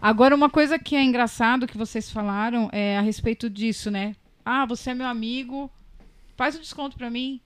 Agora, 0.00 0.34
uma 0.34 0.50
coisa 0.50 0.78
que 0.78 0.94
é 0.94 1.02
engraçado 1.02 1.66
que 1.66 1.78
vocês 1.78 2.10
falaram 2.10 2.68
é 2.72 2.98
a 2.98 3.00
respeito 3.00 3.48
disso, 3.48 3.90
né? 3.90 4.14
Ah, 4.44 4.64
você 4.66 4.90
é 4.90 4.94
meu 4.94 5.06
amigo, 5.06 5.70
faz 6.36 6.56
um 6.56 6.60
desconto 6.60 6.96
pra 6.96 7.10
mim. 7.10 7.40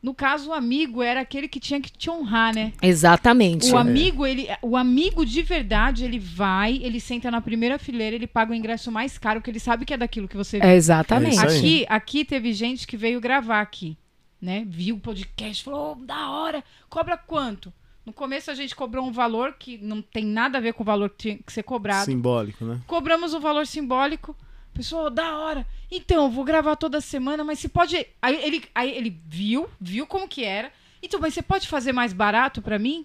No 0.00 0.14
caso, 0.14 0.50
o 0.50 0.52
amigo 0.54 1.02
era 1.02 1.20
aquele 1.20 1.48
que 1.48 1.58
tinha 1.58 1.80
que 1.80 1.90
te 1.90 2.08
honrar, 2.08 2.54
né? 2.54 2.72
Exatamente. 2.80 3.68
O 3.72 3.76
amigo, 3.76 4.24
ele, 4.24 4.46
o 4.62 4.76
amigo 4.76 5.26
de 5.26 5.42
verdade, 5.42 6.04
ele 6.04 6.20
vai, 6.20 6.78
ele 6.80 7.00
senta 7.00 7.32
na 7.32 7.40
primeira 7.40 7.80
fileira, 7.80 8.14
ele 8.14 8.28
paga 8.28 8.52
o 8.52 8.54
ingresso 8.54 8.92
mais 8.92 9.18
caro, 9.18 9.40
porque 9.40 9.50
ele 9.50 9.58
sabe 9.58 9.84
que 9.84 9.92
é 9.92 9.96
daquilo 9.96 10.28
que 10.28 10.36
você 10.36 10.58
É, 10.62 10.76
exatamente. 10.76 11.36
É. 11.38 11.42
Aqui, 11.42 11.86
aqui 11.88 12.24
teve 12.24 12.52
gente 12.52 12.86
que 12.86 12.96
veio 12.96 13.20
gravar 13.20 13.60
aqui, 13.60 13.98
né? 14.40 14.64
Viu 14.68 14.94
o 14.94 15.00
podcast, 15.00 15.64
falou, 15.64 15.98
"Oh, 16.00 16.04
da 16.06 16.30
hora, 16.30 16.62
cobra 16.88 17.16
quanto? 17.16 17.72
No 18.08 18.12
começo 18.14 18.50
a 18.50 18.54
gente 18.54 18.74
cobrou 18.74 19.06
um 19.06 19.12
valor 19.12 19.56
que 19.58 19.76
não 19.76 20.00
tem 20.00 20.24
nada 20.24 20.56
a 20.56 20.60
ver 20.62 20.72
com 20.72 20.82
o 20.82 20.86
valor 20.86 21.10
que 21.10 21.16
tinha 21.18 21.36
que 21.36 21.52
ser 21.52 21.62
cobrado. 21.62 22.06
Simbólico, 22.06 22.64
né? 22.64 22.80
Cobramos 22.86 23.34
um 23.34 23.38
valor 23.38 23.66
simbólico. 23.66 24.34
Pessoal, 24.72 25.10
da 25.10 25.36
hora. 25.36 25.66
Então, 25.90 26.24
eu 26.24 26.30
vou 26.30 26.42
gravar 26.42 26.74
toda 26.76 27.02
semana, 27.02 27.44
mas 27.44 27.58
se 27.58 27.68
pode. 27.68 28.06
Aí 28.22 28.42
ele, 28.42 28.64
aí 28.74 28.96
ele 28.96 29.20
viu, 29.26 29.68
viu 29.78 30.06
como 30.06 30.26
que 30.26 30.42
era. 30.42 30.72
Então, 31.02 31.20
mas 31.20 31.34
você 31.34 31.42
pode 31.42 31.68
fazer 31.68 31.92
mais 31.92 32.14
barato 32.14 32.62
pra 32.62 32.78
mim? 32.78 33.04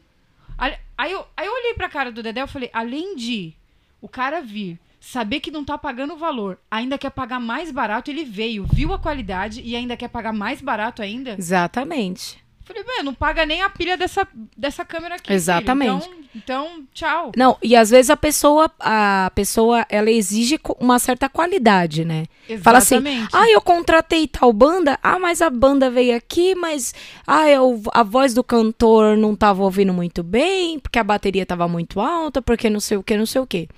Aí 0.58 0.78
aí 0.98 1.12
eu, 1.12 1.26
aí 1.36 1.48
eu 1.48 1.54
olhei 1.54 1.74
pra 1.74 1.90
cara 1.90 2.10
do 2.10 2.24
Dedé 2.24 2.42
e 2.42 2.48
falei, 2.48 2.70
além 2.72 3.18
de 3.18 3.54
o 4.00 4.08
cara 4.08 4.40
vir, 4.40 4.80
saber 5.02 5.42
que 5.42 5.52
não 5.52 5.66
tá 5.66 5.78
pagando 5.78 6.14
o 6.14 6.18
valor, 6.18 6.58
ainda 6.72 6.98
quer 6.98 7.10
pagar 7.10 7.40
mais 7.40 7.72
barato, 7.72 8.10
ele 8.10 8.24
veio, 8.24 8.66
viu 8.72 8.94
a 8.94 9.00
qualidade 9.00 9.62
e 9.62 9.76
ainda 9.76 9.98
quer 9.98 10.08
pagar 10.08 10.32
mais 10.32 10.62
barato 10.62 11.02
ainda. 11.02 11.36
Exatamente. 11.38 12.43
Falei, 12.66 12.84
mano, 12.84 13.04
não 13.04 13.14
paga 13.14 13.46
nem 13.46 13.62
a 13.62 13.70
pilha 13.70 13.98
dessa, 13.98 14.28
dessa 14.56 14.86
câmera 14.86 15.16
aqui. 15.16 15.28
filho. 15.28 15.36
Exatamente. 15.36 16.06
Então, 16.08 16.24
então, 16.36 16.84
tchau. 16.94 17.32
Não, 17.36 17.58
e 17.62 17.76
às 17.76 17.90
vezes 17.90 18.10
a 18.10 18.18
pessoa, 18.18 18.72
a 18.80 19.32
pessoa, 19.36 19.86
ela 19.90 20.10
exige 20.10 20.60
uma 20.80 20.98
certa 20.98 21.30
qualidade, 21.30 22.04
né? 22.04 22.26
Fala 22.62 22.80
assim, 22.80 22.96
Exatamente. 22.96 23.30
Ah, 23.34 23.50
eu 23.50 23.62
contratei 23.62 24.28
tal 24.28 24.52
banda. 24.52 24.98
Ah, 25.04 25.20
mas 25.20 25.42
a 25.42 25.50
banda 25.50 25.92
veio 25.92 26.16
aqui, 26.16 26.56
mas 26.56 26.94
ah, 27.28 27.48
eu, 27.50 27.82
a 27.94 28.02
voz 28.02 28.34
do 28.34 28.44
cantor 28.44 29.16
não 29.16 29.36
tava 29.36 29.62
ouvindo 29.62 29.94
muito 29.94 30.24
bem, 30.24 30.80
porque 30.80 30.98
a 30.98 31.04
bateria 31.04 31.46
tava 31.46 31.68
muito 31.68 32.00
alta, 32.00 32.42
porque 32.42 32.70
não 32.70 32.80
sei 32.80 32.98
o 32.98 33.04
que, 33.04 33.18
não 33.18 33.26
sei 33.26 33.42
o 33.42 33.48
que. 33.48 33.70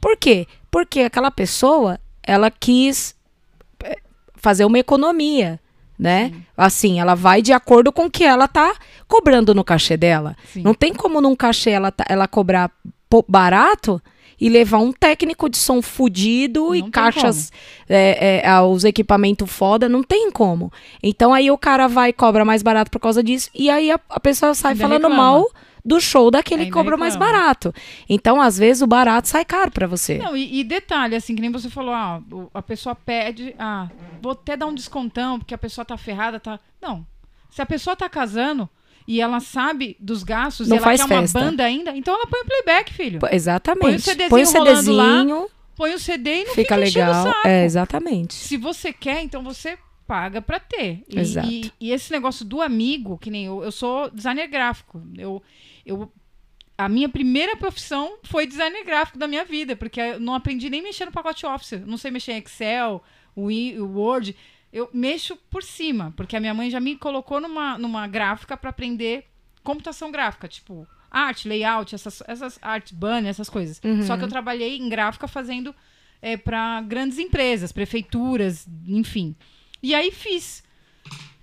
Por 0.00 0.16
quê? 0.16 0.46
Porque 0.70 1.00
aquela 1.00 1.30
pessoa, 1.30 2.00
ela 2.22 2.50
quis 2.50 3.14
eh, 3.82 3.98
fazer 4.34 4.64
uma 4.64 4.78
economia, 4.78 5.60
né? 5.98 6.32
Assim, 6.56 7.00
ela 7.00 7.14
vai 7.14 7.42
de 7.42 7.52
acordo 7.52 7.90
com 7.92 8.06
o 8.06 8.10
que 8.10 8.24
ela 8.24 8.46
tá 8.46 8.74
cobrando 9.08 9.54
no 9.54 9.64
cachê 9.64 9.96
dela. 9.96 10.36
Sim. 10.52 10.62
Não 10.62 10.74
tem 10.74 10.94
como 10.94 11.20
num 11.20 11.34
cachê 11.34 11.70
ela, 11.70 11.90
tá- 11.90 12.04
ela 12.08 12.28
cobrar 12.28 12.70
barato 13.26 14.00
e 14.40 14.48
levar 14.48 14.78
um 14.78 14.92
técnico 14.92 15.48
de 15.48 15.56
som 15.58 15.82
fudido 15.82 16.66
Não 16.66 16.74
e 16.74 16.90
caixas, 16.90 17.50
é, 17.88 18.40
é, 18.44 18.60
os 18.60 18.84
equipamentos 18.84 19.50
foda, 19.50 19.88
não 19.88 20.02
tem 20.02 20.30
como. 20.30 20.72
Então 21.02 21.34
aí 21.34 21.50
o 21.50 21.58
cara 21.58 21.88
vai 21.88 22.10
e 22.10 22.12
cobra 22.12 22.44
mais 22.44 22.62
barato 22.62 22.90
por 22.90 23.00
causa 23.00 23.22
disso, 23.22 23.50
e 23.52 23.68
aí 23.68 23.90
a, 23.90 23.98
a 24.08 24.20
pessoa 24.20 24.54
sai 24.54 24.72
Ainda 24.72 24.82
falando 24.84 25.02
reclama. 25.08 25.16
mal 25.16 25.50
do 25.88 26.00
show 26.00 26.30
daquele 26.30 26.60
que 26.62 26.64
Ainda 26.66 26.74
cobra 26.74 26.96
mais 26.96 27.16
barato. 27.16 27.74
Então, 28.08 28.40
às 28.40 28.58
vezes, 28.58 28.82
o 28.82 28.86
barato 28.86 29.26
sai 29.26 29.44
caro 29.44 29.70
pra 29.70 29.86
você. 29.86 30.18
Não, 30.18 30.36
e, 30.36 30.60
e 30.60 30.64
detalhe, 30.64 31.16
assim, 31.16 31.34
que 31.34 31.40
nem 31.40 31.50
você 31.50 31.68
falou, 31.70 31.92
ah, 31.94 32.20
a 32.54 32.62
pessoa 32.62 32.94
pede, 32.94 33.54
ah, 33.58 33.88
vou 34.22 34.32
até 34.32 34.56
dar 34.56 34.66
um 34.66 34.74
descontão, 34.74 35.38
porque 35.38 35.54
a 35.54 35.58
pessoa 35.58 35.84
tá 35.84 35.96
ferrada, 35.96 36.38
tá. 36.38 36.60
Não. 36.80 37.06
Se 37.50 37.62
a 37.62 37.66
pessoa 37.66 37.96
tá 37.96 38.08
casando 38.08 38.68
e 39.06 39.20
ela 39.20 39.40
sabe 39.40 39.96
dos 39.98 40.22
gastos 40.22 40.68
Não 40.68 40.76
e 40.76 40.78
ela 40.78 40.84
faz 40.84 41.00
quer 41.00 41.06
uma 41.12 41.22
festa. 41.22 41.40
banda 41.40 41.64
ainda, 41.64 41.96
então 41.96 42.14
ela 42.14 42.26
põe 42.26 42.40
o 42.40 42.44
playback, 42.44 42.92
filho. 42.92 43.18
Exatamente. 43.32 43.80
Põe 43.80 43.94
o 43.94 44.00
CDzinho 44.00 44.28
Põe 44.28 44.42
o 44.42 44.50
rolando 44.52 44.92
lá, 44.92 45.04
CDzinho, 45.04 45.48
Põe 45.74 45.94
o 45.94 45.98
CD 45.98 46.30
e 46.30 46.44
não 46.44 46.54
fica 46.54 46.74
fica, 46.74 46.86
enchendo 46.86 47.10
o 47.10 47.14
legal. 47.14 47.32
saco. 47.32 47.48
É, 47.48 47.64
exatamente. 47.64 48.34
Se 48.34 48.56
você 48.56 48.92
quer, 48.92 49.22
então 49.22 49.42
você 49.42 49.78
paga 50.06 50.42
pra 50.42 50.58
ter. 50.58 51.04
E, 51.08 51.20
Exato. 51.20 51.48
E, 51.48 51.72
e 51.80 51.92
esse 51.92 52.10
negócio 52.10 52.44
do 52.44 52.60
amigo, 52.60 53.16
que 53.18 53.30
nem 53.30 53.44
eu, 53.46 53.62
eu 53.62 53.70
sou 53.70 54.10
designer 54.10 54.48
gráfico. 54.48 55.00
Eu, 55.16 55.42
eu, 55.88 56.12
a 56.76 56.88
minha 56.88 57.08
primeira 57.08 57.56
profissão 57.56 58.18
foi 58.22 58.46
designer 58.46 58.84
gráfico 58.84 59.18
da 59.18 59.26
minha 59.26 59.44
vida, 59.44 59.74
porque 59.74 60.00
eu 60.00 60.20
não 60.20 60.34
aprendi 60.34 60.70
nem 60.70 60.82
mexer 60.82 61.06
no 61.06 61.12
pacote 61.12 61.44
Office. 61.44 61.72
Eu 61.72 61.86
Não 61.86 61.96
sei 61.96 62.10
mexer 62.10 62.32
em 62.32 62.38
Excel, 62.38 63.02
Word. 63.36 64.36
Eu 64.72 64.88
mexo 64.92 65.36
por 65.50 65.62
cima, 65.62 66.12
porque 66.16 66.36
a 66.36 66.40
minha 66.40 66.54
mãe 66.54 66.70
já 66.70 66.78
me 66.78 66.94
colocou 66.96 67.40
numa, 67.40 67.78
numa 67.78 68.06
gráfica 68.06 68.56
para 68.56 68.70
aprender 68.70 69.24
computação 69.64 70.12
gráfica, 70.12 70.46
tipo 70.46 70.86
arte, 71.10 71.48
layout, 71.48 71.94
essas, 71.94 72.22
essas 72.26 72.58
art 72.60 72.92
banner, 72.92 73.30
essas 73.30 73.48
coisas. 73.48 73.80
Uhum. 73.82 74.02
Só 74.02 74.16
que 74.16 74.24
eu 74.24 74.28
trabalhei 74.28 74.76
em 74.76 74.88
gráfica 74.88 75.26
fazendo 75.26 75.74
para 76.44 76.80
grandes 76.82 77.18
empresas, 77.18 77.72
prefeituras, 77.72 78.68
enfim. 78.86 79.34
E 79.82 79.94
aí 79.94 80.10
fiz. 80.10 80.62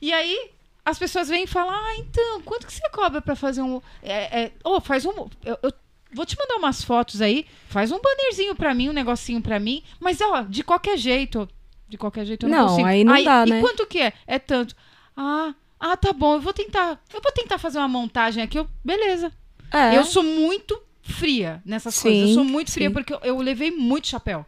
E 0.02 0.14
aí 0.14 0.52
as 0.86 1.00
pessoas 1.00 1.28
vêm 1.28 1.44
e 1.44 1.48
falam: 1.48 1.74
Ah, 1.74 1.96
então, 1.98 2.42
quanto 2.44 2.68
que 2.68 2.74
você 2.74 2.88
cobra 2.92 3.22
para 3.22 3.36
fazer 3.36 3.62
um. 3.62 3.82
É, 4.04 4.44
é, 4.44 4.52
oh, 4.64 4.80
faz 4.80 5.06
um. 5.06 5.28
Eu, 5.44 5.58
eu 5.64 5.74
vou 6.14 6.26
te 6.26 6.38
mandar 6.38 6.58
umas 6.58 6.84
fotos 6.84 7.22
aí, 7.22 7.46
faz 7.68 7.92
um 7.92 8.00
bannerzinho 8.00 8.56
para 8.56 8.74
mim, 8.74 8.90
um 8.90 8.94
negocinho 8.94 9.42
para 9.42 9.60
mim, 9.60 9.84
mas 10.00 10.22
ó, 10.22 10.44
de 10.44 10.64
qualquer 10.64 10.98
jeito. 10.98 11.50
De 11.88 11.98
qualquer 11.98 12.26
jeito 12.26 12.46
eu 12.46 12.50
não, 12.50 12.58
Não, 12.58 12.68
consigo. 12.70 12.88
aí 12.88 13.04
não 13.04 13.24
dá, 13.24 13.46
e 13.46 13.50
né? 13.50 13.62
quanto 13.62 13.86
que 13.86 14.00
é? 14.00 14.14
É 14.26 14.40
tanto. 14.40 14.76
Ah. 15.18 15.54
Ah, 15.80 15.98
tá 15.98 16.14
bom, 16.14 16.36
eu 16.36 16.42
vou 16.42 16.54
tentar. 16.54 17.00
Eu 17.14 17.22
vou 17.22 17.32
tentar 17.32 17.58
fazer 17.58 17.78
uma 17.78 17.88
montagem 17.88 18.42
aqui. 18.42 18.58
Eu, 18.58 18.68
beleza. 18.84 19.32
É. 19.72 19.98
Eu 19.98 20.04
sou 20.04 20.24
muito 20.24 20.82
fria 21.02 21.62
nessas 21.66 21.96
Sim, 21.96 22.02
coisas. 22.04 22.30
Eu 22.30 22.34
sou 22.36 22.44
muito 22.44 22.72
fria 22.72 22.88
sim. 22.88 22.94
porque 22.94 23.14
eu, 23.14 23.20
eu 23.24 23.38
levei 23.38 23.72
muito 23.72 24.08
chapéu. 24.08 24.46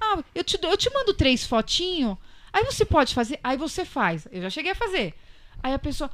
Ah, 0.00 0.18
eu 0.34 0.44
te, 0.44 0.58
eu 0.62 0.76
te 0.76 0.92
mando 0.92 1.14
três 1.14 1.46
fotinhos. 1.46 2.18
Aí 2.52 2.64
você 2.64 2.84
pode 2.84 3.14
fazer. 3.14 3.38
Aí 3.42 3.56
você 3.56 3.84
faz. 3.84 4.26
Eu 4.30 4.42
já 4.42 4.50
cheguei 4.50 4.72
a 4.72 4.74
fazer. 4.74 5.14
Aí 5.62 5.72
a 5.74 5.78
pessoa. 5.78 6.10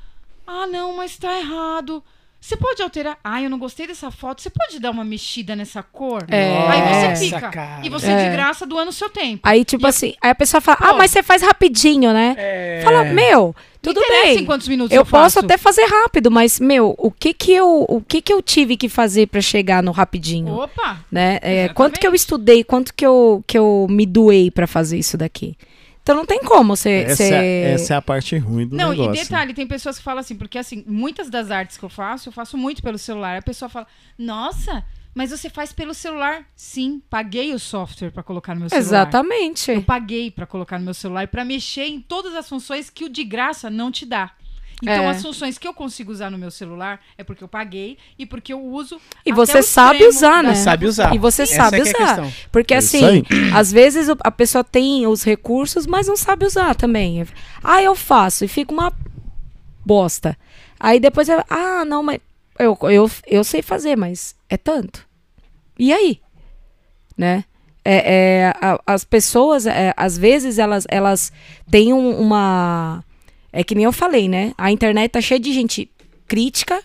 Ah, 0.47 0.66
não, 0.66 0.97
mas 0.97 1.16
tá 1.16 1.39
errado. 1.39 2.02
Você 2.40 2.58
pode 2.58 2.82
alterar. 2.82 3.16
Ah, 3.24 3.40
eu 3.40 3.48
não 3.48 3.58
gostei 3.58 3.86
dessa 3.86 4.10
foto. 4.10 4.42
Você 4.42 4.50
pode 4.50 4.78
dar 4.78 4.90
uma 4.90 5.02
mexida 5.02 5.56
nessa 5.56 5.82
cor? 5.82 6.26
É. 6.28 6.58
Aí 6.68 7.16
você 7.16 7.24
fica. 7.31 7.48
cara. 7.48 7.81
E 7.86 7.89
você 7.89 8.10
É. 8.10 8.24
de 8.28 8.31
graça 8.36 8.66
doando 8.66 8.90
o 8.90 8.92
seu 8.92 9.08
tempo. 9.08 9.40
Aí, 9.48 9.64
tipo 9.64 9.82
E 9.84 9.86
a- 9.86 9.89
assim, 9.89 10.14
aí 10.20 10.31
a 10.31 10.34
pessoa 10.34 10.60
fala, 10.60 10.76
Pô. 10.76 10.84
ah, 10.84 10.92
mas 10.92 11.10
você 11.10 11.23
faz 11.23 11.40
rapidinho, 11.40 12.12
né? 12.12 12.34
É. 12.36 12.81
Fala, 12.84 13.02
meu, 13.05 13.56
tudo 13.81 13.98
bem. 14.10 14.40
em 14.40 14.44
quantos 14.44 14.68
minutos 14.68 14.92
Eu 14.94 15.00
eu, 15.00 15.06
posso 15.06 15.36
faço. 15.36 15.39
até 15.47 15.56
fazer 15.56 15.86
rápido, 15.86 16.31
mas, 16.31 16.60
meu, 16.60 16.94
o 16.98 17.10
que 17.10 17.32
que 17.32 17.50
eu, 17.52 17.86
o 17.89 18.02
que 18.02 18.20
que 18.20 18.31
eu 18.32 18.42
tive 18.42 18.76
que 18.76 18.90
fazer 18.90 19.26
pra 19.28 19.40
chegar 19.40 19.82
no 19.82 19.90
rapidinho? 19.90 20.52
Opa! 20.55 20.98
né? 21.10 21.39
É, 21.40 21.68
quanto 21.70 21.98
que 21.98 22.06
eu 22.06 22.14
estudei, 22.14 22.62
quanto 22.62 22.92
que 22.92 23.06
eu, 23.06 23.42
que 23.47 23.56
eu 23.56 23.86
me 23.89 24.05
doei 24.05 24.50
pra 24.50 24.66
fazer 24.66 24.98
isso 24.98 25.16
daqui. 25.16 25.56
Então 26.05 26.15
não 26.15 26.26
tem 26.26 26.44
como 26.44 26.76
você. 26.76 27.07
Essa, 27.08 27.23
é, 27.24 27.73
essa 27.73 27.94
é 27.94 27.97
a 27.97 28.02
parte 28.02 28.36
ruim 28.36 28.66
do 28.66 28.76
Não, 28.76 28.91
negócio. 28.91 29.15
e 29.15 29.24
detalhe, 29.24 29.55
tem 29.55 29.66
pessoas 29.66 29.97
que 29.97 30.05
falam 30.05 30.20
assim, 30.20 30.36
porque 30.36 30.58
assim, 30.58 30.84
muitas 30.86 31.31
das 31.31 31.50
artes 31.50 31.78
que 31.78 31.83
eu 31.83 31.89
faço, 31.89 32.28
eu 32.28 32.33
faço 32.33 32.58
muito 32.58 32.83
pelo 32.83 32.99
celular. 32.99 33.39
A 33.39 33.42
pessoa 33.42 33.70
fala, 33.70 33.86
nossa, 34.18 34.84
mas 35.15 35.31
você 35.31 35.49
faz 35.49 35.73
pelo 35.73 35.94
celular? 35.94 36.44
Sim, 36.55 37.00
paguei 37.08 37.55
o 37.55 37.58
software 37.58 38.10
pra 38.10 38.23
colocar 38.23 38.52
no 38.55 38.60
meu 38.60 38.68
celular. 38.68 38.86
Exatamente. 38.86 39.70
Eu 39.70 39.83
paguei 39.83 40.31
pra 40.31 40.44
colocar 40.44 40.78
no 40.78 40.84
meu 40.84 40.92
celular 40.92 41.26
pra 41.28 41.42
mexer 41.42 41.86
em 41.86 42.02
todas 42.02 42.34
as 42.34 42.47
funções 42.47 42.91
que 42.91 43.07
o 43.07 43.08
de 43.08 43.24
graça 43.24 43.70
não 43.70 43.91
te 43.91 44.05
dá. 44.05 44.31
Então, 44.82 45.04
É. 45.04 45.08
as 45.08 45.22
funções 45.22 45.56
que 45.56 45.66
eu 45.66 45.72
consigo 45.72 46.10
usar 46.12 46.30
no 46.30 46.36
meu 46.38 46.50
celular 46.50 47.00
é 47.16 47.24
porque 47.24 47.42
eu 47.42 47.48
paguei 47.48 47.96
e 48.18 48.26
porque 48.26 48.52
eu 48.52 48.62
uso. 48.62 49.00
E 49.24 49.32
você 49.32 49.62
sabe 49.62 50.06
usar, 50.06 50.42
né? 50.42 50.54
Sabe 50.54 50.86
usar. 50.86 51.14
E 51.14 51.18
você 51.18 51.42
Essa 51.42 51.54
sabe 51.56 51.76
é 51.76 51.80
é 51.80 51.82
usar. 51.82 52.32
Porque 52.52 52.74
É 52.74 52.78
isso 52.78 52.96
assim, 52.96 53.22
às 53.54 53.72
vezes 53.72 54.08
a 54.20 54.30
pessoa 54.30 54.62
tem 54.64 55.06
os 55.06 55.22
recursos, 55.24 55.86
mas 55.86 56.06
não 56.08 56.16
sabe 56.16 56.44
usar 56.44 56.74
também. 56.74 57.24
Ah, 57.62 57.82
eu 57.82 57.94
faço 57.94 58.44
e 58.44 58.48
fica 58.48 58.72
uma 58.72 58.92
bosta. 59.84 60.36
Aí 60.78 60.98
depois 61.00 61.28
eu, 61.28 61.42
ah, 61.48 61.84
não, 61.84 62.02
mas 62.02 62.18
eu, 62.58 62.76
eu, 62.90 63.10
eu 63.26 63.44
sei 63.44 63.62
fazer, 63.62 63.96
mas 63.96 64.34
é 64.48 64.56
tanto. 64.56 65.06
E 65.78 65.92
aí? 65.92 66.20
Né? 67.16 67.44
É, 67.84 68.14
é, 68.14 68.54
a- 68.60 68.80
as 68.86 69.04
pessoas, 69.04 69.66
é, 69.66 69.92
às 69.96 70.16
vezes, 70.16 70.58
elas, 70.58 70.86
elas 70.88 71.32
têm 71.70 71.92
um- 71.92 72.18
uma. 72.18 73.04
É 73.55 73.62
que 73.65 73.74
nem 73.74 73.84
eu 73.84 73.92
falei, 73.92 74.28
né? 74.28 74.52
A 74.58 74.70
internet 74.73 75.12
tá 75.12 75.20
cheia 75.20 75.39
de 75.39 75.52
gente 75.52 75.91
crítica, 76.26 76.83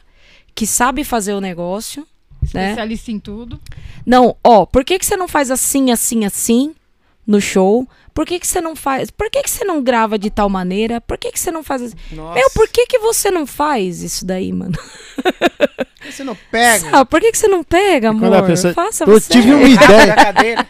que 0.53 0.67
sabe 0.67 1.03
fazer 1.03 1.33
o 1.33 1.41
negócio, 1.41 2.05
né? 2.53 2.69
Especialista 2.69 3.11
em 3.11 3.19
tudo. 3.19 3.59
Não, 4.05 4.35
ó, 4.43 4.65
por 4.65 4.83
que, 4.85 4.99
que 4.99 5.05
você 5.05 5.17
não 5.17 5.27
faz 5.27 5.49
assim, 5.51 5.91
assim, 5.91 6.25
assim 6.25 6.75
no 7.25 7.41
show? 7.41 7.87
Por 8.13 8.25
que, 8.25 8.39
que 8.39 8.45
você 8.47 8.59
não 8.59 8.75
faz? 8.75 9.09
Por 9.11 9.29
que, 9.29 9.41
que 9.43 9.49
você 9.49 9.63
não 9.63 9.81
grava 9.81 10.17
de 10.19 10.29
tal 10.29 10.49
maneira? 10.49 10.99
Por 11.01 11.17
que, 11.17 11.31
que 11.31 11.39
você 11.39 11.51
não 11.51 11.63
faz 11.63 11.81
assim? 11.81 11.95
Nossa, 12.11 12.35
Meu, 12.39 12.49
por 12.51 12.67
que, 12.67 12.85
que 12.85 12.99
você 12.99 13.31
não 13.31 13.45
faz 13.47 14.01
isso 14.03 14.25
daí, 14.25 14.51
mano? 14.51 14.77
você 16.09 16.23
não 16.23 16.35
pega? 16.51 16.89
Sabe, 16.91 17.09
por 17.09 17.21
que, 17.21 17.31
que 17.31 17.37
você 17.37 17.47
não 17.47 17.63
pega, 17.63 18.09
amor? 18.09 18.21
Quando 18.29 18.33
a 18.35 18.43
pessoa- 18.43 18.73
Faça 18.73 19.03
Eu 19.05 19.07
você. 19.19 19.31
tive 19.31 19.53
uma 19.53 19.67
ideia. 19.69 20.67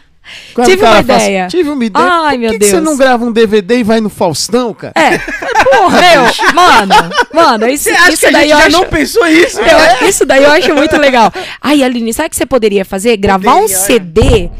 Quando 0.54 0.66
Tive 0.68 0.82
uma 0.82 0.90
assim, 0.92 1.00
ideia. 1.02 1.46
tive 1.48 1.70
uma 1.70 1.84
ideia. 1.84 2.06
Ai, 2.06 2.32
por 2.34 2.40
meu 2.40 2.50
que 2.52 2.58
que 2.58 2.64
você 2.64 2.72
Deus. 2.72 2.84
não 2.84 2.96
grava 2.96 3.24
um 3.24 3.32
DVD 3.32 3.78
e 3.78 3.82
vai 3.82 4.00
no 4.00 4.08
Faustão, 4.10 4.74
cara? 4.74 4.92
É, 4.96 5.18
porra, 5.18 6.00
meu, 6.00 6.54
mano, 6.54 6.94
mano, 7.32 7.68
isso, 7.68 7.84
Você 7.84 7.90
acha 7.90 8.12
isso 8.12 8.20
que 8.20 8.26
a 8.26 8.30
daí 8.30 8.42
gente 8.48 8.52
eu 8.52 8.58
já 8.58 8.66
acho... 8.66 8.76
não 8.76 8.84
pensou 8.88 9.26
isso? 9.26 9.60
Eu- 9.60 10.08
isso 10.08 10.26
daí 10.26 10.42
eu 10.44 10.50
acho 10.50 10.74
muito 10.74 10.96
legal. 10.96 11.32
Aí, 11.60 11.82
Aline, 11.84 12.12
sabe 12.12 12.26
o 12.28 12.30
que 12.30 12.36
você 12.36 12.46
poderia 12.46 12.84
fazer? 12.84 13.16
Gravar 13.16 13.54
um 13.54 13.60
Poderia, 13.62 13.76
olha. 13.78 13.86
CD. 13.86 14.50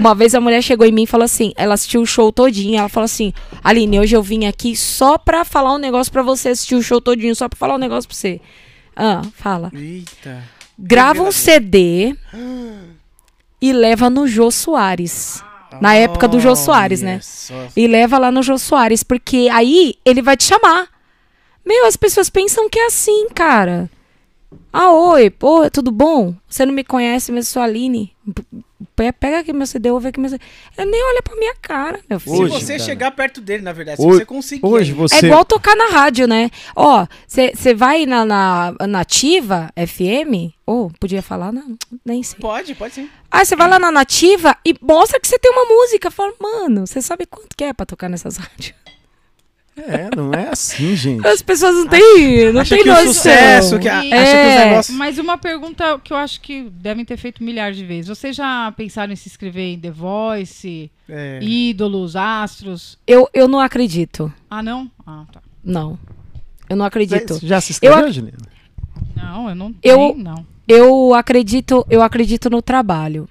Uma 0.00 0.12
vez 0.12 0.34
a 0.34 0.40
mulher 0.40 0.60
chegou 0.60 0.84
em 0.84 0.90
mim 0.90 1.04
e 1.04 1.06
falou 1.06 1.24
assim: 1.24 1.52
ela 1.56 1.74
assistiu 1.74 2.00
o 2.02 2.06
show 2.06 2.32
todinho. 2.32 2.78
Ela 2.80 2.88
falou 2.88 3.04
assim: 3.04 3.32
Aline, 3.62 4.00
hoje 4.00 4.16
eu 4.16 4.22
vim 4.22 4.44
aqui 4.46 4.74
só 4.74 5.16
pra 5.16 5.44
falar 5.44 5.72
um 5.74 5.78
negócio 5.78 6.12
pra 6.12 6.20
você 6.22 6.48
assistir 6.48 6.74
o 6.74 6.82
show 6.82 7.00
todinho, 7.00 7.32
só 7.36 7.48
pra 7.48 7.56
falar 7.56 7.76
um 7.76 7.78
negócio 7.78 8.08
pra 8.08 8.16
você. 8.16 8.40
Ah, 8.96 9.22
fala. 9.36 9.70
Eita. 9.72 10.42
Grava 10.76 11.22
um 11.22 11.30
CD 11.30 12.14
e 13.60 13.72
leva 13.72 14.08
no 14.08 14.26
Jô 14.26 14.50
Soares. 14.50 15.42
Na 15.80 15.94
época 15.94 16.26
do 16.26 16.40
Jô 16.40 16.56
Soares, 16.56 17.02
né? 17.02 17.20
E 17.76 17.86
leva 17.86 18.18
lá 18.18 18.30
no 18.30 18.42
Jô 18.42 18.58
Soares, 18.58 19.02
porque 19.02 19.48
aí 19.52 19.94
ele 20.04 20.22
vai 20.22 20.36
te 20.36 20.44
chamar. 20.44 20.88
Meu, 21.64 21.86
as 21.86 21.96
pessoas 21.96 22.30
pensam 22.30 22.68
que 22.68 22.78
é 22.78 22.86
assim, 22.86 23.28
cara. 23.34 23.90
Ah, 24.72 24.90
oi, 24.92 25.28
pô, 25.28 25.70
tudo 25.70 25.90
bom? 25.90 26.34
Você 26.48 26.64
não 26.64 26.72
me 26.72 26.82
conhece, 26.84 27.30
mas 27.30 27.46
eu 27.46 27.52
sou 27.52 27.62
a 27.62 27.66
Aline. 27.66 28.12
Pe- 28.98 29.12
Pega 29.12 29.38
aqui 29.38 29.52
meu 29.52 29.64
CD, 29.64 29.92
ouve 29.92 30.08
aqui 30.08 30.18
meu 30.18 30.28
CD. 30.28 30.42
Ele 30.76 30.90
nem 30.90 31.04
olha 31.04 31.22
pra 31.22 31.36
minha 31.36 31.54
cara, 31.62 32.00
meu 32.10 32.18
filho. 32.18 32.34
Se 32.36 32.42
Hoje, 32.42 32.52
você 32.64 32.72
cara. 32.74 32.84
chegar 32.84 33.10
perto 33.12 33.40
dele, 33.40 33.62
na 33.62 33.72
verdade, 33.72 34.00
se 34.02 34.06
Hoje- 34.06 34.18
você 34.18 34.24
conseguir. 34.24 34.66
Hoje 34.66 34.92
você. 34.92 35.14
É 35.14 35.28
igual 35.28 35.44
tocar 35.44 35.76
na 35.76 35.86
rádio, 35.86 36.26
né? 36.26 36.50
Ó, 36.74 37.06
você 37.28 37.74
vai 37.74 38.06
na, 38.06 38.24
na 38.24 38.74
Nativa 38.88 39.70
FM? 39.76 40.52
Ou 40.66 40.90
podia 40.98 41.22
falar? 41.22 41.52
Não, 41.52 41.76
nem 42.04 42.22
sei. 42.24 42.38
Pode, 42.40 42.74
pode 42.74 42.94
sim. 42.94 43.08
Ah, 43.30 43.44
você 43.44 43.54
vai 43.54 43.68
lá 43.68 43.78
na 43.78 43.92
Nativa 43.92 44.56
e 44.66 44.74
mostra 44.82 45.20
que 45.20 45.28
você 45.28 45.38
tem 45.38 45.52
uma 45.52 45.64
música. 45.64 46.10
Fala, 46.10 46.32
mano, 46.40 46.84
você 46.86 47.00
sabe 47.00 47.24
quanto 47.24 47.56
que 47.56 47.62
é 47.64 47.72
pra 47.72 47.86
tocar 47.86 48.08
nessas 48.08 48.36
rádios? 48.38 48.74
É, 49.86 50.10
não 50.16 50.32
é 50.32 50.48
assim, 50.50 50.94
gente. 50.96 51.26
As 51.26 51.40
pessoas 51.42 51.74
não 51.76 51.86
têm, 51.88 52.52
não 52.52 52.64
têm 52.64 52.82
que 52.82 52.88
o 52.88 52.92
noção. 52.94 53.12
sucesso, 53.14 53.78
que 53.78 53.88
a, 53.88 54.04
E- 54.04 54.12
acha 54.12 54.24
que 54.32 54.38
os 54.48 54.54
É. 54.54 54.64
negócios. 54.68 54.96
Mas 54.96 55.18
uma 55.18 55.38
pergunta 55.38 55.98
que 56.02 56.12
eu 56.12 56.16
acho 56.16 56.40
que 56.40 56.64
devem 56.70 57.04
ter 57.04 57.16
feito 57.16 57.42
milhares 57.42 57.76
de 57.76 57.84
vezes. 57.84 58.08
Vocês 58.08 58.34
já 58.36 58.72
pensaram 58.76 59.12
em 59.12 59.16
se 59.16 59.28
inscrever 59.28 59.74
em 59.74 59.78
The 59.78 59.90
Voice, 59.90 60.90
É. 61.08 61.38
Ídolos, 61.42 62.16
Astros? 62.16 62.98
Eu, 63.06 63.28
eu 63.32 63.46
não 63.48 63.60
acredito. 63.60 64.32
Ah, 64.50 64.62
não? 64.62 64.90
Ah, 65.06 65.24
tá. 65.32 65.40
Não. 65.64 65.98
Eu 66.68 66.76
não 66.76 66.84
acredito. 66.84 67.34
Você 67.34 67.46
já 67.46 67.60
se 67.60 67.72
inscreveu, 67.72 68.00
Eu- 68.06 68.12
Juliana? 68.12 68.38
Não, 69.16 69.48
eu 69.48 69.54
não. 69.54 69.74
Eu- 69.82 69.96
nem- 69.98 70.16
não. 70.18 70.46
Eu 70.66 71.14
acredito, 71.14 71.86
eu 71.88 72.02
acredito 72.02 72.50
no 72.50 72.60
trabalho. 72.60 73.28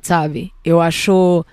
Sabe? 0.00 0.52
Eu 0.64 0.80
acho 0.80 1.44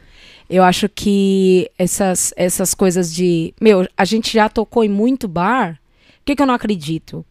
eu 0.52 0.64
acho 0.64 0.88
que 0.90 1.70
essas 1.78 2.34
essas 2.36 2.74
coisas 2.74 3.14
de, 3.14 3.54
meu, 3.60 3.88
a 3.98 4.06
gente 4.06 4.32
já 4.34 4.50
tocou 4.50 4.84
em 4.84 4.90
muito 4.90 5.28
bar. 5.28 5.80
O 6.20 6.24
que 6.26 6.36
que 6.36 6.42
eu 6.42 6.46
não 6.46 6.54
acredito? 6.54 7.26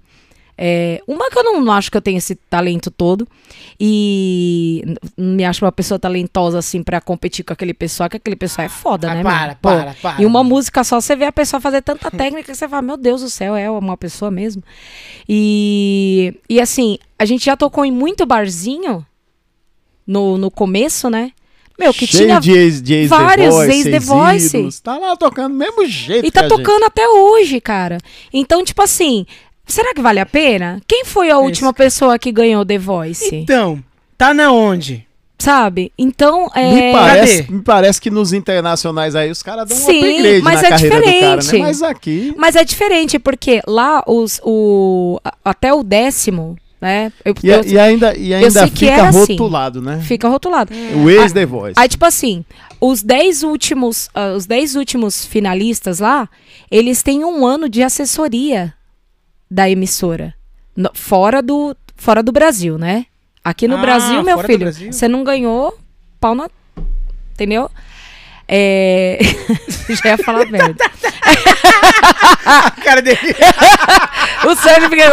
É, 0.62 1.00
uma 1.06 1.30
que 1.30 1.38
eu 1.38 1.44
não, 1.44 1.60
não 1.62 1.72
acho 1.72 1.90
que 1.90 1.96
eu 1.96 2.02
tenho 2.02 2.18
esse 2.18 2.34
talento 2.34 2.90
todo 2.90 3.26
e 3.78 4.84
não 5.16 5.34
me 5.36 5.42
acho 5.44 5.64
uma 5.64 5.72
pessoa 5.72 5.98
talentosa 5.98 6.58
assim 6.58 6.82
pra 6.82 7.00
competir 7.00 7.42
com 7.44 7.52
aquele 7.54 7.72
pessoal, 7.72 8.10
que 8.10 8.18
aquele 8.18 8.36
pessoal 8.36 8.66
é 8.66 8.68
foda, 8.68 9.10
Ah, 9.10 9.14
né? 9.14 9.22
para? 9.22 9.54
Pô, 9.54 9.70
para, 9.70 9.94
para. 10.02 10.22
E 10.22 10.26
uma 10.26 10.44
música 10.44 10.84
só, 10.84 11.00
você 11.00 11.16
vê 11.16 11.24
a 11.24 11.32
pessoa 11.32 11.60
fazer 11.62 11.80
tanta 11.80 12.10
técnica 12.12 12.52
que 12.52 12.54
você 12.58 12.68
fala, 12.68 12.82
meu 12.82 12.98
Deus 12.98 13.22
do 13.22 13.30
céu, 13.30 13.56
é 13.56 13.70
uma 13.70 13.96
pessoa 13.96 14.30
mesmo. 14.30 14.62
E, 15.26 16.34
e 16.48 16.60
assim, 16.60 16.98
a 17.18 17.24
gente 17.24 17.44
já 17.46 17.56
tocou 17.56 17.82
em 17.84 17.90
muito 17.92 18.26
barzinho 18.26 19.06
no, 20.06 20.36
no 20.36 20.50
começo, 20.50 21.08
né? 21.08 21.32
Meu, 21.80 21.94
que 21.94 22.06
Cheio 22.06 22.26
tinha. 22.26 22.40
de 22.40 22.52
ex, 22.52 22.82
de 22.82 22.94
ex 22.94 23.08
vários 23.08 23.54
The 23.54 23.64
Voice, 23.64 23.72
ex-The 23.72 23.98
Voice. 24.00 24.44
ex-ídolos. 24.44 24.80
Tá 24.80 24.98
lá 24.98 25.16
tocando 25.16 25.52
do 25.52 25.58
mesmo 25.58 25.86
jeito. 25.86 26.26
E 26.26 26.30
tá 26.30 26.40
que 26.40 26.46
a 26.46 26.48
gente. 26.50 26.58
tocando 26.58 26.84
até 26.84 27.08
hoje, 27.08 27.58
cara. 27.58 27.96
Então, 28.32 28.62
tipo 28.62 28.82
assim, 28.82 29.24
será 29.66 29.94
que 29.94 30.02
vale 30.02 30.20
a 30.20 30.26
pena? 30.26 30.80
Quem 30.86 31.06
foi 31.06 31.30
a 31.30 31.38
última 31.38 31.72
pessoa 31.72 32.18
que 32.18 32.30
ganhou 32.30 32.66
The 32.66 32.76
Voice? 32.76 33.34
Então, 33.34 33.82
tá 34.18 34.34
na 34.34 34.52
onde? 34.52 35.06
Sabe? 35.38 35.90
Então, 35.98 36.50
é. 36.54 36.74
Me 36.74 36.92
parece, 36.92 37.50
me 37.50 37.62
parece 37.62 37.98
que 37.98 38.10
nos 38.10 38.34
internacionais 38.34 39.16
aí 39.16 39.30
os 39.30 39.42
caras 39.42 39.66
dão 39.66 39.74
um 39.74 39.80
Sim, 39.80 40.16
upgrade 40.16 40.42
mas 40.42 40.60
na 40.60 40.66
é 40.66 40.70
carreira 40.70 40.96
do 40.96 41.02
cara, 41.02 41.12
né? 41.14 41.36
diferente. 41.36 41.62
Mas 41.62 41.82
aqui... 41.82 42.34
Mas 42.36 42.56
é 42.56 42.64
diferente, 42.64 43.18
porque 43.18 43.62
lá 43.66 44.04
os, 44.06 44.38
o, 44.44 45.18
até 45.42 45.72
o 45.72 45.82
décimo, 45.82 46.58
né? 46.80 47.12
Eu, 47.24 47.34
E, 47.42 47.48
eu- 47.48 47.64
e 47.64 47.78
ainda, 47.78 48.16
e 48.16 48.32
ainda 48.32 48.66
fica 48.68 49.08
assim. 49.08 49.18
rotulado, 49.36 49.82
né? 49.82 50.00
fica 50.00 50.28
rotulado. 50.28 50.72
O 51.02 51.10
ex-The 51.10 51.46
Voice. 51.46 51.74
Aí, 51.76 51.88
tipo 51.88 52.04
assim, 52.06 52.44
os 52.80 53.02
10 53.02 53.42
últimos, 53.42 54.08
ah, 54.14 54.32
os 54.34 54.46
10 54.46 54.76
últimos 54.76 55.24
finalistas 55.26 55.98
lá, 56.00 56.28
eles 56.70 57.02
têm 57.02 57.24
um 57.24 57.46
ano 57.46 57.68
de 57.68 57.82
assessoria 57.82 58.72
da 59.50 59.68
emissora. 59.68 60.34
No- 60.76 60.90
fora, 60.94 61.42
do, 61.42 61.76
fora 61.96 62.22
do 62.22 62.32
Brasil, 62.32 62.78
né? 62.78 63.06
Aqui 63.44 63.66
no 63.68 63.76
Ah, 63.76 63.80
Brasil, 63.80 64.22
meu 64.22 64.38
filho, 64.38 64.58
Brasil? 64.60 64.92
você 64.92 65.08
não 65.08 65.24
ganhou 65.24 65.76
pau 66.20 66.34
na. 66.34 66.48
Entendeu? 67.34 67.70
É... 68.52 69.16
Já 70.02 70.10
ia 70.10 70.18
falar 70.18 70.44
merda. 70.46 70.84
A 72.44 72.70
cara 72.82 73.00
dele. 73.00 73.18
O 74.42 74.56
Sérgio 74.56 74.88
fica. 74.88 75.04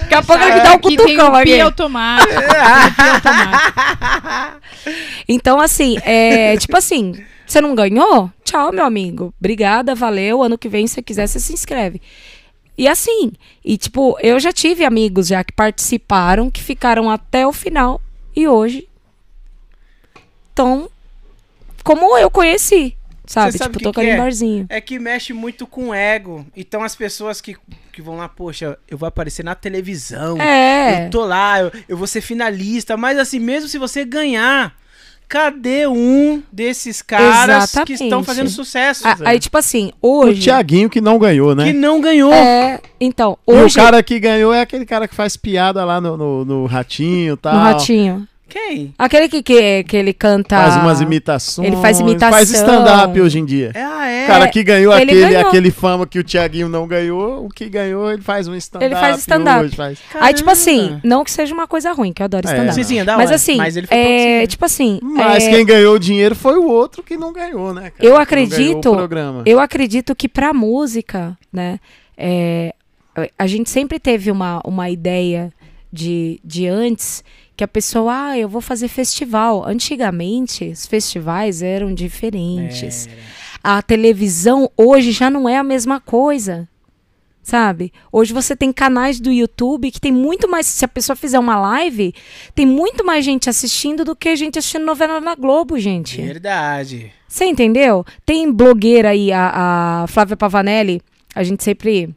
Daqui 0.00 0.14
a 0.14 0.22
pouco 0.22 0.44
ele 0.44 0.54
me 0.54 0.60
dá 0.60 0.74
um 0.74 0.78
cutucão 0.78 1.34
aqui. 1.34 1.60
automático. 1.60 2.30
tem 2.30 3.06
um 3.06 3.14
automático. 3.14 3.80
Então, 5.26 5.58
assim, 5.58 5.96
é, 6.04 6.56
tipo 6.58 6.76
assim, 6.76 7.24
Você 7.46 7.58
não 7.60 7.74
ganhou? 7.74 8.30
Tchau, 8.44 8.70
meu 8.70 8.84
amigo. 8.84 9.32
Obrigada, 9.40 9.94
valeu. 9.94 10.42
Ano 10.42 10.58
que 10.58 10.68
vem, 10.68 10.86
se 10.86 10.94
você 10.94 11.02
quiser, 11.02 11.26
você 11.26 11.40
se 11.40 11.54
inscreve. 11.54 12.02
E 12.76 12.86
assim, 12.86 13.32
e 13.64 13.78
tipo, 13.78 14.18
eu 14.20 14.38
já 14.38 14.52
tive 14.52 14.84
amigos 14.84 15.28
já 15.28 15.42
que 15.42 15.54
participaram, 15.54 16.50
que 16.50 16.62
ficaram 16.62 17.10
até 17.10 17.46
o 17.46 17.52
final 17.52 17.98
e 18.36 18.46
hoje 18.46 18.86
estão 20.56 20.88
como 21.84 22.16
eu 22.18 22.30
conheci, 22.30 22.96
sabe? 23.26 23.52
Você 23.52 23.58
sabe 23.58 23.74
tipo, 23.74 23.84
tocando 23.84 24.06
em 24.06 24.10
é? 24.10 24.16
barzinho. 24.16 24.66
É 24.68 24.80
que 24.80 24.98
mexe 24.98 25.32
muito 25.32 25.66
com 25.66 25.90
o 25.90 25.94
ego. 25.94 26.44
Então 26.56 26.82
as 26.82 26.96
pessoas 26.96 27.40
que, 27.40 27.56
que 27.92 28.02
vão 28.02 28.16
lá, 28.16 28.28
poxa, 28.28 28.76
eu 28.88 28.96
vou 28.98 29.06
aparecer 29.06 29.44
na 29.44 29.54
televisão. 29.54 30.40
É. 30.40 31.06
Eu 31.06 31.10
tô 31.10 31.24
lá, 31.24 31.60
eu, 31.60 31.70
eu 31.88 31.96
vou 31.96 32.06
ser 32.06 32.22
finalista. 32.22 32.96
Mas 32.96 33.18
assim, 33.18 33.38
mesmo 33.38 33.68
se 33.68 33.78
você 33.78 34.04
ganhar, 34.04 34.74
cadê 35.28 35.86
um 35.86 36.42
desses 36.50 37.02
caras 37.02 37.70
que 37.84 37.92
estão 37.92 38.06
Exatamente. 38.06 38.26
fazendo 38.26 38.50
sucesso? 38.50 39.06
A- 39.06 39.16
Aí, 39.24 39.38
tipo 39.38 39.56
assim, 39.58 39.92
O 40.02 40.24
hoje. 40.24 40.40
Tiaguinho 40.42 40.90
que 40.90 41.00
não 41.00 41.18
ganhou, 41.18 41.54
né? 41.54 41.66
Que 41.66 41.72
não 41.72 42.00
ganhou. 42.00 42.32
É, 42.32 42.80
então, 43.00 43.38
E 43.46 43.52
hoje. 43.52 43.78
o 43.78 43.82
cara 43.82 44.02
que 44.02 44.18
ganhou 44.18 44.52
é 44.52 44.60
aquele 44.62 44.86
cara 44.86 45.06
que 45.06 45.14
faz 45.14 45.36
piada 45.36 45.84
lá 45.84 46.00
no, 46.00 46.16
no, 46.16 46.44
no 46.44 46.66
ratinho 46.66 47.34
e 47.34 47.36
tal. 47.36 47.54
No 47.54 47.60
ratinho. 47.60 48.26
Quem? 48.48 48.94
Aquele 48.96 49.28
que, 49.28 49.42
que, 49.42 49.84
que 49.84 49.96
ele 49.96 50.12
canta. 50.12 50.56
Faz 50.56 50.76
umas 50.76 51.00
imitações. 51.00 51.66
Ele 51.66 51.76
faz 51.76 51.98
imitação. 51.98 52.30
Faz 52.38 52.50
stand-up 52.50 53.20
hoje 53.20 53.38
em 53.40 53.44
dia. 53.44 53.72
É, 53.74 53.82
ah, 53.82 54.06
é. 54.08 54.26
Cara 54.26 54.48
que 54.48 54.62
ganhou 54.62 54.92
ele 54.94 55.02
aquele, 55.10 55.20
ganhou. 55.28 55.48
aquele 55.48 55.70
fama 55.72 56.06
que 56.06 56.18
o 56.18 56.22
Tiaguinho 56.22 56.68
não 56.68 56.86
ganhou, 56.86 57.44
o 57.44 57.48
que 57.48 57.68
ganhou, 57.68 58.12
ele 58.12 58.22
faz 58.22 58.46
um 58.46 58.54
stand-up. 58.54 58.84
Ele 58.84 58.94
faz 59.00 59.18
stand-up. 59.18 59.74
faz- 59.74 59.98
Aí, 60.14 60.32
tipo 60.32 60.48
assim, 60.50 61.00
não 61.02 61.24
que 61.24 61.30
seja 61.32 61.52
uma 61.52 61.66
coisa 61.66 61.92
ruim, 61.92 62.12
que 62.12 62.22
eu 62.22 62.24
adoro 62.24 62.46
É. 62.46 62.52
stand-up. 62.52 62.74
Sim, 62.74 62.84
sim, 62.84 62.98
é 63.00 63.04
Mas 63.04 63.32
assim, 63.32 63.56
Mas 63.56 63.76
ele 63.76 63.86
foi 63.88 63.96
é, 63.96 64.46
tipo 64.46 64.64
assim. 64.64 65.00
Mas 65.02 65.44
é, 65.44 65.50
quem 65.50 65.66
ganhou 65.66 65.96
o 65.96 65.98
dinheiro 65.98 66.34
foi 66.36 66.56
o 66.56 66.68
outro 66.68 67.02
que 67.02 67.16
não 67.16 67.32
ganhou, 67.32 67.74
né? 67.74 67.90
cara? 67.90 67.94
Eu 68.08 68.16
acredito- 68.16 68.56
ganhou 68.58 68.78
o 68.78 68.96
programa. 68.96 69.42
Eu 69.44 69.58
acredito 69.58 70.14
que 70.14 70.28
pra 70.28 70.54
música, 70.54 71.36
né, 71.52 71.80
é, 72.16 72.72
a 73.36 73.46
gente 73.46 73.70
sempre 73.70 73.98
teve 73.98 74.30
uma, 74.30 74.60
uma 74.64 74.88
ideia 74.88 75.52
de, 75.92 76.40
de 76.44 76.66
antes 76.68 77.24
que 77.56 77.64
a 77.64 77.68
pessoa, 77.68 78.28
ah, 78.28 78.38
eu 78.38 78.48
vou 78.48 78.60
fazer 78.60 78.88
festival. 78.88 79.64
Antigamente, 79.66 80.68
os 80.68 80.86
festivais 80.86 81.62
eram 81.62 81.94
diferentes. 81.94 83.08
A 83.64 83.80
televisão 83.82 84.70
hoje 84.76 85.10
já 85.10 85.30
não 85.30 85.48
é 85.48 85.56
a 85.56 85.64
mesma 85.64 85.98
coisa. 85.98 86.68
Sabe? 87.42 87.92
Hoje 88.10 88.32
você 88.32 88.56
tem 88.56 88.72
canais 88.72 89.20
do 89.20 89.30
YouTube 89.30 89.92
que 89.92 90.00
tem 90.00 90.12
muito 90.12 90.50
mais. 90.50 90.66
Se 90.66 90.84
a 90.84 90.88
pessoa 90.88 91.14
fizer 91.14 91.38
uma 91.38 91.58
live, 91.58 92.12
tem 92.54 92.66
muito 92.66 93.04
mais 93.06 93.24
gente 93.24 93.48
assistindo 93.48 94.04
do 94.04 94.16
que 94.16 94.34
gente 94.34 94.58
assistindo 94.58 94.84
novela 94.84 95.20
na 95.20 95.36
Globo, 95.36 95.78
gente. 95.78 96.20
Verdade. 96.20 97.12
Você 97.28 97.44
entendeu? 97.44 98.04
Tem 98.24 98.50
blogueira 98.50 99.10
aí, 99.10 99.32
a, 99.32 100.02
a 100.02 100.06
Flávia 100.08 100.36
Pavanelli, 100.36 101.00
a 101.34 101.44
gente 101.44 101.62
sempre 101.62 102.12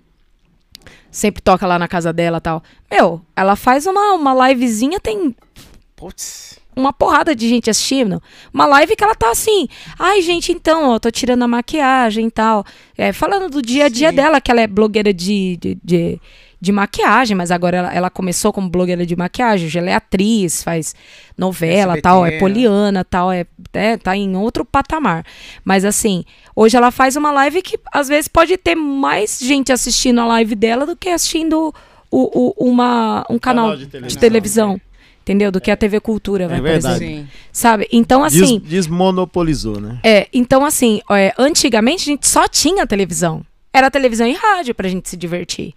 sempre 1.12 1.42
toca 1.42 1.66
lá 1.66 1.80
na 1.80 1.88
casa 1.88 2.14
dela 2.14 2.38
e 2.38 2.42
tal. 2.42 2.64
Meu, 2.92 3.22
ela 3.36 3.56
faz 3.56 3.86
uma, 3.86 4.14
uma 4.14 4.50
livezinha, 4.50 5.00
tem 5.00 5.36
Putz. 5.96 6.60
uma 6.76 6.94
porrada 6.94 7.36
de 7.36 7.50
gente 7.50 7.70
assistindo. 7.70 8.22
Uma 8.54 8.66
live 8.66 8.96
que 8.96 9.04
ela 9.04 9.16
tá 9.16 9.32
assim, 9.32 9.68
ai 9.98 10.22
gente, 10.22 10.52
então, 10.52 10.90
ó, 10.90 11.00
tô 11.00 11.12
tirando 11.12 11.44
a 11.44 11.48
maquiagem 11.48 12.28
e 12.28 12.32
tal. 12.32 12.64
É, 12.98 13.12
falando 13.12 13.50
do 13.50 13.62
dia 13.62 13.86
a 13.86 13.90
dia 13.90 14.10
Sim. 14.10 14.16
dela, 14.16 14.40
que 14.40 14.50
ela 14.50 14.62
é 14.62 14.68
blogueira 14.68 15.14
de, 15.14 15.58
de, 15.58 15.78
de, 15.84 16.22
de 16.62 16.72
maquiagem, 16.72 17.38
mas 17.38 17.52
agora 17.52 17.78
ela, 17.78 17.94
ela 17.94 18.10
começou 18.10 18.52
como 18.52 18.70
blogueira 18.70 19.06
de 19.06 19.16
maquiagem, 19.16 19.68
hoje 19.68 19.80
ela 19.80 19.90
é 19.90 19.94
atriz, 19.96 20.62
faz 20.62 20.94
novela 21.38 21.94
SBT, 21.94 22.02
tal, 22.02 22.24
né? 22.24 22.36
é 22.36 22.40
poliana 22.40 23.06
tal, 23.06 23.32
é, 23.32 23.46
é, 23.74 23.96
tá 23.98 24.16
em 24.18 24.36
outro 24.36 24.66
patamar. 24.66 25.26
Mas 25.64 25.86
assim, 25.86 26.26
hoje 26.56 26.76
ela 26.76 26.92
faz 26.92 27.16
uma 27.16 27.32
live 27.32 27.62
que 27.62 27.80
às 27.94 28.08
vezes 28.10 28.28
pode 28.28 28.58
ter 28.58 28.76
mais 28.76 29.40
gente 29.42 29.72
assistindo 29.72 30.20
a 30.20 30.26
live 30.26 30.54
dela 30.56 30.86
do 30.86 30.96
que 30.98 31.08
assistindo 31.10 31.74
o, 32.12 32.54
o- 32.62 32.70
uma, 32.70 33.26
um 33.30 33.40
canal, 33.40 33.66
Canal 33.70 33.78
de 33.78 33.86
de 33.86 33.92
televisão. 33.92 34.20
televisão. 34.20 34.82
Entendeu? 35.22 35.52
Do 35.52 35.62
que 35.62 35.70
a 35.70 35.78
TV 35.78 36.00
Cultura, 36.00 36.48
vai, 36.48 36.58
por 36.58 36.64
verdade. 36.64 37.04
exemplo. 37.04 37.22
Sim. 37.24 37.28
Sabe? 37.54 37.88
Então, 37.92 38.24
Des- 38.28 38.42
assim. 38.42 38.60
desmonopolizou, 38.60 39.80
né? 39.80 40.00
É, 40.04 40.28
então, 40.34 40.66
assim, 40.66 41.02
é, 41.12 41.32
antigamente 41.38 42.02
a 42.04 42.06
gente 42.14 42.28
só 42.28 42.48
tinha 42.48 42.88
televisão. 42.88 43.46
Era 43.72 43.92
televisão 43.92 44.26
e 44.26 44.34
rádio 44.34 44.74
pra 44.74 44.90
gente 44.90 45.08
se 45.08 45.16
divertir. 45.16 45.76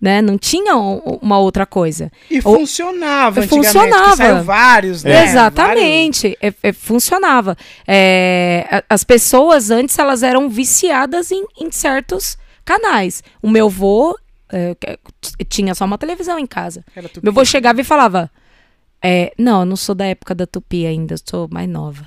Né? 0.00 0.22
Não 0.22 0.38
tinha 0.38 0.76
um- 0.76 1.18
uma 1.20 1.38
outra 1.38 1.66
coisa. 1.66 2.10
E 2.30 2.38
Ou- 2.44 2.56
funcionava 2.60 3.42
Funcionava. 3.42 3.80
antigamente, 3.80 4.10
que 4.10 4.16
saiu 4.16 4.42
vários, 4.44 5.04
né? 5.04 5.24
Exatamente. 5.24 6.38
É, 6.40 6.54
é, 6.62 6.72
funcionava. 6.72 7.56
É, 7.86 8.82
as 8.88 9.04
pessoas 9.04 9.70
antes 9.70 9.98
elas 9.98 10.22
eram 10.22 10.48
viciadas 10.48 11.30
em, 11.30 11.44
em 11.60 11.70
certos 11.70 12.38
canais. 12.64 13.22
O 13.42 13.50
meu 13.50 13.66
avô 13.66 14.16
é, 14.52 14.74
tinha 15.48 15.74
só 15.74 15.84
uma 15.84 15.98
televisão 15.98 16.38
em 16.38 16.46
casa. 16.46 16.82
Vários. 16.94 17.12
Meu 17.22 17.30
avô 17.32 17.44
chegava 17.44 17.80
e 17.80 17.84
falava: 17.84 18.30
é, 19.02 19.32
Não, 19.38 19.60
eu 19.60 19.66
não 19.66 19.76
sou 19.76 19.94
da 19.94 20.06
época 20.06 20.34
da 20.34 20.46
Tupi 20.46 20.86
ainda, 20.86 21.14
eu 21.14 21.18
sou 21.24 21.48
mais 21.50 21.68
nova. 21.68 22.06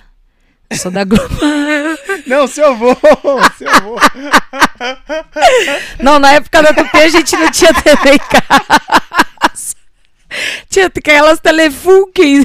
Eu 0.69 0.77
sou 0.77 0.91
da 0.91 1.03
Globo. 1.03 1.23
Não, 2.25 2.47
seu 2.47 2.67
avô, 2.67 2.95
seu 3.57 3.69
avô. 3.69 3.97
Não, 5.99 6.19
na 6.19 6.33
época 6.33 6.61
da 6.61 6.73
Tupi 6.73 6.97
a 6.97 7.09
gente 7.09 7.35
não 7.35 7.51
tinha 7.51 7.73
TV 7.73 8.13
em 8.13 8.17
casa. 8.17 9.75
Tinha 10.69 10.87
aquelas 10.87 11.39
telefunken 11.39 12.43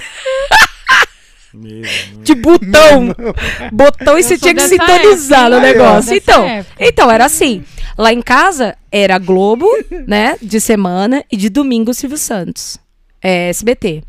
de 2.22 2.34
botão. 2.34 3.14
Botão 3.72 4.16
e 4.16 4.20
Eu 4.20 4.24
você 4.24 4.38
tinha 4.38 4.54
que 4.54 4.60
sintonizar 4.68 5.46
época, 5.46 5.56
no 5.56 5.60
negócio. 5.60 6.14
Então, 6.14 6.44
época. 6.44 6.76
então, 6.84 7.10
era 7.10 7.24
assim. 7.24 7.64
Lá 7.96 8.12
em 8.12 8.22
casa 8.22 8.76
era 8.92 9.18
Globo, 9.18 9.66
né? 10.06 10.36
De 10.40 10.60
semana 10.60 11.24
e 11.30 11.36
de 11.36 11.48
domingo 11.48 11.94
Silvio 11.94 12.18
Santos. 12.18 12.78
É, 13.20 13.48
SBT. 13.48 14.04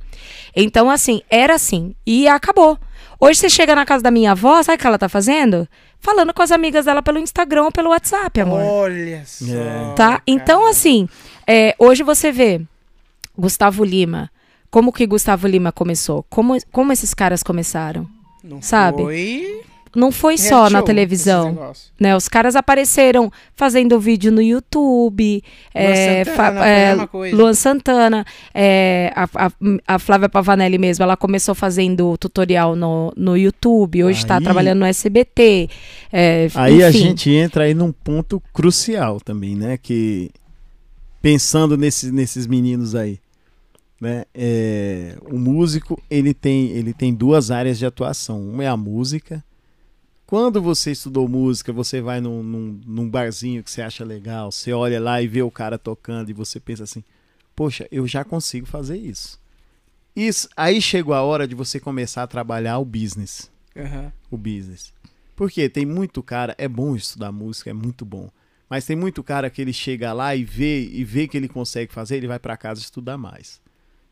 Então, 0.55 0.89
assim, 0.89 1.21
era 1.29 1.55
assim. 1.55 1.95
E 2.05 2.27
acabou. 2.27 2.77
Hoje 3.19 3.39
você 3.39 3.49
chega 3.49 3.75
na 3.75 3.85
casa 3.85 4.01
da 4.01 4.11
minha 4.11 4.31
avó, 4.31 4.63
sabe 4.63 4.77
o 4.77 4.79
que 4.79 4.87
ela 4.87 4.97
tá 4.97 5.09
fazendo? 5.09 5.67
Falando 5.99 6.33
com 6.33 6.41
as 6.41 6.51
amigas 6.51 6.85
dela 6.85 7.01
pelo 7.01 7.19
Instagram 7.19 7.65
ou 7.65 7.71
pelo 7.71 7.89
WhatsApp, 7.89 8.39
amor. 8.39 8.61
Olha 8.61 9.23
só. 9.25 9.45
É. 9.45 9.93
Tá? 9.95 10.21
Então, 10.25 10.65
assim, 10.65 11.07
é, 11.45 11.75
hoje 11.77 12.01
você 12.01 12.31
vê 12.31 12.61
Gustavo 13.37 13.83
Lima. 13.83 14.31
Como 14.71 14.93
que 14.93 15.05
Gustavo 15.05 15.47
Lima 15.47 15.71
começou? 15.71 16.23
Como, 16.29 16.55
como 16.71 16.93
esses 16.93 17.13
caras 17.13 17.43
começaram? 17.43 18.07
Não 18.41 18.61
sabe? 18.61 19.03
Foi 19.03 19.61
Não 19.95 20.11
foi 20.11 20.37
só 20.37 20.55
reality 20.55 20.73
na 20.73 20.81
televisão. 20.83 21.73
Né, 21.99 22.15
os 22.15 22.27
caras 22.27 22.55
apareceram 22.55 23.31
fazendo 23.55 23.99
vídeo 23.99 24.31
no 24.31 24.41
YouTube. 24.41 25.43
é, 25.73 26.23
Santana, 26.25 26.61
a 26.61 26.67
é. 26.67 26.95
Luan 27.33 27.53
Santana. 27.53 28.25
é, 28.53 29.11
a, 29.15 29.23
a- 29.47 29.51
a 29.87 29.99
Flávia 29.99 30.29
Pavanelli 30.29 30.77
mesmo, 30.77 31.03
ela 31.03 31.17
começou 31.17 31.53
fazendo 31.55 32.17
tutorial 32.17 32.75
no, 32.75 33.11
no 33.15 33.35
YouTube. 33.37 34.03
Hoje 34.03 34.19
está 34.19 34.39
trabalhando 34.39 34.79
no 34.79 34.85
SBT. 34.85 35.69
é, 36.11 36.47
Aí 36.55 36.83
a 36.83 36.89
enfim. 36.89 36.99
gente 36.99 37.29
entra 37.31 37.63
aí 37.65 37.73
num 37.73 37.91
ponto 37.91 38.41
crucial 38.53 39.19
também, 39.19 39.55
né? 39.55 39.77
Que 39.77 40.29
pensando 41.21 41.75
nesses, 41.77 42.11
nesses 42.11 42.47
meninos 42.47 42.95
aí, 42.95 43.19
né? 43.99 44.23
É, 44.33 45.15
o 45.29 45.37
músico 45.37 46.01
ele 46.09 46.33
tem 46.33 46.69
ele 46.69 46.93
tem 46.93 47.13
duas 47.13 47.51
áreas 47.51 47.77
de 47.77 47.85
atuação. 47.85 48.41
Uma 48.41 48.63
é 48.63 48.67
a 48.67 48.77
música. 48.77 49.43
Quando 50.29 50.61
você 50.61 50.91
estudou 50.91 51.27
música, 51.27 51.73
você 51.73 52.01
vai 52.01 52.21
num, 52.21 52.43
num, 52.43 52.79
num 52.85 53.09
barzinho 53.09 53.63
que 53.63 53.71
você 53.71 53.81
acha 53.81 54.05
legal, 54.05 54.51
você 54.51 54.71
olha 54.71 55.01
lá 55.01 55.19
e 55.19 55.27
vê 55.27 55.41
o 55.41 55.49
cara 55.49 55.75
tocando 55.75 56.29
e 56.29 56.33
você 56.33 56.59
pensa 56.59 56.83
assim, 56.83 57.03
poxa, 57.55 57.87
eu 57.91 58.05
já 58.05 58.23
consigo 58.23 58.67
fazer 58.67 58.95
isso. 58.95 59.39
Isso 60.15 60.47
aí 60.55 60.79
chegou 60.83 61.15
a 61.15 61.23
hora 61.23 61.47
de 61.47 61.55
você 61.55 61.79
começar 61.79 62.21
a 62.21 62.27
trabalhar 62.27 62.77
o 62.77 62.85
business 62.85 63.49
Aham. 63.75 64.13
o 64.29 64.37
business. 64.37 64.93
Porque 65.35 65.67
tem 65.67 65.83
muito 65.83 66.21
cara, 66.21 66.53
é 66.59 66.67
bom 66.67 66.95
estudar 66.95 67.31
música, 67.31 67.71
é 67.71 67.73
muito 67.73 68.05
bom. 68.05 68.29
Mas 68.69 68.85
tem 68.85 68.95
muito 68.95 69.23
cara 69.23 69.49
que 69.49 69.59
ele 69.59 69.73
chega 69.73 70.13
lá 70.13 70.35
e 70.35 70.43
vê 70.43 70.91
e 70.91 71.03
vê 71.03 71.27
que 71.27 71.37
ele 71.37 71.47
consegue 71.47 71.91
fazer, 71.91 72.17
ele 72.17 72.27
vai 72.27 72.37
pra 72.37 72.55
casa 72.55 72.79
estudar 72.79 73.17
mais. 73.17 73.59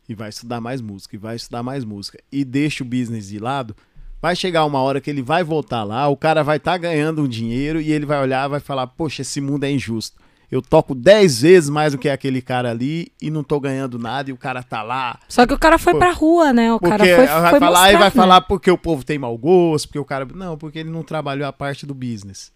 E 0.08 0.16
vai 0.16 0.30
estudar 0.30 0.60
mais 0.60 0.80
música, 0.80 1.14
e 1.14 1.18
vai 1.18 1.36
estudar 1.36 1.62
mais 1.62 1.84
música. 1.84 2.18
E 2.32 2.44
deixa 2.44 2.82
o 2.82 2.86
business 2.86 3.28
de 3.28 3.38
lado. 3.38 3.76
Vai 4.20 4.34
chegar 4.34 4.64
uma 4.64 4.80
hora 4.80 5.00
que 5.00 5.08
ele 5.08 5.22
vai 5.22 5.44
voltar 5.44 5.84
lá, 5.84 6.08
o 6.08 6.16
cara 6.16 6.42
vai 6.42 6.56
estar 6.56 6.76
ganhando 6.76 7.22
um 7.22 7.28
dinheiro 7.28 7.80
e 7.80 7.92
ele 7.92 8.04
vai 8.04 8.20
olhar 8.20 8.46
e 8.46 8.50
vai 8.50 8.60
falar: 8.60 8.86
Poxa, 8.88 9.22
esse 9.22 9.40
mundo 9.40 9.64
é 9.64 9.70
injusto. 9.70 10.20
Eu 10.50 10.62
toco 10.62 10.94
10 10.94 11.42
vezes 11.42 11.68
mais 11.68 11.92
do 11.92 11.98
que 11.98 12.08
aquele 12.08 12.40
cara 12.40 12.70
ali 12.70 13.12
e 13.20 13.30
não 13.30 13.44
tô 13.44 13.60
ganhando 13.60 13.98
nada 13.98 14.30
e 14.30 14.32
o 14.32 14.36
cara 14.36 14.62
tá 14.62 14.82
lá. 14.82 15.20
Só 15.28 15.46
que 15.46 15.52
o 15.52 15.58
cara 15.58 15.78
foi 15.78 15.92
Pô, 15.92 15.98
pra 15.98 16.10
rua, 16.10 16.54
né? 16.54 16.72
O 16.72 16.80
cara 16.80 17.04
foi, 17.04 17.26
vai 17.26 17.50
foi 17.50 17.60
falar 17.60 17.70
mostrar, 17.70 17.92
e 17.92 17.96
vai 17.96 18.04
né? 18.04 18.10
falar 18.10 18.40
porque 18.40 18.70
o 18.70 18.78
povo 18.78 19.04
tem 19.04 19.18
mau 19.18 19.36
gosto, 19.36 19.88
porque 19.88 19.98
o 19.98 20.04
cara. 20.06 20.26
Não, 20.34 20.56
porque 20.56 20.78
ele 20.78 20.90
não 20.90 21.02
trabalhou 21.02 21.46
a 21.46 21.52
parte 21.52 21.84
do 21.84 21.94
business. 21.94 22.50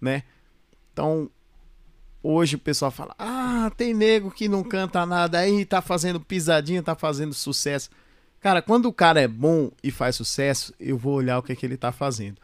Né? 0.00 0.22
Então, 0.92 1.28
hoje 2.22 2.54
o 2.54 2.58
pessoal 2.58 2.92
fala: 2.92 3.16
ah, 3.18 3.70
tem 3.76 3.92
nego 3.92 4.30
que 4.30 4.46
não 4.48 4.62
canta 4.62 5.04
nada 5.04 5.38
aí, 5.38 5.64
tá 5.64 5.82
fazendo 5.82 6.20
pisadinha, 6.20 6.84
tá 6.84 6.94
fazendo 6.94 7.34
sucesso. 7.34 7.90
Cara, 8.44 8.60
quando 8.60 8.84
o 8.84 8.92
cara 8.92 9.22
é 9.22 9.26
bom 9.26 9.70
e 9.82 9.90
faz 9.90 10.16
sucesso, 10.16 10.74
eu 10.78 10.98
vou 10.98 11.14
olhar 11.14 11.38
o 11.38 11.42
que, 11.42 11.52
é 11.52 11.56
que 11.56 11.64
ele 11.64 11.78
tá 11.78 11.90
fazendo. 11.90 12.34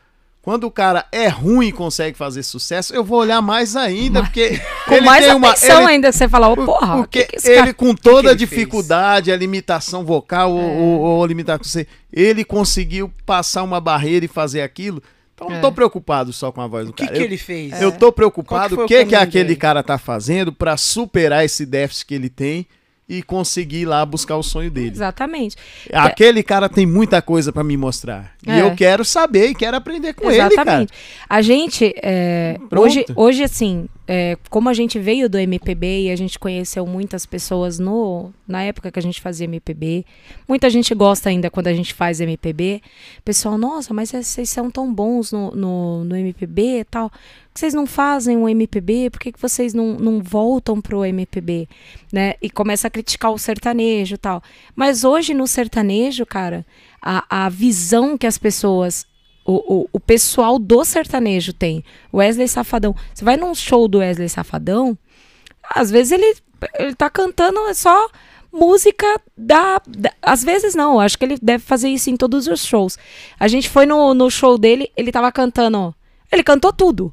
Quando 0.41 0.65
o 0.65 0.71
cara 0.71 1.05
é 1.13 1.29
ruim 1.29 1.69
e 1.69 1.73
consegue 1.73 2.17
fazer 2.17 2.43
sucesso, 2.43 2.95
eu 2.95 3.05
vou 3.05 3.19
olhar 3.19 3.43
mais 3.43 3.77
ainda, 3.77 4.23
porque 4.23 4.59
Com 4.89 4.95
ele 4.95 5.05
mais 5.05 5.27
tem 5.27 5.35
uma 5.35 5.51
atenção 5.51 5.83
ele- 5.83 5.91
ainda, 5.93 6.11
você 6.11 6.27
fala, 6.27 6.49
ô, 6.49 6.57
porra, 6.57 6.97
porque 6.97 7.25
que 7.25 7.33
que 7.33 7.37
esse 7.37 7.49
ele 7.51 7.59
cara... 7.59 7.75
com 7.75 7.95
toda 7.95 8.31
a 8.31 8.33
ele 8.33 8.39
fez? 8.39 8.49
dificuldade, 8.49 9.31
a 9.31 9.37
limitação 9.37 10.03
vocal 10.03 10.53
ou, 10.53 10.59
ou, 10.63 11.01
ou 11.01 11.27
limitação, 11.27 11.63
você- 11.63 11.87
ele 12.11 12.45
conseguiu 12.47 13.13
passar 13.27 13.63
uma 13.63 13.79
barreira 13.79 14.25
e 14.25 14.29
fazer 14.29 14.63
aquilo. 14.63 15.03
Então 15.35 15.49
eu 15.49 15.53
É. 15.53 15.55
não 15.57 15.61
tô 15.61 15.71
preocupado 15.71 16.33
só 16.33 16.51
com 16.51 16.63
a 16.63 16.67
voz 16.67 16.87
do 16.87 16.93
O 16.93 16.95
que, 16.95 17.05
cara. 17.05 17.15
que 17.15 17.21
eu, 17.21 17.27
ele 17.27 17.37
fez? 17.37 17.79
eu 17.83 17.93
tô 17.93 17.99
Qual 18.07 18.13
preocupado 18.15 18.69
que 18.71 18.75
foi 18.77 18.85
o 18.85 18.89
que, 18.89 18.95
que 18.97 19.05
caminho 19.11 19.21
aquele 19.21 19.45
dele? 19.49 19.57
cara 19.61 19.83
tá 19.83 19.99
fazendo 19.99 20.51
pra 20.51 20.79
superar 20.79 21.45
esse 21.45 21.67
déficit 21.67 22.07
que 22.07 22.15
ele 22.15 22.31
tem 22.31 22.67
e 23.11 23.23
conseguir 23.23 23.81
ir 23.81 23.87
lá 23.87 24.07
buscar 24.07 24.37
o 24.37 24.43
sonho 24.43 24.71
dele. 24.71 24.91
Exatamente. 24.91 25.57
Aquele 25.93 26.45
cara 26.45 26.69
tem 26.69 26.87
muita 26.87 27.21
coisa 27.21 27.53
pra 27.53 27.65
me 27.65 27.77
mostrar. 27.77 28.37
E 28.47 28.51
É. 28.51 28.63
eu 28.63 28.75
quero 28.75 29.05
saber 29.05 29.49
e 29.51 29.55
quero 29.55 29.77
aprender 29.77 30.15
com 30.15 30.31
ele, 30.31 30.39
cara. 30.39 30.53
Exatamente. 30.53 30.93
A 31.29 31.43
gente, 31.43 31.93
é, 32.03 32.59
hoje, 32.75 33.05
hoje, 33.15 33.43
assim, 33.45 33.87
é, 34.09 34.37
como 34.49 34.69
a 34.69 34.75
gente 34.75 34.99
veio 34.99 35.29
do 35.29 35.39
MPB 35.39 36.07
e 36.07 36.11
a 36.11 36.17
gente 36.17 36.39
conheceu 36.39 36.87
muitas 36.87 37.27
pessoas 37.27 37.79
no, 37.79 38.33
na 38.49 38.63
época 38.63 38.91
que 38.91 38.99
a 38.99 39.03
gente 39.03 39.21
fazia 39.21 39.45
MPB, 39.45 40.05
muita 40.49 40.69
gente 40.71 40.95
gosta 40.95 41.29
ainda 41.29 41.51
quando 41.51 41.67
a 41.69 41.75
gente 41.75 41.93
faz 41.95 42.21
MPB. 42.21 42.83
Pessoal, 43.25 43.59
nossa, 43.59 43.93
mas 43.93 44.11
vocês 44.11 44.49
são 44.49 44.71
tão 44.71 44.93
bons 44.93 45.31
no, 45.31 45.51
no, 45.53 46.05
no 46.05 46.17
MPB 46.17 46.81
e 46.81 46.85
tal. 46.85 47.11
Por 47.11 47.55
que 47.55 47.61
vocês 47.61 47.75
não 47.75 47.87
fazem 47.87 48.37
um 48.37 48.49
MPB? 48.49 49.11
Por 49.11 49.21
que, 49.21 49.33
que 49.33 49.41
vocês 49.41 49.75
não, 49.75 49.95
não 49.95 50.21
voltam 50.23 50.81
pro 50.81 51.05
MPB? 51.05 51.69
Né? 52.13 52.35
E 52.41 52.49
começa 52.49 52.87
a 52.89 52.91
criticar 52.91 53.33
o 53.33 53.39
sertanejo 53.39 54.15
e 54.15 54.19
tal. 54.19 54.43
Mas 54.75 55.05
hoje 55.05 55.35
no 55.35 55.47
sertanejo, 55.47 56.25
cara, 56.25 56.65
a, 57.03 57.45
a 57.47 57.49
visão 57.49 58.17
que 58.19 58.27
as 58.27 58.39
pessoas 58.39 59.07
o, 59.45 59.55
o, 59.83 59.89
o 59.95 60.01
pessoal 60.01 60.59
do 60.59 60.85
sertanejo 60.85 61.53
tem. 61.53 61.83
Wesley 62.13 62.47
Safadão. 62.47 62.95
Você 63.15 63.25
vai 63.25 63.37
num 63.37 63.55
show 63.55 63.89
do 63.89 63.99
Wesley 63.99 64.29
Safadão, 64.29 64.97
às 65.75 65.91
vezes 65.91 66.13
ele, 66.13 66.37
ele 66.79 66.95
tá 66.95 67.09
cantando 67.11 67.59
só 67.75 68.09
música 68.53 69.07
da, 69.37 69.81
da- 69.87 70.13
Às 70.23 70.45
vezes 70.45 70.75
não, 70.75 71.01
acho 71.01 71.19
que 71.19 71.25
ele 71.25 71.39
deve 71.41 71.65
fazer 71.65 71.89
isso 71.89 72.11
em 72.11 72.17
todos 72.17 72.47
os 72.47 72.65
shows. 72.65 72.99
A 73.39 73.49
gente 73.49 73.69
foi 73.69 73.87
no, 73.87 74.13
no 74.15 74.31
show 74.31 74.59
dele, 74.59 74.91
ele 74.97 75.11
tava 75.13 75.31
cantando. 75.33 75.95
Ele 76.31 76.43
cantou 76.43 76.73
tudo. 76.73 77.13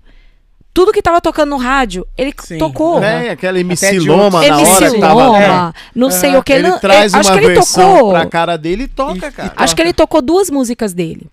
Tudo 0.77 0.91
que 0.93 1.01
tava 1.01 1.19
tocando 1.19 1.49
no 1.49 1.57
rádio, 1.57 2.05
ele 2.15 2.31
Sim. 2.39 2.59
tocou. 2.59 3.01
É, 3.03 3.31
aquela 3.31 3.59
MC 3.59 3.83
Até 3.87 3.97
de 3.97 4.07
Loma 4.07 4.41
na 4.41 4.45
MC 4.47 4.71
hora 4.71 4.91
que 4.91 4.99
tava. 4.99 5.13
Loma, 5.23 5.75
não 5.95 6.11
sei 6.11 6.35
o 6.35 6.43
que. 6.43 6.53
Ele 6.53 6.67
não- 6.69 6.79
traz 6.79 7.15
acho 7.15 7.29
uma 7.31 7.39
que 7.39 7.45
ele 7.45 7.53
versão 7.55 7.95
tocou. 7.95 8.09
pra 8.11 8.25
cara 8.27 8.55
dele 8.57 8.83
e 8.83 8.87
toca, 8.87 9.27
E- 9.27 9.31
cara. 9.31 9.53
Acho 9.55 9.75
que 9.75 9.81
ele 9.81 9.91
tocou 9.91 10.21
duas 10.21 10.51
músicas 10.51 10.93
dele. 10.93 11.25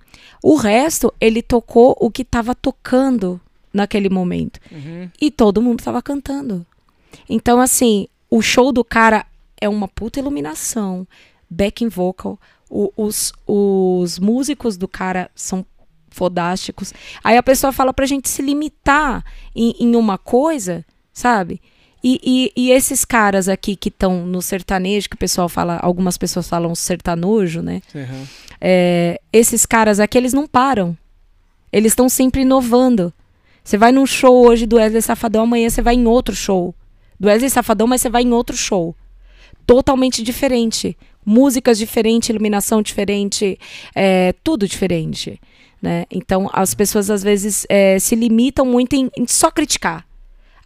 O 0.43 0.57
resto, 0.57 1.13
ele 1.21 1.43
tocou 1.43 1.95
o 2.01 2.11
que 2.11 2.25
tava 2.25 2.55
tocando 2.55 3.39
naquele 3.71 4.09
momento. 4.09 4.59
Uhum. 4.73 5.11
E 5.21 5.31
todo 5.31 5.61
mundo 5.61 5.83
tava 5.85 6.01
cantando. 6.01 6.65
Então, 7.29 7.61
assim, 7.61 8.09
o 8.31 8.41
show 8.41 8.73
do 8.73 8.83
cara 8.83 9.27
é 9.61 9.69
uma 9.69 9.89
puta 9.89 10.19
iluminação, 10.21 11.07
backing 11.51 11.89
vocal. 11.91 12.39
o- 12.71 12.91
os, 12.97 13.31
os 13.47 14.19
músicos 14.19 14.77
do 14.79 14.89
cara 14.89 15.31
são 15.35 15.65
fodásticos. 16.15 16.95
Aí 17.23 17.37
a 17.37 17.43
pessoa 17.43 17.73
fala 17.73 17.93
pra 17.93 18.07
gente 18.07 18.29
se 18.29 18.41
limitar 18.41 19.25
em, 19.55 19.75
em 19.79 19.97
uma 19.97 20.17
coisa, 20.17 20.85
sabe? 21.13 21.61
E, 22.07 22.21
e, 22.23 22.67
e 22.67 22.71
esses 22.71 23.03
caras 23.03 23.49
aqui 23.49 23.75
que 23.75 23.89
estão 23.89 24.27
no 24.27 24.43
sertanejo, 24.43 25.09
que 25.09 25.17
o 25.17 25.19
pessoal 25.19 25.49
fala, 25.49 25.79
algumas 25.79 26.19
pessoas 26.19 26.47
falam 26.47 26.75
sertanojo, 26.75 27.63
né? 27.63 27.81
Uhum. 27.95 28.27
É, 28.61 29.19
esses 29.33 29.65
caras 29.65 29.99
aqui, 29.99 30.19
eles 30.19 30.35
não 30.35 30.47
param. 30.47 30.95
Eles 31.73 31.93
estão 31.93 32.09
sempre 32.11 32.43
inovando. 32.43 33.11
Você 33.65 33.79
vai 33.79 33.91
num 33.91 34.05
show 34.05 34.47
hoje 34.47 34.67
do 34.67 34.77
Wesley 34.77 35.01
Safadão, 35.01 35.45
amanhã 35.45 35.71
você 35.71 35.81
vai 35.81 35.95
em 35.95 36.07
outro 36.07 36.37
show. 36.37 36.75
Do 37.19 37.29
Wesley 37.29 37.49
Safadão, 37.49 37.87
mas 37.87 38.03
você 38.03 38.11
vai 38.11 38.23
em 38.23 38.33
outro 38.33 38.55
show. 38.55 38.95
Totalmente 39.67 40.23
diferente. 40.23 40.95
Músicas 41.25 41.79
diferentes, 41.79 42.29
iluminação 42.29 42.83
diferente, 42.83 43.59
é, 43.95 44.35
tudo 44.45 44.69
diferente. 44.69 45.41
Né? 45.85 46.07
Então, 46.11 46.49
as 46.51 46.73
pessoas 46.73 47.11
às 47.11 47.23
vezes 47.23 47.67
é, 47.69 47.99
se 47.99 48.17
limitam 48.17 48.65
muito 48.65 48.97
em, 48.97 49.11
em 49.19 49.27
só 49.27 49.51
criticar. 49.51 50.07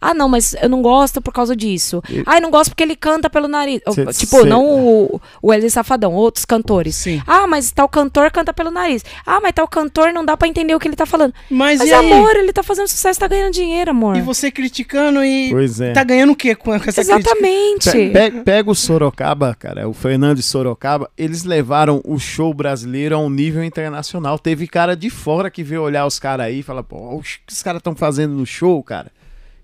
Ah, 0.01 0.13
não, 0.13 0.29
mas 0.29 0.55
eu 0.61 0.69
não 0.69 0.81
gosto 0.81 1.21
por 1.21 1.33
causa 1.33 1.55
disso. 1.55 2.01
E- 2.09 2.23
Ah, 2.25 2.37
eu 2.37 2.41
não 2.41 2.51
gosto 2.51 2.69
porque 2.71 2.83
ele 2.83 2.95
canta 2.95 3.29
pelo 3.29 3.47
nariz. 3.47 3.81
Cê- 3.93 4.05
tipo, 4.07 4.41
cê- 4.41 4.43
não 4.45 4.65
o, 4.65 5.21
o 5.41 5.47
Wesley 5.49 5.69
Safadão, 5.69 6.13
outros 6.13 6.45
cantores. 6.45 6.95
Sim. 6.95 7.21
Ah, 7.27 7.45
mas 7.47 7.71
tal 7.71 7.87
cantor 7.89 8.31
canta 8.31 8.53
pelo 8.53 8.71
nariz. 8.71 9.03
Ah, 9.25 9.39
mas 9.41 9.51
tal 9.53 9.67
cantor 9.67 10.11
não 10.13 10.23
dá 10.23 10.37
pra 10.37 10.47
entender 10.47 10.73
o 10.75 10.79
que 10.79 10.87
ele 10.87 10.95
tá 10.95 11.05
falando. 11.05 11.33
Mas, 11.49 11.79
Mas, 11.79 11.89
e 11.89 11.93
aí? 11.93 12.11
amor, 12.13 12.35
ele 12.35 12.53
tá 12.53 12.63
fazendo 12.63 12.87
sucesso, 12.87 13.19
tá 13.19 13.27
ganhando 13.27 13.53
dinheiro, 13.53 13.91
amor. 13.91 14.15
E 14.17 14.21
você 14.21 14.51
criticando 14.51 15.23
e 15.23 15.49
Pois 15.51 15.79
é. 15.81 15.91
tá 15.93 16.03
ganhando 16.03 16.31
o 16.31 16.35
quê 16.35 16.55
com 16.55 16.73
essa? 16.73 17.01
Exatamente. 17.01 17.91
Pe- 17.91 18.09
pe- 18.31 18.31
Pega 18.43 18.69
o 18.71 18.75
Sorocaba, 18.75 19.55
cara, 19.57 19.87
o 19.87 19.93
Fernando 19.93 20.37
de 20.37 20.43
Sorocaba, 20.43 21.09
eles 21.17 21.43
levaram 21.43 22.01
o 22.05 22.17
show 22.19 22.53
brasileiro 22.53 23.15
a 23.15 23.19
um 23.19 23.29
nível 23.29 23.63
internacional. 23.63 24.39
Teve 24.39 24.67
cara 24.67 24.95
de 24.95 25.09
fora 25.09 25.49
que 25.51 25.63
veio 25.63 25.81
olhar 25.83 26.05
os 26.05 26.19
caras 26.19 26.47
aí 26.47 26.59
e 26.59 26.63
falar, 26.63 26.83
pô, 26.83 26.97
o 27.17 27.21
que 27.21 27.39
os 27.51 27.61
caras 27.63 27.79
estão 27.79 27.95
fazendo 27.95 28.33
no 28.33 28.45
show, 28.45 28.81
cara? 28.83 29.11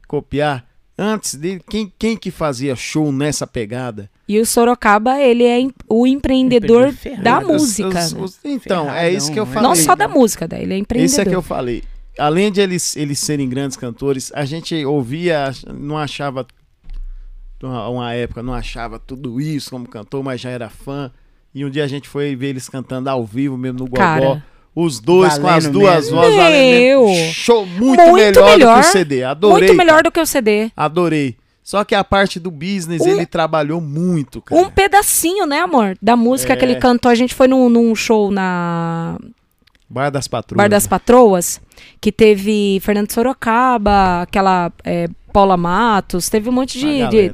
Copiar. 0.08 0.66
Antes 0.98 1.36
dele, 1.36 1.62
quem, 1.70 1.92
quem 2.00 2.16
que 2.16 2.32
fazia 2.32 2.74
show 2.76 3.12
nessa 3.12 3.46
pegada? 3.46 4.10
E 4.28 4.40
o 4.40 4.46
Sorocaba, 4.46 5.20
ele 5.20 5.44
é 5.44 5.60
o 5.90 6.08
empreendedor 6.08 6.88
Empreendedor 6.88 7.22
da 7.22 7.32
ferrado. 7.42 7.48
música. 7.48 8.00
Os- 8.00 8.14
né? 8.14 8.22
os- 8.22 8.40
então, 8.46 8.90
é 8.94 9.12
isso 9.12 9.32
que 9.32 9.40
eu 9.40 9.46
Ferradão, 9.46 9.72
falei. 9.72 9.82
Não 9.82 9.86
só 9.86 9.96
da 9.96 10.08
música, 10.08 10.48
daí 10.48 10.64
ele 10.64 10.74
é 10.74 10.78
empreendedor. 10.78 11.06
Esse 11.12 11.22
é 11.22 11.26
que 11.26 11.36
eu 11.36 11.42
falei. 11.42 11.84
Além 12.18 12.50
de 12.50 12.62
eles, 12.62 12.96
eles 12.96 13.20
serem 13.20 13.50
grandes 13.50 13.76
cantores, 13.76 14.32
a 14.34 14.46
gente 14.46 14.86
ouvia, 14.86 15.52
não 15.68 15.98
achava. 15.98 16.48
Uma, 17.62 17.90
uma 17.90 18.14
época 18.14 18.42
não 18.42 18.54
achava 18.54 18.98
tudo 19.00 19.42
isso 19.42 19.72
como 19.72 19.88
cantor, 19.88 20.24
mas 20.24 20.40
já 20.40 20.50
era 20.50 20.70
fã. 20.70 21.12
E 21.54 21.66
um 21.66 21.70
dia 21.70 21.84
a 21.84 21.88
gente 21.88 22.08
foi 22.08 22.36
ver 22.36 22.48
eles 22.48 22.70
cantando 22.70 23.10
ao 23.10 23.26
vivo, 23.26 23.58
mesmo 23.58 23.80
no 23.80 23.86
Gogó. 23.86 23.98
Cara. 23.98 24.46
Os 24.76 25.00
dois 25.00 25.38
com 25.38 25.48
as 25.48 25.64
Valendo 25.64 25.72
duas 25.80 25.96
mesmo. 26.06 26.18
vozes. 26.18 26.36
valendo 26.36 26.52
Meu! 26.80 27.06
mesmo. 27.08 27.34
Show 27.34 27.66
muito, 27.66 27.80
Muito 28.02 28.14
melhor, 28.14 28.34
do 28.34 28.44
melhor. 28.52 28.82
que 28.82 28.88
o 28.88 28.92
CD. 28.92 29.24
Adorei. 29.24 29.68
Muito 29.68 29.78
melhor 29.78 29.92
cara. 29.94 30.04
do 30.04 30.12
que 30.12 30.20
o 30.20 30.26
CD. 30.26 30.72
Adorei. 30.76 31.38
Só 31.64 31.84
que 31.84 31.96
a 31.96 32.04
parte 32.04 32.40
do 32.40 32.52
business 32.52 33.02
Um- 33.02 33.08
ele 33.08 33.26
trabalhou 33.26 33.80
muito, 33.82 34.42
cara. 34.42 34.62
Um 34.62 34.70
pedacinho, 34.70 35.46
né, 35.48 35.60
amor? 35.62 35.98
Da 36.02 36.16
música 36.16 36.54
É. 36.54 36.56
que 36.56 36.64
ele 36.66 36.76
cantou. 36.76 37.10
A 37.10 37.16
gente 37.16 37.34
foi 37.34 37.48
num, 37.48 37.70
num 37.70 37.96
show 37.96 38.30
na 38.30 39.18
Bar 39.90 40.10
das 40.12 40.28
Patrulhas. 40.28 40.64
Bar 40.64 40.70
das 40.70 40.86
Patroas, 40.86 41.62
que 42.02 42.12
teve 42.12 42.80
Fernando 42.82 43.12
Sorocaba, 43.12 44.22
aquela 44.24 44.72
é, 44.84 45.08
Paula 45.34 45.56
Matos, 45.58 46.30
teve 46.30 46.50
um 46.50 46.52
monte 46.52 46.78
de. 46.78 47.08
De 47.08 47.20
é. 47.20 47.30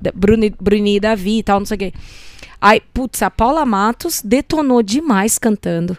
da- 0.00 0.12
Bruni, 0.14 0.54
Bruni 0.60 0.96
e 0.96 1.00
Davi 1.00 1.38
e 1.38 1.42
tal, 1.42 1.58
não 1.58 1.66
sei 1.66 1.74
o 1.74 1.78
quê. 1.78 1.92
Aí, 2.60 2.80
putz, 2.92 3.22
a 3.22 3.30
Paula 3.30 3.64
Matos 3.66 4.20
detonou 4.24 4.82
demais 4.82 5.38
cantando. 5.38 5.96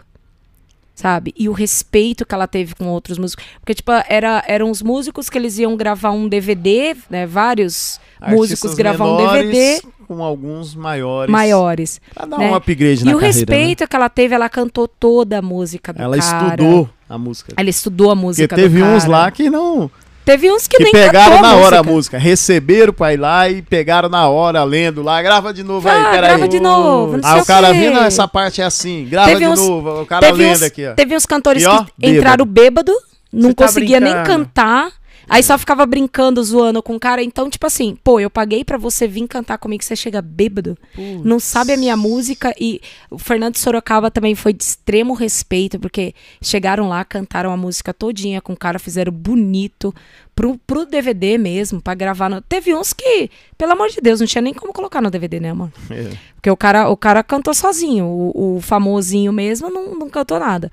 Sabe? 0.94 1.34
E 1.36 1.48
o 1.48 1.52
respeito 1.52 2.24
que 2.24 2.32
ela 2.34 2.46
teve 2.46 2.74
com 2.76 2.86
outros 2.86 3.18
músicos. 3.18 3.44
Porque, 3.58 3.74
tipo, 3.74 3.90
era, 4.08 4.44
eram 4.46 4.70
os 4.70 4.80
músicos 4.80 5.28
que 5.28 5.36
eles 5.36 5.58
iam 5.58 5.76
gravar 5.76 6.12
um 6.12 6.28
DVD, 6.28 6.94
né? 7.10 7.26
Vários 7.26 7.98
músicos 8.22 8.70
Artistas 8.70 8.74
gravar 8.74 9.04
um 9.06 9.16
menores 9.16 9.50
DVD 9.50 9.82
Com 10.06 10.22
alguns 10.22 10.74
maiores. 10.76 11.32
maiores. 11.32 12.00
Pra 12.14 12.26
dar 12.26 12.38
né? 12.38 12.48
um 12.48 12.54
upgrade 12.54 13.02
E 13.02 13.04
na 13.06 13.10
o 13.10 13.18
carreira, 13.18 13.20
né? 13.20 13.26
respeito 13.26 13.88
que 13.88 13.96
ela 13.96 14.08
teve, 14.08 14.34
ela 14.36 14.48
cantou 14.48 14.86
toda 14.86 15.38
a 15.38 15.42
música 15.42 15.92
do 15.92 16.00
Ela 16.00 16.16
cara. 16.16 16.54
estudou 16.54 16.88
a 17.08 17.18
música. 17.18 17.52
Ela 17.56 17.70
estudou 17.70 18.10
a 18.12 18.14
música 18.14 18.46
Porque 18.48 18.62
teve 18.62 18.80
uns 18.82 19.04
lá 19.04 19.28
que 19.32 19.50
não. 19.50 19.90
Teve 20.24 20.50
uns 20.50 20.66
que, 20.66 20.78
Que, 20.78 20.84
nem 20.84 20.92
pegaram 20.92 21.42
na 21.42 21.54
hora 21.56 21.80
a 21.80 21.82
música. 21.82 21.92
música. 21.92 22.18
Receberam 22.18 22.92
pra 22.92 23.12
ir 23.12 23.18
lá 23.18 23.48
e 23.48 23.60
pegaram 23.60 24.08
na 24.08 24.26
hora, 24.28 24.64
lendo 24.64 25.02
lá. 25.02 25.20
Grava 25.20 25.52
de 25.52 25.62
novo 25.62 25.86
aí, 25.88 26.00
Ah, 26.00 26.04
peraí. 26.10 26.20
grava 26.30 26.48
de 26.48 26.60
novo, 26.60 27.16
não 27.18 27.28
Aí 27.28 27.32
sei 27.34 27.42
o 27.42 27.46
cara 27.46 27.72
vindo, 27.72 27.94
"Não, 27.94 28.04
essa 28.04 28.26
parte 28.26 28.62
é 28.62 28.64
assim. 28.64 29.06
Grava 29.08 29.28
Teve 29.28 29.40
de 29.44 29.46
uns- 29.50 29.60
novo. 29.60 30.00
O 30.02 30.06
cara 30.06 30.30
lendo 30.30 30.52
uns, 30.52 30.62
aqui, 30.62 30.86
ó. 30.86 30.94
teve 30.94 31.14
uns 31.14 31.26
cantores 31.26 31.62
E, 31.62 31.66
ó, 31.66 31.84
que 31.84 32.06
entraram 32.08 32.46
bêbado, 32.46 32.92
não 33.32 33.50
Você 33.50 33.54
tá 33.54 33.66
conseguia 33.66 34.00
nem 34.00 34.14
brincando. 34.14 34.44
cantar. 34.44 34.92
Aí 35.28 35.42
só 35.42 35.56
ficava 35.58 35.86
brincando, 35.86 36.42
zoando 36.42 36.82
com 36.82 36.96
o 36.96 37.00
cara. 37.00 37.22
Então, 37.22 37.48
tipo 37.48 37.66
assim, 37.66 37.96
pô, 38.02 38.20
eu 38.20 38.30
paguei 38.30 38.64
pra 38.64 38.78
você 38.78 39.06
vir 39.06 39.26
cantar 39.26 39.58
comigo, 39.58 39.82
você 39.82 39.96
chega 39.96 40.20
bêbado, 40.20 40.76
não 41.24 41.40
sabe 41.40 41.72
a 41.72 41.76
minha 41.76 41.96
música. 41.96 42.54
E 42.58 42.80
o 43.10 43.18
Fernando 43.18 43.56
Sorocaba 43.56 44.10
também 44.10 44.34
foi 44.34 44.52
de 44.52 44.62
extremo 44.62 45.14
respeito, 45.14 45.78
porque 45.78 46.14
chegaram 46.42 46.88
lá, 46.88 47.04
cantaram 47.04 47.50
a 47.50 47.56
música 47.56 47.94
todinha 47.94 48.40
com 48.40 48.52
o 48.52 48.56
cara, 48.56 48.78
fizeram 48.78 49.12
bonito 49.12 49.94
pro, 50.34 50.58
pro 50.66 50.84
DVD 50.84 51.38
mesmo, 51.38 51.80
pra 51.80 51.94
gravar. 51.94 52.28
No... 52.28 52.40
Teve 52.42 52.74
uns 52.74 52.92
que, 52.92 53.30
pelo 53.56 53.72
amor 53.72 53.88
de 53.88 54.00
Deus, 54.00 54.20
não 54.20 54.26
tinha 54.26 54.42
nem 54.42 54.52
como 54.52 54.72
colocar 54.72 55.00
no 55.00 55.10
DVD, 55.10 55.40
né, 55.40 55.50
amor? 55.50 55.72
É. 55.90 56.10
Porque 56.34 56.50
o 56.50 56.56
cara, 56.56 56.88
o 56.88 56.96
cara 56.96 57.22
cantou 57.22 57.54
sozinho. 57.54 58.04
O, 58.04 58.56
o 58.56 58.60
famosinho 58.60 59.32
mesmo 59.32 59.70
não, 59.70 59.94
não 59.94 60.10
cantou 60.10 60.38
nada. 60.38 60.70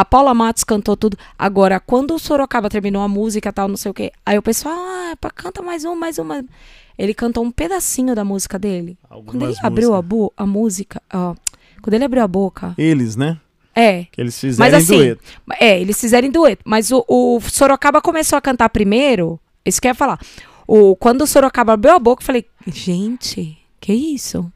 A 0.00 0.04
Paula 0.06 0.32
Matos 0.32 0.64
cantou 0.64 0.96
tudo. 0.96 1.14
Agora, 1.38 1.78
quando 1.78 2.14
o 2.14 2.18
Sorocaba 2.18 2.70
terminou 2.70 3.02
a 3.02 3.08
música 3.08 3.52
tal, 3.52 3.68
não 3.68 3.76
sei 3.76 3.90
o 3.90 3.92
quê, 3.92 4.10
aí 4.24 4.38
o 4.38 4.42
pessoal, 4.42 4.74
ah, 4.74 5.14
canta 5.34 5.60
mais 5.60 5.84
um, 5.84 5.94
mais 5.94 6.16
uma. 6.18 6.42
Ele 6.96 7.12
cantou 7.12 7.44
um 7.44 7.50
pedacinho 7.50 8.14
da 8.14 8.24
música 8.24 8.58
dele. 8.58 8.96
Algumas 9.10 9.34
quando 9.34 9.42
ele 9.50 9.58
abriu 9.62 9.88
a, 9.92 9.96
músicas. 9.96 10.08
bu- 10.08 10.32
a 10.34 10.46
música, 10.46 11.02
ó, 11.12 11.34
quando 11.82 11.92
ele 11.92 12.04
abriu 12.04 12.22
a 12.22 12.26
boca, 12.26 12.74
Eles, 12.78 13.14
né? 13.14 13.38
É. 13.76 14.04
Que 14.10 14.22
eles 14.22 14.40
fizeram 14.40 14.70
Mas 14.70 14.82
assim, 14.82 14.96
dueto. 14.96 15.22
É, 15.60 15.78
eles 15.78 16.00
fizeram 16.00 16.26
em 16.26 16.30
dueto. 16.30 16.62
Mas 16.64 16.90
o, 16.90 17.04
o 17.06 17.38
Sorocaba 17.42 18.00
começou 18.00 18.38
a 18.38 18.40
cantar 18.40 18.70
primeiro. 18.70 19.38
Isso 19.66 19.82
que 19.82 19.86
eu 19.86 19.90
ia 19.90 19.94
falar. 19.94 20.18
O, 20.66 20.96
quando 20.96 21.20
o 21.20 21.26
Sorocaba 21.26 21.74
abriu 21.74 21.92
a 21.94 21.98
boca, 21.98 22.22
eu 22.22 22.26
falei, 22.26 22.46
gente, 22.66 23.58
que 23.78 23.92
isso? 23.92 24.50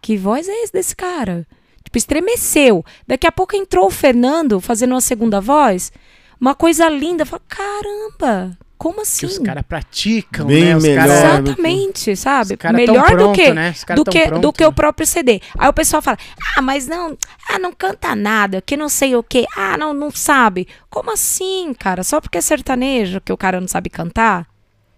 Que 0.00 0.16
voz 0.16 0.48
é 0.48 0.62
esse 0.62 0.72
desse 0.72 0.96
cara? 0.96 1.46
Tipo, 1.88 1.96
estremeceu. 1.96 2.84
Daqui 3.06 3.26
a 3.26 3.32
pouco 3.32 3.56
entrou 3.56 3.86
o 3.86 3.90
Fernando 3.90 4.60
fazendo 4.60 4.90
uma 4.92 5.00
segunda 5.00 5.40
voz. 5.40 5.90
Uma 6.38 6.54
coisa 6.54 6.86
linda. 6.90 7.22
Eu 7.22 7.26
falei, 7.26 7.42
caramba, 7.48 8.58
como 8.76 8.96
Que 8.96 9.00
assim? 9.02 9.24
os 9.26 9.38
caras 9.38 9.64
praticam, 9.66 10.46
Bem 10.46 10.64
né? 10.66 10.76
Os 10.76 10.82
melhor. 10.82 11.06
caras- 11.06 11.18
Exatamente, 11.48 12.14
sabe? 12.14 12.54
Os 12.54 12.58
caras 12.60 12.84
tão 12.84 12.92
Melhor 12.94 13.08
do 13.10 13.16
pronto, 13.16 13.34
que, 13.34 13.54
né? 13.54 13.74
Do, 13.96 14.04
tão 14.04 14.12
que, 14.12 14.26
pronto, 14.26 14.42
do 14.42 14.52
que 14.52 14.62
né? 14.62 14.68
o 14.68 14.72
próprio 14.72 15.06
CD. 15.06 15.40
Aí 15.58 15.66
o 15.68 15.72
pessoal 15.72 16.02
fala, 16.02 16.18
ah, 16.56 16.60
mas 16.62 16.86
não, 16.86 17.16
ah, 17.48 17.58
não 17.58 17.72
canta 17.72 18.14
nada, 18.14 18.60
que 18.60 18.76
não 18.76 18.90
sei 18.90 19.16
o 19.16 19.22
quê, 19.22 19.46
ah, 19.56 19.78
não, 19.78 19.94
não 19.94 20.10
sabe. 20.10 20.68
Como 20.90 21.10
assim, 21.10 21.72
cara? 21.78 22.04
Só 22.04 22.20
porque 22.20 22.36
é 22.36 22.42
sertanejo 22.42 23.18
que 23.22 23.32
o 23.32 23.36
cara 23.36 23.60
não 23.62 23.66
sabe 23.68 23.88
cantar? 23.88 24.46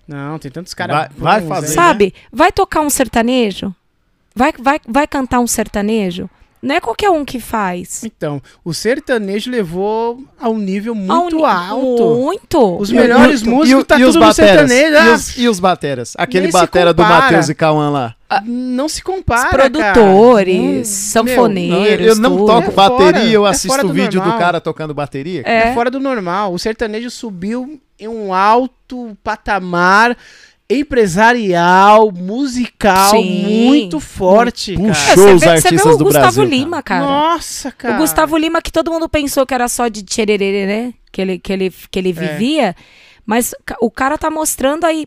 Não, 0.08 0.40
tem 0.40 0.50
tantos 0.50 0.74
caras. 0.74 0.96
Vai- 0.96 1.40
vai 1.40 1.46
fazer. 1.46 1.68
né? 1.68 1.72
Sabe? 1.74 2.14
Vai 2.32 2.50
tocar 2.50 2.80
um 2.80 2.90
sertanejo? 2.90 3.72
Vai, 4.34 4.52
vai, 4.58 4.80
vai 4.88 5.06
cantar 5.06 5.38
um 5.40 5.46
sertanejo? 5.46 6.28
Não 6.62 6.74
é 6.74 6.80
qualquer 6.80 7.08
um 7.08 7.24
que 7.24 7.40
faz. 7.40 8.04
Então, 8.04 8.42
o 8.62 8.74
sertanejo 8.74 9.50
levou 9.50 10.22
a 10.38 10.48
um 10.50 10.58
nível 10.58 10.94
muito 10.94 11.36
ni- 11.38 11.44
alto. 11.44 12.14
Muito. 12.16 12.76
Os 12.78 12.90
E- 12.90 12.94
melhores 12.94 13.40
e- 13.40 13.48
músicos 13.48 13.82
e- 13.82 13.86
tá 13.86 13.98
e 13.98 14.04
os 14.04 14.12
tudo 14.14 14.20
no 14.20 14.26
bateras? 14.28 14.70
sertanejo. 14.70 14.92
E 14.94 14.98
ah, 15.10 15.14
os, 15.14 15.38
e 15.38 15.48
os 15.48 15.58
bateras? 15.60 16.12
Aquele 16.18 16.44
Nem 16.44 16.52
batera 16.52 16.92
do. 16.92 17.02
Matheus 17.02 17.48
e 17.48 17.54
Cauã 17.54 17.88
lá. 17.88 18.14
Não 18.44 18.88
se 18.88 19.02
compara. 19.02 19.40
Os 19.40 19.56
cara. 19.78 19.92
produtores, 19.94 20.56
Hum, 20.58 20.62
meu, 20.62 20.76
Não, 20.78 20.84
sanfoneiros. 20.84 22.06
eu 22.06 22.16
não 22.16 22.36
tudo. 22.36 22.46
toco 22.46 22.68
É 22.68 22.72
fora, 22.72 22.90
bateria, 22.90 23.32
eu 23.32 23.46
é 23.46 23.50
assisto 23.50 23.68
fora 23.76 23.86
o 23.86 23.92
vídeo 23.92 24.18
normal. 24.20 24.36
do 24.36 24.38
cara 24.38 24.60
tocando 24.60 24.94
bateria. 24.94 25.42
É. 25.46 25.68
É 25.70 25.74
fora 25.74 25.90
do 25.90 25.98
normal. 25.98 26.52
O 26.52 26.58
sertanejo 26.58 27.10
subiu 27.10 27.80
em 27.98 28.06
um 28.08 28.32
alto 28.34 29.16
patamar 29.24 30.16
empresarial, 30.70 32.12
musical, 32.12 33.10
Sim. 33.10 33.66
muito 33.66 33.98
forte, 34.00 34.74
Puxa. 34.76 35.16
cara. 35.16 35.30
É, 35.30 35.34
os 35.34 35.40
vê, 35.40 35.46
você 35.46 35.46
vê 35.46 35.50
artistas 35.66 35.94
o 35.94 35.98
do 35.98 36.04
Gustavo 36.04 36.24
Brasil, 36.36 36.44
Lima, 36.44 36.82
cara. 36.82 37.04
Nossa, 37.04 37.72
cara. 37.72 37.94
O 37.94 37.98
Gustavo 37.98 38.36
Lima, 38.36 38.62
que 38.62 38.70
todo 38.72 38.90
mundo 38.90 39.08
pensou 39.08 39.44
que 39.44 39.54
era 39.54 39.68
só 39.68 39.88
de 39.88 40.02
tchererê, 40.02 40.66
né? 40.66 40.94
Que 41.12 41.20
ele, 41.20 41.38
que 41.38 41.52
ele, 41.52 41.74
que 41.90 41.98
É. 41.98 42.02
ele 42.02 42.12
vivia. 42.12 42.76
Mas 43.26 43.54
o 43.80 43.90
cara 43.90 44.16
tá 44.18 44.30
mostrando 44.30 44.84
aí. 44.84 45.06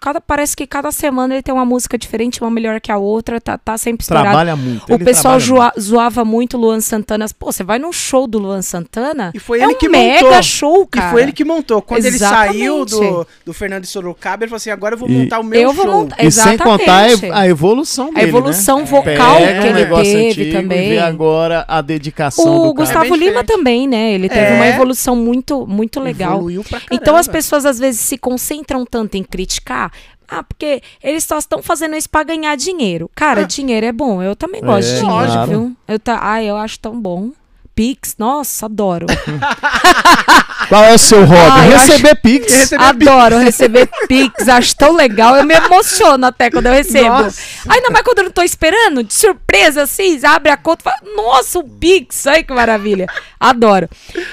Cada, 0.00 0.20
parece 0.20 0.56
que 0.56 0.66
cada 0.66 0.92
semana 0.92 1.34
ele 1.34 1.42
tem 1.42 1.52
uma 1.54 1.64
música 1.64 1.96
diferente, 1.98 2.40
uma 2.40 2.50
melhor 2.50 2.80
que 2.80 2.92
a 2.92 2.96
outra. 2.98 3.40
Tá, 3.40 3.56
tá 3.58 3.76
sempre 3.78 4.02
estourado. 4.02 4.26
Trabalha 4.28 4.54
muito. 4.56 4.90
O 4.90 4.94
ele 4.94 5.04
pessoal 5.04 5.38
trabalha 5.38 5.72
zoa- 5.76 5.80
zoava 5.80 6.24
muito 6.24 6.56
o 6.56 6.60
Luan 6.60 6.80
Santana. 6.80 7.26
Pô, 7.38 7.50
você 7.52 7.64
vai 7.64 7.78
num 7.78 7.92
show 7.92 8.26
do 8.26 8.38
Luan 8.38 8.62
Santana? 8.62 9.30
E 9.34 9.38
foi 9.38 9.60
é 9.60 9.64
ele 9.64 9.74
um 9.74 9.78
que 9.78 9.88
mega 9.88 10.24
montou. 10.26 10.42
show, 10.42 10.86
cara. 10.86 11.08
E 11.08 11.10
foi 11.10 11.22
ele 11.22 11.32
que 11.32 11.44
montou. 11.44 11.80
Quando 11.82 12.04
ele 12.04 12.18
saiu 12.18 12.82
Exatamente. 12.84 13.12
do, 13.14 13.26
do 13.46 13.52
Fernando 13.54 13.84
Sorocaba, 13.86 14.44
ele 14.44 14.50
falou 14.50 14.56
assim: 14.58 14.70
agora 14.70 14.94
eu 14.94 14.98
vou 14.98 15.08
E- 15.08 15.12
montar 15.12 15.40
o 15.40 15.44
meu 15.44 15.60
Eu 15.60 15.72
vou 15.72 15.84
show. 15.84 15.94
montar- 16.02 16.24
E 16.24 16.30
sem 16.30 16.58
contar 16.58 16.96
a 16.96 17.04
ev- 17.06 17.12
Exatamente. 17.12 17.38
a 17.38 17.48
evolução 17.48 18.06
dele, 18.12 18.20
A 18.20 18.28
evolução 18.28 18.78
né? 18.80 18.84
vocal 18.84 19.36
Pega 19.38 19.60
que 19.60 19.66
ele 19.68 19.86
teve 19.86 20.28
antigo 20.28 20.52
também. 20.52 20.86
E 20.86 20.88
vê 20.90 20.98
agora 20.98 21.64
a 21.68 21.80
dedicação 21.80 22.44
O 22.44 22.64
do. 22.68 22.74
Gustavo 22.74 23.14
É 23.14 23.18
Lima 23.18 23.44
também, 23.44 23.86
né? 23.86 24.12
Ele 24.12 24.28
teve 24.28 24.52
É. 24.52 24.54
uma 24.56 24.66
evolução 24.66 25.14
muito, 25.16 25.66
muito 25.66 26.00
legal. 26.00 26.32
Evoluiu 26.34 26.62
pra 26.62 26.80
caramba. 26.80 26.94
Então 26.94 27.16
as 27.16 27.28
pessoas 27.28 27.53
às 27.64 27.78
vezes 27.78 28.00
se 28.00 28.16
concentram 28.18 28.84
tanto 28.86 29.16
em 29.16 29.22
criticar. 29.22 29.92
Ah, 30.26 30.42
porque 30.42 30.82
eles 31.02 31.22
só 31.24 31.38
estão 31.38 31.62
fazendo 31.62 31.94
isso 31.94 32.08
pra 32.08 32.22
ganhar 32.22 32.56
dinheiro. 32.56 33.10
Cara, 33.14 33.44
dinheiro 33.44 33.84
é 33.86 33.92
bom. 33.92 34.22
Eu 34.22 34.34
também 34.34 34.62
gosto 34.62 34.88
É, 34.88 34.94
de 34.94 35.00
dinheiro, 35.00 35.46
viu? 35.46 35.76
Eu 35.86 35.98
tá, 35.98 36.18
ah, 36.22 36.42
eu 36.42 36.56
acho 36.56 36.78
tão 36.80 36.98
bom. 36.98 37.30
Pix, 37.74 38.14
nossa, 38.18 38.66
adoro. 38.66 39.06
Qual 40.68 40.84
é 40.84 40.94
o 40.94 40.98
seu 40.98 41.24
hobby? 41.24 41.34
Ah, 41.36 41.60
Receber 41.60 42.14
Pix. 42.16 42.52
Receber 42.52 42.82
adoro 42.84 43.38
receber 43.38 43.90
Pix, 44.08 44.48
acho 44.48 44.76
tão 44.76 44.92
legal. 44.94 45.36
Eu 45.36 45.44
me 45.44 45.54
emociono 45.54 46.24
até 46.24 46.50
quando 46.50 46.66
eu 46.66 46.72
recebo. 46.72 47.08
Nossa. 47.08 47.40
Ainda 47.68 47.90
mais 47.90 48.04
quando 48.04 48.18
eu 48.18 48.24
não 48.24 48.30
tô 48.30 48.42
esperando, 48.42 49.02
de 49.02 49.12
surpresa 49.12 49.82
assim, 49.82 50.18
abre 50.24 50.50
a 50.52 50.56
conta 50.56 50.82
e 50.82 50.84
fala, 50.84 51.14
nossa, 51.16 51.58
o 51.58 51.64
Pix, 51.68 52.26
ai 52.26 52.44
que 52.44 52.52
maravilha. 52.52 53.06
Adoro. 53.38 53.88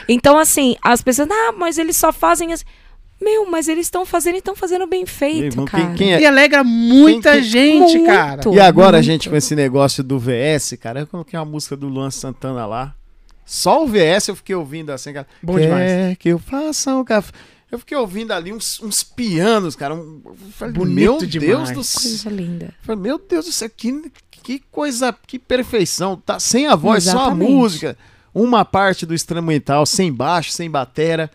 Então, 0.08 0.38
assim, 0.38 0.76
as 0.84 1.02
pessoas, 1.02 1.28
ah, 1.32 1.54
mas 1.58 1.78
eles 1.78 1.98
só 1.98 2.14
fazem 2.14 2.54
assim. 2.54 2.64
Meu, 3.22 3.46
mas 3.50 3.68
eles 3.68 3.86
estão 3.86 4.06
fazendo 4.06 4.36
e 4.36 4.38
estão 4.40 4.56
fazendo 4.56 4.88
bem 4.88 5.06
feito, 5.06 5.54
Irmão, 5.54 5.66
cara. 5.66 5.86
quem, 5.88 5.96
quem 5.96 6.14
é? 6.16 6.22
E 6.22 6.26
alegra 6.26 6.64
muita 6.64 7.34
Quem- 7.34 7.44
gente, 7.44 7.98
Muito. 7.98 8.06
cara. 8.06 8.42
E 8.52 8.60
agora, 8.60 8.98
Muito. 8.98 9.06
gente, 9.06 9.30
com 9.30 9.36
esse 9.36 9.56
negócio 9.56 10.04
do 10.04 10.18
VS, 10.18 10.76
cara, 10.80 11.02
eu 11.02 11.08
coloquei 11.08 11.38
uma 11.38 11.46
música 11.46 11.78
do 11.78 11.88
Luan 11.88 12.10
Santana 12.10 12.66
lá. 12.66 12.96
Só 13.46 13.84
o 13.84 13.88
VS 13.88 14.30
eu 14.30 14.36
fiquei 14.36 14.56
ouvindo 14.56 14.92
assim, 14.92 15.14
cara. 15.14 15.28
Bom 15.44 15.56
Quer 15.56 15.62
demais. 15.62 16.18
que 16.18 16.30
eu 16.30 16.40
faça 16.40 16.96
um 16.96 17.04
café. 17.04 17.32
Eu 17.72 17.80
fiquei 17.80 17.96
ouvindo 17.98 18.32
ali 18.34 18.52
uns, 18.52 18.82
uns 18.82 19.04
pianos, 19.04 19.76
cara. 19.76 19.94
Um, 19.96 20.22
eu 20.26 20.36
falei, 20.52 20.74
Bonito 20.74 20.96
meu 20.96 21.18
demais. 21.26 21.50
Deus 21.50 21.72
do 21.72 21.84
céu. 21.84 22.02
Coisa 22.02 22.30
linda. 22.30 22.66
Eu 22.66 22.74
falei, 22.86 23.02
meu 23.02 23.20
Deus 23.20 23.46
do 23.46 23.52
céu, 23.52 23.70
que, 23.76 24.12
que 24.44 24.62
coisa, 24.72 25.16
que 25.28 25.38
perfeição. 25.40 26.16
Tá 26.18 26.40
sem 26.40 26.68
a 26.68 26.76
voz, 26.76 27.04
só 27.04 27.10
a 27.12 27.14
Exatamente. 27.28 27.52
música. 27.52 27.98
Uma 28.34 28.66
parte 28.66 29.06
do 29.06 29.14
instrumental, 29.14 29.86
sem 29.86 30.12
baixo, 30.12 30.52
sem 30.52 30.70
batera. 30.70 31.30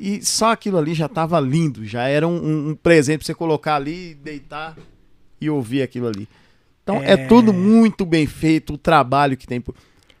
E 0.00 0.24
só 0.24 0.52
aquilo 0.52 0.78
ali 0.78 0.94
já 0.94 1.08
tava 1.08 1.38
lindo. 1.38 1.84
Já 1.84 2.04
era 2.08 2.26
um, 2.26 2.32
um- 2.36 2.68
um 2.70 2.74
presente 2.74 3.18
pra 3.18 3.26
você 3.26 3.34
colocar 3.34 3.76
ali, 3.76 4.14
deitar 4.14 4.76
e 5.40 5.50
ouvir 5.50 5.82
aquilo 5.82 6.06
ali. 6.08 6.26
Então 6.82 6.96
é, 7.02 7.12
É. 7.12 7.16
tudo 7.26 7.52
muito 7.52 8.04
bem 8.06 8.26
feito, 8.26 8.72
o 8.74 8.78
trabalho 8.78 9.36
que 9.36 9.46
tem. 9.46 9.60
por- 9.60 9.74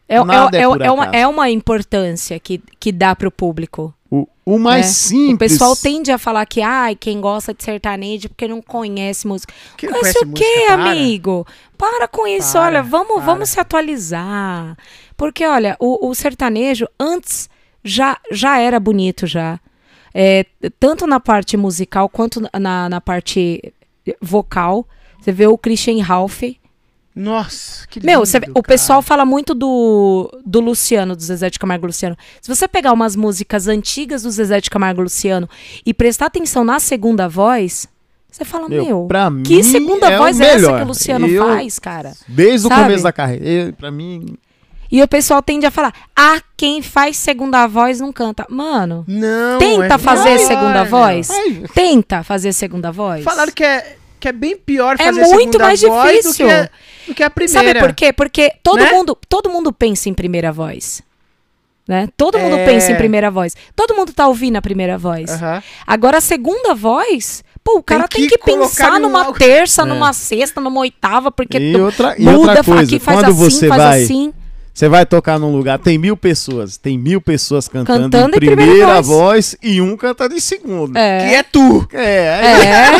É, 0.08 0.22
Nada 0.24 0.56
é, 0.56 0.60
é 0.60 0.64
é, 0.64 0.86
é 0.86 0.90
uma, 0.90 1.04
é 1.06 1.26
uma 1.26 1.48
importância 1.50 2.38
que, 2.38 2.60
que 2.78 2.90
dá 2.92 3.14
pro 3.16 3.30
público. 3.30 3.94
O, 4.10 4.26
o 4.44 4.58
mais 4.58 4.86
É. 4.86 4.88
simples. 4.88 5.52
O 5.52 5.54
pessoal 5.54 5.76
tende 5.76 6.10
a 6.10 6.18
falar 6.18 6.44
que, 6.46 6.60
ai, 6.60 6.96
quem 6.96 7.20
gosta 7.20 7.54
de 7.54 7.62
sertanejo 7.62 8.28
porque 8.28 8.48
não 8.48 8.60
conhece 8.60 9.24
música. 9.26 9.54
Que 9.76 9.86
não 9.86 10.00
Conhece 10.00 10.18
conhece 10.18 10.30
o 10.32 10.34
quê, 10.34 10.44
música, 10.56 10.76
para. 10.76 10.90
amigo? 10.90 11.46
Para 11.78 12.08
com 12.08 12.26
isso, 12.26 12.52
Para, 12.54 12.62
olha, 12.66 12.82
vamos, 12.82 13.14
para. 13.14 13.24
vamos 13.24 13.48
se 13.50 13.60
atualizar. 13.60 14.76
Porque, 15.16 15.46
olha, 15.46 15.76
o, 15.78 16.08
o 16.08 16.14
sertanejo 16.14 16.88
antes 16.98 17.48
já, 17.84 18.18
já 18.32 18.58
era 18.58 18.80
bonito 18.80 19.26
já. 19.28 19.60
É, 20.14 20.44
tanto 20.78 21.06
na 21.06 21.20
parte 21.20 21.56
musical 21.56 22.08
quanto 22.08 22.42
na, 22.58 22.88
na 22.88 23.00
parte 23.00 23.72
vocal. 24.20 24.86
Você 25.20 25.32
vê 25.32 25.46
o 25.46 25.56
Christian 25.58 26.02
Ralph. 26.02 26.42
Nossa, 27.14 27.86
que 27.88 27.98
lindo, 27.98 28.06
Meu, 28.06 28.20
você 28.20 28.40
o 28.54 28.62
pessoal 28.62 29.02
fala 29.02 29.24
muito 29.24 29.52
do, 29.52 30.30
do 30.46 30.60
Luciano, 30.60 31.16
do 31.16 31.22
Zezé 31.22 31.50
de 31.50 31.58
Camargo 31.58 31.86
Luciano. 31.86 32.16
Se 32.40 32.48
você 32.54 32.68
pegar 32.68 32.92
umas 32.92 33.16
músicas 33.16 33.66
antigas 33.66 34.22
do 34.22 34.30
Zezé 34.30 34.60
de 34.60 34.70
Camargo 34.70 35.00
e 35.00 35.04
Luciano 35.04 35.48
e 35.84 35.92
prestar 35.92 36.26
atenção 36.26 36.64
na 36.64 36.78
segunda 36.78 37.28
voz, 37.28 37.88
você 38.30 38.44
fala, 38.44 38.68
meu, 38.68 38.84
Meu, 38.84 39.06
pra 39.08 39.28
que 39.44 39.56
mim 39.56 39.62
segunda 39.64 40.08
é 40.08 40.14
o 40.16 40.18
voz 40.22 40.40
é 40.40 40.44
essa 40.44 40.54
melhor. 40.56 40.76
que 40.78 40.84
o 40.84 40.86
Luciano 40.88 41.26
Eu- 41.26 41.46
faz, 41.48 41.78
cara? 41.80 42.12
Desde 42.28 42.66
o 42.66 42.70
Sabe? 42.70 42.82
começo 42.84 43.02
da 43.02 43.12
carreira. 43.12 43.44
Eu, 43.44 43.72
pra 43.72 43.90
mim. 43.90 44.24
E 44.92 45.00
o 45.02 45.06
pessoal 45.08 45.40
tende 45.40 45.66
a 45.66 45.70
falar, 45.70 45.92
ah, 46.16 46.40
quem 46.56 46.82
faz 46.82 47.16
segunda 47.16 47.66
voz 47.66 48.00
não 48.00 48.12
canta. 48.12 48.44
Mano, 48.48 49.04
Não, 49.06 49.58
tenta 49.58 49.94
é 49.94 49.98
fazer 49.98 50.28
verdade. 50.30 50.46
segunda 50.48 50.84
voz. 50.84 51.30
Ai, 51.30 51.62
Tenta 51.74 52.22
fazer 52.24 52.52
segunda 52.52 52.90
voz. 52.90 53.22
Falaram 53.22 53.52
que 53.52 53.62
é, 53.62 53.96
que 54.18 54.28
é 54.28 54.32
bem 54.32 54.56
pior 54.56 54.96
É 54.98 55.04
fazer 55.04 55.20
muito 55.20 55.36
segunda 55.52 55.58
mais 55.64 55.80
voz 55.80 56.10
difícil. 56.16 56.46
Do 56.48 56.52
que, 56.52 56.70
do 57.08 57.14
que 57.14 57.22
a 57.22 57.30
primeira. 57.30 57.68
Sabe 57.68 57.78
por 57.78 57.94
quê? 57.94 58.12
Porque 58.12 58.52
todo, 58.64 58.80
Né? 58.80 58.90
mundo, 58.90 59.16
todo 59.28 59.48
mundo 59.48 59.72
pensa 59.72 60.08
em 60.08 60.14
primeira 60.14 60.50
voz. 60.52 61.02
Né? 61.86 62.08
Todo 62.16 62.38
mundo 62.38 62.56
É. 62.56 62.64
pensa 62.64 62.92
em 62.92 62.96
primeira 62.96 63.30
voz. 63.30 63.56
Todo 63.74 63.94
mundo 63.96 64.12
tá 64.12 64.26
ouvindo 64.28 64.56
a 64.56 64.62
primeira 64.62 64.96
voz. 64.98 65.30
Aham. 65.30 65.62
Agora, 65.86 66.18
a 66.18 66.20
segunda 66.20 66.72
voz, 66.74 67.42
pô, 67.64 67.78
o 67.78 67.82
cara 67.82 68.06
tem 68.06 68.22
que 68.28 68.36
que, 68.36 68.38
colocar 68.38 68.66
pensar 68.68 68.92
num 69.00 69.08
numa 69.08 69.24
algo- 69.24 69.38
terça, 69.38 69.82
É. 69.82 69.84
numa 69.84 70.12
sexta, 70.12 70.60
numa 70.60 70.80
oitava, 70.80 71.32
porque 71.32 71.58
E 71.58 71.72
tu- 71.72 71.82
outra, 71.82 72.14
e 72.16 72.22
muda, 72.24 72.38
outra 72.38 72.64
coisa, 72.64 72.82
aqui 72.82 72.98
faz 73.00 73.18
quando 73.20 73.30
assim, 73.32 73.50
você 73.50 73.68
faz 73.68 73.82
vai, 73.82 74.02
assim. 74.04 74.32
Você 74.72 74.88
vai 74.88 75.04
tocar 75.04 75.38
num 75.38 75.54
lugar, 75.54 75.78
tem 75.78 75.98
mil 75.98 76.16
pessoas, 76.16 76.76
tem 76.76 76.96
mil 76.98 77.20
pessoas 77.20 77.68
cantando, 77.68 78.04
Cantando 78.04 78.36
em 78.36 78.38
primeira 78.38 78.62
primeira 78.62 78.94
voz. 79.02 79.06
voz. 79.06 79.56
e 79.62 79.80
um 79.80 79.96
cantando 79.96 80.34
em 80.34 80.40
segundo. 80.40 80.96
É. 80.96 81.28
Que 81.28 81.34
é 81.34 81.42
tu. 81.42 81.88
É, 81.92 82.00
É. 82.02 82.90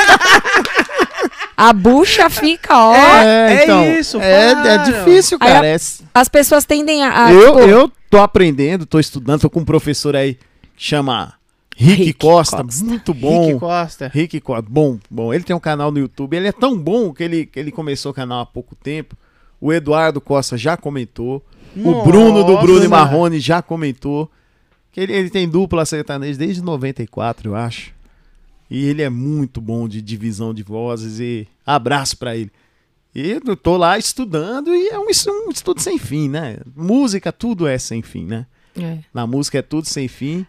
a 1.56 1.72
bucha 1.72 2.28
fica, 2.30 2.74
ó. 2.76 2.94
É, 2.94 3.54
é 3.60 3.64
então, 3.64 3.92
isso, 3.92 4.20
é, 4.20 4.52
é 4.52 4.78
difícil, 4.78 5.38
cara. 5.38 5.66
é- 5.66 5.76
As 6.14 6.28
pessoas 6.28 6.64
tendem 6.64 7.02
a. 7.04 7.26
a, 7.26 7.32
eu, 7.32 7.54
tipo, 7.56 7.58
eu 7.68 7.92
tô 8.08 8.18
aprendendo, 8.18 8.86
tô 8.86 8.98
estudando, 8.98 9.40
tô 9.42 9.50
com 9.50 9.60
um 9.60 9.64
professor 9.64 10.16
aí 10.16 10.34
que 10.76 10.84
chama 10.84 11.34
Rick, 11.76 12.02
Rick 12.04 12.12
Costa, 12.14 12.62
Costa. 12.64 12.84
muito 12.84 13.12
bom. 13.14 13.46
Rick 13.48 13.60
Costa. 13.60 14.10
Rick 14.12 14.40
Costa, 14.40 14.66
bom, 14.68 14.98
bom. 15.10 15.32
Ele 15.34 15.44
tem 15.44 15.54
um 15.54 15.60
canal 15.60 15.90
no 15.90 15.98
YouTube. 15.98 16.36
Ele 16.36 16.48
é 16.48 16.52
tão 16.52 16.76
bom 16.78 17.12
que 17.12 17.22
ele, 17.22 17.46
que 17.46 17.58
ele 17.60 17.70
começou 17.70 18.10
o 18.12 18.14
canal 18.14 18.40
há 18.40 18.46
pouco 18.46 18.74
tempo. 18.74 19.14
O 19.60 19.72
Eduardo 19.72 20.20
Costa 20.20 20.56
já 20.56 20.76
comentou. 20.76 21.44
O 21.76 22.02
Bruno 22.04 22.44
do 22.44 22.58
Bruno 22.58 22.84
e 22.84 22.88
Nossa. 22.88 23.04
Marrone 23.04 23.40
já 23.40 23.60
comentou. 23.62 24.30
Que 24.92 25.00
ele, 25.00 25.12
ele 25.12 25.30
tem 25.30 25.48
dupla 25.48 25.84
sertaneja 25.84 26.38
desde 26.38 26.62
94, 26.62 27.50
eu 27.50 27.54
acho. 27.54 27.92
E 28.68 28.86
ele 28.86 29.02
é 29.02 29.08
muito 29.08 29.60
bom 29.60 29.88
de 29.88 30.02
divisão 30.02 30.52
de 30.52 30.62
vozes 30.62 31.20
e 31.20 31.46
abraço 31.66 32.16
pra 32.16 32.36
ele. 32.36 32.50
E 33.14 33.30
eu 33.44 33.56
tô 33.56 33.76
lá 33.76 33.98
estudando 33.98 34.74
e 34.74 34.88
é 34.88 34.98
um, 34.98 35.06
um 35.06 35.50
estudo 35.50 35.80
sem 35.80 35.98
fim, 35.98 36.28
né? 36.28 36.58
Música, 36.76 37.32
tudo 37.32 37.66
é 37.66 37.78
sem 37.78 38.02
fim, 38.02 38.24
né? 38.24 38.46
É. 38.80 38.98
Na 39.12 39.26
música 39.26 39.58
é 39.58 39.62
tudo 39.62 39.86
sem 39.86 40.06
fim. 40.08 40.46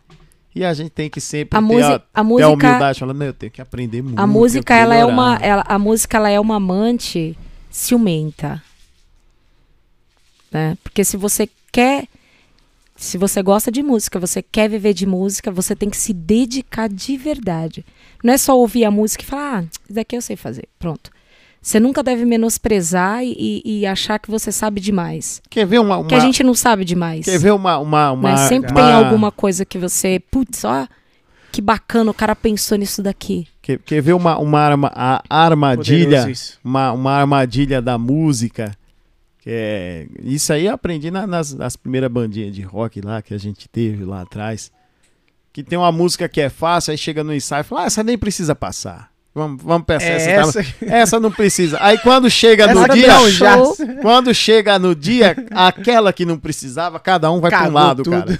E 0.53 0.63
a 0.65 0.73
gente 0.73 0.89
tem 0.91 1.09
que 1.09 1.21
sempre 1.21 1.57
A 1.57 1.61
ter, 1.61 1.67
música- 1.67 1.87
a, 1.89 1.95
a 1.95 1.97
ter 1.97 2.09
a 2.13 2.23
música- 2.23 2.49
humildade, 2.49 2.99
falando, 2.99 3.17
"Não, 3.17 3.25
eu 3.27 3.33
tenho 3.33 3.51
que 3.51 3.61
aprender 3.61 4.01
muito. 4.01 4.19
A 4.19 4.27
música, 4.27 4.75
ela 4.75 4.93
é 4.95 5.05
uma, 5.05 5.31
melhorar." 5.33 5.45
ela, 5.47 5.63
a 5.67 5.79
música, 5.79 6.17
ela 6.17 6.29
é 6.29 6.39
uma 6.39 6.55
amante 6.57 7.37
ciumenta. 7.69 8.61
Né? 10.51 10.77
Porque 10.83 11.03
se 11.03 11.15
você 11.17 11.47
quer, 11.71 12.05
se 12.95 13.17
você 13.17 13.41
gosta 13.41 13.71
de 13.71 13.81
música, 13.81 14.19
você 14.19 14.41
quer 14.41 14.69
viver 14.69 14.93
de 14.93 15.05
música, 15.05 15.49
você 15.51 15.75
tem 15.75 15.89
que 15.89 15.97
se 15.97 16.13
dedicar 16.13 16.89
de 16.89 17.17
verdade. 17.17 17.85
Não 18.23 18.33
é 18.33 18.37
só 18.37 18.57
ouvir 18.57 18.85
a 18.85 18.91
música 18.91 19.23
e 19.23 19.27
falar, 19.27 19.59
ah, 19.59 19.63
isso 19.63 19.79
daqui 19.89 20.15
eu 20.15 20.21
sei 20.21 20.35
fazer, 20.35 20.67
pronto. 20.77 21.09
Você 21.61 21.79
nunca 21.79 22.01
deve 22.01 22.25
menosprezar 22.25 23.23
e, 23.23 23.61
e- 23.63 23.85
achar 23.85 24.17
que 24.17 24.31
você 24.31 24.51
sabe 24.51 24.81
demais. 24.81 25.41
Quer 25.47 25.65
ver 25.67 25.79
uma... 25.79 25.95
uma 25.97 26.03
Porque 26.03 26.15
a 26.15 26.19
gente 26.19 26.43
não 26.43 26.55
sabe 26.55 26.83
demais. 26.83 27.25
Quer 27.25 27.37
ver 27.37 27.53
uma... 27.53 27.77
uma, 27.77 28.11
uma, 28.11 28.31
né? 28.31 28.47
Sempre 28.47 28.71
uma- 28.71 28.81
tem 28.81 28.91
alguma 28.93 29.31
coisa 29.31 29.63
que 29.63 29.77
você, 29.77 30.19
putz, 30.31 30.63
ó, 30.63 30.87
que 31.51 31.61
bacana, 31.61 32.09
o 32.09 32.15
cara 32.15 32.35
pensou 32.35 32.79
nisso 32.79 33.03
daqui. 33.03 33.47
Quer, 33.61 33.77
quer 33.77 34.01
ver 34.01 34.13
uma, 34.13 34.39
uma 34.39 34.59
arma, 34.59 34.91
a 34.95 35.21
armadilha... 35.29 36.31
Uma, 36.63 36.91
uma 36.93 37.11
armadilha 37.11 37.79
da 37.79 37.95
música. 37.95 38.75
Que 39.41 39.49
é, 39.51 40.07
isso 40.23 40.53
aí 40.53 40.67
eu 40.67 40.73
aprendi 40.73 41.09
na- 41.11 41.25
nas, 41.27 41.53
nas 41.53 41.75
primeiras 41.75 42.09
bandinhas 42.11 42.53
de 42.55 42.61
rock 42.61 43.01
lá 43.01 43.21
que 43.21 43.33
a 43.33 43.37
gente 43.39 43.67
teve 43.67 44.05
lá 44.05 44.21
atrás. 44.21 44.71
Que 45.51 45.63
tem 45.63 45.77
uma 45.77 45.91
música 45.91 46.29
que 46.29 46.39
é 46.39 46.47
fácil, 46.49 46.91
aí 46.91 46.97
chega 46.97 47.23
no 47.23 47.33
ensaio 47.33 47.61
e 47.61 47.63
fala, 47.63 47.81
ah, 47.81 47.85
essa 47.85 48.03
nem 48.03 48.17
precisa 48.17 48.55
passar. 48.55 49.09
Vamos, 49.33 49.63
vamos 49.63 49.85
pensar 49.85 50.05
É 50.05 50.15
essa, 50.31 50.59
essa, 50.59 50.85
essa 50.85 51.19
não 51.19 51.31
precisa. 51.31 51.77
Aí 51.81 51.97
quando 51.97 52.29
chega 52.29 52.71
no 52.73 52.83
essa 52.83 52.93
dia, 52.93 53.07
não, 53.07 53.29
já. 53.29 53.57
quando 54.01 54.33
chega 54.33 54.77
no 54.77 54.93
dia, 54.95 55.35
aquela 55.51 56.13
que 56.13 56.25
não 56.25 56.37
precisava, 56.37 56.99
cada 56.99 57.31
um 57.31 57.39
vai 57.41 57.49
para 57.49 57.67
um 57.69 57.73
lado, 57.73 58.03
tudo. 58.03 58.11
cara. 58.11 58.39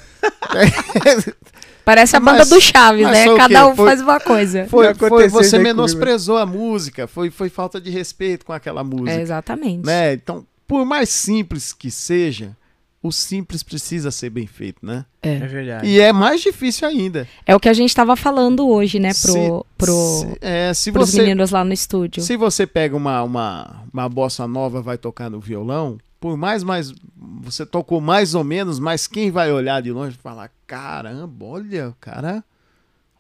Parece 1.83 2.15
a 2.15 2.19
banda 2.21 2.39
Mas- 2.39 2.49
do 2.49 2.61
Chaves, 2.61 3.07
né? 3.07 3.25
Cada 3.35 3.67
um 3.67 3.75
Foi- 3.75 3.85
faz 3.87 4.01
uma 4.01 4.19
coisa. 4.19 4.67
Foi, 4.67 4.93
foi 4.93 5.29
você 5.29 5.57
comigo. 5.57 5.63
menosprezou 5.75 6.37
a 6.37 6.45
música, 6.45 7.07
foi, 7.07 7.29
foi 7.31 7.49
falta 7.49 7.79
de 7.81 7.89
respeito 7.89 8.45
com 8.45 8.53
aquela 8.53 8.83
música. 8.83 9.11
É, 9.11 9.21
exatamente. 9.21 9.85
né? 9.85 10.13
Então, 10.13 10.45
por 10.71 10.85
mais 10.85 11.09
simples 11.09 11.73
que 11.73 11.91
seja, 11.91 12.55
o 13.03 13.11
simples 13.11 13.61
precisa 13.61 14.09
ser 14.09 14.29
bem 14.29 14.47
feito, 14.47 14.85
né? 14.85 15.05
É 15.21 15.35
verdade. 15.39 15.85
E 15.85 15.99
é 15.99 16.13
mais 16.13 16.39
difícil 16.39 16.87
ainda. 16.87 17.27
É 17.45 17.53
o 17.53 17.59
que 17.59 17.67
a 17.67 17.73
gente 17.73 17.93
tava 17.93 18.15
falando 18.15 18.65
hoje, 18.69 18.97
né, 18.97 19.09
pro, 19.09 19.33
Se- 19.33 19.65
pro, 19.77 19.91
se, 20.21 20.37
é, 20.39 20.73
se 20.73 20.89
pros 20.93 21.11
você 21.11 21.19
meninos 21.19 21.51
lá 21.51 21.65
no 21.65 21.73
estúdio. 21.73 22.23
se 22.23 22.37
você 22.37 22.65
pega 22.65 22.95
uma, 22.95 23.21
uma, 23.21 23.83
uma 23.91 24.07
bossa 24.07 24.47
nova 24.47 24.81
vai 24.81 24.97
tocar 24.97 25.29
no 25.29 25.41
violão, 25.41 25.97
por 26.21 26.37
mais 26.37 26.63
mais 26.63 26.93
você 27.41 27.65
tocou 27.65 27.99
mais 27.99 28.33
ou 28.33 28.45
menos, 28.45 28.79
mas 28.79 29.07
quem 29.07 29.29
vai 29.29 29.51
olhar 29.51 29.81
de 29.81 29.91
longe 29.91 30.15
e 30.15 30.21
falar, 30.21 30.49
caramba, 30.65 31.45
olha, 31.47 31.89
o 31.89 31.95
cara, 31.99 32.41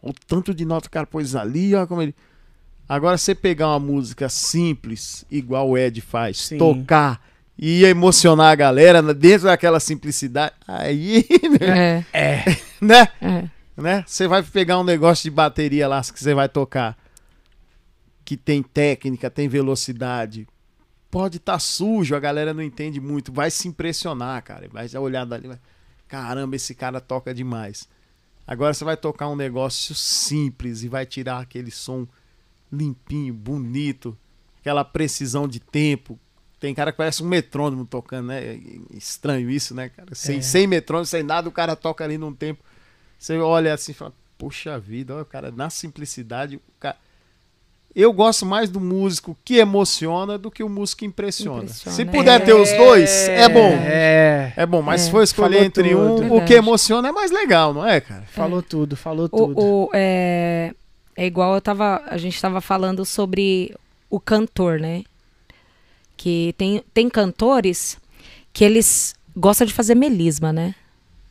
o 0.01 0.13
tanto 0.25 0.53
de 0.53 0.63
nota 0.63 0.83
que 0.83 0.87
o 0.87 0.91
cara 0.91 1.05
pôs 1.05 1.35
ali, 1.35 1.75
olha 1.75 1.85
como 1.85 2.01
ele 2.01 2.15
Agora 2.87 3.17
você 3.17 3.35
pegar 3.35 3.67
uma 3.69 3.79
música 3.79 4.29
simples, 4.29 5.25
igual 5.29 5.69
o 5.69 5.77
Ed 5.77 5.99
faz, 5.99 6.37
Sim. 6.37 6.57
tocar 6.57 7.21
e 7.61 7.85
emocionar 7.85 8.51
a 8.51 8.55
galera 8.55 9.03
dentro 9.13 9.45
daquela 9.45 9.79
simplicidade, 9.79 10.55
aí, 10.67 11.23
É, 11.61 12.03
É. 12.11 12.43
né? 12.81 13.07
é. 13.21 13.49
né? 13.77 14.03
Você 14.07 14.27
vai 14.27 14.41
pegar 14.41 14.79
um 14.79 14.83
negócio 14.83 15.23
de 15.23 15.29
bateria 15.29 15.87
lá 15.87 16.01
que 16.01 16.19
você 16.19 16.33
vai 16.33 16.49
tocar, 16.49 16.97
que 18.25 18.35
tem 18.35 18.63
técnica, 18.63 19.29
tem 19.29 19.47
velocidade. 19.47 20.47
Pode 21.11 21.37
estar 21.37 21.59
sujo, 21.59 22.15
a 22.15 22.19
galera 22.19 22.51
não 22.51 22.63
entende 22.63 22.99
muito, 22.99 23.31
vai 23.31 23.51
se 23.51 23.67
impressionar, 23.67 24.41
cara. 24.41 24.67
Vai 24.71 24.87
olhar 24.97 25.23
dali, 25.25 25.47
vai, 25.47 25.59
caramba, 26.07 26.55
esse 26.55 26.73
cara 26.73 26.99
toca 26.99 27.31
demais. 27.31 27.87
Agora 28.47 28.73
você 28.73 28.83
vai 28.83 28.97
tocar 28.97 29.27
um 29.29 29.35
negócio 29.35 29.93
simples 29.93 30.81
e 30.81 30.87
vai 30.87 31.05
tirar 31.05 31.39
aquele 31.39 31.69
som 31.69 32.07
limpinho, 32.71 33.35
bonito, 33.35 34.17
aquela 34.59 34.83
precisão 34.83 35.47
de 35.47 35.59
tempo. 35.59 36.19
Tem 36.61 36.73
cara 36.75 36.91
que 36.93 36.97
parece 36.99 37.21
um 37.23 37.27
metrônomo 37.27 37.85
tocando, 37.85 38.27
né? 38.27 38.57
Estranho 38.93 39.49
isso, 39.49 39.73
né, 39.75 39.89
cara? 39.89 40.09
Sem, 40.13 40.41
sem 40.43 40.65
metrônomo, 40.67 41.05
sem 41.07 41.23
nada, 41.23 41.49
o 41.49 41.51
cara 41.51 41.75
toca 41.75 42.03
ali 42.05 42.17
num 42.17 42.33
tempo. 42.33 42.63
Você 43.19 43.35
olha 43.37 43.73
assim 43.73 43.91
e 43.91 43.95
fala, 43.95 44.13
puxa 44.37 44.77
vida, 44.79 45.13
olha, 45.13 45.23
o 45.23 45.25
cara, 45.25 45.51
na 45.51 45.69
simplicidade, 45.69 46.55
o 46.57 46.61
cara... 46.79 46.95
Eu 47.93 48.13
gosto 48.13 48.45
mais 48.45 48.69
do 48.69 48.79
músico 48.79 49.35
que 49.43 49.57
emociona 49.57 50.37
do 50.37 50.49
que 50.49 50.63
o 50.63 50.69
músico 50.69 50.99
que 50.99 51.05
impressiona. 51.05 51.63
Impressiona, 51.63 51.95
Se 51.95 52.01
é. 52.03 52.05
puder 52.05 52.41
ter 52.45 52.53
os 52.53 52.71
dois, 52.71 53.27
é 53.27 53.49
bom. 53.49 53.67
É. 53.83 54.53
É 54.55 54.65
bom, 54.65 54.81
mas 54.81 55.01
É. 55.01 55.05
se 55.05 55.11
for 55.11 55.21
escolher 55.23 55.55
Falou 55.55 55.65
entre 55.67 55.89
tudo. 55.89 55.99
um, 55.99 56.13
o 56.13 56.17
Verdade. 56.19 56.45
que 56.45 56.53
emociona 56.53 57.09
é 57.09 57.11
mais 57.11 57.31
legal, 57.31 57.73
não 57.73 57.85
é, 57.85 57.99
cara? 57.99 58.23
Falou 58.31 58.61
tudo, 58.61 58.95
falou 58.95 59.27
tudo. 59.27 59.59
O, 59.59 59.85
o- 59.85 59.89
é, 59.93 60.73
é 61.17 61.25
igual 61.25 61.53
eu 61.53 61.59
tava, 61.59 62.01
a 62.07 62.17
gente 62.17 62.39
tava 62.41 62.61
falando 62.61 63.03
sobre 63.03 63.75
o 64.09 64.21
cantor, 64.21 64.79
né? 64.79 65.03
Que 66.21 66.53
tem, 66.55 66.83
tem 66.93 67.09
cantores 67.09 67.97
que 68.53 68.63
eles 68.63 69.15
gostam 69.35 69.65
de 69.65 69.73
fazer 69.73 69.95
melisma, 69.95 70.53
né? 70.53 70.75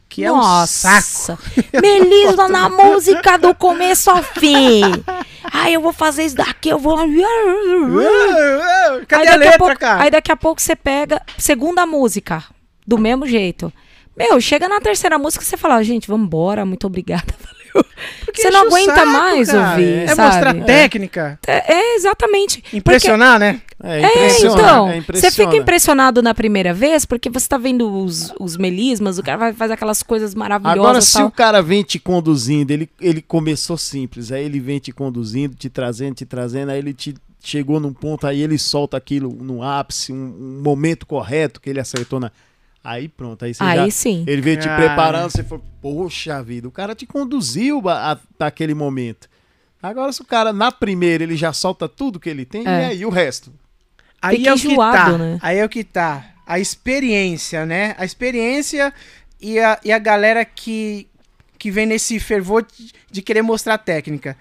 que 0.09 0.25
é 0.25 0.33
um 0.33 0.67
saco. 0.67 1.39
Melisma 1.81 2.49
na 2.49 2.69
música 2.69 3.39
do 3.39 3.55
começo 3.55 4.11
ao 4.11 4.21
fim. 4.25 4.83
Ai, 5.53 5.77
eu 5.77 5.81
vou 5.81 5.93
fazer 5.93 6.25
isso 6.25 6.35
daqui, 6.35 6.71
eu 6.71 6.81
vou. 6.81 6.97
Cadê 9.07 9.23
aí 9.23 9.29
a 9.29 9.31
daqui 9.31 9.39
letra, 9.39 9.59
pouco, 9.59 9.79
cara? 9.79 10.03
Aí 10.03 10.11
daqui 10.11 10.33
a 10.33 10.37
pouco 10.37 10.61
você 10.61 10.75
pega 10.75 11.23
segunda 11.39 11.87
música, 11.87 12.43
do 12.85 12.99
mesmo 12.99 13.25
jeito. 13.25 13.73
Meu, 14.17 14.41
chega 14.41 14.69
na 14.69 14.81
terceira 14.81 15.17
música 15.17 15.45
você 15.45 15.57
fala, 15.57 15.81
gente, 15.85 16.09
vamos 16.09 16.27
embora, 16.27 16.67
muito 16.67 16.89
obrigada. 16.89 17.33
Porque 18.25 18.43
você 18.43 18.51
não 18.51 18.67
aguenta 18.67 18.95
saco, 18.95 19.07
mais 19.07 19.51
cara. 19.51 19.71
ouvir, 19.71 19.93
É 19.99 20.15
sabe? 20.15 20.23
mostrar 20.23 20.65
técnica. 20.65 21.39
É, 21.47 21.73
é, 21.75 21.97
exatamente. 21.97 22.63
Impressionar, 22.73 23.39
né? 23.39 23.61
É, 23.83 24.03
É, 24.03 24.09
impressiona, 24.09 24.61
então, 24.61 24.89
é 24.91 25.01
você 25.01 25.31
fica 25.31 25.57
impressionado 25.57 26.21
na 26.23 26.35
primeira 26.35 26.75
vez 26.75 27.07
porque 27.07 27.31
você 27.31 27.49
tá 27.49 27.57
vendo 27.57 27.91
os, 27.91 28.33
os 28.39 28.57
melismas, 28.57 29.19
o 29.19 29.23
cara 29.23 29.39
vai 29.39 29.53
fazer 29.55 29.73
aquelas 29.73 30.03
coisas 30.03 30.35
maravilhosas 30.35 30.79
Agora, 30.79 31.01
se 31.01 31.15
tal. 31.15 31.27
o 31.27 31.31
cara 31.31 31.63
vem 31.63 31.83
te 31.83 31.99
conduzindo, 31.99 32.71
ele, 32.73 32.91
ele 33.01 33.23
começou 33.23 33.79
simples, 33.79 34.31
aí 34.31 34.45
ele 34.45 34.61
vem 34.61 34.79
te 34.79 34.93
conduzindo, 34.93 35.55
te 35.55 35.71
trazendo, 35.71 36.15
te 36.17 36.27
trazendo, 36.27 36.71
aí 36.71 36.79
ele 36.79 36.93
te 36.93 37.15
chegou 37.43 37.81
num 37.81 37.93
ponto, 37.93 38.27
aí 38.27 38.43
ele 38.43 38.59
solta 38.59 38.99
aquilo 38.99 39.33
no 39.41 39.63
ápice, 39.63 40.13
um, 40.13 40.17
um 40.17 40.63
momento 40.63 41.07
correto 41.07 41.61
que 41.61 41.71
ele 41.71 41.81
acertou 41.81 42.21
na. 42.21 42.31
Aí 42.83 43.09
pronto, 43.09 43.45
aí 43.45 43.53
você 43.53 43.63
já. 43.63 43.83
Aí 43.85 43.91
sim. 43.93 44.25
Ele 44.27 44.41
veio 44.41 44.59
te 44.59 44.69
preparando, 44.69 45.31
você 45.31 45.45
falou, 45.45 45.65
poxa 45.83 46.43
vida, 46.43 46.67
o 46.67 46.71
cara 46.73 46.95
te 46.95 47.07
conduziu 47.07 47.87
a, 47.89 48.13
a, 48.13 48.19
naquele 48.39 48.73
momento. 48.75 49.29
Agora, 49.83 50.13
se 50.13 50.21
o 50.23 50.25
cara, 50.27 50.53
na 50.53 50.71
primeira, 50.73 51.23
ele 51.25 51.37
já 51.37 51.53
solta 51.53 51.89
tudo 51.89 52.21
que 52.21 52.29
ele 52.29 52.45
tem, 52.45 52.67
É. 52.67 52.81
e 52.81 52.85
aí 52.85 53.07
o 53.07 53.11
resto? 53.11 53.53
Aí 54.21 54.37
Fica 54.37 54.51
é 54.51 54.53
o 54.55 54.57
que 54.59 54.67
enjoado, 54.69 55.13
tá. 55.13 55.19
né? 55.19 55.39
Aí 55.43 55.59
é 55.59 55.65
o 55.65 55.69
que 55.69 55.83
tá. 55.85 56.25
A 56.47 56.59
experiência, 56.59 57.65
né? 57.65 57.95
A 57.99 58.05
experiência 58.05 58.93
e 59.41 59.59
a, 59.59 59.79
e 59.85 59.91
a 59.93 59.99
galera 59.99 60.45
que, 60.45 61.07
que 61.59 61.71
vem 61.71 61.87
nesse 61.87 62.19
fervor 62.21 62.67
de, 62.67 62.93
de 63.11 63.23
querer 63.23 63.41
mostrar 63.43 63.79
técnica. 63.79 64.37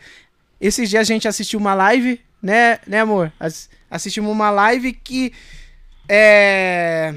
Esses 0.59 0.89
dias 0.89 1.01
a 1.01 1.13
gente 1.13 1.27
assistiu 1.27 1.59
uma 1.59 1.73
live, 1.73 2.19
né, 2.41 2.79
né 2.85 2.99
amor? 2.99 3.31
As- 3.39 3.69
assistimos 3.89 4.31
uma 4.31 4.49
live 4.49 4.91
que 4.91 5.31
é 6.07 7.13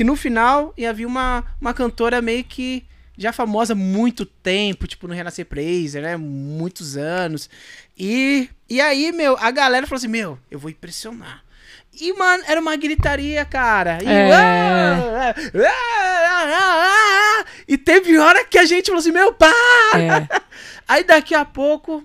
que 0.00 0.04
no 0.04 0.16
final 0.16 0.72
ia 0.78 0.94
vir 0.94 1.04
uma, 1.04 1.44
uma 1.60 1.74
cantora 1.74 2.22
meio 2.22 2.42
que 2.42 2.86
já 3.18 3.34
famosa 3.34 3.74
há 3.74 3.76
muito 3.76 4.24
tempo, 4.24 4.86
tipo 4.86 5.06
no 5.06 5.12
Renascer 5.12 5.44
Prazer, 5.44 6.00
né? 6.00 6.16
Muitos 6.16 6.96
anos. 6.96 7.50
E, 7.98 8.48
e 8.66 8.80
aí, 8.80 9.12
meu, 9.12 9.36
a 9.38 9.50
galera 9.50 9.86
falou 9.86 9.98
assim: 9.98 10.08
Meu, 10.08 10.38
eu 10.50 10.58
vou 10.58 10.70
impressionar. 10.70 11.44
E, 11.92 12.14
mano, 12.14 12.42
era 12.46 12.58
uma 12.58 12.74
gritaria, 12.76 13.44
cara. 13.44 13.98
E, 14.02 14.06
É. 14.08 14.32
ah, 14.32 15.34
ah, 15.68 16.46
ah, 16.48 17.42
ah, 17.42 17.44
e 17.68 17.76
teve 17.76 18.16
hora 18.16 18.42
que 18.46 18.56
a 18.56 18.64
gente 18.64 18.86
falou 18.86 19.00
assim: 19.00 19.12
Meu, 19.12 19.34
pá! 19.34 19.52
É. 19.96 20.40
Aí 20.88 21.04
daqui 21.04 21.34
a 21.34 21.44
pouco, 21.44 22.02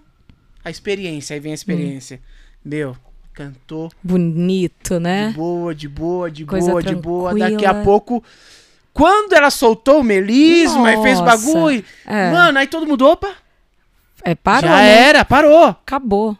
a 0.65 0.69
experiência, 0.69 1.33
aí 1.33 1.39
vem 1.39 1.53
a 1.53 1.55
experiência. 1.55 2.19
Meu, 2.63 2.97
cantou 3.35 3.91
Bonito, 4.01 4.93
de 4.95 4.99
né? 4.99 5.33
boa, 5.35 5.75
de 5.75 5.87
boa, 5.89 6.31
de 6.31 6.45
Coisa 6.45 6.69
boa, 6.71 6.81
de 6.83 6.95
boa. 6.95 7.33
Daqui 7.37 7.65
a 7.65 7.73
pouco, 7.73 8.23
quando 8.93 9.33
ela 9.33 9.49
soltou 9.49 9.99
o 9.99 10.03
melisma 10.03 10.93
e 10.93 11.01
fez 11.01 11.19
Nossa, 11.19 11.37
bagulho, 11.37 11.83
é. 12.05 12.31
mano, 12.31 12.57
aí 12.57 12.67
todo 12.67 12.87
mundo, 12.87 13.05
opa, 13.05 13.29
É, 14.23 14.33
parou, 14.33 14.69
já 14.69 14.77
né? 14.77 15.07
era, 15.09 15.25
parou. 15.25 15.65
Acabou. 15.65 16.37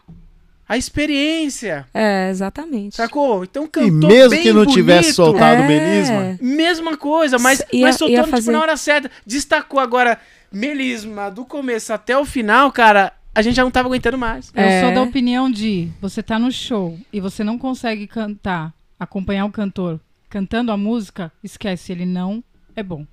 A 0.67 0.75
experiência, 0.77 1.85
É, 1.93 2.29
exatamente. 2.31 2.95
sacou? 2.95 3.43
Então 3.43 3.65
E 3.65 3.67
cantou 3.67 4.09
mesmo 4.09 4.29
bem 4.31 4.41
que 4.41 4.51
não 4.53 4.65
tivesse 4.65 5.01
bonito. 5.01 5.15
soltado 5.15 5.61
o 5.61 5.65
É. 5.65 5.67
melisma, 5.67 6.37
Mesma 6.41 6.97
coisa, 6.97 7.37
mas, 7.37 7.59
S- 7.59 7.67
ia- 7.71 7.85
mas 7.85 7.95
soltando 7.97 8.15
ia 8.15 8.23
tipo, 8.23 8.35
fazer- 8.35 8.51
na 8.51 8.61
hora 8.61 8.75
certa. 8.77 9.11
Destacou 9.27 9.79
agora 9.79 10.17
melisma 10.51 11.29
do 11.29 11.45
começo 11.45 11.93
até 11.93 12.17
o 12.17 12.25
final, 12.25 12.71
cara, 12.71 13.13
a 13.35 13.41
gente 13.41 13.55
já 13.55 13.63
não 13.63 13.69
tava 13.71 13.87
aguentando 13.89 14.17
mais. 14.17 14.51
Eu 14.55 14.63
É. 14.63 14.81
sou 14.81 14.93
da 14.93 15.03
opinião 15.03 15.51
de 15.51 15.89
você 16.01 16.23
tá 16.23 16.39
no 16.39 16.51
show 16.51 16.97
e 17.13 17.19
você 17.19 17.43
não 17.43 17.57
consegue 17.59 18.07
cantar 18.07 18.73
acompanhar 18.99 19.45
o 19.45 19.51
cantor 19.51 19.99
cantando 20.29 20.71
a 20.71 20.77
música, 20.77 21.31
esquece, 21.43 21.91
ele 21.91 22.05
não 22.05 22.43
é 22.75 22.81
bom. 22.81 23.05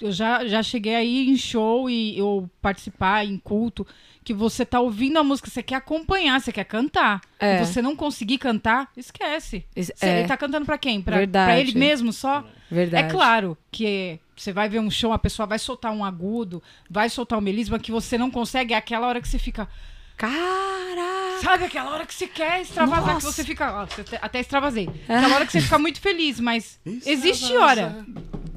Eu 0.00 0.12
já, 0.12 0.46
já 0.46 0.62
cheguei 0.62 0.94
aí 0.94 1.28
em 1.28 1.36
show 1.36 1.88
e 1.90 2.16
eu 2.18 2.48
participar 2.62 3.24
em 3.24 3.36
culto 3.38 3.86
que 4.24 4.32
você 4.34 4.64
tá 4.64 4.78
ouvindo 4.78 5.18
a 5.18 5.24
música, 5.24 5.48
você 5.50 5.62
quer 5.62 5.76
acompanhar, 5.76 6.40
você 6.40 6.52
quer 6.52 6.64
cantar. 6.64 7.20
É. 7.40 7.56
E 7.62 7.66
você 7.66 7.80
não 7.80 7.96
conseguir 7.96 8.38
cantar, 8.38 8.90
esquece. 8.96 9.64
Você- 9.74 9.92
é. 10.00 10.18
Ele 10.20 10.28
tá 10.28 10.36
cantando 10.36 10.66
pra 10.66 10.76
quem? 10.78 11.00
Pra, 11.00 11.22
ele 11.58 11.72
mesmo 11.78 12.12
só? 12.12 12.44
Verdade. 12.70 13.06
É 13.06 13.10
claro 13.10 13.56
que 13.72 14.20
você 14.36 14.52
vai 14.52 14.68
ver 14.68 14.80
um 14.80 14.90
show, 14.90 15.12
a 15.12 15.18
pessoa 15.18 15.46
vai 15.46 15.58
soltar 15.58 15.92
um 15.92 16.04
agudo, 16.04 16.62
vai 16.90 17.08
soltar 17.08 17.38
um 17.38 17.42
melisma 17.42 17.78
que 17.78 17.90
você 17.90 18.18
não 18.18 18.30
consegue, 18.30 18.74
é 18.74 18.76
aquela 18.76 19.06
hora 19.06 19.20
que 19.20 19.28
você 19.28 19.38
fica. 19.38 19.66
Caraca! 20.16 21.40
Sabe 21.42 21.64
aquela 21.64 21.90
hora 21.92 22.04
que 22.04 22.14
você 22.14 22.26
quer 22.26 22.60
extravasar, 22.62 23.04
que 23.06 23.12
Nossa. 23.24 23.32
você 23.32 23.44
fica. 23.44 23.72
ó, 23.82 23.86
você 23.86 24.00
até- 24.02 24.18
até 24.20 24.40
extravasei. 24.40 24.88
Aquela 25.08 25.34
hora 25.36 25.46
que 25.46 25.52
você 25.52 25.60
fica 25.60 25.78
muito 25.78 26.00
feliz, 26.00 26.38
mas 26.40 26.78
existe 27.06 27.56
hora. 27.56 28.04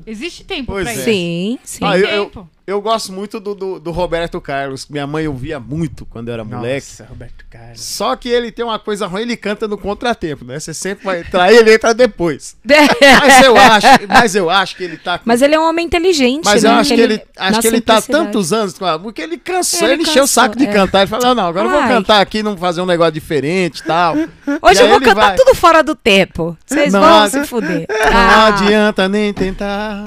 Existe 0.06 0.44
tempo 0.44 0.72
Pois 0.72 0.84
pra 0.84 0.92
é. 0.92 0.96
isso. 0.96 1.04
Sim, 1.06 1.60
sim. 1.64 1.86
Ah, 1.86 1.98
eu, 1.98 2.08
eu, 2.08 2.26
tempo. 2.26 2.40
eu 2.40 2.48
gosto 2.82 3.12
muito 3.12 3.40
do, 3.40 3.54
do, 3.56 3.80
do 3.80 3.92
Roberto 3.92 4.40
Carlos. 4.40 4.88
Minha 4.90 5.06
mãe 5.08 5.28
ouvia 5.28 5.60
muito 5.60 6.06
quando 6.06 6.28
eu 6.30 6.34
era 6.36 6.44
moleque. 6.44 6.88
Nossa, 6.92 7.06
Roberto 7.06 7.44
Carlos. 7.50 7.82
Só 7.82 8.16
que 8.16 8.30
ele 8.30 8.52
tem 8.52 8.64
uma 8.64 8.78
coisa 8.80 9.08
ruim, 9.08 9.24
ele 9.24 9.36
canta 9.36 9.68
no 9.68 9.78
contratempo, 9.78 10.46
né? 10.46 10.60
Você 10.60 10.74
sempre 10.74 11.04
vai 11.06 11.20
entrar, 11.22 11.52
ele 11.52 11.74
entra 11.74 11.94
depois. 11.94 12.56
Mas 12.66 13.44
eu 13.44 13.58
acho, 13.58 13.88
mas 14.08 14.36
eu 14.36 14.50
acho 14.50 14.76
que 14.78 14.84
ele 14.84 14.98
tá 14.98 15.18
com 15.18 15.24
Mas 15.28 15.42
ele 15.42 15.56
é 15.56 15.60
um 15.60 15.68
homem 15.68 15.86
inteligente, 15.86 16.46
Mas 16.46 16.64
né? 16.64 16.70
eu 16.70 16.74
acho 16.76 16.94
que 16.94 17.02
ele, 17.02 17.22
acho 17.38 17.62
que 17.62 17.68
ele 17.68 17.82
tá 17.82 18.02
tantos 18.02 18.54
anos 18.54 18.78
com 18.78 18.86
a 18.86 18.98
porque 18.98 19.22
ele 19.22 19.38
cansou, 19.38 19.84
Ele 19.84 19.94
ele, 19.94 20.02
encheu 20.04 20.14
o 20.14 20.16
cansou, 20.28 20.28
saco 20.44 20.58
de 20.58 20.66
é. 20.66 20.72
cantar. 20.72 21.00
Ele 21.02 21.08
falou: 21.10 21.36
não, 21.36 21.48
agora 21.48 21.66
eu 21.66 21.72
vou 21.72 21.80
Ai. 21.80 21.88
cantar 21.90 22.22
aqui, 22.22 22.42
não 22.44 22.56
fazer 22.58 22.82
um 22.82 22.86
negócio 22.86 23.12
diferente 23.14 23.80
e 23.82 23.84
tal. 23.84 24.16
Hoje 24.62 24.80
E 24.80 24.84
eu 24.84 24.90
vou 24.90 25.00
cantar 25.02 25.28
vai. 25.30 25.36
tudo 25.36 25.56
fora 25.56 25.82
do 25.84 25.96
tempo. 25.96 26.58
Vocês 26.66 26.94
Não, 26.94 27.02
vão 27.02 27.20
adi- 27.22 27.32
se 27.32 27.46
fuder. 27.48 27.86
Não 27.90 28.18
Ah, 28.18 28.48
adianta 28.48 29.10
nem 29.10 29.34
tentar. 29.34 30.04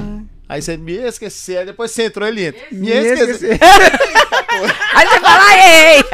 Aí 0.48 0.60
você 0.60 0.76
me 0.76 0.92
esquecer, 0.94 1.58
aí 1.58 1.66
depois 1.66 1.90
você 1.90 2.04
entrou, 2.04 2.28
ele 2.28 2.44
entra. 2.46 2.60
Me, 2.70 2.80
Me 2.80 2.90
esquecer. 2.90 3.30
esqueci. 3.30 3.60
Aí 4.94 5.06
você 5.08 5.18
fala, 5.20 5.42
ei! 5.66 6.04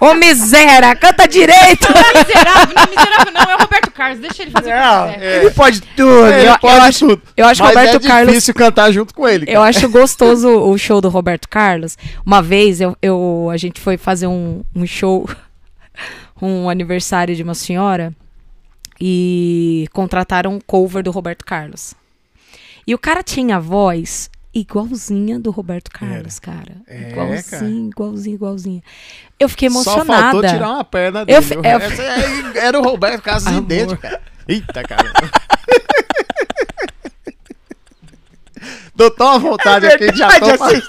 Ô 0.00 0.14
miséria, 0.14 0.94
canta 0.96 1.26
direito! 1.26 1.86
Miserável, 1.88 2.74
não, 2.74 2.86
miserável 2.88 3.32
não, 3.32 3.42
é 3.42 3.56
o 3.56 3.58
Roberto 3.60 3.90
Carlos, 3.92 4.18
deixa 4.20 4.42
ele 4.42 4.50
fazer 4.50 4.72
o 4.72 4.76
Não, 4.76 5.08
que 5.08 5.14
quiser. 5.14 5.40
ele 5.44 5.50
pode 5.50 5.80
tudo. 5.80 6.26
Ele 6.26 6.48
eu 6.48 6.58
pode 6.58 6.80
acho- 6.86 7.06
tudo. 7.08 7.22
eu 7.36 7.46
acho 7.46 7.62
Mas 7.62 7.74
Roberto 7.76 8.04
é 8.04 8.08
Carlos- 8.08 8.28
difícil 8.32 8.54
cantar 8.54 8.90
junto 8.92 9.14
com 9.14 9.28
ele. 9.28 9.44
Eu 9.48 9.62
acho 9.62 9.88
gostoso 9.88 10.48
o 10.48 10.76
show 10.78 11.00
do 11.00 11.08
Roberto 11.08 11.48
Carlos. 11.48 11.96
Uma 12.24 12.42
vez 12.42 12.80
eu, 12.80 12.96
eu- 13.02 13.48
a 13.52 13.56
gente 13.56 13.80
foi 13.80 13.96
fazer 13.96 14.26
um, 14.26 14.62
um 14.74 14.86
show, 14.86 15.28
um 16.42 16.68
aniversário 16.68 17.34
de 17.34 17.42
uma 17.42 17.54
senhora, 17.54 18.12
e 19.00 19.86
contrataram 19.92 20.54
um 20.54 20.60
cover 20.60 21.02
do 21.02 21.10
Roberto 21.10 21.44
Carlos. 21.44 21.94
E 22.86 22.94
o 22.94 22.98
cara 22.98 23.22
tinha 23.22 23.56
a 23.56 23.60
voz 23.60 24.30
igualzinha 24.54 25.38
do 25.38 25.50
Roberto 25.50 25.90
Carlos, 25.90 26.38
cara. 26.38 26.76
É, 26.86 27.10
igualzinho, 27.10 27.44
cara. 27.50 27.66
igualzinho, 27.66 28.34
igualzinho. 28.34 28.82
Eu 29.38 29.48
fiquei 29.48 29.68
Só 29.70 29.76
emocionada. 29.80 30.22
faltou 30.32 30.42
tirar 30.50 30.70
uma 30.70 30.84
perna 30.84 31.24
dele. 31.24 31.38
Eu 31.38 31.62
eu- 31.62 32.60
Era 32.60 32.78
o 32.78 32.82
Roberto 32.82 33.22
Carlos 33.22 33.46
idêntico, 33.56 34.00
cara. 34.00 34.20
Eita, 34.48 34.82
cara. 34.82 35.12
Dou 38.98 39.10
tão 39.12 39.28
à 39.28 39.38
vontade 39.38 39.86
aqui, 39.86 40.14
já 40.16 40.28
tô 40.40 40.46
verdade, 40.46 40.58
falando. 40.58 40.82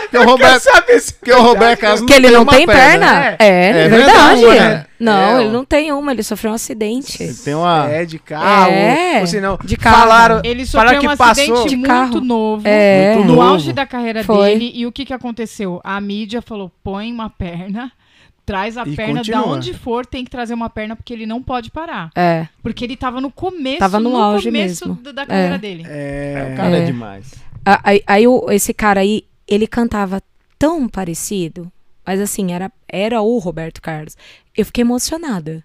Porque 0.00 0.16
o 0.18 0.24
Roberto, 0.24 0.62
sabe 0.62 1.00
se 1.00 1.12
porque 1.14 1.32
o 1.32 1.42
Roberto 1.42 1.80
Carlos 1.80 2.00
Que 2.02 2.12
ele 2.14 2.30
não 2.30 2.46
tem 2.46 2.64
perna? 2.66 3.30
É. 3.30 3.36
É, 3.40 3.46
É 3.48 3.68
é 3.84 3.88
verdade. 3.88 4.40
verdade, 4.44 4.60
né? 4.60 4.86
Não, 4.98 5.38
É, 5.38 5.42
ele 5.42 5.50
não 5.52 5.64
tem 5.64 5.92
uma, 5.92 6.12
ele 6.12 6.22
sofreu 6.22 6.52
um 6.52 6.54
acidente. 6.54 7.22
Ele 7.22 7.34
tem 7.34 7.54
uma. 7.54 7.86
É, 7.90 8.04
de 8.06 8.18
carro. 8.18 8.70
É, 8.70 9.20
ou 9.20 9.26
senão, 9.26 9.58
de 9.62 9.76
carro. 9.76 9.96
Falaram, 9.98 10.40
Ele 10.44 10.64
falaram 10.64 10.90
sofreu 10.94 11.10
um 11.10 11.16
que 11.16 11.22
acidente 11.22 11.50
passou. 11.50 11.66
De 11.68 11.76
muito 11.76 11.88
carro. 11.88 12.20
novo. 12.20 12.62
É. 12.66 13.14
Muito 13.16 13.26
No 13.28 13.34
novo. 13.34 13.48
auge 13.48 13.72
da 13.72 13.84
carreira 13.84 14.22
Foi. 14.24 14.50
dele. 14.52 14.70
E 14.74 14.86
o 14.86 14.92
que, 14.92 15.04
que 15.04 15.12
aconteceu? 15.12 15.80
A 15.84 16.00
mídia 16.00 16.40
falou: 16.40 16.70
põe 16.84 17.12
uma 17.12 17.28
perna, 17.28 17.90
traz 18.46 18.78
a 18.78 18.84
E 18.86 18.94
perna 18.96 19.18
continua. 19.18 19.42
da 19.42 19.48
onde 19.48 19.74
for, 19.74 20.06
tem 20.06 20.24
que 20.24 20.30
trazer 20.30 20.54
uma 20.54 20.70
perna, 20.70 20.94
porque 20.96 21.12
ele 21.12 21.26
não 21.26 21.42
pode 21.42 21.70
parar. 21.70 22.10
É. 22.14 22.46
Porque 22.62 22.84
ele 22.84 22.96
tava 22.96 23.20
no 23.20 23.30
começo, 23.30 23.80
Tava 23.80 23.98
no 24.00 24.16
auge 24.16 24.46
começo 24.46 24.88
mesmo. 24.88 25.12
da 25.12 25.26
carreira 25.26 25.56
É. 25.56 25.58
dele. 25.58 25.82
É, 25.86 26.50
O 26.52 26.56
cara 26.56 26.76
é, 26.78 26.82
É. 26.82 26.84
demais. 26.86 27.34
Aí, 27.82 28.02
aí 28.06 28.24
esse 28.50 28.72
cara 28.72 29.00
aí, 29.00 29.24
ele 29.48 29.66
cantava 29.66 30.22
tão 30.58 30.88
parecido, 30.88 31.70
mas 32.06 32.20
assim, 32.20 32.52
era, 32.52 32.70
era 32.88 33.20
o 33.20 33.38
Roberto 33.38 33.82
Carlos. 33.82 34.16
Eu 34.56 34.64
fiquei 34.64 34.82
emocionada 34.82 35.62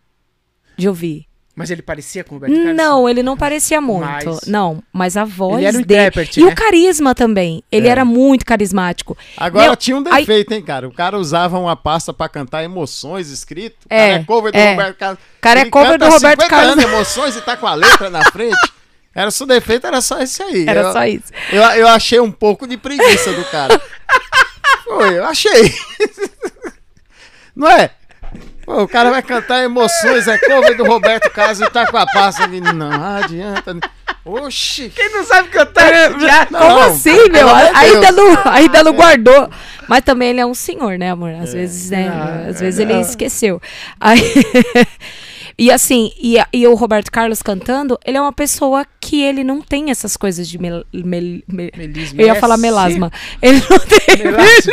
de 0.76 0.88
ouvir. 0.88 1.27
Mas 1.53 1.69
ele 1.69 1.81
parecia 1.81 2.23
com 2.23 2.35
o 2.35 2.38
Roberto 2.39 2.55
Carlos? 2.55 2.75
Não, 2.77 3.09
ele 3.09 3.21
não 3.21 3.35
parecia 3.35 3.81
muito. 3.81 4.05
Mas- 4.05 4.41
Não, 4.47 4.81
mas 4.91 5.17
a 5.17 5.25
voz 5.25 5.57
Ele 5.57 5.65
era 5.65 5.77
um 5.77 5.81
dele. 5.81 5.99
intérprete, 6.01 6.39
E 6.39 6.43
né? 6.45 6.49
o 6.51 6.55
carisma 6.55 7.13
também. 7.13 7.61
Ele 7.69 7.88
É. 7.88 7.91
era 7.91 8.05
muito 8.05 8.45
carismático. 8.45 9.17
Agora 9.35 9.65
Meu, 9.65 9.75
tinha 9.75 9.97
um 9.97 10.03
aí- 10.09 10.21
defeito, 10.25 10.53
hein, 10.53 10.61
cara? 10.61 10.88
O 10.88 10.93
cara 10.93 11.19
usava 11.19 11.59
uma 11.59 11.75
pasta 11.75 12.13
pra 12.13 12.30
cantar 12.30 12.63
emoções 12.63 13.30
escrito. 13.30 13.75
É, 13.89 13.97
cara 14.11 14.21
é 14.21 14.23
cover 14.23 14.51
do 14.53 14.57
é. 14.57 14.71
Roberto 14.71 14.97
Carlos. 14.97 15.19
Cara 15.41 15.59
é 15.59 15.63
Ele 15.63 15.69
cover 15.71 15.91
canta 15.91 16.05
do 16.05 16.11
Roberto 16.13 16.41
50 16.41 16.49
Carlos. 16.49 16.71
anos, 16.71 16.83
emoções 16.85 17.35
e 17.35 17.41
tá 17.41 17.57
com 17.57 17.67
a 17.67 17.73
letra 17.73 18.09
na 18.09 18.23
frente. 18.31 18.55
Era 19.13 19.30
só 19.30 19.45
defeito, 19.45 19.85
era 19.85 19.99
só 19.99 20.21
esse 20.21 20.41
aí. 20.41 20.65
Era 20.65 20.80
eu, 20.83 20.93
só 20.93 21.03
isso. 21.05 21.33
Eu, 21.51 21.61
eu 21.61 21.88
achei 21.89 22.17
um 22.21 22.31
pouco 22.31 22.65
de 22.65 22.77
preguiça 22.77 23.33
do 23.33 23.43
cara. 23.51 23.77
Foi, 24.85 25.17
eu 25.17 25.25
achei. 25.25 25.73
Não 27.53 27.67
é? 27.69 27.91
Pô, 28.65 28.83
o 28.83 28.88
cara 28.88 29.09
vai 29.09 29.22
cantar 29.22 29.64
emoções, 29.64 30.27
é 30.27 30.38
cover 30.38 30.77
do 30.77 30.83
Roberto 30.85 31.30
Carlos 31.31 31.59
e 31.61 31.69
tá 31.69 31.88
com 31.88 31.98
a 31.98 32.06
pasta 32.06 32.43
ali. 32.43 32.61
Não 32.61 32.91
adianta. 33.17 33.75
Oxi. 34.23 34.91
Quem 34.95 35.09
não 35.11 35.23
sabe 35.25 35.49
cantar 35.49 35.91
esse 35.91 36.19
já? 36.19 36.45
Como 36.45 36.59
Não, 36.59 36.81
assim, 36.83 37.15
pelo 37.15 37.31
meu? 37.31 37.49
Ainda 37.75 38.11
não, 38.11 38.38
ainda 38.51 38.83
não 38.83 38.93
guardou. 38.93 39.49
Mas 39.88 40.03
também 40.03 40.30
ele 40.30 40.40
é 40.40 40.45
um 40.45 40.53
senhor, 40.53 40.98
né, 40.98 41.09
amor? 41.11 41.31
Às 41.33 41.53
vezes, 41.53 41.90
né? 41.90 42.07
Ah, 42.07 42.45
às 42.49 42.59
vezes 42.59 42.80
ele 42.80 42.93
esqueceu. 43.01 43.59
Aí, 43.99 44.22
e 45.57 45.72
assim, 45.72 46.14
e, 46.22 46.38
e 46.53 46.67
o 46.67 46.75
Roberto 46.75 47.11
Carlos 47.11 47.41
cantando, 47.41 47.98
ele 48.06 48.15
é 48.15 48.22
uma 48.22 48.31
pessoa 48.31 48.85
que 49.01 49.22
ele 49.23 49.43
não 49.43 49.59
tem 49.59 49.90
essas 49.90 50.15
coisas 50.15 50.48
de 50.48 50.59
mel, 50.59 50.83
mel- 50.93 51.41
me- 51.48 51.72
Melisma. 51.75 52.22
eu 52.22 52.27
ia 52.27 52.33
É 52.33 52.35
falar 52.35 52.57
melasma. 52.57 53.11
Ele 53.41 53.59
não 53.67 53.80
tem. 53.80 54.17
Melasma. 54.23 54.72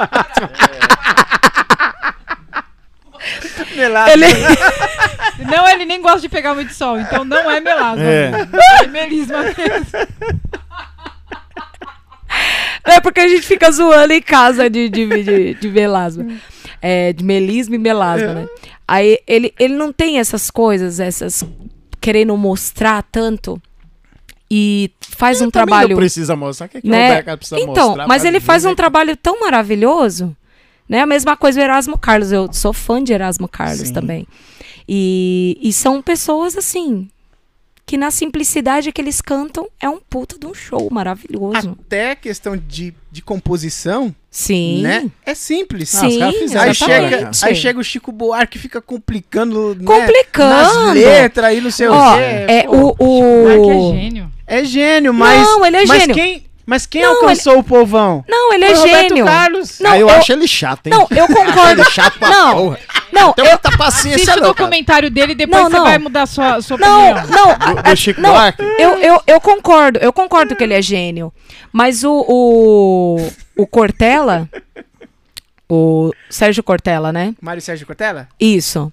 Ele, 4.12 4.26
Não, 5.50 5.68
ele 5.68 5.84
nem 5.84 6.00
gosta 6.02 6.20
de 6.20 6.28
pegar 6.28 6.54
muito 6.54 6.72
sol, 6.74 6.98
então 7.00 7.24
não 7.24 7.50
é 7.50 7.60
melasma. 7.60 8.02
É. 8.04 8.30
É 8.82 8.86
melisma 8.86 9.42
mesmo. 9.42 9.86
é 12.84 13.00
porque 13.00 13.20
a 13.20 13.28
gente 13.28 13.46
fica 13.46 13.70
zoando 13.70 14.12
em 14.12 14.22
casa 14.22 14.68
de, 14.68 14.88
de, 14.88 15.06
de, 15.24 15.54
de 15.54 15.68
melasma. 15.68 16.26
É, 16.82 17.12
de 17.12 17.24
melisma 17.24 17.74
e 17.74 17.78
melasma, 17.78 18.34
né? 18.34 18.46
Aí 18.86 19.18
ele, 19.26 19.54
ele 19.58 19.74
não 19.74 19.92
tem 19.92 20.18
essas 20.18 20.50
coisas, 20.50 20.98
essas. 21.00 21.44
querendo 22.00 22.36
mostrar 22.36 23.02
tanto. 23.10 23.60
E 24.50 24.90
faz 25.00 25.40
um 25.40 25.50
Também 25.50 25.66
trabalho. 25.66 25.88
Não 25.90 25.96
precisa 25.96 26.34
mostrar. 26.34 26.66
O 26.66 26.68
que, 26.68 26.78
é 26.78 26.80
que 26.80 26.88
né? 26.88 27.22
Precisa 27.22 27.60
Então, 27.60 27.88
mostrar? 27.88 28.08
mas 28.08 28.24
ele 28.24 28.40
faz 28.40 28.64
um 28.64 28.70
né? 28.70 28.74
trabalho 28.74 29.16
tão 29.16 29.38
maravilhoso, 29.40 30.36
né? 30.90 31.00
A 31.00 31.06
mesma 31.06 31.36
coisa 31.36 31.60
o 31.60 31.62
Erasmo 31.62 31.96
Carlos. 31.96 32.32
Eu 32.32 32.52
sou 32.52 32.72
fã 32.72 33.02
de 33.02 33.12
Erasmo 33.12 33.46
Carlos 33.46 33.88
Sim. 33.88 33.94
também. 33.94 34.26
E, 34.88 35.56
e 35.62 35.72
são 35.72 36.02
pessoas 36.02 36.56
assim 36.56 37.08
que 37.86 37.96
na 37.96 38.10
simplicidade 38.10 38.92
que 38.92 39.00
eles 39.00 39.20
cantam 39.20 39.68
é 39.80 39.88
um 39.88 39.98
puta 39.98 40.36
de 40.38 40.46
um 40.46 40.54
show 40.54 40.88
maravilhoso. 40.90 41.76
Até 41.86 42.14
questão 42.16 42.56
de, 42.56 42.92
de 43.10 43.22
composição, 43.22 44.14
Sim. 44.30 44.82
né? 44.82 45.10
É 45.24 45.34
simples. 45.34 45.94
Ah, 45.94 46.06
os 46.06 46.12
Sim, 46.12 46.18
caras 46.20 46.36
fizeram 46.36 46.64
Aí 46.68 46.74
chega, 46.74 47.30
aí 47.44 47.54
chega 47.54 47.80
o 47.80 47.84
Chico 47.84 48.10
Buarque 48.12 48.58
e 48.58 48.60
fica 48.60 48.80
complicando, 48.80 49.74
né, 49.76 49.84
Complicando. 49.84 50.84
nas 50.86 50.94
letras 50.94 51.46
aí, 51.46 51.60
não 51.60 51.70
sei 51.70 51.88
Ó, 51.88 52.12
o 52.14 52.16
quê. 52.16 52.22
é 52.22 52.62
Pô, 52.64 52.96
o, 52.98 53.46
Ai, 53.48 53.60
que 53.60 53.70
é 53.70 53.74
o... 53.74 53.92
gênio. 53.92 54.32
é 54.46 54.64
gênio, 54.64 55.14
mas 55.14 55.40
Não, 55.42 55.66
ele 55.66 55.76
é 55.78 55.86
mas 55.86 56.00
gênio. 56.00 56.14
quem, 56.14 56.44
mas 56.70 56.86
quem 56.86 57.02
Não, 57.02 57.16
alcançou 57.16 57.58
o 57.58 57.64
povão? 57.64 58.24
Não, 58.28 58.52
ele 58.54 58.64
é 58.64 58.68
Foi 58.68 58.76
o 58.76 58.80
Roberto 58.82 59.08
gênio. 59.08 59.24
Carlos. 59.24 59.80
Não, 59.80 59.90
Aí 59.90 60.00
eu, 60.00 60.08
eu- 60.08 60.14
acho 60.14 60.32
ele 60.32 60.46
chato, 60.46 60.86
hein? 60.86 60.92
Não, 60.92 61.06
eu 61.10 61.26
concordo. 61.34 61.72
Ele 61.72 61.80
é 61.80 61.90
chato 61.90 62.16
pra 62.18 62.28
Não, 62.30 62.54
porra. 62.56 62.78
Não, 63.12 63.32
Tem 63.32 63.44
eu, 63.44 63.50
muita 63.50 63.76
paciência, 63.76 64.14
Assiste 64.22 64.28
o 64.30 64.36
não, 64.36 64.40
cara. 64.54 64.54
documentário 64.54 65.10
dele 65.10 65.32
e 65.32 65.34
depois 65.34 65.64
Não, 65.64 65.70
você 65.70 65.76
não. 65.78 65.84
vai 65.84 65.98
mudar 65.98 66.26
sua, 66.26 66.62
sua 66.62 66.78
Não, 66.78 67.10
opinião. 67.10 67.26
não. 67.26 67.46
Do, 67.72 67.78
a- 67.80 67.82
do 67.82 67.96
Chico 67.96 68.20
não, 68.20 68.30
Buarque? 68.30 68.62
Eu, 68.78 68.90
eu, 69.00 69.20
eu 69.26 69.40
concordo, 69.40 69.98
eu 69.98 70.12
concordo 70.12 70.54
que 70.54 70.62
ele 70.62 70.74
é 70.74 70.80
gênio. 70.80 71.32
Mas 71.72 72.04
o, 72.04 72.24
o, 72.28 73.30
o 73.56 73.66
Cortella, 73.66 74.48
o 75.68 76.12
Sérgio 76.28 76.62
Cortella, 76.62 77.12
né? 77.12 77.34
Mário 77.40 77.60
Sérgio 77.60 77.86
Cortella? 77.86 78.28
Isso. 78.38 78.92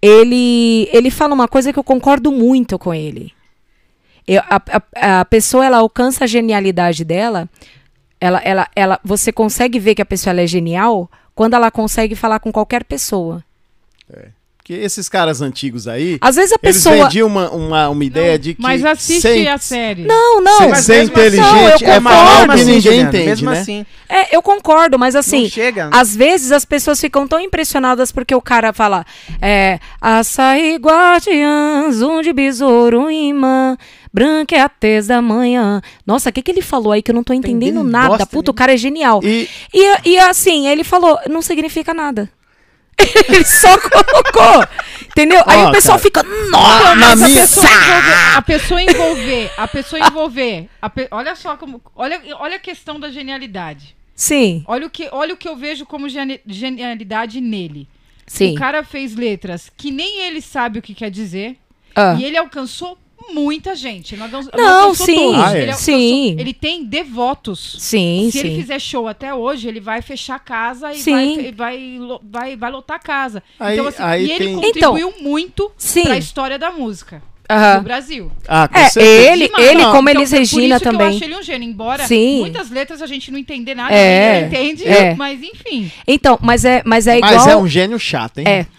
Ele, 0.00 0.88
ele 0.92 1.10
fala 1.10 1.34
uma 1.34 1.48
coisa 1.48 1.72
que 1.72 1.78
eu 1.78 1.84
concordo 1.84 2.30
muito 2.32 2.78
com 2.78 2.94
ele. 2.94 3.32
Eu- 4.28 4.42
a, 4.48 4.62
a, 5.16 5.20
a 5.20 5.24
pessoa, 5.24 5.64
ela 5.64 5.78
alcança 5.78 6.24
a 6.24 6.26
genialidade 6.26 7.04
dela, 7.04 7.48
ela, 8.20 8.38
ela, 8.44 8.68
ela, 8.76 9.00
você 9.02 9.32
consegue 9.32 9.78
ver 9.78 9.94
que 9.94 10.02
a 10.02 10.06
pessoa 10.06 10.38
é 10.40 10.46
genial 10.46 11.10
quando 11.34 11.54
ela 11.54 11.70
consegue 11.70 12.14
falar 12.14 12.38
com 12.40 12.52
qualquer 12.52 12.84
pessoa. 12.84 13.42
Porque 14.68 14.82
esses 14.84 15.08
caras 15.08 15.40
antigos 15.40 15.88
aí, 15.88 16.18
Às 16.20 16.36
vezes 16.36 16.52
a 16.52 16.56
eles 16.62 16.76
pessoa. 16.76 17.04
vendiam 17.04 17.26
uma, 17.26 17.50
uma, 17.50 17.88
uma 17.88 18.04
ideia 18.04 18.38
de 18.38 18.52
que. 18.52 18.60
Mas 18.60 18.84
assiste 18.84 19.22
sem, 19.22 19.48
a 19.48 19.56
série. 19.56 20.04
Não, 20.04 20.42
não. 20.42 20.58
sem 20.58 20.68
Mas 20.68 20.84
ser 20.84 20.92
assim- 21.00 21.10
inteligente 21.10 21.40
Não, 21.42 21.68
eu 21.70 21.92
é 21.94 22.00
maior 22.00 22.48
que 22.50 22.56
ninguém 22.64 22.80
Juliano, 22.82 23.08
entende, 23.08 23.26
mesmo 23.26 23.50
né? 23.50 23.60
assim, 23.60 23.86
É, 24.10 24.36
eu 24.36 24.42
concordo, 24.42 24.98
mas 24.98 25.16
assim. 25.16 25.44
não 25.44 25.48
chega. 25.48 25.88
Às 25.90 26.14
vezes 26.14 26.52
as 26.52 26.66
pessoas 26.66 27.00
ficam 27.00 27.26
tão 27.26 27.40
impressionadas 27.40 28.12
porque 28.12 28.34
o 28.34 28.42
cara 28.42 28.74
fala 28.74 29.06
é, 29.40 29.78
açaí 30.02 30.76
guardiãs, 30.76 32.02
um 32.02 32.20
de 32.20 32.34
besouro 32.34 33.10
imã, 33.10 33.74
branca 34.12 34.54
é 34.54 34.60
a 34.60 34.68
tez 34.68 35.06
da 35.06 35.22
manhã. 35.22 35.80
Nossa, 36.06 36.28
o 36.28 36.32
que, 36.32 36.42
que 36.42 36.50
ele 36.50 36.60
falou 36.60 36.92
aí 36.92 37.00
que 37.00 37.10
eu 37.10 37.14
não 37.14 37.24
tô 37.24 37.32
entendendo 37.32 37.78
entendendo 37.80 37.90
nada? 37.90 38.26
Puta, 38.26 38.50
o 38.50 38.52
nenhuma. 38.52 38.54
cara 38.54 38.74
é 38.74 38.76
genial. 38.76 39.20
E 39.24 39.48
E, 39.72 40.10
e 40.10 40.18
assim, 40.18 40.66
ele 40.68 40.84
falou, 40.84 41.18
não 41.30 41.40
significa 41.40 41.94
nada. 41.94 42.28
ele 43.28 43.44
só 43.44 43.76
colocou. 43.78 44.64
Entendeu? 45.06 45.42
aí 45.46 45.64
o 45.64 45.72
pessoal 45.72 45.98
cara. 45.98 46.02
fica, 46.02 46.22
nossa! 46.50 46.94
na 46.94 47.16
pessoa 47.16 47.70
envolver, 47.72 48.36
a 48.36 48.42
pessoa 48.42 48.82
envolver, 48.82 49.50
a 49.56 49.68
pessoa 49.68 50.00
envolver, 50.06 50.68
a 50.82 50.90
pe- 50.90 51.08
olha 51.10 51.34
só 51.34 51.56
como, 51.56 51.82
olha, 51.96 52.20
olha 52.38 52.56
a 52.56 52.60
questão 52.60 53.00
da 53.00 53.10
genialidade. 53.10 53.96
Sim, 54.14 54.64
Olha 54.66 54.86
o 54.86 54.90
que, 54.90 55.08
olha 55.12 55.34
o 55.34 55.36
que 55.36 55.48
eu 55.48 55.56
vejo 55.56 55.86
como 55.86 56.08
geni- 56.08 56.40
genialidade 56.46 57.40
nele. 57.40 57.88
sim. 58.26 58.52
O 58.54 58.58
cara 58.58 58.82
fez 58.82 59.14
letras 59.14 59.70
que 59.76 59.90
nem 59.92 60.22
ele 60.22 60.40
sabe 60.42 60.78
o 60.80 60.82
que 60.82 60.92
quer 60.94 61.10
dizer 61.10 61.56
Ah. 61.94 62.14
e 62.18 62.24
ele 62.24 62.36
alcançou 62.36 62.98
muita 63.32 63.74
gente. 63.74 64.16
Não, 64.16 64.28
Não, 64.28 64.40
alcançou 64.40 65.06
sim. 65.06 65.34
Ah, 65.34 65.52
é. 65.52 65.62
ele, 65.62 65.70
alcançou- 65.70 65.84
Sim. 65.94 66.36
ele 66.38 66.52
tem 66.54 66.84
devotos. 66.84 67.76
Sim, 67.78 68.28
Se 68.32 68.38
ele 68.40 68.50
sim. 68.50 68.60
fizer 68.60 68.78
show 68.78 69.06
até 69.08 69.34
hoje, 69.34 69.68
ele 69.68 69.80
vai 69.80 70.02
fechar 70.02 70.36
a 70.36 70.38
casa 70.38 70.92
e 70.92 70.96
Sim. 70.98 71.12
vai, 71.12 71.52
vai, 71.52 71.98
vai, 72.22 72.56
vai 72.56 72.70
lotar 72.70 72.96
a 72.96 73.00
casa. 73.00 73.42
Aí- 73.58 73.74
então, 73.74 73.86
assim, 73.88 74.02
aí 74.02 74.26
e 74.26 74.30
ele 74.32 74.44
tem- 74.46 74.54
contribuiu 74.60 75.14
muito 75.20 75.70
Sim. 75.76 76.02
para 76.04 76.14
a 76.14 76.18
história 76.18 76.58
da 76.58 76.70
música 76.70 77.22
Aham. 77.50 77.76
do 77.78 77.82
Brasil. 77.84 78.32
Ah, 78.46 78.68
com 78.68 78.78
É, 78.78 78.88
certeza. 78.90 79.32
ele, 79.32 79.46
Demais. 79.46 79.66
ele 79.66 79.82
Não, 79.82 79.92
como 79.92 80.08
então, 80.10 80.20
Elis 80.22 80.30
Regina 80.32 80.74
isso 80.76 80.82
que 80.82 80.88
eu 80.88 80.92
também. 80.92 81.08
acho 81.16 81.24
ele 81.24 81.34
um 81.36 81.42
gênio, 81.42 81.68
embora 81.68 82.06
Sim. 82.06 82.40
muitas 82.40 82.70
letras 82.70 83.00
a 83.00 83.06
gente 83.06 83.30
não 83.30 83.38
entender 83.38 83.74
nada, 83.74 83.94
É, 83.94 84.36
ele 84.38 84.46
entende, 84.46 84.86
é. 84.86 85.14
mas 85.14 85.40
enfim. 85.42 85.90
Então, 86.06 86.38
mas 86.42 86.64
é, 86.66 86.82
mas 86.84 87.06
é 87.06 87.16
igual. 87.18 87.32
Mas 87.32 87.46
é 87.46 87.56
um 87.56 87.66
gênio 87.66 87.98
chato, 87.98 88.38
hein? 88.38 88.44
É. 88.46 88.66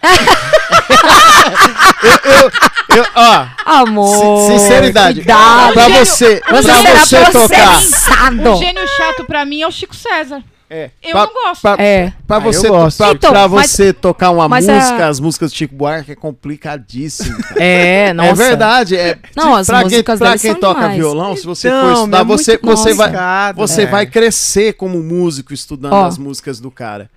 Eu, 2.96 3.06
ó, 3.14 3.46
Amor. 3.66 4.48
sin- 4.50 4.58
sinceridade. 4.58 5.14
cuidado. 5.20 5.72
Pra 5.74 5.84
Gênio- 5.84 6.04
você, 6.06 6.40
Você 6.50 6.62
pra 6.72 6.82
será 6.82 7.00
você 7.04 7.16
tocar. 7.32 7.70
processado. 7.70 8.50
O 8.52 8.56
gênio 8.56 8.88
chato 8.96 9.24
pra 9.24 9.44
mim 9.44 9.62
é 9.62 9.66
o 9.66 9.70
Chico 9.70 9.94
César. 9.94 10.42
É, 10.72 10.88
Eu 11.02 11.10
pra, 11.10 11.26
não 11.26 11.32
gosto. 11.32 11.62
Pra, 11.62 11.76
É. 11.82 12.12
pra 12.28 12.36
Ah, 12.36 12.38
você, 12.38 12.68
gosto. 12.68 12.96
pra, 12.98 13.10
Então, 13.10 13.30
pra 13.32 13.48
mas- 13.48 13.70
você 13.72 13.92
tocar 13.92 14.30
uma 14.30 14.48
mas 14.48 14.68
a- 14.68 14.72
música, 14.74 15.06
as 15.08 15.18
músicas 15.18 15.50
do 15.50 15.56
Chico 15.56 15.74
Buarque 15.74 16.12
é 16.12 16.14
complicadíssimo. 16.14 17.36
cara. 17.42 17.60
É, 17.64 18.12
nossa. 18.12 18.30
É 18.30 18.34
verdade. 18.34 18.96
É, 18.96 19.18
Não, 19.36 19.56
as 19.56 19.66
pra 19.66 19.80
músicas 19.82 20.18
quem, 20.20 20.28
pra 20.28 20.38
quem 20.38 20.54
toca 20.54 20.80
demais. 20.80 20.96
violão, 20.96 21.36
se 21.36 21.44
você 21.44 21.66
Então, 21.68 21.82
for 21.82 21.92
estudar, 21.94 22.20
é 22.20 22.24
você, 22.24 22.58
você, 22.62 22.94
vai, 22.94 23.52
você 23.54 23.82
é. 23.82 23.86
vai 23.86 24.06
crescer 24.06 24.74
como 24.74 25.02
músico 25.02 25.52
estudando 25.52 25.92
Ó. 25.92 26.06
as 26.06 26.16
músicas 26.16 26.60
do 26.60 26.70
cara. 26.70 27.10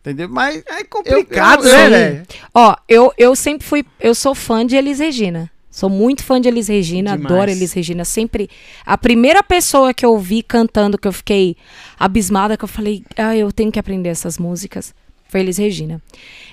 Entendeu? 0.00 0.28
Mas 0.28 0.62
É 0.66 0.84
complicado, 0.84 1.66
Eu- 1.66 1.76
eu- 1.78 1.90
né? 1.90 2.22
Ó, 2.54 2.76
eu, 2.88 3.12
eu 3.18 3.34
sempre 3.36 3.66
fui. 3.66 3.84
Eu 4.00 4.14
sou 4.14 4.34
fã 4.34 4.64
de 4.64 4.76
Elis 4.76 4.98
Regina. 5.00 5.50
Sou 5.72 5.88
muito 5.88 6.22
fã 6.22 6.38
de 6.38 6.48
Elis 6.48 6.68
Regina, 6.68 7.16
Demais. 7.16 7.32
adoro 7.34 7.50
Elis 7.50 7.72
Regina. 7.72 8.04
Sempre. 8.04 8.48
A 8.84 8.98
primeira 8.98 9.42
pessoa 9.42 9.94
que 9.94 10.04
eu 10.04 10.18
vi 10.18 10.42
cantando, 10.42 10.98
que 10.98 11.08
eu 11.08 11.12
fiquei 11.12 11.56
abismada, 11.98 12.58
que 12.58 12.64
eu 12.64 12.68
falei, 12.68 13.02
ah, 13.16 13.34
eu 13.34 13.50
tenho 13.50 13.72
que 13.72 13.78
aprender 13.78 14.10
essas 14.10 14.36
músicas, 14.36 14.94
foi 15.30 15.40
Elis 15.40 15.56
Regina. 15.56 16.00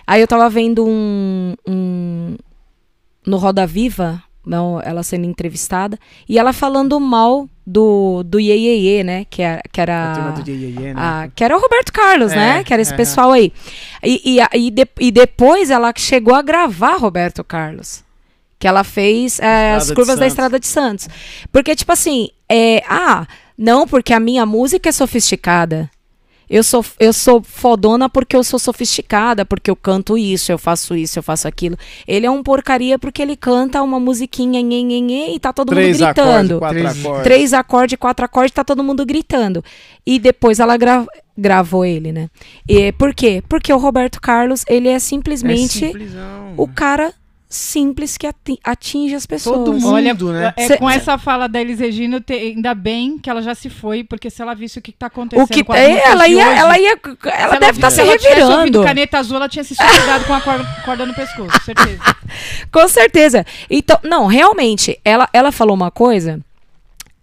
Aí 0.07 0.21
eu 0.21 0.27
tava 0.27 0.49
vendo 0.49 0.85
um. 0.87 1.53
um 1.67 2.35
no 3.27 3.35
Roda 3.37 3.67
Viva, 3.67 4.23
não, 4.45 4.81
ela 4.81 5.03
sendo 5.03 5.25
entrevistada, 5.25 5.99
e 6.27 6.39
ela 6.39 6.53
falando 6.53 6.97
mal 6.99 7.47
do, 7.67 8.23
do 8.23 8.39
Iê, 8.39 8.55
Iê, 8.55 8.77
Iê, 8.77 9.03
né? 9.03 9.25
Que, 9.29 9.41
era 9.41 9.61
que 9.71 9.81
era. 9.81 10.33
A 10.33 10.43
Iê, 10.47 10.55
Iê, 10.55 10.69
Iê, 10.69 10.93
né? 10.93 10.95
Ah, 10.95 11.29
que 11.35 11.43
era 11.43 11.55
o 11.55 11.59
Roberto 11.59 11.91
Carlos, 11.91 12.31
É, 12.31 12.35
né? 12.35 12.63
Que 12.63 12.71
era 12.71 12.81
esse 12.81 12.93
é. 12.93 12.95
pessoal 12.95 13.33
aí. 13.33 13.51
E, 14.01 14.35
e, 14.35 14.41
a- 14.41 14.49
e, 14.55 14.71
de- 14.71 14.87
e 14.99 15.11
depois 15.11 15.69
ela 15.69 15.91
chegou 15.95 16.33
a 16.33 16.41
gravar 16.41 16.95
Roberto 16.95 17.43
Carlos. 17.43 18.01
Que 18.59 18.67
ela 18.67 18.83
fez 18.83 19.39
é, 19.39 19.73
as 19.73 19.89
curvas 19.91 20.19
da. 20.19 20.27
Estrada 20.27 20.59
de 20.59 20.67
Santos. 20.67 21.07
Porque, 21.51 21.73
tipo 21.75 21.91
assim, 21.93 22.29
é, 22.49 22.83
ah, 22.89 23.25
não, 23.57 23.87
porque 23.87 24.13
a 24.13 24.19
minha 24.19 24.45
música 24.45 24.89
é 24.89 24.91
sofisticada. 24.91 25.89
Eu 26.49 26.63
sou, 26.63 26.83
eu 26.99 27.13
sou 27.13 27.43
fodona 27.43 28.09
porque 28.09 28.35
eu 28.35 28.43
sou 28.43 28.57
sofisticada, 28.57 29.45
porque 29.45 29.69
eu 29.69 29.75
canto 29.75 30.17
isso, 30.17 30.51
eu 30.51 30.57
faço 30.57 30.95
isso, 30.95 31.19
eu 31.19 31.23
faço 31.23 31.47
aquilo. 31.47 31.77
Ele 32.07 32.25
é 32.25 32.31
um 32.31 32.41
porcaria 32.41 32.97
porque 32.97 33.21
ele 33.21 33.35
canta 33.37 33.83
uma 33.83 33.99
musiquinha 33.99 34.59
nhe, 34.59 34.83
nhe, 34.83 34.99
nhe, 34.99 35.35
e 35.35 35.39
tá 35.39 35.53
todo 35.53 35.69
três 35.69 35.99
mundo 35.99 36.07
acordes, 36.09 36.33
gritando. 36.33 36.59
quatro 36.59 36.79
Três- 36.79 36.99
acordes. 37.05 37.23
Três 37.23 37.53
acordes, 37.53 37.99
quatro 37.99 38.25
acordes, 38.25 38.51
tá 38.51 38.63
todo 38.63 38.83
mundo 38.83 39.05
gritando. 39.05 39.63
E 40.03 40.17
depois 40.17 40.59
ela 40.59 40.75
gra- 40.75 41.05
gravou 41.37 41.85
ele, 41.85 42.11
né? 42.11 42.27
E 42.67 42.91
por 42.93 43.13
quê? 43.13 43.43
Porque 43.47 43.71
o 43.71 43.77
Roberto 43.77 44.19
Carlos, 44.19 44.65
ele 44.67 44.89
é 44.89 44.93
É 44.93 44.99
simplesmente 44.99 45.85
simplesão. 45.85 46.55
o 46.57 46.67
cara 46.67 47.13
simples 47.51 48.15
que 48.15 48.27
ati- 48.27 48.59
atinge 48.63 49.15
as 49.15 49.25
pessoas. 49.25 49.57
Todo 49.57 49.73
mundo, 49.73 49.87
Olha, 49.93 50.13
né? 50.13 50.53
é, 50.55 50.67
Cê- 50.67 50.77
com 50.77 50.87
essa 50.87 51.17
fala 51.17 51.47
da 51.49 51.59
Elis 51.59 51.79
Regina, 51.79 52.21
te- 52.21 52.33
ainda 52.33 52.75
bem 52.75 53.17
que 53.17 53.27
ela 53.27 53.41
já 53.41 53.55
se 53.55 53.71
foi, 53.71 54.03
porque 54.03 54.29
se 54.29 54.39
ela 54.39 54.53
visse 54.53 54.77
o 54.77 54.81
que, 54.83 54.91
que 54.91 54.97
tá 54.99 55.07
acontecendo 55.07 55.45
O 55.45 55.47
que 55.47 55.63
com 55.63 55.73
as 55.73 55.79
é, 55.79 56.07
ela 56.11 56.27
ia, 56.27 56.47
hoje, 56.47 56.57
ela 56.59 56.79
ia, 56.79 56.91
se 56.95 57.17
ela 57.29 57.55
deve 57.59 57.77
estar 57.79 57.89
se 57.89 57.95
se 57.95 58.03
revirando. 58.03 58.83
caneta 58.83 59.17
azul, 59.17 59.37
ela 59.37 59.49
tinha 59.49 59.63
se 59.63 59.73
suicidado 59.73 60.25
com 60.25 60.33
a 60.35 60.41
corda, 60.41 60.63
corda 60.85 61.05
no 61.07 61.13
pescoço, 61.15 61.59
certeza. 61.65 61.99
Com 62.71 62.87
certeza. 62.87 63.43
Então, 63.67 63.97
não, 64.03 64.27
realmente, 64.27 64.99
ela, 65.03 65.27
ela 65.33 65.51
falou 65.51 65.75
uma 65.75 65.89
coisa 65.89 66.39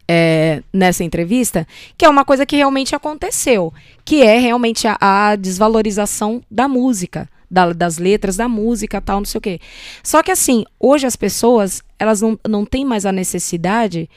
é, 0.09 0.61
nessa 0.73 1.05
entrevista 1.05 1.67
que 1.97 2.05
é 2.05 2.09
uma 2.09 2.25
coisa 2.25 2.45
que 2.45 2.57
realmente 2.57 2.97
aconteceu, 2.97 3.73
que 4.05 4.23
é 4.25 4.39
realmente 4.41 4.89
a, 4.89 4.97
a 5.01 5.37
desvalorização 5.37 6.43
da 6.51 6.67
música, 6.67 7.29
da- 7.51 7.73
das 7.73 7.99
letras 7.99 8.37
da 8.37 8.49
música, 8.49 9.01
tal, 9.01 9.19
não 9.19 9.25
sei 9.25 9.39
o 9.39 9.43
quê. 9.43 9.61
Só 10.03 10.23
que 10.23 10.31
assim, 10.31 10.65
hoje 10.79 11.07
as 11.07 11.17
pessoas, 11.17 11.83
elas 11.99 12.21
não, 12.21 12.39
não 12.49 12.65
têm 12.65 12.85
mais 12.85 13.07
a 13.07 13.13
necessidade 13.13 14.09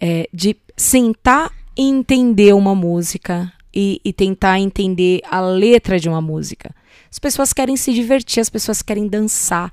é, 0.00 0.28
de 0.32 0.56
sentar 0.76 1.50
e 1.76 1.82
entender 1.88 2.54
uma 2.54 2.74
música 2.74 3.52
e, 3.74 4.00
e 4.04 4.12
tentar 4.12 4.58
entender 4.58 5.20
a 5.28 5.40
letra 5.40 5.98
de 5.98 6.08
uma 6.08 6.20
música. 6.20 6.74
As 7.10 7.18
pessoas 7.18 7.52
querem 7.52 7.76
se 7.76 7.92
divertir, 7.92 8.40
as 8.40 8.50
pessoas 8.50 8.82
querem 8.82 9.08
dançar. 9.08 9.72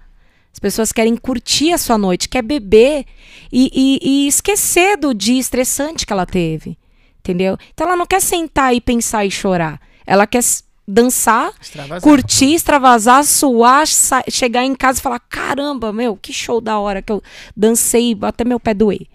As 0.53 0.59
pessoas 0.59 0.91
querem 0.93 1.17
curtir 1.17 1.74
a 1.74 1.77
sua 1.77 1.98
noite, 1.98 2.30
quer 2.30 2.41
beber 2.41 3.06
e, 3.51 3.69
e- 3.74 3.99
e 4.25 4.27
esquecer 4.27 4.98
do 4.98 5.14
dia 5.14 5.40
estressante 5.40 6.06
que 6.06 6.14
ela 6.14 6.25
teve. 6.25 6.77
Entendeu? 7.19 7.57
Então 7.74 7.88
ela 7.88 7.98
não 7.98 8.06
quer 8.06 8.22
sentar 8.22 8.74
e 8.74 8.80
pensar 8.80 9.25
e 9.25 9.32
chorar. 9.32 9.82
Ela 10.07 10.25
quer 10.25 10.41
dançar, 10.88 11.52
Extravasar. 11.62 12.02
curtir, 12.02 12.54
extravasar, 12.54 13.24
suar, 13.24 13.84
chegar 14.30 14.64
em 14.64 14.76
casa 14.76 15.00
e 15.00 15.02
falar: 15.02 15.20
caramba, 15.20 15.92
meu, 15.92 16.16
que 16.16 16.32
show 16.34 16.62
da 16.62 16.78
hora 16.80 17.02
que 17.02 17.12
eu 17.12 17.22
dancei 17.56 18.18
até 18.22 18.44
meu 18.44 18.60
pé 18.60 18.74
doer. 18.74 19.08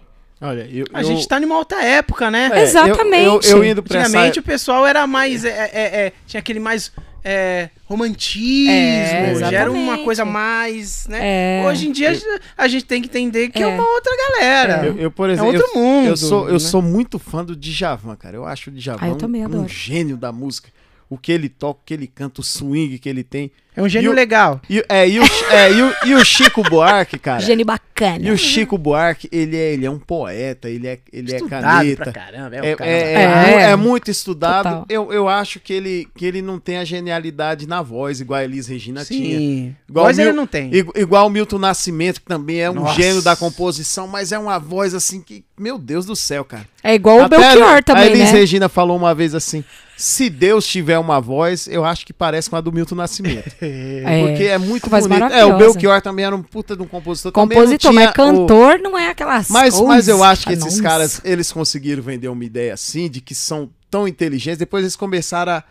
Olha, 0.43 0.67
eu, 0.71 0.85
A 0.91 1.01
eu- 1.01 1.05
gente 1.07 1.27
tá 1.27 1.39
numa 1.39 1.55
outra 1.55 1.83
época, 1.83 2.31
né? 2.31 2.49
é, 2.51 2.57
eu- 2.59 2.63
Exatamente. 2.63 3.47
Eu, 3.51 3.57
eu 3.57 3.63
indo 3.63 3.83
pra 3.83 3.99
essa... 3.99 4.07
Antigamente 4.07 4.39
o 4.39 4.43
pessoal 4.43 4.87
era 4.87 5.05
mais. 5.05 5.45
é, 5.45 5.49
é, 5.71 5.81
é, 6.07 6.13
tinha 6.25 6.39
aquele 6.39 6.59
mais. 6.59 6.91
é, 7.23 7.69
romantismo. 7.85 8.71
É, 8.71 9.35
já 9.35 9.51
era 9.51 9.71
uma 9.71 9.99
coisa 9.99 10.25
mais. 10.25 11.05
Né? 11.07 11.19
É. 11.61 11.63
Hoje 11.67 11.87
em 11.87 11.91
dia 11.91 12.19
a 12.57 12.67
gente 12.67 12.85
tem 12.85 13.01
que 13.03 13.07
entender 13.07 13.49
que 13.49 13.61
é, 13.61 13.61
É. 13.61 13.67
uma 13.67 13.87
outra 13.87 14.11
galera. 14.17 14.85
Eu, 14.87 14.97
eu, 14.97 15.11
por 15.11 15.29
é 15.29 15.33
exemplo, 15.33 15.53
outro 15.53 15.67
eu, 15.75 15.79
mundo. 15.79 16.07
eu 16.07 16.17
sou, 16.17 16.47
eu 16.47 16.53
né? 16.53 16.59
sou 16.59 16.81
muito 16.81 17.19
fã 17.19 17.45
do 17.45 17.55
Djavan, 17.55 18.15
cara. 18.15 18.35
Eu 18.35 18.43
acho 18.45 18.71
o 18.71 18.73
Djavan 18.73 19.05
Ah, 19.05 19.09
eu 19.09 19.15
também 19.17 19.45
um, 19.45 19.61
um 19.61 19.67
gênio 19.67 20.17
da 20.17 20.31
música. 20.31 20.69
O 21.11 21.17
que 21.17 21.29
ele 21.29 21.49
toca, 21.49 21.81
o 21.81 21.83
que 21.85 21.93
ele 21.93 22.07
canta, 22.07 22.39
o 22.39 22.43
swing 22.43 22.97
que 22.97 23.09
ele 23.09 23.21
tem. 23.21 23.51
É 23.75 23.81
um 23.81 23.87
gênio 23.87 24.07
E 24.07 24.11
o- 24.11 24.15
legal. 24.15 24.61
E, 24.69 24.83
é, 24.89 25.07
e, 25.09 25.19
o, 25.19 25.23
é, 25.49 25.71
e, 25.71 25.81
o, 25.81 25.93
e 26.05 26.13
o 26.15 26.23
Chico 26.25 26.61
Buarque, 26.63 27.17
cara. 27.19 27.41
Gênio 27.41 27.65
bacana. 27.65 28.25
E 28.27 28.31
o 28.31 28.37
Chico 28.37 28.77
Buarque, 28.77 29.27
ele 29.31 29.55
é, 29.57 29.73
ele 29.73 29.85
é 29.85 29.89
um 29.91 29.99
poeta, 29.99 30.69
ele 30.69 30.87
é, 30.87 30.99
ele 31.11 31.31
é 31.31 31.35
Estudado 31.35 31.61
caneta. 31.63 32.03
pra 32.03 32.11
caramba. 32.13 32.55
É, 32.55 32.69
É, 32.69 32.73
o 32.73 32.77
cara 32.77 32.89
é- 32.89 33.13
é 33.13 33.53
É. 33.55 33.61
é 33.71 33.75
muito 33.75 34.09
estudado. 34.11 34.63
Total. 34.63 34.85
Eu, 34.89 35.11
eu 35.13 35.27
acho 35.29 35.59
que 35.59 35.71
ele, 35.73 36.07
que 36.15 36.25
ele 36.25 36.41
não 36.41 36.59
tem 36.59 36.77
a 36.77 36.83
genialidade 36.85 37.67
na 37.67 37.81
voz, 37.81 38.19
igual 38.21 38.39
a 38.39 38.43
Elis 38.45 38.67
Regina 38.67 39.03
tinha. 39.05 39.37
Sim. 39.37 39.75
Igual 39.89 40.05
Voz 40.05 40.17
o 40.17 40.21
ele 40.21 40.29
Mil- 40.31 40.35
não 40.37 40.47
tem. 40.47 40.73
Igu- 40.73 40.93
Igual 40.95 41.27
o 41.27 41.29
Milton 41.29 41.57
Nascimento, 41.59 42.19
que 42.21 42.27
também 42.27 42.59
é 42.61 42.69
um 42.69 42.75
Nossa. 42.75 43.01
gênio 43.01 43.21
da 43.21 43.35
composição, 43.35 44.07
mas 44.07 44.31
é 44.31 44.39
uma 44.39 44.59
voz 44.59 44.93
assim 44.93 45.21
que, 45.21 45.43
meu 45.57 45.77
Deus 45.77 46.05
do 46.05 46.15
céu, 46.15 46.43
cara. 46.45 46.65
É 46.83 46.93
igual 46.95 47.19
o 47.19 47.23
Até 47.23 47.37
Belchior 47.37 47.77
a 47.77 47.81
também, 47.81 48.05
Elis 48.11 48.31
né? 48.31 48.39
Regina 48.39 48.67
falou 48.69 48.97
uma 48.97 49.13
vez 49.15 49.33
assim: 49.35 49.63
se 50.01 50.31
Deus 50.31 50.65
tiver 50.65 50.97
uma 50.97 51.21
voz, 51.21 51.67
eu 51.67 51.85
acho 51.85 52.05
que 52.07 52.11
parece 52.11 52.49
com 52.49 52.55
a 52.55 52.61
do 52.61 52.71
Milton 52.71 52.95
Nascimento. 52.95 53.51
É. 53.61 54.27
Porque 54.27 54.43
é 54.43 54.57
muito 54.57 54.89
Voz 54.89 55.05
bonito. 55.05 55.31
É, 55.31 55.45
o. 55.45 55.57
Belchior 55.57 56.01
também 56.01 56.25
era 56.25 56.35
um 56.35 56.41
puta 56.41 56.75
de 56.75 56.81
um 56.81 56.87
compositor. 56.87 57.31
Compositor, 57.31 57.93
mas 57.93 58.11
cantor 58.11 58.79
não 58.79 58.97
é 58.97 59.09
aquelas 59.09 59.49
Mas, 59.49 59.75
coisas. 59.75 59.87
mas 59.87 60.07
eu 60.07 60.23
acho 60.23 60.47
que 60.47 60.53
esses 60.53 60.63
Nossa. 60.65 60.81
caras, 60.81 61.21
eles 61.23 61.51
conseguiram 61.51 62.01
vender 62.01 62.27
uma 62.27 62.43
ideia 62.43 62.73
assim, 62.73 63.09
de 63.09 63.21
que 63.21 63.35
são 63.35 63.69
tão 63.89 64.07
inteligentes. 64.07 64.57
Depois 64.57 64.83
eles 64.83 64.95
começaram 64.95 65.51
a, 65.53 65.63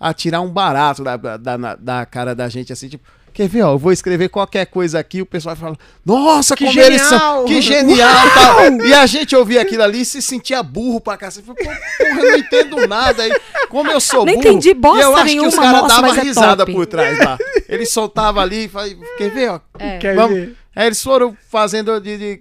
a 0.00 0.12
tirar 0.12 0.40
um 0.40 0.50
barato 0.50 1.04
da, 1.04 1.16
da, 1.16 1.36
da, 1.36 1.76
da 1.76 2.06
cara 2.06 2.34
da 2.34 2.48
gente, 2.48 2.72
assim, 2.72 2.88
tipo, 2.88 3.06
quer 3.36 3.48
ver, 3.48 3.62
ó, 3.62 3.72
eu 3.72 3.78
vou 3.78 3.92
escrever 3.92 4.28
qualquer 4.30 4.64
coisa 4.66 4.98
aqui, 4.98 5.20
o 5.20 5.26
pessoal 5.26 5.54
fala, 5.54 5.76
nossa, 6.04 6.56
Que 6.56 6.64
como 6.64 6.80
eles 6.80 7.02
genial! 7.02 7.20
são, 7.20 7.44
que 7.44 7.60
genial, 7.60 8.14
tal. 8.34 8.72
E 8.86 8.94
a 8.94 9.04
gente 9.04 9.36
ouvia 9.36 9.60
aquilo 9.60 9.82
ali 9.82 10.00
e 10.00 10.04
se 10.06 10.22
sentia 10.22 10.62
burro 10.62 11.00
pra. 11.00 11.18
Falei, 11.18 11.42
Pô, 11.44 11.54
porra, 11.54 11.78
eu 12.00 12.14
não 12.30 12.36
entendo 12.38 12.86
nada 12.88 13.22
aí. 13.22 13.32
Como 13.68 13.90
eu 13.90 14.00
sou 14.00 14.24
burro. 14.24 14.38
entendi 14.38 14.72
bosta 14.72 15.00
e 15.00 15.02
eu 15.04 15.14
acho 15.16 15.24
nenhuma, 15.26 15.48
que 15.50 15.54
os 15.54 15.60
caras 15.62 15.88
davam 15.88 16.14
é 16.14 16.20
risada 16.22 16.64
top. 16.64 16.72
por 16.72 16.86
trás 16.86 17.18
lá. 17.18 17.36
Eles 17.68 17.90
soltavam 17.90 18.42
ali 18.42 18.64
e 18.64 18.68
falavam, 18.68 18.96
quer 19.18 19.30
ver, 19.30 19.50
ó, 19.50 19.60
É. 19.78 19.98
Quer 19.98 20.14
Vamos. 20.16 20.34
ver? 20.36 20.56
Aí 20.74 20.86
eles 20.86 21.02
foram 21.02 21.36
fazendo 21.50 22.00
de. 22.00 22.16
de- 22.18 22.40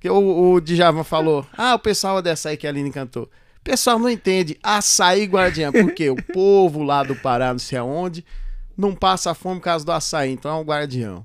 que 0.00 0.08
o, 0.08 0.52
o 0.54 0.60
Djavan 0.62 1.04
falou. 1.04 1.44
Ah, 1.56 1.74
o 1.74 1.78
pessoal 1.78 2.20
é 2.20 2.22
dessa 2.22 2.48
aí 2.48 2.56
que 2.56 2.66
a 2.66 2.70
Aline 2.70 2.90
cantou. 2.90 3.24
O 3.24 3.62
pessoal 3.62 3.98
não 3.98 4.08
entende 4.08 4.58
açaí 4.62 5.24
guardiã. 5.26 5.70
Porque 5.70 6.08
o 6.08 6.16
povo 6.16 6.82
lá 6.82 7.02
do 7.02 7.14
Pará, 7.14 7.52
não 7.52 7.58
sei 7.58 7.76
aonde, 7.78 8.24
não 8.80 8.94
passa 8.94 9.34
fome 9.34 9.60
por 9.60 9.64
causa 9.64 9.84
do 9.84 9.92
açaí. 9.92 10.32
Então 10.32 10.50
é 10.50 10.54
um 10.54 10.64
guardião. 10.64 11.24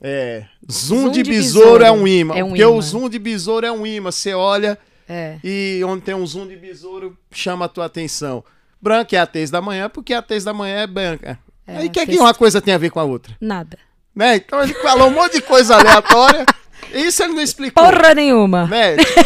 É. 0.00 0.44
Zoom, 0.70 1.10
de, 1.10 1.22
besouro, 1.22 1.84
é 1.84 1.92
um 1.92 2.06
imã. 2.08 2.34
É 2.36 2.42
um 2.42 2.48
porque 2.48 2.62
imã. 2.62 2.72
o 2.72 2.82
zoom 2.82 3.08
de 3.08 3.18
besouro 3.18 3.64
é 3.64 3.70
um 3.72 3.86
imã. 3.86 4.10
Você 4.10 4.34
olha 4.34 4.76
É. 5.08 5.38
e 5.44 5.80
onde 5.86 6.02
tem 6.02 6.14
um 6.14 6.26
zoom 6.26 6.48
de 6.48 6.56
besouro 6.56 7.16
chama 7.30 7.66
a 7.66 7.68
tua 7.68 7.84
atenção. 7.84 8.44
Branca 8.80 9.16
é 9.16 9.20
a 9.20 9.26
tez 9.26 9.48
da 9.50 9.60
manhã, 9.60 9.88
porque 9.88 10.12
a 10.12 10.20
tez 10.20 10.42
da 10.42 10.52
manhã 10.52 10.78
é 10.80 10.86
branca. 10.88 11.38
É, 11.64 11.76
Aí 11.76 11.86
o 11.86 11.90
que, 11.90 12.00
é 12.00 12.06
que 12.06 12.18
uma 12.18 12.34
coisa 12.34 12.60
tem 12.60 12.74
a 12.74 12.78
ver 12.78 12.90
com 12.90 12.98
a 12.98 13.04
outra? 13.04 13.36
Nada. 13.40 13.78
Né? 14.14 14.36
Então 14.36 14.60
ele 14.60 14.74
falou 14.74 15.06
um 15.08 15.12
monte 15.14 15.34
de 15.34 15.42
coisa 15.42 15.76
aleatória. 15.76 16.44
Isso 16.94 17.22
ele 17.22 17.32
não 17.34 17.42
explicou. 17.42 17.82
Porra 17.84 18.14
nenhuma. 18.14 18.66
Né? 18.66 18.96
Tipo, 18.96 19.20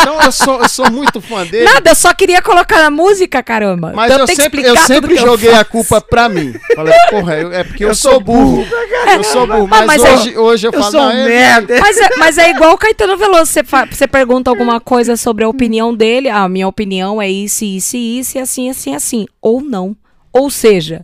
então 0.00 0.20
eu 0.22 0.32
sou, 0.32 0.60
eu 0.62 0.68
sou 0.68 0.90
muito 0.90 1.20
fã 1.20 1.44
dele. 1.46 1.64
Nada, 1.64 1.90
eu 1.90 1.94
só 1.94 2.12
queria 2.14 2.40
colocar 2.42 2.78
na 2.78 2.90
música, 2.90 3.42
caramba. 3.42 3.92
Mas 3.94 4.10
Então 4.10 4.20
eu 4.22 4.26
que 4.26 4.34
sempre, 4.36 4.60
explicar 4.60 4.68
eu 4.68 4.74
tudo 4.76 4.86
sempre 4.86 5.14
que 5.14 5.20
eu 5.22 5.26
joguei 5.26 5.52
a 5.54 5.64
culpa 5.64 6.00
pra 6.00 6.28
mim. 6.28 6.54
Falei, 6.74 6.94
porra, 7.10 7.34
eu- 7.36 7.52
é 7.52 7.64
porque 7.64 7.84
eu, 7.84 7.94
sou 7.94 8.20
burro. 8.20 8.66
Eu 9.14 9.24
sou 9.24 9.46
burro. 9.46 9.66
Mas, 9.66 9.86
mas 9.86 10.04
é- 10.04 10.12
hoje, 10.14 10.38
hoje 10.38 10.66
eu, 10.66 10.72
Eu 10.72 10.80
falo, 10.80 10.92
sou 10.92 11.00
não, 11.02 11.12
ele- 11.12 11.28
merda. 11.28 11.78
Mas 11.80 11.96
é, 11.98 12.08
mas 12.16 12.38
é 12.38 12.50
igual 12.50 12.72
o 12.74 12.78
Caetano 12.78 13.16
Veloso. 13.16 13.46
Você, 13.46 13.64
fa- 13.64 13.86
você 13.90 14.06
pergunta 14.06 14.50
alguma 14.50 14.80
coisa 14.80 15.16
sobre 15.16 15.44
a 15.44 15.48
opinião 15.48 15.94
dele. 15.94 16.28
Ah, 16.28 16.48
minha 16.48 16.68
opinião 16.68 17.20
é 17.20 17.28
isso, 17.30 17.64
isso 17.64 17.96
isso, 17.96 18.38
e 18.38 18.40
assim, 18.40 18.68
assim, 18.70 18.94
assim. 18.94 19.26
Ou 19.42 19.60
não. 19.60 19.96
Ou 20.32 20.50
seja, 20.50 21.02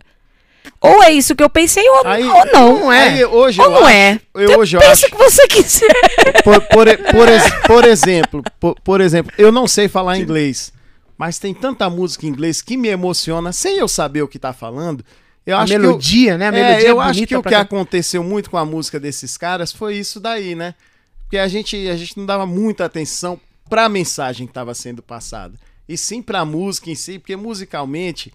ou 0.85 1.03
é 1.03 1.11
isso 1.11 1.35
que 1.35 1.43
eu 1.43 1.49
pensei, 1.49 1.87
ou, 1.89 2.05
Aí- 2.07 2.23
ou 2.23 2.45
não. 2.47 2.79
Não 2.79 2.91
é. 2.93 3.07
Aí, 3.09 3.25
hoje 3.25 3.59
Ou 3.61 3.67
eu 3.67 3.71
não 3.71 3.79
acho, 3.85 3.89
é. 3.95 4.19
Eu, 4.33 4.59
hoje 4.59 4.77
eu 4.77 4.81
Pensa 4.81 4.91
acho, 4.91 5.05
o 5.07 5.09
que 5.09 5.17
você 5.17 5.47
quiser. 5.47 6.43
por, 6.43 6.61
por, 6.61 6.87
por, 6.97 7.27
por 7.67 7.85
exemplo, 7.85 8.43
por, 8.59 8.75
por 8.81 9.01
exemplo, 9.01 9.31
eu 9.37 9.51
não 9.51 9.67
sei 9.67 9.87
falar 9.87 10.17
inglês, 10.17 10.71
mas 11.17 11.39
tem 11.39 11.53
tanta 11.53 11.89
música 11.89 12.25
em 12.25 12.29
inglês 12.29 12.61
que 12.61 12.75
me 12.77 12.87
emociona 12.89 13.51
sem 13.53 13.77
eu 13.77 13.87
saber 13.87 14.21
o 14.21 14.27
que 14.27 14.37
tá 14.39 14.53
falando. 14.53 15.03
Eu 15.45 15.57
A 15.57 15.61
acho 15.61 15.71
que 15.73 15.77
eu- 15.77 15.81
melodia, 15.81 16.37
né? 16.37 16.45
A 16.45 16.47
É, 16.49 16.51
melodia 16.51 16.87
eu 16.89 17.01
é 17.01 17.05
acho 17.05 17.25
que 17.27 17.35
o 17.35 17.43
que 17.43 17.53
aconteceu 17.55 18.23
muito 18.23 18.49
com 18.49 18.57
a 18.57 18.65
música 18.65 18.99
desses 18.99 19.37
caras 19.37 19.71
foi 19.71 19.95
isso 19.95 20.19
daí, 20.19 20.55
né? 20.55 20.73
Porque 21.21 21.37
a 21.37 21.47
gente, 21.47 21.87
a 21.87 21.95
gente 21.95 22.17
não 22.17 22.25
dava 22.25 22.45
muita 22.45 22.85
atenção 22.85 23.39
pra 23.69 23.87
mensagem 23.89 24.47
que 24.47 24.51
estava 24.51 24.73
sendo 24.73 25.01
passada. 25.03 25.53
E 25.87 25.95
sim 25.97 26.19
pra 26.21 26.43
música 26.45 26.89
em 26.89 26.95
si, 26.95 27.19
porque 27.19 27.35
musicalmente, 27.35 28.33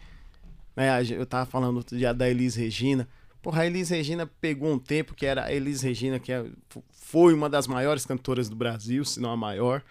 né, 0.81 1.03
eu 1.11 1.27
tava 1.27 1.47
falando 1.47 1.77
outro 1.77 1.97
dia 1.97 2.13
da 2.15 2.29
Elis 2.29 2.55
Regina. 2.55 3.07
Porra, 3.43 3.63
a 3.63 3.67
Elis 3.67 3.89
Regina 3.89 4.29
pegou 4.41 4.73
um 4.73 4.79
tempo 4.79 5.15
que 5.15 5.25
era 5.25 5.45
a 5.45 5.53
Elis 5.53 5.81
Regina, 5.83 6.19
que 6.19 6.33
é- 6.33 6.45
foi 6.91 7.33
uma 7.35 7.49
das 7.49 7.67
maiores 7.67 8.05
cantoras 8.07 8.49
do 8.49 8.57
Brasil, 8.57 9.05
se 9.05 9.21
não 9.21 9.31
a 9.33 9.37
maior. 9.37 9.83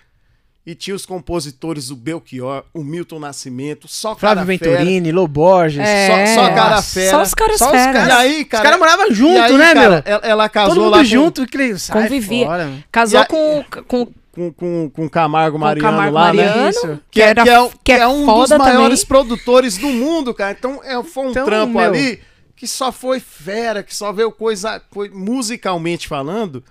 E 0.65 0.75
tinha 0.75 0.95
os 0.95 1.03
compositores, 1.05 1.89
o 1.89 1.95
Belchior, 1.95 2.63
o 2.73 2.83
Milton 2.83 3.17
Nascimento, 3.17 3.87
só 3.87 4.13
cara 4.13 4.41
Flávio 4.43 4.59
fera. 4.59 4.71
Venturini, 4.77 5.11
Lô 5.11 5.27
Borges. 5.27 5.79
É. 5.79 6.35
Só, 6.35 6.43
só 6.43 6.53
cara 6.53 6.81
fera. 6.81 7.09
Só 7.11 7.21
os 7.23 7.33
caras 7.33 7.57
Só 7.57 7.65
os 7.67 7.71
caras- 7.71 8.07
E 8.07 8.11
aí, 8.11 8.41
Os 8.43 8.47
cara, 8.49 8.63
caras 8.63 8.79
moravam 8.79 9.11
junto, 9.11 9.39
aí, 9.41 9.57
né, 9.57 9.73
cara, 9.73 9.89
meu? 9.89 10.01
Ela, 10.05 10.21
ela 10.27 10.49
casou 10.49 10.75
Todo 10.75 10.89
lá 10.91 10.97
mundo 10.97 11.05
com, 11.05 11.09
junto. 11.09 11.47
Que... 11.47 11.77
Sai 11.79 12.03
Convivia. 12.03 12.45
fora. 12.45 12.71
Casou 12.91 13.19
a- 13.21 13.25
com, 13.25 13.65
com, 13.87 14.07
com, 14.31 14.51
com, 14.53 14.89
com 14.89 15.09
Camargo 15.09 15.57
com 15.57 15.63
Mariano 15.63 15.89
Camargo 15.89 16.13
lá, 16.13 16.33
né? 16.33 16.45
Mariano, 16.45 16.69
Isso. 16.69 16.99
que, 17.11 17.21
é- 17.21 17.25
era, 17.29 17.43
que 17.43 17.49
é, 17.49 17.59
um- 17.61 17.69
que 17.69 17.91
é 17.91 17.95
que 17.97 18.01
é 18.01 18.07
um 18.07 18.25
dos 18.25 18.49
maiores 18.51 18.99
também. 19.01 19.05
produtores 19.07 19.77
do 19.77 19.87
mundo, 19.87 20.33
cara. 20.33 20.55
Então 20.57 20.81
é, 20.83 21.01
foi 21.03 21.27
um 21.27 21.31
Então, 21.31 21.45
trampo 21.45 21.77
meu- 21.77 21.89
ali 21.89 22.19
que 22.55 22.67
só 22.67 22.91
foi 22.91 23.19
fera, 23.19 23.81
que 23.83 23.95
só 23.95 24.11
veio 24.11 24.31
coisa, 24.31 24.81
foi, 24.91 25.09
musicalmente 25.09 26.07
falando. 26.07 26.63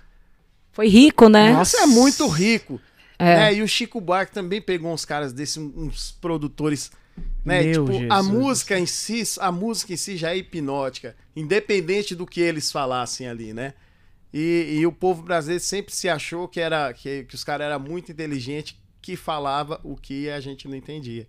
Foi 0.71 0.87
rico, 0.87 1.27
né? 1.27 1.51
Nossa, 1.51 1.81
é 1.81 1.85
muito 1.85 2.27
rico. 2.27 2.79
É. 3.17 3.35
né? 3.35 3.53
E 3.55 3.61
o 3.61 3.67
Chico 3.67 3.99
Buarque 3.99 4.31
também 4.31 4.61
pegou 4.61 4.93
uns 4.93 5.03
caras 5.03 5.33
desses, 5.33 5.57
uns 5.57 6.11
produtores. 6.21 6.89
Né? 7.43 7.63
Meu 7.63 7.85
tipo, 7.85 7.97
a 8.13 8.17
Jesus. 8.21 8.27
música 8.27 8.79
em 8.79 8.85
si, 8.85 9.23
a 9.39 9.51
música 9.51 9.91
em 9.91 9.97
si 9.97 10.15
já 10.15 10.29
é 10.31 10.37
hipnótica, 10.37 11.15
independente 11.35 12.15
do 12.15 12.25
que 12.25 12.39
eles 12.39 12.71
falassem 12.71 13.27
ali, 13.27 13.51
né? 13.53 13.73
E, 14.33 14.77
e 14.79 14.85
o 14.85 14.91
povo 14.91 15.23
brasileiro 15.23 15.63
sempre 15.63 15.93
se 15.93 16.07
achou 16.07 16.47
que 16.47 16.59
era 16.59 16.93
que, 16.93 17.23
que 17.23 17.35
os 17.35 17.43
caras 17.43 17.65
eram 17.65 17.79
muito 17.79 18.11
inteligentes, 18.11 18.77
que 19.01 19.15
falava 19.15 19.79
o 19.83 19.95
que 19.95 20.29
a 20.29 20.39
gente 20.39 20.67
não 20.67 20.75
entendia. 20.75 21.25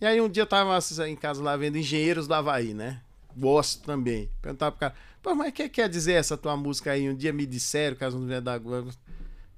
E 0.00 0.06
aí 0.06 0.20
um 0.20 0.28
dia 0.28 0.42
eu 0.42 0.46
tava 0.46 0.78
em 1.08 1.16
casa 1.16 1.42
lá 1.42 1.56
vendo 1.56 1.78
Engenheiros 1.78 2.26
do 2.26 2.34
Havaí, 2.34 2.74
né? 2.74 3.00
Gosto 3.36 3.84
também. 3.84 4.28
Perguntava 4.40 4.72
pro 4.72 4.80
cara, 4.80 4.94
pô, 5.22 5.34
mas 5.34 5.48
o 5.48 5.52
que 5.52 5.68
quer 5.68 5.88
dizer 5.88 6.14
essa 6.14 6.36
tua 6.36 6.56
música 6.56 6.92
aí? 6.92 7.08
Um 7.08 7.14
dia 7.14 7.32
me 7.32 7.46
disseram, 7.46 7.96
caso 7.96 8.18
não 8.18 8.26
vier 8.26 8.40
da 8.40 8.58
Globo. 8.58 8.92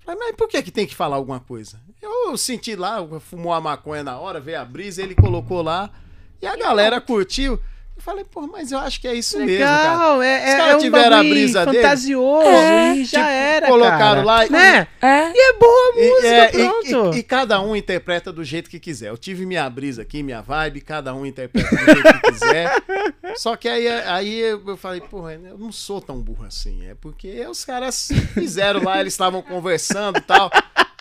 Falei, 0.05 0.21
mas 0.21 0.37
por 0.37 0.49
que 0.49 0.63
que 0.63 0.71
tem 0.71 0.87
que 0.87 0.95
falar 0.95 1.17
alguma 1.17 1.41
coisa? 1.41 1.81
Eu 2.01 2.37
senti 2.37 2.77
lá, 2.77 2.99
fumou 3.21 3.53
a 3.53 3.61
maconha 3.61 4.03
na 4.03 4.19
hora, 4.19 4.39
veio 4.39 4.61
a 4.61 4.65
brisa, 4.65 5.03
ele 5.03 5.15
colocou 5.15 5.63
lá 5.63 5.91
e 6.43 6.47
a 6.47 6.57
galera 6.57 7.01
curtiu. 7.01 7.59
Eu 7.97 8.03
falei, 8.03 8.25
pô, 8.25 8.43
mas 8.49 8.73
eu 8.73 8.79
acho 8.79 9.01
que 9.01 9.07
é 9.09 9.15
isso 9.15 9.39
mesmo, 9.39 9.65
cara. 9.65 9.83
Legal, 9.95 10.23
é, 10.23 10.37
Os 10.37 10.45
é, 10.51 10.57
caras 10.57 10.73
é 10.73 10.77
um 10.77 10.81
tiveram 10.81 11.17
a 11.17 11.21
brisa 11.23 11.65
dele. 11.65 11.77
fantasioso 11.79 12.49
É. 12.49 12.97
e 12.97 13.05
já 13.05 13.19
Tipo, 13.21 13.31
era, 13.31 13.67
colocaram 13.69 13.99
cara. 13.99 14.23
lá 14.25 14.47
e- 14.47 14.51
né? 14.51 14.89
É. 15.01 15.31
E 15.33 15.39
é 15.51 15.53
boa 15.55 15.73
a 15.73 15.99
E, 16.01 16.09
música, 16.11 16.29
é, 16.29 16.47
e- 16.49 16.51
pronto. 16.91 17.15
e- 17.15 17.19
e 17.19 17.23
cada 17.23 17.61
um 17.63 17.75
interpreta 17.77 18.33
do 18.33 18.43
jeito 18.45 18.69
que 18.69 18.79
quiser. 18.81 19.09
Eu 19.11 19.17
tive 19.17 19.47
minha 19.47 19.71
brisa 19.71 20.03
aqui, 20.03 20.23
minha 20.25 20.43
vibe, 20.43 20.81
cada 20.81 21.15
um 21.15 21.25
interpreta 21.25 21.71
do 21.71 21.85
jeito 21.85 22.03
que 22.03 22.33
quiser. 22.33 22.73
Só 23.37 23.57
que 23.57 23.69
aí, 23.69 23.89
aí 23.89 24.39
eu 24.41 24.77
falei, 24.77 25.01
porra, 25.01 25.35
eu 25.35 25.57
não 25.57 25.71
sou 25.73 26.01
tão 26.01 26.21
burro 26.21 26.45
assim. 26.45 26.87
É 26.89 26.95
porque 26.95 27.47
os 27.49 27.65
caras 27.65 28.09
fizeram 28.35 28.83
lá, 28.83 29.01
eles 29.01 29.15
estavam 29.15 29.41
conversando 29.41 30.19
e 30.19 30.23
tal. 30.23 30.51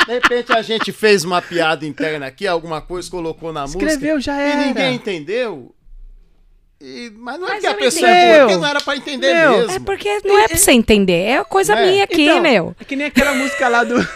De 0.05 0.13
repente 0.13 0.53
a 0.53 0.61
gente 0.61 0.91
fez 0.91 1.23
uma 1.23 1.41
piada 1.41 1.85
interna 1.85 2.27
aqui, 2.27 2.45
alguma 2.45 2.81
coisa, 2.81 3.09
colocou 3.09 3.51
na 3.51 3.65
Escreveu, 3.65 4.19
já 4.21 4.33
música. 4.33 4.47
era. 4.53 4.61
E 4.61 4.65
ninguém 4.67 4.95
entendeu. 4.95 5.73
E- 6.85 7.13
mas 7.15 7.39
não 7.39 7.47
é 7.47 7.51
Mas 7.51 7.61
que 7.61 7.67
a 7.67 7.73
pessoa 7.75 8.09
é 8.09 8.11
entendi. 8.11 8.33
burra, 8.33 8.39
porque 8.47 8.57
não 8.61 8.67
era 8.67 8.81
pra 8.81 8.95
entender 8.97 9.33
Meu, 9.33 9.51
mesmo. 9.57 9.71
É 9.71 9.79
porque 9.79 10.19
não 10.25 10.37
é 10.39 10.47
pra 10.49 10.57
você 10.57 10.71
entender, 10.73 11.13
é 11.29 11.43
coisa 11.45 11.73
É. 11.75 11.85
minha 11.89 12.03
aqui, 12.03 12.23
Então, 12.25 12.41
meu. 12.41 12.75
É 12.79 12.83
que 12.83 12.95
nem 12.97 13.07
aquela 13.07 13.33
música 13.33 13.67
lá 13.69 13.83
do. 13.85 13.95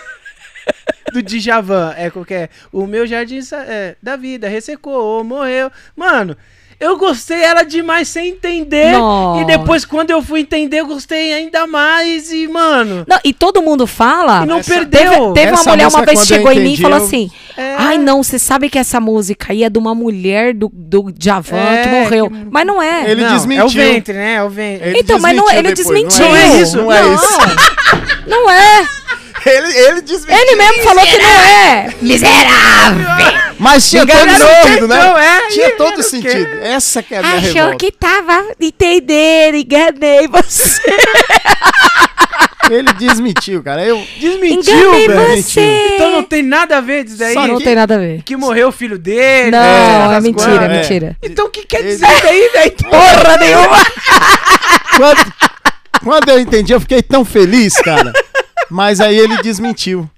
Do 1.14 1.24
Djavan, 1.24 1.94
é 1.98 2.10
qualquer. 2.10 2.50
O 2.74 2.86
meu 2.86 3.08
jardim 3.08 3.40
é, 3.54 3.96
da 4.04 4.18
vida 4.18 4.50
ressecou, 4.50 5.24
morreu. 5.24 5.72
Mano, 5.96 6.36
eu 6.80 6.98
gostei 6.98 7.42
ela 7.44 7.64
demais 7.64 8.08
sem 8.08 8.30
entender. 8.30 8.92
Nossa. 8.92 9.42
E 9.42 9.46
depois, 9.46 9.84
quando 9.86 10.12
eu 10.12 10.22
fui 10.22 10.42
entender, 10.42 10.80
eu 10.82 10.86
gostei 10.88 11.34
ainda 11.34 11.66
mais. 11.66 12.32
E, 12.32 12.48
mano. 12.48 13.04
Não, 13.08 13.20
e 13.24 13.34
todo 13.34 13.62
mundo 13.62 13.88
fala. 13.88 14.44
E 14.44 14.46
não 14.46 14.60
Essa- 14.60 14.74
perdeu. 14.76 15.34
Teve, 15.34 15.34
teve 15.34 15.52
uma 15.54 15.64
mulher 15.72 15.88
uma 15.88 16.06
vez 16.06 16.26
chegou 16.28 16.52
em 16.52 16.56
mim 16.60 16.62
e 16.62 16.68
entendi, 16.74 16.82
falou 16.84 16.98
eu- 17.00 17.04
assim: 17.06 17.32
É. 17.58 17.76
Ai, 17.78 17.98
não, 17.98 18.22
você 18.22 18.38
sabe 18.38 18.70
que 18.70 18.78
essa 18.78 19.00
música 19.00 19.48
aí 19.52 19.64
é 19.64 19.70
de 19.70 19.80
uma 19.80 19.96
mulher 19.96 20.54
do, 20.54 20.70
do 20.72 21.12
Javan 21.20 21.58
É, 21.58 21.82
que 21.84 21.90
morreu. 21.90 22.30
que- 22.30 22.48
Mas 22.52 22.66
não 22.68 22.82
é. 22.82 23.10
Ele 23.12 23.24
não, 23.24 23.34
desmentiu. 23.34 23.64
É 23.64 23.66
o 23.66 23.70
ventre, 23.70 24.14
né? 24.14 24.34
É 24.36 24.44
o 24.44 24.50
ventre. 24.50 24.90
Ele 24.90 25.00
Então, 25.00 25.20
mas 25.20 25.36
não- 25.36 25.46
desmentiu 25.46 25.60
ele 25.60 25.76
depois, 25.76 25.88
desmentiu. 26.04 26.26
Não 26.28 26.36
é 26.36 26.62
isso, 26.62 26.78
não 26.78 26.92
é 26.92 27.02
Não. 27.02 27.16
isso. 27.16 27.38
Não 28.28 28.50
é. 28.52 28.86
Ele, 29.46 29.74
ele 29.78 30.02
desmentiu. 30.02 30.38
Ele 30.44 30.56
mesmo 30.58 30.84
falou 30.84 31.06
que 31.06 31.18
não 31.18 31.30
é. 31.30 31.90
Miserável! 32.02 33.47
Mas 33.60 33.90
tinha 33.90 34.06
todo 34.06 34.30
sentido, 34.30 34.88
né? 34.88 34.98
é. 35.18 35.48
Tinha 35.50 35.72
todo 35.76 36.04
sentido. 36.04 36.46
quê? 36.46 36.60
Essa 36.62 37.02
que 37.02 37.16
é 37.16 37.18
a 37.18 37.22
minha 37.22 37.36
Achou 37.38 37.54
revolta. 37.54 37.78
que 37.78 37.92
tava 37.92 38.46
entendendo, 38.60 39.56
enganei 39.56 40.28
você. 40.28 40.82
Ele 42.70 42.92
desmentiu, 42.94 43.64
cara. 43.64 43.82
Eu... 43.82 44.06
Desmentiu, 44.20 44.92
velho. 44.92 45.42
você. 45.42 45.92
Então 45.96 46.12
não 46.12 46.24
tem 46.24 46.44
nada 46.44 46.78
a 46.78 46.82
ver 46.82 47.06
disso 47.06 47.18
daí. 47.18 47.34
Só 47.34 47.48
não 47.48 47.58
que- 47.58 47.64
tem 47.64 47.76
nada 47.76 47.96
a 47.96 47.98
ver. 47.98 48.22
Que 48.24 48.36
morreu 48.36 48.68
o 48.68 48.72
filho 48.74 49.00
dele. 49.00 49.52
Não, 49.52 49.60
né, 49.60 50.06
é 50.06 50.10
das 50.10 50.24
mentira, 50.24 50.50
coisas. 50.50 50.66
é 50.66 50.68
mentira. 50.70 51.18
Então 51.24 51.46
o 51.46 51.50
que 51.50 51.66
quer 51.66 51.82
dizer 51.82 52.06
isso 52.06 52.22
daí, 52.24 52.50
velho? 52.50 52.76
Porra 52.92 53.38
nenhuma! 53.38 53.78
Quando, 54.98 55.34
quando 56.04 56.30
eu 56.30 56.40
entendi, 56.40 56.74
eu 56.74 56.82
fiquei 56.82 57.02
tão 57.04 57.24
feliz, 57.24 57.76
cara. 57.82 58.12
Mas 58.70 59.00
aí 59.00 59.18
ele 59.18 59.38
desmentiu. 59.44 60.10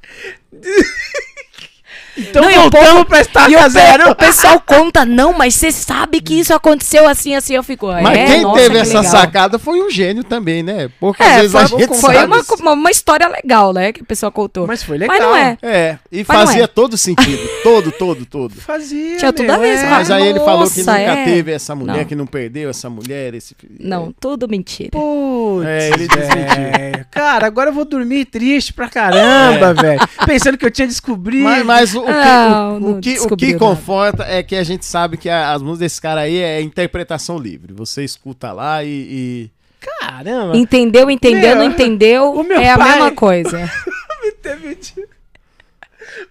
Então 2.19 2.41
Não, 2.43 2.49
o 2.49 2.53
voltamos 2.61 2.89
povo- 2.89 3.05
pra 3.05 3.21
estar 3.21 3.49
E 3.49 3.55
o, 3.55 3.63
pe- 3.63 3.69
zero. 3.69 4.11
o 4.11 4.15
pessoal 4.15 4.59
conta, 4.65 5.05
não, 5.05 5.33
mas 5.33 5.55
você 5.55 5.71
sabe 5.71 6.21
que 6.21 6.39
isso 6.39 6.53
aconteceu 6.53 7.07
assim, 7.07 7.35
assim. 7.35 7.55
Eu 7.55 7.63
fico, 7.63 7.87
Mas 7.87 8.17
é, 8.17 8.25
quem 8.25 8.41
nossa, 8.41 8.59
teve 8.59 8.75
que 8.75 8.81
essa 8.81 8.97
legal. 9.01 9.11
sacada 9.11 9.59
foi 9.59 9.81
um 9.81 9.89
gênio 9.89 10.23
também, 10.23 10.61
né? 10.63 10.89
Poucas 10.99 11.25
É, 11.25 11.35
vezes 11.37 11.51
foi, 11.51 11.61
a 11.61 11.65
gente 11.65 11.87
foi 11.99 12.13
sabe 12.15 12.25
uma, 12.25 12.43
uma, 12.59 12.71
uma 12.73 12.91
história 12.91 13.27
legal, 13.27 13.73
né? 13.73 13.91
Que 13.93 14.01
a 14.01 14.05
pessoa 14.05 14.31
contou. 14.31 14.67
Mas 14.67 14.83
foi 14.83 14.97
legal. 14.97 15.15
Mas 15.17 15.25
não 15.25 15.35
é. 15.35 15.57
É, 15.61 15.97
e 16.11 16.25
Mas 16.27 16.37
fazia 16.39 16.63
é. 16.63 16.67
todo 16.67 16.97
sentido. 16.97 17.39
Todo, 17.63 17.91
todo, 17.91 18.25
todo. 18.25 18.55
Fazia. 18.55 19.17
Tinha 19.17 19.33
tudo 19.33 19.49
a 19.49 19.57
meu, 19.57 19.61
ver, 19.61 19.77
é. 19.77 19.89
Mas 19.89 20.09
aí 20.09 20.27
ele 20.27 20.39
falou 20.39 20.69
que 20.69 20.79
nunca 20.79 20.97
é. 20.97 21.25
teve 21.25 21.51
essa 21.51 21.75
mulher, 21.75 21.97
Não. 21.97 22.05
que 22.05 22.15
não 22.15 22.25
perdeu 22.25 22.69
essa 22.69 22.89
mulher, 22.89 23.33
esse 23.33 23.53
filho. 23.53 23.75
Não, 23.79 24.13
tudo 24.19 24.47
mentira. 24.47 24.89
Putz, 24.91 25.67
É, 25.67 25.89
ele 25.89 26.07
velho. 26.07 27.05
Cara, 27.11 27.45
agora 27.45 27.69
eu 27.69 27.73
vou 27.73 27.85
dormir 27.85 28.25
triste 28.25 28.71
pra 28.73 28.87
caramba, 28.89 29.73
velho. 29.73 29.99
Pensando 30.25 30.57
que 30.57 30.65
eu 30.65 30.71
tinha 30.71 30.87
descobrido. 30.87 31.43
Mas, 31.43 31.65
mas 31.65 31.95
o, 31.95 32.01
o 32.01 32.08
Não, 32.11 32.73
o- 32.73 32.75
o, 32.75 32.79
não 32.93 33.01
que, 33.01 33.19
o 33.19 33.35
que 33.37 33.47
nada. 33.53 33.59
conforta 33.59 34.23
é 34.23 34.41
que 34.43 34.55
a 34.55 34.63
gente 34.63 34.85
sabe 34.85 35.17
que 35.17 35.29
a- 35.29 35.53
as 35.53 35.61
músicas 35.61 35.79
desse 35.79 36.01
cara 36.01 36.21
aí 36.21 36.37
é 36.37 36.61
interpretação 36.61 37.37
livre. 37.37 37.73
Você 37.73 38.03
escuta 38.03 38.51
lá 38.51 38.83
e. 38.83 38.87
e- 38.89 39.51
Caramba. 40.01 40.57
Entendeu, 40.57 41.09
entendeu, 41.09 41.55
não 41.55 41.63
Meu, 41.63 41.71
entendeu, 41.71 42.33
o 42.33 42.43
meu 42.43 42.59
é 42.59 42.69
a 42.71 42.77
pai- 42.77 42.91
mesma 42.91 43.11
coisa. 43.11 43.71
Teve 44.41 44.75
dia- 44.75 45.07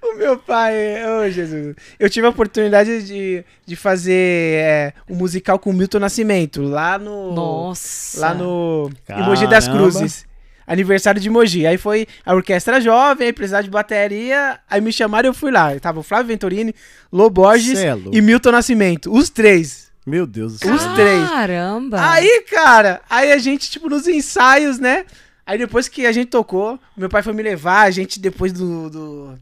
O 0.03 0.17
meu 0.19 0.37
pai, 0.37 0.75
ô 1.07 1.31
Jesus, 1.31 1.75
eu 1.99 2.11
tive 2.11 2.27
a 2.27 2.31
oportunidade 2.31 3.03
de, 3.07 3.43
de 3.65 3.77
fazer 3.77 4.13
é, 4.61 4.93
um 5.09 5.15
musical 5.15 5.59
com 5.59 5.71
o 5.71 5.73
Milton 5.73 5.99
Nascimento, 6.01 6.61
lá 6.63 6.99
no. 6.99 7.33
Nossa. 7.33 8.21
Lá 8.21 8.35
no 8.35 8.91
em 9.09 9.23
Mogi 9.23 9.47
das. 9.47 9.67
Cruzes. 9.69 10.27
Aniversário 10.69 11.19
de 11.19 11.31
Mogi. 11.31 11.67
Aí 11.67 11.79
foi 11.79 12.07
a 12.25 12.35
orquestra 12.35 12.79
jovem, 12.79 13.29
aí 13.29 13.33
precisava 13.33 13.63
de 13.63 13.71
bateria. 13.71 14.61
Aí 14.69 14.83
me 14.83 14.93
chamaram 14.93 15.29
e 15.29 15.31
eu 15.31 15.35
fui 15.35 15.51
lá. 15.51 15.81
Tava 15.81 16.01
o 16.01 16.03
Flávio 16.03 16.27
Venturini, 16.29 16.75
Lô 17.11 17.31
Borges 17.31 17.79
Cê 17.79 17.87
é 17.87 17.97
e 18.13 18.21
Milton 18.21 18.53
Nascimento. 18.53 19.11
Os 19.11 19.31
três. 19.31 19.91
Meu 20.07 20.27
Deus 20.27 20.53
do 20.55 20.59
céu. 20.59 20.75
Os 20.75 20.85
três. 20.95 21.29
Caramba. 21.29 22.11
Aí, 22.11 22.45
cara, 22.51 23.01
aí 23.09 23.33
a 23.33 23.39
gente, 23.39 23.71
tipo, 23.71 23.89
nos 23.89 24.07
ensaios, 24.07 24.79
né? 24.79 25.07
Aí 25.47 25.57
depois 25.57 25.89
que 25.89 26.05
a 26.05 26.13
gente 26.13 26.29
tocou, 26.29 26.79
meu 26.95 27.09
pai 27.09 27.23
foi 27.23 27.33
me 27.33 27.43
levar, 27.43 27.83
a 27.83 27.91
gente, 27.91 28.21
depois 28.21 28.53
do, 28.53 28.91
do, 28.91 29.39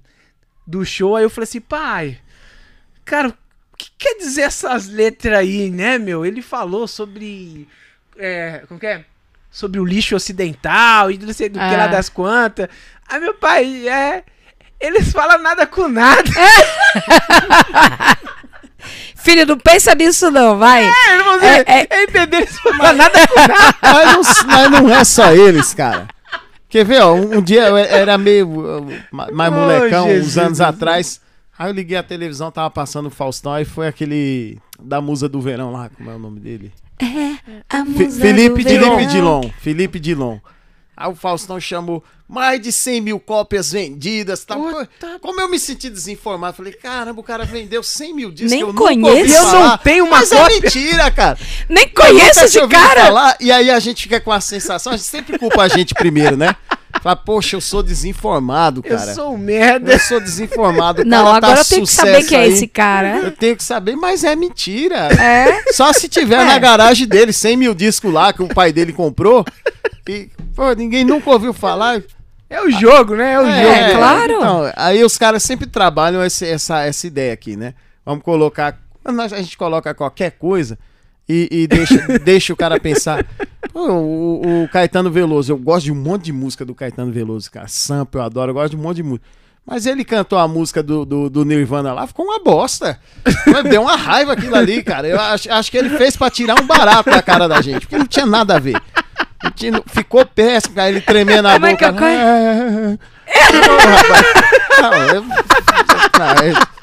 do 0.64 0.84
show, 0.84 1.16
aí 1.16 1.24
eu 1.24 1.30
falei 1.30 1.44
assim, 1.44 1.60
pai, 1.60 2.20
cara, 3.04 3.28
o 3.28 3.76
que 3.76 3.90
quer 3.98 4.16
dizer 4.16 4.42
essas 4.42 4.88
letras 4.88 5.38
aí, 5.38 5.68
né, 5.70 5.98
meu? 5.98 6.24
Ele 6.24 6.40
falou 6.40 6.86
sobre. 6.86 7.68
É, 8.16 8.62
como 8.68 8.78
que 8.78 8.86
é? 8.86 9.04
Sobre 9.56 9.80
o 9.80 9.84
lixo 9.86 10.14
ocidental 10.14 11.10
e 11.10 11.16
não 11.16 11.32
sei 11.32 11.48
do 11.48 11.58
que 11.58 11.64
lá 11.76 11.86
das 11.86 12.10
quantas. 12.10 12.68
Aí 13.08 13.18
meu 13.18 13.32
pai, 13.32 13.88
é. 13.88 14.22
Eles 14.78 15.10
falam 15.12 15.38
nada 15.40 15.66
com 15.66 15.88
nada. 15.88 16.22
Filho, 19.16 19.46
não 19.46 19.58
pensa 19.58 19.94
nisso 19.94 20.30
não, 20.30 20.58
vai. 20.58 20.84
É, 20.84 21.14
irmão, 21.16 21.40
É, 21.40 21.64
é- 21.66 21.86
é, 21.90 22.02
MPB, 22.02 22.36
eles 22.36 22.58
falam 22.58 22.94
nada 22.96 23.26
com 23.26 23.40
nada. 23.40 23.74
Mas 23.82 24.44
não, 24.44 24.46
mas 24.46 24.70
não 24.70 24.90
é 24.94 25.04
só 25.04 25.32
eles, 25.32 25.72
cara. 25.72 26.06
Quer 26.68 26.84
ver, 26.84 27.00
ó, 27.02 27.14
um, 27.14 27.38
um 27.38 27.40
dia 27.42 27.62
eu 27.68 27.76
era 27.78 28.18
meio 28.18 28.46
uh, 28.48 28.86
ma- 29.10 29.30
mais 29.32 29.52
Oh, 29.52 29.56
molecão, 29.56 30.04
uns 30.06 30.10
Jesus. 30.12 30.38
anos 30.38 30.60
atrás. 30.60 31.20
Aí 31.58 31.70
eu 31.70 31.72
liguei 31.74 31.96
a 31.96 32.02
televisão, 32.02 32.50
tava 32.50 32.70
passando 32.70 33.06
o 33.06 33.10
Faustão, 33.10 33.52
aí 33.54 33.64
foi 33.64 33.88
aquele 33.88 34.58
da 34.78 35.00
musa 35.00 35.28
do 35.28 35.40
verão 35.40 35.72
lá, 35.72 35.88
como 35.96 36.10
é 36.10 36.14
o 36.14 36.18
nome 36.18 36.38
dele? 36.40 36.70
A 37.68 37.84
Fi- 37.84 37.90
musa 38.04 38.20
Felipe 38.20 38.62
do 38.62 38.68
Dilon. 38.68 38.96
verão. 38.96 39.06
Dilon. 39.12 39.50
Felipe 39.60 39.98
Dilon. 40.00 40.38
Aí 40.96 41.10
o 41.10 41.14
Faustão 41.14 41.60
chamou 41.60 42.02
mais 42.28 42.60
de 42.60 42.72
100 42.72 43.00
mil 43.00 43.20
cópias 43.20 43.70
vendidas. 43.72 44.44
Tá? 44.44 44.56
Pô, 44.56 44.86
Como 45.20 45.40
eu 45.40 45.48
me 45.48 45.58
senti 45.58 45.88
desinformado, 45.88 46.56
falei, 46.56 46.72
caramba, 46.72 47.20
o 47.20 47.24
cara 47.24 47.44
vendeu 47.44 47.82
100 47.82 48.14
mil 48.14 48.30
discos. 48.30 48.50
Nem 48.52 48.60
eu 48.60 48.68
nunca 48.68 48.78
conheço. 48.84 49.34
Eu 49.36 49.60
não 49.60 49.78
tenho 49.78 50.04
uma 50.04 50.18
Mas 50.18 50.30
cópia. 50.30 50.56
é 50.56 50.60
mentira, 50.60 51.10
cara. 51.10 51.38
Nem 51.68 51.84
Eu 51.84 51.90
conheço 51.94 52.40
esse 52.40 52.66
cara. 52.68 53.06
falar, 53.06 53.36
e 53.40 53.52
aí 53.52 53.70
a 53.70 53.78
gente 53.78 54.02
fica 54.02 54.20
com 54.20 54.32
a 54.32 54.40
sensação, 54.40 54.92
a 54.92 54.96
gente 54.96 55.06
sempre 55.08 55.38
culpa 55.38 55.62
a 55.62 55.68
gente 55.68 55.94
primeiro, 55.94 56.36
né? 56.36 56.54
Fala, 57.02 57.14
poxa, 57.14 57.54
eu 57.56 57.60
sou 57.60 57.82
desinformado, 57.82 58.80
Eu 58.84 58.96
cara. 58.96 59.14
sou 59.14 59.34
um 59.34 59.36
merda. 59.38 59.92
Eu 59.92 59.98
sou 60.00 60.18
desinformado. 60.18 61.04
Não, 61.04 61.24
cara 61.26 61.40
tá 61.40 61.46
agora 61.48 61.60
eu 61.60 61.64
tenho 61.64 61.82
que 61.82 61.92
saber 61.92 62.24
quem 62.24 62.38
é 62.38 62.48
esse 62.48 62.66
cara. 62.66 63.18
Eu 63.18 63.32
tenho 63.32 63.54
que 63.54 63.62
saber, 63.62 63.94
mas 63.96 64.24
é 64.24 64.34
mentira. 64.34 65.08
É? 65.12 65.72
Só 65.74 65.92
se 65.92 66.08
tiver 66.08 66.40
É. 66.40 66.44
na 66.44 66.58
garagem 66.58 67.06
dele, 67.06 67.32
100 67.34 67.56
mil 67.56 67.74
discos 67.74 68.10
lá 68.12 68.32
que 68.32 68.42
o 68.42 68.48
pai 68.48 68.72
dele 68.72 68.92
comprou. 68.94 69.44
E, 70.08 70.28
pô, 70.54 70.72
ninguém 70.72 71.04
nunca 71.04 71.30
ouviu 71.30 71.52
falar. 71.52 72.02
É 72.48 72.62
o 72.62 72.70
jogo, 72.70 73.16
né? 73.16 73.32
É 73.32 73.40
o 73.40 73.46
É, 73.46 73.88
jogo. 73.88 73.98
claro. 73.98 74.32
Então, 74.32 74.72
aí 74.76 75.04
os 75.04 75.18
caras 75.18 75.42
sempre 75.42 75.66
trabalham 75.66 76.24
esse- 76.24 76.46
essa, 76.46 76.82
essa 76.84 77.06
ideia 77.06 77.32
aqui, 77.32 77.56
né? 77.56 77.74
Vamos 78.04 78.22
colocar. 78.22 78.78
A 79.04 79.28
gente 79.40 79.56
coloca 79.58 79.92
qualquer 79.94 80.32
coisa 80.32 80.78
e, 81.28 81.48
e 81.50 81.66
deixa, 81.66 81.96
deixa 82.24 82.52
o 82.52 82.56
cara 82.56 82.78
pensar. 82.80 83.24
Pô, 83.72 83.88
o, 83.92 84.62
o 84.64 84.68
Caetano 84.68 85.10
Veloso, 85.10 85.52
eu 85.52 85.56
gosto 85.58 85.84
de 85.86 85.92
um 85.92 85.96
monte 85.96 86.24
de 86.26 86.32
música 86.32 86.64
do 86.64 86.74
Caetano 86.74 87.12
Veloso, 87.12 87.50
cara. 87.50 87.66
Sampa, 87.68 88.18
eu 88.18 88.22
adoro, 88.22 88.50
eu 88.50 88.54
gosto 88.54 88.70
de 88.70 88.76
um 88.76 88.80
monte 88.82 88.96
de 88.96 89.02
música. 89.02 89.26
Mas 89.68 89.84
ele 89.84 90.04
cantou 90.04 90.38
a 90.38 90.46
música 90.46 90.80
do, 90.80 91.04
do, 91.04 91.28
do 91.28 91.44
Nirvana 91.44 91.92
lá, 91.92 92.06
ficou 92.06 92.24
uma 92.24 92.38
bosta. 92.38 93.00
Deu 93.68 93.82
uma 93.82 93.96
raiva 93.96 94.32
aquilo 94.34 94.54
ali, 94.54 94.80
cara. 94.84 95.08
Eu 95.08 95.20
acho, 95.20 95.50
acho 95.52 95.70
que 95.72 95.76
ele 95.76 95.90
fez 95.90 96.16
pra 96.16 96.30
tirar 96.30 96.60
um 96.60 96.66
barato 96.66 97.10
da 97.10 97.20
cara 97.20 97.48
da 97.48 97.60
gente, 97.60 97.80
porque 97.80 97.98
não 97.98 98.06
tinha 98.06 98.24
nada 98.26 98.54
a 98.54 98.58
ver. 98.60 98.80
Tinha- 99.54 99.82
ficou 99.86 100.24
péssimo, 100.26 100.74
cara. 100.74 100.88
Ele 100.88 101.00
tremendo 101.00 101.46
a 101.48 101.52
Como 101.54 101.66
é 101.66 101.70
boca. 101.72 101.92
que 101.92 101.98
eu- 101.98 102.98
Não, 104.82 104.92
eu- 105.14 105.22
não, 105.22 105.30
é- 105.32 106.76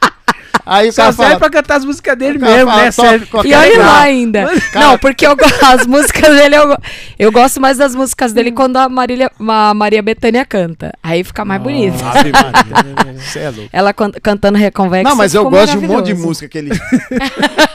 Aí 0.65 0.87
o 0.87 0.93
Só 0.93 1.01
cara 1.01 1.11
serve 1.13 1.27
fala, 1.31 1.39
pra 1.39 1.49
cantar 1.49 1.75
as 1.75 1.83
músicas 1.83 2.17
dele 2.17 2.37
mesmo, 2.37 2.71
fala, 2.71 2.83
né? 2.83 2.91
Serve. 2.91 3.27
E 3.43 3.53
olha 3.53 3.69
lugar. 3.71 3.85
lá 3.85 3.99
ainda. 4.03 4.45
Cara- 4.71 4.85
Não, 4.85 4.97
porque 4.97 5.27
eu, 5.27 5.35
as 5.61 5.85
músicas 5.85 6.33
dele, 6.37 6.55
eu, 6.55 6.77
eu 7.19 7.31
gosto 7.33 7.59
mais 7.59 7.77
das 7.77 7.93
músicas 7.93 8.31
dele 8.31 8.49
quando 8.49 8.77
a, 8.77 8.87
Marília, 8.87 9.29
a 9.37 9.73
Maria 9.73 10.01
Bethânia 10.01 10.45
canta. 10.45 10.93
Aí 11.03 11.21
fica 11.21 11.43
mais 11.43 11.61
bonito. 11.61 12.01
Ave 12.05 12.31
Maria, 12.31 13.17
é 13.35 13.49
louco. 13.49 13.69
Ela 13.73 13.93
can- 13.93 14.11
cantando 14.23 14.57
Reconvexa. 14.57 15.09
Não, 15.09 15.17
mas 15.17 15.35
eu 15.35 15.49
gosto 15.49 15.77
de 15.77 15.85
um 15.85 15.89
monte 15.89 16.05
de 16.05 16.13
música 16.13 16.47
que 16.47 16.57
ele. 16.59 16.69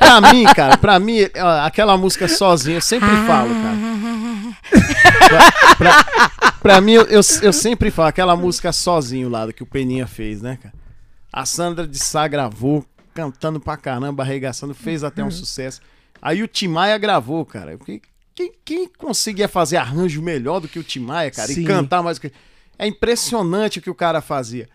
pra 0.00 0.20
mim, 0.32 0.44
cara, 0.56 0.76
pra 0.78 0.98
mim, 0.98 1.18
aquela 1.66 1.94
música 1.98 2.26
sozinho, 2.26 2.78
eu 2.78 2.80
sempre 2.80 3.10
falo, 3.26 3.50
cara. 3.50 3.97
Pra, 5.28 5.74
pra- 5.76 6.52
pra 6.60 6.80
mim, 6.80 6.92
eu, 6.92 7.06
eu, 7.06 7.52
sempre 7.52 7.90
falo, 7.90 8.08
aquela 8.08 8.36
música 8.36 8.72
sozinho 8.72 9.28
lá, 9.28 9.50
que 9.52 9.62
o 9.62 9.66
Peninha 9.66 10.06
fez, 10.06 10.42
né, 10.42 10.58
cara? 10.60 10.74
A 11.32 11.44
Sandra 11.46 11.86
de 11.86 11.98
Sá 11.98 12.26
gravou, 12.26 12.84
cantando 13.14 13.60
pra 13.60 13.76
caramba, 13.76 14.22
arregaçando, 14.22 14.74
fez 14.74 15.04
até 15.04 15.22
um 15.22 15.30
sucesso. 15.30 15.80
Aí 16.20 16.42
o 16.42 16.48
Timaya 16.48 16.96
gravou, 16.98 17.44
cara. 17.44 17.76
Quem, 17.78 18.00
quem, 18.34 18.52
quem 18.64 18.88
conseguia 18.88 19.48
fazer 19.48 19.76
arranjo 19.76 20.22
melhor 20.22 20.60
do 20.60 20.68
que 20.68 20.78
o 20.78 20.84
Timaya, 20.84 21.30
cara? 21.30 21.48
Sim. 21.52 21.62
E 21.62 21.66
cantar 21.66 22.02
mais. 22.02 22.18
que- 22.18 22.32
É 22.78 22.86
impressionante 22.86 23.78
o 23.78 23.82
que 23.82 23.90
o 23.90 23.94
cara 23.94 24.20
fazia. 24.20 24.68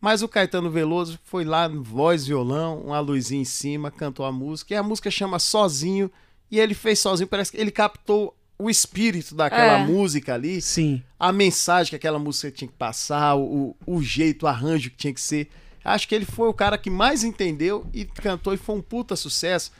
Mas 0.00 0.22
o 0.22 0.28
Caetano 0.28 0.70
Veloso 0.70 1.18
foi 1.24 1.44
lá, 1.44 1.68
voz, 1.68 2.26
violão, 2.26 2.80
uma 2.80 3.00
luzinha 3.00 3.40
em 3.42 3.46
cima, 3.46 3.90
cantou 3.90 4.24
a 4.26 4.30
música. 4.32 4.74
E 4.74 4.76
a 4.76 4.82
música 4.82 5.10
chama 5.10 5.38
Sozinho. 5.38 6.10
E 6.50 6.60
ele 6.60 6.74
fez 6.74 7.00
sozinho, 7.00 7.26
parece 7.26 7.50
que 7.50 7.56
ele 7.58 7.72
captou 7.72 8.32
o 8.58 8.70
espírito 8.70 9.34
daquela 9.34 9.80
É. 9.80 9.84
música 9.86 10.34
ali 10.34 10.60
Sim. 10.62 11.02
a 11.18 11.30
mensagem 11.32 11.90
que 11.90 11.96
aquela 11.96 12.18
música 12.18 12.50
tinha 12.50 12.68
que 12.68 12.74
passar, 12.74 13.36
o, 13.36 13.76
o 13.86 14.02
jeito, 14.02 14.44
o 14.44 14.46
arranjo 14.46 14.90
que 14.90 14.96
tinha 14.96 15.12
que 15.12 15.20
ser. 15.20 15.48
Acho 15.84 16.08
que 16.08 16.14
ele 16.14 16.24
foi 16.24 16.48
o 16.48 16.54
cara 16.54 16.76
que 16.78 16.90
mais 16.90 17.22
entendeu 17.22 17.86
e 17.92 18.04
cantou 18.04 18.52
e 18.54 18.56
foi 18.56 18.74
um 18.76 18.82
puta 18.82 19.14
sucesso. 19.14 19.70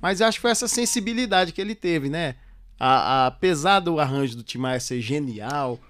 Mas 0.00 0.20
acho 0.20 0.38
que 0.38 0.42
foi 0.42 0.50
essa 0.52 0.68
sensibilidade 0.68 1.52
que 1.52 1.60
ele 1.60 1.74
teve, 1.74 2.08
né? 2.08 2.36
A, 2.78 3.24
a- 3.24 3.26
apesar 3.26 3.80
do 3.80 3.98
arranjo 3.98 4.36
do 4.36 4.42
Tim 4.44 4.58
Maia 4.58 4.78
ser 4.78 5.00
genial, 5.00 5.80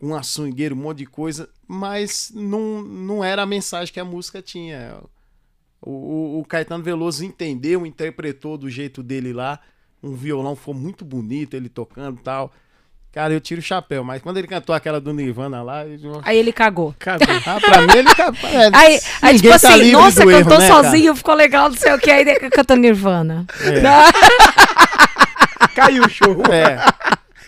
um 0.00 0.14
açougueiro, 0.14 0.74
um 0.74 0.78
monte 0.78 0.98
de 0.98 1.06
coisa, 1.06 1.48
mas 1.68 2.32
não, 2.34 2.80
não 2.82 3.22
era 3.22 3.42
a 3.42 3.46
mensagem 3.46 3.92
que 3.92 4.00
a 4.00 4.04
música 4.04 4.40
tinha. 4.40 4.98
O, 5.80 5.90
o- 5.90 6.40
o 6.40 6.44
Caetano 6.46 6.82
Veloso 6.82 7.22
entendeu, 7.24 7.84
interpretou 7.84 8.56
do 8.56 8.70
jeito 8.70 9.02
dele 9.02 9.32
lá. 9.32 9.60
Um 10.02 10.14
violão 10.14 10.56
foi 10.56 10.74
muito 10.74 11.04
bonito, 11.04 11.54
ele 11.54 11.68
tocando 11.68 12.18
e 12.18 12.22
tal. 12.22 12.52
Cara, 13.12 13.34
eu 13.34 13.40
tiro 13.42 13.60
o 13.60 13.64
chapéu, 13.64 14.02
mas 14.02 14.22
quando 14.22 14.38
ele 14.38 14.46
cantou 14.46 14.74
aquela 14.74 14.98
do 14.98 15.12
Nirvana 15.12 15.62
lá, 15.62 15.86
eu... 15.86 16.22
Aí 16.24 16.38
ele 16.38 16.50
cagou. 16.50 16.94
Cagou. 16.98 17.26
ah, 17.46 17.60
pra 17.60 17.82
mim 17.82 17.98
ele 17.98 18.14
tá. 18.14 18.32
é, 18.48 18.70
Aí, 18.72 19.00
aí 19.20 19.34
ninguém 19.34 19.50
tipo 19.52 19.60
tá 19.60 19.68
assim, 19.68 19.82
livre 19.82 19.92
nossa, 19.92 20.24
do 20.24 20.30
erro, 20.30 20.42
cantou 20.44 20.58
né, 20.58 20.68
cara? 20.68 20.82
sozinho, 20.84 21.14
ficou 21.16 21.34
legal, 21.34 21.68
não 21.68 21.76
sei 21.76 21.92
o 21.92 21.98
que, 21.98 22.10
aí 22.10 22.22
ele 22.22 22.50
cantou 22.50 22.74
Nirvana. 22.76 23.46
Caiu 25.74 26.04
o 26.04 26.08
show. 26.08 26.42
É. 26.50 26.78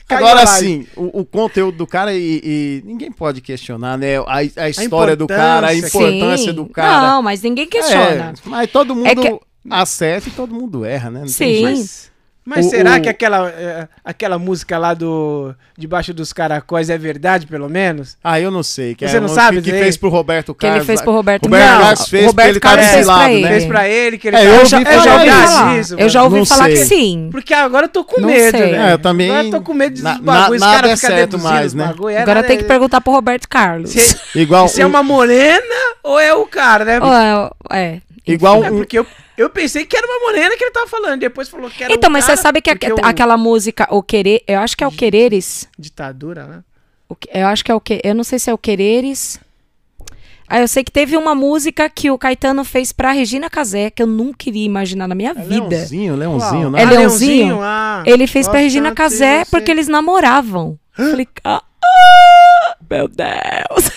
Caiu 0.06 0.26
Agora 0.26 0.42
a 0.42 0.46
sim, 0.46 0.86
o, 0.96 1.20
o 1.20 1.24
conteúdo 1.24 1.78
do 1.78 1.86
cara 1.86 2.14
e, 2.14 2.40
e 2.44 2.82
ninguém 2.84 3.10
pode 3.10 3.40
questionar, 3.40 3.96
né? 3.96 4.18
A, 4.18 4.36
a 4.64 4.68
história 4.68 5.16
do 5.16 5.26
cara, 5.26 5.68
a 5.68 5.74
importância. 5.74 6.50
Sim. 6.50 6.52
do 6.52 6.66
cara. 6.66 7.08
Não, 7.08 7.22
mas 7.22 7.40
ninguém 7.42 7.66
questiona. 7.66 8.32
É, 8.32 8.32
mas 8.44 8.70
todo 8.70 8.94
mundo 8.94 9.06
É 9.06 9.14
que- 9.14 9.40
acerta 9.70 10.28
e 10.28 10.32
todo 10.32 10.54
mundo 10.54 10.84
erra, 10.84 11.10
né? 11.10 11.20
Não 11.20 11.26
tem 11.26 11.32
Sim. 11.32 11.76
jeito. 11.76 12.13
Mas 12.46 12.66
O- 12.66 12.70
será 12.70 12.96
o- 12.96 13.00
que 13.00 13.08
aquela, 13.08 13.48
é, 13.48 13.88
aquela 14.04 14.38
música 14.38 14.76
lá 14.76 14.92
do 14.92 15.54
Debaixo 15.78 16.12
dos 16.12 16.30
Caracóis 16.30 16.90
é 16.90 16.98
verdade, 16.98 17.46
pelo 17.46 17.70
menos? 17.70 18.18
Ah, 18.22 18.38
eu 18.38 18.50
não 18.50 18.62
sei. 18.62 18.94
Que 18.94 19.08
Você 19.08 19.16
é 19.16 19.20
não 19.20 19.28
sabe 19.28 19.62
Que, 19.62 19.70
que 19.72 19.78
fez 19.78 19.96
pro 19.96 20.10
Roberto 20.10 20.54
Que 20.54 20.66
ele 20.66 20.72
Carlos. 20.72 20.86
fez 20.86 21.00
pro 21.00 21.12
Roberto 21.12 21.44
Roberto 21.44 21.62
Carlos. 21.64 21.82
Carlos 21.88 22.08
fez 22.10 22.26
Roberto 22.26 22.48
ele 22.50 22.60
tava 22.60 22.74
Carlos 22.76 22.90
fez 22.92 23.06
pra 23.06 23.14
exilado, 23.14 23.32
ele. 23.32 23.42
né? 23.42 23.48
Fez 23.48 23.64
pra 23.64 23.88
ele, 23.88 24.18
que 24.18 24.28
ele 24.28 24.36
É, 24.36 24.40
tava- 24.40 24.50
eu 24.52 24.58
ouvi 24.58 24.68
já, 24.68 24.78
eu 24.82 24.84
já 25.02 25.14
ouvi 25.14 25.30
falar. 25.30 25.74
disso, 25.78 25.94
eu 25.98 26.08
já 26.10 26.22
ouvi 26.22 26.38
Não 26.38 26.46
falar 26.46 26.64
sei. 26.66 26.74
que 26.74 26.84
sim. 26.84 27.28
Porque 27.32 27.54
agora 27.54 27.86
eu 27.86 27.90
tô 27.90 28.04
com 28.04 28.20
Não 28.20 28.28
medo, 28.28 28.50
sei. 28.50 28.60
velho. 28.60 28.76
É, 28.76 28.92
eu 28.92 28.98
também- 28.98 29.30
Agora 29.30 29.46
eu 29.46 29.50
tô 29.50 29.60
com 29.62 29.72
medo 29.74 29.90
desses 29.90 30.04
Na- 30.04 30.18
bagulhos. 30.18 30.60
na- 30.60 30.72
nada 30.72 30.88
é 30.90 30.96
certo 30.96 31.38
mais, 31.38 31.72
né? 31.72 31.86
bagulho. 31.86 32.10
É, 32.14 32.20
Agora 32.20 32.34
nada 32.36 32.46
tem 32.48 32.58
que 32.58 32.64
é- 32.64 32.68
perguntar 32.68 33.00
pro 33.00 33.12
Roberto 33.14 33.48
Carlos. 33.48 33.88
Se, 33.90 34.16
Igual, 34.34 34.68
se 34.68 34.82
é 34.82 34.86
um- 34.86 34.90
uma 34.90 35.02
morena 35.02 35.64
ou 36.02 36.20
é 36.20 36.34
o 36.34 36.44
cara, 36.46 36.84
né? 36.84 36.98
É. 37.72 38.00
igual 38.26 38.64
É 38.64 38.70
um, 38.70 38.78
porque 38.78 38.98
eu, 38.98 39.06
eu 39.36 39.50
pensei 39.50 39.84
que 39.84 39.96
era 39.96 40.06
uma 40.06 40.20
morena 40.26 40.56
que 40.56 40.64
ele 40.64 40.70
tava 40.70 40.86
falando. 40.86 41.20
Depois 41.20 41.48
falou 41.48 41.68
que 41.70 41.84
era 41.84 41.92
Então, 41.92 42.08
um 42.08 42.12
mas 42.12 42.24
cara, 42.26 42.36
você 42.36 42.42
sabe 42.42 42.60
que 42.62 42.70
aque- 42.70 42.92
o- 42.92 42.96
aquela 43.04 43.36
música, 43.36 43.86
O 43.90 44.02
Querer, 44.02 44.42
eu 44.46 44.60
acho 44.60 44.76
que 44.76 44.82
é 44.84 44.86
O 44.86 44.90
Quereres. 44.92 45.68
Ditadura, 45.78 46.44
né? 46.46 46.62
O 47.08 47.14
que- 47.14 47.28
Eu 47.32 47.46
acho 47.48 47.64
que 47.64 47.70
é 47.70 47.74
o 47.74 47.80
que. 47.80 48.00
Eu 48.02 48.14
não 48.14 48.24
sei 48.24 48.38
se 48.38 48.48
é 48.50 48.54
o 48.54 48.58
Quereres. 48.58 49.38
Ah, 50.46 50.60
eu 50.60 50.68
sei 50.68 50.84
que 50.84 50.92
teve 50.92 51.16
uma 51.16 51.34
música 51.34 51.88
que 51.88 52.10
o 52.10 52.18
Caetano 52.18 52.64
fez 52.64 52.92
pra 52.92 53.12
Regina 53.12 53.48
Casé, 53.48 53.88
que 53.90 54.02
eu 54.02 54.06
nunca 54.06 54.48
iria 54.48 54.64
imaginar 54.66 55.08
na 55.08 55.14
minha 55.14 55.30
é 55.30 55.34
vida. 55.42 55.66
Leãozinho, 55.68 56.14
Leãozinho, 56.16 56.70
né? 56.70 56.82
É 56.82 56.84
Ah, 56.84 56.90
Leãozinho? 56.90 57.58
ah. 57.62 58.02
Ele 58.06 58.26
fez 58.26 58.46
pra 58.46 58.58
Regina 58.60 58.92
Casé 58.94 59.44
porque 59.50 59.70
eles 59.70 59.88
namoravam. 59.88 60.78
Eu 60.98 61.10
falei, 61.10 61.28
ah, 61.44 61.62
meu 62.90 63.08
Deus. 63.08 63.90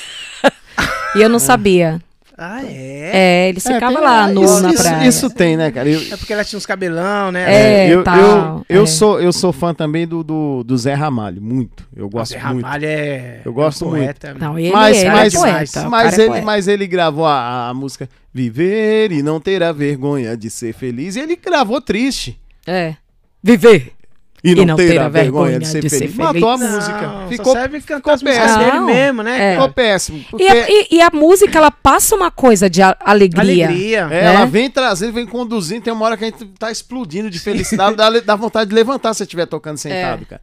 e 1.16 1.22
eu 1.22 1.30
não 1.30 1.40
sabia. 1.40 2.02
Ah, 2.40 2.64
é? 2.64 3.10
É, 3.14 3.50
eles 3.50 3.66
É, 3.66 3.74
ficavam 3.74 3.96
tem- 3.98 4.06
lá 4.06 4.30
é, 4.30 4.32
nu 4.32 4.44
isso, 4.44 4.62
na 4.62 4.70
isso- 4.72 4.84
praia. 4.84 5.08
Isso 5.08 5.30
tem, 5.32 5.58
né, 5.58 5.72
cara? 5.72 5.90
Eu, 5.90 6.00
É 6.14 6.18
porque 6.18 6.32
ela 6.32 6.46
tinha 6.46 6.58
uns 6.58 6.68
cabelão, 6.68 7.32
né? 7.32 7.88
É, 7.88 7.90
eu, 7.92 8.04
tal, 8.04 8.18
eu, 8.18 8.66
eu 8.70 8.84
é. 8.84 8.86
sou, 8.86 9.20
eu 9.20 9.34
sou 9.34 9.52
fã 9.52 9.74
também 9.74 10.08
do, 10.08 10.24
do, 10.24 10.64
do 10.64 10.78
Zé 10.78 10.94
Ramalho, 10.94 11.42
muito. 11.42 11.84
Eu 11.96 12.08
gosto 12.08 12.34
Zé 12.34 12.44
muito. 12.44 12.64
Ramalho 12.64 12.86
é. 12.86 13.42
Eu 13.44 13.52
gosto 13.52 13.86
é 13.86 13.88
um 13.88 13.92
poeta. 13.92 14.36
Não, 14.36 14.60
ele, 14.60 14.72
Mas, 14.72 14.98
ele 14.98 15.10
mas, 15.10 15.34
é 15.34 15.38
poeta. 15.40 15.88
o 15.88 15.90
mas, 15.90 16.14
é 16.14 16.22
ele, 16.22 16.30
poeta. 16.30 16.46
mas 16.46 16.68
ele 16.68 16.86
gravou 16.88 17.26
a, 17.26 17.70
a 17.70 17.74
música 17.74 18.08
Viver 18.32 19.12
e 19.12 19.24
não 19.24 19.40
ter 19.40 19.64
a 19.64 19.72
vergonha 19.72 20.38
de 20.38 20.52
ser 20.52 20.72
feliz. 20.74 21.16
E 21.16 21.20
ele 21.22 21.36
gravou 21.36 21.82
triste. 21.82 22.40
É. 22.68 22.94
Viver. 23.42 23.94
E 24.44 24.54
não, 24.66 24.76
ter, 24.76 25.00
a 25.00 25.10
vergonha, 25.10 25.60
de 25.60 25.68
ser 25.68 25.82
de 25.82 25.90
ser 25.90 25.98
feliz. 26.08 26.16
feliz. 26.16 26.34
Matou 26.34 26.50
a 26.52 26.58
Não, 26.58 26.72
música. 26.72 27.00
só 27.00 27.28
Ficou, 27.28 27.54
serve 27.54 27.82
cantar 27.82 28.18
ficou 28.20 28.34
péssimo. 28.34 28.60
dele 28.60 28.78
Não, 28.78 28.86
mesmo, 28.86 29.24
né? 29.24 29.50
é. 29.50 29.52
ficou 29.54 29.70
péssimo. 29.70 30.26
Porque 30.30 30.44
E 30.44 30.48
a, 30.48 30.70
e- 30.70 30.88
e 30.92 31.02
a 31.02 31.10
música, 31.12 31.58
ela 31.58 31.72
passa 31.72 32.16
uma 32.16 32.30
coisa 32.30 32.70
de 32.70 32.82
alegria. 32.82 33.68
Alegria. 33.68 34.00
é, 34.02 34.08
né? 34.08 34.24
ela 34.26 34.46
vem 34.46 34.70
trazendo, 34.70 35.14
vem 35.14 35.26
conduzindo. 35.26 35.82
Tem 35.84 35.92
uma 35.92 36.06
hora 36.06 36.16
que 36.16 36.24
a 36.24 36.28
gente 36.30 36.46
tá 36.60 36.72
explodindo 36.72 37.30
de 37.32 37.40
felicidade. 37.40 37.96
dá, 37.96 38.10
dá 38.20 38.36
vontade 38.36 38.70
de 38.70 38.76
levantar 38.76 39.14
se 39.14 39.18
você 39.20 39.24
estiver 39.24 39.48
tocando 39.48 39.78
sentado, 39.78 40.22
É. 40.22 40.26
cara. 40.26 40.42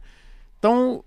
Então, 0.59 1.01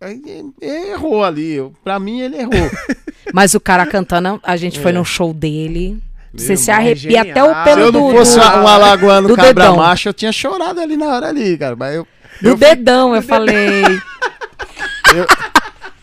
ele 0.00 0.52
errou 0.60 1.22
ali. 1.24 1.58
Pra 1.84 2.00
mim, 2.00 2.20
ele 2.22 2.36
errou. 2.38 2.70
Mas 3.32 3.54
o 3.54 3.60
cara 3.60 3.86
cantando, 3.86 4.40
a 4.42 4.56
gente 4.56 4.80
foi 4.80 4.90
É. 4.90 4.94
no 4.94 5.04
show 5.04 5.32
dele. 5.32 6.02
Você 6.34 6.56
se 6.56 6.70
arrepia 6.70 7.18
é 7.18 7.20
até 7.20 7.42
o 7.42 7.46
genial. 7.48 7.64
Se 7.64 7.70
pelo 7.70 7.80
eu 7.82 7.92
não 7.92 8.08
do, 8.10 8.16
fosse 8.16 8.38
do, 8.38 8.44
um 8.44 8.66
alagoano 8.66 9.28
do 9.28 9.36
cabra 9.36 9.52
dedão. 9.52 9.76
macho, 9.76 10.08
eu 10.08 10.14
tinha 10.14 10.32
chorado 10.32 10.80
ali 10.80 10.96
na 10.96 11.06
hora 11.08 11.28
ali, 11.28 11.56
cara. 11.58 11.76
Mas 11.76 11.94
eu, 11.94 12.06
do 12.42 12.48
eu, 12.50 12.56
dedão, 12.56 13.14
eu 13.14 13.22
falei. 13.22 13.82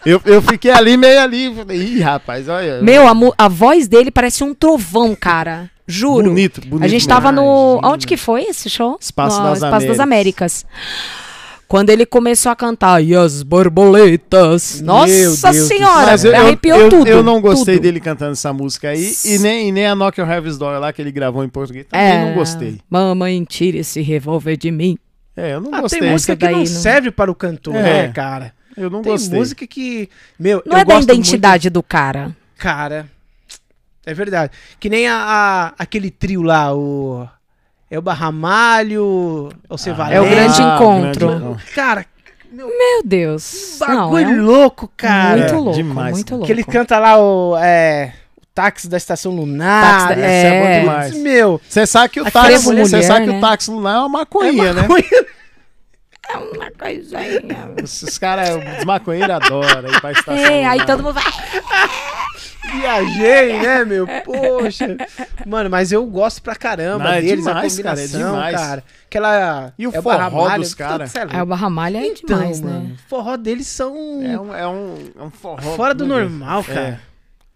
eu, 0.05 0.21
eu 0.25 0.41
fiquei 0.41 0.71
ali, 0.71 0.97
meio 0.97 1.19
ali. 1.21 1.53
Falei, 1.53 1.77
Ih, 1.77 1.99
rapaz, 2.01 2.47
olha. 2.47 2.81
Meu, 2.81 3.07
a, 3.07 3.13
a 3.37 3.47
voz 3.47 3.87
dele 3.87 4.11
parece 4.11 4.43
um 4.43 4.53
trovão, 4.53 5.15
cara. 5.15 5.69
Juro. 5.87 6.25
Bonito, 6.29 6.61
bonito. 6.61 6.85
A 6.85 6.87
gente 6.87 7.07
tava 7.07 7.31
no. 7.31 7.41
Imagina. 7.73 7.93
Onde 7.93 8.07
que 8.07 8.15
foi 8.17 8.43
esse 8.43 8.69
show? 8.69 8.97
Espaço 9.01 9.39
no 9.39 9.49
das 9.49 9.57
Espaço 9.63 9.87
das 9.87 9.99
Américas. 9.99 10.65
Américas. 10.65 10.65
Quando 11.67 11.91
ele 11.91 12.03
começou 12.03 12.51
a 12.51 12.55
cantar 12.55 12.99
E 12.99 13.15
as 13.15 13.43
borboletas. 13.43 14.81
Nossa 14.81 15.53
senhora, 15.53 16.07
Mas 16.07 16.23
eu, 16.23 16.31
eu, 16.31 16.39
arrepiou 16.39 16.79
eu, 16.79 16.89
tudo. 16.89 17.07
eu 17.07 17.21
não 17.23 17.39
gostei 17.39 17.75
tudo. 17.75 17.83
dele 17.83 17.99
cantando 17.99 18.31
essa 18.31 18.51
música 18.51 18.89
aí. 18.89 19.13
E 19.23 19.37
nem, 19.37 19.69
e 19.69 19.71
nem 19.71 19.85
a 19.85 19.93
Knock 19.95 20.19
Your 20.19 20.27
Heaven's 20.29 20.57
Door 20.57 20.79
lá 20.79 20.91
que 20.91 20.99
ele 20.99 21.11
gravou 21.11 21.43
em 21.43 21.49
português. 21.49 21.85
Também 21.87 22.07
É, 22.07 22.25
não 22.25 22.33
gostei. 22.33 22.79
Mamãe, 22.89 23.43
tire 23.43 23.77
esse 23.77 24.01
revólver 24.01 24.57
de 24.57 24.71
mim. 24.71 24.97
É, 25.39 25.53
eu 25.53 25.61
não 25.61 25.73
Ah, 25.73 25.81
gostei. 25.81 25.99
tem 26.01 26.09
música 26.11 26.35
que 26.35 26.47
não 26.49 26.59
não- 26.59 26.65
serve 26.65 27.11
para 27.11 27.31
o 27.31 27.35
cantor, 27.35 27.75
É. 27.75 27.81
né, 28.07 28.07
cara? 28.11 28.53
Eu 28.75 28.89
não 28.89 29.01
Tem 29.01 29.11
gostei. 29.11 29.37
música 29.37 29.65
que. 29.67 30.09
Meu, 30.39 30.61
Não 30.65 30.77
eu 30.77 30.81
é 30.81 30.85
da 30.85 30.99
identidade 30.99 31.69
do 31.69 31.81
cara. 31.83 32.23
muito- 32.23 32.37
cara. 32.57 33.07
É 34.05 34.13
verdade. 34.13 34.51
Que 34.79 34.89
nem 34.89 35.07
a, 35.07 35.15
a- 35.15 35.73
aquele 35.77 36.09
trio 36.09 36.41
lá, 36.41 36.73
o. 36.75 37.27
É 37.91 37.97
o 37.97 38.01
Barramalho, 38.01 39.49
é 39.69 39.73
o 39.73 39.77
Cevalente. 39.77 40.15
É 40.15 40.21
o 40.21 40.29
grande 40.29 40.61
Ah, 40.61 40.75
encontro. 40.75 41.27
grande. 41.39 41.63
Cara, 41.73 42.05
Meu 42.51 42.67
Deus. 43.05 43.77
Não, 43.81 43.87
bagulho 44.11 44.25
é 44.25 44.27
um- 44.41 44.43
louco, 44.43 44.91
cara. 44.97 45.37
muito 45.37 45.53
É, 45.53 45.57
louco, 45.57 45.73
demais, 45.73 46.11
muito 46.15 46.31
louco. 46.31 46.45
Que 46.47 46.51
ele 46.51 46.63
canta 46.63 46.97
lá 46.97 47.17
o. 47.19 47.55
É, 47.57 48.11
o 48.28 48.28
táxi 48.61 48.89
da 48.89 48.97
estação 48.97 49.31
lunar. 49.31 50.07
Táxi 50.09 50.15
da- 50.21 50.27
é. 50.27 50.61
bom 50.61 50.79
demais. 50.81 51.13
Meu. 51.17 51.61
Você 51.67 51.85
sabe 51.87 52.09
que 52.09 52.19
o 52.21 52.29
táxi, 52.29 52.57
você 52.75 53.01
sabe 53.03 53.25
que 53.25 53.31
né? 53.31 53.37
o 53.37 53.41
táxi 53.41 53.71
lunar 53.71 53.95
é 53.95 53.99
uma 53.99 54.09
maconha, 54.09 54.73
né? 54.73 54.81
É 56.31 56.37
uma 56.37 56.71
coisinha. 56.77 57.21
Esses 57.83 58.17
caras, 58.17 58.49
os 58.79 58.85
maconheiros 58.85 59.29
adoram 59.35 59.89
ir 59.89 60.01
pra 60.01 60.11
estação 60.11 60.35
É, 60.35 60.65
aí 60.65 60.79
lunar. 60.79 60.85
todo 60.85 61.03
mundo 61.03 61.13
vai. 61.15 61.23
Viajei, 62.71 63.59
né, 63.59 63.83
meu? 63.85 64.05
Poxa. 64.23 64.95
Mano, 65.45 65.69
mas 65.69 65.91
eu 65.91 66.05
gosto 66.05 66.41
pra 66.41 66.55
caramba 66.55 67.05
Não, 67.05 67.11
é 67.13 67.21
deles, 67.21 67.43
demais, 67.45 67.79
a 67.79 67.83
cara, 67.83 67.99
é 67.99 68.03
combinação, 68.07 68.31
demais. 68.33 68.55
cara. 68.55 68.83
Aquela. 69.07 69.73
E 69.79 69.87
o 69.87 69.89
é 69.91 70.01
forró 70.01 70.17
Barramalho, 70.17 70.61
dos 70.61 70.73
cara? 70.75 70.91
puta, 70.93 71.07
cê 71.07 71.19
é. 71.19 71.27
É, 71.31 71.41
o 71.41 71.45
Barramalha 71.47 71.97
é 71.97 72.05
Então, 72.07 72.37
demais, 72.37 72.61
mano, 72.61 72.79
né? 72.79 72.91
o 72.95 73.09
forró 73.09 73.35
deles 73.37 73.65
são 73.67 73.95
É 74.23 74.39
um, 74.39 74.53
é 74.55 74.67
um, 74.67 74.95
é 75.19 75.23
um 75.23 75.31
forró. 75.31 75.57
fora 75.75 75.93
do 75.95 76.05
normal, 76.05 76.63
É. 76.69 76.73
cara. 76.73 77.01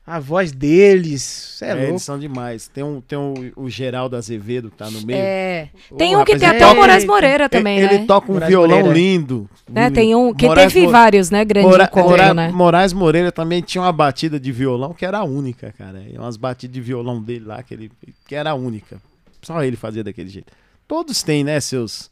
A 0.05 0.19
voz 0.19 0.51
deles, 0.51 1.61
é, 1.61 1.69
É, 1.69 1.73
louco. 1.75 1.89
eles 1.91 2.03
são 2.03 2.19
demais. 2.19 2.67
Tem, 2.67 2.83
um, 2.83 2.99
tem 2.99 3.17
um, 3.17 3.33
o 3.55 3.69
Geraldo 3.69 4.17
Azevedo 4.17 4.69
que 4.69 4.75
tá 4.75 4.91
no 4.91 5.01
meio. 5.01 5.17
É. 5.17 5.69
Tem 5.97 6.13
um 6.17 6.25
que 6.25 6.33
rapaz, 6.33 6.39
tem 6.41 6.49
até 6.49 6.65
o 6.67 6.75
Moraes 6.75 7.05
Moreira 7.05 7.47
também, 7.47 7.77
ele, 7.77 7.87
né? 7.87 7.93
ele 7.95 8.05
toca 8.05 8.29
um 8.29 8.33
Moraes 8.33 8.49
violão 8.49 8.77
Moreira. 8.81 8.97
lindo. 8.99 9.49
Né, 9.69 9.89
Tem 9.89 10.13
um 10.13 10.33
que 10.33 10.45
Moraes 10.45 10.73
teve 10.73 10.85
Mo- 10.87 10.91
vários, 10.91 11.29
né? 11.29 11.45
Grande 11.45 11.67
Mora- 11.69 11.85
encontro, 11.85 12.09
Mora- 12.09 12.33
né? 12.33 12.49
Moraes 12.51 12.91
Moreira 12.91 13.31
também 13.31 13.61
tinha 13.61 13.81
uma 13.81 13.93
batida 13.93 14.37
de 14.37 14.51
violão 14.51 14.93
que 14.93 15.05
era 15.05 15.23
única, 15.23 15.73
cara. 15.77 16.03
E 16.05 16.17
umas 16.17 16.35
batidas 16.35 16.73
de 16.73 16.81
violão 16.81 17.21
dele 17.21 17.45
lá 17.45 17.63
que, 17.63 17.73
ele, 17.73 17.89
que 18.27 18.35
era 18.35 18.53
única. 18.53 18.97
Só 19.41 19.63
ele 19.63 19.77
fazia 19.77 20.03
daquele 20.03 20.27
jeito. 20.29 20.51
Todos 20.85 21.23
têm, 21.23 21.45
né, 21.45 21.61
seus. 21.61 22.11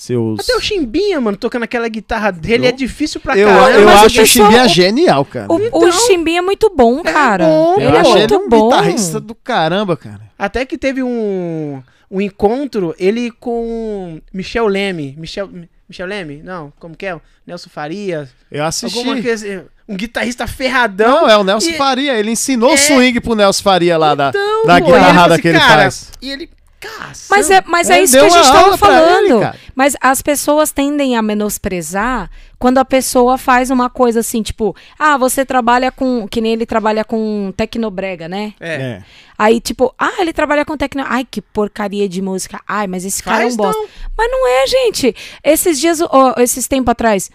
Seus. 0.00 0.38
Até 0.38 0.54
o 0.56 0.60
Chimbinha, 0.60 1.20
mano, 1.20 1.36
tocando 1.36 1.64
aquela 1.64 1.88
guitarra 1.88 2.30
dele 2.30 2.66
Eu- 2.66 2.68
é 2.68 2.72
difícil 2.72 3.20
pra 3.20 3.36
eu 3.36 3.48
caramba. 3.48 3.70
eu 3.72 3.84
mas 3.84 4.02
o 4.02 4.06
acho 4.06 4.22
o 4.22 4.26
Chimbinha 4.26 4.68
genial, 4.68 5.24
cara. 5.24 5.46
O, 5.52 5.56
o 5.86 5.90
Chimbinha 5.90 6.38
é 6.38 6.40
muito 6.40 6.70
bom, 6.72 7.02
cara. 7.02 7.44
bom, 7.44 7.74
ele 7.78 7.86
eu 7.86 7.94
é 7.96 7.98
acho 7.98 8.10
muito 8.10 8.34
ele 8.34 8.42
um 8.44 8.48
bom. 8.48 8.68
guitarrista 8.68 9.18
do 9.18 9.34
caramba, 9.34 9.96
cara. 9.96 10.20
Até 10.38 10.64
que 10.64 10.78
teve 10.78 11.02
um, 11.02 11.82
um 12.08 12.20
encontro, 12.20 12.94
ele 12.96 13.32
com 13.32 14.20
Michel 14.32 14.68
Leme. 14.68 15.16
Michel, 15.18 15.50
Michel 15.88 16.06
Leme? 16.06 16.42
Não, 16.44 16.72
como 16.78 16.96
que 16.96 17.04
é? 17.04 17.18
Nelson 17.44 17.68
Farias. 17.68 18.28
Eu 18.52 18.64
assisti. 18.64 18.96
Alguma 18.98 19.20
coisa, 19.20 19.66
um 19.88 19.96
guitarrista 19.96 20.46
ferradão. 20.46 21.22
Não, 21.22 21.28
é 21.28 21.36
o 21.36 21.42
Nelson 21.42 21.70
E- 21.70 21.76
Faria. 21.76 22.16
Ele 22.16 22.30
ensinou 22.30 22.70
É. 22.70 22.74
o 22.74 22.78
swing 22.78 23.20
pro 23.20 23.34
Nelson 23.34 23.64
Faria 23.64 23.98
lá 23.98 24.14
da, 24.14 24.28
Então, 24.28 24.64
da 24.64 24.76
ele 24.76 24.86
guitarrada 24.86 25.34
assim, 25.34 25.42
que 25.42 25.48
ele 25.48 25.58
cara, 25.58 25.82
faz. 25.82 26.10
E 26.22 26.30
ele, 26.30 26.50
caça. 26.78 27.26
Mas 27.30 27.50
é, 27.50 27.62
mas 27.66 27.90
é, 27.90 27.96
Ele 27.96 28.04
isso 28.04 28.16
que 28.18 28.24
a 28.24 28.28
gente 28.28 28.52
tava 28.52 28.68
ele, 28.68 28.76
falando. 28.76 29.40
cara. 29.40 29.56
Mas 29.78 29.96
as 30.00 30.20
pessoas 30.20 30.72
tendem 30.72 31.14
a 31.14 31.22
menosprezar 31.22 32.28
quando 32.58 32.78
a 32.78 32.84
pessoa 32.84 33.38
faz 33.38 33.70
uma 33.70 33.88
coisa 33.88 34.18
assim, 34.18 34.42
tipo, 34.42 34.74
ah, 34.98 35.16
você 35.16 35.46
trabalha 35.46 35.92
com. 35.92 36.26
Que 36.26 36.40
nem 36.40 36.54
ele 36.54 36.66
trabalha 36.66 37.04
com 37.04 37.54
tecnobrega, 37.56 38.28
né? 38.28 38.54
É. 38.58 38.74
É. 38.74 39.02
Aí, 39.38 39.60
tipo, 39.60 39.94
ah, 39.96 40.16
ele 40.18 40.32
trabalha 40.32 40.64
com 40.64 40.76
tecno. 40.76 41.04
Ai, 41.06 41.24
que 41.24 41.40
porcaria 41.40 42.08
de 42.08 42.20
música. 42.20 42.60
Ai, 42.66 42.88
mas 42.88 43.04
esse 43.04 43.22
cara 43.22 43.36
é 43.36 43.42
Faz 43.42 43.54
um 43.54 43.56
bosta. 43.56 43.80
não. 43.80 43.88
Mas 44.18 44.30
não 44.32 44.48
é, 44.48 44.66
gente. 44.66 45.14
Esses 45.44 45.78
dias, 45.78 46.00
ó, 46.00 46.34
esses 46.38 46.66
tempos 46.66 46.90
atrás, 46.90 47.30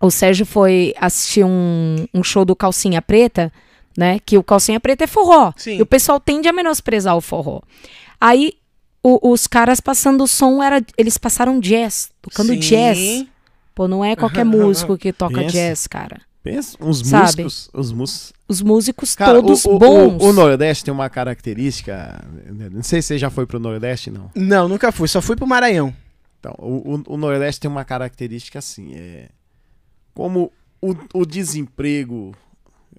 o 0.00 0.12
Sérgio 0.12 0.46
foi 0.46 0.94
assistir 0.96 1.44
um, 1.44 2.06
um 2.14 2.22
show 2.22 2.44
do 2.44 2.54
Calcinha 2.54 3.02
Preta, 3.02 3.52
né? 3.98 4.20
Que 4.24 4.38
o 4.38 4.44
Calcinha 4.44 4.78
Preta 4.78 5.02
é 5.02 5.08
forró. 5.08 5.52
Sim. 5.56 5.78
E 5.78 5.82
o 5.82 5.86
pessoal 5.86 6.20
tende 6.20 6.46
a 6.46 6.52
menosprezar 6.52 7.16
o 7.16 7.20
forró. 7.20 7.62
Aí, 8.20 8.52
o- 9.04 9.32
os 9.32 9.46
caras 9.46 9.80
passando 9.80 10.24
o 10.24 10.26
som, 10.26 10.62
era, 10.62 10.82
eles 10.98 11.16
passaram 11.18 11.60
jazz, 11.60 12.10
tocando 12.22 12.48
Sim. 12.54 12.58
jazz. 12.58 13.26
Pô, 13.74 13.86
não 13.86 14.04
é 14.04 14.16
qualquer 14.16 14.44
músico 14.46 14.96
que 14.96 15.12
toca 15.12 15.34
Pensa. 15.36 15.52
jazz, 15.52 15.86
cara. 15.86 16.20
Pensa, 16.42 16.76
uns 16.80 16.98
Sabe? 17.06 17.42
músicos. 17.44 17.70
Os 17.72 17.92
músicos. 17.92 18.32
Os 18.46 18.60
músicos 18.62 19.14
Cara, 19.16 19.34
todos 19.40 19.64
o, 19.64 19.70
o- 19.76 19.78
bons. 19.78 20.22
O, 20.22 20.28
o 20.28 20.32
Nordeste 20.32 20.84
tem 20.84 20.92
uma 20.92 21.08
característica. 21.08 22.22
Não 22.70 22.82
sei 22.82 23.00
se 23.00 23.08
você 23.08 23.18
já 23.18 23.30
foi 23.30 23.46
pro 23.46 23.58
Nordeste, 23.58 24.10
não. 24.10 24.30
Não, 24.34 24.68
nunca 24.68 24.92
fui, 24.92 25.08
só 25.08 25.22
fui 25.22 25.34
pro 25.36 25.46
Maranhão. 25.46 25.94
Então, 26.40 26.54
o, 26.58 26.94
o- 26.96 27.14
o 27.14 27.16
Nordeste 27.16 27.62
tem 27.62 27.70
uma 27.70 27.84
característica 27.84 28.58
assim, 28.58 28.92
é 28.94 29.28
como 30.12 30.52
o, 30.82 30.94
o 31.14 31.24
desemprego, 31.24 32.34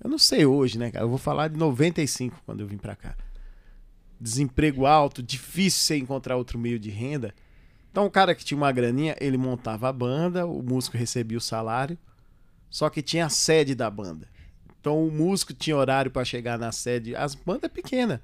eu 0.03 0.09
não 0.09 0.17
sei 0.17 0.45
hoje, 0.45 0.79
né, 0.79 0.89
cara? 0.89 1.05
Eu 1.05 1.09
vou 1.09 1.19
falar 1.19 1.47
de 1.47 1.57
95 1.57 2.35
quando 2.45 2.61
eu 2.61 2.67
vim 2.67 2.77
pra 2.77 2.95
cá. 2.95 3.15
Desemprego 4.19 4.85
alto, 4.85 5.21
difícil 5.21 5.81
você 5.81 5.97
encontrar 5.97 6.37
outro 6.37 6.57
meio 6.57 6.79
de 6.79 6.89
renda. 6.89 7.33
Então 7.91 8.05
o 8.05 8.11
cara 8.11 8.35
que 8.35 8.43
tinha 8.43 8.57
uma 8.57 8.71
graninha, 8.71 9.15
ele 9.19 9.37
montava 9.37 9.87
a 9.87 9.93
banda, 9.93 10.45
o 10.45 10.61
músico 10.61 10.97
recebia 10.97 11.37
o 11.37 11.41
salário, 11.41 11.97
só 12.69 12.89
que 12.89 13.01
tinha 13.01 13.25
a 13.25 13.29
sede 13.29 13.73
da 13.73 13.89
banda. 13.89 14.27
Então 14.79 15.05
o 15.05 15.11
músico 15.11 15.53
tinha 15.53 15.75
horário 15.75 16.11
para 16.11 16.25
chegar 16.25 16.59
na 16.59 16.71
sede. 16.71 17.15
As 17.15 17.33
bandas 17.33 17.63
é 17.63 17.69
pequena. 17.69 18.21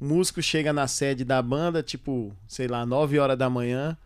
O 0.00 0.06
músico 0.06 0.42
chega 0.42 0.72
na 0.72 0.88
sede 0.88 1.24
da 1.24 1.40
banda, 1.40 1.82
tipo, 1.82 2.34
sei 2.48 2.66
lá, 2.66 2.84
9 2.84 3.18
horas 3.18 3.38
da 3.38 3.48
manhã, 3.48 3.96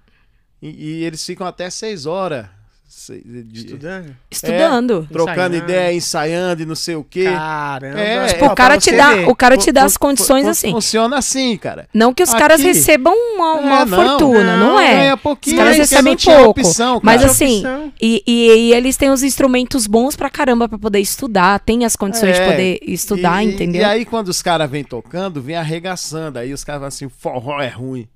e, 0.60 0.68
e 0.68 1.05
eles 1.05 1.24
ficam 1.24 1.47
até 1.47 1.70
6 1.70 2.06
horas 2.06 2.48
Estudando? 2.89 4.17
Estudando. 4.31 5.08
trocando 5.12 5.55
Ensaiando. 5.55 5.57
ideia, 5.57 5.92
ensaiando 5.94 6.62
e 6.62 6.67
não 6.67 6.75
sei 6.75 6.94
o 6.97 7.05
quê. 7.05 7.25
Caramba. 7.25 8.00
É, 8.00 8.26
Tipo, 8.28 8.47
Ó, 8.47 8.52
o 8.52 8.55
cara 8.55 8.78
te 8.78 8.91
dá, 8.92 9.15
ver. 9.15 9.28
o 9.28 9.34
cara 9.36 9.57
te 9.58 9.70
dá 9.70 9.84
as 9.84 9.97
condições 9.97 10.47
assim. 10.47 10.70
Funciona 10.73 11.18
assim, 11.18 11.57
cara. 11.58 11.86
Não 11.92 12.15
que 12.15 12.23
os 12.23 12.31
Aqui- 12.31 12.39
caras 12.39 12.62
recebam 12.62 13.12
uma, 13.15 13.55
uma 13.55 13.81
É, 13.83 13.84
não, 13.84 13.97
fortuna, 14.18 14.57
não, 14.57 14.67
não, 14.70 14.81
é. 14.81 14.97
Ganha 14.97 15.15
Os 15.15 15.20
pouquinho, 15.20 15.57
caras 15.58 15.76
porque 15.76 15.94
recebem 15.94 16.17
pouco. 16.17 16.50
opção, 16.60 17.00
Mas 17.02 17.23
assim, 17.25 17.62
e, 18.00 18.23
e, 18.26 18.47
e 18.70 18.73
eles 18.75 18.97
têm 18.97 19.10
os 19.10 19.23
instrumentos 19.23 19.86
bons 19.86 20.17
pra 20.17 20.31
caramba 20.31 20.68
pra 20.68 20.78
poder 20.78 21.00
estudar, 21.00 21.60
tem 21.60 21.84
as 21.84 21.94
condições 21.94 22.36
de 22.36 22.41
É, 22.42 22.50
poder 22.50 22.78
estudar, 22.83 23.44
e, 23.44 23.52
entendeu? 23.55 23.83
E 23.83 23.84
aí, 23.84 24.05
quando 24.05 24.28
os 24.28 24.41
caras 24.42 24.70
vêm 24.70 24.83
tocando, 24.84 25.42
vem 25.42 25.57
arregaçando. 25.57 26.39
Aí 26.39 26.52
os 26.52 26.65
caras 26.65 26.78
falam 26.81 26.89
assim: 26.89 27.08
forró 27.08 27.60
é 27.60 27.68
ruim. 27.68 28.08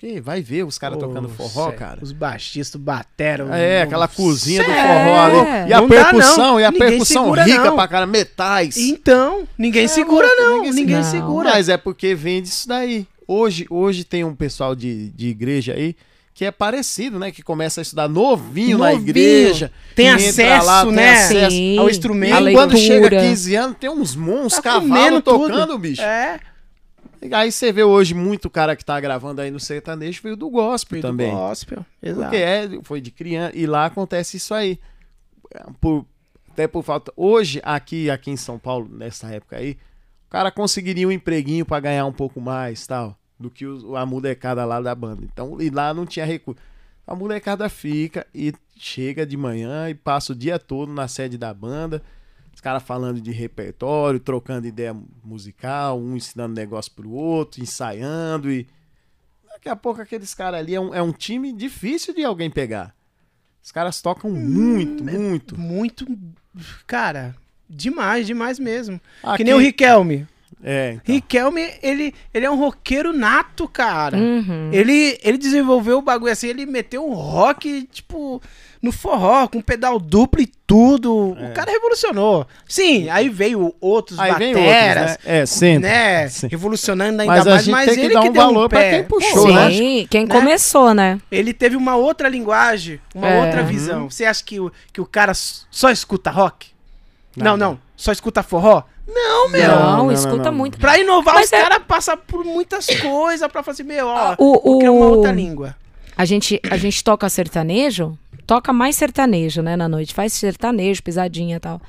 Porque 0.00 0.18
vai 0.18 0.40
ver 0.40 0.64
os 0.64 0.78
caras 0.78 0.98
tocando 0.98 1.28
forró, 1.28 1.70
cara. 1.72 1.98
Os 2.00 2.10
baixistas 2.10 2.80
bateram. 2.80 3.52
É, 3.52 3.82
aquela 3.82 4.08
cozinha 4.08 4.60
do 4.64 4.70
forró 4.70 5.20
ali. 5.20 5.68
E 5.68 5.72
a 5.74 5.80
Não 5.82 5.88
dá, 5.88 5.94
percussão, 6.04 6.36
não. 6.52 6.60
e 6.60 6.64
a 6.64 6.70
Ninguém 6.70 6.88
percussão 6.88 7.22
segura, 7.24 7.42
rica 7.42 7.64
não. 7.64 7.74
pra 7.76 7.86
cara, 7.88 8.06
metais. 8.06 8.78
Então, 8.78 9.46
ninguém 9.58 9.84
É 9.84 9.88
segura, 9.88 10.26
louco, 10.26 10.40
não. 10.42 10.56
ninguém 10.62 10.72
Ninguém, 10.72 11.02
segura. 11.02 11.10
segura. 11.26 11.50
Mas 11.50 11.68
é 11.68 11.76
porque 11.76 12.14
vem 12.14 12.40
disso 12.40 12.66
daí. 12.66 13.06
Hoje, 13.28 13.66
hoje 13.68 14.02
tem 14.04 14.24
um 14.24 14.34
pessoal 14.34 14.74
de, 14.74 15.10
de 15.10 15.28
igreja 15.28 15.74
aí 15.74 15.94
que 16.32 16.46
é 16.46 16.50
parecido, 16.50 17.18
né? 17.18 17.30
Que 17.30 17.42
começa 17.42 17.80
a 17.80 17.82
estudar 17.82 18.08
novinho, 18.08 18.78
na 18.78 18.92
Novinho. 18.92 19.02
igreja. 19.10 19.70
Tem 19.94 20.08
acesso, 20.08 20.64
lá, 20.66 20.82
tem 20.84 20.92
né? 20.92 21.12
acesso. 21.12 21.50
Sim, 21.56 21.78
ao 21.78 21.90
instrumento. 21.90 22.34
a 22.36 22.50
E 22.50 22.54
quando 22.54 22.74
chega 22.78 23.00
leitura. 23.00 23.20
15 23.20 23.54
anos, 23.54 23.76
tem 23.78 23.90
uns 23.90 24.16
monstros 24.16 24.64
Tá 24.64 24.80
comendo 24.80 25.20
cavalos 25.20 25.22
tudo. 25.24 25.48
tocando, 25.48 25.78
bicho. 25.78 26.00
É, 26.00 26.40
Aí 27.32 27.52
você 27.52 27.70
vê 27.70 27.82
hoje 27.82 28.14
muito 28.14 28.48
cara 28.48 28.74
que 28.74 28.84
tá 28.84 28.98
gravando 28.98 29.40
aí 29.40 29.50
no 29.50 29.60
sertanejo 29.60 30.22
veio 30.22 30.36
do 30.36 30.48
gospel 30.48 30.96
veio 30.96 31.02
do 31.02 31.08
também. 31.08 31.30
gospel. 31.30 31.84
Exato. 32.02 32.22
Porque 32.22 32.36
é, 32.36 32.68
foi 32.82 33.00
de 33.00 33.10
criança. 33.10 33.56
E 33.56 33.66
lá 33.66 33.86
acontece 33.86 34.38
isso 34.38 34.54
aí. 34.54 34.78
Por, 35.80 36.06
até 36.50 36.66
por 36.66 36.82
falta. 36.82 37.12
Hoje, 37.16 37.60
aqui, 37.62 38.08
aqui 38.08 38.30
em 38.30 38.36
São 38.36 38.58
Paulo, 38.58 38.88
nessa 38.90 39.28
época 39.28 39.56
aí, 39.56 39.76
o 40.28 40.30
cara 40.30 40.50
conseguiria 40.50 41.06
um 41.06 41.12
empreguinho 41.12 41.66
pra 41.66 41.78
ganhar 41.80 42.06
um 42.06 42.12
pouco 42.12 42.40
mais 42.40 42.86
tal. 42.86 43.16
Do 43.38 43.50
que 43.50 43.64
a 43.96 44.04
molecada 44.04 44.64
lá 44.64 44.80
da 44.80 44.94
banda. 44.94 45.22
Então, 45.24 45.60
e 45.60 45.70
lá 45.70 45.92
não 45.92 46.06
tinha 46.06 46.24
recurso. 46.24 46.60
A 47.06 47.14
molecada 47.14 47.68
fica 47.68 48.26
e 48.34 48.52
chega 48.76 49.26
de 49.26 49.36
manhã 49.36 49.90
e 49.90 49.94
passa 49.94 50.32
o 50.32 50.36
dia 50.36 50.58
todo 50.58 50.92
na 50.92 51.08
sede 51.08 51.36
da 51.36 51.52
banda. 51.52 52.02
Os 52.54 52.60
caras 52.60 52.82
falando 52.82 53.20
de 53.20 53.30
repertório, 53.30 54.20
trocando 54.20 54.66
ideia 54.66 54.94
musical, 55.24 55.98
um 55.98 56.16
ensinando 56.16 56.54
negócio 56.54 56.92
pro 56.92 57.10
outro, 57.10 57.62
ensaiando 57.62 58.50
e. 58.50 58.66
Daqui 59.52 59.68
a 59.68 59.76
pouco 59.76 60.00
aqueles 60.00 60.32
caras 60.34 60.60
ali 60.60 60.74
é 60.74 60.80
um, 60.80 60.94
é 60.94 61.02
um 61.02 61.12
time 61.12 61.52
difícil 61.52 62.14
de 62.14 62.24
alguém 62.24 62.50
pegar. 62.50 62.94
Os 63.62 63.70
caras 63.70 64.00
tocam 64.00 64.30
muito, 64.30 65.04
muito. 65.04 65.58
Muito. 65.58 66.06
Cara, 66.86 67.34
demais, 67.68 68.26
demais 68.26 68.58
mesmo. 68.58 68.98
Que 69.22 69.26
Aqui- 69.28 69.44
nem 69.44 69.54
o 69.54 69.58
Riquelme. 69.58 70.26
É, 70.62 70.92
então. 70.94 71.14
Riquelme, 71.14 71.72
ele, 71.82 72.14
ele 72.34 72.44
é 72.44 72.50
um 72.50 72.58
roqueiro 72.58 73.12
nato, 73.14 73.66
cara. 73.68 74.18
Uhum. 74.18 74.70
Ele, 74.72 75.18
ele 75.22 75.38
desenvolveu 75.38 75.98
o 75.98 76.02
bagulho 76.02 76.32
assim, 76.32 76.48
ele 76.48 76.66
meteu 76.66 77.06
um 77.08 77.14
rock, 77.14 77.84
tipo, 77.90 78.42
no 78.82 78.90
forró, 78.92 79.46
com 79.46 79.60
pedal 79.60 79.98
duplo 79.98 80.40
e 80.40 80.46
tudo. 80.66 81.32
O 81.32 81.52
cara 81.54 81.70
revolucionou. 81.70 82.46
Sim, 82.66 83.08
aí 83.10 83.28
veio 83.28 83.74
outros 83.80 84.18
Aí 84.18 84.32
vem 84.36 84.48
outros, 84.54 84.66
bateras, 84.66 85.10
né? 85.10 85.16
É, 85.24 85.46
sempre. 85.46 85.88
né? 85.88 86.28
Sim. 86.28 86.48
Revolucionando 86.48 87.20
ainda 87.20 87.26
Mas 87.34 87.46
a 87.46 87.50
mais, 87.50 87.64
gente 87.64 87.72
mas 87.72 87.84
tem 87.86 87.94
que 87.94 88.00
ele 88.00 88.14
dar 88.14 88.20
que 88.22 88.28
um 88.28 88.32
deu 88.32 88.42
valor 88.42 88.68
pra 88.68 88.80
pé. 88.80 88.90
quem 88.90 89.04
puxou, 89.04 89.46
Pô, 89.46 89.52
né? 89.52 89.70
Sim, 89.70 90.06
quem 90.08 90.24
Né? 90.26 90.34
começou, 90.34 90.94
né? 90.94 91.20
Ele 91.30 91.52
teve 91.52 91.76
uma 91.76 91.96
outra 91.96 92.28
linguagem, 92.28 92.98
uma 93.14 93.28
É. 93.28 93.44
outra 93.44 93.62
visão. 93.62 94.08
Você 94.08 94.24
acha 94.24 94.42
que 94.42 94.58
o, 94.58 94.72
que 94.92 95.00
o 95.00 95.06
cara 95.06 95.32
só 95.34 95.90
escuta 95.90 96.30
rock? 96.30 96.68
Não, 97.36 97.56
Nada. 97.56 97.56
não. 97.58 97.78
Só 97.96 98.12
escuta 98.12 98.42
forró? 98.42 98.82
Não, 99.06 99.48
meu. 99.50 99.68
Não, 99.68 99.82
não, 99.82 99.96
não, 100.06 100.12
escuta 100.12 100.50
não. 100.50 100.56
muito. 100.56 100.78
Pra 100.78 100.98
inovar, 100.98 101.34
Mas 101.34 101.46
os 101.46 101.52
é- 101.52 101.60
caras 101.60 101.82
passam 101.86 102.16
por 102.16 102.44
muitas 102.44 102.86
coisas 102.86 103.46
pra 103.48 103.62
fazer, 103.62 103.82
meu, 103.82 104.06
ó, 104.06 104.34
O- 104.38 104.60
vou 104.62 104.78
criar 104.78 104.92
uma 104.92 105.04
o- 105.06 105.10
outra 105.16 105.32
língua. 105.32 105.76
A 106.16 106.24
gente, 106.24 106.60
a 106.70 106.76
gente 106.76 107.02
toca 107.02 107.28
sertanejo, 107.28 108.16
toca 108.50 108.72
mais 108.72 108.96
sertanejo, 108.96 109.62
né, 109.62 109.76
na 109.76 109.88
noite. 109.88 110.12
Faz 110.12 110.32
sertanejo, 110.32 111.04
pisadinha 111.04 111.54
e 111.54 111.60
tal. 111.60 111.80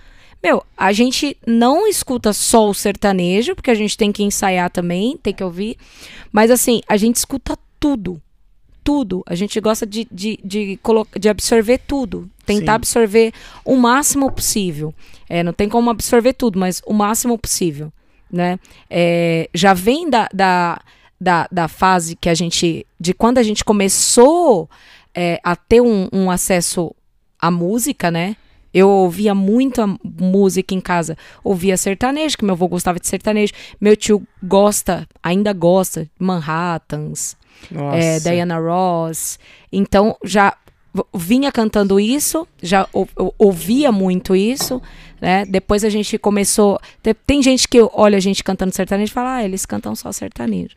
Meu, 0.43 0.63
a 0.77 0.91
gente 0.91 1.35
não 1.47 1.87
escuta 1.87 2.33
só 2.33 2.69
o 2.69 2.73
sertanejo, 2.73 3.55
porque 3.55 3.71
a 3.71 3.75
gente 3.75 3.97
tem 3.97 4.11
que 4.11 4.21
ensaiar 4.21 4.69
também, 4.69 5.17
tem 5.17 5.33
que 5.33 5.43
ouvir. 5.43 5.75
Mas 6.31 6.51
assim, 6.51 6.81
a 6.87 6.97
gente 6.97 7.15
escuta 7.15 7.57
tudo. 7.79 8.21
Tudo. 8.83 9.23
A 9.25 9.33
gente 9.33 9.59
gosta 9.59 9.87
de, 9.87 10.07
de, 10.11 10.39
de, 10.43 10.79
de 11.19 11.29
absorver 11.29 11.79
tudo. 11.79 12.29
Tentar 12.45 12.73
Sim. 12.73 12.75
absorver 12.75 13.33
o 13.65 13.75
máximo 13.75 14.31
possível. 14.31 14.93
É, 15.27 15.41
não 15.41 15.53
tem 15.53 15.67
como 15.67 15.89
absorver 15.89 16.33
tudo, 16.33 16.59
mas 16.59 16.79
o 16.85 16.93
máximo 16.93 17.39
possível. 17.39 17.91
Né? 18.31 18.59
É, 18.87 19.49
já 19.51 19.73
vem 19.73 20.07
da, 20.07 20.29
da, 20.31 20.79
da, 21.19 21.47
da 21.51 21.67
fase 21.67 22.15
que 22.15 22.29
a 22.29 22.35
gente. 22.35 22.85
de 22.99 23.15
quando 23.15 23.39
a 23.39 23.43
gente 23.43 23.63
começou 23.63 24.69
é, 25.15 25.39
a 25.43 25.55
ter 25.55 25.81
um, 25.81 26.07
um 26.11 26.29
acesso 26.31 26.93
à 27.39 27.49
música, 27.51 28.09
né? 28.11 28.35
Eu 28.73 28.89
ouvia 28.89 29.35
muita 29.35 29.85
música 30.03 30.73
em 30.73 30.79
casa. 30.79 31.17
Ouvia 31.43 31.75
sertanejo, 31.75 32.37
que 32.37 32.45
meu 32.45 32.53
avô 32.53 32.67
gostava 32.69 32.99
de 32.99 33.07
sertanejo. 33.07 33.51
Meu 33.81 33.97
tio 33.97 34.25
gosta, 34.41 35.05
ainda 35.21 35.51
gosta, 35.51 36.05
de 36.05 36.09
Manhattans, 36.19 37.35
é, 37.93 38.19
Diana 38.19 38.57
Ross. 38.59 39.37
Então, 39.71 40.15
já 40.23 40.55
vinha 41.13 41.51
cantando 41.51 41.99
isso, 41.99 42.47
já 42.61 42.87
ou- 42.93 43.07
ou- 43.15 43.33
ouvia 43.37 43.91
muito 43.91 44.35
isso, 44.35 44.81
né? 45.21 45.45
Depois 45.45 45.83
a 45.83 45.89
gente 45.89 46.17
começou. 46.17 46.79
te- 47.03 47.13
Tem 47.13 47.41
gente 47.43 47.67
que 47.67 47.77
olha 47.93 48.17
a 48.17 48.21
gente 48.21 48.43
cantando 48.43 48.73
sertanejo 48.73 49.11
e 49.11 49.13
fala, 49.13 49.35
ah, 49.35 49.43
eles 49.43 49.65
cantam 49.65 49.95
só 49.95 50.11
sertanejo. 50.13 50.75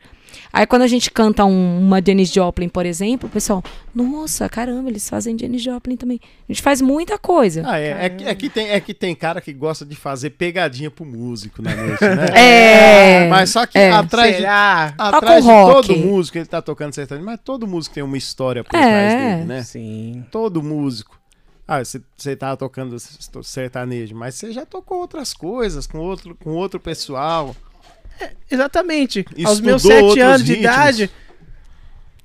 Aí 0.51 0.65
quando 0.65 0.81
a 0.83 0.87
gente 0.87 1.09
canta 1.11 1.43
um- 1.45 1.79
uma 1.81 2.01
Janis 2.05 2.31
Joplin, 2.31 2.69
por 2.69 2.85
exemplo, 2.85 3.27
o 3.27 3.31
pessoal, 3.31 3.63
nossa, 3.93 4.47
caramba, 4.49 4.89
eles 4.89 5.07
fazem 5.09 5.37
Janis 5.37 5.61
Joplin 5.61 5.95
também. 5.95 6.19
A 6.47 6.51
gente 6.51 6.61
faz 6.61 6.81
muita 6.81 7.17
coisa. 7.17 7.63
Ah, 7.65 7.79
é, 7.79 8.05
é, 8.05 8.09
que, 8.09 8.23
é, 8.25 8.35
que 8.35 8.49
tem, 8.49 8.69
é 8.69 8.79
que 8.79 8.93
tem 8.93 9.15
cara 9.15 9.39
que 9.41 9.53
gosta 9.53 9.85
de 9.85 9.95
fazer 9.95 10.31
pegadinha 10.31 10.89
pro 10.91 11.05
músico 11.05 11.61
na 11.61 11.75
noite, 11.75 12.01
né? 12.01 12.25
É. 12.35 13.27
Mas 13.29 13.49
só 13.49 13.65
que 13.65 13.77
é. 13.77 13.91
atrás, 13.91 14.31
de, 14.35 14.41
Será? 14.41 14.93
atrás 14.97 15.43
de 15.43 15.49
rock. 15.49 15.87
todo 15.87 15.97
músico, 15.99 16.37
ele 16.37 16.45
tá 16.45 16.61
tocando 16.61 16.93
sertanejo, 16.93 17.25
mas 17.25 17.39
todo 17.43 17.67
músico 17.67 17.95
tem 17.95 18.03
uma 18.03 18.17
história 18.17 18.63
por 18.63 18.69
trás 18.71 19.13
É. 19.13 19.17
dele, 19.35 19.45
né? 19.45 19.63
Sim. 19.63 20.25
Todo 20.31 20.61
músico. 20.61 21.19
Ah, 21.67 21.83
você, 21.83 21.99
você 22.15 22.35
tava 22.35 22.55
tocando 22.55 22.95
sertanejo, 23.43 24.15
mas 24.15 24.35
você 24.35 24.51
já 24.51 24.65
tocou 24.65 24.99
outras 24.99 25.33
coisas 25.33 25.87
com 25.87 25.97
outro, 25.97 26.35
com 26.35 26.51
outro 26.51 26.79
pessoal. 26.79 27.55
Exatamente. 28.49 29.25
Aos 29.43 29.57
Estudou 29.59 29.61
meus 29.63 29.81
sete 29.81 30.19
anos 30.19 30.43
de 30.43 30.53
ritmos. 30.55 30.71
idade, 30.73 31.11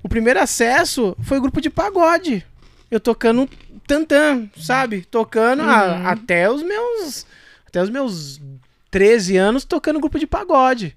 o 0.02 0.08
primeiro 0.08 0.40
acesso 0.40 1.16
foi 1.22 1.38
o 1.38 1.40
grupo 1.42 1.60
de 1.60 1.70
pagode. 1.70 2.44
Eu 2.90 2.98
tocando 3.00 3.48
tantã, 3.86 4.48
sabe? 4.56 5.02
Tocando 5.02 5.62
a- 5.62 5.96
Uhum. 5.96 6.06
até 6.08 6.50
os 6.50 6.62
meus. 6.62 7.26
Até 7.66 7.82
os 7.82 7.90
meus 7.90 8.40
13 8.90 9.36
anos 9.36 9.64
tocando 9.64 10.00
grupo 10.00 10.18
de 10.18 10.26
pagode. 10.26 10.96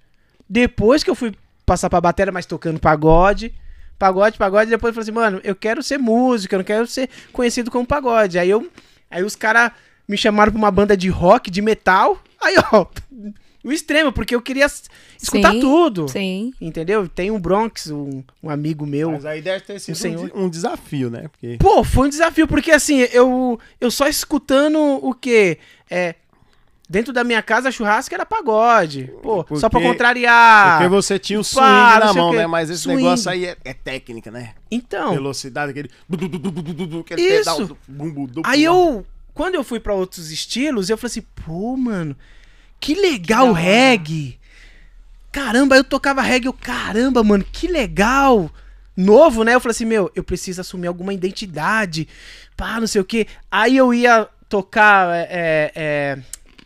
Depois 0.50 1.04
que 1.04 1.10
eu 1.10 1.16
fui 1.16 1.34
passar 1.66 1.90
pra 1.90 2.02
bateria, 2.02 2.32
mas 2.32 2.46
tocando 2.46 2.80
pagode. 2.80 3.54
Pagode, 4.00 4.38
pagode, 4.38 4.70
depois 4.72 4.90
eu 4.90 4.94
falei 4.96 5.04
assim, 5.04 5.12
mano, 5.12 5.40
eu 5.44 5.56
quero 5.56 5.82
ser 5.84 5.98
músico, 6.00 6.56
eu 6.56 6.60
não 6.60 6.64
quero 6.66 6.86
ser 6.88 7.10
conhecido 7.32 7.70
como 7.72 7.86
pagode. 7.86 8.38
Aí 8.40 8.50
eu. 8.50 8.70
Aí 9.10 9.24
os 9.24 9.36
caras 9.36 9.72
me 10.08 10.18
chamaram 10.18 10.52
pra 10.52 10.58
uma 10.60 10.72
banda 10.72 10.98
de 10.98 11.08
rock, 11.10 11.50
de 11.52 11.62
metal. 11.62 12.22
Aí, 12.42 12.56
ó, 12.74 12.86
o 13.64 13.72
extremo, 13.72 14.12
porque 14.12 14.36
eu 14.36 14.42
queria 14.42 14.66
escutar 14.66 15.52
Sim, 15.54 15.60
tudo. 15.60 16.08
Sim. 16.10 16.54
Entendeu? 16.60 17.08
Tem 17.08 17.32
um 17.32 17.40
Bronx, 17.40 17.88
um, 17.88 18.24
um 18.42 18.50
amigo 18.50 18.86
meu. 18.86 19.12
Mas 19.12 19.26
aí 19.26 19.42
deve 19.42 19.62
ter 19.64 19.80
sido 19.80 19.94
um, 19.94 19.98
senhor. 19.98 20.32
um 20.36 20.50
desafio, 20.50 21.10
né? 21.10 21.28
Porque 21.30 21.58
Pô, 21.60 21.84
foi 21.84 22.08
um 22.08 22.10
desafio, 22.10 22.48
porque 22.48 22.72
assim, 22.72 23.00
eu, 23.14 23.60
eu 23.80 23.90
só 23.90 24.08
escutando 24.08 24.78
o 24.80 25.14
quê? 25.14 25.58
É. 25.90 26.16
Dentro 26.90 27.14
da 27.14 27.24
minha 27.24 27.42
casa, 27.42 27.72
churrasco 27.72 28.14
era 28.14 28.26
pagode. 28.26 29.10
Pô, 29.24 29.46
só 29.56 29.70
pra 29.70 29.80
Porque- 29.80 29.88
contrariar. 29.88 30.78
Porque 30.80 30.90
você 30.90 31.18
tinha 31.18 31.40
o 31.40 31.44
swing 31.44 31.66
pá, 31.66 32.00
na 32.00 32.14
mão, 32.14 32.34
né? 32.34 32.46
Mas 32.46 32.70
esse 32.70 32.82
Swing. 32.82 33.02
negócio 33.02 33.32
aí 33.32 33.46
é, 33.46 33.58
é 33.64 33.74
técnica, 33.74 34.30
né? 34.30 34.54
Então, 34.70 35.14
Velocidade, 35.14 35.72
aquele. 35.72 35.90
aquele 37.00 37.22
Isso. 37.22 37.46
pedal 37.46 37.78
duplo. 38.28 38.44
aí 38.46 38.64
eu. 38.64 39.06
Quando 39.34 39.56
eu 39.56 39.64
fui 39.64 39.80
pra 39.80 39.96
outros 39.96 40.30
estilos, 40.30 40.90
eu 40.90 40.98
falei 40.98 41.10
assim, 41.10 41.24
pô, 41.46 41.76
mano, 41.76 42.16
que 42.84 42.94
legal 42.96 43.50
o 43.50 43.54
reggae. 43.54 44.38
Caramba, 45.32 45.76
eu 45.76 45.84
tocava 45.84 46.22
reggae, 46.22 46.48
eu, 46.48 46.54
caramba, 46.54 47.24
mano, 47.24 47.44
que 47.52 47.68
legal. 47.68 48.52
novo, 48.96 49.44
né? 49.44 49.56
Eu 49.56 49.60
falei 49.60 49.72
assim, 49.72 49.86
meu, 49.86 50.12
eu 50.16 50.24
preciso 50.24 50.62
assumir 50.62 50.86
alguma 50.88 51.12
identidade, 51.14 52.08
pá, 52.56 52.80
não 52.80 52.86
sei 52.86 53.02
o 53.02 53.06
quê. 53.06 53.26
Aí 53.50 53.76
eu 53.76 53.92
ia 53.92 54.28
tocar 54.48 55.10
é, 55.16 55.72
é, 55.76 56.18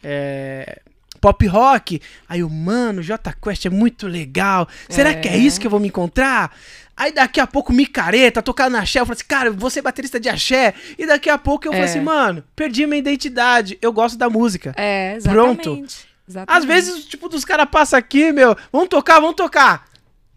é, 0.03 0.81
pop 1.21 1.47
rock. 1.47 2.01
Aí 2.27 2.41
eu, 2.41 2.49
mano, 2.49 3.01
J 3.01 3.31
Quest 3.41 3.65
é 3.65 3.69
muito 3.69 4.07
legal. 4.07 4.67
Será 4.89 5.13
que 5.13 5.29
é 5.29 5.35
É. 5.35 5.37
isso 5.37 5.57
que 5.59 5.67
eu 5.67 5.71
vou 5.71 5.79
me 5.79 5.87
encontrar? 5.87 6.53
Aí 6.97 7.13
daqui 7.13 7.39
a 7.39 7.47
pouco 7.47 7.71
micareta, 7.71 8.41
tocar 8.41 8.69
na 8.69 8.79
axé, 8.79 8.99
eu 8.99 9.05
falei 9.05 9.17
assim, 9.17 9.27
cara, 9.27 9.51
vou 9.51 9.69
ser 9.69 9.81
baterista 9.81 10.19
de 10.19 10.27
axé. 10.27 10.73
E 10.97 11.05
daqui 11.05 11.29
a 11.29 11.37
pouco 11.37 11.67
eu 11.67 11.71
falei 11.71 11.85
É. 11.87 11.89
assim, 11.89 12.01
mano, 12.01 12.43
perdi 12.55 12.85
minha 12.87 12.97
identidade. 12.99 13.77
Eu 13.81 13.93
gosto 13.93 14.17
da 14.17 14.29
música. 14.29 14.73
É, 14.75 15.13
exatamente. 15.15 15.61
Pronto. 15.63 15.87
Exatamente. 16.27 16.57
Às 16.57 16.65
vezes, 16.65 17.05
tipo, 17.05 17.29
dos 17.29 17.45
caras 17.45 17.69
passam 17.69 17.97
aqui, 17.97 18.31
meu, 18.31 18.55
vamos 18.71 18.89
tocar, 18.89 19.19
vamos 19.19 19.35
tocar. 19.35 19.85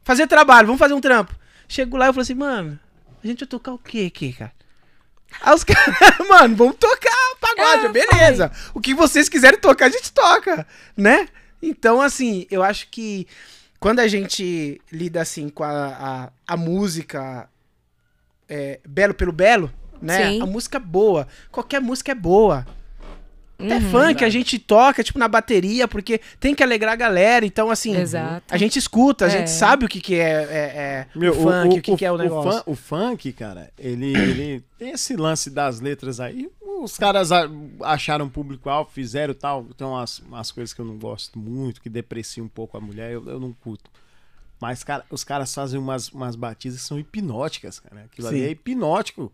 Fazer 0.04 0.26
trabalho, 0.26 0.66
vamos 0.66 0.78
fazer 0.78 0.94
um 0.94 1.00
trampo. 1.00 1.34
Chego 1.68 1.96
lá 1.96 2.06
e 2.06 2.12
falo 2.12 2.22
assim, 2.22 2.34
mano, 2.34 2.78
a 3.22 3.26
gente 3.26 3.40
vai 3.40 3.48
tocar 3.48 3.72
o 3.72 3.78
quê 3.78 4.10
aqui, 4.12 4.32
cara? 4.32 4.52
Aí 5.40 5.54
os 5.54 5.62
caras, 5.64 6.28
mano, 6.28 6.56
vamos 6.56 6.76
tocar 6.76 7.10
pagode, 7.40 7.86
É, 7.86 7.88
beleza. 7.88 8.52
O 8.74 8.80
que 8.80 8.94
vocês 8.94 9.28
quiserem 9.28 9.58
tocar, 9.58 9.86
a 9.86 9.90
gente 9.90 10.12
toca, 10.12 10.66
né? 10.96 11.28
Então, 11.62 12.00
assim, 12.00 12.46
eu 12.50 12.62
acho 12.62 12.88
que 12.88 13.26
quando 13.78 14.00
a 14.00 14.08
gente 14.08 14.80
lida 14.92 15.20
assim 15.20 15.48
com 15.48 15.64
a, 15.64 16.30
a, 16.46 16.54
a 16.54 16.56
música 16.56 17.48
é, 18.48 18.80
belo 18.86 19.14
pelo 19.14 19.32
belo, 19.32 19.72
né? 20.00 20.32
Sim. 20.32 20.42
A 20.42 20.46
música 20.46 20.78
boa. 20.78 21.26
Qualquer 21.50 21.80
música 21.80 22.12
é 22.12 22.14
boa. 22.14 22.66
Até 23.64 23.74
Uhum. 23.76 23.90
funk 23.90 24.24
a 24.24 24.28
gente 24.30 24.58
toca, 24.58 25.02
tipo, 25.05 25.18
na 25.18 25.28
bateria, 25.28 25.86
porque 25.86 26.20
tem 26.39 26.55
que 26.55 26.62
alegrar 26.62 26.92
a 26.92 26.97
galera. 26.97 27.44
Então, 27.44 27.70
assim, 27.70 27.97
Exato. 27.97 28.42
a 28.48 28.56
gente 28.56 28.78
escuta, 28.78 29.24
a 29.26 29.28
É. 29.28 29.30
gente 29.30 29.50
sabe 29.50 29.84
o 29.84 29.89
que, 29.89 30.00
que 30.00 30.14
é, 30.14 30.30
é, 30.30 30.58
é 30.58 31.06
Meu, 31.14 31.32
o 31.32 31.36
funk, 31.42 31.78
o, 31.78 31.82
que, 31.82 31.97
que 31.97 32.05
é 32.05 32.10
o 32.12 32.16
fun- 32.16 32.22
negócio. 32.22 32.62
o 32.66 32.74
funk, 32.74 33.32
cara, 33.32 33.70
ele, 33.78 34.14
ele 34.16 34.64
tem 34.78 34.90
esse 34.90 35.14
lance 35.16 35.50
das 35.50 35.80
letras 35.80 36.20
aí. 36.20 36.48
Os 36.82 36.97
caras 36.97 37.30
a- 37.30 37.48
acharam 37.82 38.28
público-alvo, 38.28 38.90
fizeram 38.90 39.34
tal. 39.34 39.64
Tem 39.76 39.86
umas, 39.86 40.18
umas 40.20 40.50
coisas 40.50 40.72
que 40.72 40.80
eu 40.80 40.84
não 40.86 40.97
gosto 40.97 41.39
muito, 41.39 41.80
que 41.80 41.90
depreciam 41.90 42.47
um 42.47 42.48
pouco 42.48 42.76
a 42.78 42.80
mulher, 42.80 43.12
eu, 43.12 43.28
eu 43.28 43.39
não 43.39 43.52
curto. 43.52 43.90
Mas, 44.58 44.82
cara, 44.82 45.05
os 45.10 45.22
caras 45.24 45.55
fazem 45.55 45.78
umas, 45.78 46.08
umas 46.10 46.36
batidas 46.36 46.78
que 46.80 46.84
são 46.86 46.98
hipnóticas, 46.98 47.80
cara. 47.80 48.02
Aquilo 48.10 48.28
ali 48.28 48.39
Sim. 48.40 48.44
é 48.47 48.50
hipnótico. 48.50 49.32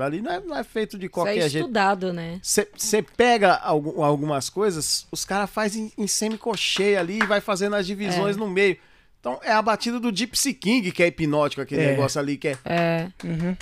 Ali 0.00 0.22
não 0.22 0.32
é, 0.32 0.40
não 0.40 0.56
é 0.56 0.64
feito 0.64 0.96
de 0.98 1.04
Isso 1.06 1.10
é 1.10 1.14
qualquer 1.14 1.48
jeito. 1.50 1.64
estudado, 1.64 2.12
né? 2.12 2.40
Você 2.42 3.02
pega 3.16 3.54
algu- 3.56 4.02
algumas 4.02 4.48
coisas, 4.48 5.06
os 5.12 5.24
caras 5.24 5.50
fazem 5.50 5.92
em, 5.98 6.04
em 6.04 6.06
semicocheia 6.06 6.98
ali 6.98 7.18
e 7.22 7.26
vai 7.26 7.40
fazendo 7.42 7.76
as 7.76 7.86
divisões 7.86 8.36
É. 8.36 8.38
no 8.38 8.48
meio. 8.48 8.78
Então 9.20 9.38
é 9.42 9.52
a 9.52 9.60
batida 9.62 10.00
do 10.00 10.14
Gypsy 10.14 10.54
King 10.54 10.90
que 10.90 11.02
é 11.02 11.08
hipnótico, 11.08 11.60
aquele 11.62 11.82
É. 11.82 11.86
negócio 11.90 12.18
ali 12.20 12.36
que 12.38 12.48
é. 12.48 12.58
É. 12.64 13.08
Uhum. 13.22 13.56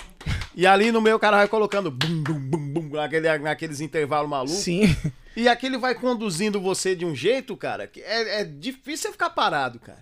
E 0.55 0.65
ali 0.65 0.91
no 0.91 1.01
meio 1.01 1.17
o 1.17 1.19
cara 1.19 1.37
vai 1.37 1.47
colocando 1.47 1.91
bum, 1.91 2.23
bum, 2.23 2.39
bum, 2.39 2.73
bum, 2.73 2.89
naquele, 2.95 3.37
naqueles 3.39 3.81
intervalos 3.81 4.29
malucos. 4.29 4.55
Sim. 4.57 4.95
E 5.35 5.47
aquele 5.47 5.77
vai 5.77 5.95
conduzindo 5.95 6.59
você 6.59 6.95
de 6.95 7.05
um 7.05 7.13
jeito, 7.15 7.55
cara, 7.57 7.87
que 7.87 8.01
é, 8.01 8.41
é 8.41 8.43
difícil 8.43 9.07
você 9.09 9.11
ficar 9.11 9.29
parado, 9.31 9.79
cara. 9.79 10.01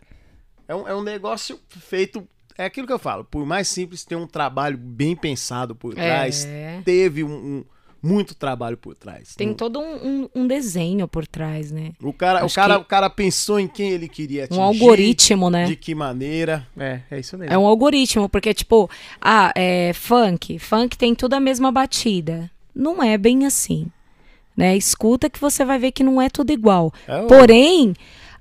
É 0.67 0.75
um, 0.75 0.88
é 0.88 0.95
um 0.95 1.01
negócio 1.03 1.59
feito. 1.69 2.27
É 2.60 2.66
aquilo 2.66 2.86
que 2.86 2.92
eu 2.92 3.00
falo. 3.00 3.24
Por 3.24 3.46
mais 3.46 3.70
simples, 3.70 4.04
tem 4.04 4.18
um 4.18 4.28
trabalho 4.28 4.78
bem 4.78 5.16
pensado 5.16 5.74
por 5.74 5.94
trás. 5.96 6.44
É. 6.44 6.82
Teve 6.84 7.24
um, 7.24 7.32
um- 7.32 7.64
muito 8.04 8.36
trabalho 8.36 8.76
por 8.76 8.96
trás. 8.96 9.34
Tem 9.34 9.48
Não- 9.48 9.54
todo 9.54 9.80
um, 9.80 9.96
um- 10.26 10.30
um 10.36 10.46
desenho 10.46 11.08
por 11.08 11.26
trás, 11.26 11.72
né? 11.72 11.94
O 12.04 12.12
cara, 12.12 12.46
o, 12.46 12.52
cara, 12.52 12.78
o 12.78 12.84
cara 12.84 13.10
pensou 13.10 13.62
em 13.62 13.68
quem 13.68 13.92
ele 13.92 14.10
queria 14.10 14.44
atingir. 14.44 14.60
Um 14.60 14.64
algoritmo, 14.64 15.50
né? 15.50 15.68
De 15.68 15.78
que 15.78 15.96
maneira. 15.96 16.68
É, 16.78 17.00
é 17.10 17.20
isso 17.22 17.38
mesmo. 17.38 17.54
É 17.54 17.58
um 17.58 17.66
algoritmo, 17.66 18.28
porque, 18.28 18.54
tipo, 18.54 18.90
ah, 19.22 19.54
é 19.56 19.94
funk. 19.94 20.60
Funk 20.60 20.98
tem 20.98 21.16
tudo 21.16 21.36
a 21.36 21.40
mesma 21.40 21.72
batida. 21.72 22.52
Não 22.76 23.02
é 23.02 23.18
bem 23.18 23.46
assim. 23.46 23.88
Né? 24.56 24.76
Escuta 24.76 25.30
que 25.30 25.40
você 25.40 25.64
vai 25.64 25.80
ver 25.80 25.94
que 25.94 26.04
não 26.04 26.22
é 26.22 26.30
tudo 26.30 26.52
igual. 26.52 26.94
É 27.08 27.22
Porém, 27.26 27.94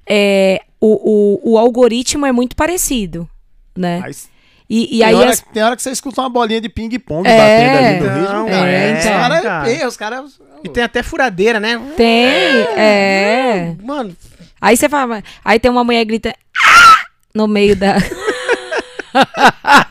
é, 0.04 0.60
o, 0.80 1.42
o, 1.44 1.52
o 1.52 1.58
algoritmo 1.58 2.26
é 2.26 2.32
muito 2.32 2.56
parecido. 2.56 3.28
Né? 3.78 4.00
Mas 4.00 4.28
E, 4.68 4.96
e 4.96 4.98
tem, 4.98 5.02
aí 5.04 5.14
hora, 5.14 5.30
as- 5.30 5.40
tem 5.40 5.62
hora 5.62 5.76
que 5.76 5.82
você 5.82 5.90
escuta 5.90 6.20
uma 6.20 6.28
bolinha 6.28 6.60
de 6.60 6.68
ping-pong 6.68 7.26
É. 7.26 7.36
batendo 7.36 7.78
ali 7.78 8.00
no 8.00 8.20
ritmo, 8.20 8.48
cara. 8.50 8.70
é, 8.70 8.92
os 8.92 8.98
então. 9.04 9.12
caras 9.18 9.42
Cara. 9.42 9.70
é, 9.72 9.86
os 9.86 9.96
caras. 9.96 10.40
E 10.64 10.68
tem 10.68 10.82
até 10.82 11.02
furadeira, 11.02 11.60
né? 11.60 11.80
tem. 11.96 12.66
É. 12.76 13.74
Mano, 13.82 14.14
Aí 14.60 14.76
você 14.76 14.88
fala. 14.88 15.22
Aí 15.44 15.60
tem 15.60 15.70
uma 15.70 15.84
mulher 15.84 16.00
que 16.00 16.06
grita. 16.06 16.34
"Ah!" 16.66 17.04
No 17.32 17.46
meio 17.46 17.76
da. 17.76 17.94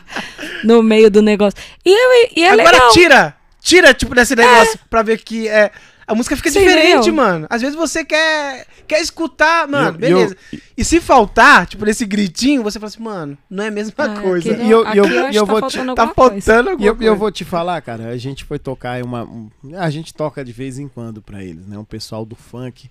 no 0.64 0.82
meio 0.82 1.10
do 1.10 1.22
negócio. 1.22 1.58
E, 1.84 1.90
eu- 1.90 2.28
e 2.36 2.44
é 2.44 2.50
agora 2.50 2.72
legal. 2.72 2.90
tira! 2.92 3.34
Tira, 3.60 3.92
tipo, 3.92 4.14
desse 4.14 4.34
negócio 4.36 4.78
pra 4.88 5.02
ver 5.02 5.18
que 5.18 5.48
é. 5.48 5.70
A 6.08 6.14
música 6.14 6.34
fica 6.36 6.50
Você 6.50 6.58
diferente, 6.60 7.10
mano. 7.10 7.46
Às 7.50 7.60
vezes 7.60 7.76
você 7.76 8.02
quer, 8.04 8.66
quer 8.86 9.00
escutar, 9.00 9.68
mano, 9.68 9.90
E 10.00 10.10
eu- 10.10 10.18
beleza. 10.18 10.36
E 10.76 10.82
se 10.84 11.00
faltar, 11.00 11.66
tipo, 11.66 11.84
nesse 11.84 12.06
gritinho, 12.06 12.62
você 12.62 12.78
fala 12.80 12.88
assim, 12.88 13.02
mano, 13.02 13.36
não 13.50 13.62
é 13.62 13.68
a 13.68 13.70
mesma 13.70 13.92
Ah, 13.98 14.20
coisa. 14.20 14.52
aqui 14.52 14.62
E 14.62 14.70
eu- 14.70 14.84
e 14.94 14.96
eu- 14.96 15.04
e 15.04 15.18
acho 15.18 15.38
eu 15.38 15.44
que 15.44 15.50
vou 15.52 15.60
tá 15.60 15.66
te- 15.68 15.76
faltando 15.76 15.94
Tá 15.94 16.02
alguma 16.02 16.14
faltando 16.30 16.68
E 16.68 16.72
alguma 16.72 16.86
eu, 16.88 16.94
coisa. 16.96 17.10
eu 17.12 17.16
vou 17.16 17.30
te 17.30 17.44
falar, 17.44 17.80
cara, 17.82 18.08
a 18.08 18.16
gente 18.16 18.44
foi 18.44 18.58
tocar 18.58 19.02
uma. 19.04 19.22
um- 19.24 19.50
a 19.76 19.90
gente 19.90 20.14
toca 20.14 20.42
de 20.44 20.50
vez 20.52 20.78
em 20.78 20.88
quando 20.88 21.20
pra 21.20 21.44
eles, 21.44 21.66
né? 21.66 21.76
Um 21.78 21.84
pessoal 21.84 22.24
do 22.24 22.34
funk. 22.34 22.88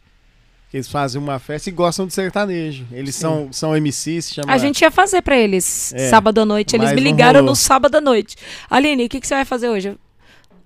Que 0.69 0.75
eles 0.75 0.89
fazem 0.89 1.19
uma 1.21 1.39
festa 1.39 1.69
e 1.69 1.71
gostam 1.71 2.05
de 2.05 2.13
sertanejo. 2.13 2.85
Eles 2.91 3.15
são, 3.15 3.47
são 3.53 3.73
MCs, 3.73 4.25
se 4.25 4.33
chama. 4.33 4.51
A 4.51 4.57
gente 4.57 4.81
ia 4.81 4.91
fazer 4.91 5.21
pra 5.21 5.37
eles 5.37 5.93
É, 5.93 6.09
sábado 6.09 6.41
à 6.41 6.45
noite. 6.45 6.75
Eles 6.75 6.91
me 6.91 6.99
ligaram 6.99 7.41
no 7.41 7.55
sábado 7.55 7.95
à 7.95 8.01
noite. 8.01 8.35
Aline, 8.69 9.05
o 9.05 9.09
que, 9.09 9.21
que 9.21 9.25
você 9.27 9.33
vai 9.35 9.45
fazer 9.45 9.69
hoje? 9.69 9.97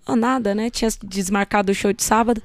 "Ah, 0.05 0.15
nada, 0.15 0.53
né? 0.55 0.69
Tinha 0.69 0.89
desmarcado 1.03 1.71
o 1.71 1.75
show 1.75 1.91
de 1.93 2.03
sábado. 2.03 2.41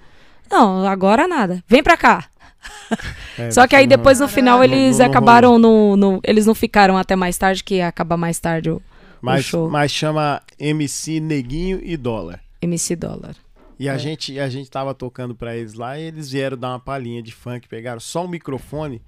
Não, 0.51 0.87
agora 0.87 1.27
nada. 1.29 1.63
Vem 1.69 1.83
pra 1.83 1.97
cá. 1.97 2.27
É, 3.39 3.51
Só 3.51 3.67
que 3.67 3.77
aí 3.77 3.87
depois 3.87 4.19
no 4.19 4.27
final 4.27 4.59
Não- 4.59 4.65
eles 4.65 4.99
não- 4.99 5.05
não 5.05 5.11
acabaram 5.11 5.59
no, 5.59 5.95
no- 5.97 6.21
Eles 6.25 6.47
não 6.47 6.55
ficaram 6.55 6.97
até 6.97 7.15
mais 7.15 7.37
tarde, 7.37 7.63
que 7.63 7.77
ia 7.77 7.87
acabar 7.89 8.17
mais 8.17 8.39
tarde 8.41 8.71
o 8.71 8.83
Mas, 9.21 9.45
show. 9.45 9.69
mas 9.71 9.91
chama 9.93 10.43
MC 10.59 11.21
Neguinho 11.21 11.79
e 11.83 11.97
Dólar. 11.97 12.41
MC 12.63 12.97
Dólar. 12.97 13.37
E 13.79 13.89
a, 13.89 13.95
É. 13.95 13.99
gente, 13.99 14.41
a 14.41 14.49
gente 14.49 14.71
tava 14.71 14.95
tocando 14.95 15.35
pra 15.35 15.55
eles 15.55 15.75
lá 15.75 15.99
e 15.99 16.05
eles 16.05 16.31
vieram 16.31 16.57
dar 16.57 16.71
uma 16.71 16.81
palhinha 16.81 17.23
de 17.23 17.31
funk, 17.33 17.69
pegaram 17.69 18.01
só 18.01 18.25
o 18.25 18.29
microfone. 18.29 19.03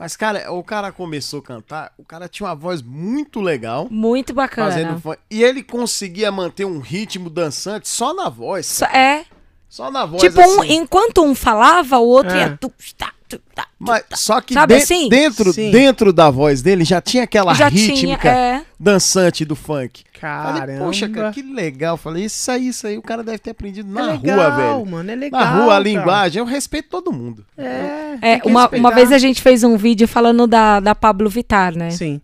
Mas, 0.00 0.16
cara, 0.16 0.50
o 0.50 0.64
cara 0.64 0.90
começou 0.90 1.40
a 1.40 1.42
cantar, 1.42 1.92
o 1.98 2.02
cara 2.02 2.26
tinha 2.26 2.48
uma 2.48 2.54
voz 2.54 2.80
muito 2.80 3.38
legal. 3.38 3.86
Muito 3.90 4.32
bacana. 4.32 4.70
Fazendo 4.70 4.98
funk, 4.98 5.18
e 5.30 5.42
ele 5.44 5.62
conseguia 5.62 6.32
manter 6.32 6.64
um 6.64 6.78
ritmo 6.78 7.28
dançante 7.28 7.86
só 7.86 8.14
na 8.14 8.30
voz. 8.30 8.64
Só- 8.64 8.86
é. 8.86 9.26
Só 9.70 9.88
na 9.90 10.04
voz. 10.04 10.20
tipo, 10.20 10.40
um- 10.40 10.60
assim. 10.62 10.74
enquanto 10.74 11.22
um 11.24 11.34
falava, 11.34 11.98
o 11.98 12.06
outro 12.06 12.32
É. 12.36 12.40
ia. 12.40 12.58
tu, 12.60 12.70
tá, 12.98 13.12
tu, 13.28 13.38
tá, 13.54 13.62
tu, 13.62 13.68
Mas 13.78 14.02
tá. 14.02 14.16
só 14.16 14.40
que 14.40 14.52
Sabe 14.52 14.74
de- 14.76 14.82
assim? 14.82 15.08
dentro, 15.08 15.52
Sim. 15.52 15.70
dentro 15.70 16.12
da 16.12 16.28
voz 16.28 16.60
dele 16.60 16.84
já 16.84 17.00
tinha 17.00 17.22
aquela 17.22 17.54
Já 17.54 17.68
rítmica 17.68 18.18
tinha. 18.28 18.34
É. 18.36 18.62
dançante 18.78 19.44
do 19.44 19.54
funk. 19.54 20.02
Caramba. 20.20 20.58
Falei, 20.60 20.78
poxa, 20.80 21.08
cara, 21.08 21.30
que 21.32 21.40
legal. 21.40 21.96
Falei, 21.96 22.24
isso 22.24 22.50
aí, 22.50 22.66
isso 22.68 22.84
aí, 22.86 22.98
o 22.98 23.02
cara 23.02 23.22
deve 23.22 23.38
ter 23.38 23.50
aprendido 23.52 23.88
é 23.88 23.92
na 24.02 24.12
legal, 24.12 24.36
rua, 24.36 24.50
velho. 24.56 24.86
mano, 24.86 25.10
é 25.12 25.14
legal. 25.14 25.40
Na 25.40 25.50
rua, 25.62 25.76
a 25.76 25.78
linguagem, 25.78 26.40
eu 26.40 26.44
respeito 26.44 26.88
todo 26.90 27.12
mundo. 27.12 27.46
É, 27.56 28.18
É, 28.20 28.40
uma, 28.44 28.68
uma 28.68 28.90
vez 28.92 29.12
a 29.12 29.18
gente 29.18 29.40
fez 29.40 29.62
um 29.62 29.76
vídeo 29.76 30.08
falando 30.08 30.46
da, 30.48 30.80
da 30.80 30.94
Pablo 30.96 31.30
Vittar, 31.30 31.74
né? 31.76 31.90
Sim. 31.90 32.20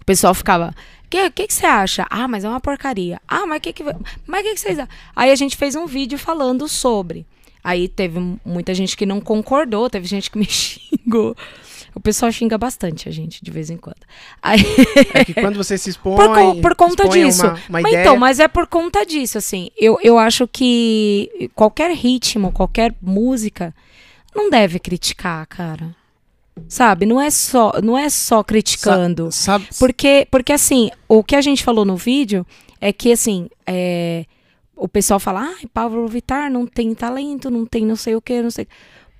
O 0.00 0.04
pessoal 0.04 0.34
ficava. 0.34 0.74
O 1.10 1.16
que, 1.20 1.30
que, 1.30 1.46
que 1.48 1.54
você 1.54 1.66
acha? 1.66 2.06
Ah, 2.08 2.28
mas 2.28 2.44
é 2.44 2.48
uma 2.48 2.60
porcaria. 2.60 3.20
Ah, 3.26 3.44
mas 3.46 3.58
o 3.58 3.60
que, 3.62 3.72
que, 3.72 3.82
mas 4.26 4.42
que, 4.44 4.54
que 4.54 4.60
vocês? 4.60 4.78
Aí 5.16 5.30
a 5.32 5.34
gente 5.34 5.56
fez 5.56 5.74
um 5.74 5.84
vídeo 5.84 6.16
falando 6.16 6.68
sobre. 6.68 7.26
Aí 7.64 7.88
teve 7.88 8.18
muita 8.44 8.72
gente 8.72 8.96
que 8.96 9.04
não 9.04 9.20
concordou, 9.20 9.90
teve 9.90 10.06
gente 10.06 10.30
que 10.30 10.38
me 10.38 10.44
xingou. 10.46 11.36
O 11.92 11.98
pessoal 12.00 12.30
xinga 12.30 12.56
bastante 12.56 13.08
a 13.08 13.12
gente, 13.12 13.42
de 13.44 13.50
vez 13.50 13.68
em 13.70 13.76
quando. 13.76 13.98
Aí, 14.40 14.60
É 15.12 15.24
que 15.24 15.34
quando 15.34 15.56
você 15.56 15.76
se 15.76 15.90
expõe. 15.90 16.14
por, 16.14 16.28
co- 16.32 16.60
por 16.60 16.74
conta 16.76 17.02
expõe 17.02 17.24
disso. 17.24 17.42
Uma, 17.44 17.52
uma 17.54 17.80
mas 17.82 17.92
então, 17.92 18.16
mas 18.16 18.38
é 18.38 18.46
por 18.46 18.68
conta 18.68 19.04
disso, 19.04 19.36
assim. 19.36 19.68
Eu, 19.76 19.98
eu 20.04 20.16
acho 20.16 20.46
que 20.46 21.50
qualquer 21.56 21.90
ritmo, 21.90 22.52
qualquer 22.52 22.94
música, 23.02 23.74
não 24.32 24.48
deve 24.48 24.78
criticar, 24.78 25.44
cara. 25.48 25.92
Sabe? 26.68 27.06
Não 27.06 27.20
é 27.20 27.30
só, 27.30 27.72
não 27.82 27.96
é 27.98 28.08
só 28.08 28.42
criticando. 28.44 29.30
Sabe, 29.32 29.66
Porque, 29.78 30.26
porque 30.30 30.52
assim, 30.52 30.90
o 31.08 31.24
que 31.24 31.34
a 31.36 31.40
gente 31.40 31.64
falou 31.64 31.84
no 31.84 31.96
vídeo 31.96 32.46
é 32.80 32.92
que, 32.92 33.12
assim, 33.12 33.48
é, 33.66 34.24
o 34.76 34.86
pessoal 34.88 35.18
fala, 35.20 35.40
ai, 35.42 35.64
Pablo 35.72 36.06
Vittar 36.06 36.50
não 36.50 36.66
tem 36.66 36.94
talento, 36.94 37.50
não 37.50 37.64
tem 37.66 37.84
não 37.84 37.96
sei 37.96 38.14
o 38.14 38.20
que, 38.22 38.40
não 38.42 38.50
sei. 38.50 38.66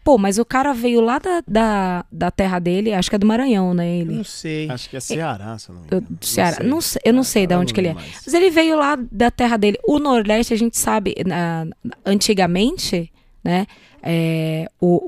Pô, 0.02 0.16
mas 0.16 0.38
o 0.38 0.44
cara 0.46 0.72
veio 0.72 1.00
lá 1.02 1.18
da, 1.18 1.42
da, 1.46 2.04
da 2.10 2.30
terra 2.30 2.58
dele, 2.58 2.92
acho 2.94 3.10
que 3.10 3.16
é 3.16 3.18
do 3.18 3.26
Maranhão, 3.26 3.74
né, 3.74 3.86
ele? 3.98 4.14
Não 4.14 4.24
sei. 4.24 4.68
acho 4.70 4.88
que 4.88 4.96
é 4.96 5.00
Ceará, 5.00 5.58
se 5.58 5.68
eu 5.68 5.74
não 5.74 5.82
me 5.82 5.88
Eu- 5.90 5.98
engano. 5.98 6.18
Ceará. 6.22 6.64
Não 6.64 6.80
sei, 6.80 7.02
eu 7.04 7.12
não 7.12 7.22
sei 7.22 7.46
de 7.46 7.52
Agora 7.52 7.62
onde 7.64 7.74
que 7.74 7.80
ele 7.80 7.88
é. 7.88 7.94
mais. 7.94 8.22
Mas 8.24 8.32
ele 8.34 8.48
veio 8.50 8.76
lá 8.78 8.96
da 9.10 9.30
terra 9.30 9.56
dele. 9.58 9.78
O 9.86 9.98
Nordeste, 9.98 10.54
a 10.54 10.56
gente 10.56 10.78
sabe, 10.78 11.14
na- 11.26 11.66
antigamente, 12.06 13.12
né, 13.44 13.66
é, 14.02 14.68
o, 14.80 15.02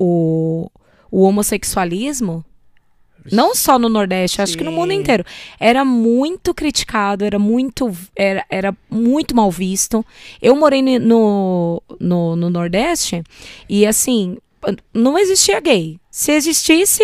o, 0.67 0.71
o 1.13 1.21
homossexualismo 1.21 2.43
Não 3.31 3.53
só 3.55 3.77
no 3.79 3.87
Nordeste, 3.87 4.41
acho 4.41 4.57
que 4.57 4.63
no 4.65 4.71
mundo 4.71 4.91
inteiro. 4.91 5.23
Era 5.59 5.85
muito 5.85 6.53
criticado, 6.53 7.23
era 7.23 7.37
muito, 7.39 7.89
era, 8.15 8.43
era 8.49 8.75
muito 8.89 9.33
mal 9.35 9.49
visto. 9.49 10.03
Eu 10.41 10.55
morei 10.57 10.81
no, 10.81 11.81
no, 11.99 12.35
no 12.35 12.49
Nordeste 12.49 13.23
e, 13.69 13.85
assim, 13.85 14.37
não 14.93 15.17
existia 15.17 15.61
gay. 15.61 15.99
Se 16.11 16.31
existisse, 16.33 17.03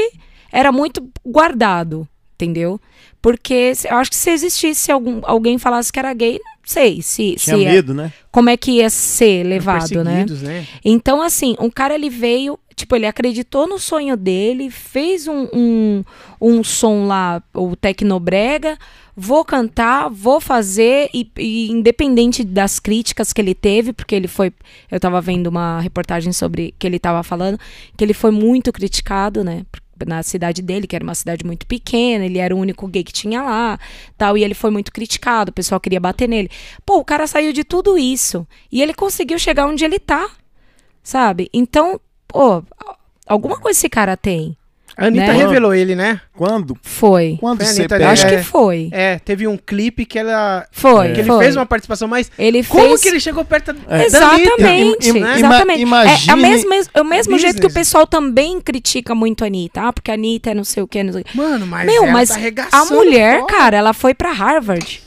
era 0.51 0.71
muito 0.73 1.07
guardado, 1.25 2.05
entendeu? 2.33 2.81
Porque 3.21 3.71
eu 3.89 3.97
acho 3.97 4.09
que 4.09 4.17
se 4.17 4.29
existisse 4.31 4.91
algum, 4.91 5.21
alguém 5.23 5.57
falasse 5.57 5.91
que 5.93 5.99
era 5.99 6.13
gay, 6.13 6.33
não 6.33 6.39
sei 6.65 7.01
se, 7.01 7.35
Tinha 7.37 7.55
se 7.57 7.63
é- 7.65 7.71
medo, 7.71 7.93
né? 7.93 8.11
como 8.31 8.49
é 8.49 8.57
que 8.57 8.71
ia 8.71 8.89
ser 8.89 9.43
levado, 9.45 10.03
né? 10.03 10.25
Né? 10.41 10.67
Então, 10.83 11.21
assim, 11.21 11.55
um 11.59 11.69
cara 11.69 11.95
ele 11.95 12.09
veio, 12.09 12.59
tipo, 12.79 12.95
ele 12.95 13.05
acreditou 13.05 13.67
no 13.67 13.77
sonho 13.77 14.15
dele, 14.15 14.71
fez 14.71 15.27
um, 15.27 15.47
um, 15.53 16.03
um 16.41 16.63
som 16.63 17.05
lá, 17.05 17.43
o 17.53 17.75
Tecnobrega, 17.75 18.77
vou 19.15 19.43
cantar, 19.43 20.09
vou 20.09 20.39
fazer, 20.39 21.09
e, 21.13 21.29
e 21.37 21.69
independente 21.69 22.43
das 22.43 22.79
críticas 22.79 23.33
que 23.33 23.41
ele 23.41 23.53
teve, 23.53 23.91
porque 23.91 24.15
ele 24.15 24.27
foi. 24.27 24.53
Eu 24.89 24.99
tava 24.99 25.19
vendo 25.19 25.47
uma 25.47 25.81
reportagem 25.81 26.31
sobre 26.31 26.73
que 26.79 26.87
ele 26.87 26.97
tava 26.97 27.21
falando, 27.21 27.59
que 27.97 28.03
ele 28.03 28.13
foi 28.13 28.31
muito 28.31 28.71
criticado, 28.71 29.43
né? 29.43 29.65
Na 30.07 30.23
cidade 30.23 30.61
dele, 30.61 30.87
que 30.87 30.95
era 30.95 31.03
uma 31.03 31.13
cidade 31.13 31.45
muito 31.45 31.67
pequena, 31.67 32.25
ele 32.25 32.37
era 32.37 32.55
o 32.55 32.57
único 32.57 32.87
gay 32.87 33.03
que 33.03 33.11
tinha 33.11 33.43
lá, 33.43 33.77
tal, 34.17 34.37
e 34.37 34.43
ele 34.45 34.53
foi 34.53 34.71
muito 34.71 34.93
criticado, 34.93 35.51
o 35.51 35.53
pessoal 35.53 35.81
queria 35.81 35.99
bater 35.99 36.29
nele. 36.29 36.49
Pô, 36.85 36.99
o 36.99 37.03
cara 37.03 37.27
saiu 37.27 37.51
de 37.51 37.65
tudo 37.65 37.97
isso 37.97 38.47
e 38.71 38.81
ele 38.81 38.93
conseguiu 38.93 39.37
chegar 39.37 39.67
onde 39.67 39.83
ele 39.83 39.99
tá, 39.99 40.29
sabe? 41.03 41.49
Então, 41.53 41.99
pô, 42.29 42.63
alguma 43.27 43.57
coisa 43.59 43.77
esse 43.77 43.89
cara 43.89 44.15
tem. 44.15 44.55
A 44.97 45.05
Anitta 45.05 45.27
Né? 45.27 45.33
revelou 45.33 45.73
ele, 45.73 45.95
né? 45.95 46.19
Quando, 46.35 46.77
Foi. 46.81 47.37
quando 47.39 47.63
Foi 47.63 47.69
Anitta, 47.73 48.09
acho 48.09 48.27
É. 48.27 48.35
que 48.35 48.43
foi. 48.43 48.89
É, 48.91 49.17
teve 49.17 49.47
um 49.47 49.55
clipe 49.55 50.05
que 50.05 50.19
ela. 50.19 50.67
Foi. 50.73 51.13
Que 51.13 51.21
ele 51.21 51.27
foi. 51.29 51.39
fez 51.45 51.55
uma 51.55 51.65
participação, 51.65 52.05
mas 52.05 52.29
Ele 52.37 52.61
como 52.65 52.83
fez. 52.89 53.01
que 53.01 53.07
ele 53.07 53.19
chegou 53.21 53.45
perto 53.45 53.71
da 53.71 53.79
Anitta? 53.95 54.05
Exatamente, 54.05 55.09
im- 55.09 55.17
ima- 55.17 55.37
exatamente. 55.37 55.81
imagine- 55.81 56.29
É, 56.29 56.31
é 56.31 56.35
o 56.35 56.37
mesmo, 56.37 56.73
é 56.95 57.01
o 57.01 57.05
mesmo 57.05 57.39
jeito 57.39 57.61
que 57.61 57.67
o 57.67 57.73
pessoal 57.73 58.05
também 58.05 58.59
critica 58.59 59.15
muito 59.15 59.45
a 59.45 59.47
Anitta. 59.47 59.83
Ah, 59.83 59.93
porque 59.93 60.11
a 60.11 60.15
Anitta 60.15 60.51
é 60.51 60.53
não 60.53 60.65
sei 60.65 60.83
o 60.83 60.87
que, 60.87 61.01
não 61.01 61.13
sei 61.13 61.21
o 61.21 61.25
que. 61.25 61.37
Mano, 61.37 61.65
mas 61.65 61.85
Meu, 61.85 62.03
ela 62.03 62.11
mas 62.11 62.27
tá 62.27 62.35
a 62.73 62.83
mulher, 62.85 63.39
fora. 63.39 63.53
cara, 63.57 63.77
ela 63.77 63.93
foi 63.93 64.13
pra 64.13 64.33
Harvard. 64.33 65.01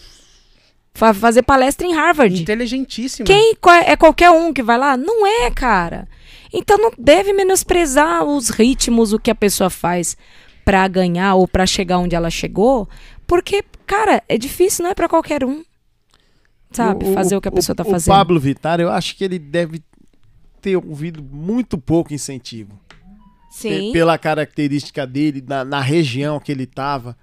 Fa- 0.94 1.12
fazer 1.12 1.42
palestra 1.42 1.86
em 1.86 1.94
Harvard. 1.94 2.41
Inteligentíssima. 2.41 3.26
Quem 3.26 3.55
é 3.86 3.97
qualquer 3.97 4.31
um 4.31 4.52
que 4.55 4.62
vai 4.62 4.78
lá? 4.78 4.97
Não 4.97 5.26
é, 5.26 5.51
cara. 5.51 6.09
Então 6.52 6.76
não 6.78 6.92
deve 6.98 7.32
menosprezar 7.32 8.24
os 8.24 8.50
ritmos, 8.50 9.12
o 9.12 9.18
que 9.18 9.31
a 9.31 9.34
pessoa 9.34 9.70
faz 9.70 10.16
pra 10.64 10.86
ganhar 10.86 11.34
ou 11.34 11.48
pra 11.48 11.66
chegar 11.66 11.98
onde 11.98 12.14
ela 12.14 12.31
chegou, 12.31 12.89
porque, 13.26 13.64
cara, 13.86 14.22
é 14.28 14.36
difícil, 14.36 14.84
não 14.84 14.90
é 14.90 14.94
pra 14.94 15.08
qualquer 15.08 15.44
um. 15.44 15.64
Sabe, 16.70 17.12
fazer 17.12 17.36
o, 17.36 17.40
que 17.40 17.48
a 17.48 17.52
pessoa 17.52 17.76
tá 17.76 17.84
fazendo. 17.84 18.14
O 18.14 18.16
Pablo 18.16 18.40
Vittar, 18.40 18.81
eu 18.81 18.90
acho 18.90 19.14
que 19.16 19.24
ele 19.24 19.39
deve 19.39 19.82
ter 20.60 20.76
ouvido 20.76 21.22
muito 21.22 21.76
pouco 21.76 22.14
incentivo. 22.14 22.78
Sim. 23.50 23.92
Pela 23.92 24.16
característica 24.16 25.06
dele, 25.06 25.44
na, 25.47 25.64
na 25.64 25.81
região 25.81 26.40
que 26.40 26.50
ele 26.50 26.64
tava. 26.64 27.16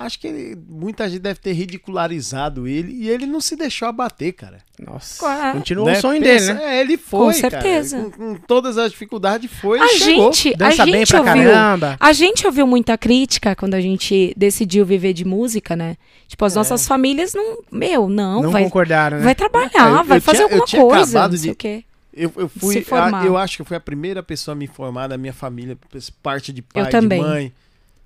Acho 0.00 0.18
que 0.20 0.26
ele- 0.28 0.58
muita 0.68 1.08
gente 1.08 1.20
deve 1.20 1.40
ter 1.40 1.52
ridicularizado 1.52 2.68
ele 2.68 2.92
e 2.92 3.08
ele 3.08 3.26
não 3.26 3.40
se 3.40 3.56
deixou 3.56 3.88
abater, 3.88 4.32
cara. 4.32 4.58
Nossa. 4.78 5.18
Claro. 5.18 5.58
Continua 5.58 5.86
Né? 5.86 5.98
o 5.98 6.00
sonho 6.00 6.22
Pensa- 6.22 6.54
dele, 6.54 6.64
né? 6.66 6.76
É, 6.76 6.80
ele 6.80 6.96
foi, 6.96 7.34
Com 7.34 7.40
cara. 7.40 7.50
certeza. 7.62 7.98
Com, 8.04 8.10
com 8.10 8.34
todas 8.46 8.78
as 8.78 8.92
dificuldades 8.92 9.50
foi 9.60 9.80
A 9.80 9.88
chegou. 9.88 10.32
gente, 10.32 10.54
a 10.54 10.56
Dança 10.68 10.84
bem 10.84 10.94
gente 10.98 11.08
pra 11.08 11.18
ouviu. 11.20 11.50
caramba. 11.50 11.96
A 11.98 12.12
gente 12.12 12.46
ouviu 12.46 12.66
muita 12.66 12.96
crítica 12.96 13.56
quando 13.56 13.74
a 13.74 13.80
gente 13.80 14.32
decidiu 14.36 14.86
viver 14.86 15.12
de 15.12 15.24
música, 15.24 15.74
né? 15.74 15.96
Tipo, 16.28 16.44
as 16.44 16.54
nossas 16.54 16.86
famílias 16.86 17.34
não. 17.34 17.58
Meu, 17.72 18.08
não, 18.08 18.42
Não 18.42 18.50
vai, 18.52 18.62
concordaram, 18.64 19.16
né? 19.18 19.24
vai 19.24 19.34
trabalhar, 19.34 19.70
É, 19.74 20.00
eu- 20.00 20.04
vai 20.04 20.18
eu 20.18 20.22
fazer 20.22 20.36
tinha- 20.38 20.46
eu 20.48 20.52
alguma 20.52 20.66
tinha 20.66 20.82
coisa. 20.82 21.02
acabado 21.18 21.30
Não 21.32 21.38
sei 21.38 21.46
de- 21.48 21.52
o 21.52 21.56
quê. 21.56 21.84
Eu, 22.14 22.32
eu 22.36 22.48
fui, 22.48 22.74
Se 22.74 22.82
formar. 22.82 23.22
a- 23.22 23.26
eu 23.26 23.36
acho 23.36 23.56
que 23.56 23.62
eu 23.62 23.66
fui 23.66 23.76
a 23.76 23.80
primeira 23.80 24.22
pessoa 24.22 24.52
a 24.52 24.56
me 24.56 24.66
formar 24.66 25.06
da 25.08 25.16
minha 25.16 25.32
família, 25.32 25.76
parte 26.22 26.52
de 26.52 26.62
pai, 26.62 26.82
Eu 26.84 26.90
também. 26.90 27.20
de 27.20 27.26
mãe. 27.28 27.52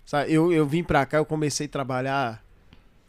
Sabe, 0.05 0.33
eu, 0.33 0.53
eu 0.53 0.67
vim 0.67 0.83
pra 0.83 1.07
cá, 1.07 1.19
eu 1.19 1.25
comecei 1.25 1.67
a 1.67 1.71
trabalhar 1.71 2.45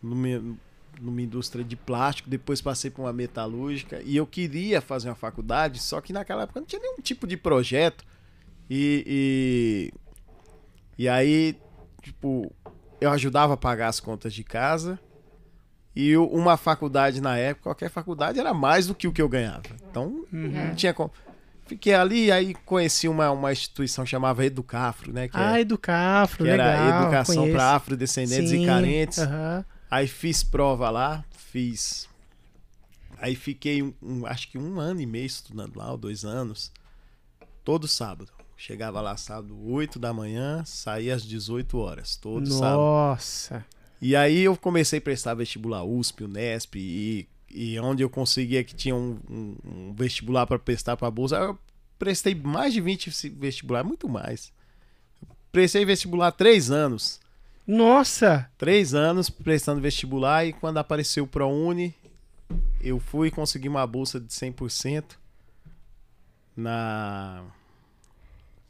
numa, 0.01 0.57
numa 1.01 1.21
indústria 1.21 1.63
de 1.63 1.75
plástico, 1.75 2.29
depois 2.29 2.61
passei 2.61 2.91
pra 2.91 3.03
uma 3.03 3.13
metalúrgica 3.13 4.01
e 4.03 4.15
eu 4.15 4.27
queria 4.27 4.81
fazer 4.81 5.09
uma 5.09 5.15
faculdade, 5.15 5.79
só 5.79 5.99
que 6.01 6.13
naquela 6.13 6.43
época 6.43 6.59
não 6.59 6.67
tinha 6.67 6.81
nenhum 6.81 7.01
tipo 7.01 7.25
de 7.25 7.37
projeto. 7.37 8.05
E, 8.69 9.91
e, 10.97 11.03
e 11.03 11.09
aí, 11.09 11.57
tipo, 12.01 12.51
eu 13.01 13.09
ajudava 13.11 13.53
a 13.53 13.57
pagar 13.57 13.87
as 13.87 13.99
contas 13.99 14.33
de 14.33 14.43
casa. 14.43 14.99
E 15.95 16.17
uma 16.17 16.57
faculdade 16.57 17.21
na 17.21 17.37
época, 17.37 17.63
qualquer 17.69 17.89
faculdade 17.89 18.39
era 18.39 18.51
mais 18.53 18.87
do 18.87 18.95
que 18.95 19.07
o 19.07 19.11
que 19.11 19.21
eu 19.21 19.29
ganhava. 19.29 19.61
Então, 19.89 20.25
não 20.31 20.75
tinha 20.75 20.93
como. 20.93 21.11
Fiquei 21.65 21.93
ali, 21.93 22.31
aí 22.31 22.53
conheci 22.65 23.07
uma, 23.07 23.31
uma 23.31 23.51
instituição 23.51 24.05
chamava 24.05 24.45
Educafro, 24.45 25.13
né? 25.13 25.27
Que, 25.27 25.37
Ah, 25.37 25.57
é- 25.57 25.61
Educafro, 25.61 26.43
que 26.43 26.49
era 26.49 26.81
legal. 26.83 27.01
educação 27.03 27.35
conheço. 27.35 27.53
para 27.55 27.75
afrodescendentes 27.75 28.49
Sim, 28.49 28.63
e 28.63 28.65
carentes. 28.65 29.19
aham. 29.19 29.65
Aí 29.89 30.07
fiz 30.07 30.43
prova 30.43 30.89
lá, 30.89 31.23
fiz. 31.37 32.07
Aí 33.17 33.35
fiquei, 33.35 33.81
um, 33.81 33.93
um- 34.01 34.25
acho 34.25 34.49
que 34.51 34.57
um 34.57 34.79
ano 34.79 34.99
e 34.99 35.05
meio 35.05 35.25
estudando 35.25 35.77
lá, 35.77 35.91
ou 35.91 35.97
dois 35.97 36.25
anos. 36.25 36.71
Todo 37.63 37.87
sábado. 37.87 38.29
Chegava 38.57 38.99
lá 39.01 39.15
sábado, 39.17 39.57
8 39.65 39.97
da 39.99 40.13
manhã, 40.13 40.63
saía 40.65 41.15
às 41.15 41.23
18 41.23 41.77
horas, 41.79 42.15
todo 42.15 42.45
sábado. 42.49 42.77
Nossa. 42.77 43.65
E 44.01 44.15
aí 44.15 44.41
eu 44.41 44.55
comecei 44.57 44.99
a 44.99 45.01
prestar 45.01 45.33
vestibular 45.33 45.83
USP, 45.83 46.23
Unesp 46.25 46.75
e, 46.77 47.27
e 47.53 47.79
onde 47.79 48.03
eu 48.03 48.09
conseguia 48.09 48.63
que 48.63 48.75
tinha 48.75 48.95
um, 48.95 49.19
um- 49.29 49.55
um 49.65 49.93
vestibular 49.93 50.45
para 50.47 50.57
prestar 50.59 50.97
para 50.97 51.09
bolsa, 51.11 51.35
eu 51.37 51.57
prestei 51.99 52.33
mais 52.35 52.73
de 52.73 52.81
20 52.81 53.11
se- 53.11 53.29
vestibular, 53.29 53.83
muito 53.83 54.09
mais. 54.09 54.51
Eu 55.21 55.27
prestei 55.51 55.85
vestibular 55.85 56.31
três 56.31 56.71
anos. 56.71 57.19
Nossa. 57.65 58.49
Três 58.57 58.93
anos 58.93 59.29
prestando 59.29 59.79
vestibular 59.79 60.45
e 60.45 60.51
quando 60.53 60.77
apareceu 60.79 61.23
o 61.23 61.27
ProUni, 61.27 61.93
eu 62.81 62.99
fui 62.99 63.31
conseguir 63.31 63.69
uma 63.69 63.85
bolsa 63.87 64.19
de 64.19 64.27
100% 64.33 65.03
na... 66.55 67.43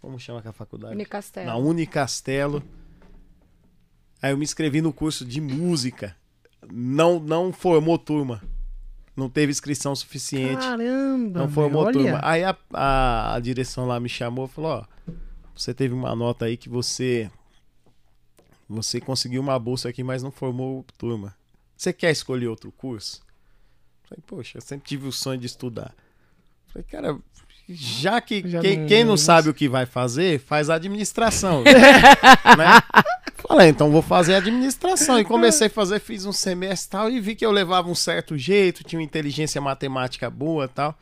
Como 0.01 0.19
chama 0.19 0.39
aquela 0.39 0.53
faculdade? 0.53 0.93
Unicastelo. 0.95 1.47
na 1.47 1.55
Unicastelo. 1.55 2.61
Aí 4.21 4.31
eu 4.31 4.37
me 4.37 4.43
inscrevi 4.43 4.81
no 4.81 4.93
curso 4.93 5.25
de 5.25 5.39
música. 5.41 6.15
Não, 6.71 7.19
não 7.19 7.51
formou 7.53 7.97
turma. 7.97 8.41
Não 9.15 9.29
teve 9.29 9.51
inscrição 9.51 9.95
suficiente. 9.95 10.61
Caramba. 10.61 11.39
não 11.39 11.49
formou 11.49 11.83
olha. 11.83 11.93
turma. 11.93 12.19
Aí 12.23 12.43
a, 12.43 12.57
a, 12.73 13.35
a 13.35 13.39
direção 13.39 13.85
lá 13.85 13.99
me 13.99 14.09
chamou 14.09 14.45
e 14.45 14.49
falou: 14.49 14.71
Ó, 14.71 15.11
você 15.55 15.73
teve 15.73 15.93
uma 15.93 16.15
nota 16.15 16.45
aí 16.45 16.57
que 16.57 16.67
você. 16.69 17.29
Você 18.67 18.99
conseguiu 18.99 19.41
uma 19.41 19.59
bolsa 19.59 19.89
aqui, 19.89 20.03
mas 20.03 20.23
não 20.23 20.31
formou 20.31 20.83
turma. 20.97 21.35
Você 21.77 21.93
quer 21.93 22.11
escolher 22.11 22.47
outro 22.47 22.71
curso? 22.71 23.21
Falei, 24.07 24.23
poxa, 24.25 24.57
eu 24.57 24.61
sempre 24.61 24.87
tive 24.87 25.07
o 25.07 25.11
sonho 25.11 25.39
de 25.39 25.45
estudar. 25.45 25.93
Falei, 26.67 26.85
cara, 26.89 27.19
já 27.69 28.19
que 28.21 28.47
Já 28.47 28.61
quem, 28.61 28.79
não- 28.79 28.87
quem 28.87 29.03
não 29.03 29.17
sabe 29.17 29.49
o 29.49 29.53
que 29.53 29.67
vai 29.69 29.85
fazer, 29.85 30.39
faz 30.39 30.69
a 30.69 30.75
administração. 30.75 31.61
né? 31.63 32.81
Falei, 33.53 33.69
então 33.69 33.91
vou 33.91 34.01
fazer 34.01 34.33
administração. 34.33 35.19
E 35.19 35.23
comecei 35.23 35.67
a 35.67 35.69
fazer, 35.69 35.99
fiz 35.99 36.25
um 36.25 36.31
semestre 36.31 36.87
e 36.87 36.89
tal, 36.89 37.11
e 37.11 37.19
vi 37.19 37.35
que 37.35 37.45
eu 37.45 37.51
levava 37.51 37.87
um 37.87 37.93
certo 37.93 38.35
jeito, 38.35 38.83
tinha 38.83 38.99
uma 38.99 39.05
inteligência 39.05 39.61
matemática 39.61 40.27
boa 40.27 40.65
e 40.65 40.69
tal. 40.69 40.97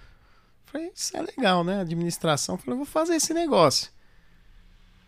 Falei, 0.66 0.92
isso 0.94 1.16
é 1.16 1.22
legal, 1.22 1.64
né? 1.64 1.80
Administração. 1.80 2.58
Falei, 2.58 2.76
vou 2.76 2.86
fazer 2.86 3.16
esse 3.16 3.34
negócio. 3.34 3.90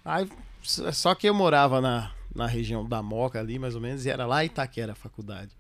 Aí, 0.06 0.30
só 0.62 1.14
que 1.14 1.28
eu 1.28 1.34
morava 1.34 1.82
na, 1.82 2.14
na 2.34 2.48
região 2.48 2.88
da 2.88 3.04
Moca 3.04 3.42
ali, 3.42 3.60
mais 3.60 3.76
ou 3.76 3.82
menos, 3.82 4.06
e 4.06 4.10
era 4.10 4.26
lá 4.26 4.46
Itaquera 4.46 4.94
a 4.94 4.96
faculdade. 4.96 5.52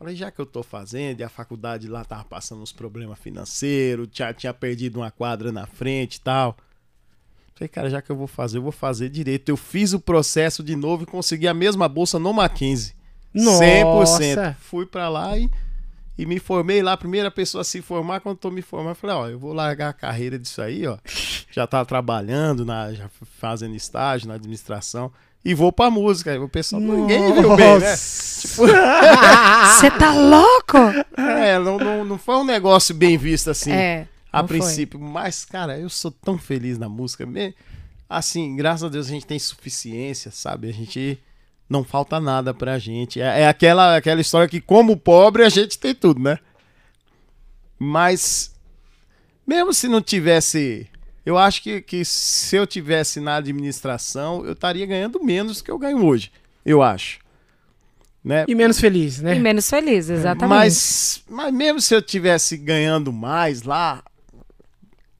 Falei, 0.00 0.16
já 0.16 0.32
que 0.32 0.40
eu 0.40 0.46
tô 0.46 0.64
fazendo, 0.64 1.20
e 1.20 1.22
a 1.22 1.28
faculdade 1.28 1.86
lá 1.86 2.04
tava 2.04 2.24
passando 2.24 2.62
uns 2.62 2.72
problemas 2.72 3.20
financeiros, 3.20 4.08
já 4.10 4.34
tinha 4.34 4.52
perdido 4.52 4.98
uma 4.98 5.12
quadra 5.12 5.52
na 5.52 5.66
frente 5.66 6.16
e 6.16 6.20
tal. 6.20 6.56
Falei, 7.56 7.68
cara, 7.70 7.88
já 7.88 8.02
que 8.02 8.12
eu 8.12 8.16
vou 8.16 8.26
fazer, 8.26 8.58
eu 8.58 8.62
vou 8.62 8.70
fazer 8.70 9.08
direito. 9.08 9.48
Eu 9.48 9.56
fiz 9.56 9.94
o 9.94 9.98
processo 9.98 10.62
de 10.62 10.76
novo 10.76 11.04
e 11.04 11.06
consegui 11.06 11.48
a 11.48 11.54
mesma 11.54 11.88
bolsa 11.88 12.18
no 12.18 12.30
Mackenzie. 12.30 12.92
Nossa. 13.32 13.64
100%. 13.64 14.56
Fui 14.60 14.84
pra 14.84 15.08
lá 15.08 15.38
e, 15.38 15.50
e 16.18 16.26
me 16.26 16.38
formei 16.38 16.82
lá. 16.82 16.92
A 16.92 16.96
primeira 16.98 17.30
pessoa 17.30 17.62
a 17.62 17.64
se 17.64 17.80
formar, 17.80 18.20
quando 18.20 18.36
tô 18.36 18.50
me 18.50 18.60
formando, 18.60 18.90
eu 18.90 18.94
falei, 18.94 19.16
ó, 19.16 19.28
eu 19.28 19.38
vou 19.38 19.54
largar 19.54 19.88
a 19.88 19.94
carreira 19.94 20.38
disso 20.38 20.60
aí, 20.60 20.86
ó. 20.86 20.98
Já 21.50 21.66
tava 21.66 21.86
trabalhando, 21.86 22.62
na, 22.66 22.92
já 22.92 23.08
fazendo 23.38 23.74
estágio 23.74 24.28
na 24.28 24.34
administração. 24.34 25.10
E 25.42 25.54
vou 25.54 25.72
pra 25.72 25.90
música. 25.90 26.32
Aí 26.32 26.38
o 26.38 26.50
pessoal, 26.50 26.82
ninguém 26.82 27.32
viu 27.32 27.56
bem, 27.56 27.78
né? 27.78 27.96
Você 27.96 29.90
tá 29.98 30.12
louco? 30.12 30.76
É, 31.16 31.58
não, 31.58 31.78
não, 31.78 32.04
não 32.04 32.18
foi 32.18 32.36
um 32.36 32.44
negócio 32.44 32.94
bem 32.94 33.16
visto 33.16 33.48
assim. 33.48 33.72
É. 33.72 34.06
a 34.38 34.42
não 34.42 34.48
foi. 34.48 34.58
princípio. 34.58 34.98
Mas, 35.00 35.44
cara, 35.44 35.78
eu 35.78 35.88
sou 35.88 36.10
tão 36.10 36.38
feliz 36.38 36.78
na 36.78 36.88
música. 36.88 37.24
Me- 37.26 37.54
assim, 38.08 38.54
graças 38.56 38.84
a 38.84 38.88
Deus 38.88 39.06
a 39.06 39.10
gente 39.10 39.26
tem 39.26 39.38
suficiência, 39.38 40.30
sabe? 40.30 40.68
A 40.68 40.72
gente 40.72 41.18
não 41.68 41.82
falta 41.82 42.20
nada 42.20 42.54
pra 42.54 42.78
gente. 42.78 43.20
É, 43.20 43.42
é 43.42 43.48
aquela, 43.48 43.96
aquela 43.96 44.20
história 44.20 44.48
que, 44.48 44.60
como 44.60 44.96
pobre, 44.96 45.44
a 45.44 45.48
gente 45.48 45.78
tem 45.78 45.94
tudo, 45.94 46.20
né? 46.20 46.38
Mas, 47.78 48.52
mesmo 49.46 49.72
se 49.74 49.88
não 49.88 50.00
tivesse. 50.00 50.88
Eu 51.24 51.36
acho 51.36 51.60
que, 51.62 51.82
que 51.82 52.04
se 52.04 52.54
eu 52.56 52.66
tivesse 52.66 53.18
na 53.18 53.36
administração, 53.36 54.44
eu 54.46 54.52
estaria 54.52 54.86
ganhando 54.86 55.22
menos 55.22 55.58
do 55.58 55.64
que 55.64 55.70
eu 55.70 55.78
ganho 55.78 56.04
hoje. 56.04 56.30
Eu 56.64 56.82
acho. 56.82 57.18
Né? 58.24 58.44
E 58.48 58.54
menos 58.54 58.80
feliz, 58.80 59.20
né? 59.20 59.36
E 59.36 59.38
menos 59.38 59.68
feliz, 59.68 60.08
exatamente. 60.08 60.48
Mas, 60.48 61.22
mas 61.28 61.52
mesmo 61.54 61.80
se 61.80 61.94
eu 61.94 62.02
tivesse 62.02 62.56
ganhando 62.56 63.12
mais 63.12 63.62
lá, 63.62 64.02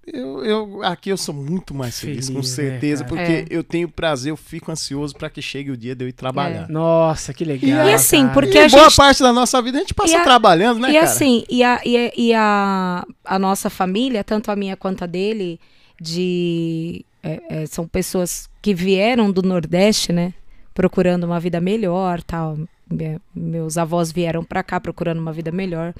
eu, 0.07 0.45
eu, 0.45 0.83
aqui 0.85 1.11
eu 1.11 1.17
sou 1.17 1.35
muito 1.35 1.75
mais 1.75 1.99
feliz, 1.99 2.27
Feliz, 2.27 2.37
com 2.37 2.43
certeza, 2.43 3.03
né, 3.03 3.09
porque 3.09 3.23
É. 3.33 3.45
eu 3.51 3.65
tenho 3.65 3.89
prazer, 3.89 4.31
eu 4.31 4.37
fico 4.37 4.71
ansioso 4.71 5.15
para 5.17 5.29
que 5.29 5.43
chegue 5.43 5.71
o 5.71 5.77
dia 5.77 5.95
de 5.95 6.05
eu 6.05 6.09
ir 6.09 6.13
trabalhar. 6.13 6.69
Nossa, 6.69 7.35
que 7.35 7.45
legal. 7.45 7.89
E 7.89 7.93
assim, 7.93 8.23
cara. 8.23 8.33
porque 8.35 8.57
e 8.59 8.65
a 8.65 8.69
boa 8.69 8.85
gente- 8.85 8.97
parte 8.97 9.23
da 9.23 9.33
nossa 9.33 9.61
vida 9.61 9.79
a 9.79 9.81
gente 9.81 9.95
passa 9.95 10.13
E 10.13 10.17
a- 10.17 10.23
trabalhando, 10.25 10.81
né, 10.81 10.91
e 10.91 10.95
cara? 10.95 11.05
assim, 11.05 11.45
e, 11.51 11.63
a, 11.65 11.81
e, 11.85 11.97
a, 11.97 12.13
e 12.17 12.35
a, 12.35 13.05
a 13.25 13.39
nossa 13.39 13.69
família, 13.69 14.23
tanto 14.23 14.51
a 14.51 14.57
minha 14.57 14.77
quanto 14.77 15.05
a 15.05 15.07
dele, 15.07 15.59
de 16.01 17.05
é, 17.23 17.63
é, 17.63 17.67
são 17.67 17.87
pessoas 17.89 18.49
que 18.63 18.73
vieram 18.75 19.31
do 19.33 19.43
Nordeste, 19.43 20.13
né? 20.13 20.33
Procurando 20.75 21.25
uma 21.25 21.41
vida 21.41 21.61
melhor, 21.61 22.23
tal. 22.23 22.57
Me- 22.89 23.19
Meus 23.35 23.77
avós 23.79 24.13
vieram 24.13 24.45
pra 24.45 24.63
cá 24.63 24.79
procurando 24.79 25.19
uma 25.19 25.33
vida 25.33 25.51
melhor. 25.51 25.93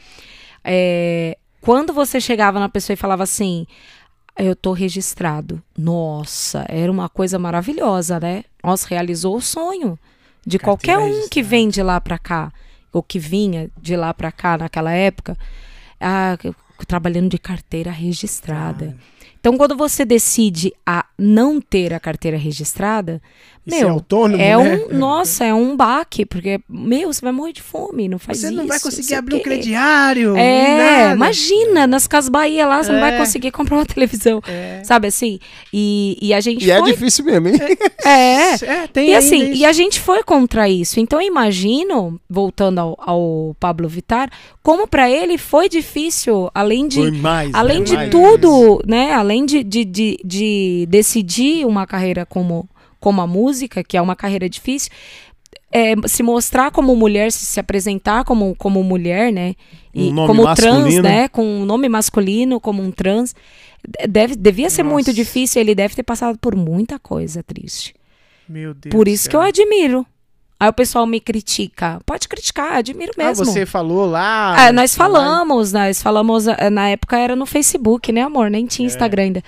É, 0.63 1.37
quando 1.67 1.93
você 1.93 2.21
chegava 2.21 2.61
na 2.61 2.69
pessoa 2.69 2.95
e 2.95 2.97
falava 2.97 3.25
assim, 3.25 3.67
eu 4.39 4.55
tô 4.55 4.73
registrado. 4.73 5.61
Nossa, 5.77 6.65
era 6.69 6.93
uma 6.93 7.09
coisa 7.09 7.41
maravilhosa, 7.41 8.21
né? 8.21 8.45
Nossa, 8.63 8.87
realizou 8.89 9.35
o 9.35 9.41
sonho 9.41 9.99
de 10.47 10.61
qualquer 10.61 10.97
Carteira 10.97 11.25
um 11.25 11.29
que 11.29 11.43
vem 11.43 11.69
de 11.69 11.83
lá 11.83 12.01
pra 12.01 12.19
cá, 12.19 12.53
ou 12.93 13.03
que 13.03 13.19
vinha 13.19 13.69
de 13.83 13.97
lá 13.97 14.15
pra 14.15 14.31
cá 14.31 14.57
naquela 14.57 14.93
época, 14.93 15.37
ah, 16.01 16.39
trabalhando 16.87 17.31
de 17.31 17.39
carteira 17.39 17.91
registrada. 17.91 18.97
Então, 19.41 19.59
quando 19.59 19.77
você 19.77 20.05
decide 20.05 20.73
a 20.87 21.05
não 21.19 21.61
ter 21.61 21.93
a 21.93 21.99
carteira 21.99 22.37
registrada, 22.37 23.21
Ser 23.69 23.81
meu, 23.81 23.91
autônomo, 23.91 24.41
é 24.41 24.57
né? 24.57 24.81
um, 24.91 24.97
nossa, 24.97 25.45
é 25.45 25.53
um 25.53 25.77
baque, 25.77 26.25
porque, 26.25 26.61
meu, 26.69 27.13
você 27.13 27.21
vai 27.21 27.33
morrer 27.33 27.53
de 27.53 27.63
fome, 27.63 28.09
não 28.09 28.19
faz 28.19 28.39
Você 28.39 28.47
isso. 28.47 28.55
não 28.57 28.67
vai 28.67 28.79
conseguir 28.79 29.15
abrir 29.17 29.37
um 29.37 29.41
crediário. 29.41 30.37
É, 30.37 31.01
nada. 31.03 31.15
imagina, 31.17 31.87
nas 31.87 32.07
Casas 32.07 32.29
Bahia 32.29 32.65
lá, 32.67 32.83
você 32.83 32.93
não 32.93 33.01
vai 33.01 33.15
É. 33.15 33.19
conseguir 33.19 33.51
comprar 33.51 33.77
uma 33.77 33.87
televisão. 33.87 34.41
É. 34.47 34.83
Sabe 34.85 35.09
assim? 35.09 35.41
E, 35.73 36.17
e 36.23 36.33
a 36.33 36.41
gente 36.41 36.65
E 36.65 36.71
é 36.71 36.79
foi. 36.79 36.93
difícil 36.93 37.25
mesmo, 37.25 37.49
hein? 37.49 37.55
É. 38.05 38.55
É, 38.65 38.87
tem 38.93 39.11
E 39.11 39.15
assim, 39.17 39.51
isso. 39.51 39.61
e 39.63 39.65
a 39.65 39.73
gente 39.73 39.99
foi 40.01 40.23
contra 40.23 40.69
isso. 40.69 41.01
Então 41.01 41.21
eu 41.21 41.27
imagino, 41.27 42.21
voltando 42.31 42.79
ao, 42.79 42.97
ao 43.01 43.57
Pablo 43.59 43.89
Vittar, 43.89 44.31
como 44.63 44.87
pra 44.87 45.11
ele 45.11 45.37
foi 45.39 45.69
difícil, 45.69 46.51
além 46.55 46.87
de 46.87 46.99
Foi 47.01 47.11
mais, 47.11 47.53
além 47.55 47.79
né? 47.81 47.85
de 47.85 47.95
Mais. 47.97 48.11
tudo, 48.11 48.81
né? 48.87 49.13
Além 49.13 49.45
de, 49.45 49.65
de, 49.65 49.85
de, 49.85 50.19
de 50.25 50.87
decidir 50.89 51.67
uma 51.67 51.87
carreira 51.87 52.25
como, 52.27 52.69
como 53.07 53.21
a 53.23 53.27
música, 53.27 53.85
que 53.85 53.97
é 53.97 54.03
uma 54.03 54.17
carreira 54.17 54.49
difícil, 54.49 54.91
é, 55.71 55.95
se 56.09 56.25
mostrar 56.25 56.73
como 56.73 56.97
mulher, 56.97 57.31
se, 57.31 57.47
se 57.47 57.61
apresentar 57.61 58.25
como, 58.25 58.53
como 58.57 58.83
mulher, 58.83 59.33
né? 59.33 59.55
E 59.95 60.09
Um 60.11 60.27
como 60.27 60.43
trans, 60.57 60.79
masculino. 60.83 61.03
né? 61.05 61.29
Com 61.29 61.45
um 61.45 61.65
nome 61.65 61.89
masculino, 61.89 62.59
como 62.59 62.83
um 62.83 62.91
trans. 62.91 63.33
Deve, 64.09 64.35
devia 64.35 64.69
ser 64.69 64.83
muito 64.83 65.07
Nossa. 65.07 65.15
difícil, 65.15 65.61
ele 65.61 65.73
deve 65.73 65.95
ter 65.95 66.03
passado 66.03 66.37
por 66.37 66.57
muita 66.57 66.99
coisa 66.99 67.45
triste. 67.45 67.95
Meu 68.49 68.75
Deus 68.75 68.91
Por 68.93 69.07
isso 69.07 69.23
céu. 69.25 69.31
que 69.31 69.37
eu 69.37 69.41
admiro. 69.43 70.05
Aí 70.59 70.69
o 70.69 70.73
pessoal 70.73 71.07
me 71.07 71.21
critica. 71.21 72.01
Pode 72.07 72.27
criticar, 72.29 72.77
admiro 72.77 73.13
Ah, 73.19 73.25
mesmo. 73.25 73.45
você 73.45 73.67
falou 73.67 74.07
lá. 74.07 74.55
Ah, 74.69 74.73
nós 74.73 74.97
lá- 74.97 75.05
falamos, 75.05 75.73
nós 75.73 76.01
falamos, 76.03 76.47
na 76.73 76.89
época 76.89 77.19
era 77.19 77.37
no 77.37 77.45
Facebook, 77.45 78.11
né, 78.11 78.23
amor? 78.23 78.51
Nem 78.51 78.65
É. 78.65 78.69
tinha 78.69 78.87
Instagram 78.87 79.23
ainda. 79.25 79.43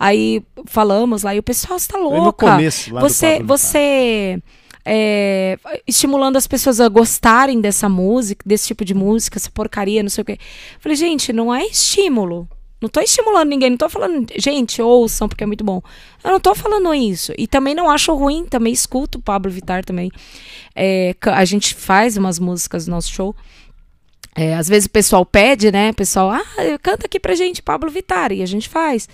Aí 0.00 0.42
falamos 0.66 1.22
lá 1.22 1.34
e 1.34 1.38
o 1.38 1.42
pessoal, 1.42 1.78
tá 1.86 1.98
no 1.98 2.08
louca. 2.08 2.46
começo 2.52 2.92
lá 2.94 3.00
você, 3.02 3.32
Vittar. 3.32 3.46
você 3.46 4.42
é, 4.84 5.58
estimulando 5.86 6.36
as 6.36 6.46
pessoas 6.46 6.80
a 6.80 6.88
gostarem 6.88 7.60
dessa 7.60 7.88
música, 7.88 8.42
desse 8.46 8.68
tipo 8.68 8.84
de 8.84 8.94
música, 8.94 9.36
essa 9.38 9.50
porcaria, 9.50 10.02
não 10.02 10.08
sei 10.10 10.22
o 10.22 10.24
quê. 10.24 10.38
Falei, 10.80 10.96
gente, 10.96 11.32
não 11.32 11.52
é 11.54 11.64
estímulo. 11.66 12.48
Não 12.80 12.90
tô 12.90 13.00
estimulando 13.00 13.48
ninguém, 13.48 13.70
não 13.70 13.76
tô 13.76 13.88
falando, 13.88 14.26
gente, 14.36 14.82
ouçam, 14.82 15.28
porque 15.28 15.42
é 15.42 15.46
muito 15.46 15.64
bom. 15.64 15.80
Eu 16.22 16.32
não 16.32 16.40
tô 16.40 16.54
falando 16.54 16.92
isso. 16.94 17.32
E 17.38 17.46
também 17.46 17.74
não 17.74 17.88
acho 17.88 18.14
ruim, 18.14 18.44
também 18.44 18.72
escuto 18.72 19.18
o 19.18 19.22
Pablo 19.22 19.50
Vittar 19.50 19.84
também. 19.84 20.10
É, 20.74 21.14
a 21.22 21.44
gente 21.46 21.74
faz 21.74 22.16
umas 22.18 22.38
músicas 22.38 22.86
no 22.86 22.94
nosso 22.94 23.10
show. 23.10 23.34
É, 24.34 24.54
às 24.54 24.68
vezes 24.68 24.84
o 24.84 24.90
pessoal 24.90 25.24
pede, 25.24 25.72
né? 25.72 25.90
O 25.90 25.94
pessoal, 25.94 26.30
ah, 26.30 26.44
canta 26.82 27.06
aqui 27.06 27.18
pra 27.18 27.34
gente, 27.34 27.62
Pablo 27.62 27.90
Vittar, 27.90 28.30
e 28.32 28.42
a 28.42 28.46
gente 28.46 28.68
faz. 28.68 29.08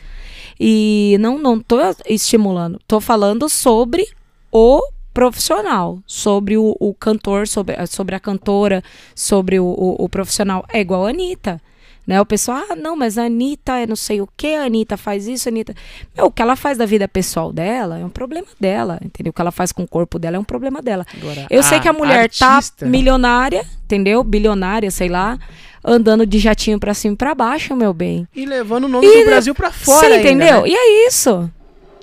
E 0.58 1.16
não, 1.20 1.39
não 1.39 1.60
tô 1.60 1.78
estimulando, 2.08 2.81
tô 2.89 3.00
falando 3.00 3.49
sobre 3.49 4.05
o 4.50 4.82
profissional, 5.15 6.00
sobre 6.05 6.57
o, 6.57 6.76
o 6.81 6.92
cantor, 6.94 7.47
sobre, 7.47 7.76
sobre 7.86 8.16
a 8.16 8.20
cantora, 8.20 8.82
sobre 9.15 9.60
o, 9.60 9.66
o, 9.66 10.05
o 10.05 10.08
profissional. 10.08 10.65
É 10.73 10.81
igual 10.81 11.07
a 11.07 11.10
Anitta. 11.10 11.60
Né? 12.07 12.21
O 12.21 12.27
pessoal, 12.27 12.65
ah, 12.69 12.75
não, 12.75 12.97
mas 12.97 13.17
a 13.17 13.25
Anitta 13.27 13.79
é 13.79 13.87
não 13.87 13.95
sei 13.95 14.21
o 14.21 14.29
que, 14.37 14.55
a 14.57 14.65
Anitta 14.65 14.97
faz 14.97 15.29
isso, 15.29 15.49
a 15.49 15.51
Anitta. 15.53 15.73
Meu, 16.17 16.27
o 16.27 16.31
que 16.33 16.43
ela 16.43 16.57
faz 16.57 16.77
da 16.77 16.85
vida 16.85 17.07
pessoal 17.07 17.53
dela 17.53 17.99
é 17.99 18.05
um 18.05 18.09
problema 18.11 18.49
dela, 18.59 18.99
entendeu? 19.05 19.31
O 19.31 19.33
que 19.33 19.41
ela 19.41 19.53
faz 19.53 19.71
com 19.71 19.85
o 19.85 19.89
corpo 19.89 20.19
dela 20.19 20.37
é 20.37 20.41
um 20.41 20.45
problema 20.45 20.83
dela. 20.83 21.07
Agora, 21.17 21.47
Eu 21.49 21.63
sei 21.63 21.79
que 21.79 21.87
a 21.89 21.93
mulher 21.93 22.23
artista- 22.25 22.85
tá 22.85 22.87
milionária, 22.87 23.65
entendeu? 23.85 24.25
Bilionária, 24.25 24.91
sei 24.91 25.09
lá, 25.09 25.39
andando 25.85 26.27
de 26.27 26.39
jatinho 26.41 26.79
pra 26.81 26.93
cima 26.93 27.15
e 27.15 27.17
pra 27.17 27.35
baixo, 27.37 27.77
meu 27.77 27.93
bem. 27.95 28.27
E 28.35 28.45
levando 28.45 28.85
o 28.85 28.89
nome 28.89 29.07
E- 29.07 29.21
do 29.21 29.27
Brasil 29.27 29.55
pra 29.55 29.71
fora. 29.71 30.01
Você 30.01 30.07
ainda, 30.07 30.29
entendeu? 30.29 30.63
né? 30.63 30.69
E 30.71 30.75
é 30.75 31.07
isso. 31.07 31.49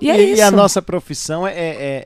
E 0.01 0.09
é 0.09 0.17
e, 0.17 0.31
isso. 0.31 0.39
e 0.39 0.41
a 0.41 0.49
nossa 0.49 0.81
profissão 0.81 1.45
é, 1.45 1.51
é- 1.51 1.55
é- 1.57 2.03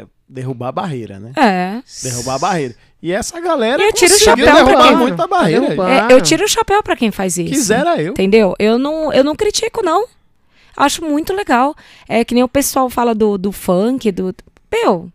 é 0.00 0.06
derrubar 0.26 0.68
a 0.68 0.72
barreira, 0.72 1.18
né? 1.20 1.32
É. 1.36 1.82
Derrubar 2.02 2.36
a 2.36 2.38
barreira. 2.38 2.74
E 3.00 3.12
essa 3.12 3.40
galera 3.40 3.80
E 3.82 3.86
eu 3.86 3.92
tiro 3.92 4.12
o 4.14 4.18
chapéu 4.18 4.44
pra 4.44 4.54
derrubar 4.64 4.88
quem- 4.88 4.96
muita 4.96 5.26
barreira. 5.26 5.60
Derrubar. 5.60 6.10
É, 6.10 6.12
eu 6.12 6.20
tiro 6.20 6.44
o 6.44 6.48
chapéu 6.48 6.82
pra 6.82 6.96
quem 6.96 7.10
faz 7.12 7.36
isso. 7.38 7.48
Quisera 7.50 8.00
eu. 8.02 8.10
Entendeu? 8.10 8.54
Eu 8.58 8.78
não, 8.78 9.12
eu 9.12 9.22
não 9.22 9.36
critico, 9.36 9.82
não. 9.84 10.06
Acho 10.76 11.04
muito 11.04 11.32
legal. 11.32 11.74
É 12.08 12.24
que 12.24 12.34
nem 12.34 12.42
o 12.42 12.48
pessoal 12.48 12.88
fala 12.90 13.14
do, 13.14 13.38
do 13.38 13.52
funk, 13.52 14.10
do. 14.10 14.34
Meu, 14.72 15.08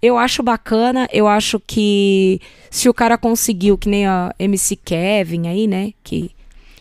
eu 0.00 0.18
acho 0.18 0.42
bacana. 0.42 1.08
Eu 1.12 1.28
acho 1.28 1.60
que 1.60 2.40
se 2.70 2.88
o 2.88 2.94
cara 2.94 3.16
conseguiu, 3.16 3.78
que 3.78 3.88
nem 3.88 4.06
a 4.06 4.34
MC 4.38 4.74
Kevin 4.76 5.46
aí, 5.48 5.66
né? 5.68 5.92
Que 6.02 6.30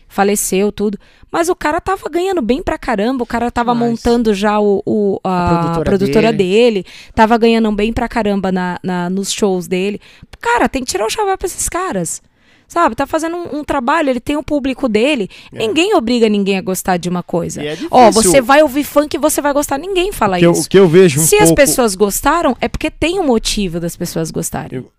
faleceu, 0.07 0.71
tudo. 0.71 0.97
Mas 1.31 1.47
o 1.47 1.55
cara 1.55 1.79
tava 1.79 2.09
ganhando 2.09 2.41
bem 2.41 2.61
pra 2.61 2.77
caramba. 2.77 3.23
O 3.23 3.27
cara 3.27 3.49
tava 3.49 3.71
Demais. 3.73 3.91
montando 3.91 4.33
já 4.33 4.59
o, 4.59 4.83
o- 4.85 5.19
a, 5.23 5.45
A 5.45 5.49
produtora 5.61 5.83
produtora, 5.85 6.33
dele. 6.33 6.81
dele. 6.83 6.85
Tava 7.15 7.37
ganhando 7.37 7.71
bem 7.71 7.93
pra 7.93 8.09
caramba 8.09 8.51
na, 8.51 8.77
na- 8.83 9.09
nos 9.09 9.31
shows 9.31 9.65
dele. 9.67 10.01
Cara, 10.41 10.67
tem 10.67 10.83
que 10.83 10.91
tirar 10.91 11.05
o 11.05 11.09
chapéu 11.09 11.37
pra 11.37 11.45
esses 11.45 11.69
caras. 11.69 12.21
Sabe? 12.67 12.95
Tá 12.95 13.05
fazendo 13.05 13.35
um, 13.35 13.59
um 13.59 13.63
trabalho, 13.65 14.09
ele 14.09 14.19
tem 14.21 14.37
o 14.37 14.43
público 14.43 14.87
dele. 14.87 15.29
Ninguém 15.51 15.93
obriga 15.93 16.29
ninguém 16.29 16.57
a 16.57 16.61
gostar 16.61 16.95
de 16.97 17.09
uma 17.09 17.21
coisa. 17.21 17.61
É. 17.61 17.65
E 17.65 17.67
é 17.67 17.77
Ó, 17.91 18.09
difícil. 18.09 18.31
você 18.31 18.41
vai 18.41 18.61
ouvir 18.61 18.83
funk 18.85 19.13
e 19.15 19.19
você 19.19 19.41
vai 19.41 19.51
gostar. 19.53 19.77
Ninguém 19.77 20.11
fala 20.13 20.37
que 20.39 20.45
eu- 20.45 20.51
isso. 20.53 20.67
o 20.67 20.69
que 20.69 20.79
eu 20.79 20.87
vejo 20.87 21.19
um 21.19 21.23
Se 21.23 21.31
pouco... 21.37 21.43
as 21.43 21.51
pessoas 21.51 21.95
gostaram, 21.95 22.55
é 22.61 22.67
porque 22.69 22.89
tem 22.89 23.19
um 23.19 23.25
motivo 23.25 23.77
das 23.79 23.95
pessoas 23.97 24.31
gostarem. 24.31 24.79
Eu- 24.79 24.91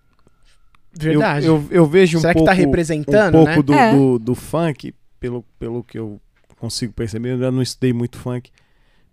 Verdade. 0.94 1.46
Eu, 1.46 1.54
eu, 1.70 1.78
eu 1.78 1.86
vejo 1.86 2.20
Será 2.20 2.30
um 2.30 2.32
que 2.34 2.38
pouco, 2.40 2.50
tá 2.50 2.52
representando, 2.54 3.38
um 3.38 3.44
pouco 3.46 3.56
né? 3.56 3.62
do, 3.62 3.72
É. 3.74 3.92
do, 3.94 4.18
do 4.18 4.34
funk, 4.34 4.94
pelo, 5.22 5.44
pelo 5.56 5.84
que 5.84 5.96
eu 5.96 6.20
consigo 6.58 6.92
perceber. 6.92 7.28
Eu 7.28 7.34
ainda 7.34 7.52
não 7.52 7.62
estudei 7.62 7.92
muito 7.92 8.18
funk. 8.18 8.50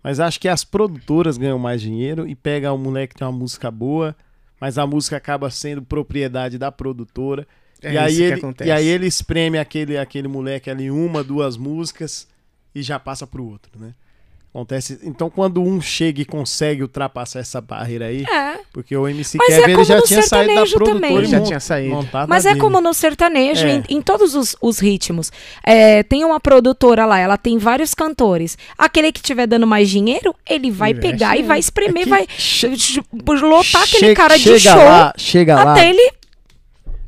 Mas 0.02 0.18
acho 0.18 0.40
que 0.40 0.48
as 0.48 0.64
produtoras 0.64 1.38
ganham 1.38 1.58
mais 1.58 1.80
dinheiro 1.80 2.26
e 2.26 2.34
pega 2.34 2.72
o 2.72 2.78
moleque 2.78 3.14
que 3.14 3.20
tem 3.20 3.28
uma 3.28 3.38
música 3.38 3.70
boa, 3.70 4.16
mas 4.60 4.76
a 4.76 4.86
música 4.86 5.16
acaba 5.16 5.48
sendo 5.50 5.82
propriedade 5.82 6.58
da 6.58 6.72
produtora. 6.72 7.46
É 7.80 7.92
e, 7.92 7.98
aí 7.98 8.22
ele, 8.22 8.34
acontece. 8.34 8.68
e 8.68 8.72
aí 8.72 8.86
ele 8.86 9.06
espreme 9.06 9.56
aquele, 9.56 9.96
aquele 9.96 10.26
moleque 10.26 10.68
ali 10.68 10.90
uma, 10.90 11.22
duas 11.22 11.56
músicas 11.56 12.26
e 12.74 12.82
já 12.82 12.98
passa 12.98 13.26
pro 13.26 13.44
outro, 13.44 13.78
né? 13.78 13.94
Acontece. 14.52 14.98
Então, 15.04 15.30
quando 15.30 15.62
um 15.62 15.80
chega 15.80 16.22
e 16.22 16.24
consegue 16.24 16.82
ultrapassar 16.82 17.38
essa 17.38 17.60
barreira 17.60 18.06
aí, 18.06 18.24
É. 18.24 18.58
porque 18.72 18.96
o 18.96 19.06
MC 19.06 19.38
Mas 19.38 19.48
é 19.48 19.52
Kevin 19.60 19.62
ele 19.64 19.72
como 19.74 19.84
já 19.84 19.96
no 19.96 20.02
tinha 20.02 20.22
saído 20.22 20.46
da 20.48 20.54
sertanejo 20.54 20.76
produtora 20.76 21.00
também. 21.08 21.22
e 21.22 21.26
Já 21.26 21.40
tinha 21.40 21.60
saído. 21.60 22.08
Mas 22.28 22.44
é 22.44 22.48
dele. 22.48 22.60
como 22.60 22.80
no 22.80 22.92
sertanejo, 22.92 23.64
É. 23.64 23.70
em, 23.76 23.84
em 23.88 24.02
todos 24.02 24.34
os, 24.34 24.56
os 24.60 24.80
ritmos. 24.80 25.30
É, 25.64 26.02
tem 26.02 26.24
uma 26.24 26.40
produtora 26.40 27.06
lá, 27.06 27.16
ela 27.20 27.36
tem 27.38 27.58
vários 27.58 27.94
cantores. 27.94 28.58
Aquele 28.76 29.12
que 29.12 29.20
estiver 29.20 29.46
dando 29.46 29.68
mais 29.68 29.88
dinheiro, 29.88 30.34
ele 30.44 30.68
vai 30.72 30.90
Investe, 30.90 31.10
pegar 31.12 31.36
e 31.36 31.42
né? 31.42 31.46
vai 31.48 31.60
espremer, 31.60 32.02
É 32.02 32.06
vai 32.10 32.26
lotar 33.40 33.82
aquele 33.82 34.06
Che- 34.08 34.14
cara 34.14 34.36
de 34.36 34.42
chega 34.42 34.58
show 34.58 34.84
Lá, 34.84 35.12
chega 35.16 35.54
lá. 35.62 35.72
até 35.72 35.90
ele. 35.90 36.12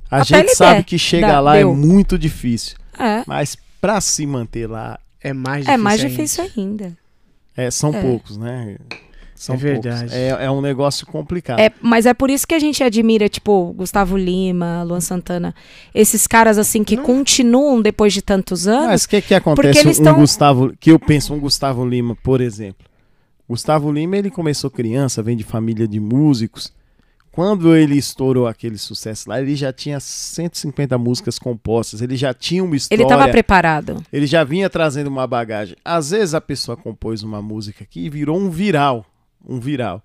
A 0.08 0.16
até 0.18 0.24
gente 0.24 0.38
ele 0.46 0.54
sabe 0.54 0.74
der. 0.76 0.84
que 0.84 0.96
chega 0.98 1.26
Dá- 1.26 1.40
lá 1.40 1.54
deu. 1.56 1.70
é 1.70 1.74
muito 1.74 2.16
difícil. 2.16 2.76
É, 2.96 3.24
Mas 3.26 3.56
pra 3.80 4.00
se 4.00 4.24
manter 4.26 4.68
lá, 4.68 4.96
É 5.20 5.32
mais 5.32 5.64
difícil. 5.64 5.74
é 5.74 5.76
mais 5.76 6.00
ainda. 6.00 6.10
difícil 6.10 6.50
ainda. 6.56 7.01
É, 7.56 7.70
são 7.70 7.94
É. 7.94 8.00
poucos, 8.00 8.36
né? 8.36 8.76
São 9.34 9.56
É 9.56 9.58
verdade. 9.58 10.14
É, 10.14 10.28
é 10.44 10.50
um 10.50 10.60
negócio 10.60 11.04
complicado. 11.04 11.58
É, 11.58 11.72
mas 11.80 12.06
é 12.06 12.14
por 12.14 12.30
isso 12.30 12.46
que 12.46 12.54
a 12.54 12.60
gente 12.60 12.82
admira, 12.84 13.28
tipo, 13.28 13.72
Gustavo 13.76 14.16
Lima, 14.16 14.84
Luan 14.84 15.00
Santana, 15.00 15.52
esses 15.92 16.28
caras 16.28 16.58
assim 16.58 16.84
que 16.84 16.96
continuam 16.96 17.82
depois 17.82 18.12
de 18.12 18.22
tantos 18.22 18.68
anos. 18.68 18.86
Mas 18.86 19.04
o 19.04 19.08
que, 19.08 19.20
que 19.20 19.34
acontece? 19.34 19.88
Um 20.00 20.04
tão- 20.04 20.14
Gustavo, 20.14 20.72
que 20.78 20.92
eu 20.92 20.98
penso, 20.98 21.34
um 21.34 21.40
Gustavo 21.40 21.84
Lima, 21.84 22.16
por 22.22 22.40
exemplo. 22.40 22.86
Gustavo 23.48 23.90
Lima, 23.90 24.16
ele 24.16 24.30
começou 24.30 24.70
criança, 24.70 25.20
vem 25.24 25.36
de 25.36 25.42
família 25.42 25.88
de 25.88 25.98
músicos. 25.98 26.72
Quando 27.32 27.74
ele 27.74 27.96
estourou 27.96 28.46
aquele 28.46 28.76
sucesso 28.76 29.28
lá, 29.30 29.40
ele 29.40 29.56
já 29.56 29.72
tinha 29.72 29.98
150 29.98 30.98
músicas 30.98 31.38
compostas, 31.38 32.02
ele 32.02 32.14
já 32.14 32.34
tinha 32.34 32.62
uma 32.62 32.76
história. 32.76 33.02
Ele 33.02 33.10
estava 33.10 33.28
preparado. 33.30 34.04
Ele 34.12 34.26
já 34.26 34.44
vinha 34.44 34.68
trazendo 34.68 35.06
uma 35.08 35.26
bagagem. 35.26 35.74
Às 35.82 36.10
vezes 36.10 36.34
a 36.34 36.40
pessoa 36.42 36.76
compôs 36.76 37.22
uma 37.22 37.40
música 37.40 37.84
aqui 37.84 38.04
e 38.04 38.10
virou 38.10 38.38
um 38.38 38.50
viral. 38.50 39.06
Um 39.48 39.58
viral. 39.58 40.02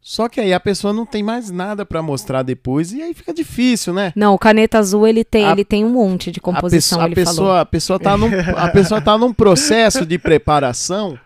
Só 0.00 0.26
que 0.28 0.40
aí 0.40 0.52
a 0.54 0.60
pessoa 0.60 0.92
não 0.92 1.04
tem 1.06 1.22
mais 1.22 1.50
nada 1.50 1.84
pra 1.84 2.02
mostrar 2.02 2.42
depois 2.42 2.92
e 2.92 3.02
aí 3.02 3.12
fica 3.14 3.32
difícil, 3.32 3.92
né? 3.94 4.12
Não, 4.16 4.34
o 4.34 4.38
Caneta 4.38 4.78
Azul, 4.78 5.06
ele 5.06 5.22
tem, 5.24 5.44
A- 5.46 5.52
ele 5.52 5.64
tem 5.64 5.84
um 5.84 5.90
monte 5.90 6.30
de 6.30 6.38
A 6.40 6.42
composição, 6.42 7.00
a 7.00 7.06
ele 7.06 7.14
pessoa, 7.14 7.34
falou. 7.36 7.56
a 7.56 7.64
pessoa 7.66 7.98
tá 8.00 8.16
num, 8.16 8.28
a 8.56 8.68
pessoa 8.68 9.00
tá 9.02 9.16
num 9.18 9.32
processo 9.32 10.04
de 10.04 10.18
preparação 10.18 11.18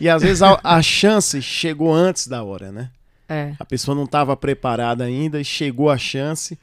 e 0.00 0.08
às 0.08 0.22
vezes 0.22 0.42
a, 0.42 0.58
a 0.62 0.80
chance 0.82 1.40
chegou 1.42 1.92
antes 1.94 2.26
da 2.26 2.42
hora, 2.42 2.70
né? 2.72 2.90
É. 3.28 3.54
A 3.58 3.64
pessoa 3.64 3.94
não 3.94 4.04
estava 4.04 4.36
preparada 4.36 5.04
ainda 5.04 5.40
e 5.40 5.44
chegou 5.44 5.90
a 5.90 5.98
chance, 5.98 6.58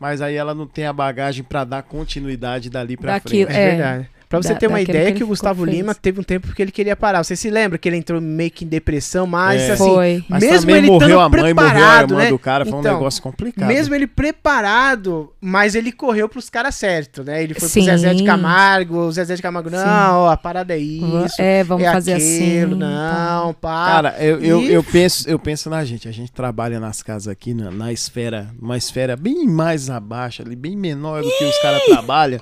mas 0.00 0.20
aí 0.20 0.34
ela 0.34 0.54
não 0.54 0.66
tem 0.66 0.84
a 0.86 0.92
bagagem 0.92 1.42
pra 1.44 1.64
dar 1.64 1.82
continuidade 1.82 2.68
dali 2.68 2.96
pra 2.96 3.12
Daquilo- 3.14 3.46
frente. 3.50 3.58
É, 3.58 3.62
É. 3.62 3.70
verdade. 3.76 4.10
Pra 4.32 4.42
você 4.42 4.54
Da- 4.54 4.58
ter 4.60 4.66
uma 4.66 4.80
ideia 4.80 5.12
que 5.12 5.18
que, 5.18 5.24
o 5.24 5.26
Gustavo 5.26 5.60
ficou- 5.60 5.74
Lima 5.74 5.92
fez. 5.92 5.98
teve 6.00 6.18
um 6.18 6.22
tempo 6.22 6.54
que 6.54 6.62
ele 6.62 6.72
queria 6.72 6.96
parar. 6.96 7.22
Você 7.22 7.36
se 7.36 7.50
lembra 7.50 7.76
que 7.76 7.86
ele 7.86 7.98
entrou 7.98 8.18
meio 8.18 8.50
que 8.50 8.64
em 8.64 8.68
depressão, 8.68 9.26
mas 9.26 9.60
É. 9.60 9.72
assim, 9.72 9.84
Foi. 9.84 10.24
Mas 10.26 10.42
mesmo 10.42 10.60
também 10.60 10.76
ele 10.76 10.86
morreu 10.86 11.20
a 11.20 11.28
mãe, 11.28 11.40
morreu 11.40 11.50
a 11.50 11.54
preparado, 11.70 12.10
irmã 12.14 12.22
né? 12.24 12.28
do 12.30 12.38
cara, 12.38 12.64
foi 12.64 12.74
um 12.74 12.80
Então, 12.80 12.94
negócio 12.94 13.22
complicado. 13.22 13.68
Mesmo 13.68 13.94
ele 13.94 14.06
preparado, 14.06 15.32
mas 15.40 15.74
ele 15.74 15.92
correu 15.92 16.28
pros 16.28 16.48
caras 16.48 16.74
certos, 16.74 17.24
né? 17.26 17.42
Ele 17.42 17.52
foi 17.52 17.68
Sim. 17.68 17.80
pro 17.84 17.90
Zezé 17.92 18.14
de 18.14 18.24
Camargo, 18.24 18.96
o 19.00 19.12
Zezé 19.12 19.34
de 19.36 19.42
Camargo, 19.42 19.68
não, 19.68 20.20
ó, 20.20 20.30
a 20.30 20.36
parada 20.36 20.74
é 20.74 20.78
isso. 20.78 21.36
é, 21.38 21.62
vamos 21.62 21.84
é 21.84 21.92
fazer 21.92 22.14
aquilo, 22.14 22.74
assim. 22.74 22.74
Não, 22.76 23.54
pá. 23.54 23.86
Cara, 23.86 24.16
eu, 24.18 24.40
eu, 24.40 24.62
E- 24.62 24.72
eu, 24.72 24.82
penso, 24.82 25.28
eu 25.28 25.38
penso 25.38 25.68
na 25.68 25.84
gente. 25.84 26.08
A 26.08 26.12
gente 26.12 26.32
trabalha 26.32 26.80
nas 26.80 27.02
casas 27.02 27.28
aqui, 27.28 27.52
na, 27.52 27.70
na 27.70 27.92
esfera, 27.92 28.48
uma 28.60 28.78
esfera 28.78 29.14
bem 29.16 29.46
mais 29.46 29.90
abaixo, 29.90 30.42
ali, 30.42 30.56
bem 30.56 30.74
menor 30.76 31.22
do 31.22 31.28
que 31.28 31.44
os 31.44 31.58
caras 31.60 31.82
trabalham. 31.84 32.40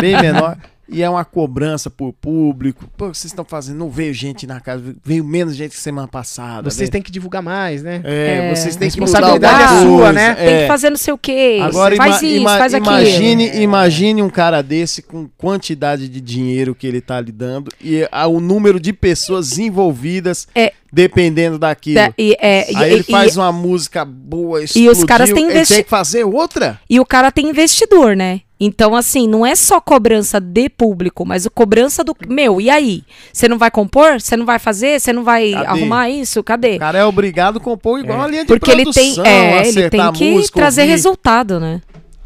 bem 0.00 0.16
menor. 0.20 0.56
E 0.90 1.02
é 1.02 1.10
uma 1.10 1.24
cobrança 1.24 1.90
por 1.90 2.12
público. 2.14 2.88
Pô, 2.96 3.08
vocês 3.08 3.26
estão 3.26 3.44
fazendo? 3.44 3.76
Não 3.76 3.90
veio 3.90 4.14
gente 4.14 4.46
na 4.46 4.58
casa, 4.60 4.82
veio 5.04 5.22
menos 5.22 5.54
gente 5.54 5.72
que 5.72 5.80
semana 5.80 6.08
passada. 6.08 6.70
Vocês 6.70 6.88
né? 6.88 6.92
têm 6.92 7.02
que 7.02 7.10
divulgar 7.12 7.42
mais, 7.42 7.82
né? 7.82 8.00
É, 8.04 8.50
É, 8.50 8.54
vocês 8.54 8.74
têm 8.74 8.88
que 8.90 8.98
responsabilidade 8.98 9.74
é 9.74 9.82
sua, 9.82 10.12
né? 10.12 10.34
Tem 10.34 10.46
é. 10.46 10.60
que 10.62 10.66
fazer 10.68 10.88
não 10.90 10.96
sei 10.96 11.12
o 11.12 11.18
quê. 11.18 11.58
Agora 11.62 11.94
faz 11.96 12.22
ima- 12.22 12.30
isso, 12.32 12.40
ima- 12.40 12.58
faz 12.58 12.74
aquilo. 12.74 12.92
imagine, 12.92 13.50
imagine 13.62 14.22
um 14.22 14.30
cara 14.30 14.62
desse 14.62 15.02
com 15.02 15.28
quantidade 15.36 16.08
de 16.08 16.20
dinheiro 16.20 16.74
que 16.74 16.86
ele 16.86 17.00
tá 17.02 17.20
lidando 17.20 17.70
e 17.82 18.08
a- 18.10 18.26
o 18.26 18.40
número 18.40 18.80
de 18.80 18.92
pessoas 18.92 19.58
envolvidas 19.58 20.48
É. 20.54 20.72
dependendo 20.92 21.58
daquilo. 21.58 21.96
Da- 21.96 22.14
e, 22.16 22.34
é, 22.40 22.72
e- 22.72 22.76
Aí 22.76 22.92
ele 22.92 23.04
e- 23.06 23.12
faz 23.12 23.36
uma 23.36 23.52
música 23.52 24.04
boa, 24.04 24.60
E 24.74 24.88
os 24.88 25.04
caras 25.04 25.28
explodiu, 25.28 25.34
têm 25.34 25.44
ele 25.44 25.52
investi- 25.54 25.74
tem 25.74 25.84
que 25.84 25.90
fazer 25.90 26.24
outra. 26.24 26.80
E 26.88 26.98
o 26.98 27.04
cara 27.04 27.30
tem 27.30 27.48
investidor, 27.50 28.16
né? 28.16 28.40
Então, 28.60 28.96
assim, 28.96 29.28
não 29.28 29.46
é 29.46 29.54
só 29.54 29.80
cobrança 29.80 30.40
de 30.40 30.68
público, 30.68 31.24
mas 31.24 31.46
o 31.46 31.50
cobrança 31.50 32.02
do. 32.02 32.14
Meu, 32.28 32.60
e 32.60 32.68
aí? 32.68 33.04
Você 33.32 33.48
não 33.48 33.56
vai 33.56 33.70
compor? 33.70 34.20
Você 34.20 34.36
não 34.36 34.44
vai 34.44 34.58
fazer? 34.58 35.00
Você 35.00 35.12
não 35.12 35.22
vai 35.22 35.52
Cadê? 35.52 35.66
arrumar 35.66 36.10
isso? 36.10 36.42
Cadê? 36.42 36.74
O 36.76 36.78
cara 36.80 36.98
é 36.98 37.04
obrigado 37.04 37.58
a 37.58 37.60
compor 37.60 38.00
igual 38.00 38.20
a 38.20 38.26
linha 38.26 38.42
de 38.42 38.48
Porque 38.48 38.70
ele 38.70 38.84
tem, 38.92 39.14
produção, 39.14 39.24
é, 39.24 39.68
ele 39.68 39.88
tem 39.88 40.00
a 40.00 40.10
que 40.10 40.32
música, 40.32 40.58
trazer 40.58 40.80
ouvir. 40.82 40.90
resultado, 40.92 41.60
né? 41.60 41.80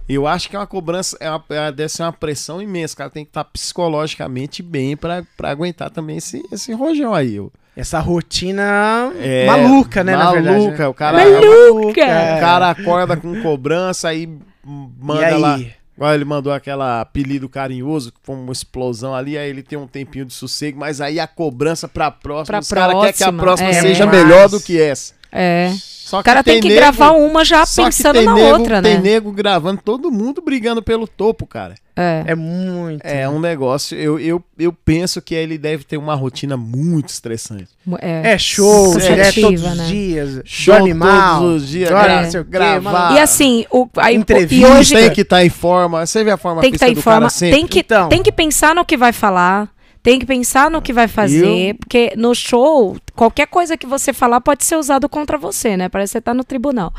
Eu 0.09 0.27
acho 0.27 0.49
que 0.49 0.57
é 0.57 0.59
uma 0.59 0.67
cobrança, 0.67 1.17
é 1.21 1.29
uma, 1.31 1.43
é- 1.51 1.71
deve 1.73 1.89
ser 1.91 2.03
uma 2.03 2.13
pressão 2.13 2.61
imensa. 2.63 2.95
O 2.95 2.97
cara 2.97 3.11
tem 3.11 3.25
que 3.25 3.31
estar 3.31 3.45
psicologicamente 3.45 4.63
bem 4.63 4.97
pra, 4.97 5.23
pra 5.37 5.51
aguentar 5.51 5.91
também 5.91 6.17
esse, 6.17 6.43
esse 6.51 6.73
rojão 6.73 7.15
aí. 7.15 7.37
Eu- 7.37 7.53
Essa 7.77 8.01
rotina 8.01 9.13
É, 9.21 9.47
maluca, 9.47 10.03
né, 10.03 10.17
na 10.17 10.33
verdade. 10.33 10.57
Maluca, 10.59 10.79
né? 10.79 10.89
o 10.89 10.95
cara, 10.95 11.19
Maluca! 11.19 11.91
o 11.91 12.41
cara 12.41 12.71
acorda 12.71 13.17
com 13.17 13.41
cobrança, 13.43 14.09
aí 14.09 14.29
manda 14.65 15.23
E 15.23 15.25
aí? 15.25 15.41
lá. 15.41 15.61
Agora 15.97 16.15
ele 16.15 16.25
mandou 16.25 16.53
aquela 16.53 17.01
apelido 17.01 17.49
carinhoso, 17.49 18.13
que 18.13 18.19
foi 18.23 18.35
uma 18.35 18.53
explosão 18.53 19.15
ali, 19.15 19.37
aí 19.37 19.49
ele 19.49 19.63
tem 19.63 19.79
um 19.79 19.87
tempinho 19.87 20.25
de 20.25 20.33
sossego, 20.33 20.79
mas 20.79 21.01
aí 21.01 21.21
a 21.21 21.27
cobrança 21.27 21.87
pra 21.87 22.11
próxima, 22.11 22.47
Pra 22.47 22.61
os 22.61 22.69
caras 22.69 23.01
querem 23.01 23.13
que 23.13 23.25
a 23.25 23.33
próxima, 23.33 23.69
é. 23.69 23.81
seja 23.81 24.07
melhor 24.07 24.49
do 24.49 24.59
que 24.61 24.81
essa. 24.81 25.15
É. 25.33 25.73
Só 26.03 26.21
O 26.21 26.23
cara 26.23 26.43
tem 26.45 26.61
que 26.61 26.69
nego- 26.69 26.79
gravar 26.79 27.13
uma 27.13 27.43
já 27.43 27.65
pensando 27.67 28.17
tem 28.17 28.27
na 28.27 28.35
nego- 28.35 28.59
outra, 28.59 28.83
Tem 28.83 28.97
né? 28.97 29.01
nego 29.01 29.33
gravando, 29.33 29.81
todo 29.83 30.11
mundo 30.11 30.43
brigando 30.43 30.83
pelo 30.83 31.07
topo, 31.07 31.47
cara. 31.47 31.75
É. 31.97 32.25
É 32.27 32.35
muito. 32.35 33.01
É 33.03 33.27
um 33.27 33.41
negócio, 33.41 33.97
eu, 33.97 34.19
eu, 34.19 34.43
eu 34.59 34.73
penso 34.75 35.23
que 35.23 35.35
ele 35.35 35.57
deve 35.57 35.85
ter 35.85 35.97
uma 35.97 36.15
rotina 36.15 36.55
muito 36.55 37.09
estressante. 37.09 37.69
É. 37.99 38.33
É 38.33 38.39
show, 38.39 38.95
direto 38.99 39.41
todos 39.41 39.63
né? 39.63 39.71
os 39.71 39.89
dias. 39.89 40.41
Show 40.45 40.75
dorme 40.75 40.93
mal, 40.93 41.41
todos 41.41 41.63
os 41.63 41.69
dias, 41.71 41.89
o 41.91 42.45
quê, 42.45 42.51
gravar. 42.51 43.15
E 43.15 43.19
assim, 43.19 43.65
o, 43.71 43.89
aí, 43.97 44.15
Entrevista, 44.15 44.55
e 44.67 44.71
hoje 44.71 44.95
tem 44.95 45.11
que 45.11 45.23
estar 45.23 45.43
em 45.43 45.49
forma. 45.51 46.05
Você 46.05 46.23
vê 46.23 46.31
a 46.31 46.37
forma 46.37 46.61
tem 46.61 46.71
que 46.71 46.77
estar 46.77 46.87
física 46.89 46.99
em 47.01 47.03
do 47.03 47.05
cara 47.05 47.17
forma, 47.17 47.31
sempre? 47.31 47.57
tem 47.59 47.67
que, 47.67 47.79
Então. 47.81 48.09
tem 48.11 48.23
que 48.23 48.33
pensar 48.33 48.75
no 48.75 48.85
que 48.85 48.99
vai 48.99 49.13
falar, 49.15 49.69
tem 50.03 50.19
que 50.19 50.27
pensar 50.27 50.71
no 50.71 50.83
que 50.83 50.93
vai 50.93 51.07
fazer, 51.07 51.75
porque 51.79 52.13
no 52.17 52.35
show, 52.35 52.97
qualquer 53.15 53.47
coisa 53.47 53.77
que 53.77 53.87
você 53.87 54.13
falar 54.13 54.41
pode 54.41 54.65
ser 54.65 54.77
usado 54.77 55.09
contra 55.09 55.39
você, 55.39 55.77
né? 55.77 55.89
Parece 55.89 56.13
que 56.13 56.19
você 56.19 56.21
tá 56.21 56.35
no 56.35 56.43
tribunal. 56.43 56.93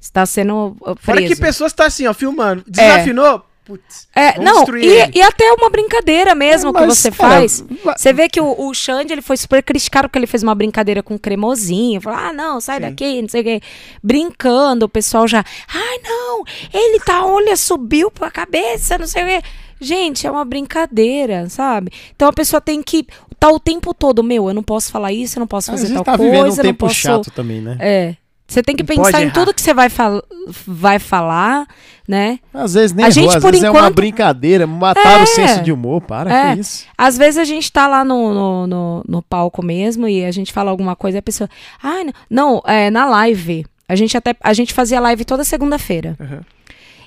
Está 0.00 0.26
sendo 0.26 0.76
uh, 0.80 0.96
Fora 0.96 1.18
preso. 1.18 1.34
que 1.34 1.40
pessoas 1.40 1.72
tá 1.72 1.86
assim, 1.86 2.06
ó, 2.06 2.14
filmando. 2.14 2.64
Desafinou? 2.66 3.44
Putz. 3.64 4.08
É, 4.16 4.40
não, 4.40 4.64
e, 4.76 5.18
e 5.18 5.22
até 5.22 5.52
uma 5.52 5.70
brincadeira 5.70 6.34
mesmo 6.34 6.72
que 6.72 6.80
Mas, 6.80 6.98
você 6.98 7.10
cara, 7.12 7.34
faz. 7.34 7.64
Você 7.96 8.12
vê 8.12 8.28
que 8.28 8.40
o, 8.40 8.66
o 8.66 8.74
Xande, 8.74 9.12
ele 9.12 9.22
foi 9.22 9.36
super 9.36 9.62
criticado 9.62 10.08
porque 10.08 10.18
ele 10.18 10.26
fez 10.26 10.42
uma 10.42 10.56
brincadeira 10.56 11.04
com 11.04 11.14
o 11.14 11.18
cremosinho. 11.18 12.00
Falou, 12.00 12.18
ah, 12.18 12.32
não, 12.32 12.60
sai 12.60 12.76
Sim. 12.76 12.82
daqui, 12.82 13.22
não 13.22 13.28
sei 13.28 13.42
o 13.42 13.44
quê. 13.44 13.60
Brincando, 14.02 14.86
o 14.86 14.88
pessoal 14.88 15.28
já, 15.28 15.44
ai, 15.72 16.00
não, 16.02 16.42
ele 16.74 16.98
tá, 17.00 17.24
olha, 17.24 17.56
subiu 17.56 18.10
pra 18.10 18.28
cabeça, 18.28 18.98
não 18.98 19.06
sei 19.06 19.22
o 19.22 19.26
quê. 19.26 19.42
Gente, 19.80 20.26
é 20.26 20.30
uma 20.30 20.44
brincadeira, 20.44 21.48
sabe? 21.48 21.90
Então 22.14 22.28
a 22.28 22.32
pessoa 22.32 22.60
tem 22.60 22.82
que 22.82 23.06
tá 23.38 23.48
o 23.50 23.58
tempo 23.58 23.94
todo, 23.94 24.22
meu, 24.22 24.48
eu 24.48 24.54
não 24.54 24.62
posso 24.62 24.90
falar 24.92 25.12
isso, 25.12 25.38
eu 25.38 25.40
não 25.40 25.46
posso 25.46 25.70
fazer 25.70 25.92
tal 25.94 26.04
tá 26.04 26.16
coisa, 26.18 26.30
vivendo 26.30 26.44
um 26.44 26.50
eu 26.50 26.56
não 26.56 26.62
tempo 26.62 26.86
posso... 26.86 26.94
chato 26.94 27.30
também, 27.30 27.60
né? 27.60 27.76
É. 27.80 28.16
Você 28.46 28.64
tem 28.64 28.74
que 28.74 28.82
Não 28.82 29.04
pensar 29.04 29.22
em 29.22 29.30
tudo 29.30 29.54
que 29.54 29.60
você 29.60 29.72
vai, 29.72 29.88
fal 29.88 30.20
vai 30.66 30.98
falar, 30.98 31.68
né? 32.06 32.40
Às 32.52 32.74
vezes 32.74 32.92
nem 32.92 33.06
A 33.06 33.10
gente, 33.10 33.32
por 33.40 33.52
vezes 33.52 33.62
é 33.62 33.70
uma 33.70 33.78
enquanto- 33.78 33.94
brincadeira. 33.94 34.66
Mataram 34.66 35.20
É. 35.20 35.22
o 35.22 35.26
senso 35.26 35.62
de 35.62 35.70
humor, 35.70 36.00
para 36.00 36.34
É. 36.34 36.54
com 36.56 36.60
isso. 36.60 36.84
Às 36.98 37.16
vezes 37.16 37.38
a 37.38 37.44
gente 37.44 37.70
tá 37.70 37.86
lá 37.86 38.04
no, 38.04 38.34
no, 38.34 38.66
no, 38.66 39.04
no 39.08 39.22
palco 39.22 39.64
mesmo 39.64 40.08
e 40.08 40.24
a 40.24 40.32
gente 40.32 40.52
fala 40.52 40.68
alguma 40.68 40.96
coisa 40.96 41.18
e 41.18 41.20
a 41.20 41.22
pessoa. 41.22 41.48
Ai, 41.80 42.02
não, 42.04 42.12
não 42.28 42.62
é 42.66 42.90
na 42.90 43.06
live. 43.06 43.64
A 43.88 43.94
gente 43.94 44.16
até 44.16 44.34
a 44.42 44.52
gente 44.52 44.74
fazia 44.74 44.98
live 44.98 45.24
toda 45.24 45.44
segunda-feira. 45.44 46.16
Uhum. 46.18 46.40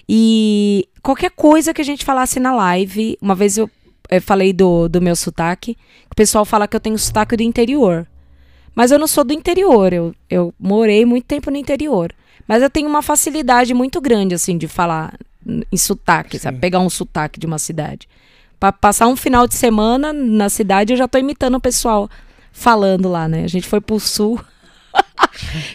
E 0.08 0.88
qualquer 1.02 1.32
coisa 1.32 1.74
que 1.74 1.82
a 1.82 1.86
gente 1.86 2.06
falasse 2.06 2.40
na 2.40 2.54
live, 2.54 3.18
uma 3.22 3.36
vez 3.36 3.58
eu, 3.58 3.70
eh, 4.10 4.20
falei 4.20 4.52
do, 4.54 4.88
do 4.88 5.02
meu 5.02 5.16
sotaque, 5.16 5.78
o 6.12 6.16
pessoal 6.16 6.46
fala 6.46 6.68
que 6.68 6.76
eu 6.76 6.80
tenho 6.80 6.98
sotaque 6.98 7.38
do 7.38 7.44
interior. 7.44 8.08
Mas 8.76 8.92
eu 8.92 9.00
não 9.00 9.08
sou 9.08 9.24
do 9.24 9.34
interior, 9.34 9.94
eu, 9.94 10.16
eu 10.30 10.54
morei 10.60 11.06
muito 11.06 11.26
tempo 11.26 11.52
no 11.52 11.58
interior. 11.58 12.14
Mas 12.48 12.62
eu 12.62 12.70
tenho 12.70 12.90
uma 12.90 13.02
facilidade 13.02 13.74
muito 13.74 14.02
grande, 14.02 14.36
assim, 14.36 14.58
de 14.58 14.68
falar 14.68 15.14
em 15.46 15.78
sotaque, 15.78 16.40
sabe? 16.40 16.60
Pegar 16.60 16.80
um 16.80 16.90
sotaque 16.90 17.40
de 17.40 17.46
uma 17.46 17.60
cidade. 17.60 18.08
Pra 18.60 18.72
passar 18.72 19.08
um 19.08 19.16
final 19.16 19.48
de 19.48 19.56
semana 19.56 20.12
na 20.14 20.50
cidade, 20.50 20.94
eu 20.94 20.98
já 20.98 21.08
tô 21.08 21.18
imitando 21.18 21.56
o 21.56 21.62
pessoal 21.62 22.10
falando 22.52 23.10
lá, 23.10 23.28
né? 23.28 23.44
A 23.44 23.48
gente 23.48 23.68
foi 23.68 23.82
pro 23.82 24.00
sul. 24.00 24.40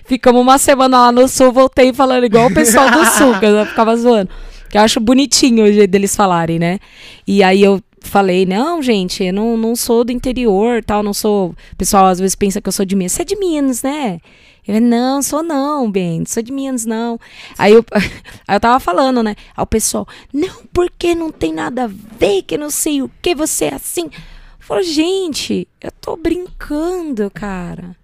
Ficamos 0.04 0.40
uma 0.40 0.58
semana 0.58 0.98
lá 0.98 1.12
no 1.12 1.28
sul, 1.28 1.52
voltei 1.52 1.92
falando 1.92 2.24
igual 2.24 2.46
o 2.46 2.54
pessoal 2.54 2.90
do 2.90 3.04
sul, 3.06 3.38
que 3.38 3.46
eu 3.46 3.66
ficava 3.66 3.96
zoando. 3.96 4.30
Que 4.68 4.76
eu 4.76 4.82
acho 4.82 5.00
bonitinho 5.00 5.64
o 5.64 5.72
jeito 5.72 5.90
deles 5.90 6.14
falarem, 6.14 6.58
né? 6.58 6.78
E 7.26 7.42
aí 7.42 7.62
eu 7.62 7.82
falei, 8.00 8.46
não, 8.46 8.82
gente, 8.82 9.24
eu 9.24 9.32
não, 9.32 9.56
não 9.56 9.74
sou 9.76 10.04
do 10.04 10.12
interior, 10.12 10.82
tal, 10.82 11.02
não 11.02 11.14
sou... 11.14 11.50
O 11.72 11.76
pessoal 11.76 12.06
às 12.06 12.18
vezes 12.18 12.34
pensa 12.34 12.60
que 12.60 12.68
eu 12.68 12.72
sou 12.72 12.84
de 12.84 12.94
Minas. 12.96 13.12
Você 13.12 13.22
é 13.22 13.24
de 13.24 13.36
Minas, 13.36 13.82
né? 13.82 14.20
Eu, 14.66 14.80
não, 14.82 15.22
sou 15.22 15.42
não, 15.42 15.90
bem, 15.90 16.18
não 16.18 16.26
sou 16.26 16.42
de 16.42 16.52
Minas, 16.52 16.84
não. 16.84 17.18
Aí 17.56 17.72
eu, 17.72 17.84
aí 18.46 18.56
eu 18.56 18.60
tava 18.60 18.78
falando, 18.78 19.22
né? 19.22 19.34
Aí 19.56 19.62
o 19.62 19.66
pessoal, 19.66 20.06
não, 20.32 20.62
porque 20.72 21.14
não 21.14 21.32
tem 21.32 21.52
nada 21.52 21.84
a 21.84 21.90
ver, 22.18 22.42
que 22.42 22.58
não 22.58 22.70
sei 22.70 23.02
o 23.02 23.10
que, 23.22 23.34
você 23.34 23.66
é 23.66 23.74
assim. 23.74 24.04
Eu 24.04 24.10
falo, 24.60 24.82
gente, 24.82 25.66
eu 25.80 25.90
tô 25.90 26.16
brincando, 26.16 27.30
cara. 27.30 27.96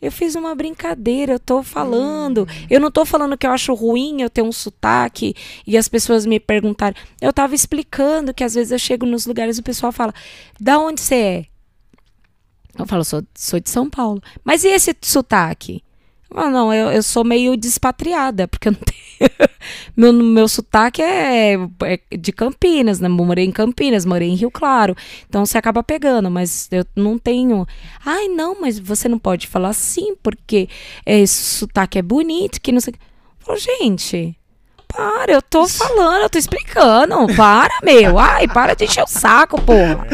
Eu 0.00 0.10
fiz 0.10 0.34
uma 0.34 0.54
brincadeira, 0.54 1.34
eu 1.34 1.40
tô 1.40 1.62
falando. 1.62 2.48
Eu 2.70 2.80
não 2.80 2.90
tô 2.90 3.04
falando 3.04 3.36
que 3.36 3.46
eu 3.46 3.50
acho 3.50 3.74
ruim 3.74 4.22
eu 4.22 4.30
ter 4.30 4.42
um 4.42 4.52
sotaque 4.52 5.34
e 5.66 5.76
as 5.76 5.88
pessoas 5.88 6.24
me 6.24 6.40
perguntarem. 6.40 7.00
Eu 7.20 7.32
tava 7.32 7.54
explicando 7.54 8.32
que 8.32 8.42
às 8.42 8.54
vezes 8.54 8.72
eu 8.72 8.78
chego 8.78 9.04
nos 9.04 9.26
lugares 9.26 9.58
e 9.58 9.60
o 9.60 9.64
pessoal 9.64 9.92
fala: 9.92 10.14
"Da 10.58 10.78
onde 10.78 11.00
você 11.00 11.14
é?" 11.14 11.46
Eu 12.78 12.86
falo, 12.86 13.04
sou, 13.04 13.22
sou 13.34 13.60
de 13.60 13.68
São 13.68 13.90
Paulo. 13.90 14.22
Mas 14.44 14.64
e 14.64 14.68
esse 14.68 14.96
sotaque? 15.02 15.82
Ah, 16.34 16.48
não, 16.48 16.72
eu, 16.72 16.90
eu 16.92 17.02
sou 17.02 17.24
meio 17.24 17.56
despatriada, 17.56 18.46
porque 18.46 18.68
eu 18.68 18.72
não 18.72 18.80
tenho. 18.80 19.50
meu, 19.96 20.12
meu 20.12 20.48
sotaque 20.48 21.02
é, 21.02 21.54
é 21.82 22.16
de 22.16 22.32
Campinas, 22.32 23.00
né? 23.00 23.08
Morei 23.08 23.44
em 23.44 23.50
Campinas, 23.50 24.04
morei 24.04 24.28
em 24.28 24.34
Rio 24.34 24.50
Claro. 24.50 24.96
Então 25.28 25.44
você 25.44 25.58
acaba 25.58 25.82
pegando, 25.82 26.30
mas 26.30 26.68
eu 26.70 26.84
não 26.94 27.18
tenho. 27.18 27.66
Ai, 28.04 28.28
não, 28.28 28.60
mas 28.60 28.78
você 28.78 29.08
não 29.08 29.18
pode 29.18 29.46
falar 29.46 29.70
assim, 29.70 30.14
porque 30.22 30.68
esse 31.04 31.58
sotaque 31.58 31.98
é 31.98 32.02
bonito, 32.02 32.60
que 32.60 32.72
não 32.72 32.80
sei. 32.80 32.94
Falo, 33.40 33.58
gente, 33.58 34.36
para, 34.86 35.32
eu 35.32 35.42
tô 35.42 35.66
falando, 35.66 36.22
eu 36.22 36.30
tô 36.30 36.38
explicando. 36.38 37.14
Para, 37.36 37.74
meu. 37.82 38.18
Ai, 38.18 38.46
para 38.46 38.74
de 38.74 38.84
encher 38.84 39.02
o 39.02 39.06
saco, 39.06 39.60
porra. 39.60 40.06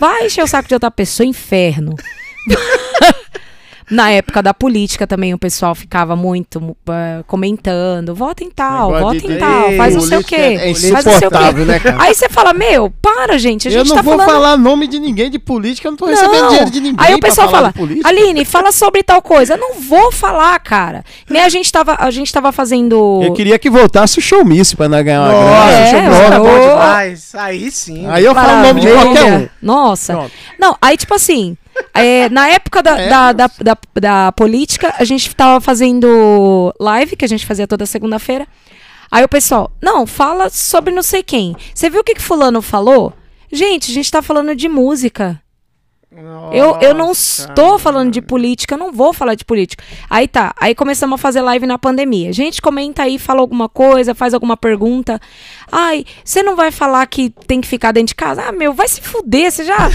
Vai 0.00 0.26
encher 0.26 0.42
o 0.42 0.46
saco 0.46 0.68
de 0.68 0.74
outra 0.74 0.90
pessoa, 0.90 1.26
inferno. 1.26 1.94
Na 3.94 4.10
época 4.10 4.42
da 4.42 4.52
política 4.52 5.06
também 5.06 5.32
o 5.32 5.38
pessoal 5.38 5.72
ficava 5.72 6.16
muito 6.16 6.58
uh, 6.58 6.74
comentando, 7.28 8.12
vota 8.12 8.42
em 8.42 8.50
tal, 8.50 8.90
vota 8.90 9.24
em 9.24 9.38
tal, 9.38 9.72
faz 9.74 9.94
não 9.94 10.02
sei 10.02 10.18
o 10.18 10.24
quê. 10.24 10.34
É 10.34 10.74
faz 10.74 11.04
não 11.04 11.18
sei 11.18 11.28
o 11.28 11.30
quê. 11.30 11.64
Né, 11.64 11.78
cara? 11.78 12.02
Aí 12.02 12.12
você 12.12 12.28
fala, 12.28 12.52
meu, 12.52 12.92
para, 13.00 13.38
gente, 13.38 13.68
a 13.68 13.70
gente 13.70 13.78
Eu 13.78 13.84
não 13.84 13.94
tá 13.94 14.02
vou 14.02 14.16
falando... 14.18 14.34
falar 14.34 14.56
nome 14.56 14.88
de 14.88 14.98
ninguém 14.98 15.30
de 15.30 15.38
política, 15.38 15.86
eu 15.86 15.92
não 15.92 15.96
tô 15.96 16.06
não. 16.06 16.12
recebendo 16.12 16.48
dinheiro 16.48 16.70
de 16.70 16.80
ninguém. 16.80 17.06
Aí 17.06 17.14
o 17.14 17.20
pessoal 17.20 17.48
fala, 17.48 17.72
Aline, 18.02 18.44
fala 18.44 18.72
sobre 18.72 19.04
tal 19.04 19.22
coisa. 19.22 19.54
Eu 19.54 19.58
não 19.58 19.74
vou 19.74 20.10
falar, 20.10 20.58
cara. 20.58 21.04
Nem 21.30 21.42
a 21.42 21.48
gente 21.48 21.70
tava, 21.70 21.96
a 22.00 22.10
gente 22.10 22.32
tava 22.32 22.50
fazendo... 22.50 23.20
Eu 23.22 23.32
queria 23.32 23.60
que 23.60 23.70
voltasse 23.70 24.18
o 24.18 24.22
showmice 24.22 24.74
pra 24.74 24.88
nós 24.88 25.04
ganhar 25.04 25.20
uma 25.20 25.32
Nossa, 25.32 25.68
grana. 25.68 25.86
É, 25.86 25.90
showmice 25.90 26.40
bom 26.40 26.68
demais. 26.68 27.34
Aí 27.36 27.70
sim. 27.70 28.06
Aí 28.08 28.24
eu 28.24 28.34
falo 28.34 28.58
o 28.58 28.62
nome 28.62 28.80
de 28.80 28.88
qualquer 28.90 29.32
um. 29.32 29.48
Nossa. 29.62 30.14
Pronto. 30.14 30.32
Não, 30.58 30.76
aí 30.82 30.96
tipo 30.96 31.14
assim... 31.14 31.56
É, 31.92 32.28
na 32.28 32.48
época 32.48 32.82
da, 32.82 32.98
é, 33.00 33.08
da, 33.08 33.32
da, 33.32 33.50
da, 33.60 33.78
da, 33.94 34.32
política, 34.32 34.94
a 34.98 35.04
gente 35.04 35.34
tava 35.34 35.60
fazendo 35.60 36.74
live, 36.80 37.16
que 37.16 37.24
a 37.24 37.28
gente 37.28 37.46
fazia 37.46 37.66
toda 37.66 37.86
segunda-feira. 37.86 38.46
Aí 39.10 39.22
o 39.22 39.28
pessoal, 39.28 39.70
não, 39.82 40.06
fala 40.06 40.50
sobre 40.50 40.92
não 40.92 41.02
sei 41.02 41.22
quem. 41.22 41.54
Você 41.74 41.88
viu 41.88 42.00
o 42.00 42.04
que, 42.04 42.14
que 42.14 42.22
fulano 42.22 42.60
falou? 42.60 43.12
Gente, 43.52 43.90
a 43.90 43.94
gente 43.94 44.10
tá 44.10 44.20
falando 44.20 44.56
de 44.56 44.68
música. 44.68 45.40
Nossa, 46.22 46.56
eu, 46.56 46.78
eu 46.80 46.94
não 46.94 47.10
estou 47.10 47.78
falando 47.78 48.12
de 48.12 48.22
política, 48.22 48.74
eu 48.74 48.78
não 48.78 48.92
vou 48.92 49.12
falar 49.12 49.34
de 49.34 49.44
política. 49.44 49.82
Aí 50.08 50.28
tá, 50.28 50.54
aí 50.60 50.74
começamos 50.74 51.14
a 51.14 51.18
fazer 51.18 51.40
live 51.40 51.66
na 51.66 51.76
pandemia. 51.76 52.32
Gente, 52.32 52.62
comenta 52.62 53.02
aí, 53.02 53.18
fala 53.18 53.40
alguma 53.40 53.68
coisa, 53.68 54.14
faz 54.14 54.32
alguma 54.32 54.56
pergunta. 54.56 55.20
Ai, 55.72 56.04
você 56.24 56.42
não 56.42 56.54
vai 56.54 56.70
falar 56.70 57.04
que 57.06 57.30
tem 57.48 57.60
que 57.60 57.66
ficar 57.66 57.90
dentro 57.90 58.08
de 58.08 58.14
casa? 58.14 58.44
Ah, 58.46 58.52
meu, 58.52 58.72
vai 58.72 58.86
se 58.86 59.00
fuder, 59.00 59.50
você 59.50 59.64
já. 59.64 59.90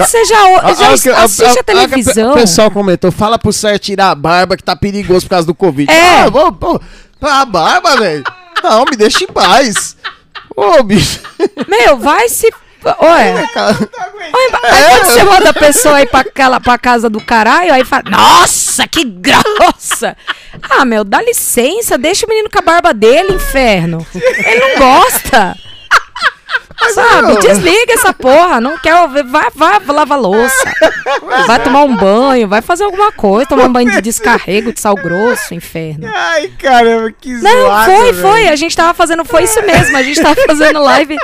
Você 0.00 0.24
já, 0.24 0.72
já 0.72 1.24
assiste 1.24 1.58
a, 1.58 1.60
a, 1.60 1.62
televisão. 1.62 2.30
O 2.30 2.34
pessoal 2.34 2.70
comentou, 2.70 3.12
fala 3.12 3.38
pro 3.38 3.52
Sérgio 3.52 3.80
tirar 3.80 4.10
a 4.10 4.14
barba 4.14 4.56
que 4.56 4.62
tá 4.62 4.74
perigoso 4.74 5.26
por 5.26 5.30
causa 5.30 5.46
do 5.46 5.54
Covid. 5.54 5.92
É. 5.92 6.22
Ah, 6.22 6.30
vou, 6.30 6.50
vou, 6.50 6.80
a 7.20 7.44
barba, 7.44 7.98
velho. 7.98 8.24
Não, 8.62 8.86
me 8.86 8.96
deixa 8.96 9.24
em 9.24 9.26
paz. 9.26 9.98
Ô, 10.56 10.82
bicho. 10.82 11.20
Meu, 11.68 11.98
vai 11.98 12.30
se 12.30 12.50
Oi, 12.82 13.22
aí 13.22 14.90
quando 14.90 15.06
você 15.06 15.22
manda 15.24 15.50
a 15.50 15.54
pessoa 15.54 15.96
aí 15.96 16.06
pra, 16.06 16.20
aquela, 16.20 16.60
pra 16.60 16.78
casa 16.78 17.10
do 17.10 17.20
caralho, 17.20 17.72
aí 17.72 17.84
fala, 17.84 18.04
nossa, 18.08 18.86
que 18.88 19.04
grossa! 19.04 20.16
Ah, 20.62 20.84
meu, 20.84 21.04
dá 21.04 21.20
licença, 21.20 21.98
deixa 21.98 22.24
o 22.24 22.28
menino 22.28 22.48
com 22.50 22.58
a 22.58 22.62
barba 22.62 22.94
dele, 22.94 23.34
inferno. 23.34 24.06
Ele 24.14 24.60
não 24.60 24.78
gosta. 24.78 25.56
Sabe? 26.94 27.38
Desliga 27.40 27.92
essa 27.92 28.12
porra. 28.12 28.60
Não 28.60 28.78
quer 28.78 28.94
ouvir. 28.96 29.22
Vai, 29.24 29.48
vai 29.54 29.80
lavar 29.86 30.18
louça. 30.18 30.72
Vai 31.46 31.62
tomar 31.62 31.82
um 31.84 31.94
banho. 31.94 32.48
Vai 32.48 32.62
fazer 32.62 32.84
alguma 32.84 33.12
coisa. 33.12 33.46
Tomar 33.46 33.66
um 33.66 33.72
banho 33.72 33.90
de 33.90 34.00
descarrego 34.00 34.72
de 34.72 34.80
sal 34.80 34.94
grosso, 34.94 35.54
inferno. 35.54 36.10
Ai, 36.12 36.48
caramba, 36.58 37.12
que 37.12 37.36
zoado, 37.36 37.54
Não, 37.56 37.84
foi, 37.84 38.12
foi. 38.14 38.48
A 38.48 38.56
gente 38.56 38.74
tava 38.74 38.94
fazendo. 38.94 39.24
Foi 39.24 39.44
isso 39.44 39.60
mesmo. 39.62 39.96
A 39.96 40.02
gente 40.02 40.20
tava 40.20 40.36
fazendo 40.46 40.82
live. 40.82 41.16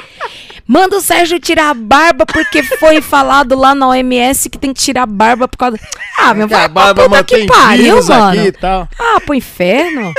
Manda 0.67 0.97
o 0.97 1.01
Sérgio 1.01 1.39
tirar 1.39 1.71
a 1.71 1.75
barba 1.75 2.27
porque 2.27 2.63
foi 2.63 3.01
falado 3.03 3.55
lá 3.57 3.75
na 3.75 3.89
OMS 3.89 4.51
que 4.51 4.59
tem 4.59 4.73
que 4.73 4.81
tirar 4.81 5.03
a 5.03 5.07
barba 5.07 5.47
por 5.47 5.57
causa. 5.57 5.79
Ah, 6.19 6.35
meu 6.35 6.49
vai, 6.49 6.65
a 6.65 6.69
barba 6.69 7.05
puta 7.05 7.25
que 7.25 7.47
pariu, 7.47 8.03
mano. 8.05 8.41
Ah, 8.99 9.21
pro 9.21 9.35
inferno. 9.35 10.13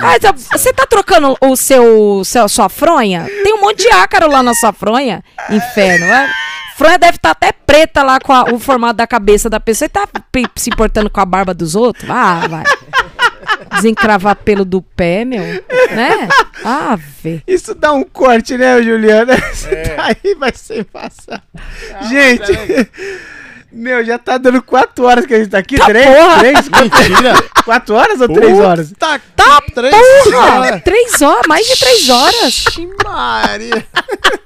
Ah, 0.00 0.32
você 0.52 0.72
tá 0.72 0.86
trocando 0.86 1.36
o 1.40 1.56
seu, 1.56 2.22
seu 2.24 2.48
sua 2.48 2.68
fronha? 2.68 3.26
Tem 3.42 3.54
um 3.54 3.60
monte 3.60 3.82
de 3.82 3.90
ácaro 3.90 4.30
lá 4.30 4.42
na 4.42 4.54
sua 4.54 4.72
fronha, 4.72 5.22
inferno. 5.50 6.06
É? 6.06 6.30
Fronha 6.76 6.98
deve 6.98 7.16
estar 7.16 7.34
tá 7.34 7.46
até 7.48 7.52
preta 7.52 8.02
lá 8.02 8.20
com 8.20 8.32
a, 8.32 8.44
o 8.44 8.58
formato 8.58 8.94
da 8.94 9.06
cabeça 9.06 9.48
da 9.48 9.58
pessoa 9.58 9.86
e 9.86 9.88
tá 9.88 10.06
se 10.56 10.68
importando 10.68 11.08
com 11.08 11.20
a 11.20 11.24
barba 11.24 11.54
dos 11.54 11.74
outros? 11.74 12.08
Ah, 12.08 12.46
vai. 12.48 12.64
Desencravar 13.74 14.36
pelo 14.36 14.64
do 14.64 14.82
pé, 14.82 15.24
meu. 15.24 15.42
Né? 15.42 16.28
Ah, 16.64 16.98
vê. 17.22 17.42
Isso 17.46 17.74
dá 17.74 17.92
um 17.92 18.04
corte, 18.04 18.56
né, 18.56 18.82
Juliana? 18.82 19.34
É. 19.34 19.96
Aí 19.98 20.34
vai 20.34 20.52
ser 20.54 20.84
passar. 20.84 21.42
Ah, 21.94 22.02
gente. 22.02 22.52
É 22.52 22.86
meu, 23.76 24.02
já 24.04 24.18
tá 24.18 24.38
dando 24.38 24.62
4 24.62 25.04
horas 25.04 25.26
que 25.26 25.34
a 25.34 25.38
gente 25.38 25.50
tá 25.50 25.58
aqui. 25.58 25.76
3? 25.76 26.06
Tá 26.06 26.38
três, 26.38 26.68
Mentira. 26.70 27.34
4 27.64 27.94
horas 27.94 28.20
ou 28.20 28.28
3 28.28 28.58
horas? 28.58 28.92
Tá, 28.98 29.20
tá 29.36 29.60
3 29.74 29.94
porra! 30.24 30.80
3 30.80 31.22
horas, 31.22 31.46
mais 31.46 31.66
de 31.66 31.78
3 31.78 32.10
horas. 32.10 32.64
Maria. 33.04 33.86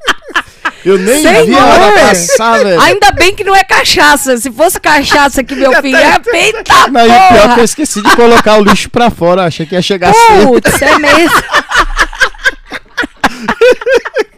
Eu 0.85 0.99
nem 0.99 1.23
Senhor. 1.23 1.47
vi 1.47 1.55
a 1.55 1.65
hora 1.65 1.93
passar, 2.09 2.65
velho. 2.65 2.81
Ainda 2.81 3.13
bem 3.13 3.35
que 3.35 3.45
não 3.45 3.55
é 3.55 3.63
cachaça. 3.63 4.37
Se 4.39 4.51
fosse 4.51 4.81
cachaça 4.81 5.45
que 5.45 5.55
meu 5.55 5.73
filho 5.83 5.97
é 5.97 6.19
peita 6.19 6.89
Não, 6.91 7.07
e 7.07 7.29
pior 7.33 7.55
que 7.55 7.61
eu 7.61 7.65
esqueci 7.65 8.03
de 8.03 8.17
colocar 8.17 8.57
o 8.59 8.65
lixo 8.65 8.89
pra 8.91 9.11
fora. 9.11 9.45
Achei 9.45 9.67
que 9.67 9.75
ia 9.75 9.83
chegar 9.83 10.13
cedo. 10.15 10.47
Putz, 10.47 10.83
é 10.83 10.99
mesmo. 10.99 11.31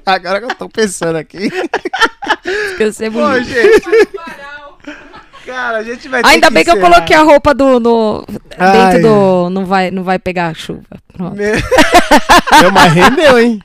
Agora 0.05 0.41
que 0.41 0.47
eu 0.47 0.55
tô 0.57 0.69
pensando 0.69 1.17
aqui. 1.17 1.49
Esqueci 2.73 3.09
muito. 3.09 3.45
gente. 3.45 3.83
Cara, 5.47 5.79
a 5.79 5.83
gente 5.83 6.09
vai 6.09 6.23
Ainda 6.25 6.47
que 6.47 6.55
bem 6.55 6.65
que 6.65 6.71
eu 6.71 6.81
coloquei 6.81 7.17
a 7.17 7.23
roupa 7.23 7.53
do. 7.53 7.81
No, 7.81 8.25
dentro 8.27 9.03
do. 9.03 9.51
Não 9.51 9.67
vai, 9.67 9.91
não 9.91 10.05
vai 10.05 10.19
pegar 10.19 10.55
chuva. 10.55 10.83
Pronto. 11.13 11.37
Meu... 11.37 11.55
Meu, 12.61 12.73
mas 12.73 12.93
rendeu, 12.93 13.39
hein? 13.39 13.61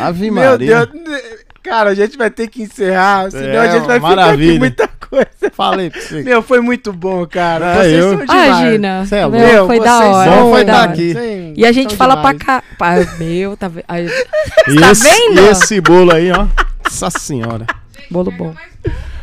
Ave 0.00 0.30
Meu 0.30 0.50
Maria. 0.50 0.86
Deus. 0.86 1.22
Cara, 1.62 1.90
a 1.90 1.94
gente 1.94 2.18
vai 2.18 2.28
ter 2.28 2.48
que 2.48 2.62
encerrar, 2.62 3.30
senão 3.30 3.46
é, 3.46 3.58
a 3.58 3.70
gente 3.70 3.86
vai 3.86 4.00
maravilha. 4.00 4.36
ficar 4.36 4.50
aqui 4.50 4.58
muita 4.58 4.88
coisa. 4.88 5.52
Falei 5.52 5.90
pra 5.90 6.00
você. 6.00 6.22
Meu, 6.22 6.42
foi 6.42 6.60
muito 6.60 6.92
bom, 6.92 7.24
cara. 7.26 7.66
É, 7.66 7.82
vocês 7.82 7.98
eu... 7.98 8.08
são 8.10 8.26
demais. 8.26 8.48
Imagina. 8.48 9.06
Cê 9.06 9.16
é 9.16 9.28
meu, 9.28 9.66
foi 9.66 9.80
da 9.80 9.98
hora. 10.00 10.30
Bom 10.30 10.50
foi 10.50 10.60
estar 10.62 10.84
aqui. 10.84 11.14
Sim, 11.14 11.54
e 11.56 11.64
a 11.64 11.72
gente 11.72 11.94
fala 11.94 12.16
demais. 12.16 12.36
pra 12.36 12.46
cá. 12.46 12.64
Pá, 12.76 12.94
meu, 13.18 13.56
tá, 13.56 13.68
ve... 13.68 13.84
Aí... 13.86 14.08
tá 14.80 14.90
esse, 14.90 15.04
vendo? 15.04 15.40
E 15.40 15.48
esse 15.48 15.80
bolo 15.80 16.12
aí, 16.12 16.32
ó. 16.32 16.46
Nossa 16.84 17.10
senhora. 17.10 17.66
Bolo 18.10 18.32
bom. 18.32 18.52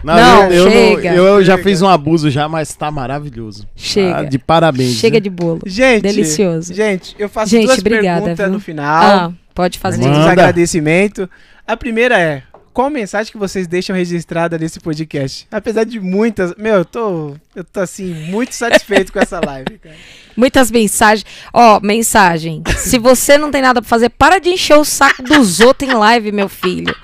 Não, 0.04 0.16
não 0.16 0.52
eu, 0.52 0.70
chega. 0.70 1.14
Eu, 1.14 1.26
eu 1.26 1.44
já 1.44 1.58
fiz 1.58 1.82
um 1.82 1.88
abuso 1.88 2.30
já, 2.30 2.48
mas 2.48 2.74
tá 2.74 2.90
maravilhoso. 2.90 3.68
Chega. 3.76 4.20
Ah, 4.20 4.24
de 4.24 4.40
parabéns. 4.40 4.94
Chega 4.94 5.16
viu? 5.16 5.24
de 5.24 5.30
bolo. 5.30 5.60
Gente, 5.66 6.04
delicioso. 6.04 6.74
Gente, 6.74 7.16
eu 7.20 7.28
faço 7.28 7.52
gente, 7.52 7.66
duas 7.66 7.80
obrigada, 7.80 8.22
perguntas 8.22 8.46
viu? 8.46 8.54
no 8.54 8.60
final. 8.60 9.04
Ah, 9.04 9.32
pode 9.54 9.78
fazer. 9.78 10.06
Antes 10.06 10.26
agradecimento. 10.26 11.30
A 11.70 11.78
primeira 11.78 12.20
é: 12.20 12.42
qual 12.74 12.90
mensagem 12.90 13.32
que 13.32 13.38
vocês 13.38 13.68
deixam 13.68 13.96
registrada 13.96 14.58
nesse 14.58 14.80
podcast? 14.80 15.48
Apesar 15.52 15.84
de 15.84 16.00
muitas, 16.00 16.56
meu, 16.56 16.78
eu 16.78 16.86
tô, 16.86 17.36
eu 17.56 17.64
tô 17.64 17.82
assim 17.82 18.12
muito 18.12 18.56
satisfeito 18.56 19.14
com 19.14 19.20
essa 19.20 19.40
live, 19.46 19.78
cara. 19.78 19.96
Muitas 20.36 20.72
mensagens. 20.72 21.24
Ó, 21.54 21.78
oh, 21.78 21.80
mensagem. 21.80 22.64
Se 22.76 22.98
você 22.98 23.38
não 23.38 23.52
tem 23.52 23.62
nada 23.62 23.84
pra 23.84 23.88
fazer, 23.88 24.10
para 24.10 24.40
de 24.40 24.50
encher 24.50 24.80
o 24.80 24.84
saco 24.84 25.22
dos 25.22 25.60
outros 25.60 25.88
em 25.88 25.94
live, 25.94 26.32
meu 26.32 26.50
filho. 26.50 26.96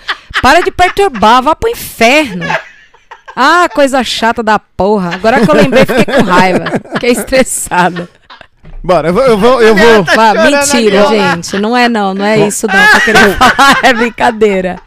Para 0.41 0.61
de 0.61 0.71
perturbar, 0.71 1.43
vá 1.43 1.55
pro 1.55 1.69
inferno. 1.69 2.45
Ah, 3.35 3.69
coisa 3.71 4.03
chata 4.03 4.41
da 4.41 4.57
porra. 4.57 5.13
Agora 5.13 5.45
que 5.45 5.51
eu 5.51 5.55
lembrei, 5.55 5.85
fiquei 5.85 6.05
com 6.05 6.23
raiva. 6.23 6.65
Fiquei 6.93 7.11
estressada. 7.11 8.09
Bora, 8.83 9.09
eu 9.09 9.13
vou. 9.13 9.23
Eu 9.23 9.37
vou, 9.37 9.61
eu 9.61 9.75
vou. 9.75 10.05
Tá 10.05 10.33
mentira, 10.33 11.07
gente. 11.07 11.57
Não 11.57 11.75
é 11.75 11.89
não, 11.89 12.13
não 12.13 12.25
é 12.25 12.47
isso 12.47 12.67
não. 12.67 12.99
Tô 12.99 13.01
querendo 13.01 13.35
falar, 13.37 13.79
é 13.83 13.93
brincadeira. 13.93 14.79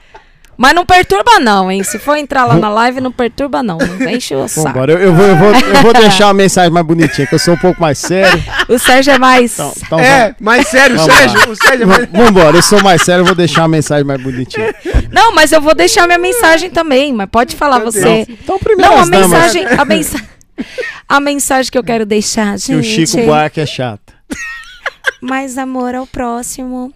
Mas 0.58 0.74
não 0.74 0.84
perturba 0.84 1.38
não, 1.38 1.70
hein? 1.70 1.84
Se 1.84 2.00
for 2.00 2.16
entrar 2.16 2.44
lá 2.44 2.56
na 2.56 2.68
live, 2.68 3.00
não 3.00 3.12
perturba 3.12 3.62
não. 3.62 3.78
Não 3.78 4.10
enche 4.10 4.34
o 4.34 4.48
saco. 4.48 4.66
Vambora. 4.66 4.92
Eu, 4.92 4.98
eu, 4.98 5.14
vou, 5.14 5.24
eu, 5.24 5.36
vou, 5.36 5.52
eu 5.54 5.82
vou 5.82 5.92
deixar 5.92 6.26
uma 6.26 6.34
mensagem 6.34 6.72
mais 6.72 6.84
bonitinha, 6.84 7.28
que 7.28 7.34
eu 7.36 7.38
sou 7.38 7.54
um 7.54 7.58
pouco 7.58 7.80
mais 7.80 7.96
sério. 7.96 8.42
O 8.68 8.76
Sérgio 8.76 9.12
é 9.12 9.18
mais... 9.20 9.54
Então, 9.54 9.72
então 9.86 10.00
é, 10.00 10.34
mais 10.40 10.66
sério, 10.66 10.96
Vamos 10.96 11.14
Sérgio. 11.14 11.50
O 11.52 11.54
Sérgio 11.54 11.82
é 11.84 11.86
mais... 11.86 12.08
Vambora, 12.10 12.56
eu 12.56 12.62
sou 12.62 12.82
mais 12.82 13.00
sério, 13.02 13.20
eu 13.20 13.26
vou 13.26 13.36
deixar 13.36 13.62
uma 13.62 13.68
mensagem 13.68 14.04
mais 14.04 14.20
bonitinha. 14.20 14.74
Não, 15.12 15.32
mas 15.32 15.52
eu 15.52 15.60
vou 15.60 15.76
deixar 15.76 16.08
minha 16.08 16.18
mensagem 16.18 16.70
também, 16.70 17.12
mas 17.12 17.28
pode 17.30 17.54
falar 17.54 17.78
Meu 17.78 17.92
você. 17.92 18.24
Deus. 18.24 18.26
Então, 18.28 18.58
primeiro 18.58 18.90
Não, 18.90 19.02
a 19.02 19.06
mensagem, 19.06 19.64
a 19.64 19.84
mensagem... 19.84 20.26
A 21.08 21.20
mensagem 21.20 21.70
que 21.70 21.78
eu 21.78 21.84
quero 21.84 22.04
deixar, 22.04 22.58
gente... 22.58 22.68
Que 22.68 22.74
o 22.74 22.82
Chico 22.82 23.22
Buarque 23.24 23.60
é 23.60 23.66
chato. 23.66 24.12
Mais 25.20 25.56
amor 25.58 25.94
ao 25.94 26.06
próximo. 26.06 26.92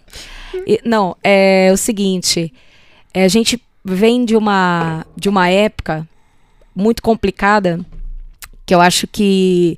E, 0.67 0.79
não, 0.85 1.15
é 1.23 1.69
o 1.73 1.77
seguinte... 1.77 2.53
É, 3.13 3.23
a 3.23 3.27
gente 3.27 3.61
vem 3.85 4.25
de 4.25 4.35
uma, 4.35 5.05
de 5.15 5.29
uma 5.29 5.47
época 5.49 6.07
muito 6.75 7.03
complicada 7.03 7.79
Que 8.65 8.73
eu 8.73 8.81
acho 8.81 9.05
que 9.05 9.77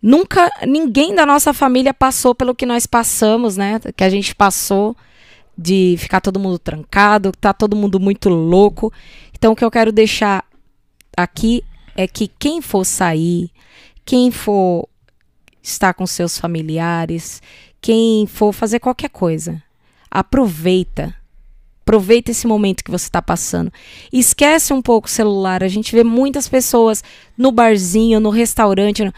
nunca 0.00 0.50
ninguém 0.66 1.14
da 1.14 1.26
nossa 1.26 1.52
família 1.52 1.92
passou 1.92 2.34
pelo 2.34 2.54
que 2.54 2.64
nós 2.64 2.86
passamos, 2.86 3.56
né? 3.56 3.78
Que 3.96 4.04
a 4.04 4.08
gente 4.08 4.34
passou 4.34 4.96
de 5.56 5.96
ficar 5.98 6.20
todo 6.20 6.40
mundo 6.40 6.58
trancado, 6.58 7.30
tá 7.32 7.52
todo 7.52 7.76
mundo 7.76 8.00
muito 8.00 8.28
louco. 8.28 8.92
Então 9.34 9.52
o 9.52 9.56
que 9.56 9.64
eu 9.64 9.70
quero 9.70 9.92
deixar 9.92 10.44
aqui 11.16 11.62
é 11.96 12.06
que 12.06 12.28
quem 12.38 12.60
for 12.60 12.84
sair, 12.84 13.50
quem 14.04 14.30
for 14.30 14.88
estar 15.62 15.94
com 15.94 16.06
seus 16.06 16.38
familiares, 16.38 17.40
quem 17.80 18.26
for 18.26 18.52
fazer 18.52 18.80
qualquer 18.80 19.10
coisa, 19.10 19.62
aproveita. 20.10 21.14
Aproveita 21.82 22.30
esse 22.30 22.46
momento 22.46 22.84
que 22.84 22.92
você 22.92 23.06
está 23.06 23.20
passando. 23.20 23.72
Esquece 24.12 24.72
um 24.72 24.80
pouco 24.80 25.08
o 25.08 25.10
celular. 25.10 25.64
A 25.64 25.68
gente 25.68 25.94
vê 25.94 26.04
muitas 26.04 26.48
pessoas 26.48 27.02
no 27.36 27.50
barzinho, 27.50 28.20
no 28.20 28.30
restaurante, 28.30 29.02
é. 29.02 29.12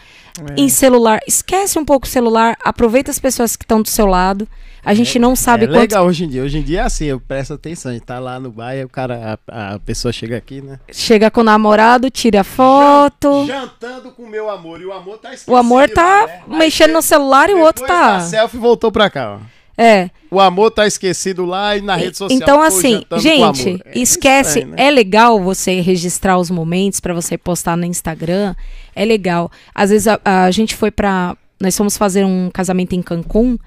em 0.57 0.67
celular. 0.67 1.19
Esquece 1.27 1.77
um 1.77 1.85
pouco 1.85 2.07
o 2.07 2.09
celular. 2.09 2.57
Aproveita 2.63 3.11
as 3.11 3.19
pessoas 3.19 3.55
que 3.55 3.63
estão 3.63 3.83
do 3.83 3.87
seu 3.87 4.07
lado. 4.07 4.47
A 4.85 4.93
gente 4.93 5.17
é, 5.17 5.21
não 5.21 5.35
sabe 5.35 5.65
é 5.65 5.67
legal 5.67 6.05
hoje 6.05 6.25
em 6.25 6.29
dia. 6.29 6.43
Hoje 6.43 6.59
em 6.59 6.61
dia 6.61 6.81
é 6.81 6.83
assim, 6.83 7.05
eu 7.05 7.19
presto 7.19 7.53
atenção. 7.53 7.89
A 7.91 7.93
gente 7.93 8.05
tá 8.05 8.19
lá 8.19 8.39
no 8.39 8.51
bar 8.51 8.75
e 8.75 8.83
o 8.83 8.89
cara, 8.89 9.39
a, 9.47 9.73
a 9.73 9.79
pessoa 9.79 10.11
chega 10.11 10.37
aqui, 10.37 10.61
né? 10.61 10.79
Chega 10.91 11.31
com 11.31 11.41
o 11.41 11.43
namorado, 11.43 12.09
tira 12.11 12.43
foto. 12.43 13.45
Jantando 13.47 14.11
com 14.11 14.23
o 14.23 14.29
meu 14.29 14.49
amor. 14.49 14.79
E 14.79 14.85
o 14.85 14.93
amor 14.93 15.17
tá 15.17 15.29
esquecido. 15.29 15.53
O 15.53 15.57
amor 15.57 15.89
tá 15.89 16.27
né? 16.27 16.57
mexendo 16.57 16.93
no 16.93 17.01
celular 17.01 17.49
e 17.49 17.53
o 17.53 17.61
outro 17.61 17.85
tá. 17.85 18.17
A 18.17 18.19
selfie 18.21 18.57
voltou 18.57 18.91
pra 18.91 19.09
cá, 19.09 19.39
ó. 19.41 19.55
É. 19.77 20.09
O 20.31 20.39
amor 20.39 20.71
tá 20.71 20.87
esquecido 20.87 21.45
lá 21.45 21.75
e 21.75 21.81
na 21.81 21.95
rede 21.95 22.17
social. 22.17 22.39
Então, 22.39 22.61
assim, 22.61 23.03
gente, 23.17 23.81
é 23.85 23.99
esquece. 23.99 24.59
Estranho, 24.59 24.75
né? 24.75 24.87
É 24.87 24.91
legal 24.91 25.41
você 25.41 25.81
registrar 25.81 26.37
os 26.37 26.49
momentos 26.49 26.99
para 26.99 27.13
você 27.13 27.37
postar 27.37 27.75
no 27.75 27.85
Instagram. 27.85 28.55
É 28.95 29.03
legal. 29.03 29.51
Às 29.73 29.89
vezes 29.89 30.07
a, 30.07 30.19
a 30.23 30.51
gente 30.51 30.75
foi 30.75 30.91
pra. 30.91 31.35
Nós 31.59 31.75
fomos 31.75 31.97
fazer 31.97 32.25
um 32.25 32.49
casamento 32.53 32.93
em 32.93 33.01
Cancún. 33.01 33.57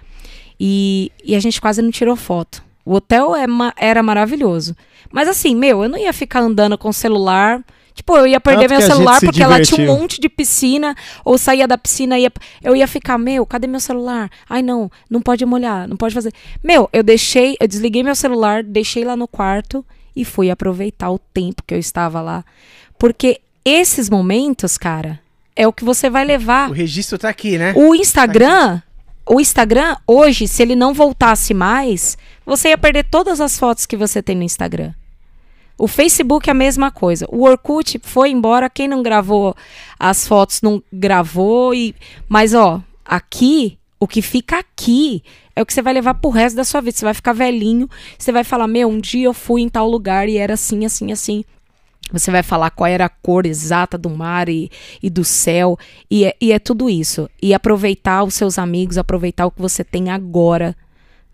E, 0.59 1.13
e 1.25 1.35
a 1.37 1.41
gente 1.41 1.61
quase 1.61 1.81
não 1.81 1.91
tirou 1.91 2.17
foto. 2.17 2.63
O 2.85 2.95
hotel 2.95 3.37
é, 3.37 3.45
era 3.77 4.03
maravilhoso. 4.03 4.77
Mas 5.13 5.29
assim, 5.29 5.55
meu, 5.55 5.83
eu 5.83 5.89
não 5.89 5.99
ia 5.99 6.13
ficar 6.13 6.41
andando 6.41 6.77
com 6.77 6.89
o 6.89 6.93
celular. 6.93 7.63
Tipo, 7.95 8.17
eu 8.17 8.27
ia 8.27 8.41
perder 8.41 8.69
Tanto 8.69 8.79
meu 8.79 8.81
celular 8.81 9.21
porque 9.21 9.43
ela 9.43 9.61
tinha 9.61 9.91
um 9.91 9.99
monte 9.99 10.21
de 10.21 10.29
piscina, 10.29 10.95
ou 11.25 11.37
saía 11.37 11.67
da 11.67 11.77
piscina 11.77 12.17
e 12.19 12.23
ia, 12.23 12.33
eu 12.63 12.77
ia 12.77 12.87
ficar, 12.87 13.19
meu, 13.19 13.45
cadê 13.45 13.67
meu 13.67 13.81
celular? 13.81 14.31
Ai, 14.49 14.63
não, 14.63 14.91
não 15.11 15.21
pode 15.21 15.45
molhar, 15.45 15.89
não 15.89 15.97
pode 15.97 16.15
fazer. 16.15 16.33
Meu, 16.63 16.89
eu 16.93 17.03
deixei, 17.03 17.57
eu 17.61 17.67
desliguei 17.67 18.03
meu 18.03 18.15
celular, 18.15 18.63
deixei 18.63 19.05
lá 19.05 19.17
no 19.17 19.27
quarto 19.27 19.85
e 20.15 20.25
fui 20.25 20.49
aproveitar 20.49 21.11
o 21.11 21.19
tempo 21.19 21.63
que 21.67 21.75
eu 21.75 21.79
estava 21.79 22.21
lá. 22.21 22.45
Porque 22.99 23.41
esses 23.65 24.09
momentos, 24.09 24.79
cara, 24.79 25.21
é 25.55 25.67
o 25.67 25.73
que 25.73 25.85
você 25.85 26.09
vai 26.09 26.25
levar. 26.25 26.71
O 26.71 26.73
registro 26.73 27.19
tá 27.19 27.29
aqui, 27.29 27.59
né? 27.59 27.75
O 27.77 27.95
Instagram, 27.95 28.79
tá 28.79 28.83
o 29.29 29.41
Instagram, 29.41 29.97
hoje, 30.07 30.49
se 30.49 30.63
ele 30.63 30.75
não 30.75 30.95
voltasse 30.95 31.53
mais, 31.53 32.17
você 32.47 32.71
ia 32.71 32.79
perder 32.79 33.05
todas 33.05 33.41
as 33.41 33.59
fotos 33.59 33.85
que 33.85 33.97
você 33.97 34.23
tem 34.23 34.35
no 34.35 34.43
Instagram. 34.43 34.93
O 35.77 35.87
Facebook 35.87 36.49
é 36.49 36.53
a 36.53 36.55
mesma 36.55 36.91
coisa. 36.91 37.27
O 37.31 37.45
Orkut 37.45 38.01
foi 38.03 38.31
embora, 38.31 38.71
quem 38.71 38.89
não 38.89 39.03
gravou 39.03 39.55
as 39.99 40.27
fotos 40.27 40.61
não 40.61 40.83
gravou 40.93 41.73
e 41.73 41.95
mas 42.29 42.53
ó, 42.53 42.83
aqui, 43.05 43.79
o 44.01 44.09
que 44.09 44.21
fica 44.21 44.59
aqui 44.59 45.23
é 45.55 45.63
o 45.63 45.67
que 45.67 45.73
você 45.73 45.83
vai 45.83 45.93
levar 45.93 46.15
pro 46.15 46.31
resto 46.31 46.57
da 46.57 46.65
sua 46.65 46.81
vida. 46.81 46.97
Você 46.97 47.05
vai 47.05 47.15
ficar 47.15 47.33
velhinho, 47.33 47.89
você 48.19 48.33
vai 48.33 48.43
falar: 48.43 48.67
"Meu, 48.67 48.89
um 48.89 48.99
dia 48.99 49.27
eu 49.27 49.35
fui 49.35 49.61
em 49.63 49.69
tal 49.69 49.89
lugar 49.89 50.29
e 50.29 50.37
era 50.37 50.55
assim, 50.55 50.85
assim, 50.85 51.13
assim". 51.13 51.45
Você 52.11 52.31
vai 52.31 52.43
falar 52.43 52.71
qual 52.71 52.89
era 52.89 53.05
a 53.05 53.09
cor 53.09 53.45
exata 53.45 53.99
do 53.99 54.09
mar 54.09 54.49
e, 54.49 54.71
e 55.03 55.11
do 55.11 55.25
céu. 55.25 55.79
E 56.11 56.25
é, 56.25 56.35
e 56.41 56.53
é 56.53 56.59
tudo 56.59 56.89
isso. 56.89 57.29
E 57.41 57.53
aproveitar 57.53 58.25
os 58.25 58.35
seus 58.35 58.59
amigos, 58.59 58.97
aproveitar 58.97 59.47
o 59.47 59.51
que 59.51 59.61
você 59.61 59.85
tem 59.85 60.11
agora. 60.11 60.75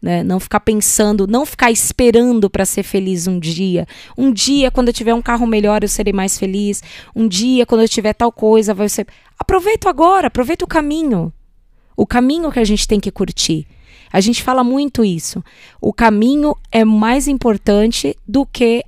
Né? 0.02 0.22
Não 0.22 0.38
ficar 0.40 0.60
pensando, 0.60 1.26
não 1.26 1.46
ficar 1.46 1.70
esperando 1.70 2.50
para 2.50 2.66
ser 2.66 2.82
feliz 2.82 3.26
um 3.26 3.38
dia. 3.38 3.86
Um 4.18 4.32
dia, 4.32 4.70
quando 4.70 4.88
eu 4.88 4.94
tiver 4.94 5.14
um 5.14 5.22
carro 5.22 5.46
melhor, 5.46 5.82
eu 5.82 5.88
serei 5.88 6.12
mais 6.12 6.38
feliz. 6.38 6.82
Um 7.14 7.28
dia, 7.28 7.64
quando 7.64 7.82
eu 7.82 7.88
tiver 7.88 8.12
tal 8.12 8.32
coisa, 8.32 8.74
vai 8.74 8.88
ser. 8.88 9.06
Aproveita 9.38 9.88
agora, 9.88 10.26
aproveita 10.26 10.64
o 10.64 10.68
caminho. 10.68 11.32
O 11.96 12.06
caminho 12.06 12.50
que 12.50 12.58
a 12.58 12.64
gente 12.64 12.88
tem 12.88 12.98
que 12.98 13.10
curtir. 13.10 13.66
A 14.12 14.20
gente 14.20 14.42
fala 14.42 14.62
muito 14.62 15.04
isso. 15.04 15.42
O 15.80 15.92
caminho 15.92 16.56
é 16.70 16.84
mais 16.84 17.28
importante 17.28 18.16
do 18.26 18.44
que 18.44 18.84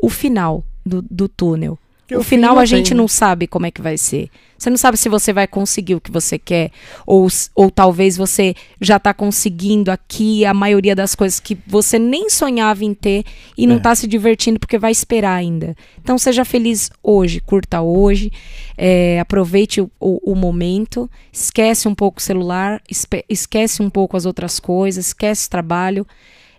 o 0.00 0.08
final 0.08 0.64
do, 0.84 1.02
do 1.02 1.28
túnel. 1.28 1.78
Que 2.06 2.16
o 2.16 2.22
final 2.22 2.58
a 2.58 2.64
gente 2.64 2.90
tem, 2.90 2.96
não 2.96 3.08
sabe 3.08 3.46
como 3.46 3.64
é 3.64 3.70
que 3.70 3.80
vai 3.80 3.96
ser. 3.96 4.28
Você 4.58 4.70
não 4.70 4.76
sabe 4.76 4.96
se 4.96 5.08
você 5.08 5.32
vai 5.32 5.46
conseguir 5.46 5.94
o 5.94 6.00
que 6.00 6.10
você 6.10 6.38
quer, 6.38 6.70
ou, 7.04 7.26
ou 7.54 7.70
talvez 7.70 8.16
você 8.16 8.54
já 8.80 8.96
está 8.96 9.12
conseguindo 9.12 9.90
aqui 9.90 10.44
a 10.44 10.54
maioria 10.54 10.94
das 10.94 11.14
coisas 11.14 11.40
que 11.40 11.58
você 11.66 11.98
nem 11.98 12.30
sonhava 12.30 12.84
em 12.84 12.94
ter 12.94 13.24
e 13.58 13.66
não 13.66 13.78
está 13.78 13.90
é. 13.90 13.94
se 13.96 14.06
divertindo 14.06 14.60
porque 14.60 14.78
vai 14.78 14.92
esperar 14.92 15.34
ainda. 15.34 15.74
Então 16.00 16.16
seja 16.16 16.44
feliz 16.44 16.90
hoje, 17.02 17.40
curta 17.40 17.80
hoje, 17.80 18.30
é, 18.76 19.18
aproveite 19.18 19.80
o, 19.80 19.90
o, 19.98 20.32
o, 20.32 20.34
momento, 20.36 21.10
esquece 21.32 21.88
um 21.88 21.94
pouco 21.94 22.20
o 22.20 22.22
celular, 22.22 22.80
esquece 23.28 23.82
um 23.82 23.90
pouco 23.90 24.16
as 24.16 24.26
outras 24.26 24.60
coisas, 24.60 25.06
esquece 25.06 25.48
o 25.48 25.50
trabalho 25.50 26.06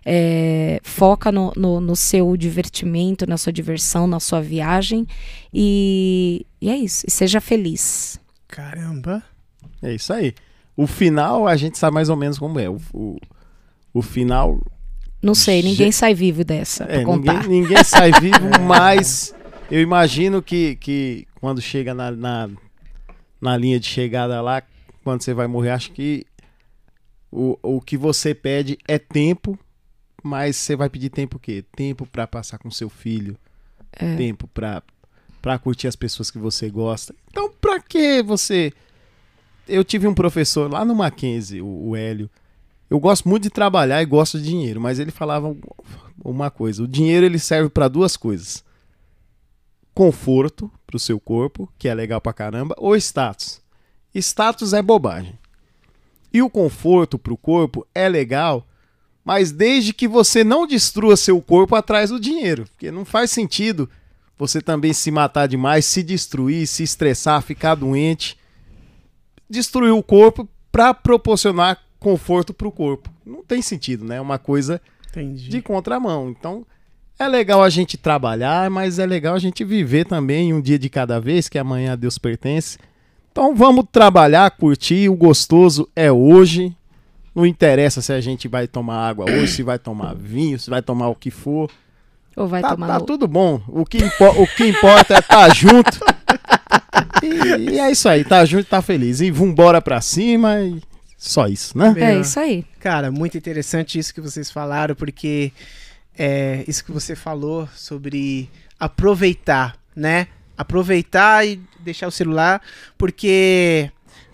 é, 0.04 0.80
foca 0.82 1.32
no, 1.32 1.52
no, 1.56 1.80
no, 1.80 1.96
seu 1.96 2.36
divertimento, 2.36 3.26
na 3.26 3.38
sua 3.38 3.52
diversão, 3.52 4.06
na 4.06 4.20
sua 4.20 4.40
viagem 4.40 5.06
e, 5.52 6.46
e 6.60 6.70
é 6.70 6.76
isso. 6.76 7.04
E 7.06 7.10
seja 7.10 7.40
feliz. 7.40 8.20
Caramba! 8.46 9.22
É 9.82 9.94
isso 9.94 10.12
aí. 10.12 10.34
O 10.76 10.86
final 10.86 11.46
a 11.46 11.56
gente 11.56 11.78
sabe 11.78 11.94
mais 11.94 12.08
ou 12.08 12.16
menos 12.16 12.38
como 12.38 12.58
é. 12.58 12.68
O, 12.68 12.78
o, 12.92 13.16
o 13.92 14.02
final. 14.02 14.60
Não 15.22 15.34
sei, 15.34 15.62
ninguém 15.62 15.90
sai 15.90 16.14
vivo 16.14 16.44
dessa. 16.44 16.84
É, 16.84 17.02
ninguém, 17.04 17.48
ninguém, 17.48 17.82
sai 17.84 18.12
vivo, 18.20 18.60
mas 18.66 19.34
eu 19.70 19.80
imagino 19.80 20.42
que, 20.42 20.76
que 20.76 21.26
quando 21.40 21.62
chega 21.62 21.94
na, 21.94 22.10
na, 22.10 22.50
na 23.40 23.56
linha 23.56 23.80
de 23.80 23.86
chegada 23.86 24.42
lá, 24.42 24.62
quando 25.02 25.22
você 25.22 25.32
vai 25.32 25.46
morrer, 25.46 25.70
acho 25.70 25.92
que 25.92 26.26
o, 27.30 27.58
o 27.62 27.80
que 27.80 27.96
você 27.96 28.34
pede 28.34 28.78
é 28.86 28.98
tempo 28.98 29.58
mas 30.24 30.56
você 30.56 30.74
vai 30.74 30.88
pedir 30.88 31.10
tempo 31.10 31.36
o 31.36 31.40
quê? 31.40 31.62
Tempo 31.76 32.06
para 32.06 32.26
passar 32.26 32.56
com 32.56 32.70
seu 32.70 32.88
filho, 32.88 33.36
é. 33.92 34.16
tempo 34.16 34.48
para 34.48 34.82
para 35.42 35.58
curtir 35.58 35.86
as 35.86 35.94
pessoas 35.94 36.30
que 36.30 36.38
você 36.38 36.70
gosta. 36.70 37.14
Então, 37.30 37.52
para 37.60 37.78
que 37.78 38.22
você 38.22 38.72
Eu 39.68 39.84
tive 39.84 40.06
um 40.06 40.14
professor 40.14 40.72
lá 40.72 40.82
no 40.82 40.94
Mackenzie, 40.94 41.60
o, 41.60 41.88
o 41.90 41.96
Hélio. 41.96 42.30
Eu 42.88 42.98
gosto 42.98 43.28
muito 43.28 43.42
de 43.42 43.50
trabalhar 43.50 44.02
e 44.02 44.06
gosto 44.06 44.38
de 44.38 44.44
dinheiro, 44.44 44.80
mas 44.80 44.98
ele 44.98 45.10
falava 45.10 45.54
uma 46.24 46.50
coisa, 46.50 46.82
o 46.82 46.88
dinheiro 46.88 47.26
ele 47.26 47.38
serve 47.38 47.68
para 47.68 47.88
duas 47.88 48.16
coisas. 48.16 48.64
Conforto 49.94 50.70
para 50.86 50.96
o 50.96 51.00
seu 51.00 51.20
corpo, 51.20 51.70
que 51.78 51.88
é 51.88 51.94
legal 51.94 52.20
pra 52.20 52.32
caramba, 52.32 52.74
ou 52.78 52.96
status. 52.96 53.60
Status 54.14 54.72
é 54.72 54.80
bobagem. 54.80 55.38
E 56.32 56.40
o 56.40 56.48
conforto 56.48 57.18
para 57.18 57.32
o 57.32 57.36
corpo 57.36 57.86
é 57.94 58.08
legal 58.08 58.66
mas 59.24 59.50
desde 59.50 59.92
que 59.92 60.06
você 60.06 60.44
não 60.44 60.66
destrua 60.66 61.16
seu 61.16 61.40
corpo 61.40 61.74
atrás 61.74 62.10
do 62.10 62.20
dinheiro, 62.20 62.64
porque 62.64 62.90
não 62.90 63.04
faz 63.04 63.30
sentido 63.30 63.88
você 64.38 64.60
também 64.60 64.92
se 64.92 65.10
matar 65.10 65.46
demais, 65.46 65.86
se 65.86 66.02
destruir, 66.02 66.66
se 66.66 66.82
estressar, 66.82 67.40
ficar 67.40 67.76
doente, 67.76 68.36
destruir 69.48 69.92
o 69.92 70.02
corpo 70.02 70.48
para 70.70 70.92
proporcionar 70.92 71.78
conforto 72.00 72.52
para 72.52 72.68
o 72.68 72.72
corpo. 72.72 73.10
Não 73.24 73.42
tem 73.42 73.62
sentido, 73.62 74.04
né? 74.04 74.16
É 74.16 74.20
uma 74.20 74.38
coisa 74.38 74.80
Entendi. 75.08 75.48
de 75.48 75.62
contramão. 75.62 76.28
Então, 76.28 76.66
é 77.18 77.28
legal 77.28 77.62
a 77.62 77.70
gente 77.70 77.96
trabalhar, 77.96 78.68
mas 78.70 78.98
é 78.98 79.06
legal 79.06 79.36
a 79.36 79.38
gente 79.38 79.64
viver 79.64 80.04
também 80.04 80.52
um 80.52 80.60
dia 80.60 80.78
de 80.78 80.90
cada 80.90 81.20
vez, 81.20 81.48
que 81.48 81.58
amanhã 81.58 81.92
a 81.92 81.96
Deus 81.96 82.18
pertence. 82.18 82.76
Então, 83.30 83.54
vamos 83.54 83.86
trabalhar, 83.90 84.50
curtir, 84.50 85.08
o 85.08 85.16
gostoso 85.16 85.88
é 85.94 86.10
hoje, 86.10 86.76
não 87.34 87.44
interessa 87.44 88.00
se 88.00 88.12
a 88.12 88.20
gente 88.20 88.46
vai 88.46 88.66
tomar 88.66 89.08
água 89.08 89.26
hoje, 89.30 89.54
se 89.54 89.62
vai 89.62 89.78
tomar 89.78 90.14
vinho, 90.14 90.58
se 90.58 90.70
vai 90.70 90.80
tomar 90.80 91.08
o 91.08 91.14
que 91.14 91.30
for. 91.30 91.70
Ou 92.36 92.46
vai 92.46 92.62
tá, 92.62 92.70
tomar 92.70 92.86
tá 92.86 92.98
no... 92.98 93.04
tudo 93.04 93.26
bom. 93.26 93.60
O 93.68 93.84
que, 93.84 93.98
o 93.98 94.46
que 94.46 94.66
importa 94.66 95.14
é 95.14 95.18
estar 95.18 95.48
tá 95.48 95.54
junto. 95.54 96.00
E, 97.22 97.72
e, 97.72 97.78
é 97.78 97.90
isso 97.90 98.08
aí, 98.08 98.24
tá 98.24 98.44
junto, 98.44 98.66
tá 98.66 98.82
feliz. 98.82 99.20
E 99.20 99.30
vambora 99.30 99.80
pra 99.80 100.00
cima 100.00 100.60
e 100.60 100.80
só 101.16 101.46
isso, 101.46 101.76
né? 101.76 101.94
É 101.96 102.20
isso 102.20 102.38
aí. 102.38 102.64
Cara, 102.78 103.10
muito 103.10 103.38
interessante 103.38 103.98
isso 103.98 104.12
que 104.12 104.20
vocês 104.20 104.50
falaram, 104.50 104.94
porque 104.94 105.52
é 106.16 106.64
isso 106.68 106.84
que 106.84 106.92
você 106.92 107.16
falou 107.16 107.68
sobre 107.74 108.50
aproveitar, 108.78 109.76
né? 109.96 110.28
Aproveitar 110.56 111.46
e 111.46 111.60
deixar 111.80 112.06
o 112.06 112.12
celular, 112.12 112.60
porque 112.98 113.90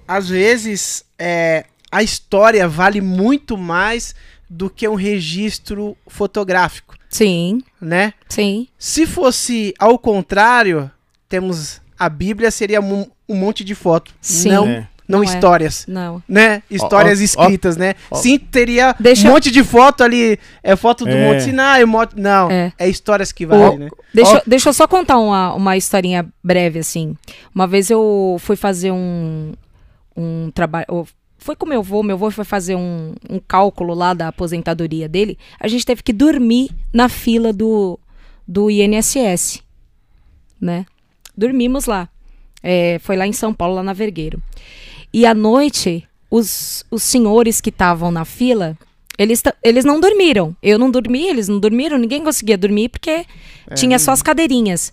às 0.07 0.29
vezes 0.29 1.05
é, 1.19 1.65
a 1.91 2.03
história 2.03 2.69
vale 2.69 3.01
muito 3.01 3.57
mais 3.57 4.15
do 4.49 4.69
que 4.71 4.87
um 4.89 4.95
registro 4.95 5.97
fotográfico. 6.07 6.95
Sim. 7.09 7.61
Né? 7.81 8.13
Sim. 8.29 8.69
Se 8.79 9.07
fosse 9.07 9.75
ao 9.79 9.99
contrário, 9.99 10.91
temos 11.29 11.81
a 11.99 12.09
Bíblia 12.09 12.51
seria 12.51 12.81
um 12.81 13.07
monte 13.29 13.63
de 13.65 13.75
foto. 13.75 14.13
Sim. 14.21 14.49
Não, 14.51 14.67
É. 14.67 14.89
não, 15.09 15.19
Não 15.19 15.23
é. 15.23 15.27
histórias. 15.27 15.85
Não. 15.87 16.23
Né? 16.29 16.63
Histórias 16.71 17.19
ó, 17.19 17.23
ó, 17.23 17.25
escritas, 17.25 17.77
né? 17.77 17.95
Sim, 18.15 18.39
teria 18.39 18.95
Deixa- 18.99 19.29
um 19.29 19.33
monte 19.33 19.51
de 19.51 19.63
foto 19.63 20.03
ali. 20.03 20.39
É 20.63 20.75
foto 20.77 21.05
do 21.05 21.11
É. 21.11 21.29
Monte 21.33 21.43
Sinai, 21.45 21.85
moto... 21.85 22.15
Não, 22.17 22.51
é, 22.51 22.73
É. 22.79 22.89
histórias 22.89 23.33
que 23.33 23.45
valem, 23.45 23.79
né? 23.81 23.89
Deixa, 24.15 24.43
deixa 24.47 24.69
eu 24.69 24.73
só 24.73 24.87
contar 24.89 25.19
uma, 25.19 25.53
uma 25.55 25.77
historinha 25.77 26.27
breve, 26.43 26.79
assim. 26.79 27.17
Uma 27.55 27.67
vez 27.67 27.91
eu 27.91 28.37
fui 28.41 28.57
fazer 28.57 28.91
um, 28.93 29.53
um 30.17 30.51
trabalho. 30.55 30.87
Foi 31.41 31.57
com 31.57 31.65
meu 31.65 31.81
avô, 31.81 32.03
meu 32.03 32.17
avô 32.17 32.31
foi 32.31 32.45
fazer 32.45 32.77
um, 32.77 33.15
um 33.29 33.41
cálculo 33.41 33.95
lá 33.95 34.13
da 34.13 34.29
aposentadoria 34.29 35.09
dele. 35.09 35.39
A 35.59 35.67
gente 35.69 35.87
teve 35.87 36.03
que 36.03 36.13
dormir 36.13 36.71
na 36.93 37.09
fila 37.09 37.51
do, 37.51 37.99
do 38.47 38.71
INSS, 38.71 39.63
né? 40.61 40.85
Dormimos 41.35 41.87
lá. 41.87 42.11
É, 42.63 42.99
foi 42.99 43.17
lá 43.17 43.27
em 43.27 43.33
São 43.33 43.55
Paulo, 43.55 43.77
lá 43.77 43.83
na 43.83 43.95
Vergueiro. 43.95 44.41
E 45.15 45.25
à 45.25 45.33
noite, 45.33 46.07
os, 46.31 46.85
os 46.91 47.03
senhores 47.03 47.59
que 47.59 47.71
estavam 47.71 48.13
na 48.13 48.27
fila, 48.27 48.77
eles, 49.19 49.43
eles 49.65 49.85
não 49.85 49.99
dormiram. 49.99 50.55
Eu 50.63 50.79
não 50.79 50.91
dormi, 50.91 51.27
eles 51.27 51.49
não 51.49 51.59
dormiram, 51.59 51.97
ninguém 51.97 52.23
conseguia 52.23 52.59
dormir 52.59 52.91
porque 52.91 53.25
tinha 53.75 53.99
só 53.99 54.13
as 54.13 54.21
cadeirinhas. 54.21 54.93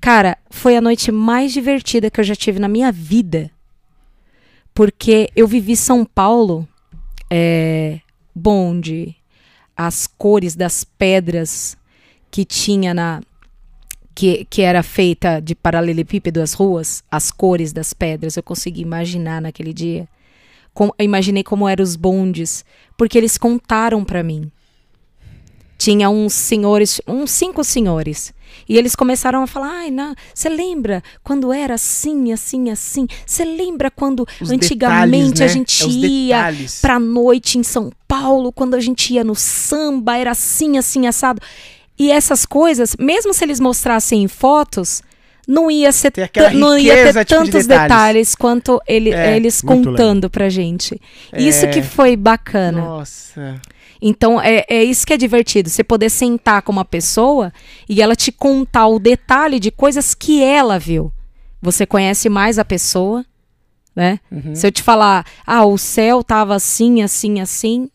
Cara, 0.00 0.36
foi 0.50 0.76
a 0.76 0.80
noite 0.80 1.12
mais 1.12 1.52
divertida 1.52 2.10
que 2.10 2.18
eu 2.18 2.24
já 2.24 2.34
tive 2.34 2.58
na 2.58 2.68
minha 2.68 2.90
vida. 2.90 3.48
Porque 4.78 5.28
eu 5.34 5.48
vivi 5.48 5.74
São 5.74 6.04
Paulo, 6.04 6.64
é, 7.28 7.98
bonde, 8.32 9.16
as 9.76 10.06
cores 10.06 10.54
das 10.54 10.84
pedras 10.84 11.76
que 12.30 12.44
tinha 12.44 12.94
na. 12.94 13.20
Que, 14.14 14.44
que 14.48 14.62
era 14.62 14.80
feita 14.84 15.40
de 15.40 15.56
paralelepípedo 15.56 16.40
as 16.40 16.52
ruas, 16.52 17.02
as 17.10 17.32
cores 17.32 17.72
das 17.72 17.92
pedras, 17.92 18.36
eu 18.36 18.42
consegui 18.44 18.80
imaginar 18.82 19.42
naquele 19.42 19.72
dia. 19.72 20.08
Com- 20.72 20.92
imaginei 21.00 21.42
como 21.42 21.68
eram 21.68 21.82
os 21.82 21.96
bondes, 21.96 22.64
porque 22.96 23.18
eles 23.18 23.36
contaram 23.36 24.04
pra 24.04 24.22
mim. 24.22 24.48
Tinha 25.78 26.10
uns 26.10 26.32
senhores, 26.34 27.00
uns 27.06 27.30
cinco 27.30 27.62
senhores. 27.62 28.34
E 28.68 28.76
eles 28.76 28.96
começaram 28.96 29.42
a 29.42 29.46
falar: 29.46 29.68
ai, 29.70 29.90
não, 29.90 30.14
você 30.34 30.48
lembra 30.48 31.02
quando 31.22 31.52
era 31.52 31.74
assim, 31.74 32.32
assim, 32.32 32.68
assim? 32.70 33.06
Você 33.24 33.44
lembra 33.44 33.90
quando 33.90 34.26
Os 34.40 34.50
antigamente 34.50 34.74
detalhes, 35.34 35.40
a 35.40 35.44
né? 35.44 35.48
gente 35.48 35.84
É 35.84 35.88
ia 35.88 36.36
detalhes. 36.36 36.80
pra 36.80 36.98
noite 36.98 37.58
em 37.58 37.62
São 37.62 37.90
Paulo, 38.08 38.50
quando 38.52 38.74
a 38.74 38.80
gente 38.80 39.14
ia 39.14 39.22
no 39.22 39.34
samba, 39.36 40.16
era 40.16 40.32
assim, 40.32 40.76
assim, 40.76 41.06
assado. 41.06 41.40
E 41.98 42.10
essas 42.10 42.44
coisas, 42.44 42.96
mesmo 42.98 43.32
se 43.32 43.44
eles 43.44 43.60
mostrassem 43.60 44.22
em 44.24 44.28
fotos, 44.28 45.02
não 45.46 45.70
ia 45.70 45.90
ser 45.92 46.10
tan- 46.10 46.50
não 46.54 46.76
ia 46.78 46.94
riqueza, 46.94 47.24
ter 47.24 47.24
tipo, 47.34 47.44
de 47.44 47.50
tantos 47.50 47.66
detalhes. 47.66 47.88
detalhes, 47.88 48.34
quanto 48.34 48.80
ele- 48.86 49.10
É, 49.12 49.36
eles 49.36 49.60
contando 49.62 50.28
pra 50.28 50.48
gente. 50.48 51.00
Isso 51.36 51.64
É. 51.64 51.68
que 51.68 51.82
foi 51.82 52.16
bacana. 52.16 52.80
Nossa. 52.80 53.60
Então, 54.00 54.40
é, 54.40 54.64
é 54.68 54.84
isso 54.84 55.06
que 55.06 55.12
é 55.12 55.16
divertido. 55.16 55.68
Você 55.68 55.82
poder 55.82 56.10
sentar 56.10 56.62
com 56.62 56.72
uma 56.72 56.84
pessoa 56.84 57.52
e 57.88 58.00
ela 58.00 58.14
te 58.14 58.30
contar 58.30 58.86
o 58.86 58.98
detalhe 58.98 59.58
de 59.58 59.70
coisas 59.70 60.14
que 60.14 60.42
ela 60.42 60.78
viu. 60.78 61.12
Você 61.60 61.84
conhece 61.84 62.28
mais 62.28 62.58
a 62.58 62.64
pessoa, 62.64 63.24
né? 63.94 64.20
Uhum. 64.30 64.54
Se 64.54 64.66
eu 64.66 64.70
te 64.70 64.82
falar, 64.82 65.26
ah, 65.44 65.64
o 65.64 65.76
céu 65.76 66.22
tava 66.22 66.54
assim, 66.54 67.02
assim, 67.02 67.40
assim, 67.40 67.90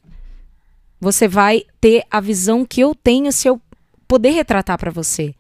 você 1.00 1.28
vai 1.28 1.64
ter 1.80 2.04
a 2.12 2.20
visão 2.20 2.66
que 2.66 2.82
eu 2.82 2.94
tenho 2.94 3.32
se 3.32 3.48
eu 3.48 3.62
poder 4.08 4.32
retratar 4.32 4.78
pra 4.78 4.92
você. 4.92 5.34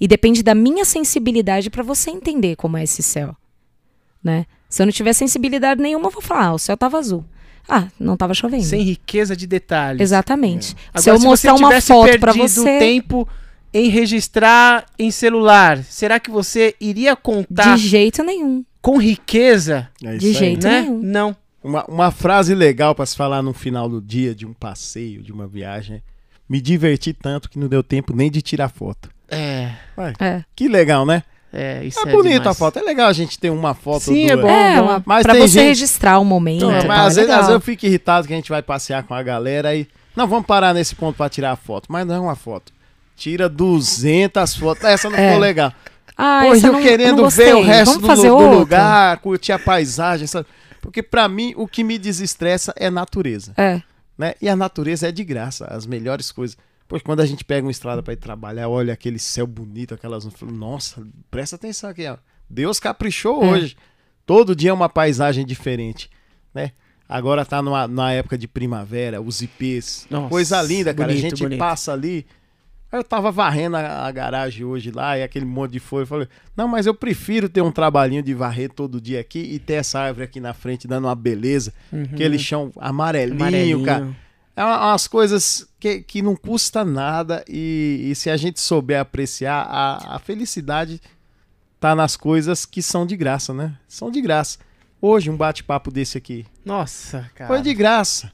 E 0.00 0.08
depende 0.08 0.42
da 0.42 0.54
minha 0.54 0.84
sensibilidade 0.84 1.70
pra 1.70 1.82
você 1.82 2.10
entender 2.10 2.56
como 2.56 2.76
é 2.76 2.84
esse 2.84 3.02
céu, 3.02 3.36
né? 4.22 4.46
Se 4.68 4.82
eu 4.82 4.86
não 4.86 4.92
tiver 4.92 5.12
sensibilidade 5.12 5.80
nenhuma, 5.80 6.08
eu 6.08 6.10
vou 6.10 6.22
falar, 6.22 6.46
ah, 6.46 6.54
o 6.54 6.58
céu 6.58 6.76
tava 6.76 6.98
azul. 6.98 7.24
Ah, 7.68 7.88
não 7.98 8.16
tava 8.16 8.32
chovendo. 8.34 8.62
Sem 8.64 8.82
riqueza 8.82 9.36
de 9.36 9.46
detalhes. 9.46 10.00
Exatamente. 10.00 10.74
Agora, 10.90 11.02
se 11.02 11.10
eu 11.10 11.18
mostrar 11.20 11.52
você 11.52 11.62
uma 11.64 11.80
foto 11.80 12.18
pra 12.20 12.32
perdido 12.32 12.60
você, 12.62 12.78
tempo 12.78 13.28
em 13.74 13.88
registrar 13.88 14.86
em 14.98 15.10
celular, 15.10 15.82
será 15.82 16.18
que 16.20 16.30
você 16.30 16.74
iria 16.80 17.14
contar 17.16 17.76
de 17.76 17.82
jeito 17.88 18.22
nenhum. 18.22 18.64
com 18.80 18.98
riqueza, 18.98 19.88
É 20.02 20.16
De 20.16 20.26
aí. 20.28 20.32
jeito 20.32 20.66
né? 20.66 20.82
nenhum. 20.82 21.00
Não. 21.02 21.36
Uma, 21.62 21.84
uma 21.86 22.10
frase 22.12 22.54
legal 22.54 22.94
pra 22.94 23.04
se 23.04 23.16
falar 23.16 23.42
no 23.42 23.52
final 23.52 23.88
do 23.88 24.00
dia, 24.00 24.32
de 24.34 24.46
um 24.46 24.52
passeio, 24.52 25.20
de 25.22 25.32
uma 25.32 25.46
viagem. 25.48 25.96
é, 25.96 26.00
Me 26.48 26.60
diverti 26.60 27.12
tanto 27.12 27.50
que 27.50 27.58
não 27.58 27.66
deu 27.66 27.82
tempo 27.82 28.14
nem 28.14 28.30
de 28.30 28.40
tirar 28.40 28.68
foto. 28.68 29.10
É, 29.28 29.72
Vai. 29.96 30.12
É. 30.20 30.44
Que 30.54 30.68
legal, 30.68 31.04
né? 31.04 31.24
É, 31.56 31.84
isso 31.84 31.98
É, 32.00 32.02
é, 32.02 32.12
bonita 32.12 32.38
demais. 32.40 32.56
a 32.56 32.58
foto. 32.58 32.78
É 32.78 32.82
legal 32.82 33.08
a 33.08 33.12
gente 33.12 33.38
ter 33.38 33.50
uma 33.50 33.74
foto 33.74 34.04
Sim, 34.04 34.26
do... 34.26 34.32
é 34.32 34.36
bom. 34.36 34.48
É, 34.48 34.80
uma, 34.80 35.02
Mas 35.06 35.22
pra 35.22 35.32
tem 35.34 35.42
você 35.42 35.48
gente- 35.58 35.66
registrar 35.68 36.18
o 36.18 36.24
momento. 36.24 36.62
Não, 36.62 36.70
e 36.70 36.74
mas 36.74 36.86
tal, 36.86 37.06
às, 37.06 37.16
é 37.16 37.20
vezes, 37.20 37.30
às 37.30 37.36
vezes 37.40 37.52
eu 37.54 37.60
fico 37.60 37.86
irritado 37.86 38.26
que 38.26 38.32
a 38.32 38.36
gente 38.36 38.50
vai 38.50 38.62
passear 38.62 39.02
com 39.04 39.14
a 39.14 39.22
galera 39.22 39.74
e. 39.74 39.86
Não, 40.14 40.26
vamos 40.26 40.46
parar 40.46 40.72
nesse 40.74 40.94
ponto 40.94 41.16
pra 41.16 41.28
tirar 41.28 41.52
a 41.52 41.56
foto. 41.56 41.86
Mas 41.90 42.06
não 42.06 42.14
é 42.14 42.20
uma 42.20 42.36
foto. 42.36 42.72
Tira 43.16 43.48
200 43.48 44.54
fotos. 44.56 44.84
Essa 44.84 45.08
não 45.10 45.16
É. 45.18 45.26
ficou 45.28 45.40
legal. 45.40 45.72
Ah, 46.16 46.40
Pô, 46.46 46.54
eu 46.54 46.72
não- 46.72 46.82
querendo 46.82 47.22
não 47.22 47.28
ver 47.30 47.54
o 47.54 47.62
resto 47.62 48.00
Vamos 48.00 48.22
do, 48.22 48.36
do 48.36 48.58
lugar, 48.58 49.18
curtir 49.18 49.52
a 49.52 49.58
paisagem, 49.58 50.26
sabe? 50.26 50.46
Porque 50.80 51.02
pra 51.02 51.28
mim 51.28 51.52
o 51.56 51.66
que 51.68 51.84
me 51.84 51.98
desestressa 51.98 52.72
é 52.76 52.88
natureza, 52.88 53.52
É. 53.56 53.82
né? 54.16 54.34
E 54.40 54.48
a 54.48 54.56
natureza 54.56 55.08
é 55.08 55.12
de 55.12 55.22
graça, 55.24 55.66
as 55.66 55.84
melhores 55.86 56.30
coisas. 56.32 56.56
Pois 56.88 57.02
quando 57.02 57.20
a 57.20 57.26
gente 57.26 57.44
pega 57.44 57.66
uma 57.66 57.70
estrada 57.70 58.02
pra 58.02 58.12
ir 58.12 58.16
trabalhar, 58.16 58.68
olha 58.68 58.92
aquele 58.92 59.18
céu 59.18 59.46
bonito, 59.46 59.94
aquelas 59.94 60.26
nossa, 60.42 61.04
presta 61.30 61.56
atenção 61.56 61.90
aqui, 61.90 62.06
ó. 62.06 62.16
Deus 62.48 62.78
caprichou 62.78 63.42
É. 63.44 63.48
hoje. 63.50 63.76
Todo 64.24 64.54
dia 64.56 64.70
é 64.70 64.72
uma 64.72 64.88
paisagem 64.88 65.44
diferente, 65.46 66.08
né? 66.54 66.72
Agora 67.08 67.44
tá 67.44 67.62
numa, 67.62 67.86
numa 67.86 68.12
época 68.12 68.36
de 68.36 68.48
primavera, 68.48 69.20
os 69.20 69.40
ipês. 69.40 70.06
Nossa, 70.10 70.28
coisa 70.28 70.60
linda, 70.62 70.92
cara. 70.92 71.08
bonito, 71.08 71.24
a 71.26 71.28
gente 71.30 71.42
bonito. 71.42 71.58
passa 71.58 71.92
ali. 71.92 72.26
Eu 72.90 73.02
tava 73.04 73.30
varrendo 73.32 73.76
a, 73.76 74.06
a 74.06 74.10
garagem 74.12 74.64
hoje 74.64 74.90
lá 74.92 75.18
e 75.18 75.22
aquele 75.22 75.44
monte 75.44 75.72
de 75.72 75.80
folha. 75.80 76.02
Eu 76.02 76.06
falei, 76.06 76.28
não, 76.56 76.66
mas 76.68 76.86
eu 76.86 76.94
prefiro 76.94 77.48
ter 77.48 77.60
um 77.62 77.70
trabalhinho 77.70 78.22
de 78.22 78.32
varrer 78.34 78.70
todo 78.72 79.00
dia 79.00 79.20
aqui 79.20 79.38
e 79.40 79.58
ter 79.58 79.74
essa 79.74 80.00
árvore 80.00 80.24
aqui 80.24 80.40
na 80.40 80.54
frente 80.54 80.86
dando 80.88 81.04
uma 81.06 81.14
beleza. 81.14 81.72
Aquele 82.12 82.38
chão 82.38 82.72
amarelinho, 82.76 83.34
Uhum. 83.40 83.46
Amarelinho. 83.46 83.84
cara. 83.84 84.16
É 84.56 84.64
uma- 84.64 84.88
umas 84.92 85.06
coisas 85.06 85.66
que, 85.78 86.00
que 86.00 86.22
não 86.22 86.34
custa 86.34 86.84
nada 86.84 87.44
e, 87.46 88.08
e 88.10 88.14
se 88.14 88.30
a 88.30 88.36
gente 88.36 88.58
souber 88.58 88.98
apreciar, 88.98 89.66
a, 89.68 90.16
a 90.16 90.18
felicidade 90.18 91.00
tá 91.78 91.94
nas 91.94 92.16
coisas 92.16 92.64
que 92.64 92.80
são 92.82 93.04
de 93.06 93.16
graça, 93.16 93.52
né? 93.52 93.74
São 93.86 94.10
de 94.10 94.20
graça. 94.22 94.58
Hoje, 95.00 95.30
um 95.30 95.36
bate-papo 95.36 95.90
desse 95.90 96.16
aqui 96.16 96.46
Nossa, 96.64 97.30
cara. 97.34 97.48
foi 97.48 97.60
de 97.60 97.74
graça. 97.74 98.32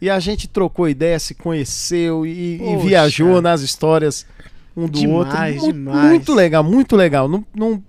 E 0.00 0.08
a 0.08 0.20
gente 0.20 0.46
trocou 0.46 0.88
ideia, 0.88 1.18
se 1.18 1.34
conheceu 1.34 2.24
e, 2.24 2.60
e 2.62 2.76
viajou 2.76 3.42
nas 3.42 3.60
histórias 3.62 4.24
um 4.76 4.86
do 4.86 4.98
Demais, 5.00 5.56
outro. 5.62 5.72
Demais. 5.72 6.08
Muito 6.08 6.34
legal, 6.34 6.62
muito 6.62 6.94
legal. 6.94 7.28
Não, 7.28 7.44
não, 7.54 7.82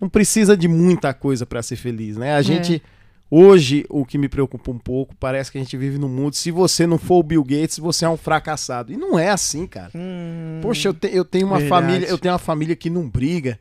não 0.00 0.08
precisa 0.08 0.56
de 0.56 0.68
muita 0.68 1.14
coisa 1.14 1.46
para 1.46 1.62
ser 1.62 1.76
feliz, 1.76 2.16
né? 2.16 2.34
A 2.34 2.42
gente. 2.42 2.82
Hoje, 3.30 3.84
o 3.88 4.04
que 4.04 4.16
me 4.16 4.28
preocupa 4.28 4.70
um 4.70 4.78
pouco, 4.78 5.14
parece 5.18 5.50
que 5.50 5.58
a 5.58 5.60
gente 5.60 5.76
vive 5.76 5.98
num 5.98 6.08
mundo. 6.08 6.34
Se 6.34 6.50
você 6.50 6.86
não 6.86 6.98
for 6.98 7.16
o 7.18 7.22
Bill 7.22 7.42
Gates, 7.42 7.78
você 7.78 8.04
é 8.04 8.08
um 8.08 8.16
fracassado. 8.16 8.92
E 8.92 8.96
não 8.96 9.18
é 9.18 9.30
assim, 9.30 9.66
cara. 9.66 9.90
Hum, 9.94 10.60
Poxa, 10.62 10.88
eu, 10.88 10.94
te- 10.94 11.10
eu 11.12 11.24
tenho 11.24 11.46
uma 11.46 11.58
verdade. 11.58 11.68
família, 11.86 12.06
eu 12.08 12.18
tenho 12.18 12.32
uma 12.32 12.38
família 12.38 12.76
que 12.76 12.88
não 12.88 13.08
briga, 13.08 13.58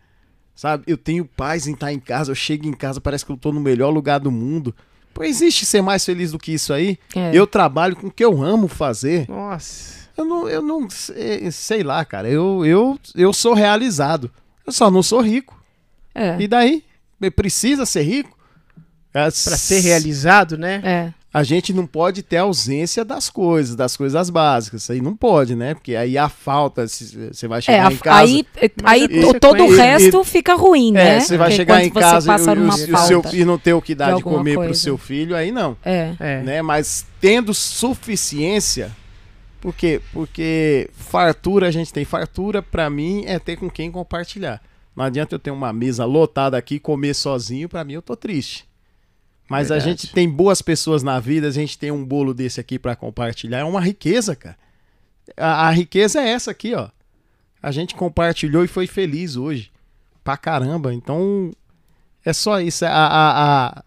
sabe? 0.54 0.84
Eu 0.86 0.98
tenho 0.98 1.26
paz 1.26 1.66
em 1.66 1.74
estar 1.74 1.92
em 1.92 2.00
casa, 2.00 2.30
eu 2.32 2.36
chego 2.36 2.68
em 2.68 2.74
casa, 2.74 3.02
parece 3.02 3.26
que 3.26 3.32
eu 3.32 3.38
tô 3.38 3.52
no 3.52 3.60
melhor 3.60 3.90
lugar 3.90 4.20
do 4.20 4.30
mundo. 4.30 4.76
Pô, 5.14 5.24
existe 5.24 5.66
ser 5.66 5.82
mais 5.82 6.04
feliz 6.06 6.32
do 6.32 6.38
que 6.40 6.52
isso 6.54 6.72
aí? 6.74 6.98
É. 7.16 7.32
Eu 7.34 7.48
trabalho 7.48 7.96
com 7.96 8.08
o 8.08 8.12
que 8.12 8.24
eu 8.24 8.44
amo 8.44 8.68
fazer. 8.68 9.28
Nossa. 9.30 10.04
Eu 10.16 10.26
não, 10.26 10.48
eu 10.48 10.62
não 10.62 10.88
sei, 10.90 11.50
sei 11.52 11.82
lá, 11.84 12.04
cara. 12.06 12.30
Eu, 12.30 12.64
eu, 12.66 13.00
eu 13.16 13.34
sou 13.34 13.54
realizado. 13.56 14.30
Eu 14.68 14.72
só 14.74 14.92
não 14.92 15.02
sou 15.02 15.22
rico. 15.22 15.60
É. 16.14 16.40
E 16.40 16.48
daí? 16.48 16.84
Precisa 17.36 17.86
ser 17.86 18.04
rico? 18.04 18.38
Pra 19.14 19.32
ser 19.32 19.80
realizado, 19.80 20.58
né? 20.58 20.82
É. 20.84 21.14
a 21.36 21.42
gente 21.42 21.74
não 21.74 21.88
pode 21.88 22.22
ter 22.22 22.38
ausência 22.38 23.04
das 23.04 23.28
coisas, 23.28 23.76
das 23.76 23.98
coisas 23.98 24.30
básicas. 24.30 24.84
Isso 24.84 24.92
aí 24.92 25.02
não 25.02 25.16
pode, 25.16 25.56
né? 25.56 25.74
Porque 25.74 25.96
aí 25.96 26.16
a 26.16 26.30
falta, 26.30 26.88
se- 26.88 27.30
você 27.34 27.48
vai 27.48 27.58
É, 27.58 27.62
chegar 27.62 27.88
a- 27.88 27.92
em 27.92 27.98
casa. 27.98 28.20
aí, 28.22 28.46
aí 28.84 29.04
é 29.06 29.08
to- 29.22 29.40
todo 29.40 29.64
o 29.66 29.76
resto 29.76 30.24
fica 30.24 30.54
ruim, 30.54 30.90
É, 30.90 30.92
né? 30.92 31.20
você 31.22 31.36
vai 31.36 31.48
Porque 31.48 31.56
chegar 31.56 31.84
em 31.84 31.90
casa 31.90 32.32
e, 32.32 32.60
o- 32.60 32.64
e 32.88 32.94
o 32.94 32.98
seu, 32.98 33.24
e 33.34 33.46
não 33.46 33.58
ter 33.58 33.74
o 33.74 33.82
que 33.82 33.96
dar 33.96 34.12
de 34.12 34.18
de, 34.18 34.24
comer 34.24 34.54
pro 34.54 34.66
coisa. 34.66 34.80
seu 34.80 34.96
filho, 34.96 35.36
aí 35.36 35.52
não. 35.52 35.76
É. 35.84 36.14
É. 36.20 36.42
Né? 36.44 36.62
Mas 36.62 37.04
tendo 37.20 37.52
suficiência, 38.08 38.92
por 39.60 39.74
quê? 39.74 40.02
Porque 40.14 40.88
fartura 40.94 41.68
a 41.68 41.72
gente 41.72 41.92
tem. 41.92 42.06
Fartura, 42.06 42.62
pra 42.62 42.90
mim, 42.92 43.24
é 43.26 43.40
ter 43.40 43.56
com 43.56 43.70
quem 43.72 43.90
compartilhar. 43.92 44.62
Não 44.96 45.04
adianta 45.04 45.34
eu 45.34 45.40
ter 45.40 45.50
uma 45.50 45.74
mesa 45.74 46.06
lotada 46.06 46.58
aqui 46.58 46.76
e 46.76 46.80
comer 46.80 47.16
sozinho, 47.16 47.68
pra 47.68 47.84
mim 47.84 47.94
eu 47.94 48.02
tô 48.04 48.16
triste. 48.16 48.66
Mas 49.50 49.70
a 49.72 49.76
Verdade. 49.76 50.02
gente 50.04 50.14
tem 50.14 50.30
boas 50.30 50.62
pessoas 50.62 51.04
na 51.04 51.20
vida, 51.20 51.48
a 51.48 51.52
gente 51.52 51.78
tem 51.78 51.92
um 51.92 52.04
bolo 52.06 52.34
desse 52.34 52.60
aqui 52.60 52.80
pra 52.80 52.96
compartilhar, 52.96 53.60
é 53.60 53.64
uma 53.64 53.82
riqueza, 53.82 54.36
cara. 54.36 54.58
A, 55.38 55.68
a 55.68 55.72
riqueza 55.72 56.20
é 56.22 56.30
essa 56.30 56.52
aqui, 56.52 56.74
ó. 56.74 56.90
A 57.62 57.72
gente 57.72 57.96
compartilhou 57.96 58.64
e 58.64 58.68
foi 58.68 58.88
feliz 58.88 59.36
hoje. 59.36 59.72
Pra 60.24 60.36
caramba. 60.38 60.94
Então, 60.94 61.52
É 62.26 62.32
só 62.34 62.60
isso. 62.62 62.86
A, 62.86 62.90
a, 62.90 63.68
a, 63.68 63.84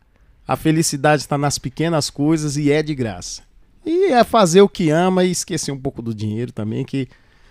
a 0.49 0.57
felicidade 0.57 1.23
está 1.23 1.37
nas 1.39 1.59
pequenas 1.59 2.11
coisas 2.11 2.57
e 2.57 2.71
é 2.71 2.83
de 2.83 2.95
graça. 2.95 3.43
E 3.85 4.13
é 4.13 4.25
fazer 4.25 4.61
o 4.61 4.69
que 4.69 4.91
ama 4.91 5.25
e 5.25 5.31
esquecer 5.31 5.73
um 5.73 5.79
pouco 5.79 6.03
do 6.03 6.15
dinheiro 6.15 6.53
também, 6.53 6.85
que 6.85 7.09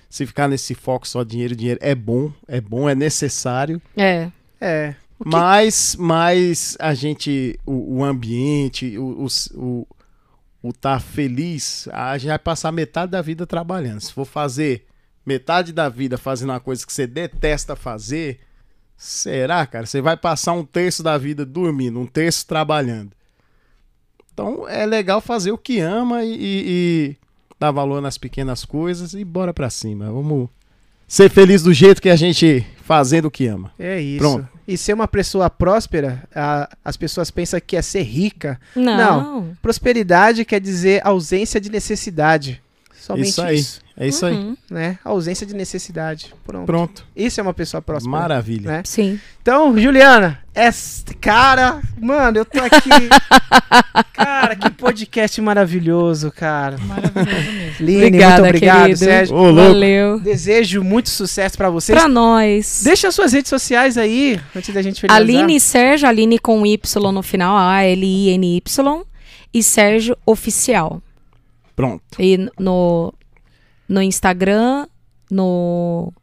se 0.09 0.25
ficar 0.25 0.48
nesse 0.48 0.75
foco 0.75 1.08
só 1.08 1.24
dinheiro, 1.24 1.56
dinheiro 1.56 1.80
é 1.82 1.95
bom, 1.95 2.32
é 2.48 2.59
bom, 2.61 2.90
é 2.90 2.93
necessário. 2.95 3.82
É. 3.98 4.30
É. 4.59 4.95
Que- 5.22 5.30
Mas, 5.30 5.95
mas 5.98 6.76
a 6.80 6.94
gente, 6.94 7.58
o, 7.66 7.98
o 8.00 8.03
ambiente, 8.03 8.98
o, 8.98 9.26
o, 9.26 9.27
o, 9.56 9.88
o 10.61 10.74
tá 10.74 11.00
feliz, 11.00 11.88
a 11.92 12.18
gente 12.18 12.30
vai 12.30 12.40
passar 12.40 12.72
metade 12.72 13.11
da 13.11 13.22
vida 13.22 13.48
trabalhando. 13.48 14.02
Se 14.02 14.11
for 14.11 14.26
fazer 14.26 14.85
metade 15.26 15.72
da 15.74 15.88
vida 15.90 16.18
fazendo 16.18 16.50
uma 16.50 16.60
coisa 16.60 16.85
que 16.85 16.92
você 16.92 17.08
detesta 17.08 17.76
fazer, 17.76 18.40
será, 18.98 19.66
cara? 19.66 19.85
Você 19.85 20.02
vai 20.02 20.18
passar 20.18 20.52
um 20.53 20.66
terço 20.66 21.02
da 21.02 21.18
vida 21.18 21.45
dormindo, 21.45 22.00
um 22.00 22.06
terço 22.06 22.45
trabalhando. 22.45 23.11
Então 24.34 24.68
é 24.68 24.85
legal 24.85 25.22
fazer 25.22 25.52
o 25.52 25.58
que 25.58 25.80
ama 25.80 26.24
e, 26.26 26.34
e- 26.34 26.64
e 26.68 27.16
dar 27.58 27.72
valor 27.72 28.02
nas 28.02 28.18
pequenas 28.18 28.66
coisas 28.66 29.14
e 29.14 29.24
bora 29.24 29.53
pra 29.53 29.69
cima. 29.69 30.11
Vamos 30.11 30.50
ser 31.08 31.30
feliz 31.30 31.64
do 31.64 31.74
jeito 31.74 32.02
que 32.02 32.10
a 32.10 32.16
gente 32.18 32.66
fazendo 32.84 33.26
o 33.26 33.32
que 33.32 33.48
ama. 33.48 33.72
É 33.80 34.00
isso. 34.02 34.19
Pronto. 34.19 34.55
E 34.68 34.77
ser 34.77 34.94
uma 34.94 35.08
pessoa 35.08 35.50
próspera, 35.50 36.24
a- 36.34 36.68
as 36.84 36.98
pessoas 36.98 37.30
pensam 37.30 37.60
que 37.66 37.76
é 37.77 37.82
ser 37.82 38.02
rica. 38.02 38.60
Não. 38.98 39.56
Prosperidade 39.61 40.44
quer 40.44 40.60
dizer 40.60 41.02
ausência 41.06 41.61
de 41.61 41.69
necessidade. 41.69 42.61
Somente 43.06 43.30
Isso 43.30 43.48
isso. 43.51 43.82
aí. 43.82 44.06
É 44.06 44.08
isso 44.08 44.25
aí. 44.25 44.34
Uhum. 44.34 44.58
né? 44.69 44.98
Ausência 45.06 45.45
de 45.45 45.53
necessidade. 45.53 46.34
Pronto. 46.43 46.66
Pronto. 46.66 47.06
Isso 47.16 47.40
é 47.40 47.43
uma 47.43 47.53
pessoa 47.53 47.84
próspera. 47.84 48.09
Maravilha. 48.11 48.67
Né? 48.72 48.82
Sim. 48.84 49.19
Então, 49.40 49.77
Juliana, 49.77 50.40
essa 50.56 51.06
cara, 51.22 51.82
mano, 52.01 52.40
eu 52.40 52.45
tô 52.45 52.59
aqui. 52.59 52.90
cara, 54.11 54.56
que 54.56 54.72
podcast 54.72 55.40
maravilhoso, 55.40 56.32
cara. 56.32 56.80
Maravilhoso 56.80 57.53
mesmo. 57.53 57.85
Line, 57.85 58.06
Obrigada, 58.08 58.42
muito 58.42 58.50
obrigado, 58.50 58.80
querido. 58.82 58.98
Sérgio. 58.98 59.35
Ô. 59.35 59.53
Valeu. 59.53 60.19
Desejo 60.19 60.84
muito 60.84 61.09
sucesso 61.09 61.56
pra 61.56 61.69
vocês. 61.69 61.98
Pra 61.98 62.08
nós. 62.09 62.82
Deixa 62.84 63.09
as 63.09 63.14
suas 63.14 63.34
redes 63.34 63.50
sociais 63.50 64.00
aí, 64.00 64.42
antes 64.56 64.74
da 64.74 64.82
gente 64.82 65.00
finalizar. 65.00 65.22
Aline 65.43 65.59
Sérgio, 65.59 66.08
Aline 66.09 66.40
com 66.40 66.66
Y 66.66 67.11
no 67.14 67.22
final, 67.22 67.56
A-L-I-N-Y. 67.56 69.03
E 69.53 69.64
Sérgio 69.64 70.17
Oficial. 70.25 71.01
Pronto. 71.76 72.04
E 72.20 72.38
no, 72.60 73.14
no 73.90 74.02
Instagram, 74.02 74.88
no 75.30 76.14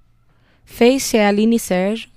Face 0.65 1.17
é 1.17 1.27
Aline 1.27 1.59
Sérgio. 1.59 2.09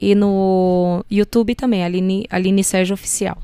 E 0.00 0.14
no 0.14 1.04
YouTube 1.10 1.54
também, 1.54 1.84
Aline, 1.84 2.26
Aline 2.28 2.64
Sérgio 2.64 2.94
Oficial. 2.94 3.38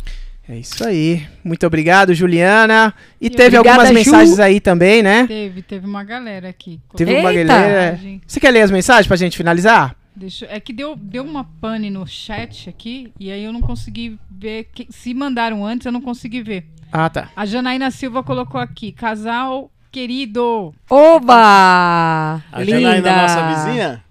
É 0.49 0.57
isso 0.59 0.85
aí. 0.85 1.25
Muito 1.45 1.65
obrigado, 1.67 2.13
Juliana. 2.15 2.93
E 3.21 3.27
E 3.27 3.31
teve 3.31 3.57
obrigada, 3.59 3.83
algumas 3.83 4.05
Ju. 4.05 4.11
mensagens 4.13 4.39
aí 4.41 4.61
também, 4.61 5.03
né? 5.03 5.27
Teve, 5.27 5.63
teve 5.63 5.87
uma 5.87 6.03
galera 6.03 6.49
aqui. 6.49 6.81
Teve 6.97 7.15
uma 7.15 7.33
Eita! 7.33 7.45
galera. 7.53 8.01
Você 8.27 8.41
quer 8.41 8.51
ler 8.51 8.63
as 8.63 8.71
mensagens 8.71 9.07
pra 9.07 9.17
gente 9.17 9.37
finalizar? 9.37 9.95
Deixa, 10.17 10.47
é 10.51 10.59
que 10.59 10.73
deu, 10.73 10.97
deu 10.97 11.23
uma 11.23 11.45
pane 11.45 11.91
no 11.91 12.05
chat 12.07 12.69
aqui 12.69 13.13
e 13.21 13.31
aí 13.31 13.45
eu 13.45 13.53
não 13.53 13.61
consegui 13.61 14.19
ver. 14.29 14.65
que- 14.75 14.89
se 14.91 15.15
mandaram 15.15 15.65
antes, 15.65 15.85
eu 15.87 15.93
não 15.93 16.01
consegui 16.01 16.43
ver. 16.43 16.65
Ah, 16.93 17.09
tá. 17.11 17.29
A 17.37 17.45
Janaína 17.47 17.91
Silva 17.91 18.23
colocou 18.23 18.61
aqui: 18.61 18.93
casal 18.93 19.71
querido. 19.91 20.75
Oba! 20.89 22.43
A 22.53 22.61
Linda! 22.61 22.81
Janaína, 22.81 23.23
nossa 23.23 23.49
vizinha? 23.49 24.05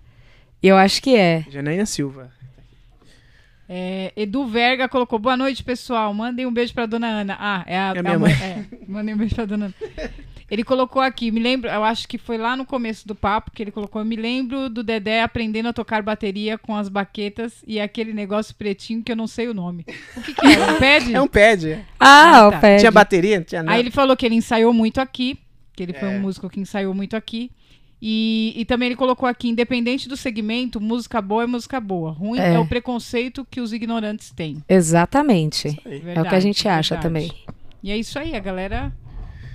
Eu 0.62 0.76
acho 0.78 1.02
que 1.02 1.16
é. 1.16 1.46
Janaína 1.50 1.86
Silva. 1.86 2.32
É, 3.70 4.14
Edu 4.16 4.46
Verga 4.46 4.88
colocou: 4.88 5.20
boa 5.20 5.36
noite, 5.36 5.64
pessoal. 5.64 6.14
Mandem 6.14 6.46
um 6.46 6.54
beijo 6.54 6.74
pra 6.74 6.86
dona 6.86 7.08
Ana. 7.08 7.38
Ah, 7.40 7.64
é 7.68 7.78
a, 7.78 7.94
É 7.96 8.00
a 8.00 8.04
minha 8.04 8.20
mãe. 8.20 8.32
É, 8.34 8.66
mandem 8.88 9.14
um 9.14 9.18
beijo 9.18 9.36
pra 9.36 9.46
dona 9.46 9.66
Ana. 9.66 9.76
Ele 10.50 10.64
colocou 10.64 11.02
aqui, 11.02 11.30
me 11.30 11.42
lembro, 11.42 11.70
eu 11.70 11.84
acho 11.84 12.08
que 12.08 12.18
foi 12.18 12.38
lá 12.38 12.56
no 12.56 12.66
começo 12.66 13.06
do 13.06 13.14
papo 13.14 13.52
que 13.52 13.62
ele 13.62 13.72
colocou, 13.72 14.02
eu 14.02 14.06
me 14.06 14.16
lembro 14.16 14.70
do 14.70 14.82
Dedé 14.82 15.22
aprendendo 15.22 15.68
a 15.68 15.74
tocar 15.74 16.02
bateria 16.02 16.58
com 16.58 16.74
as 16.74 16.88
baquetas 16.88 17.64
e 17.68 17.80
aquele 17.82 18.14
negócio 18.14 18.56
pretinho 18.56 19.04
que 19.04 19.12
eu 19.12 19.16
não 19.16 19.28
sei 19.28 19.50
o 19.50 19.54
nome. 19.54 19.86
O 20.16 20.22
que, 20.22 20.34
que 20.34 20.46
era? 20.48 20.72
Um 20.74 20.78
pad? 20.80 21.12
É 21.16 21.22
um 21.22 21.28
pad. 21.28 21.86
Ah, 22.00 22.38
Ah, 22.44 22.48
o 22.48 22.52
tá. 22.52 22.60
pé. 22.60 22.78
Tinha 22.78 22.92
bateria? 22.92 23.38
Não 23.40 23.44
tinha 23.46 23.62
nada. 23.62 23.76
Aí 23.76 23.82
ele 23.82 23.92
falou 23.92 24.16
que 24.16 24.26
ele 24.26 24.36
ensaiou 24.36 24.72
muito 24.72 25.02
aqui, 25.02 25.38
que 25.74 25.84
ele 25.84 25.92
foi 25.94 26.08
É. 26.14 26.18
um 26.18 26.22
músico 26.22 26.50
que 26.50 26.60
ensaiou 26.62 26.94
muito 26.94 27.16
aqui. 27.18 27.52
E, 28.02 28.54
e 28.56 28.64
também 28.64 28.86
ele 28.88 28.96
colocou 28.96 29.28
aqui, 29.28 29.50
independente 29.50 30.08
do 30.08 30.16
segmento, 30.16 30.80
música 30.80 31.20
boa 31.22 31.44
é 31.44 31.48
música 31.48 31.80
boa. 31.82 32.12
Ruim 32.12 32.40
é, 32.40 32.54
É. 32.54 32.60
o 32.60 32.66
preconceito 32.66 33.46
que 33.50 33.60
os 33.60 33.74
ignorantes 33.74 34.32
têm. 34.32 34.64
Exatamente. 34.70 35.68
é 35.68 35.72
o 35.72 35.74
que 35.82 35.90
a 35.90 36.00
Verdade, 36.14 36.42
gente 36.42 36.68
acha 36.70 36.96
verdade. 36.96 37.02
também. 37.30 37.32
E 37.84 37.92
é 37.92 37.98
isso 37.98 38.18
aí, 38.20 38.36
a 38.36 38.40
galera 38.40 38.94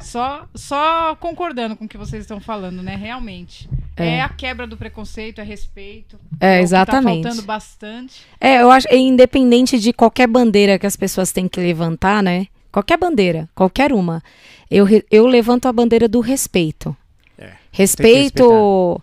só, 0.02 0.46
só 0.54 1.14
concordando 1.16 1.76
com 1.76 1.84
o 1.84 1.88
que 1.88 1.96
vocês 1.96 2.22
estão 2.22 2.40
falando, 2.40 2.82
né? 2.82 2.94
Realmente. 2.96 3.68
É, 3.96 4.16
É. 4.16 4.20
a 4.22 4.28
quebra 4.28 4.66
do 4.66 4.76
preconceito, 4.76 5.40
é 5.40 5.44
respeito. 5.44 6.18
É, 6.40 6.56
o 6.56 6.58
que 6.58 6.62
exatamente. 6.64 7.22
Tá 7.22 7.28
faltando 7.28 7.46
bastante. 7.46 8.22
É, 8.40 8.60
eu 8.62 8.70
acho, 8.70 8.86
é 8.88 8.96
independente 8.96 9.78
de 9.78 9.92
qualquer 9.92 10.26
bandeira 10.26 10.78
que 10.78 10.86
as 10.86 10.96
pessoas 10.96 11.32
têm 11.32 11.48
que 11.48 11.60
levantar, 11.60 12.22
né? 12.22 12.46
Qualquer 12.70 12.96
bandeira, 12.98 13.48
qualquer 13.54 13.92
uma. 13.92 14.22
Eu, 14.70 14.86
eu 15.10 15.26
levanto 15.26 15.66
a 15.66 15.72
bandeira 15.72 16.08
do 16.08 16.20
respeito. 16.20 16.96
É, 17.38 17.52
respeito 17.70 19.02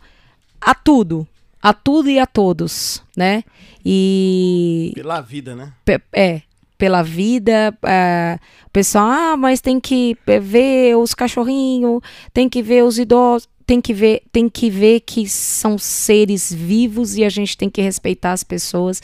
a 0.60 0.74
tudo. 0.74 1.28
A 1.61 1.74
tudo 1.74 2.10
e 2.10 2.18
a 2.18 2.26
todos, 2.26 3.03
né? 3.16 3.44
E 3.86 4.92
Pela 4.95 5.22
vida, 5.22 5.56
né? 5.56 5.74
é, 6.14 6.42
pela 6.80 7.03
vida. 7.03 7.77
é, 7.85 8.40
o 8.66 8.69
pessoal, 8.72 9.06
ah, 9.08 9.38
mas 9.38 9.61
tem 9.61 9.80
que 9.80 10.17
é, 10.25 10.40
ver 10.40 10.95
os 10.98 11.14
cachorrinhos, 11.14 12.01
tem 12.33 12.48
que 12.49 12.64
ver 12.64 12.83
os 12.83 12.98
idosos, 12.98 13.48
tem 13.67 13.80
que 13.82 13.93
ver, 13.93 14.24
tem 14.32 14.48
que 14.49 14.69
ver 14.69 15.01
que 15.01 15.27
são 15.30 15.77
seres 15.77 16.51
vivos 16.51 17.16
e 17.17 17.24
a 17.24 17.30
gente 17.30 17.56
tem 17.56 17.69
que 17.69 17.82
respeitar 17.82 18.32
as 18.32 18.43
pessoas, 18.43 19.01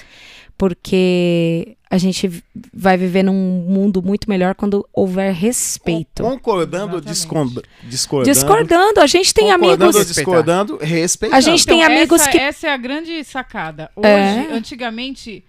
porque 0.58 1.78
a 1.90 1.98
gente 1.98 2.44
vai 2.74 2.98
viver 2.98 3.24
num 3.24 3.34
mundo 3.68 4.02
muito 4.02 4.30
melhor 4.30 4.56
quando 4.56 4.88
houver 4.94 5.34
respeito. 5.34 6.24
Concordando 6.24 7.00
discordando? 7.02 7.64
Discordando, 7.84 8.32
Discordando, 8.34 9.00
a 9.02 9.08
gente 9.08 9.34
tem 9.34 9.46
concordando 9.52 9.84
ou 9.84 9.90
amigos. 9.90 10.08
discordando, 10.08 10.78
respeitando. 10.82 11.38
A 11.38 11.42
gente 11.42 11.66
tem 11.66 11.84
amigos 11.84 12.22
essa, 12.22 12.32
que- 12.32 12.38
Essa 12.38 12.68
é 12.68 12.72
a 12.72 12.78
grande 12.78 13.24
sacada. 13.24 13.90
Hoje, 13.96 14.08
É. 14.08 14.48
antigamente, 14.54 15.44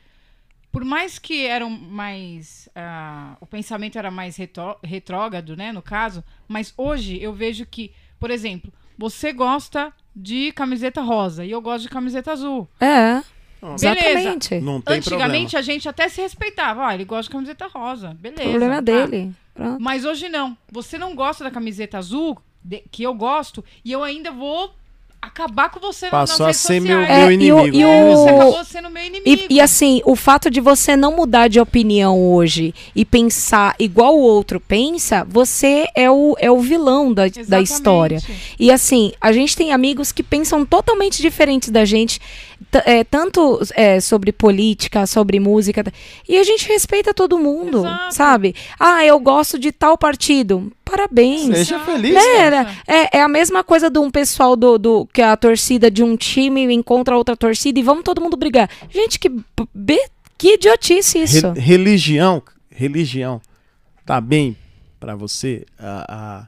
por 0.76 0.84
mais 0.84 1.18
que 1.18 1.46
eram 1.46 1.70
mais. 1.70 2.68
ah, 2.76 3.34
o 3.40 3.46
pensamento 3.46 3.96
era 3.96 4.10
mais 4.10 4.36
retró- 4.36 4.78
retrógrado, 4.84 5.56
né? 5.56 5.72
No 5.72 5.80
caso, 5.80 6.22
mas 6.46 6.74
hoje 6.76 7.18
eu 7.18 7.32
vejo 7.32 7.64
que, 7.64 7.92
por 8.20 8.30
exemplo, 8.30 8.70
você 8.98 9.32
gosta 9.32 9.90
de 10.14 10.52
camiseta 10.52 11.00
rosa 11.00 11.46
e 11.46 11.50
eu 11.50 11.62
gosto 11.62 11.84
de 11.84 11.88
camiseta 11.88 12.30
azul. 12.30 12.68
É, 12.78 13.22
Beleza. 13.62 13.88
exatamente. 13.88 14.60
Não 14.60 14.82
tem 14.82 14.98
Antigamente 14.98 15.56
a 15.56 15.62
gente 15.62 15.88
até 15.88 16.10
se 16.10 16.20
respeitava. 16.20 16.86
Ah, 16.88 16.94
ele 16.94 17.06
gosta 17.06 17.22
de 17.22 17.30
camiseta 17.30 17.66
rosa. 17.68 18.12
Beleza. 18.12 18.42
Problema 18.50 18.74
tá. 18.74 18.80
dele. 18.82 19.34
Pronto. 19.55 19.80
Mas 19.82 20.05
hoje 20.05 20.28
não. 20.28 20.55
Você 20.70 20.98
não 20.98 21.14
gosta 21.14 21.42
da 21.42 21.50
camiseta 21.50 21.96
azul, 21.96 22.38
de- 22.62 22.84
que 22.90 23.02
eu 23.02 23.14
gosto, 23.14 23.64
e 23.82 23.92
eu 23.92 24.05
ainda 24.05 24.30
vou 24.30 24.74
acabar 25.20 25.70
com 25.70 25.80
você 25.80 26.08
Passou 26.08 26.44
a 26.44 26.48
nas 26.48 26.56
redes 26.56 26.60
ser 26.60 26.80
meu, 26.80 27.00
sociais. 27.00 27.18
É, 27.22 27.26
meu 27.26 27.30
e 27.30 27.52
o- 27.52 27.58
inimigo. 27.66 27.76
e 27.76 27.84
o- 27.84 28.16
Você 28.16 28.28
acabou 28.30 28.64
sendo 28.64 28.90
meu 28.90 29.04
inimigo. 29.04 29.28
E, 29.50 29.54
e 29.54 29.60
assim, 29.60 30.00
o 30.04 30.14
fato 30.14 30.50
de 30.50 30.60
você 30.60 30.96
não 30.96 31.14
mudar 31.16 31.48
de 31.48 31.58
opinião 31.58 32.18
hoje 32.32 32.74
e 32.94 33.04
pensar 33.04 33.74
igual 33.78 34.16
o 34.16 34.20
outro 34.20 34.60
pensa, 34.60 35.26
você 35.28 35.86
é 35.94 36.10
o, 36.10 36.36
é 36.38 36.50
o 36.50 36.60
vilão 36.60 37.12
da, 37.12 37.24
da 37.48 37.60
história. 37.60 38.20
E 38.58 38.70
assim, 38.70 39.12
a 39.20 39.32
gente 39.32 39.56
tem 39.56 39.72
amigos 39.72 40.12
que 40.12 40.22
pensam 40.22 40.64
totalmente 40.64 41.20
diferentes 41.20 41.70
da 41.70 41.84
gente, 41.84 42.20
é, 42.84 43.02
tanto 43.04 43.60
é, 43.74 44.00
sobre 44.00 44.32
política, 44.32 45.06
sobre 45.06 45.40
música, 45.40 45.84
e 46.28 46.38
a 46.38 46.44
gente 46.44 46.68
respeita 46.68 47.12
todo 47.12 47.38
mundo, 47.38 47.78
Exato. 47.78 48.14
sabe? 48.14 48.54
Ah, 48.78 49.04
eu 49.04 49.18
gosto 49.18 49.58
de 49.58 49.72
tal 49.72 49.98
partido. 49.98 50.72
Parabéns. 50.89 51.42
Seja 51.56 51.81
feliz. 51.81 52.15
Né, 52.15 52.36
era- 52.39 52.74
é, 52.86 53.18
é 53.18 53.20
a 53.20 53.28
mesma 53.28 53.65
coisa 53.65 53.90
de 53.90 53.98
um 53.98 54.10
pessoal 54.10 54.55
do, 54.55 54.78
do 54.78 55.06
que 55.06 55.20
a 55.20 55.36
torcida 55.36 55.90
de 55.90 56.02
um 56.02 56.16
time 56.16 56.62
encontra 56.73 57.16
outra 57.16 57.36
torcida 57.36 57.78
e 57.78 57.82
vamos 57.82 58.05
todo 58.05 58.20
mundo 58.20 58.36
brigar. 58.36 58.70
Gente, 58.89 59.18
que, 59.18 59.28
be- 59.74 60.08
que 60.39 60.55
idiotice 60.55 61.18
isso. 61.18 61.50
Re- 61.52 61.60
religião, 61.60 62.40
religião, 62.70 63.40
tá 64.05 64.20
bem 64.20 64.56
pra 65.00 65.16
você? 65.16 65.66
A, 65.78 66.06
a- 66.08 66.47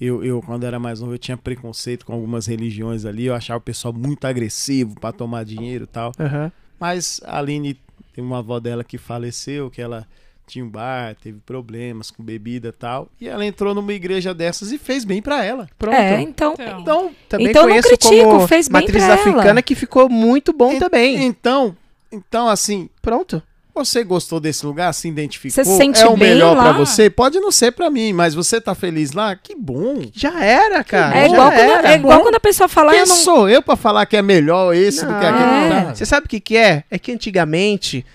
eu, 0.00 0.24
eu, 0.24 0.40
quando 0.42 0.64
era 0.64 0.78
mais 0.78 1.00
novo, 1.00 1.14
eu 1.14 1.18
tinha 1.18 1.36
preconceito 1.36 2.06
com 2.06 2.12
algumas 2.12 2.46
religiões 2.46 3.04
ali. 3.04 3.26
Eu 3.26 3.34
achava 3.34 3.58
o 3.58 3.62
pessoal 3.62 3.92
muito 3.92 4.24
agressivo 4.26 4.94
pra 5.00 5.12
tomar 5.12 5.44
dinheiro 5.44 5.84
e 5.84 5.86
tal. 5.88 6.12
Aham. 6.18 6.50
Mas 6.78 7.20
a 7.24 7.38
Aline 7.38 7.76
tem 8.14 8.22
uma 8.22 8.38
avó 8.38 8.60
dela 8.60 8.84
que 8.84 8.98
faleceu, 8.98 9.70
que 9.70 9.80
ela 9.82 10.06
tinha 10.46 10.64
um 10.64 10.68
bar, 10.68 11.14
teve 11.22 11.38
problemas 11.44 12.10
com 12.10 12.22
bebida 12.22 12.68
e 12.68 12.72
tal. 12.72 13.08
E 13.20 13.28
ela 13.28 13.44
entrou 13.46 13.74
numa 13.74 13.92
igreja 13.92 14.34
dessas 14.34 14.72
e 14.72 14.78
fez 14.78 15.04
bem 15.04 15.22
pra 15.22 15.44
ela. 15.44 15.68
Pronto. 15.78 15.94
É, 15.96 16.20
então. 16.20 16.54
Então, 16.54 16.80
Então, 16.80 17.10
também 17.28 17.46
Então, 17.48 17.62
não 17.62 17.68
conheço 17.70 17.88
critico, 17.88 18.24
como 18.24 18.46
fez 18.48 18.68
bem 18.68 18.82
matriz 18.82 19.04
pra 19.04 19.14
africana 19.14 19.50
ela. 19.50 19.62
que 19.62 19.74
ficou 19.74 20.08
muito 20.08 20.52
bom 20.52 20.72
En- 20.72 20.78
também. 20.78 21.24
Então, 21.24 21.76
Então, 22.12 22.48
assim, 22.48 22.88
Pronto. 23.02 23.42
você 23.74 24.04
gostou 24.04 24.38
desse 24.38 24.64
lugar, 24.64 24.92
se 24.94 25.08
identificou, 25.08 25.64
Você 25.64 25.68
se 25.68 25.76
sente 25.76 26.00
é 26.00 26.06
o 26.06 26.16
bem 26.16 26.28
melhor 26.34 26.54
pra 26.56 26.70
você? 26.72 27.10
Pode 27.10 27.40
não 27.40 27.50
ser 27.50 27.72
pra 27.72 27.90
mim, 27.90 28.12
mas 28.12 28.34
você 28.34 28.60
tá 28.60 28.72
feliz 28.72 29.10
lá? 29.12 29.34
Que 29.34 29.56
bom. 29.56 30.02
Já 30.12 30.40
era, 30.44 30.84
cara. 30.84 31.16
É 31.16 31.28
já 31.28 31.34
igual, 31.34 31.50
quando, 31.50 31.58
era. 31.60 31.90
é 31.92 31.94
igual 31.96 32.20
quando 32.20 32.34
a 32.36 32.40
pessoa 32.40 32.68
fala, 32.68 32.92
Quem 32.92 33.00
eu 33.00 33.06
não. 33.08 33.16
sou 33.16 33.48
eu 33.48 33.60
pra 33.60 33.74
falar 33.74 34.06
que 34.06 34.16
é 34.16 34.22
melhor 34.22 34.72
esse 34.74 35.04
do 35.04 35.12
que 35.18 35.26
aquele? 35.26 35.44
É. 35.44 35.84
Não. 35.86 35.94
Você 35.94 36.06
sabe 36.06 36.26
o 36.26 36.28
que, 36.28 36.38
que 36.38 36.56
é? 36.56 36.84
É 36.88 36.98
que 37.00 37.10
antigamente, 37.10 38.06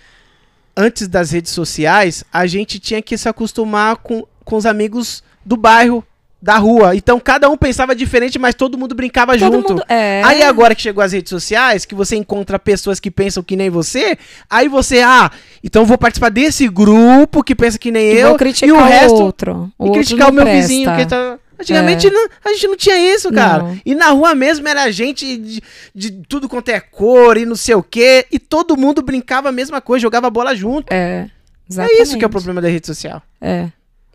antes 0.79 1.09
das 1.09 1.31
redes 1.31 1.51
sociais, 1.51 2.23
a 2.31 2.47
gente 2.47 2.79
tinha 2.79 3.01
que 3.01 3.17
se 3.17 3.27
acostumar 3.27 3.97
com, 3.97 4.25
com 4.45 4.55
os 4.55 4.65
amigos 4.65 5.21
do 5.45 5.57
bairro, 5.57 6.01
da 6.41 6.57
rua. 6.57 6.95
Então 6.95 7.19
cada 7.19 7.49
um 7.49 7.57
pensava 7.57 7.93
diferente, 7.93 8.39
mas 8.39 8.55
todo 8.55 8.77
mundo 8.77 8.95
brincava 8.95 9.37
Todo 9.37 9.55
junto. 9.55 9.73
mundo. 9.73 9.83
É. 9.89 10.21
Aí 10.23 10.41
agora 10.41 10.73
que 10.73 10.81
chegou 10.81 11.03
as 11.03 11.11
redes 11.11 11.29
sociais, 11.29 11.83
que 11.83 11.93
você 11.93 12.15
encontra 12.15 12.57
pessoas 12.57 12.97
que 12.97 13.11
pensam 13.11 13.43
que 13.43 13.57
nem 13.57 13.69
você, 13.69 14.17
aí 14.49 14.69
você, 14.69 15.01
ah, 15.01 15.29
então 15.61 15.85
vou 15.85 15.97
participar 15.97 16.29
desse 16.29 16.65
grupo 16.69 17.43
que 17.43 17.53
pensa 17.53 17.77
que 17.77 17.91
nem 17.91 18.13
E 18.13 18.19
eu, 18.19 18.29
vou 18.29 18.37
criticar 18.37 18.69
e 18.69 18.71
o 18.71 18.81
resto 18.81 19.15
outro. 19.15 19.69
O 19.77 19.85
e 19.85 19.89
outro 19.89 19.93
criticar 19.95 20.29
o 20.29 20.33
meu 20.33 20.45
presta. 20.45 20.61
vizinho 20.61 20.95
que 20.95 21.05
tá 21.05 21.37
Antigamente 21.59 22.09
não- 22.09 22.29
a 22.45 22.49
gente 22.53 22.67
não 22.67 22.77
tinha 22.77 23.13
isso, 23.13 23.31
cara. 23.31 23.63
Não. 23.63 23.81
E 23.85 23.93
na 23.93 24.09
rua 24.11 24.33
mesmo 24.33 24.67
era 24.67 24.89
gente 24.91 25.37
de, 25.37 25.61
de 25.93 26.11
tudo 26.27 26.47
quanto 26.47 26.69
é 26.69 26.79
cor 26.79 27.37
e 27.37 27.45
não 27.45 27.55
sei 27.55 27.75
o 27.75 27.83
quê. 27.83 28.25
E 28.31 28.39
todo 28.39 28.77
mundo 28.77 29.01
brincava 29.01 29.49
a 29.49 29.51
mesma 29.51 29.81
coisa, 29.81 30.01
jogava 30.03 30.29
bola 30.29 30.55
junto. 30.55 30.91
É. 30.93 31.29
É 31.77 32.01
isso 32.01 32.17
que 32.17 32.23
é 32.23 32.27
o 32.27 32.29
problema 32.31 32.61
da 32.61 32.67
rede 32.69 32.87
social. 32.87 33.21
É, 33.41 33.67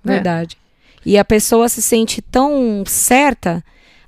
verdade. 0.03 0.57
E 1.07 1.19
a 1.19 1.25
pessoa 1.25 1.69
se 1.69 1.83
sente 1.83 2.23
tão 2.23 2.83
certa 2.87 3.63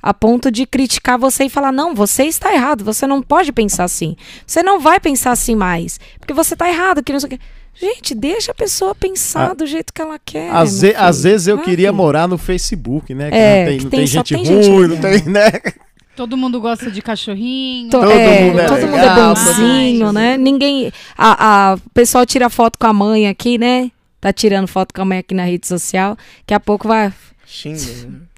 a 0.09 0.15
ponto 0.15 0.51
de 0.51 0.65
criticar 0.67 1.19
você 1.19 1.45
e 1.45 1.49
falar: 1.49 1.73
não, 1.73 1.95
você 1.95 2.25
está 2.25 2.53
errado, 2.55 2.85
você 2.85 3.07
não 3.07 3.21
pode 3.23 3.53
pensar 3.53 3.85
assim. 3.85 4.17
Você 4.47 4.63
não 4.63 4.79
vai 4.81 5.01
pensar 5.01 5.33
assim 5.33 5.55
mais. 5.57 5.99
Porque 6.19 6.33
você 6.35 6.55
está 6.55 6.69
errado, 6.69 7.03
que 7.03 7.13
não 7.13 7.21
sei 7.21 7.27
o 7.27 7.31
quê. 7.31 7.41
Gente, 7.79 8.15
deixa 8.15 8.53
a 8.53 8.55
pessoa 8.55 8.95
pensar 8.95 9.51
Ah, 9.51 9.55
do 9.55 9.67
jeito 9.67 9.93
que 9.93 10.01
ela 10.01 10.19
quer. 10.19 10.51
Às, 10.51 10.81
ve- 10.81 10.95
às 10.97 11.25
vezes 11.25 11.47
eu 11.47 11.57
Vai. 11.57 11.65
queria 11.67 11.93
morar 11.93 12.27
no 12.27 12.39
Facebook, 12.39 13.13
né? 13.15 13.31
Que 13.31 13.37
É, 13.37 13.59
não 13.59 13.67
tem, 13.69 13.79
que 13.79 13.85
não 13.85 13.91
tem- 13.91 13.99
tem, 14.01 14.07
gente 14.07 14.35
tem 14.35 14.45
ruim, 14.47 14.63
gente 14.63 14.89
não 14.89 14.97
tem, 14.97 15.23
né? 15.25 15.51
Todo 16.17 16.37
mundo 16.39 16.59
gosta 16.59 16.91
de 16.91 17.03
cachorrinho. 17.03 17.91
To- 17.91 18.01
Todo 18.01 18.11
é, 18.11 18.41
mundo 18.45 18.61
é 18.61 18.67
todo 18.67 18.81
mundo 18.81 18.97
é 18.97 19.01
legal, 19.03 19.35
bonzinho, 19.35 20.07
todo 20.07 20.13
né? 20.15 20.39
Ninguém. 20.39 20.91
A, 21.19 21.47
a, 21.73 21.75
o 21.75 21.91
pessoal 21.93 22.25
tira 22.25 22.49
foto 22.49 22.79
com 22.79 22.87
a 22.87 22.93
mãe 22.95 23.29
aqui, 23.29 23.59
né? 23.59 23.91
Tá 24.19 24.33
tirando 24.33 24.67
foto 24.67 24.95
com 24.95 25.03
a 25.03 25.05
mãe 25.05 25.19
aqui 25.19 25.35
na 25.35 25.45
rede 25.45 25.67
social. 25.67 26.17
Daqui 26.39 26.55
a 26.55 26.61
pouco 26.61 26.89
vai. 26.89 27.13
Xinga. 27.45 27.79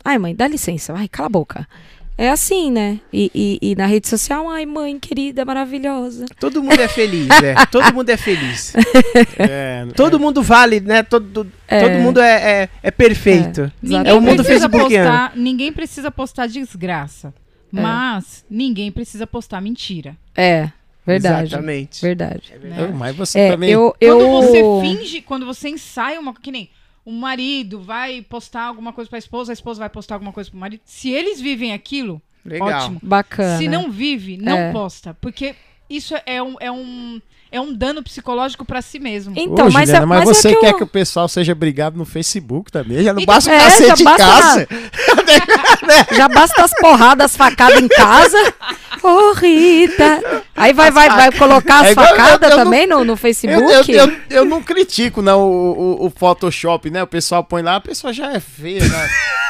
Ai, 0.08 0.16
mãe, 0.16 0.34
dá 0.34 0.48
licença. 0.48 0.94
Ai, 0.96 1.06
cala 1.06 1.26
a 1.26 1.30
boca. 1.30 1.68
É 2.16 2.30
assim, 2.30 2.70
né? 2.72 2.98
E, 3.12 3.30
e, 3.34 3.58
e 3.70 3.74
na 3.76 3.84
rede 3.84 4.08
social, 4.08 4.48
ai, 4.48 4.64
mãe 4.64 4.98
querida, 4.98 5.44
maravilhosa. 5.44 6.24
Todo 6.40 6.62
mundo 6.62 6.80
é 6.80 6.88
feliz, 6.88 7.28
é. 7.42 7.54
Todo 7.70 7.92
mundo 7.94 8.08
é 8.08 8.16
feliz. 8.16 8.72
É, 9.38 9.86
Todo 9.94 10.18
mundo 10.18 10.42
vale, 10.42 10.80
né? 10.80 11.02
Todo, 11.02 11.46
É. 11.68 11.80
todo 11.82 12.02
mundo 12.02 12.20
é, 12.20 12.62
é, 12.62 12.68
é 12.82 12.90
perfeito. 12.90 13.70
Ninguém 13.82 14.10
É 14.10 14.14
o 14.14 14.20
mundo 14.20 14.42
facebookiano. 14.42 15.30
ninguém 15.36 15.70
precisa 15.72 16.10
postar 16.10 16.46
desgraça. 16.48 17.34
Mas 17.70 18.44
ninguém 18.48 18.90
precisa 18.90 19.26
postar 19.26 19.60
mentira. 19.60 20.16
É, 20.34 20.70
verdade. 21.06 21.48
Exatamente. 21.48 22.00
Verdade. 22.02 22.54
verdade. 22.60 22.92
Mas 22.94 23.14
você 23.14 23.38
É, 23.40 23.50
também. 23.50 23.70
eu, 23.70 23.94
eu... 24.00 24.18
Quando 24.18 24.30
você 24.42 24.62
finge, 24.80 25.20
quando 25.20 25.44
você 25.46 25.68
ensaia 25.68 26.18
uma. 26.18 26.32
Que 26.34 26.50
nem 26.50 26.70
o 27.08 27.12
marido 27.12 27.80
vai 27.80 28.20
postar 28.20 28.64
alguma 28.64 28.92
coisa 28.92 29.08
pra 29.08 29.18
esposa, 29.18 29.50
a 29.50 29.54
esposa 29.54 29.80
vai 29.80 29.88
postar 29.88 30.16
alguma 30.16 30.30
coisa 30.32 30.50
pro 30.50 30.58
marido. 30.60 30.82
Se 30.84 31.10
eles 31.10 31.40
vivem 31.40 31.72
aquilo, 31.72 32.20
Legal. 32.44 32.68
ótimo. 32.68 33.00
Bacana. 33.02 33.56
Se 33.56 33.66
não 33.66 33.90
vive, 33.90 34.36
não 34.36 34.56
É. 34.58 34.72
posta. 34.72 35.16
Porque 35.18 35.54
isso 35.88 36.14
é 36.26 36.42
um, 36.42 36.56
é 36.60 36.70
um, 36.70 37.18
é 37.50 37.58
um 37.58 37.72
dano 37.72 38.02
psicológico 38.02 38.62
pra 38.62 38.82
si 38.82 38.98
mesmo. 38.98 39.32
Então, 39.38 39.68
Ô, 39.68 39.70
mas, 39.70 39.88
Juliana, 39.88 40.04
é, 40.04 40.06
mas, 40.06 40.18
mas 40.26 40.36
você 40.36 40.48
é 40.48 40.54
que 40.54 40.60
quer 40.60 40.70
eu- 40.72 40.76
que 40.76 40.82
o 40.82 40.86
pessoal 40.86 41.26
seja 41.28 41.54
brigado 41.54 41.96
no 41.96 42.04
Facebook 42.04 42.70
também? 42.70 43.02
Já 43.02 43.14
não 43.14 43.22
Então, 43.22 43.34
basta 43.34 43.50
o 43.50 43.54
é, 43.54 43.58
cacete 43.58 44.02
em 44.02 44.04
basta 44.04 44.26
casa. 44.26 44.68
Já 46.14 46.28
basta 46.28 46.62
as 46.64 46.74
porradas, 46.74 47.24
as 47.30 47.36
facadas 47.38 47.80
em 47.80 47.88
casa. 47.88 48.36
Ô, 49.02 49.32
Rita. 49.32 50.22
Aí 50.56 50.72
vai, 50.72 50.90
vai, 50.90 51.08
vai 51.08 51.32
colocar 51.32 51.80
as 51.80 51.86
É 51.88 51.90
eu- 51.92 51.94
facadas 51.94 52.50
eu 52.50 52.56
não- 52.56 52.64
também 52.64 52.86
no, 52.86 53.04
no 53.04 53.12
Eu, 53.12 53.16
Facebook? 53.16 53.92
eu, 53.92 54.06
eu, 54.06 54.12
eu 54.30 54.44
não 54.44 54.62
critico 54.62 55.22
não, 55.22 55.40
o, 55.42 56.02
o, 56.02 56.06
o 56.06 56.10
Photoshop, 56.16 56.90
né? 56.90 57.02
O 57.02 57.06
pessoal 57.06 57.44
põe 57.44 57.62
lá, 57.62 57.76
a 57.76 57.80
pessoa 57.80 58.12
já 58.12 58.32
é 58.32 58.40
feia, 58.40 58.84
né? 58.84 59.08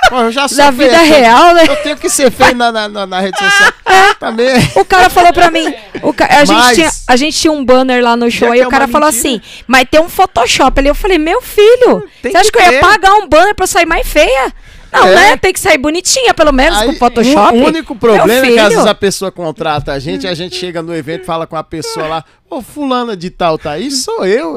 Pô, 0.08 0.20
eu 0.20 0.32
já 0.32 0.46
sou 0.48 0.58
Da 0.58 0.72
feio, 0.72 0.90
vida 0.90 1.02
eu- 1.04 1.08
real, 1.14 1.54
né? 1.54 1.64
Eu 1.68 1.76
tenho 1.76 1.96
que 1.96 2.08
ser 2.10 2.30
feio 2.30 2.54
na, 2.54 2.70
na, 2.70 2.88
na, 2.88 3.06
na 3.06 3.20
rede 3.20 3.38
social. 3.38 3.72
Também. 4.20 4.48
O 4.74 4.84
cara 4.84 5.08
falou 5.08 5.32
pra 5.32 5.50
mim, 5.50 5.72
o 6.02 6.12
ca- 6.12 6.26
a, 6.30 6.44
gente 6.44 6.56
Mas- 6.58 6.74
tinha, 6.76 6.90
a 7.06 7.16
gente 7.16 7.38
tinha 7.38 7.52
um 7.52 7.64
banner 7.64 8.02
lá 8.02 8.16
no 8.16 8.30
show, 8.30 8.50
aí 8.52 8.60
o 8.60 8.64
é 8.66 8.70
cara 8.70 8.86
falou 8.88 9.08
mentira. 9.10 9.28
assim, 9.36 9.40
mas 9.66 9.86
tem 9.90 10.00
um 10.00 10.08
Photoshop 10.08 10.78
ali. 10.78 10.88
Eu 10.88 10.94
falei, 10.94 11.18
meu 11.18 11.40
filho, 11.40 12.06
Tem 12.22 12.32
você 12.32 12.38
acha 12.38 12.50
que 12.52 12.58
que 12.58 12.64
eu 12.64 12.72
ia 12.72 12.80
pagar 12.80 13.14
um 13.14 13.26
banner 13.28 13.54
pra 13.54 13.64
eu 13.64 13.68
sair 13.68 13.86
mais 13.86 14.06
feia? 14.06 14.52
Não, 14.92 15.06
É. 15.06 15.14
né? 15.14 15.36
Tem 15.36 15.52
que 15.52 15.60
sair 15.60 15.78
bonitinha, 15.78 16.32
pelo 16.32 16.52
menos, 16.52 16.78
com 16.82 16.90
Aí, 16.90 16.96
Photoshop. 16.96 17.56
O 17.58 17.66
único 17.66 17.94
problema 17.94 18.46
é 18.46 18.50
que 18.52 18.58
às 18.58 18.68
vezes 18.70 18.86
a 18.86 18.94
pessoa 18.94 19.30
contrata 19.30 19.92
a 19.92 19.98
gente, 19.98 20.26
a 20.26 20.34
gente 20.34 20.56
chega 20.56 20.80
no 20.82 20.94
evento 20.94 21.22
e 21.22 21.26
fala 21.26 21.46
com 21.46 21.56
a 21.56 21.62
pessoa 21.62 22.06
lá, 22.08 22.24
ô 22.48 22.62
fulana 22.62 23.14
de 23.16 23.28
tal 23.28 23.58
tá 23.58 23.72
aí, 23.72 23.90
sou 23.90 24.24
eu. 24.24 24.56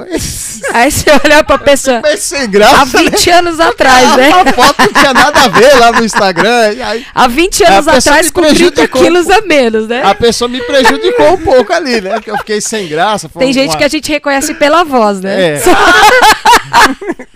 Aí 0.74 0.90
você 0.90 1.10
olha 1.24 1.43
pra 1.43 1.58
pessoa, 1.58 2.00
Mas 2.01 2.22
sem 2.22 2.43
há 2.43 2.45
graça, 2.45 3.01
né? 3.03 3.10
20 3.11 3.30
anos 3.30 3.60
atrás, 3.60 4.16
né? 4.16 4.30
A 4.32 4.53
foto 4.53 4.76
não 4.80 4.93
tinha 5.01 5.14
nada 5.14 5.42
a 5.42 5.48
ver 5.50 5.76
lá 5.77 5.92
no 5.92 6.06
Instagram. 6.06 6.76
Aí 6.85 7.06
Há 7.14 7.27
20 7.27 7.64
anos 7.66 7.88
atrás, 7.90 8.32
com 8.32 8.42
30 8.42 8.56
prejudicou. 8.56 9.01
quilos 9.01 9.30
a 9.30 9.42
menos, 9.42 9.88
né? 9.88 10.01
a 10.06 10.16
pessoa 10.16 10.48
me 10.48 10.61
prejudicou 10.64 11.34
um 11.34 11.38
pouco 11.42 11.74
ali, 11.74 12.00
né? 12.00 12.14
Porque 12.14 12.32
eu 12.32 12.38
fiquei 12.38 12.61
sem 12.61 12.88
graça. 12.88 13.27
Tem 13.38 13.51
gente 13.51 13.72
uma- 13.72 13.77
que 13.77 13.84
a 13.84 13.90
gente 13.90 14.10
reconhece 14.10 14.53
pela 14.53 14.84
voz, 14.85 15.19
né? 15.19 15.56
É. 15.58 15.61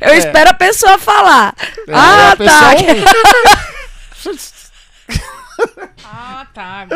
Eu 0.00 0.14
espero 0.14 0.50
a 0.50 0.54
pessoa 0.54 0.98
falar. 0.98 1.54
É, 1.88 1.92
ah, 1.92 2.32
a 2.32 2.36
pessoa- 2.36 2.74
tá. 2.74 3.74
Ah, 6.16 6.46
tá. 6.52 6.86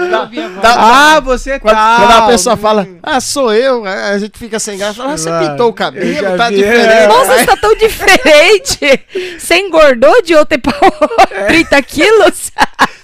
Ah, 0.65 1.21
você 1.21 1.59
Quando, 1.59 1.75
tá. 1.75 1.97
quando 1.99 2.13
a 2.13 2.27
pessoa 2.29 2.57
fala, 2.57 2.87
ah, 3.03 3.21
sou 3.21 3.53
eu, 3.53 3.85
a 3.85 4.19
gente 4.19 4.39
fica 4.39 4.59
sem 4.59 4.77
graça. 4.79 4.95
Fala, 4.95 5.13
ah, 5.13 5.17
você 5.19 5.31
pintou 5.39 5.69
o 5.69 5.73
cabelo, 5.73 6.37
tá 6.37 6.49
vi, 6.51 6.57
diferente. 6.57 6.89
é. 6.89 7.07
Nossa, 7.09 7.39
você 7.39 7.47
tá 7.47 7.57
tão 7.57 7.75
diferente. 7.77 9.07
Você 9.39 9.57
engordou 9.59 10.21
de 10.23 10.37
ontem 10.37 10.59
pra 10.59 10.73
hoje 10.83 11.47
30 11.47 11.83
quilos? 11.83 12.53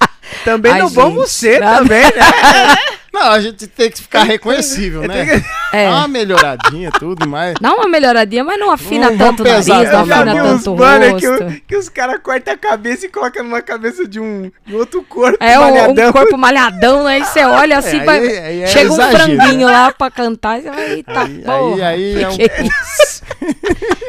Também 0.45 0.73
Ai, 0.73 0.79
não 0.81 0.89
gente, 0.89 0.97
vamos 0.97 1.31
ser 1.31 1.61
nada. 1.61 1.79
também, 1.79 2.03
né? 2.15 2.77
Não, 3.13 3.31
a 3.31 3.41
gente 3.41 3.69
tem 3.69 3.89
que 3.93 4.03
ficar 4.03 4.25
reconhecível, 4.25 5.03
né? 5.07 5.41
É. 5.73 5.89
Dá 5.89 5.99
uma 5.99 6.09
melhoradinha, 6.09 6.91
tudo, 6.91 7.29
mas. 7.29 7.55
Dá 7.61 7.73
uma 7.73 7.87
melhoradinha, 7.87 8.43
mas 8.43 8.59
não 8.59 8.73
afina 8.73 9.09
Não 9.09 9.17
tanto 9.19 9.43
o 9.45 9.47
nariz, 9.47 9.67
não 9.69 9.77
eu 9.77 9.99
afina 10.01 10.35
tanto 10.35 10.73
o 10.73 10.77
que, 11.17 11.27
rosto. 11.29 11.45
o- 11.45 11.61
que 11.69 11.77
os 11.77 11.89
caras 11.89 12.19
cortam 12.21 12.55
a 12.55 12.57
cabeça 12.57 13.07
e 13.07 13.09
colocam 13.09 13.45
numa 13.45 13.63
cabeça 13.63 14.05
de 14.09 14.19
um 14.19 14.51
de 14.67 14.75
outro 14.75 15.01
corpo. 15.05 15.39
É 15.41 15.57
um, 15.57 15.63
malhadão. 15.63 16.09
um 16.09 16.13
corpo 16.13 16.37
malhadão, 16.37 17.07
aí 17.07 17.25
você 17.25 17.45
olha 17.45 17.79
assim, 17.79 18.01
aí- 18.01 18.05
vai, 18.07 18.19
aí 18.19 18.63
é 18.63 18.67
chega 18.67 18.91
um 18.91 18.95
exagero, 18.95 19.17
franguinho 19.37 19.67
lá 19.69 19.93
pra 19.93 20.11
cantar, 20.11 20.59
e 20.59 20.63
você 20.63 20.71
vai, 20.71 20.91
eita 20.95 21.21
Aí- 21.21 21.39
porra, 21.39 21.87
aí- 21.89 22.15
aí 22.17 22.23
é 22.25 22.29
um- 22.29 22.37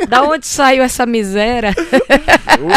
é 0.02 0.06
da 0.08 0.24
onde 0.24 0.46
saiu 0.48 0.84
essa 0.84 1.06
miséria? 1.06 1.74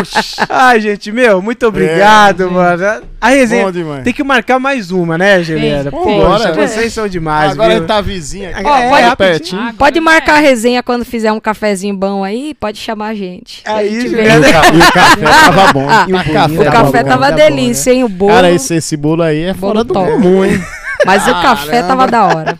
Oxi, 0.00 0.36
Ai, 0.48 0.80
gente, 0.80 1.12
meu, 1.12 1.40
muito 1.42 1.66
obrigado, 1.66 2.44
É, 2.44 2.46
mano. 2.46 3.02
A 3.20 3.28
resenha. 3.28 3.70
bom. 3.72 4.02
Tem 4.02 4.12
que 4.12 4.22
marcar 4.22 4.58
mais 4.58 4.90
uma, 4.90 5.16
né, 5.18 5.42
Juliana? 5.42 5.90
Tem, 5.90 6.00
Poxa, 6.00 6.52
vocês 6.52 6.92
são 6.92 7.08
demais, 7.08 7.52
Agora 7.52 7.68
viu? 7.70 7.78
ele 7.78 7.86
tá 7.86 8.00
vizinho 8.00 8.50
aqui. 8.50 8.62
Ó, 8.64 8.76
é, 8.76 8.88
pode- 9.02 9.16
pertinho. 9.16 9.60
Agora 9.60 9.74
Pode 9.74 10.00
marcar 10.00 10.34
a 10.34 10.38
é. 10.38 10.42
resenha 10.42 10.82
quando 10.82 11.04
fizer 11.04 11.32
um 11.32 11.40
cafezinho 11.40 11.94
bom 11.96 12.22
aí, 12.24 12.54
pode 12.54 12.78
chamar 12.78 13.08
a 13.08 13.14
gente. 13.14 13.62
Aí, 13.64 13.88
A 13.88 13.90
gente 13.90 14.08
Juliana. 14.10 14.40
vem. 14.40 14.50
E 14.50 14.50
o, 14.50 14.52
ca- 14.52 14.68
e 14.72 14.78
o 14.78 14.92
café 14.92 15.24
tava 15.44 15.72
bom. 15.72 15.86
Ah, 15.88 16.06
e 16.08 16.12
o 16.12 16.16
bolinho 16.24 16.60
O 16.62 16.64
café 16.72 17.02
bom, 17.02 17.08
tava 17.08 17.24
tá 17.26 17.30
bom, 17.30 17.36
delícia, 17.36 17.90
hein? 17.92 18.04
O 18.04 18.08
bolo. 18.08 18.32
Cara, 18.34 18.50
esse, 18.50 18.74
esse 18.74 18.96
bolo 18.96 19.22
aí 19.22 19.42
é 19.44 19.54
Bolo 19.54 19.72
fora 19.74 19.84
do 19.84 19.92
top. 19.94 20.10
comum, 20.12 20.44
hein? 20.44 20.62
Mas 21.06 21.26
o 21.26 21.30
café 21.42 21.82
tava 21.82 22.06
da 22.06 22.24
hora. 22.26 22.58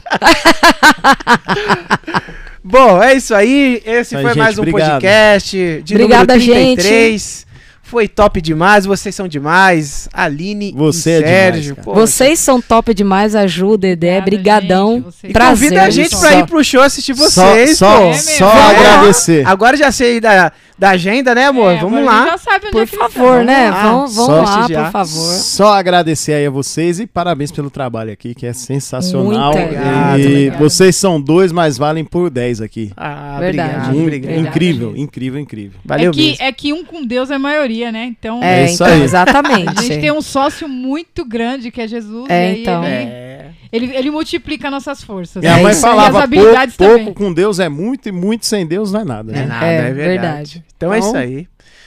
Bom, 2.71 3.03
é 3.03 3.15
isso 3.15 3.35
aí. 3.35 3.83
Esse 3.85 4.15
Aí, 4.17 4.23
foi 4.23 4.31
gente, 4.33 4.39
mais 4.39 4.59
um 4.59 4.63
obrigado. 4.63 4.93
podcast 5.01 5.81
de 5.85 5.95
Obrigada, 5.95 6.35
número 6.37 6.53
33. 6.53 7.47
Foi 7.83 8.07
top 8.07 8.43
demais, 8.43 8.85
vocês 8.85 9.15
são 9.15 9.27
demais. 9.27 10.11
Aline 10.13 10.75
Você 10.77 11.09
e 11.09 11.13
é 11.13 11.17
demais, 11.21 11.31
Sérgio. 11.55 11.75
cara. 11.77 11.85
poxa. 11.87 12.01
Vocês 12.01 12.39
são 12.39 12.61
top 12.61 12.93
demais, 12.93 13.35
ajuda, 13.35 13.79
Dedé. 13.89 14.21
Brigadão. 14.21 14.97
gente, 14.97 15.31
E 15.31 15.33
Prazer. 15.33 15.55
convida 15.71 15.83
a 15.85 15.89
gente 15.91 16.11
pra 16.11 16.31
Só- 16.33 16.39
ir 16.39 16.47
pro 16.47 16.63
show 16.63 16.83
assistir 16.83 17.17
Só, 17.17 17.25
vocês, 17.25 17.79
só, 17.79 17.97
pô. 17.99 18.11
É 18.11 18.15
só 18.15 18.53
É. 18.53 18.77
agradecer. 18.77 19.47
Agora 19.49 19.75
já 19.75 19.91
sei 19.91 20.21
da, 20.21 20.53
da 20.79 20.91
agenda, 20.91 21.35
né, 21.35 21.47
amor? 21.47 21.73
É, 21.73 21.77
Vamos 21.79 21.99
agora 21.99 22.11
a 22.11 22.19
gente 22.21 22.27
lá. 22.27 22.31
Já 22.33 22.39
sabe 22.39 22.67
onde 22.67 22.73
Por 22.73 22.83
é 22.83 22.87
que 22.87 22.95
eles 22.97 23.13
favor, 23.13 23.45
né? 23.45 23.71
Vamos, 23.71 24.15
vamos 24.15 24.49
lá, 24.51 24.69
por 24.69 24.91
favor. 24.93 25.33
Só 25.35 25.73
agradecer 25.75 26.35
aí 26.35 26.47
a 26.47 26.51
vocês 26.51 27.01
e 27.01 27.07
parabéns 27.07 27.51
pelo 27.51 27.69
trabalho 27.71 28.13
aqui, 28.13 28.35
que 28.35 28.47
é 28.47 28.53
sensacional. 28.53 29.53
Muito 29.53 29.59
obrigado, 29.65 30.19
e 30.21 30.27
obrigado. 30.27 30.59
vocês 30.61 30.95
são 30.97 31.21
dois, 31.21 31.51
mas 31.51 31.77
valem 31.77 32.05
por 32.05 32.31
10 32.31 32.61
aqui. 32.61 32.93
Ah, 32.97 33.39
Verdade. 33.41 33.69
obrigado, 33.71 33.97
In- 33.97 34.03
obrigado. 34.03 34.31
Verdade. 34.31 34.49
incrível, 34.57 34.97
incrível, 34.97 35.41
incrível. 35.41 35.81
Valeu 35.85 36.11
é, 36.11 36.15
que, 36.15 36.27
mesmo. 36.31 36.45
é 36.45 36.53
que 36.53 36.73
um 36.73 36.85
com 36.85 37.05
Deus 37.05 37.31
é 37.31 37.39
maioria, 37.39 37.91
né? 37.91 38.05
Então, 38.05 38.41
É, 38.43 38.63
É 38.63 38.65
isso 38.67 38.83
então, 38.85 38.95
aí. 38.95 39.03
exatamente. 39.03 39.69
a 39.79 39.83
gente 39.83 40.01
tem 40.01 40.13
um 40.13 40.23
sócio 40.23 40.69
muito 40.69 41.25
grande 41.25 41.71
que 41.71 41.81
é 41.81 41.89
Jesus. 41.89 42.27
É, 42.29 42.51
e 42.53 42.55
aí 42.55 42.61
então. 42.63 42.85
ele- 42.85 42.95
É. 42.95 43.28
Ele, 43.73 43.95
ele 43.95 44.11
multiplica 44.11 44.71
nossas 44.71 45.03
forças. 45.03 45.43
Minha 45.43 45.59
É 45.59 45.63
mãe. 45.63 45.73
E 45.73 45.77
falava, 45.77 46.19
as 46.19 46.25
habilidades 46.25 46.77
pouco, 46.77 47.05
pouco 47.05 47.15
com 47.25 47.33
Deus 47.33 47.59
é 47.59 47.69
muito 47.69 48.09
e 48.09 48.13
muito 48.13 48.47
sem 48.47 48.67
Deus 48.67 48.93
não 48.93 49.01
é 49.01 49.05
nada. 49.05 49.33
É 49.33 49.35
né? 49.41 49.47
nada, 49.47 49.67
É, 49.67 49.75
é, 49.77 49.81
verdade. 49.93 50.09
verdade. 50.09 50.65
Então 50.77 50.93
é 50.93 50.99
Então- 50.99 51.09
isso 51.09 51.17
aí. 51.19 51.47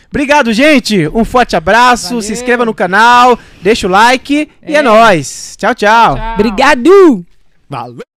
Obrigado, 0.09 0.51
gente. 0.51 1.07
Um 1.13 1.23
forte 1.23 1.55
abraço. 1.55 2.07
Valeu. 2.09 2.21
Se 2.21 2.33
inscreva 2.33 2.65
no 2.65 2.73
canal, 2.73 3.39
deixa 3.61 3.87
o 3.87 3.89
like 3.89 4.49
e 4.67 4.75
é 4.75 4.79
É. 4.79 4.81
nóis. 4.81 5.55
Tchau, 5.57 5.73
tchau. 5.73 6.15
Tchau. 6.15 6.33
Obrigado! 6.33 7.25
Valeu! 7.69 8.10